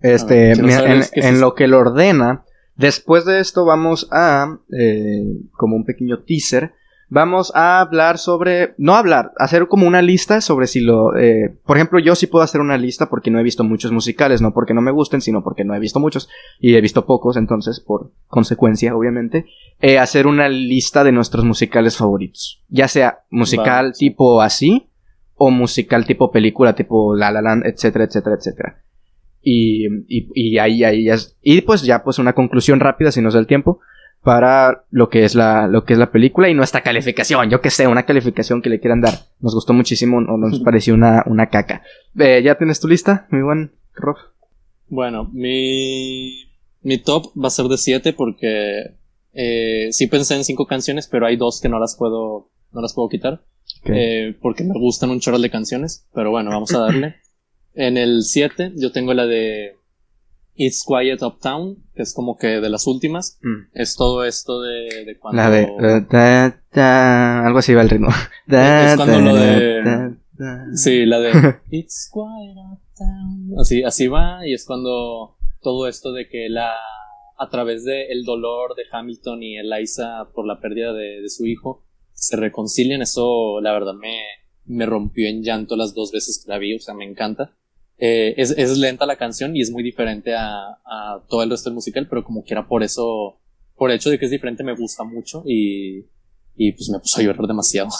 Este, 0.00 0.34
ver, 0.48 0.62
mira, 0.62 0.92
en, 0.92 0.98
es 1.00 1.10
que 1.10 1.20
en 1.20 1.34
sí- 1.36 1.40
lo 1.40 1.54
que 1.54 1.68
lo 1.68 1.78
ordena, 1.78 2.44
después 2.74 3.24
de 3.24 3.40
esto 3.40 3.64
vamos 3.64 4.08
a, 4.10 4.58
eh, 4.78 5.24
como 5.52 5.76
un 5.76 5.84
pequeño 5.84 6.22
teaser, 6.24 6.72
vamos 7.08 7.52
a 7.54 7.80
hablar 7.80 8.18
sobre, 8.18 8.74
no 8.78 8.94
hablar, 8.96 9.32
hacer 9.38 9.68
como 9.68 9.86
una 9.86 10.02
lista 10.02 10.40
sobre 10.40 10.66
si 10.66 10.80
lo, 10.80 11.16
eh, 11.16 11.56
por 11.64 11.76
ejemplo, 11.76 11.98
yo 11.98 12.14
sí 12.16 12.26
puedo 12.26 12.42
hacer 12.44 12.60
una 12.60 12.76
lista 12.78 13.08
porque 13.08 13.30
no 13.30 13.38
he 13.38 13.42
visto 13.44 13.62
muchos 13.64 13.92
musicales, 13.92 14.42
no 14.42 14.52
porque 14.52 14.74
no 14.74 14.82
me 14.82 14.90
gusten, 14.90 15.20
sino 15.20 15.44
porque 15.44 15.64
no 15.64 15.74
he 15.74 15.78
visto 15.78 16.00
muchos 16.00 16.28
y 16.60 16.74
he 16.74 16.80
visto 16.80 17.06
pocos, 17.06 17.36
entonces, 17.36 17.80
por 17.80 18.10
consecuencia, 18.26 18.96
obviamente, 18.96 19.46
eh, 19.80 19.98
hacer 19.98 20.26
una 20.26 20.48
lista 20.48 21.04
de 21.04 21.12
nuestros 21.12 21.44
musicales 21.44 21.96
favoritos, 21.96 22.62
ya 22.68 22.88
sea 22.88 23.20
musical 23.30 23.92
tipo 23.98 24.40
así 24.42 24.88
o 25.34 25.50
musical 25.50 26.06
tipo 26.06 26.32
película, 26.32 26.74
tipo 26.74 27.14
La 27.14 27.30
La 27.30 27.42
Land, 27.42 27.66
etcétera, 27.66 28.04
etcétera, 28.06 28.36
etcétera. 28.36 28.82
Y, 29.42 29.86
y, 30.08 30.28
y 30.34 30.58
ahí, 30.58 30.82
ahí 30.82 31.04
ya 31.04 31.14
es- 31.14 31.36
Y 31.40 31.60
pues 31.60 31.82
ya 31.82 32.02
pues 32.02 32.18
una 32.18 32.32
conclusión 32.32 32.80
rápida, 32.80 33.12
si 33.12 33.20
nos 33.22 33.34
da 33.34 33.40
el 33.40 33.46
tiempo, 33.46 33.78
para 34.26 34.84
lo 34.90 35.08
que 35.08 35.22
es 35.22 35.36
la, 35.36 35.68
lo 35.68 35.84
que 35.84 35.92
es 35.92 36.00
la 36.00 36.10
película 36.10 36.48
y 36.48 36.54
nuestra 36.54 36.82
calificación. 36.82 37.48
Yo 37.48 37.60
que 37.60 37.70
sé, 37.70 37.86
una 37.86 38.06
calificación 38.06 38.60
que 38.60 38.68
le 38.68 38.80
quieran 38.80 39.00
dar. 39.00 39.14
Nos 39.38 39.54
gustó 39.54 39.72
muchísimo 39.72 40.16
o 40.16 40.36
nos 40.36 40.58
pareció 40.64 40.94
una, 40.94 41.22
una 41.26 41.48
caca. 41.48 41.84
Eh, 42.18 42.42
¿Ya 42.44 42.58
tienes 42.58 42.80
tu 42.80 42.88
lista, 42.88 43.28
mi 43.30 43.40
buen 43.40 43.70
Rob? 43.94 44.16
Bueno, 44.88 45.30
mi, 45.32 46.42
mi 46.82 46.98
top 46.98 47.26
va 47.40 47.46
a 47.46 47.50
ser 47.50 47.66
de 47.66 47.78
7 47.78 48.14
porque 48.14 48.96
eh, 49.32 49.92
sí 49.92 50.08
pensé 50.08 50.34
en 50.34 50.42
5 50.42 50.66
canciones, 50.66 51.06
pero 51.06 51.24
hay 51.26 51.36
dos 51.36 51.60
que 51.60 51.68
no 51.68 51.78
las 51.78 51.94
puedo, 51.96 52.50
no 52.72 52.80
las 52.80 52.94
puedo 52.94 53.08
quitar. 53.08 53.44
Eh, 53.84 54.36
porque 54.42 54.64
me 54.64 54.74
gustan 54.76 55.10
un 55.10 55.20
chorro 55.20 55.38
de 55.38 55.50
canciones. 55.50 56.04
Pero 56.12 56.32
bueno, 56.32 56.50
vamos 56.50 56.74
a 56.74 56.80
darle. 56.80 57.14
En 57.78 57.96
el 57.98 58.22
7 58.22 58.72
yo 58.74 58.90
tengo 58.90 59.12
la 59.12 59.26
de 59.26 59.76
It's 60.54 60.82
Quiet 60.84 61.22
Uptown, 61.22 61.85
que 61.96 62.02
es 62.02 62.14
como 62.14 62.36
que 62.36 62.60
de 62.60 62.68
las 62.68 62.86
últimas. 62.86 63.38
Mm. 63.42 63.70
Es 63.72 63.96
todo 63.96 64.24
esto 64.24 64.60
de, 64.60 65.04
de 65.04 65.18
cuando... 65.18 65.42
La 65.42 65.50
de... 65.50 66.06
da, 66.08 66.60
da, 66.72 67.46
algo 67.46 67.58
así 67.58 67.74
va 67.74 67.82
el 67.82 67.90
ritmo. 67.90 68.08
Da, 68.46 68.92
Es 68.92 68.96
cuando 68.96 69.20
lo 69.20 69.34
de-. 69.34 70.14
Sí, 70.74 71.06
la 71.06 71.18
de 71.18 71.56
It's 71.70 72.10
quiet. 72.12 73.58
Así, 73.58 73.82
así 73.82 74.06
va, 74.06 74.46
y 74.46 74.52
es 74.52 74.64
cuando 74.66 75.36
todo 75.60 75.88
esto 75.88 76.12
de 76.12 76.28
que 76.28 76.48
la 76.48 76.72
a 77.38 77.50
través 77.50 77.84
del 77.84 78.06
el 78.10 78.24
dolor 78.24 78.74
de 78.76 78.84
Hamilton 78.90 79.42
y 79.42 79.58
Eliza 79.58 80.28
por 80.34 80.46
la 80.46 80.60
pérdida 80.60 80.92
de, 80.92 81.20
de 81.20 81.28
su 81.28 81.44
hijo 81.44 81.84
se 82.12 82.36
reconcilian, 82.36 83.02
eso 83.02 83.60
la 83.60 83.72
verdad 83.72 83.92
me, 83.92 84.18
me 84.64 84.86
rompió 84.86 85.28
en 85.28 85.42
llanto 85.42 85.76
las 85.76 85.94
dos 85.94 86.12
veces 86.12 86.42
que 86.42 86.50
la 86.50 86.58
vi, 86.58 86.74
o 86.74 86.80
sea, 86.80 86.94
me 86.94 87.04
encanta. 87.04 87.54
Eh, 87.98 88.34
es, 88.36 88.50
es 88.50 88.76
lenta 88.76 89.06
la 89.06 89.16
canción 89.16 89.56
y 89.56 89.62
es 89.62 89.70
muy 89.70 89.82
diferente 89.82 90.34
a, 90.34 90.78
a 90.84 91.22
todo 91.28 91.42
el 91.42 91.50
resto 91.50 91.70
del 91.70 91.74
musical, 91.74 92.06
pero 92.08 92.24
como 92.24 92.44
quiera 92.44 92.68
por 92.68 92.82
eso, 92.82 93.38
por 93.76 93.90
el 93.90 93.96
hecho 93.96 94.10
de 94.10 94.18
que 94.18 94.26
es 94.26 94.30
diferente 94.30 94.62
me 94.62 94.74
gusta 94.74 95.02
mucho 95.02 95.42
y, 95.46 96.06
y 96.56 96.72
pues 96.72 96.88
me 96.90 96.98
puso 96.98 97.20
a 97.20 97.24
llorar 97.24 97.46
demasiado. 97.46 97.88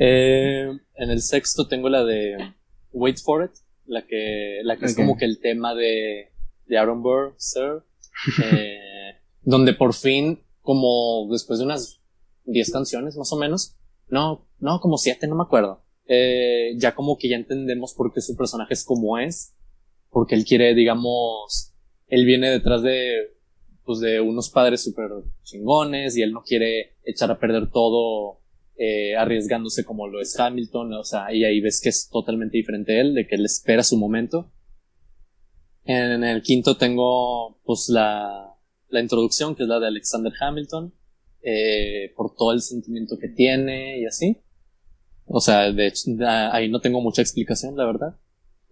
Eh, 0.00 0.70
en 0.94 1.10
el 1.10 1.20
sexto 1.20 1.66
tengo 1.66 1.88
la 1.88 2.04
de 2.04 2.54
Wait 2.92 3.18
for 3.18 3.44
It, 3.44 3.50
la 3.86 4.06
que, 4.06 4.60
la 4.62 4.76
que 4.76 4.86
es 4.86 4.94
como 4.94 5.16
que 5.16 5.24
el 5.24 5.40
tema 5.40 5.74
de, 5.74 6.30
de 6.66 6.78
Aaron 6.78 7.02
Burr, 7.02 7.34
Sir, 7.36 7.82
eh, 8.44 9.16
donde 9.42 9.74
por 9.74 9.92
fin, 9.94 10.40
como 10.62 11.28
después 11.30 11.58
de 11.58 11.64
unas 11.64 12.00
10 12.44 12.70
canciones 12.72 13.16
más 13.16 13.32
o 13.32 13.36
menos, 13.36 13.74
no, 14.08 14.46
no, 14.60 14.80
como 14.80 14.96
7, 14.96 15.26
no 15.26 15.34
me 15.34 15.42
acuerdo, 15.42 15.82
eh, 16.08 16.72
ya 16.76 16.94
como 16.94 17.18
que 17.18 17.28
ya 17.28 17.36
entendemos 17.36 17.94
por 17.94 18.12
qué 18.12 18.20
su 18.20 18.36
personaje 18.36 18.74
es 18.74 18.84
como 18.84 19.18
es, 19.18 19.54
porque 20.10 20.34
él 20.34 20.44
quiere, 20.44 20.74
digamos, 20.74 21.74
él 22.06 22.24
viene 22.24 22.50
detrás 22.50 22.82
de, 22.82 23.36
pues 23.84 24.00
de 24.00 24.20
unos 24.20 24.50
padres 24.50 24.82
súper 24.82 25.10
chingones 25.42 26.16
y 26.16 26.22
él 26.22 26.32
no 26.32 26.42
quiere 26.42 26.96
echar 27.04 27.30
a 27.30 27.38
perder 27.38 27.70
todo 27.70 28.40
eh, 28.76 29.16
arriesgándose 29.16 29.84
como 29.84 30.08
lo 30.08 30.20
es 30.20 30.38
Hamilton, 30.38 30.94
o 30.94 31.04
sea, 31.04 31.32
y 31.32 31.44
ahí 31.44 31.60
ves 31.60 31.80
que 31.82 31.90
es 31.90 32.08
totalmente 32.08 32.56
diferente 32.56 33.00
él, 33.00 33.14
de 33.14 33.26
que 33.26 33.34
él 33.34 33.44
espera 33.44 33.82
su 33.82 33.98
momento. 33.98 34.50
En 35.84 36.24
el 36.24 36.42
quinto 36.42 36.76
tengo 36.76 37.58
pues 37.64 37.88
la, 37.88 38.54
la 38.88 39.00
introducción, 39.00 39.54
que 39.54 39.64
es 39.64 39.68
la 39.68 39.80
de 39.80 39.88
Alexander 39.88 40.32
Hamilton, 40.40 40.94
eh, 41.42 42.12
por 42.16 42.34
todo 42.34 42.52
el 42.52 42.60
sentimiento 42.60 43.18
que 43.18 43.28
tiene 43.28 44.00
y 44.00 44.06
así. 44.06 44.38
O 45.28 45.40
sea, 45.40 45.70
de 45.72 45.86
hecho, 45.86 46.10
ahí 46.52 46.68
no 46.70 46.80
tengo 46.80 47.00
mucha 47.00 47.22
explicación, 47.22 47.76
la 47.76 47.84
verdad. 47.86 48.16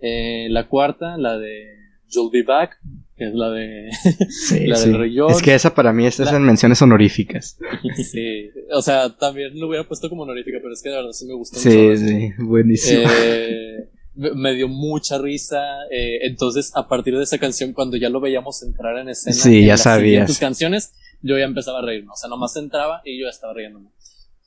Eh, 0.01 0.49
la 0.51 0.69
cuarta, 0.69 1.17
la 1.19 1.39
de 1.39 1.67
You'll 2.09 2.31
Be 2.33 2.43
Back, 2.43 2.79
que 3.17 3.29
es 3.29 3.35
la 3.35 3.51
de... 3.51 3.89
Sí, 4.31 4.67
la 4.67 4.77
sí. 4.77 4.91
del 4.91 4.99
Rey 4.99 5.13
George. 5.15 5.37
Es 5.37 5.43
que 5.43 5.55
esa 5.55 5.75
para 5.75 5.93
mí 5.93 6.07
es, 6.07 6.19
es 6.21 6.27
La- 6.31 6.37
en 6.37 6.43
menciones 6.45 6.81
honoríficas. 6.83 7.59
sí, 8.11 8.51
o 8.73 8.81
sea, 8.83 9.11
también 9.17 9.59
lo 9.59 9.69
hubiera 9.69 9.87
puesto 9.87 10.09
como 10.09 10.23
honorífica, 10.23 10.59
pero 10.63 10.73
es 10.73 10.83
que 10.83 10.91
de 10.91 10.97
verdad 10.97 11.13
sí 11.13 11.27
me 11.27 11.35
gustó 11.35 11.59
Sí, 11.59 11.71
chorro. 11.71 11.97
sí, 11.97 12.31
buenísimo. 12.39 13.09
Eh, 13.23 13.89
me 14.15 14.55
dio 14.55 14.69
mucha 14.69 15.19
risa. 15.19 15.63
eh, 15.91 16.21
entonces, 16.27 16.73
a 16.75 16.89
partir 16.89 17.17
de 17.17 17.23
esa 17.25 17.39
canción, 17.39 17.73
cuando 17.75 17.97
ya 17.99 18.09
lo 18.09 18.21
veíamos 18.21 18.63
entrar 18.63 18.97
en 18.99 19.11
escena, 19.11 19.37
Sí, 19.37 19.59
en 19.61 19.67
ya 19.67 19.77
sabías. 19.77 20.03
siguientes 20.05 20.39
canciones, 20.39 20.93
yo 21.23 21.37
ya 21.39 21.45
empezaba 21.45 21.81
a 21.81 21.83
reírme. 21.83 22.11
O 22.13 22.17
sea, 22.17 22.31
nomás 22.31 22.57
entraba 22.57 23.03
y 23.05 23.19
yo 23.21 23.27
ya 23.27 23.31
estaba 23.31 23.53
riéndome. 23.53 23.91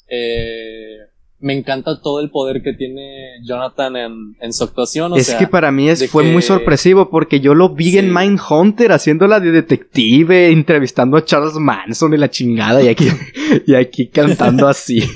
Eh, 0.08 0.98
me 1.42 1.54
encanta 1.54 2.02
todo 2.02 2.20
el 2.20 2.30
poder 2.30 2.62
que 2.62 2.74
tiene 2.74 3.40
Jonathan 3.44 3.96
en, 3.96 4.36
en 4.42 4.54
su 4.54 4.66
actuación. 4.66 5.14
O 5.14 5.16
es 5.16 5.28
sea, 5.28 5.38
que 5.38 5.48
para 5.48 5.72
mí 5.72 5.90
es, 5.90 6.10
fue 6.10 6.24
muy 6.24 6.42
sorpresivo 6.42 7.10
porque 7.10 7.40
yo 7.40 7.54
lo 7.54 7.70
vi 7.70 7.98
en 7.98 8.08
Sí. 8.08 8.16
Mindhunter 8.16 8.92
haciéndola 8.92 9.40
de 9.40 9.52
detective, 9.52 10.52
entrevistando 10.52 11.16
a 11.18 11.24
Charles 11.24 11.54
Manson 11.56 12.14
y 12.14 12.18
la 12.18 12.30
chingada, 12.30 12.84
y 12.84 12.90
aquí, 12.90 13.08
y 13.66 13.76
aquí 13.76 14.08
cantando 14.08 14.68
así. 14.68 15.02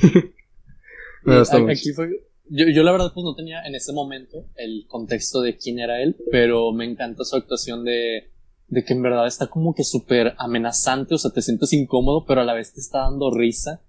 Aquí 1.25 1.93
fue. 1.93 2.09
Yo, 2.49 2.65
yo 2.67 2.83
la 2.83 2.91
verdad 2.91 3.11
pues 3.13 3.23
no 3.23 3.33
tenía 3.33 3.63
en 3.65 3.75
ese 3.75 3.93
momento 3.93 4.45
el 4.57 4.85
contexto 4.87 5.41
de 5.41 5.55
quién 5.55 5.79
era 5.79 6.01
él, 6.01 6.17
pero 6.29 6.71
me 6.73 6.85
encanta 6.85 7.23
su 7.23 7.37
actuación 7.37 7.85
de, 7.85 8.29
de 8.67 8.83
que 8.83 8.93
en 8.93 9.01
verdad 9.01 9.25
está 9.25 9.47
como 9.47 9.73
que 9.73 9.83
súper 9.83 10.35
amenazante, 10.37 11.15
o 11.15 11.17
sea, 11.17 11.31
te 11.31 11.41
sientes 11.41 11.71
incómodo, 11.73 12.25
pero 12.25 12.41
a 12.41 12.43
la 12.43 12.53
vez 12.53 12.73
te 12.73 12.81
está 12.81 12.99
dando 12.99 13.31
risa. 13.31 13.81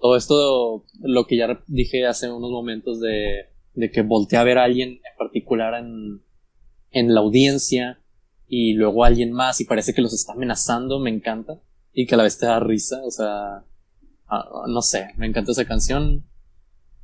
Todo 0.00 0.16
esto, 0.16 0.84
lo 1.00 1.26
que 1.26 1.36
ya 1.36 1.62
dije 1.66 2.06
hace 2.06 2.30
unos 2.30 2.50
momentos 2.50 3.00
de, 3.00 3.46
de 3.74 3.90
que 3.90 4.02
voltea 4.02 4.40
a 4.40 4.44
ver 4.44 4.58
a 4.58 4.64
alguien 4.64 4.90
en 4.90 5.16
particular 5.16 5.74
en, 5.74 6.22
en 6.90 7.14
la 7.14 7.20
audiencia 7.20 8.00
y 8.48 8.72
luego 8.74 9.04
a 9.04 9.08
alguien 9.08 9.32
más 9.32 9.60
y 9.60 9.64
parece 9.64 9.94
que 9.94 10.02
los 10.02 10.12
está 10.12 10.32
amenazando, 10.32 10.98
me 10.98 11.10
encanta. 11.10 11.60
Y 11.92 12.06
que 12.06 12.14
a 12.14 12.18
la 12.18 12.24
vez 12.24 12.38
te 12.38 12.46
da 12.46 12.60
risa, 12.60 13.02
o 13.04 13.10
sea, 13.10 13.64
ah, 14.28 14.64
no 14.68 14.82
sé, 14.82 15.08
me 15.16 15.26
encanta 15.26 15.52
esa 15.52 15.64
canción. 15.64 16.24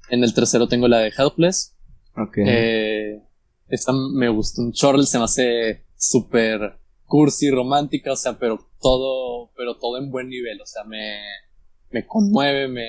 En 0.08 0.22
el 0.22 0.34
tercero 0.34 0.68
tengo 0.68 0.88
la 0.88 0.98
de 0.98 1.12
Helpless. 1.16 1.76
Ok. 2.16 2.38
Eh, 2.38 3.20
esta 3.68 3.92
me 3.92 4.28
gustó 4.28 4.62
un 4.62 4.72
chorro, 4.72 5.02
se 5.02 5.18
me 5.18 5.24
hace 5.24 5.84
súper 5.96 6.78
cursi, 7.06 7.50
romántica, 7.50 8.12
o 8.12 8.16
sea, 8.16 8.38
pero 8.38 8.58
todo, 8.80 9.50
pero 9.56 9.76
todo 9.76 9.98
en 9.98 10.10
buen 10.10 10.28
nivel, 10.28 10.60
o 10.60 10.66
sea, 10.66 10.84
me, 10.84 11.18
me 11.94 12.04
conmueve, 12.08 12.66
me, 12.66 12.88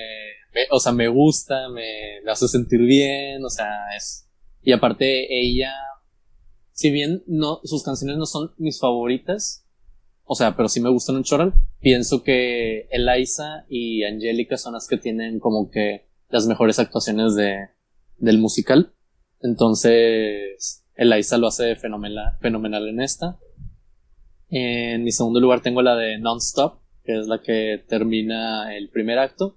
o 0.72 0.80
sea, 0.80 0.90
me 0.90 1.06
gusta, 1.06 1.68
me, 1.68 2.28
hace 2.28 2.48
sentir 2.48 2.80
bien, 2.80 3.44
o 3.44 3.48
sea, 3.48 3.70
es, 3.96 4.28
y 4.62 4.72
aparte 4.72 5.28
ella, 5.30 5.72
si 6.72 6.90
bien 6.90 7.22
no, 7.28 7.60
sus 7.62 7.84
canciones 7.84 8.16
no 8.16 8.26
son 8.26 8.52
mis 8.58 8.80
favoritas, 8.80 9.64
o 10.24 10.34
sea, 10.34 10.56
pero 10.56 10.68
sí 10.68 10.80
me 10.80 10.90
gustan 10.90 11.14
un 11.14 11.22
chorro. 11.22 11.52
Pienso 11.78 12.24
que 12.24 12.88
Eliza 12.90 13.64
y 13.68 14.02
Angélica 14.02 14.56
son 14.56 14.72
las 14.72 14.88
que 14.88 14.96
tienen 14.96 15.38
como 15.38 15.70
que 15.70 16.08
las 16.28 16.48
mejores 16.48 16.80
actuaciones 16.80 17.36
de, 17.36 17.68
del 18.18 18.38
musical. 18.38 18.92
Entonces, 19.40 20.84
Eliza 20.96 21.38
lo 21.38 21.46
hace 21.46 21.76
fenomenal, 21.76 22.36
fenomenal 22.40 22.88
en 22.88 23.00
esta. 23.02 23.38
En 24.48 25.04
mi 25.04 25.12
segundo 25.12 25.38
lugar 25.38 25.60
tengo 25.60 25.80
la 25.80 25.94
de 25.94 26.18
Non-Stop, 26.18 26.80
que 27.06 27.18
es 27.18 27.26
la 27.28 27.40
que 27.40 27.82
termina 27.88 28.76
el 28.76 28.90
primer 28.90 29.18
acto. 29.18 29.56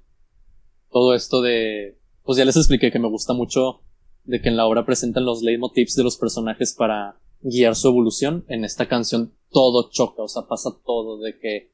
Todo 0.92 1.14
esto 1.14 1.42
de, 1.42 1.98
pues 2.24 2.38
ya 2.38 2.46
les 2.46 2.56
expliqué 2.56 2.92
que 2.92 3.00
me 3.00 3.10
gusta 3.10 3.34
mucho 3.34 3.82
de 4.24 4.42
que 4.42 4.50
en 4.50 4.58
la 4.58 4.68
obra 4.68 4.86
presentan 4.86 5.26
los 5.26 5.42
leitmotivs 5.42 5.96
de 5.96 6.04
los 6.04 6.18
personajes 6.18 6.74
para 6.74 7.20
guiar 7.42 7.76
su 7.76 7.88
evolución. 7.88 8.46
En 8.48 8.64
esta 8.64 8.88
canción 8.88 9.34
todo 9.52 9.90
choca, 9.90 10.24
o 10.24 10.28
sea, 10.28 10.44
pasa 10.44 10.70
todo 10.86 11.20
de 11.20 11.38
que 11.40 11.72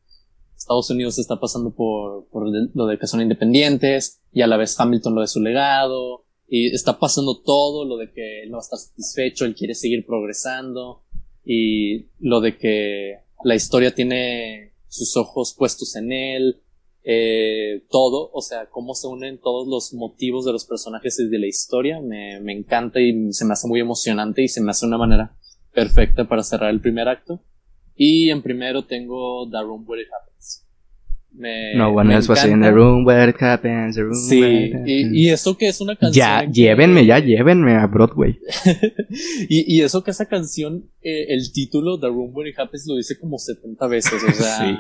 Estados 0.56 0.90
Unidos 0.90 1.20
está 1.20 1.40
pasando 1.40 1.72
por, 1.72 2.28
por 2.30 2.48
lo 2.48 2.86
de 2.86 2.98
que 2.98 3.08
son 3.08 3.22
independientes 3.22 4.22
y 4.32 4.42
a 4.42 4.48
la 4.48 4.58
vez 4.58 4.80
Hamilton 4.80 5.16
lo 5.16 5.22
de 5.22 5.28
su 5.28 5.42
legado 5.42 6.26
y 6.48 6.74
está 6.74 6.98
pasando 6.98 7.42
todo 7.42 7.86
lo 7.86 7.98
de 7.98 8.12
que 8.12 8.44
él 8.44 8.52
no 8.52 8.60
estar 8.60 8.80
satisfecho, 8.80 9.46
él 9.46 9.56
quiere 9.56 9.76
seguir 9.76 10.06
progresando 10.06 11.04
y 11.44 12.08
lo 12.20 12.42
de 12.42 12.58
que 12.58 13.20
la 13.44 13.56
historia 13.56 13.94
tiene 13.94 14.74
sus 14.96 15.18
ojos 15.18 15.56
puestos 15.58 15.96
en 15.96 16.12
él, 16.12 16.62
eh, 17.04 17.84
todo, 17.90 18.32
o 18.34 18.42
sea, 18.42 18.68
cómo 18.70 18.96
se 18.96 19.08
unen 19.08 19.40
todos 19.40 19.68
los 19.68 19.94
motivos 19.94 20.46
de 20.46 20.52
los 20.52 20.66
personajes 20.66 21.20
y 21.20 21.28
de 21.28 21.40
la 21.40 21.48
historia, 21.48 22.02
me, 22.02 22.40
me 22.40 22.54
encanta 22.54 23.00
y 23.00 23.32
se 23.32 23.46
me 23.46 23.54
hace 23.54 23.68
muy 23.68 23.80
emocionante 23.80 24.42
y 24.42 24.48
se 24.48 24.62
me 24.62 24.72
hace 24.72 24.86
una 24.86 24.98
manera 24.98 25.38
perfecta 25.72 26.28
para 26.28 26.42
cerrar 26.42 26.72
el 26.72 26.82
primer 26.82 27.08
acto. 27.08 27.42
Y 27.96 28.30
en 28.30 28.42
primero 28.42 28.86
tengo 28.86 29.48
The 29.50 29.62
Room 29.62 29.86
Where 29.88 30.02
It 30.02 30.10
Happens. 30.12 30.65
Me, 31.38 31.76
no 31.76 31.92
one 31.92 32.14
else 32.14 32.30
was 32.30 32.46
in 32.46 32.62
the 32.62 32.72
room 32.72 33.04
where 33.06 33.30
it 33.30 33.36
happens. 33.42 33.96
The 33.96 34.04
room 34.04 34.14
sí, 34.14 34.72
Y, 34.86 35.26
y, 35.26 35.30
eso 35.30 35.58
que 35.58 35.68
es 35.68 35.82
una 35.82 35.98
canción. 35.98 36.26
Ya, 36.26 36.50
llévenme, 36.50 37.06
ya 37.06 37.20
llévenme 37.20 37.76
a 37.76 37.88
Broadway. 37.88 38.40
y, 39.50 39.76
y, 39.76 39.82
eso 39.82 40.02
que 40.02 40.12
esa 40.12 40.28
canción, 40.28 40.90
eh, 41.02 41.26
el 41.34 41.52
título 41.52 42.00
The 42.00 42.08
Room 42.08 42.32
Where 42.34 42.50
It 42.50 42.58
Happens 42.58 42.88
lo 42.88 42.96
dice 42.96 43.20
como 43.20 43.38
70 43.38 43.88
veces. 43.88 44.24
O 44.24 44.32
sea, 44.32 44.58
sí. 44.60 44.78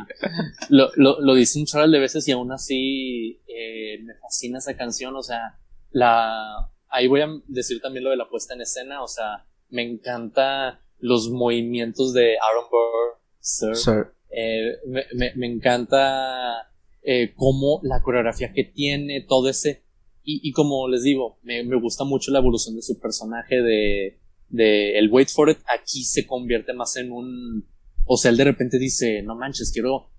lo, 0.69 0.91
lo, 0.95 1.19
lo, 1.19 1.33
dice 1.35 1.59
un 1.59 1.65
chaval 1.65 1.91
de 1.91 1.99
veces 1.99 2.25
y 2.27 2.31
aún 2.31 2.51
así 2.53 3.41
eh, 3.47 3.99
me 4.03 4.13
fascina 4.15 4.59
esa 4.59 4.77
canción. 4.77 5.15
O 5.15 5.23
sea, 5.23 5.59
la. 5.91 6.71
Ahí 6.87 7.07
voy 7.07 7.19
a 7.19 7.27
decir 7.47 7.81
también 7.81 8.05
lo 8.05 8.11
de 8.11 8.17
la 8.17 8.29
puesta 8.29 8.53
en 8.53 8.61
escena. 8.61 9.03
O 9.03 9.07
sea, 9.07 9.45
me 9.69 9.83
encanta 9.83 10.79
los 10.99 11.29
movimientos 11.29 12.13
de 12.13 12.37
Aaron 12.37 12.69
Burr, 12.71 13.19
Sir. 13.39 14.15
Eh, 14.37 14.79
me, 15.13 15.33
me, 15.35 15.47
encanta 15.47 16.67
eh, 17.01 17.31
cómo 17.37 17.79
la 17.83 18.01
coreografía 18.01 18.51
que 18.51 18.65
tiene, 18.65 19.21
todo 19.21 19.47
ese. 19.47 19.83
Y, 20.23 20.41
y 20.43 20.51
como 20.51 20.89
les 20.89 21.03
digo, 21.03 21.39
me, 21.41 21.63
me, 21.63 21.79
gusta 21.79 22.03
mucho 22.03 22.31
la 22.31 22.39
evolución 22.39 22.75
de 22.75 22.81
su 22.81 22.99
personaje 22.99 23.61
de, 23.61 24.19
de 24.49 24.97
el 24.99 25.09
Wait 25.09 25.29
for 25.29 25.49
It. 25.49 25.59
Aquí 25.73 26.03
se 26.03 26.27
convierte 26.27 26.73
más 26.73 26.97
en 26.97 27.13
un. 27.13 27.65
O 28.05 28.17
sea, 28.17 28.29
él 28.29 28.37
de 28.37 28.43
repente 28.43 28.77
dice: 28.77 29.21
No 29.23 29.35
manches, 29.35 29.71
quiero. 29.71 30.09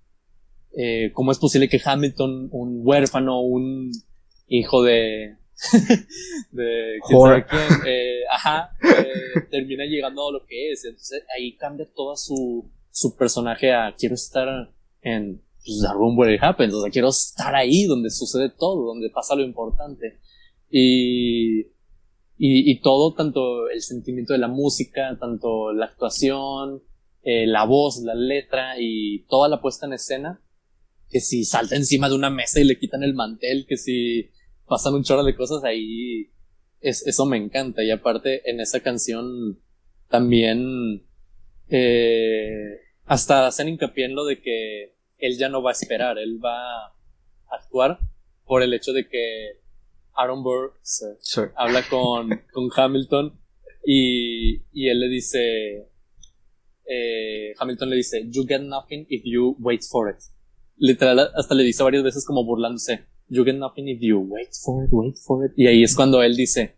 Eh, 0.75 1.11
¿Cómo 1.13 1.31
es 1.31 1.37
posible 1.37 1.69
que 1.69 1.81
Hamilton, 1.83 2.49
un 2.51 2.81
huérfano, 2.83 3.41
un 3.41 3.91
hijo 4.47 4.81
de, 4.81 5.35
de 6.51 6.97
eh, 7.85 8.19
ajá, 8.31 8.71
eh, 8.81 9.41
termina 9.51 9.85
llegando 9.85 10.27
a 10.27 10.31
lo 10.31 10.45
que 10.45 10.71
es. 10.71 10.85
Entonces 10.85 11.23
ahí 11.35 11.55
cambia 11.55 11.87
todo 11.95 12.15
su, 12.15 12.69
su 12.97 13.15
personaje 13.15 13.71
a 13.71 13.93
quiero 13.95 14.15
estar 14.15 14.73
en 15.01 15.39
pues, 15.63 15.81
the 15.81 15.93
room 15.93 16.17
where 16.17 16.33
it 16.33 16.41
happens, 16.41 16.73
o 16.73 16.81
sea, 16.81 16.89
quiero 16.89 17.09
estar 17.09 17.53
ahí 17.53 17.85
donde 17.85 18.09
sucede 18.09 18.49
todo, 18.49 18.87
donde 18.87 19.11
pasa 19.11 19.35
lo 19.35 19.43
importante. 19.43 20.17
Y, 20.67 21.67
y, 22.39 22.81
todo, 22.81 23.13
tanto 23.13 23.69
el 23.69 23.83
sentimiento 23.83 24.33
de 24.33 24.39
la 24.39 24.47
música, 24.47 25.15
tanto 25.19 25.73
la 25.73 25.85
actuación, 25.85 26.81
eh, 27.21 27.45
la 27.45 27.65
voz, 27.65 28.01
la 28.01 28.15
letra 28.15 28.79
y 28.79 29.27
toda 29.29 29.47
la 29.47 29.61
puesta 29.61 29.85
en 29.85 29.93
escena, 29.93 30.41
que 31.07 31.19
si 31.19 31.45
salta 31.45 31.75
encima 31.75 32.09
de 32.09 32.15
una 32.15 32.31
mesa 32.31 32.59
y 32.59 32.63
le 32.63 32.79
quitan 32.79 33.03
el 33.03 33.13
mantel, 33.13 33.67
que 33.67 33.77
si 33.77 34.31
pasan 34.65 34.95
un 34.95 35.03
chorro 35.03 35.23
de 35.23 35.35
cosas 35.35 35.63
ahí. 35.63 36.31
Es, 36.79 37.05
eso 37.05 37.27
me 37.27 37.37
encanta. 37.37 37.83
Y 37.83 37.91
aparte, 37.91 38.49
en 38.49 38.59
esa 38.59 38.79
canción 38.79 39.59
también 40.09 41.05
eh, 41.69 42.86
hasta 43.07 43.47
hacen 43.47 43.69
hincapié 43.69 44.05
en 44.05 44.15
lo 44.15 44.25
de 44.25 44.41
que 44.41 44.93
él 45.17 45.37
ya 45.37 45.49
no 45.49 45.63
va 45.63 45.71
a 45.71 45.73
esperar, 45.73 46.17
él 46.17 46.43
va 46.43 46.85
a 46.85 46.93
actuar 47.49 47.99
por 48.45 48.61
el 48.61 48.73
hecho 48.73 48.93
de 48.93 49.07
que 49.07 49.59
Aaron 50.13 50.43
Burr 50.43 50.73
habla 51.55 51.87
con, 51.89 52.29
con 52.51 52.69
Hamilton 52.75 53.39
y, 53.85 54.61
y, 54.73 54.89
él 54.89 54.99
le 54.99 55.07
dice, 55.07 55.87
eh, 56.85 57.53
Hamilton 57.57 57.89
le 57.89 57.95
dice, 57.95 58.27
you 58.29 58.45
get 58.45 58.59
nothing 58.59 59.05
if 59.09 59.21
you 59.23 59.55
wait 59.59 59.81
for 59.83 60.09
it. 60.09 60.17
Literal, 60.77 61.31
hasta 61.33 61.55
le 61.55 61.63
dice 61.63 61.83
varias 61.83 62.03
veces 62.03 62.25
como 62.25 62.43
burlándose, 62.43 63.05
you 63.29 63.45
get 63.45 63.55
nothing 63.55 63.87
if 63.87 63.99
you 64.01 64.19
wait 64.19 64.49
for 64.53 64.83
it, 64.83 64.89
wait 64.91 65.15
for 65.17 65.45
it. 65.45 65.53
Y 65.55 65.67
ahí 65.67 65.83
es 65.83 65.95
cuando 65.95 66.21
él 66.21 66.35
dice, 66.35 66.75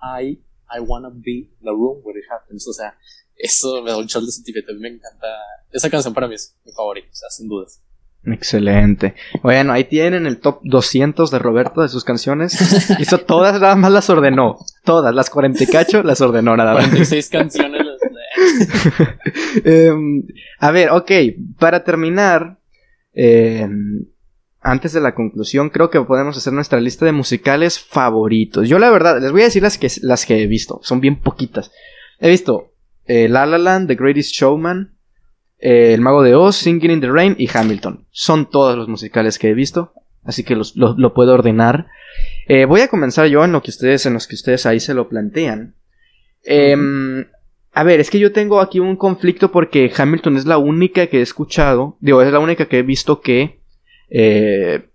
I, 0.00 0.38
I 0.70 0.80
wanna 0.80 1.10
be 1.10 1.50
the 1.62 1.70
room 1.70 2.00
where 2.04 2.18
it 2.18 2.26
happens. 2.30 2.68
O 2.68 2.72
sea, 2.72 2.96
eso 3.42 3.82
me 3.82 3.90
da 3.90 3.96
un 3.96 4.06
chorro 4.06 4.26
de 4.26 4.32
sentimiento. 4.32 4.70
A 4.70 4.74
mí 4.74 4.80
me 4.80 4.88
encanta. 4.88 5.26
Esa 5.72 5.90
canción 5.90 6.14
para 6.14 6.28
mí 6.28 6.34
es 6.36 6.56
mi 6.64 6.72
favorita, 6.72 7.08
o 7.10 7.14
sea, 7.14 7.28
sin 7.28 7.48
dudas. 7.48 7.82
Excelente. 8.24 9.14
Bueno, 9.42 9.72
ahí 9.72 9.84
tienen 9.84 10.26
el 10.26 10.38
top 10.38 10.60
200 10.62 11.30
de 11.30 11.38
Roberto 11.40 11.82
de 11.82 11.88
sus 11.88 12.04
canciones. 12.04 12.56
Hizo 13.00 13.18
todas, 13.18 13.60
nada 13.60 13.74
más 13.74 13.90
las 13.90 14.08
ordenó. 14.10 14.58
Todas, 14.84 15.12
las 15.12 15.28
40 15.28 15.64
y 15.64 15.66
cacho 15.66 16.02
las 16.04 16.20
ordenó 16.20 16.56
nada 16.56 16.74
más. 16.74 16.84
46 16.84 17.28
canciones. 17.30 17.82
eh, 19.64 19.92
a 20.60 20.70
ver, 20.70 20.90
ok, 20.90 21.10
para 21.58 21.82
terminar, 21.82 22.58
eh, 23.12 23.68
antes 24.60 24.92
de 24.92 25.00
la 25.00 25.16
conclusión, 25.16 25.70
creo 25.70 25.90
que 25.90 26.00
podemos 26.02 26.36
hacer 26.36 26.52
nuestra 26.52 26.80
lista 26.80 27.04
de 27.04 27.12
musicales 27.12 27.80
favoritos. 27.80 28.68
Yo 28.68 28.78
la 28.78 28.90
verdad, 28.90 29.20
les 29.20 29.32
voy 29.32 29.40
a 29.40 29.46
decir 29.46 29.64
las 29.64 29.78
que, 29.78 29.90
las 30.02 30.26
que 30.26 30.40
he 30.40 30.46
visto, 30.46 30.78
son 30.84 31.00
bien 31.00 31.20
poquitas. 31.20 31.72
He 32.20 32.28
visto 32.28 32.71
eh, 33.06 33.28
La 33.28 33.46
La 33.46 33.58
Land, 33.58 33.88
The 33.88 33.94
Greatest 33.94 34.32
Showman, 34.32 34.96
eh, 35.58 35.94
El 35.94 36.00
Mago 36.00 36.22
de 36.22 36.34
Oz, 36.34 36.56
Singing 36.56 36.90
in 36.90 37.00
the 37.00 37.10
Rain 37.10 37.36
y 37.38 37.48
Hamilton. 37.52 38.06
Son 38.10 38.50
todos 38.50 38.76
los 38.76 38.88
musicales 38.88 39.38
que 39.38 39.50
he 39.50 39.54
visto, 39.54 39.92
así 40.24 40.44
que 40.44 40.56
los, 40.56 40.76
lo, 40.76 41.14
puedo 41.14 41.34
ordenar. 41.34 41.86
Eh, 42.48 42.64
voy 42.64 42.80
a 42.80 42.88
comenzar 42.88 43.26
yo 43.26 43.44
en, 43.44 43.52
lo 43.52 43.62
que 43.62 43.70
ustedes, 43.70 44.06
en 44.06 44.14
los 44.14 44.26
que 44.26 44.34
ustedes 44.34 44.66
ahí 44.66 44.80
se 44.80 44.94
lo 44.94 45.08
plantean. 45.08 45.76
Em, 46.44 47.26
a 47.72 47.84
ver, 47.84 48.00
es 48.00 48.10
que 48.10 48.18
yo 48.18 48.32
tengo 48.32 48.60
aquí 48.60 48.80
un 48.80 48.96
conflicto 48.96 49.52
porque 49.52 49.92
Hamilton 49.96 50.36
es 50.36 50.46
la 50.46 50.58
única 50.58 51.06
que 51.06 51.18
he 51.18 51.22
escuchado, 51.22 51.96
digo, 52.00 52.20
es 52.22 52.32
la 52.32 52.40
única 52.40 52.66
que 52.66 52.80
he 52.80 52.82
visto 52.82 53.20
que 53.20 53.62
eh, 54.14 54.90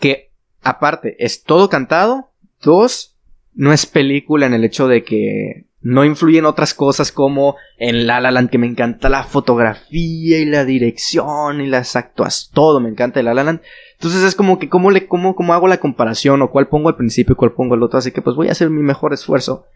que 0.00 0.32
aparte 0.62 1.16
es 1.24 1.44
todo 1.44 1.68
cantado. 1.68 2.32
Dos, 2.60 3.16
no 3.54 3.72
es 3.72 3.86
película 3.86 4.46
en 4.46 4.54
el 4.54 4.64
hecho 4.64 4.88
de 4.88 5.04
que 5.04 5.66
no 5.84 6.02
influyen 6.02 6.46
otras 6.46 6.72
cosas 6.72 7.12
como 7.12 7.56
en 7.76 8.06
La 8.06 8.18
La 8.18 8.30
Land 8.30 8.48
que 8.48 8.56
me 8.56 8.66
encanta 8.66 9.10
la 9.10 9.22
fotografía 9.22 10.38
y 10.38 10.46
la 10.46 10.64
dirección 10.64 11.60
y 11.60 11.66
las 11.66 11.94
actuaciones, 11.94 12.50
todo 12.54 12.80
me 12.80 12.88
encanta 12.88 13.20
de 13.20 13.24
La 13.24 13.34
La 13.34 13.44
Land. 13.44 13.60
Entonces 13.92 14.22
es 14.22 14.34
como 14.34 14.58
que 14.58 14.70
cómo 14.70 14.90
le 14.90 15.06
cómo, 15.06 15.36
cómo 15.36 15.52
hago 15.52 15.68
la 15.68 15.76
comparación 15.76 16.40
o 16.40 16.50
cuál 16.50 16.68
pongo 16.68 16.88
al 16.88 16.96
principio 16.96 17.34
y 17.34 17.36
cuál 17.36 17.52
pongo 17.52 17.74
al 17.74 17.82
otro, 17.82 17.98
así 17.98 18.12
que 18.12 18.22
pues 18.22 18.34
voy 18.34 18.48
a 18.48 18.52
hacer 18.52 18.70
mi 18.70 18.82
mejor 18.82 19.12
esfuerzo. 19.12 19.66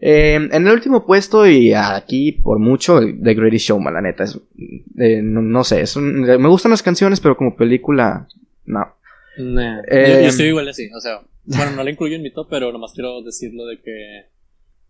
Eh, 0.00 0.34
en 0.34 0.66
el 0.66 0.72
último 0.72 1.06
puesto 1.06 1.46
y 1.46 1.72
aquí 1.72 2.32
por 2.32 2.58
mucho 2.58 3.00
The 3.00 3.34
Greatest 3.34 3.66
Showman, 3.66 3.94
la 3.94 4.02
neta. 4.02 4.24
Es, 4.24 4.36
eh, 4.98 5.22
no, 5.22 5.62
sé, 5.62 5.82
es 5.82 5.96
me 5.96 6.48
gustan 6.48 6.72
las 6.72 6.82
canciones, 6.82 7.20
pero 7.20 7.36
como 7.36 7.54
película, 7.54 8.26
no. 8.64 8.96
Eh, 9.36 10.20
yo, 10.22 10.28
estoy 10.28 10.46
igual 10.46 10.68
así, 10.68 10.90
o 10.92 11.00
sea, 11.00 11.20
bueno, 11.44 11.76
no 11.76 11.84
la 11.84 11.90
incluyo 11.90 12.16
en 12.16 12.22
mi 12.22 12.32
top, 12.32 12.48
pero 12.50 12.72
nomás 12.72 12.92
quiero 12.92 13.22
decirlo 13.22 13.66
de 13.66 13.80
que 13.80 14.33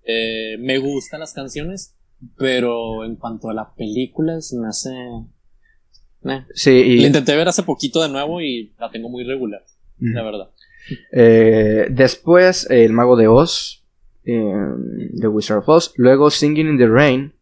me 0.06 0.78
gustan 0.78 1.20
las 1.20 1.32
canciones, 1.32 1.94
pero 2.36 3.04
en 3.04 3.16
cuanto 3.16 3.50
a 3.50 3.54
la 3.54 3.74
película 3.74 4.40
se 4.40 4.58
me 4.58 4.68
hace... 4.68 4.90
Sí, 6.54 6.70
y... 6.70 7.00
La 7.00 7.08
intenté 7.08 7.36
ver 7.36 7.48
hace 7.48 7.62
poquito 7.62 8.02
de 8.02 8.08
nuevo 8.08 8.40
y 8.40 8.72
la 8.78 8.90
tengo 8.90 9.08
muy 9.08 9.24
regular, 9.24 9.62
la 9.98 10.22
verdad. 10.22 10.50
después, 11.90 12.68
El 12.70 12.92
Mago 12.92 13.16
de 13.16 13.28
Oz 13.28 13.84
The 14.24 15.28
Wizard 15.28 15.58
of 15.58 15.68
Oz, 15.68 15.92
luego 15.96 16.30
Singing 16.30 16.68
in 16.68 16.78
the 16.78 16.86
Rain. 16.86 17.34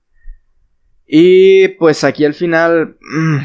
Y 1.07 1.69
pues 1.69 2.05
aquí 2.05 2.25
al 2.25 2.35
final... 2.35 2.97
Mm, 3.01 3.39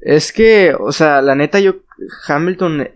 es 0.00 0.32
que, 0.32 0.74
o 0.78 0.92
sea, 0.92 1.22
la 1.22 1.34
neta 1.34 1.60
yo... 1.60 1.76
Hamilton... 2.26 2.88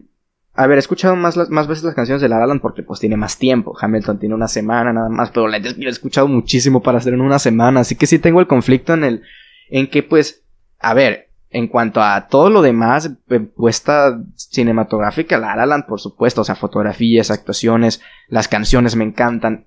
A 0.55 0.67
ver, 0.67 0.79
he 0.79 0.81
escuchado 0.81 1.17
más, 1.17 1.37
más 1.51 1.67
veces 1.67 1.85
las 1.85 1.95
canciones 1.95 2.23
de 2.23 2.29
La 2.29 2.47
Land 2.47 2.61
porque 2.61 2.83
pues 2.83 3.01
tiene 3.01 3.17
más 3.17 3.39
tiempo. 3.39 3.77
Hamilton 3.79 4.21
tiene 4.21 4.35
una 4.35 4.49
semana 4.49 4.93
nada 4.93 5.09
más, 5.09 5.31
pero 5.31 5.49
la 5.49 5.57
he 5.59 5.89
escuchado 5.89 6.29
muchísimo 6.29 6.83
para 6.83 6.99
hacer 6.99 7.13
en 7.15 7.21
una 7.21 7.41
semana. 7.41 7.81
Así 7.81 7.97
que 7.97 8.07
sí 8.07 8.19
tengo 8.19 8.41
el 8.41 8.47
conflicto 8.47 8.95
en 8.95 9.05
el... 9.05 9.23
En 9.69 9.89
que 9.89 10.03
pues 10.03 10.45
a 10.85 10.93
ver, 10.93 11.31
en 11.51 11.69
cuanto 11.69 12.03
a 12.03 12.29
todo 12.29 12.51
lo 12.51 12.61
demás, 12.61 13.11
eh, 13.31 13.41
puesta 13.41 14.21
cinematográfica, 14.35 15.39
La 15.39 15.57
La 15.57 15.67
Land, 15.67 15.87
por 15.87 15.99
supuesto, 15.99 16.43
o 16.43 16.45
sea, 16.45 16.57
fotografías, 16.57 17.31
actuaciones, 17.31 18.03
las 18.29 18.49
canciones 18.49 18.95
me 18.95 19.05
encantan. 19.05 19.67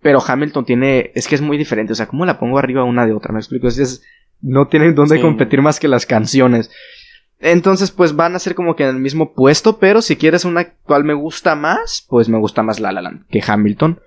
Pero 0.00 0.22
Hamilton 0.24 0.64
tiene, 0.64 1.10
es 1.14 1.26
que 1.26 1.34
es 1.34 1.40
muy 1.40 1.58
diferente, 1.58 1.94
o 1.94 1.96
sea, 1.96 2.06
¿cómo 2.06 2.24
la 2.26 2.38
pongo 2.38 2.58
arriba 2.58 2.84
una 2.84 3.06
de 3.06 3.12
otra? 3.12 3.32
Me 3.32 3.40
explico, 3.40 3.66
es, 3.66 4.02
no 4.40 4.68
tienen 4.68 4.94
dónde 4.94 5.20
competir 5.20 5.62
más 5.62 5.80
que 5.80 5.88
las 5.88 6.06
canciones. 6.06 6.70
Entonces, 7.38 7.90
pues 7.90 8.16
van 8.16 8.34
a 8.34 8.38
ser 8.38 8.54
como 8.54 8.76
que 8.76 8.84
en 8.84 8.96
el 8.96 9.02
mismo 9.02 9.34
puesto, 9.34 9.78
pero 9.78 10.00
si 10.00 10.16
quieres 10.16 10.44
una 10.44 10.72
cual 10.84 11.04
me 11.04 11.14
gusta 11.14 11.54
más, 11.54 12.06
pues 12.08 12.28
me 12.28 12.38
gusta 12.38 12.62
más 12.62 12.80
La 12.80 12.92
La 12.92 13.02
Land 13.02 13.26
que 13.28 13.42
Hamilton. 13.46 14.00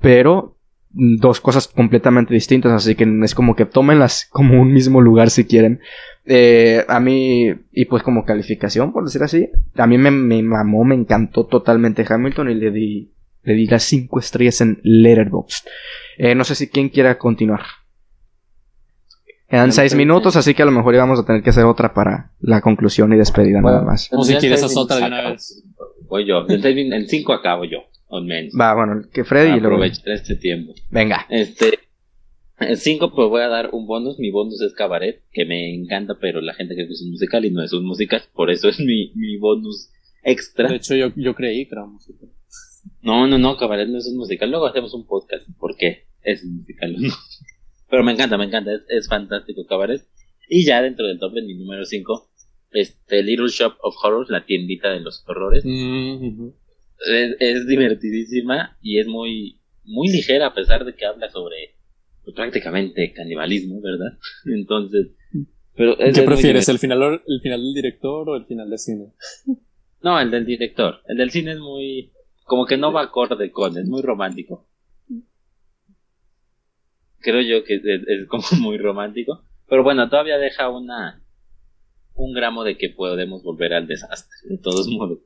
Pero 0.00 0.56
mm, 0.92 1.16
dos 1.16 1.40
cosas 1.40 1.66
completamente 1.66 2.34
distintas, 2.34 2.72
así 2.72 2.94
que 2.94 3.06
es 3.22 3.34
como 3.34 3.56
que 3.56 3.64
tómenlas 3.64 4.28
como 4.30 4.60
un 4.60 4.72
mismo 4.72 5.00
lugar 5.00 5.30
si 5.30 5.44
quieren. 5.44 5.80
Eh, 6.26 6.84
a 6.88 7.00
mí, 7.00 7.54
y 7.72 7.84
pues 7.86 8.02
como 8.02 8.24
calificación, 8.24 8.92
por 8.92 9.04
decir 9.04 9.22
así, 9.22 9.50
a 9.76 9.86
mí 9.86 9.98
me, 9.98 10.10
me 10.10 10.42
mamó, 10.42 10.84
me 10.84 10.94
encantó 10.94 11.46
totalmente 11.46 12.04
Hamilton 12.08 12.50
y 12.50 12.54
le 12.54 12.70
di, 12.70 13.12
le 13.42 13.54
di 13.54 13.66
las 13.66 13.82
5 13.84 14.18
estrellas 14.18 14.60
en 14.60 14.80
Letterboxd. 14.82 15.66
Eh, 16.18 16.34
no 16.34 16.44
sé 16.44 16.54
si 16.54 16.68
quién 16.68 16.90
quiera 16.90 17.18
continuar. 17.18 17.62
Quedan 19.54 19.70
6 19.70 19.94
minutos, 19.94 20.34
así 20.34 20.52
que 20.52 20.62
a 20.62 20.66
lo 20.66 20.72
mejor 20.72 20.96
íbamos 20.96 21.20
a 21.20 21.24
tener 21.24 21.40
que 21.40 21.50
hacer 21.50 21.64
otra 21.64 21.94
para 21.94 22.32
la 22.40 22.60
conclusión 22.60 23.12
y 23.12 23.16
despedida 23.16 23.60
nada 23.60 23.82
más. 23.82 24.08
O 24.10 24.24
si 24.24 24.34
quieres 24.34 24.64
hacer 24.64 24.76
otra 24.76 24.96
de 24.96 25.04
una 25.04 25.30
vez. 25.30 25.62
Voy 26.08 26.26
yo, 26.26 26.44
en 26.48 27.06
5 27.06 27.32
acabo 27.32 27.64
yo, 27.64 27.78
al 28.10 28.24
menos. 28.24 28.52
Va, 28.60 28.74
bueno, 28.74 29.02
que 29.12 29.22
Freddy 29.22 29.56
y 29.56 29.60
luego. 29.60 29.76
Aprovechar 29.76 30.12
este 30.12 30.34
tiempo. 30.34 30.74
Venga. 30.90 31.24
Este, 31.28 31.78
en 32.58 32.76
5 32.76 33.14
pues 33.14 33.28
voy 33.28 33.42
a 33.42 33.48
dar 33.48 33.70
un 33.70 33.86
bonus, 33.86 34.18
mi 34.18 34.32
bonus 34.32 34.60
es 34.60 34.74
cabaret, 34.74 35.22
que 35.30 35.44
me 35.44 35.72
encanta, 35.72 36.14
pero 36.20 36.40
la 36.40 36.54
gente 36.54 36.74
cree 36.74 36.88
que 36.88 36.94
es 36.94 37.02
un 37.02 37.12
musical 37.12 37.44
y 37.44 37.52
no 37.52 37.62
es 37.62 37.72
un 37.72 37.86
musical, 37.86 38.24
por 38.34 38.50
eso 38.50 38.68
es 38.68 38.80
mi, 38.80 39.12
mi 39.14 39.36
bonus 39.36 39.88
extra. 40.24 40.68
De 40.68 40.74
hecho 40.74 40.96
yo, 40.96 41.12
yo 41.14 41.32
creí 41.36 41.66
que 41.66 41.76
era 41.76 41.84
un 41.84 41.92
musical. 41.92 42.28
No, 43.02 43.28
no, 43.28 43.38
no, 43.38 43.56
cabaret 43.56 43.88
no 43.88 43.98
es 43.98 44.08
un 44.08 44.16
musical, 44.16 44.50
luego 44.50 44.66
hacemos 44.66 44.92
un 44.94 45.06
podcast, 45.06 45.46
¿por 45.60 45.76
qué? 45.76 46.08
Es 46.24 46.42
un 46.42 46.56
musical, 46.56 46.96
¿no? 46.98 47.14
Pero 47.88 48.02
me 48.02 48.12
encanta, 48.12 48.38
me 48.38 48.44
encanta, 48.44 48.70
es, 48.88 49.08
fantástico 49.08 49.66
cabaret. 49.66 50.02
Y 50.48 50.64
ya 50.64 50.82
dentro 50.82 51.06
del 51.06 51.18
top, 51.18 51.36
en 51.36 51.46
mi 51.46 51.54
número 51.54 51.84
5, 51.84 52.30
este 52.72 53.22
Little 53.22 53.48
Shop 53.48 53.74
of 53.80 53.94
Horrors, 54.02 54.30
la 54.30 54.44
tiendita 54.44 54.90
de 54.90 55.00
los 55.00 55.24
horrores. 55.26 55.64
Mm, 55.64 56.48
es, 57.10 57.36
es 57.38 57.66
divertidísima 57.66 58.76
y 58.82 58.98
es 58.98 59.06
muy, 59.06 59.60
muy 59.84 60.08
ligera 60.08 60.46
a 60.48 60.54
pesar 60.54 60.84
de 60.84 60.94
que 60.94 61.06
habla 61.06 61.30
sobre 61.30 61.74
pues, 62.24 62.34
prácticamente 62.34 63.12
canibalismo, 63.12 63.80
¿verdad? 63.80 64.18
Entonces, 64.46 65.08
pero 65.76 65.96
¿qué 65.96 66.22
prefieres, 66.22 66.68
el 66.68 66.78
final 66.78 67.20
el 67.26 67.40
final 67.40 67.60
del 67.62 67.74
director 67.74 68.28
o 68.28 68.36
el 68.36 68.46
final 68.46 68.70
del 68.70 68.78
cine? 68.78 69.06
No, 70.02 70.20
el 70.20 70.30
del 70.30 70.46
director. 70.46 71.00
El 71.08 71.16
del 71.16 71.30
cine 71.30 71.52
es 71.52 71.58
muy 71.58 72.12
como 72.44 72.66
que 72.66 72.76
no 72.76 72.92
va 72.92 73.02
acorde 73.02 73.50
con, 73.50 73.76
es 73.76 73.86
muy 73.86 74.02
romántico. 74.02 74.66
Creo 77.24 77.40
yo 77.40 77.64
que 77.64 77.76
es, 77.76 78.28
como 78.28 78.44
muy 78.60 78.78
romántico, 78.78 79.42
pero 79.68 79.82
bueno, 79.82 80.08
todavía 80.08 80.38
deja 80.38 80.68
una 80.68 81.20
un 82.14 82.32
gramo 82.32 82.62
de 82.62 82.76
que 82.76 82.90
podemos 82.90 83.42
volver 83.42 83.74
al 83.74 83.88
desastre, 83.88 84.36
de 84.48 84.58
todos 84.58 84.86
modos. 84.86 85.18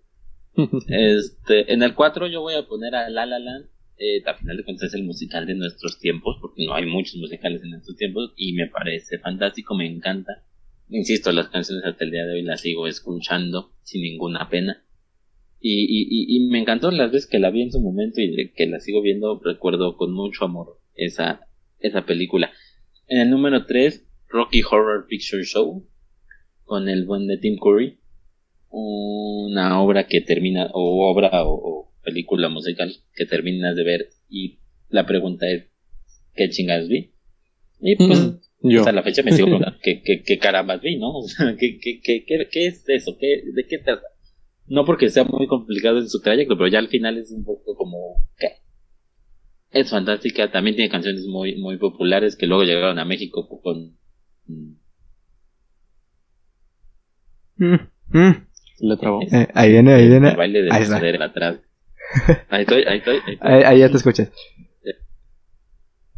este, 0.89 1.71
en 1.73 1.83
el 1.83 1.95
4 1.95 2.29
yo 2.29 2.41
voy 2.41 2.55
a 2.55 2.67
poner 2.67 2.95
a 2.95 3.11
La 3.11 3.27
La 3.27 3.39
Land 3.39 3.67
eh, 3.99 4.23
al 4.25 4.37
final 4.37 4.57
de 4.57 4.65
cuentas 4.65 4.89
es 4.89 4.95
el 4.95 5.03
musical 5.03 5.45
de 5.47 5.57
nuestros 5.57 5.99
tiempos, 5.99 6.37
porque 6.41 6.65
no 6.65 6.75
hay 6.75 6.87
muchos 6.87 7.17
musicales 7.17 7.63
en 7.65 7.75
estos 7.75 7.97
tiempos, 7.97 8.33
y 8.37 8.53
me 8.53 8.69
parece 8.69 9.19
fantástico, 9.19 9.75
me 9.75 9.87
encanta. 9.87 10.45
Insisto, 10.89 11.33
las 11.33 11.49
canciones 11.49 11.85
hasta 11.85 12.05
el 12.05 12.13
día 12.13 12.25
de 12.25 12.35
hoy 12.35 12.43
las 12.43 12.61
sigo 12.61 12.87
escuchando 12.87 13.73
sin 13.83 14.03
ninguna 14.03 14.49
pena. 14.49 14.85
Y, 15.61 15.83
y, 15.83 16.37
y, 16.37 16.49
me 16.49 16.61
encantó 16.61 16.93
las 16.93 17.11
veces 17.11 17.29
que 17.29 17.41
la 17.41 17.51
vi 17.51 17.63
en 17.63 17.73
su 17.73 17.81
momento 17.81 18.21
y 18.21 18.53
que 18.53 18.67
la 18.67 18.79
sigo 18.79 19.03
viendo, 19.03 19.41
recuerdo 19.45 19.97
con 19.97 20.13
mucho 20.13 20.45
amor 20.45 20.79
esa, 20.95 21.48
esa 21.81 22.05
película. 22.05 22.53
En 23.07 23.21
el 23.21 23.31
número 23.31 23.67
3, 23.67 24.07
Rocky 24.29 24.63
Horror 24.63 25.07
Picture 25.09 25.45
Show, 25.45 25.87
con 26.65 26.89
el 26.89 27.05
buen 27.05 27.27
de 27.27 27.39
Tim 27.39 27.57
Curry. 27.59 27.99
Una 28.71 29.81
obra 29.81 30.07
que 30.07 30.21
termina, 30.21 30.69
o 30.73 31.11
obra 31.11 31.31
o 31.45 31.89
película 32.09 32.49
musical 32.49 32.93
que 33.15 33.27
terminas 33.27 33.77
de 33.77 33.85
ver 33.85 34.09
y 34.29 34.59
la 34.89 35.07
pregunta 35.07 35.47
es 35.51 35.67
¿qué 36.35 36.49
chingas 36.49 36.89
vi? 36.89 37.13
Y 37.81 37.97
pues 37.97 38.19
hasta 38.79 38.93
la 38.93 39.03
fecha 39.03 39.23
me 39.23 39.33
sigo 39.33 39.47
preguntando 39.49 39.79
¿qué, 39.83 40.03
qué, 40.03 40.23
qué 40.23 40.39
carambas 40.39 40.81
vi, 40.81 40.97
¿no? 40.99 41.11
O 41.19 41.29
sea, 41.29 41.55
¿qué, 41.59 41.79
qué, 41.79 42.01
qué, 42.03 42.25
qué, 42.25 42.67
es 42.67 42.89
eso? 42.89 43.17
¿Qué, 43.19 43.43
¿De 43.55 43.67
qué 43.67 43.79
trata? 43.79 44.07
No 44.67 44.85
porque 44.85 45.09
sea 45.09 45.25
muy 45.25 45.47
complicado 45.47 45.99
en 45.99 46.09
su 46.09 46.21
trayecto, 46.21 46.57
pero 46.57 46.69
ya 46.69 46.79
al 46.79 46.89
final 46.89 47.19
es 47.19 47.31
un 47.31 47.45
poco 47.45 47.75
como 47.75 48.31
¿qué? 48.39 48.49
Es 49.71 49.91
fantástica, 49.91 50.51
también 50.51 50.77
tiene 50.77 50.91
canciones 50.91 51.27
muy, 51.27 51.57
muy 51.57 51.77
populares 51.77 52.37
que 52.37 52.47
luego 52.47 52.65
llegaron 52.65 52.99
a 52.99 53.05
México 53.05 53.47
con... 53.63 53.97
Mm, 57.57 57.75
mm. 58.11 58.49
Le 58.81 58.97
trabó. 58.97 59.21
Eh, 59.23 59.49
ahí 59.55 59.73
viene, 59.73 59.93
ahí 59.93 60.09
viene. 60.09 60.31
El 60.31 60.37
baile 60.37 60.63
de 60.63 61.19
la 61.19 61.25
atrás. 61.25 61.59
Ahí 62.49 62.63
estoy, 62.63 62.85
ahí 62.85 62.99
estoy. 62.99 63.19
Ahí, 63.41 63.81
ya 63.81 63.91
te 63.91 63.97
escuchas. 63.97 64.33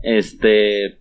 Este. 0.03 1.01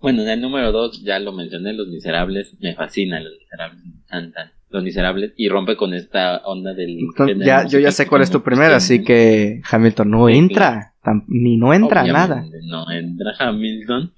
Bueno, 0.00 0.22
en 0.22 0.28
el 0.28 0.40
número 0.40 0.72
2 0.72 1.02
ya 1.02 1.18
lo 1.18 1.32
mencioné, 1.32 1.72
Los 1.72 1.88
Miserables. 1.88 2.56
Me 2.60 2.74
fascinan 2.74 3.24
Los 3.24 3.34
Miserables, 3.38 3.84
me 3.84 3.92
encantan. 4.00 4.52
Los 4.70 4.82
Miserables. 4.82 5.32
Y 5.36 5.48
rompe 5.48 5.76
con 5.76 5.94
esta 5.94 6.38
onda 6.44 6.72
del. 6.74 6.98
ya, 7.44 7.66
yo 7.66 7.78
ya 7.78 7.90
sé 7.90 8.06
cuál 8.06 8.22
es 8.22 8.30
tu 8.30 8.42
primera, 8.42 8.76
así 8.76 9.04
que 9.04 9.60
Hamilton 9.70 10.10
no 10.10 10.28
entra. 10.28 10.93
Ni 11.28 11.56
no 11.56 11.74
entra 11.74 12.04
nada. 12.04 12.44
No 12.62 12.90
entra 12.90 13.32
Hamilton. 13.38 14.12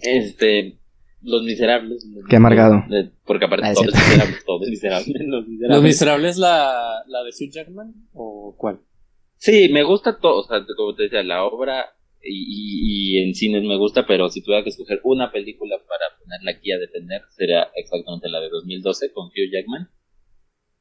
Este. 0.00 0.78
Los 1.22 1.42
Miserables. 1.42 2.06
Qué 2.28 2.36
amargado. 2.36 2.84
porque 3.24 3.46
aparte 3.46 3.66
ah, 3.66 3.72
todos, 3.72 3.88
es 3.88 3.94
miserables, 3.94 4.44
todos 4.44 4.68
miserables. 4.68 5.22
Los 5.26 5.46
Miserables. 5.48 5.76
¿Los 5.76 5.82
Miserables 5.82 6.36
la, 6.36 7.02
la 7.06 7.22
de 7.24 7.30
Hugh 7.30 7.50
Jackman? 7.50 7.94
¿O 8.12 8.54
cuál? 8.58 8.80
Sí, 9.36 9.68
me 9.70 9.82
gusta 9.82 10.18
todo, 10.18 10.40
o 10.40 10.42
sea, 10.44 10.64
como 10.76 10.94
te 10.94 11.04
decía, 11.04 11.22
la 11.22 11.44
obra 11.44 11.86
y, 12.22 13.16
y, 13.16 13.22
en 13.22 13.34
cines 13.34 13.62
me 13.62 13.76
gusta, 13.76 14.06
pero 14.06 14.28
si 14.28 14.42
tuviera 14.42 14.62
que 14.62 14.70
escoger 14.70 15.00
una 15.04 15.30
película 15.32 15.76
para 15.76 16.18
ponerla 16.18 16.52
aquí 16.52 16.72
a 16.72 16.78
defender, 16.78 17.22
sería 17.30 17.68
exactamente 17.74 18.28
la 18.28 18.40
de 18.40 18.48
2012 18.48 19.12
con 19.12 19.26
Hugh 19.26 19.52
Jackman. 19.52 19.90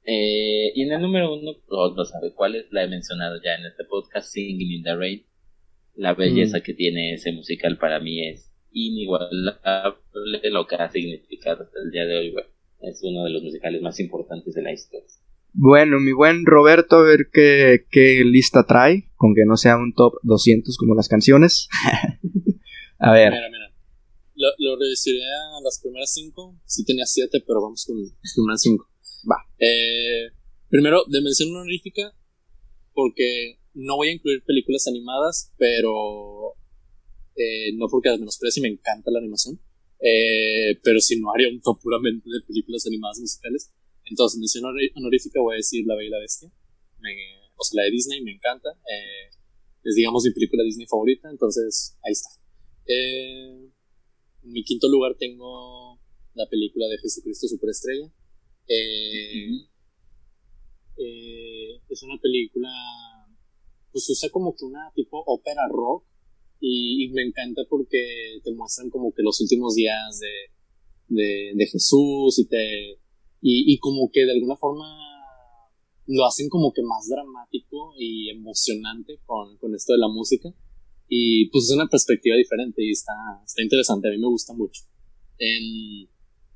Eh, 0.06 0.74
y 0.76 0.82
en 0.82 0.92
el 0.92 1.02
número 1.02 1.34
uno, 1.34 1.54
no, 1.70 2.06
sabe 2.06 2.34
cuál 2.34 2.56
es, 2.56 2.66
la 2.72 2.84
he 2.84 2.88
mencionado 2.88 3.40
ya 3.44 3.56
en 3.56 3.66
este 3.66 3.86
podcast, 3.86 4.30
Singing 4.32 4.72
in 4.72 4.84
the 4.84 4.96
Rain. 4.96 5.24
La 5.96 6.14
belleza 6.14 6.60
mm. 6.60 6.62
que 6.62 6.74
tiene 6.74 7.14
ese 7.14 7.32
musical 7.32 7.78
para 7.78 8.00
mí 8.00 8.28
es 8.28 8.52
inigualable 8.72 10.00
lo 10.52 10.68
que 10.68 10.76
ha 10.76 10.92
significado 10.92 11.64
hasta 11.64 11.80
el 11.80 11.92
día 11.92 12.06
de 12.06 12.18
hoy. 12.18 12.34
es 12.82 13.02
uno 13.04 13.24
de 13.24 13.30
los 13.30 13.44
musicales 13.44 13.82
más 13.82 14.00
importantes 14.00 14.54
de 14.54 14.62
la 14.62 14.74
historia. 14.74 15.08
Bueno, 15.54 16.00
mi 16.00 16.14
buen 16.14 16.46
Roberto, 16.46 16.98
a 16.98 17.04
ver 17.04 17.30
qué, 17.32 17.86
qué 17.92 18.24
lista 18.26 18.66
trae, 18.68 19.12
con 19.16 19.36
que 19.36 19.46
no 19.46 19.56
sea 19.56 19.78
un 19.78 19.94
top 19.94 20.16
200 20.24 20.76
como 20.78 20.96
las 20.96 21.08
canciones. 21.08 21.70
a 22.98 23.14
ver. 23.14 23.32
Mira, 23.32 23.50
mira. 23.50 23.72
Lo, 24.36 24.48
lo 24.58 24.80
reduciré 24.80 25.24
a 25.24 25.62
las 25.64 25.80
primeras 25.80 26.12
5. 26.12 26.60
Sí 26.66 26.84
tenía 26.84 27.06
7, 27.06 27.44
pero 27.46 27.62
vamos 27.62 27.86
con 27.86 28.02
las 28.02 28.34
primeras 28.34 28.62
5. 28.64 28.93
Va. 29.30 29.38
Eh, 29.60 30.32
primero, 30.70 31.04
de 31.08 31.22
mención 31.22 31.50
honorífica, 31.56 32.14
porque 32.94 33.60
no 33.74 33.96
voy 33.96 34.10
a 34.10 34.14
incluir 34.14 34.44
películas 34.44 34.88
animadas, 34.88 35.52
pero 35.58 36.56
eh, 37.36 37.74
no 37.76 37.88
porque 37.88 38.10
las 38.10 38.20
menosprecie, 38.20 38.62
me 38.62 38.70
encanta 38.70 39.12
la 39.12 39.20
animación. 39.20 39.60
Eh, 40.00 40.80
pero 40.84 41.00
si 41.00 41.20
no 41.20 41.32
haría 41.32 41.48
un 41.48 41.62
top 41.62 41.80
puramente 41.82 42.30
de 42.30 42.42
películas 42.46 42.86
animadas 42.86 43.20
musicales. 43.20 43.72
Entonces, 44.06 44.38
mención 44.38 44.66
honorífica 44.96 45.40
voy 45.40 45.56
a 45.56 45.58
decir 45.58 45.86
La 45.88 45.96
Bella 45.96 46.08
y 46.08 46.12
la 46.12 46.20
Bestia. 46.20 46.52
o 47.56 47.64
sea, 47.64 47.82
la 47.82 47.84
de 47.84 47.92
Disney 47.92 48.22
me 48.22 48.34
encanta. 48.34 48.70
Eh, 48.70 49.36
es, 49.84 49.96
digamos, 49.96 50.24
mi 50.26 50.32
película 50.32 50.64
Disney 50.64 50.88
favorita. 50.88 51.30
Entonces, 51.30 51.98
ahí 52.04 52.12
está. 52.12 52.30
Eh, 52.86 53.70
en 54.44 54.52
mi 54.52 54.64
quinto 54.64 54.90
lugar 54.90 55.16
tengo 55.18 56.00
la 56.34 56.48
película 56.50 56.88
de 56.88 56.98
Jesucristo 56.98 57.48
Superestrella. 57.48 58.12
Eh, 58.68 59.68
es 61.90 62.04
una 62.04 62.18
película, 62.22 62.70
pues 63.92 64.10
usa 64.10 64.30
como 64.30 64.56
que 64.56 64.66
una 64.66 64.92
tipo 64.96 65.24
ópera 65.26 65.68
rock. 65.70 66.06
Y, 66.60 67.10
me 67.10 67.24
encanta 67.24 67.64
porque 67.70 68.40
te 68.44 68.54
muestran 68.54 68.90
como 68.90 69.14
que 69.14 69.22
los 69.22 69.40
últimos 69.42 69.76
días 69.76 70.20
de, 71.10 71.52
de 71.56 71.68
Jesús 71.68 72.40
y 72.40 72.46
te 72.48 73.04
y, 73.44 73.74
y 73.74 73.78
como 73.78 74.10
que 74.10 74.26
de 74.26 74.32
alguna 74.32 74.56
forma 74.56 74.86
lo 76.08 76.26
hacen 76.26 76.48
como 76.50 76.72
que 76.74 76.82
más 76.82 77.10
dramático 77.10 77.94
y 78.00 78.30
emocionante 78.30 79.20
con, 79.26 79.58
con 79.58 79.76
esto 79.76 79.92
de 79.94 80.00
la 80.00 80.08
música. 80.08 80.54
Y 81.10 81.50
pues 81.50 81.66
es 81.66 81.72
una 81.72 81.88
perspectiva 81.88 82.38
diferente 82.38 82.82
y 82.84 82.92
está, 82.92 83.14
está 83.46 83.62
interesante, 83.62 84.08
a 84.08 84.12
mí 84.12 84.18
me 84.18 84.28
gusta 84.28 84.54
mucho. 84.54 84.84
En 85.38 86.08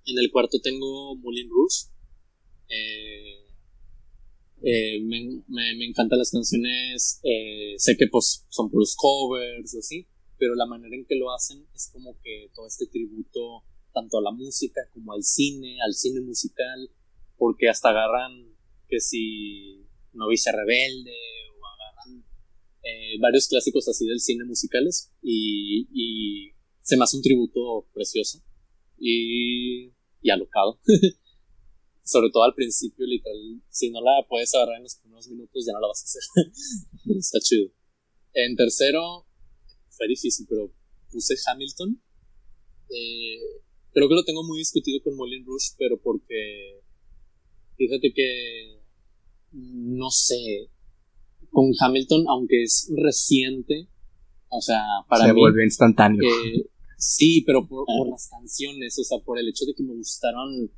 En 0.06 0.18
el 0.18 0.32
cuarto 0.32 0.60
tengo 0.62 1.16
Moulin 1.18 1.50
Rouge. 1.50 1.92
Eh, 2.70 3.48
eh, 4.64 5.02
me, 5.02 5.86
encantan 5.86 6.20
las 6.20 6.32
canciones. 6.32 7.20
Eh, 7.24 7.76
sé 7.78 7.96
que 7.98 8.08
pues 8.08 8.46
son 8.50 8.70
puros 8.70 8.96
covers 8.96 9.76
o 9.76 9.80
así, 9.80 10.08
pero 10.38 10.56
la 10.56 10.66
manera 10.66 10.96
en 10.96 11.06
que 11.06 11.16
lo 11.16 11.32
hacen 11.34 11.66
es 11.74 11.90
como 11.92 12.20
que 12.22 12.50
todo 12.54 12.68
este 12.68 12.88
tributo 12.88 13.64
tanto 13.94 14.20
a 14.20 14.22
la 14.22 14.32
música 14.32 14.82
como 14.94 15.14
al 15.14 15.24
cine, 15.24 15.78
al 15.86 15.94
cine 15.94 16.22
musical, 16.22 16.90
porque 17.38 17.70
hasta 17.70 17.90
agarran 17.90 18.56
que 18.88 19.00
si 19.00 19.86
Novicia 20.14 20.52
Rebelde 20.52 21.14
o 21.60 21.66
agarran 21.66 22.26
varios 23.20 23.48
clásicos 23.48 23.88
así 23.88 24.06
del 24.06 24.20
cine 24.20 24.46
musicales 24.46 25.12
y, 25.22 25.88
y 25.92 26.52
se 26.82 26.96
me 26.96 27.04
hace 27.04 27.18
un 27.18 27.24
tributo 27.24 27.88
precioso 27.94 28.42
y, 29.00 29.92
y 30.22 30.30
alocado. 30.30 30.80
Sobre 32.08 32.30
todo 32.32 32.44
al 32.44 32.54
principio, 32.54 33.06
literal, 33.06 33.62
si 33.70 33.92
no 33.92 34.00
la 34.02 34.26
puedes 34.30 34.54
agarrar 34.56 34.78
en 34.78 34.84
los 34.84 34.96
primeros 34.96 35.28
minutos, 35.28 35.66
ya 35.66 35.74
no 35.74 35.82
la 35.82 35.88
vas 35.88 36.02
a 36.02 36.06
hacer. 36.06 36.22
Está 37.18 37.40
chido. 37.40 37.70
En 38.34 38.56
tercero, 38.56 39.26
fue 39.90 40.08
difícil, 40.08 40.46
pero 40.48 40.72
puse 41.12 41.36
Hamilton. 41.46 42.02
Eh, 42.90 43.62
creo 43.92 44.08
que 44.08 44.16
lo 44.16 44.24
tengo 44.24 44.44
muy 44.44 44.60
discutido 44.60 45.04
con 45.04 45.16
Moulin 45.18 45.46
Rouge, 45.46 45.76
pero 45.78 46.00
porque 46.02 46.80
fíjate 47.76 48.14
que 48.14 48.82
no 49.52 50.10
sé, 50.10 50.70
con 51.52 51.72
Hamilton, 51.80 52.26
aunque 52.30 52.64
es 52.64 52.90
reciente, 52.96 53.90
o 54.50 54.62
sea, 54.62 54.82
para 55.10 55.26
Se 55.26 55.34
mí. 55.34 55.40
vuelve 55.40 55.66
instantáneo. 55.66 56.22
Eh, 56.24 56.70
Sí, 56.98 57.44
pero 57.46 57.68
por, 57.68 57.86
las 58.10 58.28
canciones, 58.28 58.98
o 58.98 59.04
sea, 59.04 59.20
por 59.20 59.38
el 59.38 59.48
hecho 59.48 59.66
de 59.66 59.76
que 59.76 59.84
me 59.84 59.94
gustaron, 59.94 60.72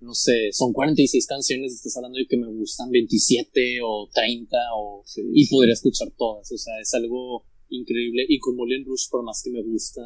no 0.00 0.14
sé, 0.14 0.52
son 0.52 0.72
46 0.72 1.26
canciones, 1.26 1.74
estás 1.74 1.96
hablando 1.96 2.18
de 2.18 2.26
que 2.26 2.36
me 2.36 2.46
gustan 2.52 2.90
27 2.90 3.80
o 3.84 4.08
30 4.12 4.56
o, 4.76 5.04
y 5.34 5.48
podría 5.48 5.74
escuchar 5.74 6.10
todas, 6.16 6.50
o 6.52 6.58
sea, 6.58 6.78
es 6.80 6.94
algo 6.94 7.44
increíble. 7.68 8.24
Y 8.28 8.38
con 8.38 8.56
Moulin 8.56 8.84
Rouge, 8.84 9.06
por 9.10 9.22
más 9.22 9.42
que 9.42 9.50
me 9.50 9.62
gusta, 9.62 10.02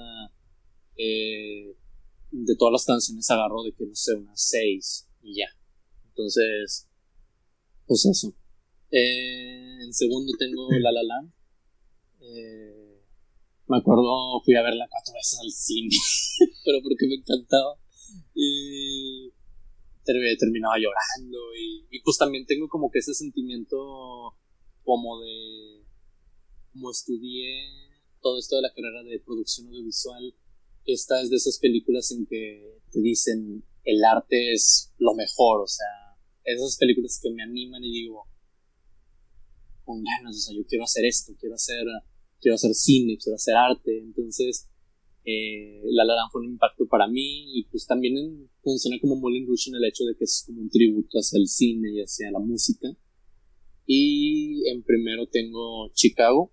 eh, 0.96 1.74
de 2.30 2.56
todas 2.56 2.72
las 2.72 2.84
canciones 2.84 3.30
agarro 3.30 3.62
de 3.62 3.72
que, 3.72 3.86
no 3.86 3.94
sé, 3.94 4.14
unas 4.14 4.42
6 4.48 5.08
y 5.22 5.36
ya. 5.36 5.48
Entonces, 6.08 6.88
pues 7.86 8.06
eso. 8.06 8.34
Eh, 8.90 9.84
en 9.84 9.92
segundo 9.92 10.32
tengo 10.38 10.68
La 10.80 10.92
La 10.92 11.02
Land. 11.02 11.32
Eh, 12.20 13.02
me 13.68 13.78
acuerdo, 13.78 14.40
fui 14.44 14.54
a 14.54 14.62
verla 14.62 14.88
cuatro 14.90 15.14
veces 15.14 15.38
al 15.42 15.50
cine, 15.50 15.96
pero 16.64 16.78
porque 16.82 17.06
me 17.06 17.14
encantaba. 17.14 17.78
Y 18.34 19.31
terminaba 20.04 20.76
llorando 20.76 21.38
y, 21.90 22.00
pues 22.02 22.18
también 22.18 22.46
tengo 22.46 22.68
como 22.68 22.90
que 22.90 22.98
ese 22.98 23.14
sentimiento 23.14 24.34
como 24.84 25.20
de 25.20 25.84
como 26.72 26.90
estudié 26.90 27.68
todo 28.20 28.38
esto 28.38 28.56
de 28.56 28.62
la 28.62 28.72
carrera 28.72 29.02
de 29.02 29.20
producción 29.20 29.68
audiovisual. 29.68 30.34
Esta 30.84 31.20
es 31.20 31.30
de 31.30 31.36
esas 31.36 31.58
películas 31.58 32.10
en 32.10 32.26
que 32.26 32.80
te 32.90 33.00
dicen 33.00 33.64
el 33.84 34.04
arte 34.04 34.52
es 34.52 34.92
lo 34.98 35.14
mejor 35.14 35.62
o 35.62 35.66
sea 35.66 35.86
esas 36.44 36.76
películas 36.76 37.20
que 37.22 37.30
me 37.30 37.42
animan 37.42 37.82
y 37.84 37.92
digo 37.92 38.26
con 39.84 40.02
ganas 40.02 40.36
o 40.36 40.40
sea 40.40 40.56
yo 40.56 40.64
quiero 40.66 40.84
hacer 40.84 41.04
esto 41.04 41.32
quiero 41.38 41.56
hacer 41.56 41.84
quiero 42.42 42.56
hacer 42.56 42.74
cine, 42.74 43.16
quiero 43.22 43.36
hacer 43.36 43.54
arte, 43.54 44.00
entonces 44.00 44.68
eh, 45.24 45.80
La 45.84 46.04
La 46.04 46.28
fue 46.30 46.42
un 46.42 46.50
impacto 46.50 46.86
para 46.86 47.06
mí 47.06 47.58
y 47.58 47.64
pues 47.70 47.86
también 47.86 48.50
funciona 48.62 48.96
como 49.00 49.16
Moulin 49.16 49.46
Rouge 49.46 49.70
en 49.70 49.76
el 49.76 49.84
hecho 49.84 50.04
de 50.04 50.16
que 50.16 50.24
es 50.24 50.44
como 50.46 50.60
un 50.60 50.70
tributo 50.70 51.18
hacia 51.18 51.38
el 51.38 51.48
cine 51.48 51.92
y 51.92 52.00
hacia 52.00 52.30
la 52.30 52.38
música. 52.38 52.88
Y 53.86 54.68
en 54.68 54.82
primero 54.82 55.26
tengo 55.26 55.90
Chicago, 55.92 56.52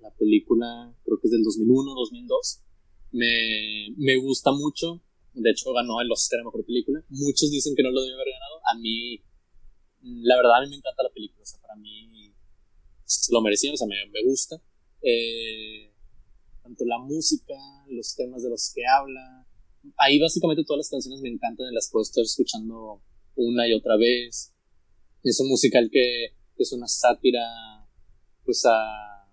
la 0.00 0.10
película 0.14 0.94
creo 1.04 1.18
que 1.20 1.28
es 1.28 1.32
del 1.32 1.42
2001, 1.42 1.94
2002. 1.94 2.62
Me, 3.12 3.94
me 3.96 4.16
gusta 4.18 4.50
mucho, 4.52 5.02
de 5.32 5.50
hecho 5.50 5.72
ganó 5.72 6.00
el 6.00 6.10
Oscar 6.10 6.40
a 6.40 6.44
Mejor 6.44 6.64
Película. 6.66 7.04
Muchos 7.08 7.50
dicen 7.50 7.74
que 7.76 7.82
no 7.82 7.90
lo 7.90 8.02
debe 8.02 8.14
haber 8.14 8.32
ganado, 8.32 8.60
a 8.72 8.78
mí, 8.78 9.22
la 10.02 10.36
verdad 10.36 10.58
a 10.58 10.64
mí 10.64 10.70
me 10.70 10.76
encanta 10.76 11.02
la 11.02 11.10
película, 11.10 11.42
o 11.42 11.46
sea, 11.46 11.60
para 11.60 11.76
mí 11.76 12.34
lo 13.30 13.40
merecía, 13.40 13.72
o 13.72 13.76
sea, 13.76 13.86
me, 13.86 13.96
me 14.10 14.22
gusta 14.24 14.60
eh, 15.02 15.92
tanto 16.62 16.84
la 16.84 16.98
música, 16.98 17.54
los 17.88 18.14
temas 18.16 18.42
de 18.42 18.50
los 18.50 18.72
que 18.74 18.82
habla. 18.86 19.46
Ahí 19.96 20.18
básicamente 20.18 20.64
todas 20.64 20.78
las 20.78 20.90
canciones 20.90 21.20
me 21.20 21.28
encantan 21.28 21.72
las 21.72 21.90
puedo 21.90 22.02
estar 22.02 22.22
escuchando 22.22 23.02
una 23.34 23.68
y 23.68 23.72
otra 23.72 23.96
vez. 23.96 24.52
Es 25.22 25.40
un 25.40 25.48
musical 25.48 25.88
que, 25.90 26.34
es 26.56 26.72
una 26.72 26.88
sátira 26.88 27.42
pues 28.44 28.62
a, 28.64 29.28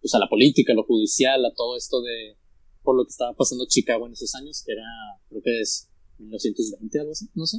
pues 0.00 0.14
a 0.14 0.18
la 0.18 0.28
política, 0.28 0.72
a 0.72 0.76
lo 0.76 0.84
judicial, 0.84 1.44
a 1.44 1.54
todo 1.54 1.76
esto 1.76 2.02
de 2.02 2.36
por 2.82 2.96
lo 2.96 3.04
que 3.04 3.10
estaba 3.10 3.34
pasando 3.34 3.66
Chicago 3.66 4.06
en 4.06 4.12
esos 4.12 4.34
años, 4.34 4.62
que 4.64 4.72
era, 4.72 4.84
creo 5.28 5.42
que 5.42 5.60
es 5.60 5.88
1920, 6.18 7.00
algo 7.00 7.12
así, 7.12 7.28
no 7.34 7.46
sé. 7.46 7.58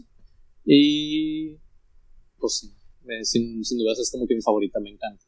Y 0.65 1.57
pues 2.37 2.71
sin, 3.23 3.63
sin 3.63 3.77
dudas 3.77 3.99
es 3.99 4.11
como 4.11 4.27
que 4.27 4.35
mi 4.35 4.41
favorita, 4.41 4.79
me 4.79 4.91
encanta. 4.91 5.25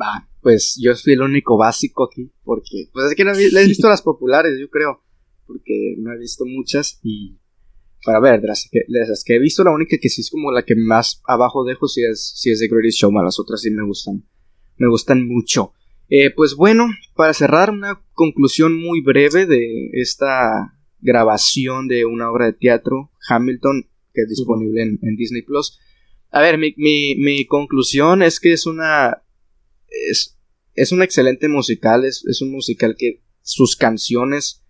Va, 0.00 0.28
pues 0.40 0.78
yo 0.80 0.94
fui 0.96 1.12
el 1.12 1.22
único 1.22 1.56
básico 1.56 2.04
aquí, 2.04 2.32
porque, 2.44 2.88
pues 2.92 3.10
es 3.10 3.14
que 3.14 3.24
no 3.24 3.32
he, 3.32 3.44
he 3.44 3.66
visto 3.66 3.88
las 3.88 4.02
populares, 4.02 4.58
yo 4.58 4.68
creo, 4.70 5.02
porque 5.46 5.96
no 5.98 6.12
he 6.12 6.18
visto 6.18 6.44
muchas 6.46 6.98
y, 7.02 7.38
para 8.04 8.20
ver, 8.20 8.40
de 8.40 8.48
las, 8.48 8.68
que, 8.70 8.80
las 8.88 9.22
que 9.24 9.36
he 9.36 9.38
visto, 9.38 9.62
la 9.62 9.72
única 9.72 9.96
que 10.00 10.08
sí 10.08 10.22
es 10.22 10.30
como 10.30 10.50
la 10.50 10.64
que 10.64 10.74
más 10.74 11.22
abajo 11.26 11.64
dejo, 11.64 11.86
si 11.88 12.02
es, 12.02 12.32
si 12.34 12.50
es 12.50 12.58
The 12.58 12.68
Greatest 12.68 12.98
Showman, 12.98 13.24
las 13.24 13.38
otras 13.38 13.60
sí 13.60 13.70
me 13.70 13.84
gustan, 13.84 14.24
me 14.78 14.88
gustan 14.88 15.26
mucho. 15.28 15.72
Eh, 16.08 16.30
pues 16.30 16.56
bueno, 16.56 16.86
para 17.14 17.32
cerrar 17.32 17.70
una 17.70 18.02
conclusión 18.12 18.78
muy 18.78 19.00
breve 19.00 19.46
de 19.46 19.90
esta 19.92 20.76
grabación 21.00 21.88
de 21.88 22.04
una 22.04 22.30
obra 22.30 22.46
de 22.46 22.52
teatro, 22.52 23.10
Hamilton, 23.28 23.88
que 24.12 24.22
es 24.22 24.28
disponible 24.28 24.82
en, 24.82 24.98
en 25.02 25.16
Disney 25.16 25.42
Plus. 25.42 25.78
A 26.30 26.40
ver, 26.40 26.58
mi, 26.58 26.74
mi, 26.76 27.14
mi 27.16 27.46
conclusión 27.46 28.22
es 28.22 28.40
que 28.40 28.52
es 28.52 28.66
una 28.66 29.21
es, 30.10 30.38
es 30.74 30.92
un 30.92 31.02
excelente 31.02 31.48
musical, 31.48 32.04
es, 32.04 32.24
es, 32.26 32.42
un 32.42 32.50
musical 32.50 32.96
que 32.98 33.22
sus 33.42 33.76
canciones 33.76 34.64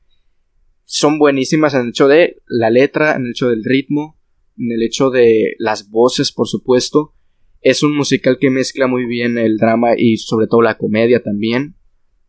son 0.85 1.19
buenísimas 1.19 1.75
en 1.75 1.83
el 1.83 1.89
hecho 1.91 2.09
de 2.09 2.43
la 2.47 2.71
letra, 2.71 3.15
en 3.15 3.25
el 3.25 3.31
hecho 3.31 3.49
del 3.49 3.65
ritmo, 3.65 4.19
en 4.59 4.73
el 4.73 4.83
hecho 4.83 5.11
de 5.11 5.55
las 5.59 5.89
voces, 5.89 6.33
por 6.33 6.49
supuesto. 6.49 7.15
Es 7.61 7.83
un 7.83 7.97
musical 7.97 8.39
que 8.41 8.51
mezcla 8.51 8.87
muy 8.87 9.07
bien 9.07 9.39
el 9.39 9.57
drama 9.57 9.91
y 9.97 10.17
sobre 10.17 10.49
todo 10.49 10.63
la 10.63 10.77
comedia 10.77 11.23
también, 11.23 11.77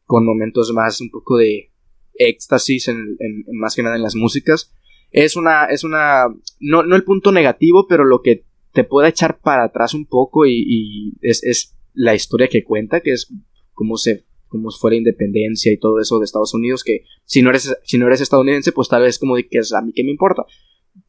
con 0.06 0.26
momentos 0.26 0.72
más 0.74 1.02
un 1.02 1.10
poco 1.10 1.38
de 1.38 1.72
éxtasis 2.14 2.88
en, 2.88 3.18
más 3.54 3.76
que 3.76 3.84
nada 3.84 3.96
en 3.96 4.04
las 4.04 4.16
músicas. 4.16 4.72
Es 5.12 5.36
una, 5.36 5.66
es 5.66 5.84
una, 5.84 6.26
no, 6.60 6.84
no 6.84 6.96
el 6.96 7.04
punto 7.04 7.32
negativo, 7.32 7.88
pero 7.88 8.06
lo 8.06 8.22
que 8.22 8.46
te 8.72 8.84
puede 8.84 9.10
echar 9.10 9.40
para 9.40 9.66
atrás 9.66 9.94
un 9.94 10.06
poco 10.06 10.46
y, 10.46 10.64
y 10.66 11.14
es, 11.22 11.44
es 11.44 11.76
la 11.94 12.16
historia 12.16 12.48
que 12.48 12.64
cuenta, 12.64 13.02
que 13.02 13.12
es 13.12 13.34
como 13.74 13.98
se 13.98 14.26
como 14.54 14.70
fuera 14.70 14.96
independencia 14.96 15.72
y 15.72 15.80
todo 15.80 16.00
eso 16.00 16.20
de 16.20 16.26
Estados 16.26 16.54
Unidos, 16.54 16.84
que 16.84 17.06
si 17.26 17.42
no 17.42 17.50
eres, 17.50 17.76
si 17.86 17.98
no 17.98 18.06
eres 18.06 18.22
estadounidense, 18.22 18.72
pues 18.72 18.88
tal 18.88 19.02
vez 19.02 19.18
como 19.18 19.36
de 19.36 19.48
que 19.48 19.58
es 19.58 19.74
a 19.74 19.82
mí 19.82 19.94
que 19.94 20.04
me 20.04 20.12
importa. 20.12 20.46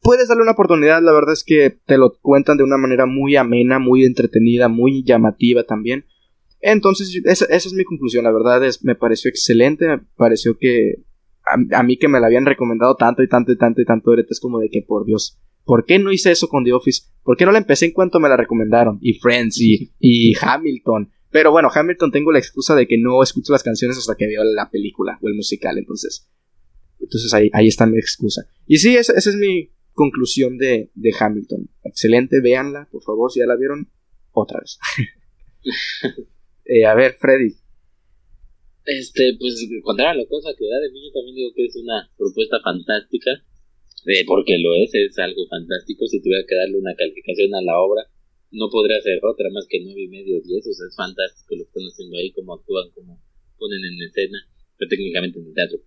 Puedes 0.01 0.27
darle 0.27 0.41
una 0.41 0.53
oportunidad, 0.53 1.03
la 1.03 1.13
verdad 1.13 1.33
es 1.33 1.43
que 1.43 1.69
te 1.69 1.99
lo 1.99 2.17
cuentan 2.21 2.57
de 2.57 2.63
una 2.63 2.77
manera 2.77 3.05
muy 3.05 3.35
amena, 3.35 3.77
muy 3.77 4.03
entretenida, 4.03 4.67
muy 4.67 5.03
llamativa 5.03 5.63
también. 5.63 6.05
Entonces, 6.59 7.21
esa, 7.23 7.45
es 7.45 7.71
mi 7.73 7.83
conclusión, 7.83 8.23
la 8.23 8.31
verdad 8.31 8.65
es, 8.65 8.83
me 8.83 8.95
pareció 8.95 9.29
excelente, 9.29 9.87
me 9.87 9.99
pareció 10.17 10.57
que 10.57 11.03
a, 11.45 11.83
mí 11.83 11.97
que 11.97 12.07
me 12.07 12.19
la 12.19 12.25
habían 12.25 12.47
recomendado 12.47 12.95
tanto 12.95 13.21
y 13.21 13.29
tanto 13.29 13.51
y 13.51 13.57
tanto 13.57 13.79
y 13.79 13.85
tanto, 13.85 14.11
es 14.15 14.39
como 14.39 14.59
de 14.59 14.69
que 14.69 14.81
por 14.81 15.05
Dios, 15.05 15.39
¿Por 15.65 15.85
qué 15.85 15.97
no 15.99 16.11
hice 16.11 16.31
eso 16.31 16.47
con 16.47 16.63
The 16.63 16.73
Office? 16.73 17.03
¿Por 17.23 17.35
qué 17.35 17.45
no 17.45 17.51
la 17.51 17.57
empecé 17.57 17.85
en 17.85 17.91
cuanto 17.91 18.19
me 18.19 18.29
la 18.29 18.37
recomendaron? 18.37 18.99
Y 19.01 19.13
Friends 19.15 19.59
y, 19.59 19.91
y 19.99 20.33
Hamilton. 20.41 21.11
Pero 21.31 21.51
bueno, 21.51 21.69
Hamilton 21.73 22.11
tengo 22.11 22.31
la 22.31 22.39
excusa 22.39 22.75
de 22.75 22.87
que 22.87 22.97
no 22.97 23.21
escucho 23.21 23.51
las 23.51 23.63
canciones 23.63 23.97
hasta 23.97 24.15
que 24.15 24.27
veo 24.27 24.43
la 24.43 24.69
película 24.69 25.19
o 25.21 25.27
el 25.27 25.33
musical, 25.33 25.77
entonces. 25.77 26.29
Entonces 26.99 27.33
ahí, 27.33 27.49
ahí 27.51 27.67
está 27.67 27.85
mi 27.85 27.97
excusa. 27.97 28.47
Y 28.67 28.77
sí, 28.77 28.95
esa, 28.95 29.13
es 29.13 29.35
mi 29.35 29.71
conclusión 29.93 30.57
de, 30.57 30.91
de, 30.93 31.11
Hamilton. 31.19 31.69
Excelente, 31.83 32.39
véanla, 32.41 32.87
por 32.91 33.03
favor, 33.03 33.31
si 33.31 33.39
ya 33.39 33.47
la 33.47 33.57
vieron, 33.57 33.89
otra 34.31 34.59
vez. 34.59 34.79
eh, 36.65 36.85
a 36.85 36.93
ver, 36.93 37.17
Freddy. 37.19 37.55
Este, 38.85 39.35
pues, 39.39 39.67
contrario 39.83 40.21
a 40.21 40.23
la 40.23 40.29
cosa 40.29 40.49
que 40.57 40.65
da 40.69 40.79
de 40.79 40.91
mí, 40.91 41.01
yo 41.03 41.11
también 41.11 41.35
digo 41.35 41.51
que 41.55 41.65
es 41.65 41.75
una 41.75 42.09
propuesta 42.17 42.57
fantástica 42.63 43.31
porque 44.27 44.57
lo 44.59 44.75
es, 44.75 44.93
es 44.93 45.17
algo 45.17 45.47
fantástico. 45.47 46.05
Si 46.07 46.21
tuviera 46.21 46.45
que 46.47 46.55
darle 46.55 46.77
una 46.77 46.95
calificación 46.95 47.53
a 47.55 47.61
la 47.61 47.79
obra, 47.81 48.05
no 48.51 48.69
podría 48.69 49.01
ser 49.01 49.19
otra 49.25 49.49
más 49.49 49.65
que 49.67 49.81
nueve 49.81 50.03
y 50.03 50.07
medio, 50.07 50.41
diez. 50.41 50.67
O 50.67 50.73
sea, 50.73 50.87
es 50.87 50.95
fantástico 50.95 51.55
lo 51.55 51.63
que 51.63 51.69
están 51.69 51.83
haciendo 51.89 52.17
ahí, 52.17 52.31
cómo 52.31 52.53
actúan, 52.53 52.91
cómo 52.93 53.19
ponen 53.57 53.83
en 53.83 54.01
escena. 54.05 54.37
Pero 54.77 54.89
técnicamente 54.89 55.39
en 55.39 55.47
el 55.47 55.53
teatro 55.53 55.79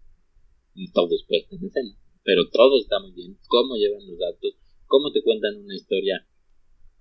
todo 0.95 1.15
es 1.15 1.25
puesto 1.27 1.57
en 1.57 1.67
escena. 1.67 1.91
pero 2.23 2.49
todo 2.51 2.79
está 2.79 3.01
muy 3.01 3.13
bien. 3.13 3.37
Cómo 3.49 3.77
llevan 3.77 4.07
los 4.07 4.19
datos, 4.19 4.55
cómo 4.87 5.11
te 5.13 5.23
cuentan 5.23 5.57
una 5.57 5.75
historia 5.75 6.27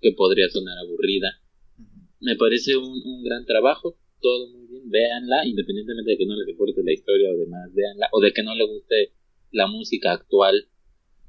que 0.02 0.14
podría 0.14 0.50
sonar 0.50 0.78
aburrida. 0.80 1.42
Me 2.20 2.36
parece 2.36 2.78
un, 2.78 3.02
un 3.06 3.24
gran 3.24 3.46
trabajo, 3.46 3.98
todo 4.22 4.50
muy 4.50 4.68
bien, 4.68 4.90
véanla, 4.90 5.46
independientemente 5.46 6.12
de 6.12 6.18
que 6.18 6.26
no 6.26 6.36
les 6.36 6.48
importe 6.48 6.82
la 6.84 6.94
historia 6.94 7.32
o 7.32 7.38
demás, 7.38 7.74
véanla, 7.74 8.10
o 8.12 8.22
de 8.22 8.32
que 8.32 8.42
no 8.42 8.56
le 8.56 8.66
guste 8.66 9.12
la 9.52 9.68
música 9.68 10.14
actual, 10.14 10.68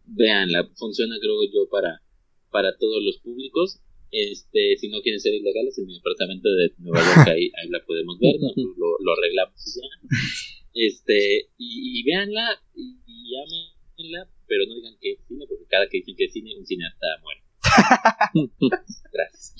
véanla, 0.09 0.69
funciona 0.77 1.17
creo 1.21 1.43
yo 1.45 1.69
para, 1.71 2.03
para 2.51 2.77
todos 2.77 3.03
los 3.03 3.19
públicos. 3.19 3.81
Este, 4.11 4.77
si 4.79 4.89
no 4.89 5.03
quieren 5.03 5.21
ser 5.21 5.35
ilegales, 5.35 5.77
en 5.79 5.87
mi 5.87 5.95
departamento 5.95 6.49
de 6.49 6.73
Nueva 6.79 7.05
York 7.05 7.29
ahí, 7.29 7.53
ahí 7.61 7.69
la 7.69 7.85
podemos 7.85 8.19
ver, 8.19 8.37
lo, 8.77 8.97
lo, 9.01 9.13
arreglamos 9.13 9.61
y 9.67 9.81
ya. 9.81 9.87
Este, 10.73 11.51
y, 11.59 12.01
y 12.01 12.03
véanla 12.05 12.63
y, 12.75 12.97
y 13.07 13.37
ámenla, 13.37 14.31
pero 14.47 14.65
no 14.67 14.75
digan 14.77 14.95
que 15.01 15.13
es 15.13 15.19
cine, 15.29 15.45
porque 15.47 15.65
cada 15.69 15.89
que 15.89 15.99
dicen 15.99 16.17
que 16.17 16.25
es 16.25 16.33
cine, 16.33 16.57
un 16.57 16.67
cineasta 16.67 17.07
muere. 17.23 17.43
Gracias. 19.13 19.55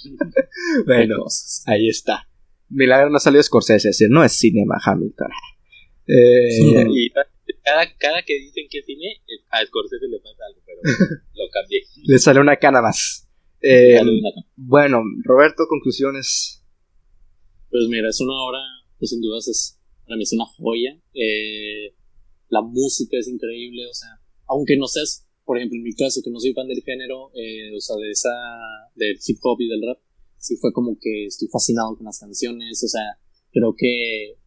Bueno, 0.87 1.25
ahí 1.67 1.89
está. 1.89 2.29
Milagro 2.71 3.11
no 3.11 3.19
salió 3.19 3.43
Scorsese, 3.43 4.09
no 4.09 4.25
es 4.25 4.33
cinema 4.33 4.79
Hamilton. 4.83 5.29
Eh, 6.07 6.49
y 6.91 7.11
cada, 7.69 7.97
cada 7.99 8.23
que 8.23 8.39
dicen 8.39 8.67
que 8.71 8.79
es 8.79 8.87
cine, 8.87 9.21
a 9.51 9.65
Scorsese 9.67 10.09
le 10.09 10.19
pasa 10.21 10.43
algo, 10.49 10.61
pero 10.65 10.81
lo 11.35 11.45
cambié. 11.53 11.81
le 12.05 12.19
sale 12.19 12.41
una 12.41 12.57
cana 12.57 12.81
más. 12.81 13.29
Eh, 13.61 14.01
bueno, 14.57 15.03
Roberto, 15.25 15.65
conclusiones. 15.69 16.65
Pues 17.71 17.85
mira, 17.89 18.09
es 18.09 18.21
una 18.21 18.35
obra, 18.43 18.59
pues 18.99 19.11
sin 19.11 19.21
dudas 19.21 19.49
es, 19.49 19.79
para 20.05 20.17
mí 20.17 20.23
es 20.23 20.33
una 20.33 20.47
joya. 20.47 20.99
Eh, 21.13 21.95
la 22.49 22.63
música 22.63 23.19
es 23.19 23.29
increíble, 23.29 23.87
o 23.87 23.95
sea, 23.95 24.09
aunque 24.47 24.77
no 24.77 24.87
seas, 24.87 25.27
por 25.45 25.59
ejemplo, 25.59 25.77
en 25.77 25.83
mi 25.83 25.95
caso, 25.95 26.21
que 26.25 26.31
no 26.31 26.41
soy 26.41 26.55
fan 26.55 26.69
del 26.69 26.83
género, 26.83 27.31
eh, 27.35 27.77
o 27.77 27.81
sea, 27.81 27.97
de 27.97 28.11
esa, 28.11 28.31
del 28.95 29.19
hip 29.27 29.39
hop 29.43 29.61
y 29.61 29.69
del 29.69 29.83
rap, 29.87 29.99
sí 30.39 30.57
fue 30.57 30.73
como 30.73 30.97
que 30.99 31.27
estoy 31.27 31.49
fascinado 31.49 31.97
con 31.97 32.07
las 32.07 32.19
canciones, 32.19 32.83
o 32.83 32.89
sea, 32.89 33.19
creo 33.53 33.75
que 33.77 34.39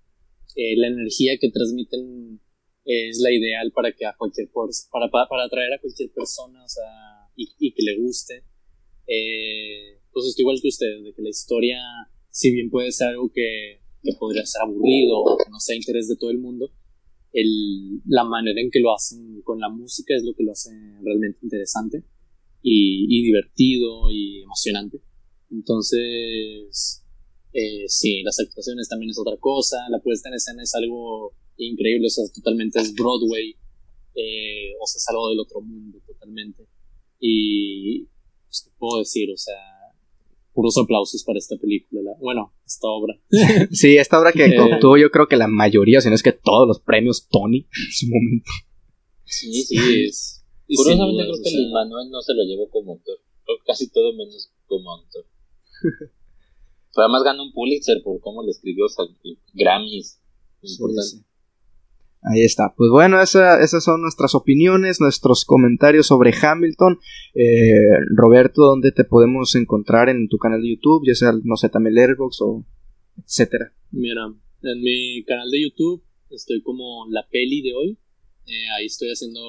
eh, 0.55 0.75
la 0.75 0.87
energía 0.87 1.37
que 1.39 1.51
transmiten 1.51 2.40
es 2.85 3.19
la 3.19 3.31
ideal 3.31 3.71
para 3.71 3.91
que 3.91 4.05
a 4.05 4.15
cualquier 4.17 4.49
para, 4.91 5.09
para, 5.09 5.45
atraer 5.45 5.73
a 5.73 5.79
cualquier 5.79 6.11
persona, 6.11 6.63
o 6.63 6.67
sea, 6.69 6.83
y, 7.35 7.49
y 7.59 7.73
que 7.73 7.83
le 7.83 7.97
guste. 7.97 8.43
Eh, 9.07 9.99
pues 10.11 10.25
estoy 10.27 10.43
igual 10.43 10.59
que 10.61 10.67
ustedes, 10.67 11.03
de 11.03 11.13
que 11.13 11.21
la 11.21 11.29
historia, 11.29 11.79
si 12.29 12.51
bien 12.51 12.69
puede 12.69 12.91
ser 12.91 13.09
algo 13.09 13.31
que, 13.31 13.81
que 14.03 14.13
podría 14.19 14.45
ser 14.45 14.63
aburrido 14.63 15.19
o 15.19 15.37
que 15.37 15.49
no 15.49 15.59
sea 15.59 15.75
interés 15.75 16.07
de 16.07 16.17
todo 16.17 16.31
el 16.31 16.39
mundo, 16.39 16.71
el, 17.33 18.01
la 18.07 18.23
manera 18.23 18.59
en 18.59 18.69
que 18.71 18.79
lo 18.79 18.93
hacen 18.93 19.41
con 19.43 19.59
la 19.59 19.69
música 19.69 20.15
es 20.15 20.23
lo 20.23 20.33
que 20.35 20.43
lo 20.43 20.51
hace 20.51 20.71
realmente 21.01 21.39
interesante 21.43 22.03
y, 22.61 23.05
y 23.09 23.23
divertido 23.23 24.11
y 24.11 24.41
emocionante. 24.41 25.01
Entonces, 25.49 27.05
eh, 27.53 27.85
sí, 27.87 28.21
las 28.23 28.39
actuaciones 28.39 28.87
también 28.89 29.11
es 29.11 29.19
otra 29.19 29.37
cosa, 29.37 29.77
la 29.89 29.99
puesta 29.99 30.29
en 30.29 30.35
escena 30.35 30.63
es 30.63 30.73
algo 30.75 31.33
increíble, 31.65 32.07
o 32.07 32.09
sea, 32.09 32.25
totalmente 32.33 32.79
es 32.79 32.93
Broadway, 32.93 33.55
eh, 34.15 34.73
o 34.79 34.87
sea, 34.87 34.97
es 34.97 35.07
algo 35.09 35.29
del 35.29 35.39
otro 35.39 35.61
mundo 35.61 35.99
totalmente. 36.05 36.67
Y, 37.19 38.05
pues, 38.45 38.63
¿qué 38.65 38.71
puedo 38.77 38.99
decir? 38.99 39.31
O 39.31 39.37
sea, 39.37 39.55
puros 40.53 40.77
aplausos 40.77 41.23
para 41.23 41.39
esta 41.39 41.55
película, 41.57 42.11
bueno, 42.19 42.53
esta 42.65 42.87
obra. 42.87 43.19
sí, 43.71 43.97
esta 43.97 44.19
obra 44.19 44.31
que 44.31 44.59
obtuvo 44.59 44.97
yo 44.97 45.09
creo 45.11 45.27
que 45.27 45.37
la 45.37 45.47
mayoría, 45.47 46.01
si 46.01 46.09
no 46.09 46.15
es 46.15 46.23
que 46.23 46.33
todos 46.33 46.67
los 46.67 46.79
premios 46.79 47.27
Tony 47.27 47.57
en 47.59 47.91
su 47.91 48.07
momento. 48.07 48.51
Sí, 49.25 49.63
sí, 49.63 49.77
es. 50.07 50.43
Curiosamente 50.73 51.23
creo 51.23 51.43
que 51.43 51.49
el 51.49 51.71
Manuel 51.71 52.09
no 52.09 52.21
se 52.21 52.33
lo 52.33 52.43
llevó 52.43 52.69
como 52.69 52.93
autor, 52.93 53.17
casi 53.65 53.89
todo 53.89 54.13
menos 54.13 54.51
como 54.67 54.91
autor. 54.91 55.25
además 56.95 57.23
ganó 57.23 57.43
un 57.43 57.53
Pulitzer 57.53 58.01
por 58.03 58.19
cómo 58.19 58.43
le 58.43 58.51
escribió 58.51 58.85
Grammys. 59.53 60.19
Importante. 60.61 61.25
Ahí 62.23 62.41
está. 62.41 62.73
Pues 62.77 62.91
bueno, 62.91 63.19
esas 63.19 63.83
son 63.83 64.01
nuestras 64.01 64.35
opiniones, 64.35 65.01
nuestros 65.01 65.43
comentarios 65.43 66.05
sobre 66.05 66.33
Hamilton. 66.39 66.99
Eh, 67.33 67.73
Roberto, 68.15 68.61
¿dónde 68.61 68.91
te 68.91 69.05
podemos 69.05 69.55
encontrar 69.55 70.07
en 70.09 70.27
tu 70.27 70.37
canal 70.37 70.61
de 70.61 70.69
YouTube? 70.69 71.03
Ya 71.07 71.15
sea, 71.15 71.31
no 71.43 71.55
sé, 71.57 71.69
también 71.69 71.95
Letterboxd 71.95 72.41
o 72.41 72.65
etcétera. 73.25 73.73
Mira, 73.91 74.31
en 74.61 74.81
mi 74.81 75.23
canal 75.23 75.49
de 75.49 75.63
YouTube 75.63 76.03
estoy 76.29 76.61
como 76.61 77.07
la 77.09 77.27
peli 77.29 77.63
de 77.63 77.73
hoy. 77.73 77.97
Eh, 78.45 78.69
ahí 78.77 78.85
estoy 78.85 79.09
haciendo 79.09 79.41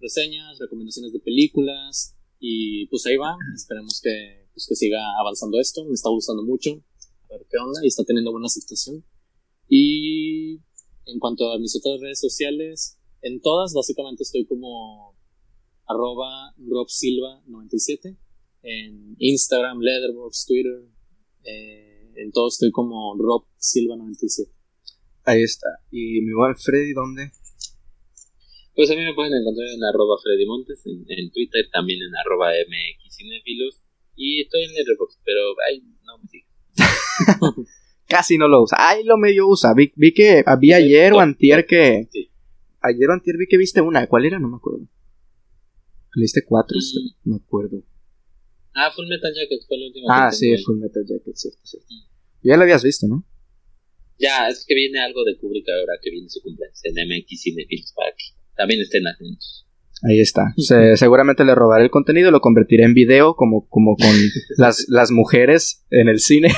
reseñas, 0.00 0.58
recomendaciones 0.60 1.12
de 1.12 1.18
películas 1.18 2.16
y 2.38 2.86
pues 2.86 3.04
ahí 3.06 3.16
va. 3.16 3.36
Esperemos 3.56 4.00
que, 4.00 4.46
pues, 4.54 4.66
que 4.68 4.76
siga 4.76 5.00
avanzando 5.20 5.58
esto. 5.58 5.84
Me 5.84 5.94
está 5.94 6.10
gustando 6.10 6.44
mucho. 6.44 6.70
A 6.70 7.36
ver 7.36 7.46
qué 7.50 7.58
onda 7.58 7.80
y 7.82 7.88
está 7.88 8.04
teniendo 8.04 8.30
buena 8.30 8.46
aceptación. 8.46 9.04
Y 9.68 10.60
en 11.08 11.18
cuanto 11.18 11.52
a 11.52 11.58
mis 11.58 11.74
otras 11.76 12.00
redes 12.00 12.20
sociales, 12.20 12.98
en 13.22 13.40
todas 13.40 13.72
básicamente 13.74 14.22
estoy 14.22 14.46
como 14.46 15.16
arroba 15.86 16.54
robsilva97. 16.58 18.16
En 18.62 19.16
Instagram, 19.18 19.80
Letterboxd, 19.80 20.46
Twitter, 20.46 20.84
eh, 21.44 22.12
en 22.16 22.32
todo 22.32 22.48
estoy 22.48 22.70
como 22.70 23.14
robsilva97. 23.16 24.50
Ahí 25.24 25.42
está. 25.42 25.68
¿Y 25.90 26.20
mi 26.22 26.32
buen 26.32 26.56
Freddy 26.56 26.92
dónde? 26.92 27.30
Pues 28.74 28.90
a 28.90 28.94
mí 28.94 29.02
me 29.02 29.14
pueden 29.14 29.34
encontrar 29.34 29.68
en 29.68 29.82
arroba 29.82 30.16
Freddy 30.22 30.46
Montes, 30.46 30.80
en, 30.86 31.30
Twitter, 31.32 31.68
también 31.72 32.00
en 32.00 32.14
arroba 32.16 32.50
mxcinefilos. 32.52 33.82
Y 34.14 34.42
estoy 34.42 34.64
en 34.64 34.74
Letterboxd, 34.74 35.20
pero 35.24 35.40
ahí 35.68 35.82
no 36.04 36.18
me 36.18 36.28
sigue. 36.28 36.46
casi 38.08 38.38
no 38.38 38.48
lo 38.48 38.62
usa. 38.62 38.76
Ay, 38.80 39.04
lo 39.04 39.16
medio 39.16 39.46
usa. 39.46 39.74
Vi, 39.74 39.92
vi 39.94 40.12
que 40.12 40.42
había 40.46 40.76
ayer 40.76 41.12
o 41.12 41.20
antier 41.20 41.66
que... 41.66 42.08
Ayer 42.80 43.08
o 43.10 43.12
antier 43.12 43.36
vi 43.36 43.46
que 43.46 43.58
viste 43.58 43.80
una. 43.80 44.06
¿Cuál 44.06 44.24
era? 44.24 44.38
No 44.38 44.48
me 44.48 44.56
acuerdo. 44.56 44.86
¿Viste 46.16 46.44
cuatro? 46.44 46.76
No 47.24 47.36
me 47.36 47.42
acuerdo. 47.42 47.82
Ah, 48.74 48.90
Full 48.94 49.06
Metal 49.08 49.32
Jacket 49.34 49.66
fue 49.66 49.78
la 49.78 49.86
última. 49.86 50.06
Ah, 50.08 50.32
sí, 50.32 50.56
Full 50.64 50.78
Metal 50.78 51.04
Jacket, 51.06 51.34
cierto, 51.34 51.60
cierto. 51.64 51.88
Ya 52.42 52.56
la 52.56 52.62
habías 52.62 52.82
visto, 52.82 53.06
¿no? 53.06 53.24
Ya, 54.18 54.48
es 54.48 54.64
que 54.66 54.74
viene 54.74 55.00
algo 55.00 55.24
de 55.24 55.36
Kubrick 55.36 55.66
ahora 55.68 55.94
que 56.02 56.10
viene 56.10 56.28
su 56.28 56.40
cumpleaños 56.42 56.80
en 56.84 56.94
MX 56.94 57.42
Cinefilms 57.42 57.92
para 57.92 58.10
que 58.10 58.24
también 58.56 58.80
estén 58.80 59.06
atentos. 59.06 59.67
Ahí 60.02 60.20
está. 60.20 60.54
seguramente 60.94 61.44
le 61.44 61.54
robaré 61.54 61.84
el 61.84 61.90
contenido, 61.90 62.30
lo 62.30 62.40
convertiré 62.40 62.84
en 62.84 62.94
video 62.94 63.34
como, 63.34 63.68
como 63.68 63.96
con 63.96 64.14
las, 64.56 64.86
las 64.88 65.10
mujeres 65.10 65.84
en 65.90 66.08
el 66.08 66.20
cine. 66.20 66.50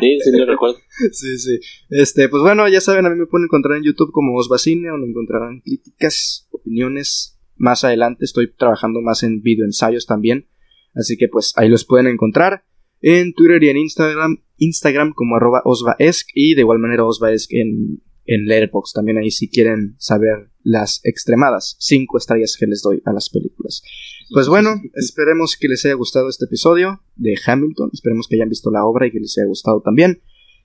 sí, 0.00 0.18
sí, 0.22 0.30
lo 0.36 0.46
recuerdo. 0.46 0.78
Sí, 1.12 1.38
sí. 1.38 1.60
Este, 1.90 2.28
pues 2.28 2.42
bueno, 2.42 2.68
ya 2.68 2.80
saben, 2.80 3.06
a 3.06 3.10
mí 3.10 3.16
me 3.16 3.26
pueden 3.26 3.44
encontrar 3.44 3.78
en 3.78 3.84
YouTube 3.84 4.10
como 4.10 4.34
Osvacine, 4.34 4.88
donde 4.88 5.06
encontrarán 5.06 5.60
críticas, 5.60 6.48
opiniones. 6.50 7.38
Más 7.56 7.84
adelante 7.84 8.24
estoy 8.24 8.52
trabajando 8.52 9.00
más 9.00 9.22
en 9.22 9.40
video 9.40 9.64
ensayos 9.64 10.06
también. 10.06 10.48
Así 10.94 11.16
que 11.16 11.28
pues 11.28 11.52
ahí 11.56 11.68
los 11.68 11.84
pueden 11.84 12.08
encontrar. 12.08 12.64
En 13.00 13.32
Twitter 13.32 13.62
y 13.62 13.68
en 13.68 13.76
Instagram, 13.76 14.38
Instagram 14.56 15.12
como 15.14 15.36
arroba 15.36 15.62
osvaesc 15.64 16.28
y 16.34 16.54
de 16.54 16.62
igual 16.62 16.80
manera 16.80 17.04
osvaesc 17.04 17.52
en, 17.52 18.02
en 18.24 18.46
Letterboxd. 18.46 18.94
También 18.94 19.18
ahí 19.18 19.30
si 19.30 19.48
quieren 19.48 19.94
saber 19.98 20.50
las 20.68 21.00
extremadas 21.02 21.76
cinco 21.78 22.18
estrellas 22.18 22.56
que 22.58 22.66
les 22.66 22.82
doy 22.82 23.02
a 23.06 23.12
las 23.12 23.30
películas. 23.30 23.82
Pues 24.30 24.48
bueno, 24.48 24.74
esperemos 24.94 25.56
que 25.58 25.68
les 25.68 25.84
haya 25.86 25.94
gustado 25.94 26.28
este 26.28 26.44
episodio 26.44 27.00
de 27.16 27.34
Hamilton. 27.44 27.90
Esperemos 27.92 28.28
que 28.28 28.36
hayan 28.36 28.50
visto 28.50 28.70
la 28.70 28.84
obra 28.84 29.06
y 29.06 29.12
que 29.12 29.20
les 29.20 29.36
haya 29.38 29.46
gustado 29.46 29.80
también. 29.80 30.20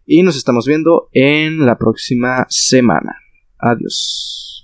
Y 0.06 0.24
nos 0.24 0.36
estamos 0.36 0.68
viendo 0.68 1.10
en 1.14 1.66
la 1.66 1.78
próxima 1.78 2.46
semana. 2.50 3.16
Adiós. 3.58 4.63